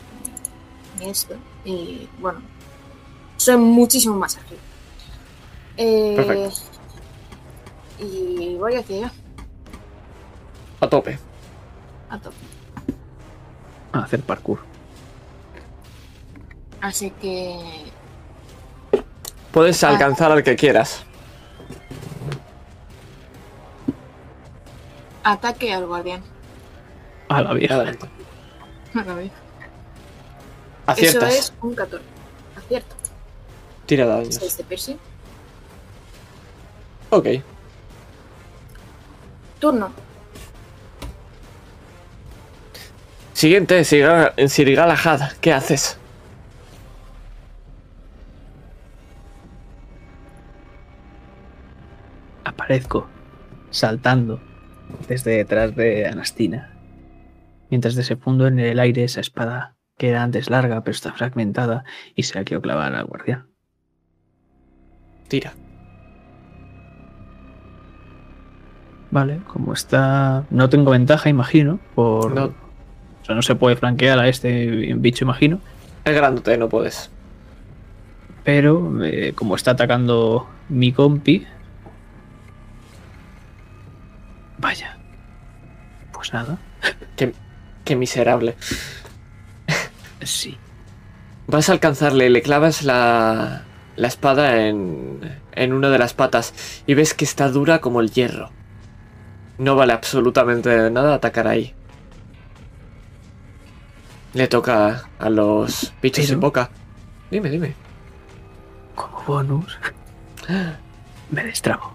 Y 0.99 1.09
esto. 1.09 1.35
Y 1.65 2.07
bueno, 2.19 2.41
soy 3.37 3.57
muchísimo 3.57 4.15
más 4.15 4.37
ágil. 4.37 4.57
Eh, 5.77 6.13
Perfecto. 6.15 6.59
y 7.99 8.55
voy 8.55 8.75
hacia 8.75 8.97
allá, 8.97 9.13
A 10.81 10.89
tope. 10.89 11.17
a 12.09 12.17
tope. 12.19 12.35
A 13.93 13.99
hacer 13.99 14.21
parkour. 14.21 14.59
Así 16.81 17.11
que 17.21 17.57
Puedes 19.51 19.83
Ah. 19.83 19.89
alcanzar 19.89 20.31
al 20.31 20.43
que 20.43 20.55
quieras. 20.55 21.03
Ataque 25.23 25.73
al 25.73 25.85
guardián. 25.85 26.21
A 27.29 27.41
la 27.41 27.53
vieja. 27.53 27.75
Adelante. 27.75 28.07
A 28.95 29.13
ver. 29.13 29.25
Eso 30.97 31.17
Aciertas. 31.19 31.33
es 31.35 31.53
un 31.61 31.75
14. 31.75 32.05
Acierto. 32.57 32.95
Tira 33.85 34.05
daños. 34.05 34.35
6 34.35 34.57
de 34.57 34.63
piercing. 34.63 34.97
Ok. 37.09 37.27
Turno. 39.59 39.91
Siguiente, 43.33 43.83
Sir 43.83 44.33
Sir 44.47 44.75
Galahad. 44.75 45.31
¿Qué 45.39 45.53
haces? 45.53 45.97
Aparezco 52.43 53.07
saltando 53.69 54.39
desde 55.07 55.37
detrás 55.37 55.75
de 55.75 56.07
Anastina. 56.07 56.71
Mientras 57.69 57.95
desefundo 57.95 58.47
en 58.47 58.59
el 58.59 58.79
aire 58.79 59.03
esa 59.03 59.21
espada 59.21 59.75
que 59.97 60.09
era 60.09 60.23
antes 60.23 60.49
larga 60.49 60.83
pero 60.83 60.95
está 60.95 61.13
fragmentada 61.13 61.83
y 62.15 62.23
se 62.23 62.37
la 62.37 62.43
quiero 62.43 62.61
clavar 62.61 62.95
al 62.95 63.05
guardián. 63.05 63.47
Tira. 65.27 65.53
Vale, 69.11 69.41
como 69.47 69.73
está... 69.73 70.45
No 70.49 70.69
tengo 70.69 70.91
ventaja, 70.91 71.29
imagino, 71.29 71.79
por... 71.95 72.33
No. 72.33 72.45
O 72.45 73.25
sea, 73.25 73.35
no 73.35 73.41
se 73.41 73.55
puede 73.55 73.75
flanquear 73.75 74.17
a 74.19 74.27
este 74.27 74.93
bicho, 74.95 75.25
imagino. 75.25 75.59
Es 76.05 76.15
grandote, 76.15 76.57
no 76.57 76.69
puedes. 76.69 77.11
Pero 78.43 79.03
eh, 79.03 79.33
como 79.35 79.55
está 79.55 79.71
atacando 79.71 80.47
mi 80.69 80.91
compi... 80.93 81.45
Vaya, 84.61 84.97
Pues 86.13 86.33
nada. 86.33 86.57
Qué 87.83 87.95
miserable. 87.95 88.55
Sí. 90.23 90.57
Vas 91.47 91.67
a 91.69 91.73
alcanzarle, 91.73 92.29
le 92.29 92.41
clavas 92.43 92.83
la, 92.83 93.63
la 93.95 94.07
espada 94.07 94.67
en, 94.67 95.19
en 95.53 95.73
una 95.73 95.89
de 95.89 95.97
las 95.97 96.13
patas 96.13 96.53
y 96.85 96.93
ves 96.93 97.13
que 97.15 97.25
está 97.25 97.49
dura 97.49 97.81
como 97.81 97.99
el 98.01 98.11
hierro. 98.11 98.51
No 99.57 99.75
vale 99.75 99.93
absolutamente 99.93 100.89
nada 100.91 101.15
atacar 101.15 101.47
ahí. 101.47 101.73
Le 104.33 104.47
toca 104.47 105.09
a 105.19 105.29
los 105.29 105.91
bichos 106.01 106.23
Pero- 106.25 106.27
sin 106.27 106.39
boca. 106.39 106.69
Dime, 107.31 107.49
dime. 107.49 107.73
Como 108.95 109.21
bonus. 109.23 109.77
Me 111.31 111.43
destrabo. 111.43 111.93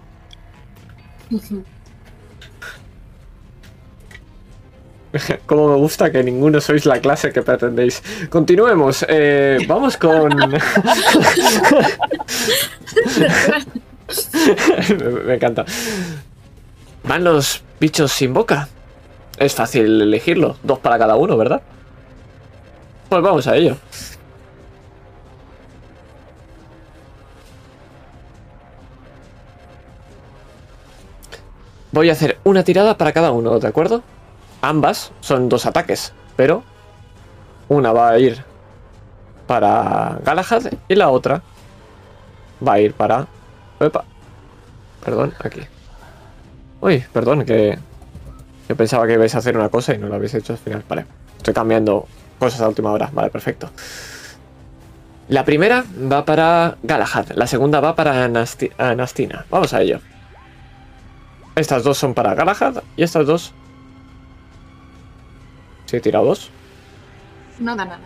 Como 5.45 5.69
me 5.69 5.75
gusta 5.75 6.11
que 6.11 6.23
ninguno 6.23 6.59
sois 6.61 6.85
la 6.85 6.99
clase 6.99 7.31
que 7.31 7.41
pretendéis. 7.41 8.01
Continuemos. 8.29 9.05
eh, 9.07 9.59
vamos 9.67 9.97
con. 9.97 10.35
me, 10.35 10.59
me 15.25 15.35
encanta. 15.35 15.65
Van 17.03 17.23
los 17.23 17.63
bichos 17.79 18.11
sin 18.11 18.33
boca. 18.33 18.67
Es 19.37 19.53
fácil 19.53 20.01
elegirlo. 20.01 20.57
Dos 20.63 20.79
para 20.79 20.97
cada 20.97 21.15
uno, 21.15 21.37
¿verdad? 21.37 21.61
Pues 23.09 23.21
vamos 23.21 23.47
a 23.47 23.55
ello. 23.55 23.77
Voy 31.91 32.09
a 32.09 32.13
hacer 32.13 32.37
una 32.43 32.63
tirada 32.63 32.97
para 32.97 33.13
cada 33.13 33.31
uno, 33.31 33.59
¿de 33.59 33.67
acuerdo? 33.67 34.03
Ambas 34.61 35.11
son 35.21 35.49
dos 35.49 35.65
ataques, 35.65 36.13
pero 36.35 36.63
una 37.69 37.91
va 37.91 38.09
a 38.09 38.19
ir 38.19 38.43
para 39.45 40.19
Galahad 40.23 40.63
y 40.87 40.95
la 40.95 41.09
otra 41.09 41.41
va 42.65 42.73
a 42.73 42.79
ir 42.79 42.93
para... 42.93 43.27
Epa. 43.79 44.03
Perdón, 45.03 45.33
aquí. 45.39 45.61
Uy, 46.81 47.03
perdón, 47.13 47.45
que 47.45 47.77
yo 48.67 48.75
pensaba 48.75 49.07
que 49.07 49.13
ibais 49.13 49.33
a 49.35 49.37
hacer 49.37 49.55
una 49.57 49.69
cosa 49.69 49.93
y 49.93 49.97
no 49.97 50.07
lo 50.07 50.15
habéis 50.15 50.33
hecho 50.33 50.53
al 50.53 50.59
final. 50.59 50.83
Vale, 50.89 51.05
estoy 51.37 51.53
cambiando 51.53 52.07
cosas 52.39 52.61
a 52.61 52.67
última 52.67 52.91
hora. 52.91 53.09
Vale, 53.13 53.29
perfecto. 53.29 53.69
La 55.29 55.45
primera 55.45 55.83
va 56.11 56.25
para 56.25 56.77
Galahad, 56.83 57.31
la 57.35 57.47
segunda 57.47 57.79
va 57.79 57.95
para 57.95 58.27
Anasti- 58.27 58.71
Anastina. 58.77 59.45
Vamos 59.49 59.73
a 59.73 59.81
ello. 59.81 59.99
Estas 61.55 61.83
dos 61.83 61.97
son 61.97 62.13
para 62.13 62.33
Galahad 62.33 62.83
y 62.95 63.03
estas 63.03 63.25
dos 63.27 63.53
Sí, 65.87 65.97
he 65.97 65.99
tirado 66.01 66.25
dos. 66.25 66.51
No 67.59 67.75
da 67.75 67.85
nada. 67.85 67.99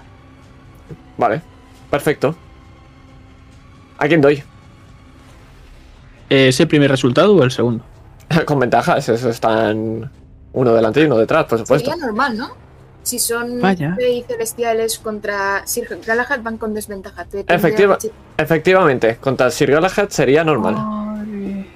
Vale, 1.17 1.41
perfecto. 1.89 2.33
¿A 3.97 4.07
quién 4.07 4.21
doy? 4.21 4.41
¿Es 6.29 6.59
el 6.59 6.67
primer 6.67 6.89
resultado 6.89 7.35
o 7.35 7.43
el 7.43 7.51
segundo? 7.51 7.83
Con 8.45 8.59
ventajas, 8.59 9.09
eso 9.09 9.29
están 9.29 10.09
uno 10.53 10.73
delante 10.73 11.01
y 11.01 11.05
uno 11.05 11.17
detrás, 11.17 11.45
por 11.45 11.59
supuesto. 11.59 11.91
Sería 11.91 12.05
normal, 12.05 12.37
¿no? 12.37 12.49
Si 13.03 13.17
son 13.19 13.59
y 13.59 14.23
celestiales 14.27 14.99
contra 14.99 15.65
Sir 15.65 15.87
Galahad 16.05 16.39
van 16.43 16.57
con 16.59 16.71
desventaja. 16.71 17.25
Efectiva- 17.47 17.97
de 17.97 18.11
Efectivamente, 18.37 19.15
contra 19.17 19.49
Sir 19.49 19.71
Galahad 19.71 20.09
sería 20.09 20.43
normal. 20.43 20.75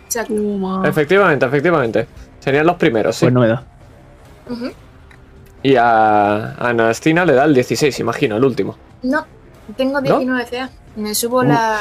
Exacto. 0.05 0.85
Efectivamente, 0.85 1.45
efectivamente. 1.47 2.07
Serían 2.39 2.67
los 2.67 2.75
primeros, 2.75 3.15
sí. 3.15 3.25
Pues 3.25 3.33
no 3.33 3.39
me 3.41 3.47
da. 3.47 3.63
Y 5.65 5.75
a 5.77 6.51
a 6.53 6.69
Anastina 6.69 7.25
le 7.25 7.33
da 7.33 7.45
el 7.45 7.53
16, 7.55 7.99
imagino, 7.99 8.37
el 8.37 8.43
último. 8.43 8.77
No, 9.01 9.25
tengo 9.75 9.99
¿No? 9.99 10.19
19 10.19 10.45
CA. 10.51 10.69
Me 10.95 11.15
subo 11.15 11.41
la, 11.43 11.79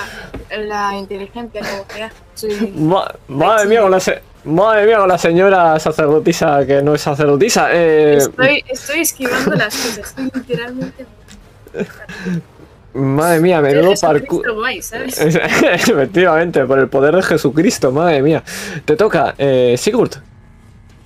la 0.59 0.97
inteligencia 0.97 1.61
como 1.61 1.85
CA. 1.85 2.11
Soy... 2.35 2.73
Ma- 2.77 3.15
madre 3.29 3.69
mía, 3.69 3.83
con 3.83 3.91
la 3.91 4.01
madre 4.45 4.87
mía, 4.87 4.99
con 4.99 5.09
la 5.09 5.19
señora 5.19 5.79
sacerdotisa 5.79 6.65
que 6.67 6.81
no 6.83 6.95
es 6.95 7.03
sacerdotisa. 7.03 7.69
Eh, 7.73 8.17
Estoy, 8.17 8.65
estoy 8.69 9.01
esquivando 9.01 9.55
las 9.55 9.77
cosas. 9.77 9.99
Estoy 9.99 10.31
literalmente. 10.35 11.07
madre 12.95 13.41
mía, 13.41 13.61
menudo 13.61 13.93
parkour. 14.01 14.47
Efectivamente, 15.75 16.65
por 16.65 16.79
el 16.79 16.89
poder 16.89 17.17
de 17.17 17.23
Jesucristo, 17.23 17.93
madre 17.93 18.23
mía. 18.23 18.43
Te 18.87 18.97
toca, 18.97 19.35
eh, 19.37 19.75
Sigurd. 19.77 20.15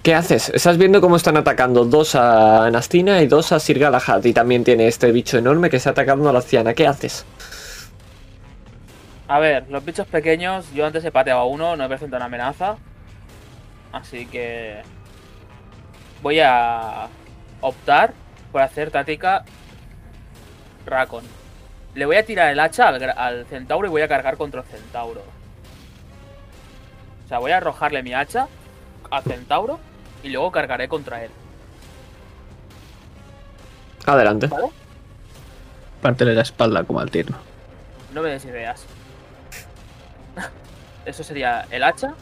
¿Qué 0.09 0.15
haces? 0.15 0.49
Estás 0.55 0.79
viendo 0.79 1.03
cómo 1.03 1.17
están 1.17 1.37
atacando 1.37 1.85
dos 1.85 2.15
a 2.15 2.65
Anastina 2.65 3.21
y 3.21 3.27
dos 3.27 3.53
a 3.53 3.61
Sir 3.61 3.79
Galahad. 3.79 4.25
Y 4.25 4.33
también 4.33 4.65
tiene 4.65 4.89
este 4.89 5.13
bicho 5.13 5.37
enorme 5.37 5.69
que 5.69 5.77
está 5.77 5.91
atacando 5.91 6.31
a 6.31 6.33
la 6.33 6.39
anciana. 6.39 6.73
¿Qué 6.73 6.87
haces? 6.87 7.27
A 9.29 9.39
ver, 9.39 9.69
los 9.69 9.85
bichos 9.85 10.07
pequeños, 10.07 10.73
yo 10.73 10.87
antes 10.87 11.05
he 11.05 11.11
pateado 11.11 11.41
a 11.41 11.45
uno, 11.45 11.77
no 11.77 11.83
me 11.83 11.89
presenta 11.91 12.17
una 12.17 12.25
amenaza. 12.25 12.79
Así 13.93 14.25
que. 14.25 14.81
Voy 16.23 16.41
a 16.41 17.09
optar 17.61 18.15
por 18.51 18.63
hacer 18.63 18.91
táctica 18.91 19.45
Racon. 20.87 21.25
Le 21.95 22.07
voy 22.07 22.17
a 22.17 22.25
tirar 22.25 22.51
el 22.51 22.61
hacha 22.61 22.89
al, 22.89 23.11
al 23.11 23.45
centauro 23.45 23.87
y 23.87 23.91
voy 23.91 24.01
a 24.01 24.09
cargar 24.09 24.39
contra 24.39 24.63
el 24.63 24.67
centauro. 24.69 25.21
O 27.27 27.29
sea, 27.29 27.41
voy 27.41 27.51
a 27.51 27.59
arrojarle 27.59 28.03
mi 28.03 28.15
hacha 28.15 28.49
al 29.11 29.23
centauro 29.23 29.79
y 30.23 30.29
luego 30.29 30.51
cargaré 30.51 30.89
contra 30.89 31.25
él. 31.25 31.31
Adelante. 34.07 34.47
¿Vale? 34.47 34.69
Pártele 36.03 36.35
la 36.35 36.43
espalda 36.43 36.85
como 36.85 37.01
al 37.01 37.11
tierno. 37.11 37.37
No 38.15 38.23
me 38.23 38.31
des 38.31 38.45
ideas. 38.45 38.85
Eso 41.05 41.23
sería 41.25 41.67
el 41.71 41.83
hacha, 41.83 42.15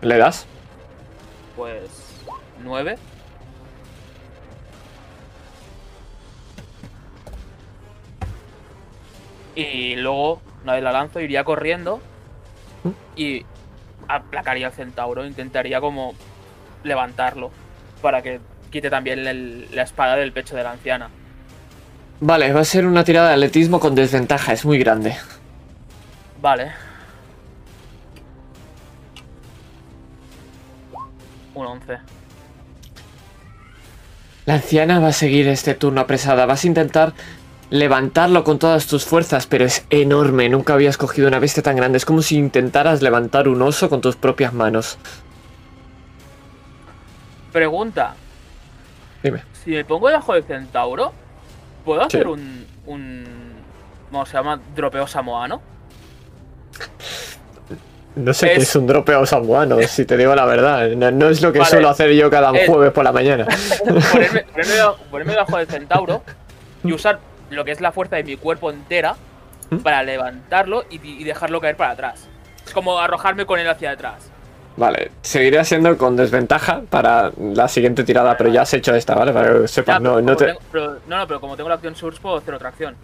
¿Le 0.00 0.18
das? 0.18 0.46
pues 1.56 1.82
9. 2.62 2.98
Y 9.54 9.96
luego, 9.96 10.40
una 10.62 10.74
vez 10.74 10.82
la 10.82 10.92
lanzo, 10.92 11.20
iría 11.20 11.44
corriendo 11.44 12.00
y 13.16 13.44
aplacaría 14.08 14.66
al 14.68 14.72
centauro. 14.72 15.24
Intentaría 15.26 15.80
como 15.80 16.14
levantarlo 16.84 17.50
para 18.00 18.22
que 18.22 18.40
quite 18.70 18.90
también 18.90 19.26
el- 19.26 19.68
la 19.74 19.82
espada 19.82 20.16
del 20.16 20.32
pecho 20.32 20.56
de 20.56 20.62
la 20.64 20.72
anciana. 20.72 21.08
Vale, 22.20 22.52
va 22.52 22.60
a 22.60 22.64
ser 22.64 22.86
una 22.86 23.04
tirada 23.04 23.28
de 23.28 23.34
atletismo 23.34 23.80
con 23.80 23.94
desventaja. 23.94 24.52
Es 24.52 24.64
muy 24.64 24.78
grande. 24.78 25.16
Vale. 26.40 26.72
Un 31.54 31.66
11. 31.66 31.98
La 34.46 34.54
anciana 34.54 34.98
va 34.98 35.08
a 35.08 35.12
seguir 35.12 35.46
este 35.48 35.74
turno 35.74 36.00
apresada. 36.00 36.46
Vas 36.46 36.64
a 36.64 36.66
intentar 36.66 37.12
levantarlo 37.72 38.44
con 38.44 38.58
todas 38.58 38.86
tus 38.86 39.04
fuerzas, 39.06 39.46
pero 39.46 39.64
es 39.64 39.86
enorme. 39.88 40.46
Nunca 40.50 40.74
habías 40.74 40.98
cogido 40.98 41.26
una 41.26 41.38
bestia 41.38 41.62
tan 41.62 41.74
grande. 41.74 41.96
Es 41.96 42.04
como 42.04 42.20
si 42.20 42.36
intentaras 42.36 43.00
levantar 43.00 43.48
un 43.48 43.62
oso 43.62 43.88
con 43.88 44.02
tus 44.02 44.14
propias 44.14 44.52
manos. 44.52 44.98
Pregunta. 47.50 48.14
Dime. 49.22 49.42
Si 49.64 49.70
me 49.70 49.84
pongo 49.86 50.08
debajo 50.08 50.34
del 50.34 50.44
centauro, 50.44 51.12
¿puedo 51.84 52.00
Sí. 52.02 52.06
hacer 52.18 52.28
un, 52.28 52.66
un... 52.86 53.24
¿Cómo 54.10 54.26
se 54.26 54.34
llama? 54.34 54.60
Dropeo 54.76 55.06
samoano? 55.06 55.62
No 58.16 58.34
sé 58.34 58.48
qué 58.48 58.52
Es- 58.56 58.62
es 58.64 58.76
un 58.76 58.86
dropeo 58.86 59.24
samuano, 59.24 59.78
si 59.88 60.04
te 60.04 60.18
digo 60.18 60.34
la 60.34 60.44
verdad. 60.44 60.90
No, 60.90 61.10
no 61.10 61.28
es 61.30 61.40
lo 61.40 61.52
que 61.52 61.60
Vale. 61.60 61.70
suelo 61.70 61.88
hacer 61.88 62.12
yo 62.12 62.28
cada 62.30 62.50
Es- 62.52 62.68
jueves 62.68 62.92
por 62.92 63.04
la 63.04 63.12
mañana. 63.12 63.46
ponerme, 64.12 64.44
ponerme 65.10 65.32
debajo 65.32 65.56
del 65.56 65.66
centauro 65.66 66.22
y 66.84 66.92
usar 66.92 67.18
lo 67.54 67.64
que 67.64 67.72
es 67.72 67.80
la 67.80 67.92
fuerza 67.92 68.16
de 68.16 68.24
mi 68.24 68.36
cuerpo 68.36 68.70
entera 68.70 69.16
¿Mm? 69.70 69.78
para 69.78 70.02
levantarlo 70.02 70.84
y, 70.90 71.00
y 71.06 71.24
dejarlo 71.24 71.60
caer 71.60 71.76
para 71.76 71.92
atrás. 71.92 72.28
Es 72.66 72.72
como 72.72 72.98
arrojarme 72.98 73.46
con 73.46 73.58
él 73.58 73.68
hacia 73.68 73.90
atrás. 73.92 74.28
Vale, 74.76 75.10
seguiré 75.20 75.62
siendo 75.66 75.98
con 75.98 76.16
desventaja 76.16 76.80
para 76.88 77.30
la 77.38 77.68
siguiente 77.68 78.04
tirada, 78.04 78.36
pero 78.38 78.48
ya 78.50 78.62
has 78.62 78.72
hecho 78.72 78.94
esta, 78.94 79.14
¿vale? 79.14 79.32
Para 79.32 79.60
que 79.60 79.68
sepas, 79.68 80.00
no, 80.00 80.20
no 80.22 80.34
te... 80.36 80.46
tengo- 80.46 80.60
pero- 80.72 80.98
no, 81.06 81.18
no, 81.18 81.26
pero 81.26 81.40
como 81.40 81.56
tengo 81.56 81.68
la 81.68 81.74
opción 81.74 81.94
Source, 81.94 82.20
puedo 82.20 82.38
hacer 82.38 82.54
otra 82.54 82.70
acción. 82.70 82.96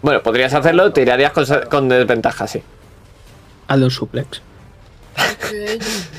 Bueno, 0.00 0.22
podrías 0.22 0.54
hacerlo, 0.54 0.90
tirarías 0.92 1.32
con, 1.32 1.44
con 1.70 1.88
desventaja, 1.90 2.46
sí. 2.46 2.62
Hazle 3.68 3.84
un 3.84 3.90
suplex. 3.90 4.40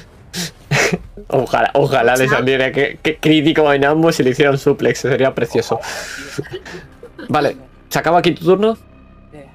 Ojalá, 1.27 1.71
ojalá 1.75 2.15
le 2.15 2.27
saliera 2.27 2.71
que, 2.71 2.99
que 3.01 3.17
crítico 3.17 3.71
en 3.71 3.85
ambos 3.85 4.19
y 4.19 4.23
le 4.23 4.31
hicieran 4.31 4.57
suplex, 4.57 4.99
sería 4.99 5.33
precioso. 5.33 5.79
Vale, 7.29 7.55
¿se 7.91 7.99
acaba 7.99 8.19
aquí 8.19 8.33
tu 8.33 8.45
turno? 8.45 8.77
Eh, 9.33 9.47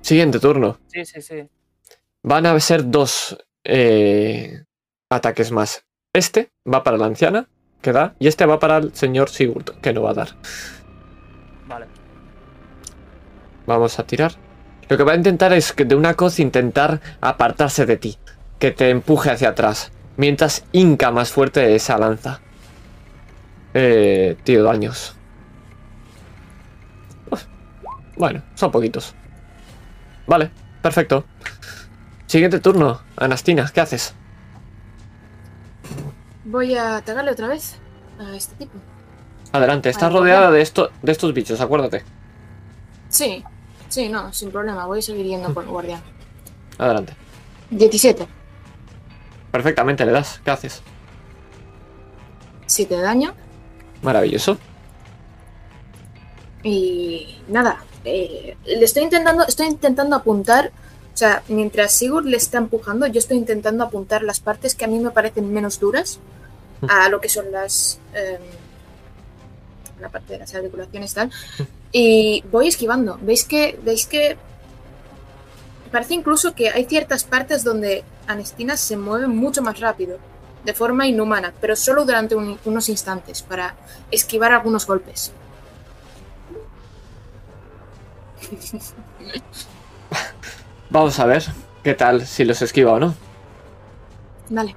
Siguiente 0.00 0.38
turno. 0.38 0.78
Sí, 0.86 1.04
sí, 1.04 1.20
sí. 1.20 1.48
Van 2.22 2.46
a 2.46 2.58
ser 2.60 2.88
dos 2.88 3.36
eh, 3.64 4.62
ataques 5.10 5.50
más. 5.50 5.84
Este 6.12 6.52
va 6.72 6.84
para 6.84 6.96
la 6.96 7.06
anciana, 7.06 7.48
que 7.82 7.92
da, 7.92 8.14
y 8.20 8.28
este 8.28 8.46
va 8.46 8.60
para 8.60 8.78
el 8.78 8.94
señor 8.94 9.28
Sigurd, 9.28 9.80
que 9.80 9.92
no 9.92 10.02
va 10.02 10.10
a 10.10 10.14
dar. 10.14 10.28
Vale. 11.66 11.86
Vamos 13.66 13.98
a 13.98 14.06
tirar. 14.06 14.32
Lo 14.88 14.96
que 14.96 15.02
va 15.02 15.12
a 15.12 15.16
intentar 15.16 15.52
es 15.52 15.72
que 15.72 15.84
de 15.84 15.96
una 15.96 16.14
coz 16.14 16.38
intentar 16.38 17.00
apartarse 17.20 17.86
de 17.86 17.96
ti, 17.96 18.18
que 18.60 18.70
te 18.70 18.90
empuje 18.90 19.30
hacia 19.30 19.48
atrás, 19.48 19.90
mientras 20.16 20.64
hinca 20.70 21.10
más 21.10 21.32
fuerte 21.32 21.74
esa 21.74 21.98
lanza. 21.98 22.40
Eh, 23.72 24.36
tío, 24.44 24.62
daños. 24.62 25.13
Bueno, 28.16 28.42
son 28.54 28.70
poquitos. 28.70 29.14
Vale, 30.26 30.50
perfecto. 30.82 31.24
Siguiente 32.26 32.60
turno, 32.60 33.00
Anastina, 33.16 33.70
¿qué 33.72 33.80
haces? 33.80 34.14
Voy 36.44 36.74
a 36.74 36.96
atacarle 36.96 37.30
otra 37.30 37.48
vez 37.48 37.76
a 38.18 38.34
este 38.36 38.54
tipo. 38.56 38.72
Adelante, 39.52 39.88
estás 39.88 40.12
rodeada 40.12 40.50
de, 40.50 40.62
esto, 40.62 40.90
de 41.02 41.12
estos 41.12 41.32
bichos, 41.32 41.60
acuérdate. 41.60 42.04
Sí, 43.08 43.44
sí, 43.88 44.08
no, 44.08 44.32
sin 44.32 44.50
problema. 44.50 44.86
Voy 44.86 44.98
a 44.98 45.02
seguir 45.02 45.26
yendo 45.26 45.54
por 45.54 45.64
el 45.64 45.70
guardián. 45.70 46.02
Adelante. 46.78 47.14
17. 47.70 48.26
Perfectamente, 49.52 50.04
le 50.04 50.12
das. 50.12 50.40
¿Qué 50.44 50.50
haces? 50.50 50.82
7 52.66 52.96
de 52.96 53.02
daño. 53.02 53.34
Maravilloso. 54.02 54.58
Y 56.64 57.38
nada, 57.46 57.78
eh, 58.04 58.56
le 58.66 58.84
estoy 58.84 59.02
intentando, 59.04 59.44
estoy 59.46 59.66
intentando 59.66 60.16
apuntar, 60.16 60.72
o 61.12 61.16
sea, 61.16 61.42
mientras 61.48 61.92
Sigurd 61.92 62.26
le 62.26 62.36
está 62.36 62.58
empujando, 62.58 63.06
yo 63.06 63.18
estoy 63.18 63.36
intentando 63.36 63.84
apuntar 63.84 64.22
las 64.22 64.40
partes 64.40 64.74
que 64.74 64.84
a 64.84 64.88
mí 64.88 64.98
me 64.98 65.10
parecen 65.10 65.52
menos 65.52 65.78
duras 65.80 66.18
a 66.88 67.08
lo 67.08 67.20
que 67.20 67.28
son 67.28 67.50
las 67.52 67.98
em, 68.14 68.40
la 70.00 70.08
parte 70.08 70.34
de 70.34 70.38
las 70.40 70.54
articulaciones 70.54 71.12
y 71.12 71.14
tal. 71.14 71.30
Y 71.92 72.44
voy 72.50 72.66
esquivando. 72.68 73.16
¿Veis 73.22 73.44
que 73.44 73.78
veis 73.84 74.06
que 74.06 74.36
parece 75.92 76.14
incluso 76.14 76.54
que 76.54 76.68
hay 76.70 76.84
ciertas 76.84 77.24
partes 77.24 77.62
donde 77.64 78.04
Anestina 78.26 78.76
se 78.76 78.96
mueve 78.96 79.28
mucho 79.28 79.62
más 79.62 79.78
rápido, 79.80 80.18
de 80.64 80.74
forma 80.74 81.06
inhumana, 81.06 81.52
pero 81.60 81.76
solo 81.76 82.04
durante 82.04 82.34
un- 82.34 82.58
unos 82.64 82.88
instantes 82.88 83.42
para 83.42 83.76
esquivar 84.10 84.52
algunos 84.52 84.86
golpes. 84.86 85.30
Vamos 90.90 91.18
a 91.18 91.26
ver 91.26 91.42
qué 91.82 91.94
tal 91.94 92.26
si 92.26 92.44
los 92.44 92.60
esquiva 92.62 92.92
o 92.92 93.00
no. 93.00 93.14
Vale. 94.50 94.74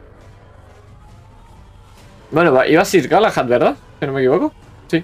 Bueno, 2.32 2.52
va- 2.54 2.68
iba 2.68 2.82
a 2.82 2.86
ser 2.86 3.08
Galahad, 3.08 3.46
¿verdad? 3.46 3.76
Si 4.00 4.06
no 4.06 4.14
me 4.14 4.22
equivoco. 4.22 4.54
Sí, 4.90 5.04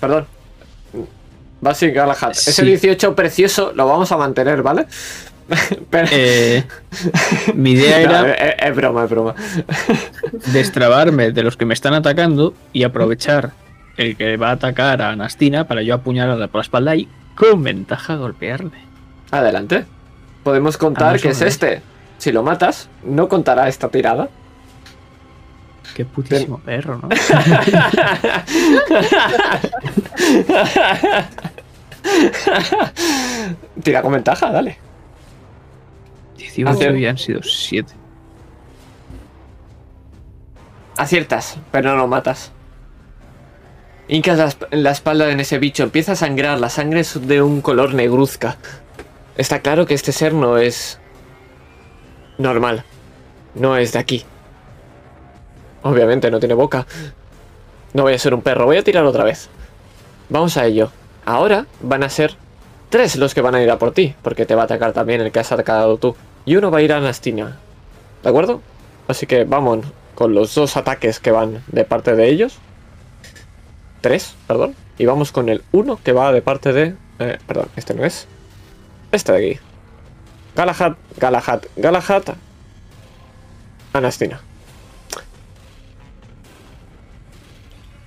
perdón. 0.00 0.26
Va 1.64 1.70
a 1.70 1.74
ser 1.74 1.92
Galahad. 1.92 2.30
Ese 2.32 2.52
Sí. 2.52 2.62
18 2.64 3.14
precioso 3.14 3.72
lo 3.74 3.86
vamos 3.86 4.10
a 4.12 4.16
mantener, 4.16 4.62
¿vale? 4.62 4.86
Pero... 5.90 6.08
Eh, 6.10 6.64
mi 7.54 7.72
idea 7.72 8.06
No, 8.06 8.26
era 8.26 8.34
es, 8.34 8.54
es 8.70 8.76
broma, 8.76 9.04
es 9.04 9.10
broma. 9.10 9.34
destrabarme 10.52 11.30
de 11.30 11.42
los 11.42 11.56
que 11.56 11.66
me 11.66 11.74
están 11.74 11.94
atacando 11.94 12.54
y 12.72 12.84
aprovechar 12.84 13.52
el 13.96 14.16
que 14.16 14.36
va 14.36 14.48
a 14.48 14.52
atacar 14.52 15.00
a 15.02 15.10
Anastina 15.10 15.68
para 15.68 15.82
yo 15.82 15.94
apuñalarla 15.94 16.48
por 16.48 16.58
la 16.58 16.62
espalda 16.62 16.96
y 16.96 17.08
con 17.36 17.62
ventaja 17.62 18.16
golpearle. 18.16 18.78
Adelante. 19.30 19.84
Podemos 20.42 20.76
contar 20.76 21.20
que 21.20 21.28
es 21.30 21.40
este. 21.40 21.82
Si 22.18 22.30
lo 22.32 22.42
matas, 22.42 22.88
no 23.02 23.28
contará 23.28 23.68
esta 23.68 23.88
tirada. 23.88 24.28
Qué 25.94 26.04
putísimo 26.04 26.58
perro, 26.58 26.98
¿no? 27.02 27.08
Tira 33.82 34.02
con 34.02 34.12
ventaja, 34.12 34.50
dale. 34.50 34.78
18 36.36 36.70
Hacer- 36.70 36.96
y 36.98 37.06
han 37.06 37.18
sido 37.18 37.42
7. 37.42 37.92
Aciertas, 40.96 41.58
pero 41.72 41.90
no 41.90 41.96
lo 41.96 42.06
matas. 42.06 42.52
Hincas 44.06 44.38
la, 44.38 44.46
esp- 44.48 44.68
la 44.70 44.90
espalda 44.90 45.30
en 45.30 45.40
ese 45.40 45.58
bicho, 45.58 45.82
empieza 45.82 46.12
a 46.12 46.16
sangrar, 46.16 46.60
la 46.60 46.68
sangre 46.68 47.00
es 47.00 47.26
de 47.26 47.40
un 47.42 47.60
color 47.62 47.94
negruzca. 47.94 48.56
Está 49.36 49.60
claro 49.60 49.86
que 49.86 49.94
este 49.94 50.12
ser 50.12 50.34
no 50.34 50.58
es 50.58 50.98
normal. 52.38 52.84
No 53.54 53.76
es 53.76 53.92
de 53.92 53.98
aquí. 53.98 54.24
Obviamente 55.82 56.30
no 56.30 56.38
tiene 56.38 56.54
boca. 56.54 56.86
No 57.92 58.02
voy 58.02 58.14
a 58.14 58.18
ser 58.18 58.34
un 58.34 58.42
perro, 58.42 58.66
voy 58.66 58.76
a 58.76 58.84
tirar 58.84 59.04
otra 59.04 59.24
vez. 59.24 59.48
Vamos 60.28 60.56
a 60.56 60.66
ello. 60.66 60.90
Ahora 61.24 61.66
van 61.80 62.02
a 62.02 62.08
ser 62.08 62.34
tres 62.90 63.16
los 63.16 63.34
que 63.34 63.40
van 63.40 63.54
a 63.54 63.62
ir 63.62 63.70
a 63.70 63.78
por 63.78 63.92
ti, 63.92 64.14
porque 64.22 64.46
te 64.46 64.54
va 64.54 64.62
a 64.62 64.64
atacar 64.66 64.92
también 64.92 65.20
el 65.20 65.32
que 65.32 65.40
has 65.40 65.52
atacado 65.52 65.96
tú. 65.96 66.16
Y 66.44 66.56
uno 66.56 66.70
va 66.70 66.78
a 66.78 66.82
ir 66.82 66.92
a 66.92 67.00
Nastina. 67.00 67.58
¿De 68.22 68.28
acuerdo? 68.28 68.60
Así 69.08 69.26
que 69.26 69.44
vamos 69.44 69.86
con 70.14 70.34
los 70.34 70.54
dos 70.54 70.76
ataques 70.76 71.20
que 71.20 71.30
van 71.30 71.62
de 71.68 71.84
parte 71.84 72.14
de 72.16 72.28
ellos. 72.28 72.58
Tres, 74.04 74.34
perdón. 74.46 74.74
Y 74.98 75.06
vamos 75.06 75.32
con 75.32 75.48
el 75.48 75.62
uno 75.72 75.96
que 76.04 76.12
va 76.12 76.30
de 76.30 76.42
parte 76.42 76.74
de... 76.74 76.94
eh, 77.20 77.38
perdón, 77.46 77.68
este 77.74 77.94
no 77.94 78.04
es. 78.04 78.28
Este 79.10 79.32
de 79.32 79.38
aquí. 79.38 79.60
Galahad, 80.54 80.96
Galahad, 81.16 81.62
Galahad. 81.74 82.22
Anastina. 83.94 84.42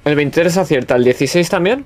El 0.06 0.16
23 0.16 0.56
acierta, 0.58 0.96
el 0.98 1.04
16 1.04 1.50
también. 1.50 1.84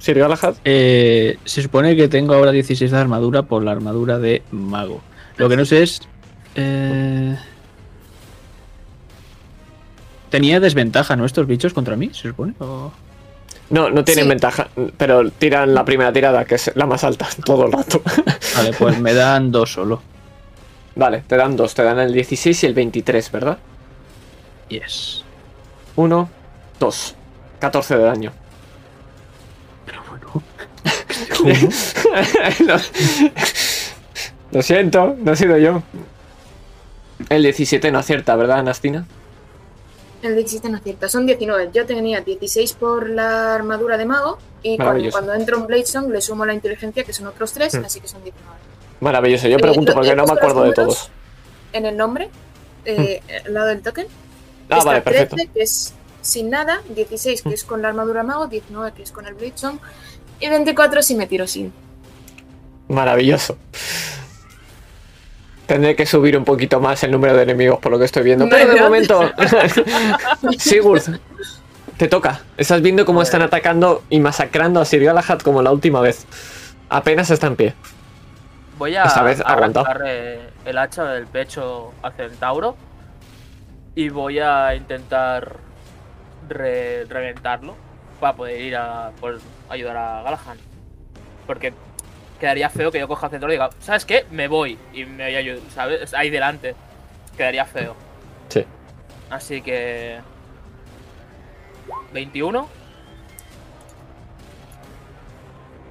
Sir 0.00 0.18
Galahad. 0.18 0.56
Eh, 0.64 1.38
se 1.44 1.62
supone 1.62 1.94
que 1.94 2.08
tengo 2.08 2.34
ahora 2.34 2.50
16 2.50 2.90
de 2.90 2.98
armadura 2.98 3.42
por 3.44 3.62
la 3.62 3.70
armadura 3.70 4.18
de 4.18 4.42
mago. 4.50 5.02
Lo 5.36 5.48
que 5.48 5.56
no 5.56 5.64
sé 5.64 5.84
es. 5.84 6.00
eh, 6.56 7.36
¿Tenía 10.30 10.58
desventaja, 10.58 11.14
no, 11.14 11.24
estos 11.24 11.46
bichos 11.46 11.72
contra 11.72 11.94
mí? 11.94 12.08
¿Se 12.12 12.28
supone? 12.30 12.54
¿O- 12.58 12.90
No, 13.70 13.90
no 13.90 14.04
tienen 14.04 14.24
Sí. 14.24 14.28
ventaja, 14.28 14.68
pero 14.96 15.28
tiran 15.30 15.74
la 15.74 15.84
primera 15.84 16.12
tirada, 16.12 16.44
que 16.44 16.54
es 16.54 16.70
la 16.76 16.86
más 16.86 17.02
alta, 17.04 17.26
todo 17.44 17.66
el 17.66 17.72
rato. 17.72 18.00
Vale, 18.56 18.72
pues 18.78 18.98
me 19.00 19.12
dan 19.12 19.50
dos 19.50 19.72
solo. 19.72 20.00
vale, 20.94 21.22
te 21.26 21.36
dan 21.36 21.56
dos, 21.56 21.74
te 21.74 21.82
dan 21.82 21.98
el 21.98 22.12
16 22.12 22.62
y 22.62 22.66
el 22.66 22.74
23, 22.74 23.30
¿verdad? 23.32 23.58
Yes. 24.68 25.24
1, 25.96 26.28
2. 26.78 27.14
14 27.58 27.96
de 27.96 28.02
daño. 28.04 28.32
Pero 29.84 30.02
bueno. 30.08 30.42
lo, 32.66 32.76
lo 34.52 34.62
siento, 34.62 35.16
no 35.18 35.32
he 35.32 35.36
sido 35.36 35.56
yo. 35.58 35.82
El 37.30 37.42
17 37.42 37.90
no 37.90 37.98
acierta, 37.98 38.36
¿verdad, 38.36 38.58
Anastina? 38.58 39.06
El 40.22 40.34
17 40.34 40.68
no 40.70 40.78
acierta, 40.78 41.08
son 41.08 41.26
19. 41.26 41.70
Yo 41.72 41.84
tenía 41.86 42.20
16 42.20 42.72
por 42.74 43.08
la 43.10 43.54
armadura 43.54 43.96
de 43.98 44.06
mago 44.06 44.38
y 44.62 44.76
cuando, 44.76 45.10
cuando 45.10 45.34
entro 45.34 45.58
en 45.58 45.66
Bladestone 45.66 46.08
le 46.12 46.20
sumo 46.20 46.44
la 46.46 46.54
inteligencia, 46.54 47.04
que 47.04 47.12
son 47.12 47.26
otros 47.26 47.52
3, 47.52 47.74
Hmm. 47.74 47.84
así 47.84 48.00
que 48.00 48.08
son 48.08 48.22
19. 48.24 48.56
Maravilloso, 49.00 49.46
yo 49.48 49.58
pregunto 49.58 49.92
porque 49.92 50.16
no 50.16 50.24
me 50.24 50.32
acuerdo 50.32 50.62
de 50.64 50.72
todos. 50.72 51.10
En 51.72 51.84
el 51.86 51.96
nombre, 51.96 52.30
eh, 52.86 53.20
al 53.44 53.52
lado 53.54 53.66
del 53.66 53.82
token, 53.82 54.06
Ah, 54.68 54.82
vale, 54.84 55.00
perfecto. 55.02 55.36
13, 55.36 55.52
que 55.52 55.62
es 55.62 55.94
sin 56.22 56.50
nada, 56.50 56.80
16, 56.88 57.42
que 57.42 57.54
es 57.54 57.62
con 57.62 57.82
la 57.82 57.88
armadura 57.88 58.22
de 58.22 58.26
mago, 58.26 58.46
19, 58.48 58.92
que 58.92 59.02
es 59.04 59.12
con 59.12 59.26
el 59.26 59.34
Bladestone, 59.34 59.78
y 60.40 60.48
24 60.48 61.02
si 61.02 61.14
me 61.14 61.26
tiro 61.28 61.46
sin. 61.46 61.72
Maravilloso. 62.88 63.56
Tendré 65.66 65.96
que 65.96 66.06
subir 66.06 66.36
un 66.38 66.44
poquito 66.44 66.80
más 66.80 67.02
el 67.02 67.10
número 67.10 67.34
de 67.36 67.42
enemigos 67.42 67.78
por 67.80 67.90
lo 67.90 67.98
que 67.98 68.04
estoy 68.04 68.22
viendo. 68.22 68.48
Pero 68.48 68.72
de 68.72 68.80
momento. 68.80 69.30
Sigurd, 70.58 71.18
te 71.96 72.08
toca. 72.08 72.40
Estás 72.56 72.82
viendo 72.82 73.04
cómo 73.04 73.22
están 73.22 73.42
atacando 73.42 74.02
y 74.08 74.20
masacrando 74.20 74.80
a 74.80 74.84
Sir 74.84 75.02
Galahad 75.04 75.40
como 75.40 75.62
la 75.62 75.72
última 75.72 76.00
vez. 76.00 76.26
Apenas 76.88 77.30
está 77.30 77.48
en 77.48 77.56
pie. 77.56 77.74
Voy 78.78 78.94
a 78.94 79.04
Esta 79.04 79.22
vez 79.22 79.42
arrancar 79.44 80.02
eh, 80.06 80.50
el 80.64 80.78
hacha 80.78 81.04
del 81.06 81.26
pecho 81.26 81.92
al 82.02 82.12
centauro 82.12 82.76
y 83.94 84.10
voy 84.10 84.38
a 84.38 84.74
intentar 84.74 85.56
re- 86.48 87.06
reventarlo 87.06 87.74
para 88.20 88.36
poder 88.36 88.60
ir 88.60 88.76
a 88.76 89.10
por 89.18 89.40
ayudar 89.70 89.96
a 89.96 90.22
Galahan. 90.22 90.58
Porque 91.46 91.72
quedaría 92.40 92.68
feo 92.70 92.90
que 92.90 92.98
yo 92.98 93.08
coja 93.08 93.26
al 93.26 93.30
centauro 93.30 93.52
y 93.52 93.56
diga, 93.56 93.70
¿sabes 93.80 94.04
qué? 94.04 94.26
Me 94.30 94.48
voy 94.48 94.78
y 94.92 95.04
me 95.04 95.24
voy 95.24 95.34
a 95.34 95.38
ayudar, 95.38 95.60
¿sabes? 95.74 96.14
Ahí 96.14 96.30
delante. 96.30 96.74
Quedaría 97.36 97.64
feo. 97.64 97.94
Sí. 98.48 98.64
Así 99.30 99.60
que... 99.60 100.18
21 102.12 102.68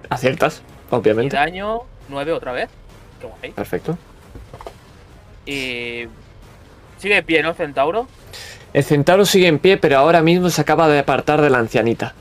Aciertas, 0.09 0.61
y 0.91 0.95
obviamente. 0.95 1.35
daño 1.35 1.81
9 2.09 2.31
otra 2.31 2.51
vez. 2.51 2.69
Qué 3.19 3.27
guay. 3.27 3.51
Perfecto. 3.51 3.97
Y... 5.45 6.05
Sigue 6.97 7.15
de 7.15 7.23
pie, 7.23 7.43
¿no, 7.43 7.49
el 7.49 7.55
centauro? 7.55 8.07
El 8.73 8.83
centauro 8.83 9.25
sigue 9.25 9.47
en 9.47 9.59
pie, 9.59 9.77
pero 9.77 9.97
ahora 9.97 10.21
mismo 10.21 10.49
se 10.49 10.61
acaba 10.61 10.87
de 10.87 10.99
apartar 10.99 11.41
de 11.41 11.49
la 11.49 11.59
ancianita. 11.59 12.13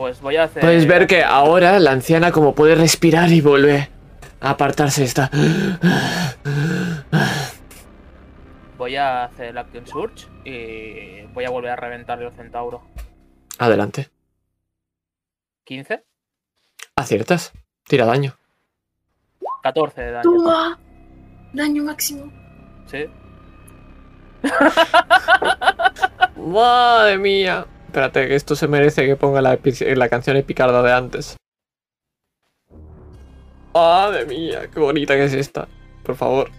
Pues 0.00 0.22
voy 0.22 0.36
a 0.36 0.44
hacer. 0.44 0.62
Puedes 0.62 0.86
ver 0.86 1.06
que 1.06 1.22
ahora 1.22 1.78
la 1.78 1.90
anciana 1.90 2.32
como 2.32 2.54
puede 2.54 2.74
respirar 2.74 3.28
y 3.28 3.42
vuelve 3.42 3.90
a 4.40 4.48
apartarse 4.48 5.04
está. 5.04 5.30
Voy 8.78 8.96
a 8.96 9.24
hacer 9.24 9.48
el 9.48 9.58
Action 9.58 9.86
Surge 9.86 10.26
y 10.42 11.26
voy 11.34 11.44
a 11.44 11.50
volver 11.50 11.72
a 11.72 11.76
reventarle 11.76 12.24
al 12.28 12.32
centauro. 12.32 12.80
Adelante. 13.58 14.08
15, 15.64 16.02
Aciertas. 16.96 17.52
Tira 17.86 18.06
daño. 18.06 18.38
14 19.62 20.00
de 20.00 20.12
daño. 20.12 20.22
¡Toma! 20.22 20.78
Daño 21.52 21.84
máximo. 21.84 22.32
Sí. 22.86 23.04
Madre 26.36 27.18
mía. 27.18 27.66
Espérate, 27.90 28.28
que 28.28 28.36
esto 28.36 28.54
se 28.54 28.68
merece 28.68 29.04
que 29.04 29.16
ponga 29.16 29.42
la, 29.42 29.58
canción 30.08 30.36
epicarda 30.36 30.80
de 30.80 30.92
antes. 30.92 31.36
Madre 33.74 34.26
mía, 34.26 34.68
qué 34.72 34.78
bonita 34.78 35.14
que 35.16 35.24
es 35.24 35.32
esta. 35.32 35.66
Por 36.04 36.14
favor. 36.14 36.50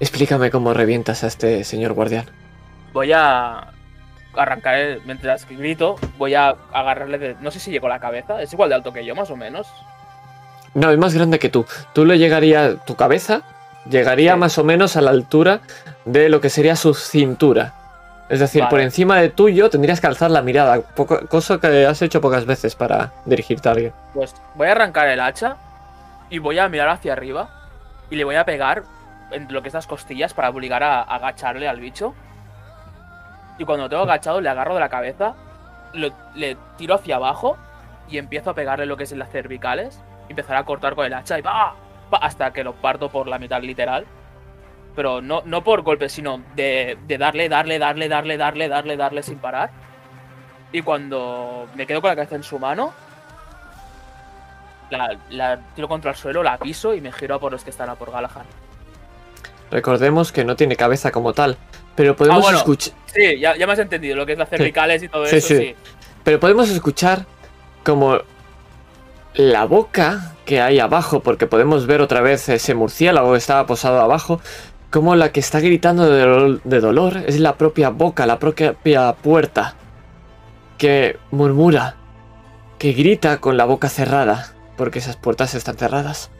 Explícame 0.00 0.50
cómo 0.50 0.72
revientas 0.72 1.22
a 1.22 1.26
este 1.26 1.64
señor 1.64 1.92
guardián. 1.92 2.24
Voy 2.94 3.12
a 3.12 3.72
arrancar 4.34 4.76
el- 4.76 5.02
mientras 5.04 5.46
grito. 5.46 5.96
Voy 6.16 6.32
a 6.32 6.56
agarrarle 6.72 7.18
de. 7.18 7.36
No 7.42 7.50
sé 7.50 7.60
si 7.60 7.70
llegó 7.70 7.88
a 7.88 7.90
la 7.90 8.00
cabeza. 8.00 8.40
Es 8.40 8.54
igual 8.54 8.70
de 8.70 8.76
alto 8.76 8.90
que 8.90 9.04
yo, 9.04 9.14
más 9.14 9.30
o 9.30 9.36
menos. 9.36 9.66
No, 10.72 10.90
es 10.90 10.96
más 10.96 11.12
grande 11.12 11.38
que 11.38 11.50
tú. 11.50 11.66
Tú 11.92 12.06
le 12.06 12.16
llegaría. 12.18 12.76
Tu 12.86 12.96
cabeza 12.96 13.42
llegaría 13.86 14.32
Sí. 14.32 14.38
más 14.38 14.56
o 14.56 14.64
menos 14.64 14.96
a 14.96 15.02
la 15.02 15.10
altura 15.10 15.60
de 16.06 16.30
lo 16.30 16.40
que 16.40 16.48
sería 16.48 16.74
su 16.74 16.94
cintura. 16.94 17.74
Es 18.32 18.40
decir, 18.40 18.62
Vale. 18.62 18.70
por 18.70 18.80
encima 18.80 19.18
de 19.18 19.28
tuyo 19.28 19.68
tendrías 19.68 20.00
que 20.00 20.06
alzar 20.06 20.30
la 20.30 20.40
mirada. 20.40 20.80
poco- 20.80 21.20
cosa 21.28 21.60
que 21.60 21.84
has 21.86 22.00
hecho 22.00 22.20
pocas 22.22 22.46
veces 22.46 22.74
para 22.74 23.12
dirigirte 23.26 23.68
a 23.68 23.72
alguien. 23.72 23.92
Pues 24.14 24.34
voy 24.54 24.68
a 24.68 24.72
arrancar 24.72 25.06
el 25.08 25.20
hacha 25.20 25.56
y 26.30 26.38
voy 26.38 26.58
a 26.58 26.66
mirar 26.70 26.88
hacia 26.88 27.12
arriba 27.12 27.50
y 28.10 28.16
le 28.16 28.24
voy 28.24 28.36
a 28.36 28.44
pegar 28.46 28.84
en 29.32 29.52
lo 29.52 29.60
que 29.60 29.68
es 29.68 29.74
las 29.74 29.86
costillas 29.86 30.32
para 30.32 30.48
obligar 30.48 30.82
a, 30.82 31.00
a 31.02 31.16
agacharle 31.16 31.68
al 31.68 31.78
bicho. 31.78 32.14
Y 33.58 33.64
cuando 33.66 33.84
lo 33.84 33.90
tengo 33.90 34.02
agachado 34.04 34.40
le 34.40 34.48
agarro 34.48 34.72
de 34.74 34.80
la 34.80 34.88
cabeza, 34.88 35.34
lo- 35.92 36.08
le 36.34 36.56
tiro 36.78 36.94
hacia 36.94 37.16
abajo 37.16 37.58
y 38.08 38.16
empiezo 38.16 38.48
a 38.50 38.54
pegarle 38.54 38.86
lo 38.86 38.96
que 38.96 39.04
es 39.04 39.12
en 39.12 39.18
las 39.18 39.30
cervicales. 39.30 40.00
Empezar 40.30 40.56
a 40.56 40.64
cortar 40.64 40.94
con 40.94 41.04
el 41.04 41.12
hacha 41.12 41.38
y 41.38 41.42
va 41.42 41.74
hasta 42.20 42.50
que 42.54 42.64
lo 42.64 42.72
parto 42.72 43.10
por 43.10 43.28
la 43.28 43.38
mitad 43.38 43.60
literal. 43.62 44.06
Pero 44.94 45.22
no, 45.22 45.42
no 45.46 45.64
por 45.64 45.82
golpes, 45.82 46.12
sino 46.12 46.42
de, 46.54 46.98
de 47.06 47.18
darle, 47.18 47.48
darle, 47.48 47.78
darle, 47.78 48.08
darle, 48.08 48.36
darle, 48.36 48.68
darle, 48.68 48.96
darle 48.96 49.22
sin 49.22 49.38
parar. 49.38 49.70
Y 50.70 50.82
cuando 50.82 51.66
me 51.74 51.86
quedo 51.86 52.00
con 52.00 52.08
la 52.10 52.16
cabeza 52.16 52.36
en 52.36 52.42
su 52.42 52.58
mano, 52.58 52.92
la, 54.90 55.16
la 55.30 55.58
tiro 55.74 55.88
contra 55.88 56.10
el 56.10 56.16
suelo, 56.16 56.42
la 56.42 56.58
piso 56.58 56.94
y 56.94 57.00
me 57.00 57.12
giro 57.12 57.34
a 57.34 57.38
por 57.40 57.52
los 57.52 57.64
que 57.64 57.70
están 57.70 57.88
a 57.88 57.94
por 57.94 58.10
Galahad. 58.10 58.44
Recordemos 59.70 60.32
que 60.32 60.44
no 60.44 60.54
tiene 60.56 60.76
cabeza 60.76 61.10
como 61.10 61.32
tal. 61.32 61.56
Pero 61.94 62.14
podemos 62.16 62.38
Ah, 62.40 62.42
bueno. 62.42 62.58
escuchar. 62.58 62.94
Sí, 63.06 63.38
ya, 63.38 63.56
ya 63.56 63.66
me 63.66 63.72
has 63.74 63.78
entendido 63.78 64.16
lo 64.16 64.24
que 64.26 64.32
es 64.32 64.38
las 64.38 64.48
cervicales 64.48 65.02
y 65.02 65.08
todo 65.08 65.26
Sí, 65.26 65.36
eso, 65.36 65.48
sí. 65.48 65.56
sí. 65.58 65.74
Pero 66.24 66.40
podemos 66.40 66.68
escuchar 66.70 67.24
como 67.84 68.18
la 69.34 69.64
boca 69.64 70.32
que 70.44 70.60
hay 70.60 70.78
abajo, 70.78 71.20
porque 71.20 71.46
podemos 71.46 71.86
ver 71.86 72.00
otra 72.00 72.20
vez 72.20 72.48
ese 72.48 72.74
murciélago 72.74 73.32
que 73.32 73.38
estaba 73.38 73.66
posado 73.66 74.00
abajo, 74.00 74.40
como 74.92 75.16
la 75.16 75.32
que 75.32 75.40
está 75.40 75.58
gritando 75.58 76.08
de, 76.08 76.24
dol- 76.24 76.60
de 76.62 76.80
dolor 76.80 77.16
es 77.26 77.40
la 77.40 77.56
propia 77.56 77.88
boca, 77.88 78.26
la 78.26 78.38
propia 78.38 78.74
puerta, 79.14 79.74
que 80.78 81.18
murmura, 81.30 81.96
que 82.78 82.92
grita 82.92 83.38
con 83.38 83.56
la 83.56 83.64
boca 83.64 83.88
cerrada, 83.88 84.52
porque 84.76 84.98
esas 84.98 85.16
puertas 85.16 85.54
están 85.54 85.76
cerradas. 85.76 86.30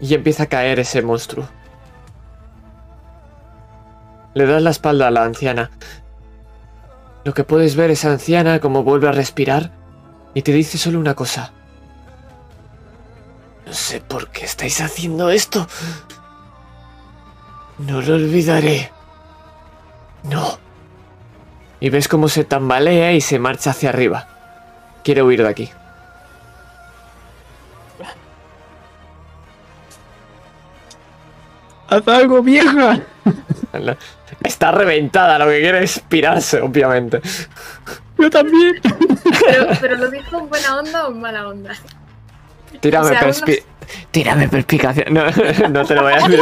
Y 0.00 0.14
empieza 0.14 0.42
a 0.42 0.46
caer 0.46 0.80
ese 0.80 1.00
monstruo. 1.00 1.46
Le 4.34 4.44
das 4.46 4.60
la 4.60 4.70
espalda 4.70 5.06
a 5.06 5.10
la 5.12 5.22
anciana. 5.22 5.70
Lo 7.24 7.34
que 7.34 7.44
puedes 7.44 7.76
ver 7.76 7.92
es 7.92 8.04
anciana 8.04 8.58
como 8.58 8.82
vuelve 8.82 9.08
a 9.08 9.12
respirar 9.12 9.70
y 10.34 10.42
te 10.42 10.52
dice 10.52 10.76
solo 10.76 10.98
una 10.98 11.14
cosa. 11.14 11.52
No 13.64 13.72
sé 13.72 14.00
por 14.00 14.28
qué 14.30 14.44
estáis 14.44 14.80
haciendo 14.80 15.30
esto. 15.30 15.68
No 17.78 18.00
lo 18.00 18.14
olvidaré. 18.14 18.90
No. 20.24 20.58
Y 21.80 21.90
ves 21.90 22.08
cómo 22.08 22.28
se 22.28 22.44
tambalea 22.44 23.12
y 23.12 23.20
se 23.20 23.38
marcha 23.38 23.70
hacia 23.70 23.90
arriba. 23.90 24.28
Quiere 25.02 25.22
huir 25.22 25.42
de 25.42 25.48
aquí. 25.48 25.70
¡Haz 31.88 32.08
algo, 32.08 32.42
vieja! 32.42 33.00
Está 34.42 34.72
reventada, 34.72 35.38
lo 35.38 35.46
que 35.46 35.60
quiere 35.60 35.84
es 35.84 36.00
pirarse, 36.00 36.60
obviamente. 36.60 37.20
Yo 38.18 38.30
también. 38.30 38.80
Pero, 39.46 39.66
pero 39.80 39.96
lo 39.96 40.10
dijo 40.10 40.38
en 40.38 40.48
buena 40.48 40.78
onda 40.78 41.06
o 41.06 41.12
en 41.12 41.20
mala 41.20 41.48
onda. 41.48 41.72
Tírame, 42.80 43.06
O 43.06 43.08
sea, 43.10 43.20
perspi- 43.22 43.62
Tírame 44.10 44.48
perspicacia. 44.48 45.04
No, 45.10 45.24
no 45.70 45.84
te 45.84 45.94
lo 45.94 46.02
voy 46.02 46.12
a 46.12 46.16
decir. 46.28 46.40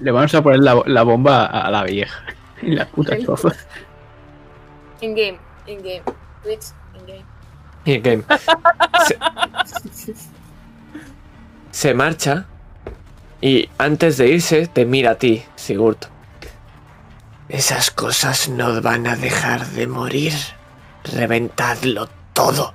Le 0.00 0.10
vamos 0.12 0.34
a 0.34 0.42
poner 0.42 0.60
la, 0.60 0.80
la 0.86 1.02
bomba 1.02 1.46
a 1.46 1.70
la 1.70 1.82
vieja. 1.84 2.22
Y 2.62 2.72
la 2.74 2.86
puta 2.86 3.14
Ok. 3.14 3.24
choza. 3.24 3.48
In 5.00 5.14
game, 5.14 5.38
in 5.66 5.78
game. 5.82 6.02
Twitch, 6.42 6.66
in 6.94 7.06
game. 7.06 7.24
Y 7.84 7.98
game. 8.00 8.24
Se, 9.06 10.14
se 11.70 11.94
marcha 11.94 12.46
y 13.40 13.68
antes 13.78 14.16
de 14.16 14.28
irse 14.28 14.66
te 14.66 14.84
mira 14.84 15.12
a 15.12 15.14
ti, 15.16 15.44
Sigurd. 15.56 15.98
Esas 17.48 17.90
cosas 17.90 18.48
no 18.48 18.82
van 18.82 19.06
a 19.06 19.16
dejar 19.16 19.64
de 19.68 19.86
morir. 19.86 20.32
Reventadlo 21.04 22.08
todo. 22.34 22.74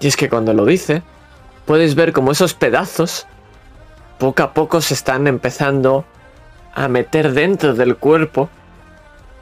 Y 0.00 0.06
es 0.06 0.16
que 0.16 0.28
cuando 0.28 0.52
lo 0.54 0.64
dice, 0.64 1.02
puedes 1.66 1.94
ver 1.94 2.12
como 2.12 2.32
esos 2.32 2.54
pedazos 2.54 3.26
poco 4.18 4.42
a 4.42 4.52
poco 4.52 4.80
se 4.80 4.94
están 4.94 5.26
empezando 5.26 6.04
a 6.74 6.88
meter 6.88 7.32
dentro 7.32 7.74
del 7.74 7.96
cuerpo 7.96 8.48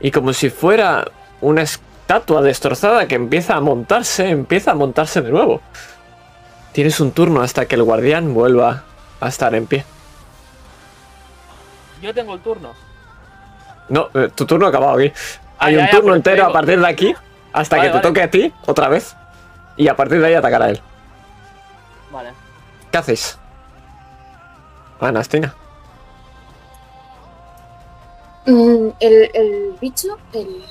y 0.00 0.10
como 0.10 0.32
si 0.32 0.50
fuera 0.50 1.10
una 1.40 1.62
estatua 1.62 2.42
destrozada 2.42 3.08
que 3.08 3.14
empieza 3.14 3.56
a 3.56 3.60
montarse, 3.60 4.28
empieza 4.28 4.72
a 4.72 4.74
montarse 4.74 5.22
de 5.22 5.30
nuevo. 5.30 5.60
Tienes 6.72 7.00
un 7.00 7.12
turno 7.12 7.40
hasta 7.40 7.66
que 7.66 7.74
el 7.74 7.82
guardián 7.82 8.34
vuelva 8.34 8.84
a 9.20 9.28
estar 9.28 9.54
en 9.54 9.66
pie. 9.66 9.84
Yo 12.02 12.12
tengo 12.12 12.34
el 12.34 12.40
turno. 12.40 12.72
No, 13.88 14.08
eh, 14.14 14.30
tu 14.34 14.44
turno 14.44 14.66
ha 14.66 14.68
acabado 14.68 14.98
aquí. 14.98 15.12
Ah, 15.58 15.66
Hay 15.66 15.74
ya, 15.74 15.80
un 15.80 15.86
ya, 15.86 15.90
turno 15.92 16.14
entero 16.14 16.46
a 16.46 16.52
partir 16.52 16.78
de 16.78 16.86
aquí 16.86 17.14
hasta 17.52 17.76
Vale, 17.76 17.88
que 17.88 17.92
te 17.92 17.98
vale. 17.98 18.08
toque 18.08 18.22
a 18.22 18.30
ti 18.30 18.52
otra 18.66 18.88
vez. 18.88 19.16
Y 19.76 19.88
a 19.88 19.96
partir 19.96 20.20
de 20.20 20.26
ahí 20.28 20.34
atacar 20.34 20.62
a 20.62 20.70
él. 20.70 20.80
Vale. 22.10 22.30
¿Qué 22.90 22.98
hacéis? 22.98 23.38
Anastina. 25.00 25.54
Mm, 28.46 28.88
el, 29.00 29.30
el 29.34 29.74
bicho, 29.80 30.16
el, 30.32 30.64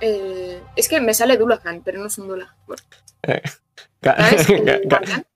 el- 0.00 0.62
Es 0.76 0.88
que 0.88 1.00
me 1.00 1.14
sale 1.14 1.36
Dulahan, 1.36 1.82
pero 1.84 2.00
no 2.00 2.06
es 2.06 2.18
un 2.18 2.28
Dula. 2.28 2.54
Ga- 3.22 3.42
¿Sabes? 4.02 4.50
El 4.50 4.64
ga- 4.64 4.80
ga- 4.82 4.88
guardián. 4.88 5.26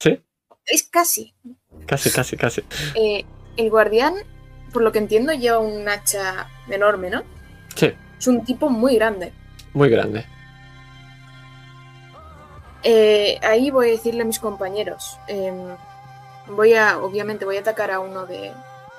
Sí, 0.00 0.20
Es 0.66 0.82
casi. 0.84 1.34
casi, 1.86 2.10
casi, 2.10 2.36
casi. 2.36 2.64
Eh, 2.94 3.24
el 3.56 3.70
guardián, 3.70 4.14
por 4.72 4.82
lo 4.82 4.90
que 4.92 4.98
entiendo, 4.98 5.32
lleva 5.32 5.58
un 5.58 5.88
hacha 5.88 6.48
enorme, 6.68 7.10
¿no? 7.10 7.22
Sí, 7.74 7.92
Es 8.18 8.26
un 8.26 8.44
tipo 8.44 8.68
muy 8.70 8.96
grande. 8.96 9.32
muy 9.72 9.88
grande. 9.88 10.26
Eh, 12.88 13.40
ahí 13.42 13.70
voy 13.72 13.88
a 13.88 13.92
decirle 13.92 14.22
a 14.22 14.24
mis 14.24 14.38
compañeros. 14.38 15.18
em, 15.26 15.76
voy 16.48 16.74
a, 16.74 16.98
obviamente, 16.98 17.44
voy 17.44 17.56
a 17.56 17.60
atacar 17.60 17.90
a 17.90 17.98
uno 18.00 18.26
de. 18.26 18.46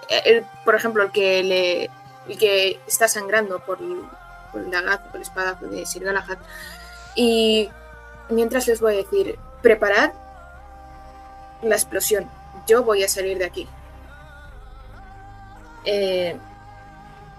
eh, 0.10 0.22
el- 0.26 0.46
por 0.66 0.76
ejemplo, 0.76 1.04
el 1.04 1.12
que 1.12 1.42
le. 1.44 1.90
El 2.28 2.38
que 2.38 2.82
está 2.88 3.08
sangrando 3.08 3.60
por 3.60 3.80
el, 3.82 4.02
por 4.52 4.60
el 4.62 4.70
dagazo, 4.72 5.06
por 5.06 5.16
el 5.18 5.22
espadazo 5.22 5.68
de 5.68 5.86
Sir 5.86 6.04
Galahad. 6.04 6.38
Y 7.16 7.70
mientras 8.30 8.68
les 8.68 8.82
voy 8.82 8.96
a 8.96 8.98
decir: 8.98 9.40
preparad 9.62 10.12
la 11.62 11.76
explosión. 11.76 12.30
Yo 12.68 12.84
voy 12.84 13.04
a 13.04 13.08
salir 13.08 13.38
de 13.38 13.46
aquí. 13.46 13.68
Eh, 15.86 16.36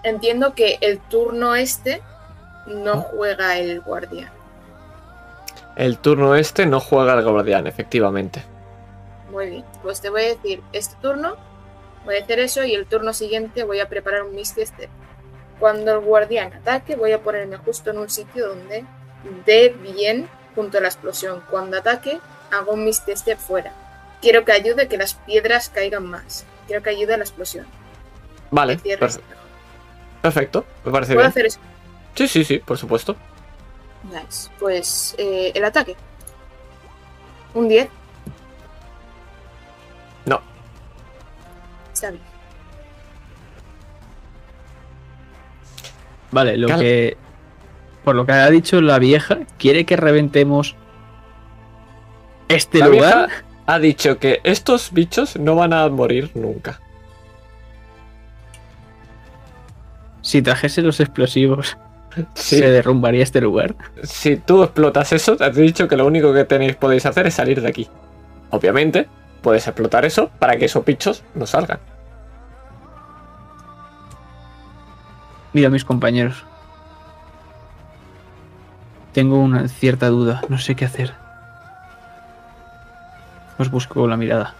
entiendo 0.01 0.55
que 0.55 0.79
el 0.81 0.97
turno 0.99 1.53
este 1.55 2.01
no 2.65 3.01
juega 3.01 3.57
el 3.59 3.81
guardia. 3.81 4.31
El 5.79 5.97
turno 5.97 6.35
este 6.35 6.65
no 6.65 6.81
juega 6.81 7.13
al 7.13 7.23
guardián, 7.23 7.65
efectivamente. 7.65 8.43
Muy 9.31 9.49
bien. 9.49 9.65
Pues 9.81 10.01
te 10.01 10.09
voy 10.09 10.23
a 10.23 10.27
decir, 10.27 10.61
este 10.73 10.97
turno 11.01 11.37
voy 12.03 12.17
a 12.17 12.21
hacer 12.21 12.39
eso 12.39 12.65
y 12.65 12.73
el 12.73 12.85
turno 12.85 13.13
siguiente 13.13 13.63
voy 13.63 13.79
a 13.79 13.87
preparar 13.87 14.23
un 14.23 14.35
Misty 14.35 14.65
Step. 14.65 14.89
Cuando 15.57 15.93
el 15.93 16.01
guardián 16.01 16.51
ataque, 16.51 16.97
voy 16.97 17.13
a 17.13 17.21
ponerme 17.21 17.55
justo 17.55 17.91
en 17.91 17.99
un 17.99 18.09
sitio 18.09 18.49
donde 18.49 18.83
dé 19.45 19.69
bien 19.69 20.27
junto 20.53 20.79
a 20.79 20.81
la 20.81 20.89
explosión. 20.89 21.41
Cuando 21.49 21.77
ataque, 21.77 22.19
hago 22.51 22.73
un 22.73 22.83
Misty 22.83 23.15
Step 23.15 23.39
fuera. 23.39 23.71
Quiero 24.21 24.43
que 24.43 24.51
ayude 24.51 24.81
a 24.81 24.89
que 24.89 24.97
las 24.97 25.13
piedras 25.13 25.69
caigan 25.69 26.05
más. 26.05 26.45
Quiero 26.67 26.83
que 26.83 26.89
ayude 26.89 27.13
a 27.13 27.17
la 27.17 27.23
explosión. 27.23 27.65
Vale, 28.51 28.81
perfecto, 30.21 30.65
me 30.83 30.91
parece 30.91 31.13
¿Puedo 31.13 31.23
bien. 31.23 31.29
hacer 31.29 31.45
eso? 31.45 31.59
Sí, 32.15 32.27
sí, 32.27 32.43
sí, 32.43 32.57
por 32.57 32.77
supuesto. 32.77 33.15
Nice. 34.03 34.49
Pues 34.59 35.15
eh, 35.17 35.51
el 35.53 35.63
ataque. 35.65 35.95
Un 37.53 37.67
10. 37.67 37.89
No. 40.25 40.41
Está 41.93 42.11
bien. 42.11 42.23
Vale, 46.31 46.57
lo 46.57 46.67
Cal- 46.67 46.79
que. 46.79 47.17
Por 48.03 48.15
lo 48.15 48.25
que 48.25 48.31
ha 48.31 48.49
dicho 48.49 48.81
la 48.81 48.97
vieja, 48.99 49.39
quiere 49.57 49.85
que 49.85 49.95
reventemos 49.97 50.75
este 52.47 52.79
La 52.79 52.87
lugar. 52.87 53.27
vieja 53.27 53.43
ha 53.67 53.79
dicho 53.79 54.17
que 54.17 54.39
estos 54.43 54.91
bichos 54.93 55.35
no 55.37 55.55
van 55.55 55.73
a 55.73 55.87
morir 55.89 56.31
nunca. 56.33 56.79
Si 60.21 60.41
trajese 60.41 60.81
los 60.81 60.99
explosivos, 60.99 61.77
Sí, 62.33 62.57
se 62.57 62.69
derrumbaría 62.71 63.23
este 63.23 63.41
lugar. 63.41 63.75
si 64.03 64.37
tú 64.37 64.63
explotas 64.63 65.13
eso, 65.13 65.37
te 65.37 65.45
has 65.45 65.55
dicho 65.55 65.87
que 65.87 65.95
lo 65.95 66.05
único 66.05 66.33
que 66.33 66.43
tenéis 66.43 66.75
podéis 66.75 67.05
hacer 67.05 67.27
es 67.27 67.35
salir 67.35 67.61
de 67.61 67.67
aquí. 67.67 67.87
Obviamente, 68.49 69.07
puedes 69.41 69.67
explotar 69.67 70.05
eso 70.05 70.29
para 70.39 70.57
que 70.57 70.65
esos 70.65 70.83
bichos 70.83 71.23
no 71.35 71.45
salgan. 71.45 71.79
Mira 75.53 75.67
a 75.67 75.71
mis 75.71 75.85
compañeros. 75.85 76.43
Tengo 79.13 79.37
una 79.39 79.67
cierta 79.67 80.07
duda, 80.07 80.41
no 80.49 80.59
sé 80.59 80.75
qué 80.75 80.85
hacer. 80.85 81.13
Os 83.57 83.69
busco 83.71 84.07
la 84.07 84.15
mirada. 84.15 84.53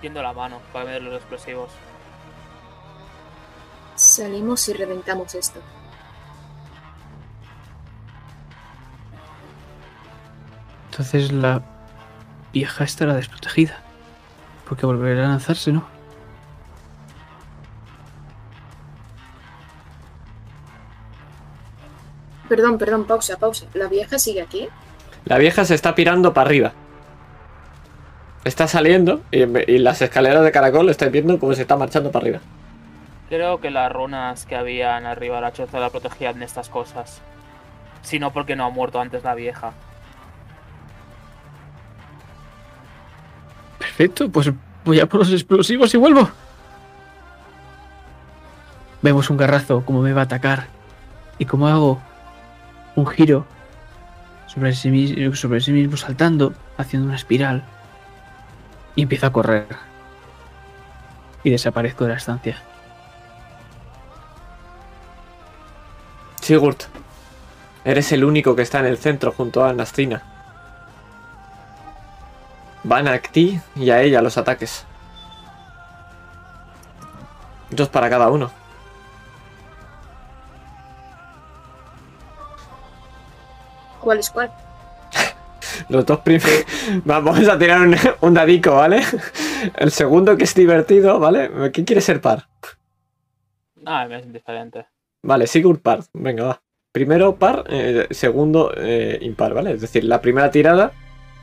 Tiendo 0.00 0.22
la 0.22 0.32
mano 0.32 0.58
para 0.72 0.86
ver 0.86 1.02
los 1.02 1.14
explosivos. 1.14 1.70
Salimos 4.18 4.68
y 4.68 4.72
reventamos 4.72 5.32
esto. 5.36 5.60
Entonces 10.90 11.30
la 11.30 11.62
vieja 12.52 12.82
estará 12.82 13.14
desprotegida. 13.14 13.78
Porque 14.68 14.86
volverá 14.86 15.26
a 15.26 15.28
lanzarse, 15.28 15.70
¿no? 15.70 15.86
Perdón, 22.48 22.76
perdón, 22.76 23.04
pausa, 23.04 23.36
pausa. 23.36 23.66
¿La 23.74 23.86
vieja 23.86 24.18
sigue 24.18 24.42
aquí? 24.42 24.68
La 25.26 25.38
vieja 25.38 25.64
se 25.64 25.76
está 25.76 25.94
pirando 25.94 26.34
para 26.34 26.48
arriba. 26.48 26.72
Está 28.42 28.66
saliendo 28.66 29.22
y, 29.30 29.42
y 29.42 29.78
las 29.78 30.02
escaleras 30.02 30.42
de 30.42 30.50
caracol 30.50 30.88
estáis 30.88 31.12
viendo 31.12 31.38
cómo 31.38 31.54
se 31.54 31.62
está 31.62 31.76
marchando 31.76 32.10
para 32.10 32.24
arriba. 32.24 32.40
Creo 33.28 33.60
que 33.60 33.70
las 33.70 33.92
runas 33.92 34.46
que 34.46 34.56
habían 34.56 35.04
arriba 35.04 35.36
de 35.36 35.42
la 35.42 35.52
choza 35.52 35.78
la 35.80 35.90
protegían 35.90 36.38
de 36.38 36.46
estas 36.46 36.68
cosas. 36.68 37.20
Si 38.02 38.18
no, 38.18 38.32
porque 38.32 38.56
no 38.56 38.64
ha 38.64 38.70
muerto 38.70 39.00
antes 39.00 39.22
la 39.22 39.34
vieja. 39.34 39.72
Perfecto, 43.78 44.30
pues 44.30 44.50
voy 44.84 45.00
a 45.00 45.06
por 45.06 45.20
los 45.20 45.32
explosivos 45.32 45.92
y 45.92 45.98
vuelvo. 45.98 46.28
Vemos 49.02 49.28
un 49.30 49.36
garrazo, 49.36 49.84
cómo 49.84 50.00
me 50.00 50.12
va 50.12 50.22
a 50.22 50.24
atacar. 50.24 50.66
Y 51.38 51.44
cómo 51.44 51.68
hago 51.68 52.00
un 52.96 53.06
giro 53.06 53.44
sobre 54.46 54.72
sí, 54.72 54.90
mis- 54.90 55.38
sobre 55.38 55.60
sí 55.60 55.72
mismo 55.72 55.96
saltando, 55.96 56.54
haciendo 56.78 57.06
una 57.06 57.16
espiral. 57.16 57.62
Y 58.96 59.02
empiezo 59.02 59.26
a 59.26 59.32
correr. 59.32 59.66
Y 61.44 61.50
desaparezco 61.50 62.04
de 62.04 62.10
la 62.10 62.16
estancia. 62.16 62.56
Sigurd, 66.48 66.78
eres 67.84 68.10
el 68.12 68.24
único 68.24 68.56
que 68.56 68.62
está 68.62 68.78
en 68.78 68.86
el 68.86 68.96
centro 68.96 69.32
junto 69.32 69.66
a 69.66 69.74
Nastina. 69.74 70.22
Van 72.84 73.06
a 73.06 73.18
ti 73.18 73.60
y 73.76 73.90
a 73.90 74.00
ella 74.00 74.22
los 74.22 74.38
ataques. 74.38 74.86
Dos 77.68 77.90
para 77.90 78.08
cada 78.08 78.30
uno. 78.30 78.50
¿Cuál 84.00 84.20
es 84.20 84.30
cuál? 84.30 84.50
Los 85.90 86.06
dos 86.06 86.20
primeros. 86.20 86.64
Vamos 87.04 87.46
a 87.46 87.58
tirar 87.58 87.82
un, 87.82 87.94
un 88.22 88.32
dadico, 88.32 88.74
¿vale? 88.74 89.02
El 89.74 89.90
segundo 89.90 90.34
que 90.38 90.44
es 90.44 90.54
divertido, 90.54 91.18
¿vale? 91.18 91.70
¿Qué 91.74 91.84
quiere 91.84 92.00
ser 92.00 92.22
par? 92.22 92.48
Ah, 93.84 94.06
me 94.08 94.18
es 94.18 94.24
indiferente. 94.24 94.86
Vale, 95.22 95.46
Sigurd 95.46 95.80
par. 95.80 96.00
Venga, 96.12 96.44
va. 96.44 96.62
Primero 96.92 97.36
par, 97.36 97.64
eh, 97.68 98.06
segundo 98.10 98.72
eh, 98.76 99.18
impar, 99.22 99.54
¿vale? 99.54 99.72
Es 99.72 99.80
decir, 99.80 100.04
la 100.04 100.20
primera 100.20 100.50
tirada, 100.50 100.92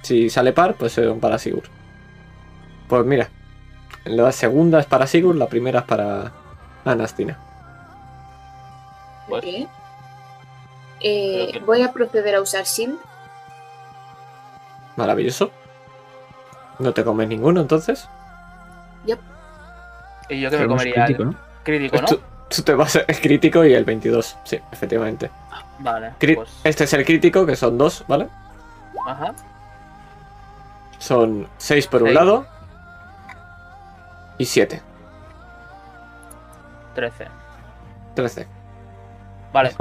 si 0.01 0.29
sale 0.29 0.53
par, 0.53 0.75
pues 0.75 0.97
es 0.97 1.07
un 1.07 1.19
para 1.19 1.37
Sigurd. 1.37 1.69
Pues 2.87 3.05
mira, 3.05 3.29
la 4.05 4.31
segunda 4.31 4.79
es 4.79 4.85
para 4.85 5.07
Sigurd, 5.07 5.37
la 5.37 5.47
primera 5.47 5.79
es 5.79 5.85
para 5.85 6.31
Anastina. 6.83 7.37
Pues- 9.29 9.43
Ok. 9.43 9.69
Eh, 11.01 11.49
que- 11.53 11.59
Voy 11.59 11.81
a 11.83 11.91
proceder 11.91 12.35
a 12.35 12.41
usar 12.41 12.63
Shield. 12.65 12.97
Maravilloso. 14.95 15.51
No 16.79 16.93
te 16.93 17.03
comes 17.03 17.27
ninguno 17.27 17.61
entonces. 17.61 18.07
Y 20.27 20.41
yo 20.41 20.49
que 20.49 20.57
me 20.57 20.63
Tenemos 20.63 20.81
comería 20.81 21.05
crítico, 21.05 21.23
¿no? 21.25 21.35
crítico, 21.63 22.01
¿no? 22.01 22.07
Tú, 22.07 22.19
tú 22.49 22.61
te 22.61 22.73
vas 22.73 22.95
es 23.07 23.19
crítico 23.19 23.63
y 23.65 23.73
el 23.73 23.85
22. 23.85 24.37
Sí, 24.43 24.59
efectivamente. 24.71 25.29
Vale, 25.79 26.11
Cri- 26.19 26.35
pues... 26.35 26.49
Este 26.63 26.83
es 26.85 26.93
el 26.93 27.05
crítico, 27.05 27.45
que 27.45 27.55
son 27.55 27.77
dos, 27.77 28.03
¿vale? 28.07 28.27
Ajá. 29.05 29.33
Son 30.99 31.47
6 31.57 31.87
por 31.87 32.03
un 32.03 32.13
lado 32.13 32.45
y 34.37 34.45
7. 34.45 34.81
13. 36.95 37.27
13. 38.15 38.47
Vale, 39.53 39.73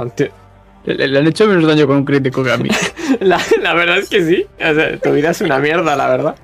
Le, 0.83 1.07
le 1.07 1.19
han 1.19 1.27
hecho 1.27 1.47
menos 1.47 1.65
daño 1.65 1.87
con 1.87 1.97
un 1.97 2.05
crítico 2.05 2.43
que 2.43 2.51
a 2.51 2.57
mí. 2.57 2.69
La, 3.21 3.39
la 3.61 3.73
verdad 3.73 3.97
es 3.99 4.09
que 4.09 4.23
sí. 4.25 4.45
O 4.59 4.73
sea, 4.73 4.97
tu 4.99 5.11
vida 5.13 5.29
es 5.31 5.41
una 5.41 5.59
mierda, 5.59 5.95
la 5.95 6.07
verdad. 6.07 6.35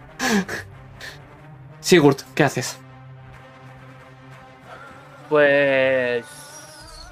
Sigurd, 1.81 2.17
¿qué 2.35 2.43
haces? 2.43 2.77
Pues... 5.31 6.25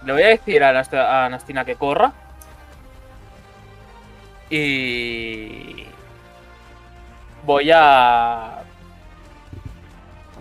Le 0.04 0.12
voy 0.12 0.24
a 0.24 0.28
decir 0.28 0.62
a, 0.62 0.74
Nast- 0.74 1.30
Nastina 1.30 1.64
que 1.64 1.76
corra. 1.76 2.12
Y... 4.50 5.86
Voy 7.46 7.72
a... 7.74 8.64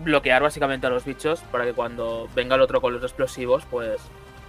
Bloquear 0.01 0.43
básicamente 0.43 0.87
a 0.89 0.91
los 0.91 1.05
bichos 1.05 1.41
para 1.53 1.65
que 1.65 1.73
cuando 1.73 2.29
venga 2.35 2.57
el 2.57 2.63
otro 2.63 2.81
con 2.81 2.93
los 2.93 3.03
explosivos, 3.03 3.65
pues 3.71 4.01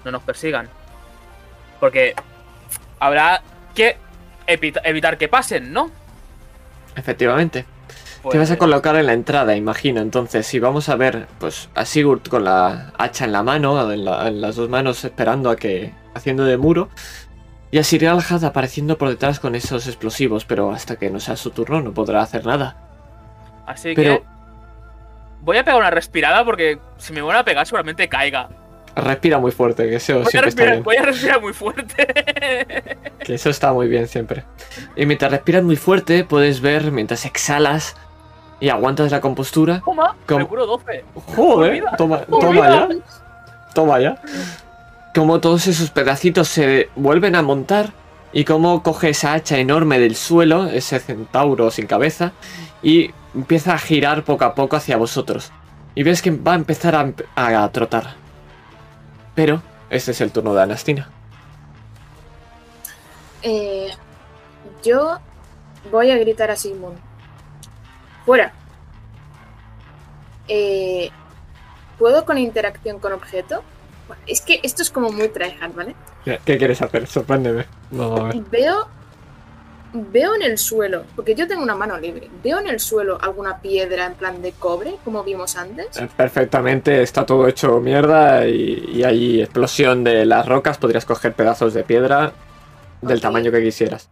no 0.03 0.11
nos 0.11 0.23
persigan. 0.23 0.67
Porque 1.79 2.15
habrá 2.99 3.41
que 3.75 3.97
evita- 4.47 4.81
evitar 4.83 5.17
que 5.19 5.27
pasen, 5.27 5.71
¿no? 5.71 5.91
Efectivamente. 6.95 7.65
Pues, 8.21 8.33
Te 8.33 8.37
vas 8.39 8.51
a 8.51 8.57
colocar 8.57 8.95
en 8.97 9.05
la 9.05 9.13
entrada, 9.13 9.55
imagino. 9.55 10.01
Entonces, 10.01 10.45
si 10.45 10.59
vamos 10.59 10.89
a 10.89 10.95
ver 10.95 11.27
pues, 11.39 11.69
a 11.75 11.85
Sigurd 11.85 12.23
con 12.27 12.43
la 12.43 12.91
hacha 12.97 13.25
en 13.25 13.31
la 13.31 13.43
mano, 13.43 13.91
en, 13.91 14.03
la- 14.05 14.27
en 14.27 14.41
las 14.41 14.55
dos 14.57 14.69
manos, 14.69 15.03
esperando 15.05 15.49
a 15.49 15.55
que. 15.55 15.93
haciendo 16.13 16.43
de 16.43 16.57
muro. 16.57 16.89
Y 17.71 17.77
a 17.77 17.83
Sir 17.83 18.07
Alhad 18.07 18.43
apareciendo 18.43 18.97
por 18.97 19.09
detrás 19.09 19.39
con 19.39 19.53
esos 19.55 19.85
explosivos, 19.87 20.43
pero 20.43 20.71
hasta 20.71 20.95
que 20.97 21.09
no 21.11 21.19
sea 21.19 21.35
su 21.37 21.51
turno 21.51 21.81
no 21.81 21.93
podrá 21.93 22.21
hacer 22.23 22.45
nada. 22.45 22.75
Así 23.67 23.93
Pero 23.95 24.17
que 24.19 24.23
voy 25.41 25.57
a 25.57 25.63
pegar 25.63 25.79
una 25.79 25.91
respirada 25.91 26.43
porque 26.43 26.79
si 26.97 27.13
me 27.13 27.21
vuelve 27.21 27.39
a 27.39 27.43
pegar 27.45 27.65
seguramente 27.67 28.09
caiga. 28.09 28.49
respira 28.95 29.37
muy 29.37 29.51
fuerte, 29.51 29.87
que 29.87 29.97
eso 29.97 30.13
Voy 30.15 30.23
a, 30.23 30.25
siempre 30.25 30.49
está 30.49 30.63
respirar, 30.63 30.71
bien. 30.73 30.83
voy 30.83 30.95
a 30.97 31.01
respirar 31.03 31.41
muy 31.41 31.53
fuerte. 31.53 32.07
Que 33.23 33.35
eso 33.35 33.51
está 33.51 33.71
muy 33.71 33.87
bien 33.87 34.07
siempre. 34.07 34.43
Y 34.95 35.05
mientras 35.05 35.29
respiras 35.31 35.63
muy 35.63 35.75
fuerte, 35.75 36.23
puedes 36.23 36.61
ver 36.61 36.91
mientras 36.91 37.23
exhalas 37.25 37.95
y 38.59 38.69
aguantas 38.69 39.11
la 39.11 39.21
compostura. 39.21 39.81
Toma, 39.83 40.15
¿Cómo? 40.25 40.39
me 40.39 40.45
curo 40.47 40.65
12. 40.65 41.05
Joder, 41.35 41.83
toma, 41.97 42.19
toma 42.21 42.69
ya. 42.69 42.89
Toma 43.73 43.99
ya. 43.99 44.21
Como 45.15 45.39
todos 45.39 45.67
esos 45.67 45.89
pedacitos 45.89 46.47
se 46.47 46.89
vuelven 46.95 47.35
a 47.35 47.41
montar 47.41 47.91
y 48.31 48.43
cómo 48.43 48.83
coge 48.83 49.09
esa 49.09 49.33
hacha 49.33 49.57
enorme 49.57 49.99
del 49.99 50.15
suelo, 50.15 50.67
ese 50.67 50.99
centauro 50.99 51.71
sin 51.71 51.87
cabeza, 51.87 52.31
y 52.83 53.11
empieza 53.33 53.73
a 53.73 53.77
girar 53.77 54.23
poco 54.23 54.45
a 54.45 54.55
poco 54.55 54.75
hacia 54.75 54.97
vosotros. 54.97 55.51
Y 55.95 56.03
ves 56.03 56.21
que 56.21 56.31
va 56.31 56.53
a 56.53 56.55
empezar 56.55 56.95
a, 56.95 57.63
a 57.63 57.71
trotar. 57.71 58.15
Pero 59.35 59.61
este 59.89 60.11
es 60.11 60.21
el 60.21 60.31
turno 60.31 60.53
de 60.53 60.61
Anastina. 60.61 61.09
Eh, 63.41 63.89
yo 64.83 65.17
voy 65.91 66.11
a 66.11 66.17
gritar 66.17 66.51
a 66.51 66.55
Sigmund. 66.55 66.97
Fuera. 68.29 68.53
Eh, 70.47 71.09
¿Puedo 71.97 72.25
con 72.25 72.37
interacción 72.37 72.99
con 72.99 73.11
objeto? 73.11 73.63
Es 74.27 74.41
que 74.41 74.59
esto 74.61 74.83
es 74.83 74.91
como 74.91 75.09
muy 75.09 75.29
tryhard, 75.29 75.73
¿vale? 75.73 75.95
¿Qué 76.45 76.59
quieres 76.59 76.79
hacer? 76.79 77.07
Sorpréndeme. 77.07 77.65
Vamos 77.89 78.19
a 78.19 78.23
ver. 78.25 78.35
Veo. 78.51 78.87
Veo 79.93 80.35
en 80.35 80.43
el 80.43 80.59
suelo, 80.59 81.05
porque 81.15 81.33
yo 81.33 81.47
tengo 81.47 81.63
una 81.63 81.73
mano 81.73 81.97
libre. 81.97 82.29
Veo 82.43 82.59
en 82.59 82.67
el 82.67 82.79
suelo 82.79 83.17
alguna 83.19 83.57
piedra 83.61 84.05
en 84.05 84.13
plan 84.13 84.43
de 84.43 84.51
cobre, 84.51 84.97
como 85.03 85.23
vimos 85.23 85.55
antes. 85.55 85.97
Eh, 85.97 86.07
Perfectamente, 86.15 87.01
está 87.01 87.25
todo 87.25 87.47
hecho 87.47 87.79
mierda 87.79 88.45
y, 88.45 88.91
y 88.93 89.03
hay 89.05 89.41
explosión 89.41 90.03
de 90.03 90.27
las 90.27 90.45
rocas. 90.45 90.77
Podrías 90.77 91.03
coger 91.03 91.33
pedazos 91.33 91.73
de 91.73 91.83
piedra 91.83 92.33
del 93.01 93.21
tamaño 93.21 93.51
que 93.51 93.63
quisieras. 93.63 94.07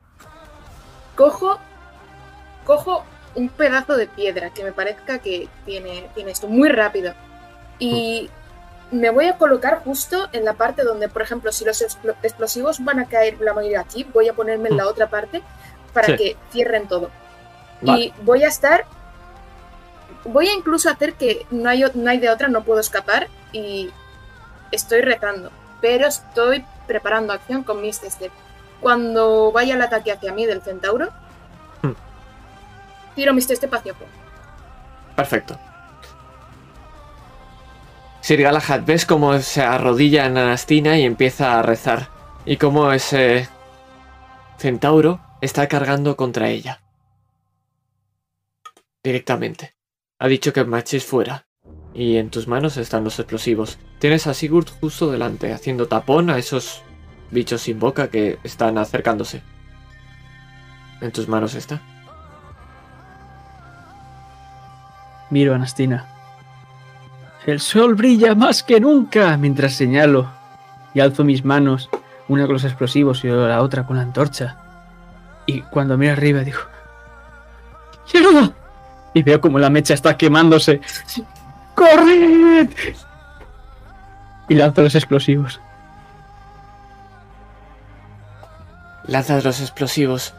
Cojo. 1.15 1.59
Cojo 2.65 3.05
un 3.37 3.49
pedazo 3.49 3.95
de 3.95 4.07
piedra 4.07 4.49
que 4.49 4.63
me 4.63 4.71
parezca 4.71 5.19
que 5.19 5.47
tiene, 5.65 6.09
tiene 6.15 6.31
esto 6.31 6.47
muy 6.47 6.69
rápido. 6.69 7.13
Y 7.77 8.31
me 8.89 9.11
voy 9.11 9.25
a 9.25 9.37
colocar 9.37 9.83
justo 9.83 10.27
en 10.31 10.43
la 10.43 10.53
parte 10.53 10.83
donde, 10.83 11.07
por 11.07 11.21
ejemplo, 11.21 11.51
si 11.51 11.63
los 11.63 11.81
explo- 11.83 12.15
explosivos 12.23 12.83
van 12.83 12.99
a 12.99 13.05
caer 13.05 13.39
la 13.39 13.53
mayoría 13.53 13.81
aquí, 13.81 14.05
voy 14.11 14.27
a 14.27 14.33
ponerme 14.33 14.69
en 14.69 14.77
la 14.77 14.87
otra 14.87 15.07
parte 15.07 15.43
para 15.93 16.07
Sí. 16.07 16.15
que 16.15 16.37
cierren 16.51 16.87
todo. 16.87 17.11
Vale. 17.81 18.05
Y 18.05 18.13
voy 18.23 18.43
a 18.43 18.47
estar. 18.47 18.85
Voy 20.23 20.47
a 20.47 20.53
incluso 20.53 20.89
hacer 20.89 21.13
que 21.13 21.45
no 21.51 21.69
hay, 21.69 21.85
no 21.93 22.09
hay 22.09 22.17
de 22.17 22.29
otra, 22.31 22.47
no 22.47 22.63
puedo 22.63 22.79
escapar 22.79 23.27
y 23.51 23.91
estoy 24.71 25.01
rezando. 25.01 25.51
Pero 25.79 26.07
estoy 26.07 26.65
preparando 26.87 27.33
acción 27.33 27.63
con 27.63 27.81
mis 27.83 27.97
Step. 27.97 28.31
Cuando 28.81 29.51
vaya 29.51 29.75
el 29.75 29.81
ataque 29.83 30.11
hacia 30.11 30.33
mí 30.33 30.47
del 30.47 30.61
centauro. 30.63 31.09
Tiro 33.17 33.33
mis 33.33 33.45
Step 33.45 33.73
hacia 33.73 33.91
afuera. 33.91 34.13
Perfecto. 35.15 35.59
Sir 38.21 38.41
Galahad, 38.41 38.83
ves 38.85 39.05
cómo 39.05 39.37
se 39.39 39.63
arrodilla 39.63 40.27
en 40.27 40.37
Anastina 40.37 40.97
y 40.97 41.03
empieza 41.03 41.57
a 41.57 41.63
rezar. 41.63 42.09
Y 42.45 42.57
cómo 42.57 42.91
ese 42.93 43.49
centauro 44.57 45.19
está 45.41 45.67
cargando 45.67 46.15
contra 46.15 46.49
ella. 46.49 46.81
Directamente. 49.03 49.75
Ha 50.19 50.27
dicho 50.27 50.53
que 50.53 50.63
marches 50.63 51.03
fuera. 51.03 51.47
Y 51.93 52.17
en 52.17 52.29
tus 52.29 52.47
manos 52.47 52.77
están 52.77 53.03
los 53.03 53.17
explosivos. 53.17 53.79
Tienes 53.99 54.27
a 54.27 54.35
Sigurd 54.35 54.69
justo 54.79 55.11
delante, 55.11 55.53
haciendo 55.53 55.87
tapón 55.87 56.29
a 56.29 56.37
esos 56.37 56.83
bichos 57.31 57.61
sin 57.61 57.79
boca 57.79 58.09
que 58.09 58.37
están 58.43 58.77
acercándose. 58.77 59.41
En 61.01 61.11
tus 61.11 61.27
manos 61.27 61.55
está. 61.55 61.81
Miro 65.29 65.53
a 65.53 65.55
Anastina. 65.55 66.05
El 67.45 67.59
sol 67.59 67.95
brilla 67.95 68.35
más 68.35 68.63
que 68.63 68.79
nunca 68.79 69.37
mientras 69.37 69.73
señalo 69.73 70.29
y 70.93 70.99
alzo 70.99 71.23
mis 71.23 71.45
manos, 71.45 71.89
una 72.27 72.45
con 72.45 72.53
los 72.53 72.63
explosivos 72.63 73.23
y 73.23 73.27
la 73.27 73.61
otra 73.61 73.85
con 73.85 73.97
la 73.97 74.03
antorcha. 74.03 74.57
Y 75.45 75.61
cuando 75.61 75.97
miro 75.97 76.13
arriba 76.13 76.41
digo. 76.41 76.59
Y 79.13 79.23
veo 79.23 79.41
como 79.41 79.59
la 79.59 79.69
mecha 79.69 79.93
está 79.93 80.17
quemándose. 80.17 80.81
¡Corred! 81.75 82.69
Y 84.49 84.55
lanzo 84.55 84.81
los 84.81 84.95
explosivos. 84.95 85.59
Lanzas 89.05 89.43
los 89.43 89.61
explosivos. 89.61 90.33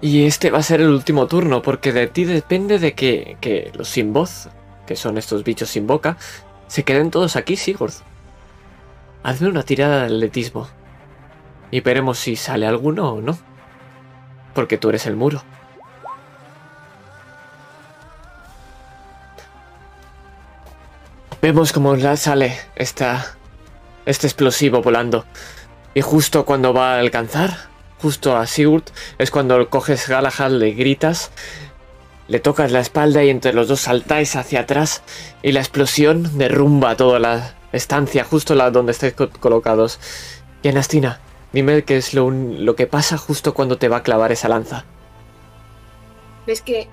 Y 0.00 0.26
este 0.26 0.50
va 0.50 0.58
a 0.58 0.62
ser 0.62 0.80
el 0.80 0.88
último 0.88 1.26
turno, 1.26 1.62
porque 1.62 1.92
de 1.92 2.06
ti 2.06 2.24
depende 2.24 2.78
de 2.78 2.94
que, 2.94 3.38
que 3.40 3.72
los 3.74 3.88
sin 3.88 4.12
voz, 4.12 4.48
que 4.86 4.96
son 4.96 5.16
estos 5.16 5.42
bichos 5.42 5.70
sin 5.70 5.86
boca, 5.86 6.16
se 6.68 6.84
queden 6.84 7.10
todos 7.10 7.36
aquí, 7.36 7.56
Sigurd. 7.56 7.94
Hazme 9.22 9.48
una 9.48 9.62
tirada 9.62 10.00
de 10.00 10.14
atletismo. 10.14 10.68
Y 11.70 11.80
veremos 11.80 12.18
si 12.18 12.36
sale 12.36 12.66
alguno 12.66 13.14
o 13.14 13.20
no. 13.20 13.38
Porque 14.54 14.78
tú 14.78 14.88
eres 14.88 15.06
el 15.06 15.16
muro. 15.16 15.42
Vemos 21.42 21.72
cómo 21.72 21.96
sale 22.16 22.58
esta, 22.74 23.36
este 24.04 24.26
explosivo 24.26 24.82
volando. 24.82 25.24
Y 25.94 26.00
justo 26.00 26.44
cuando 26.44 26.72
va 26.72 26.94
a 26.94 26.98
alcanzar, 26.98 27.68
justo 28.00 28.36
a 28.36 28.46
Sigurd, 28.46 28.84
es 29.18 29.30
cuando 29.30 29.68
coges 29.70 30.08
Galahad, 30.08 30.50
le 30.50 30.72
gritas, 30.72 31.30
le 32.28 32.40
tocas 32.40 32.72
la 32.72 32.80
espalda 32.80 33.22
y 33.24 33.30
entre 33.30 33.52
los 33.52 33.68
dos 33.68 33.80
saltáis 33.82 34.36
hacia 34.36 34.60
atrás 34.60 35.02
y 35.42 35.52
la 35.52 35.60
explosión 35.60 36.38
derrumba 36.38 36.96
toda 36.96 37.18
la 37.18 37.54
estancia, 37.72 38.24
justo 38.24 38.54
la 38.54 38.70
donde 38.70 38.92
estáis 38.92 39.14
co- 39.14 39.30
colocados. 39.30 40.00
Y 40.62 40.68
Anastina, 40.68 41.20
dime 41.52 41.84
qué 41.84 41.96
es 41.96 42.14
lo, 42.14 42.30
lo 42.30 42.74
que 42.74 42.86
pasa 42.86 43.16
justo 43.16 43.54
cuando 43.54 43.78
te 43.78 43.88
va 43.88 43.98
a 43.98 44.02
clavar 44.02 44.32
esa 44.32 44.48
lanza. 44.48 44.84
¿Ves 46.46 46.62
que 46.62 46.88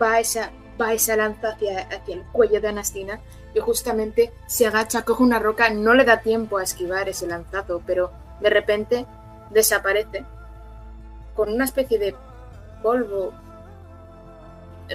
va 0.00 0.20
esa, 0.20 0.50
va 0.80 0.92
esa 0.92 1.16
lanza 1.16 1.50
hacia, 1.50 1.80
hacia 1.82 2.14
el 2.14 2.22
cuello 2.32 2.60
de 2.60 2.68
Anastina? 2.68 3.20
Y 3.54 3.60
justamente 3.60 4.32
se 4.46 4.66
agacha, 4.66 5.02
coge 5.02 5.22
una 5.22 5.38
roca, 5.38 5.70
no 5.70 5.94
le 5.94 6.04
da 6.04 6.20
tiempo 6.20 6.58
a 6.58 6.62
esquivar 6.62 7.08
ese 7.08 7.26
lanzazo, 7.26 7.82
pero 7.86 8.12
de 8.40 8.50
repente 8.50 9.06
desaparece 9.50 10.24
con 11.34 11.52
una 11.52 11.64
especie 11.64 11.98
de 11.98 12.14
polvo, 12.82 13.32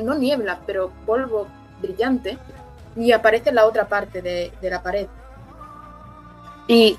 no 0.02 0.16
niebla, 0.16 0.60
pero 0.66 0.92
polvo 1.06 1.48
brillante, 1.82 2.38
y 2.96 3.12
aparece 3.12 3.50
en 3.50 3.56
la 3.56 3.66
otra 3.66 3.88
parte 3.88 4.22
de, 4.22 4.52
de 4.62 4.70
la 4.70 4.84
pared. 4.84 5.08
Y 6.68 6.98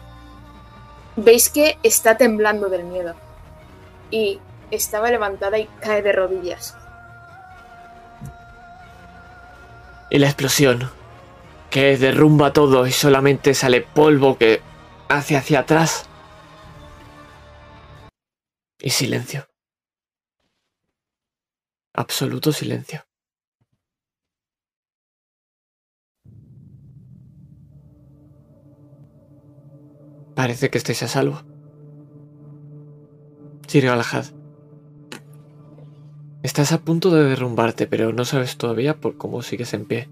veis 1.17 1.49
que 1.49 1.79
está 1.83 2.17
temblando 2.17 2.69
del 2.69 2.85
miedo. 2.85 3.15
Y 4.11 4.41
estaba 4.71 5.11
levantada 5.11 5.59
y 5.59 5.67
cae 5.81 6.03
de 6.03 6.13
rodillas. 6.13 6.77
Y 10.11 10.19
la 10.19 10.27
explosión, 10.27 10.91
que 11.71 11.97
derrumba 11.97 12.53
todo 12.53 12.87
y 12.87 12.93
solamente 12.93 13.55
sale 13.55 13.81
polvo 13.81 14.39
que 14.39 14.63
hace 15.09 15.37
hacia 15.37 15.61
atrás. 15.61 16.07
Y 18.87 18.91
silencio. 18.91 19.49
Absoluto 21.95 22.53
silencio. 22.53 23.07
Parece 30.35 30.69
que 30.69 30.77
estáis 30.77 31.03
a 31.03 31.09
salvo. 31.09 31.41
Sir 33.69 33.87
Galahad. 33.87 34.27
Estás 36.43 36.73
a 36.73 36.83
punto 36.83 37.09
de 37.11 37.25
derrumbarte, 37.25 37.87
pero 37.87 38.13
no 38.13 38.27
sabes 38.27 38.59
todavía 38.59 39.01
por 39.01 39.17
cómo 39.17 39.41
sigues 39.41 39.73
en 39.73 39.87
pie. 39.87 40.11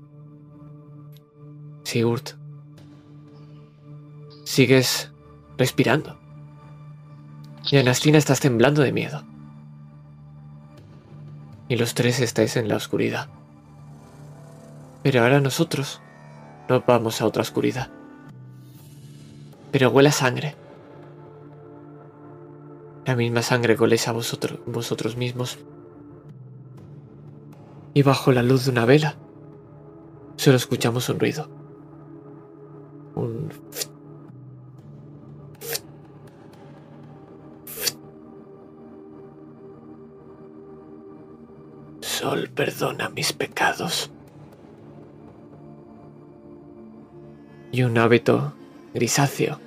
Sigurd. 1.84 2.38
Sigues 4.46 5.12
respirando. 5.58 6.21
Y 7.70 7.76
Anastina 7.76 8.18
estás 8.18 8.40
temblando 8.40 8.82
de 8.82 8.92
miedo. 8.92 9.22
Y 11.68 11.76
los 11.76 11.94
tres 11.94 12.20
estáis 12.20 12.56
en 12.56 12.68
la 12.68 12.76
oscuridad. 12.76 13.28
Pero 15.02 15.22
ahora 15.22 15.40
nosotros 15.40 16.00
nos 16.68 16.84
vamos 16.84 17.20
a 17.20 17.26
otra 17.26 17.42
oscuridad. 17.42 17.90
Pero 19.70 19.90
huele 19.90 20.10
a 20.10 20.12
sangre. 20.12 20.54
La 23.06 23.16
misma 23.16 23.42
sangre 23.42 23.76
que 23.76 24.00
a 24.06 24.12
vosotros, 24.12 24.60
vosotros 24.66 25.16
mismos. 25.16 25.58
Y 27.94 28.02
bajo 28.02 28.32
la 28.32 28.42
luz 28.42 28.64
de 28.64 28.70
una 28.70 28.84
vela, 28.84 29.16
solo 30.36 30.56
escuchamos 30.56 31.08
un 31.08 31.18
ruido. 31.18 31.48
Un... 33.14 33.50
Sol 42.22 42.48
perdona 42.50 43.08
mis 43.08 43.32
pecados. 43.32 44.08
Y 47.72 47.82
un 47.82 47.98
hábito 47.98 48.54
grisáceo. 48.94 49.58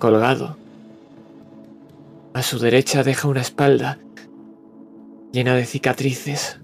Colgado 0.00 0.56
A 2.34 2.42
su 2.42 2.58
derecha 2.58 3.04
deja 3.04 3.28
una 3.28 3.42
espalda 3.42 4.00
llena 5.30 5.54
de 5.54 5.64
cicatrices, 5.64 6.58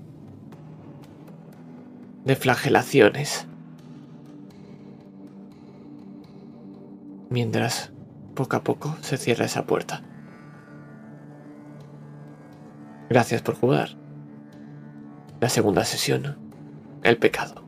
de 2.25 2.35
flagelaciones. 2.35 3.47
Mientras, 7.31 7.93
poco 8.35 8.57
a 8.57 8.65
poco, 8.65 8.97
se 9.01 9.17
cierra 9.17 9.45
esa 9.45 9.65
puerta. 9.65 10.03
Gracias 13.13 13.43
por 13.43 13.57
jugar. 13.57 13.91
La 15.39 15.51
segunda 15.51 15.85
sesión, 15.85 16.39
el 17.03 17.19
pecado. 17.19 17.63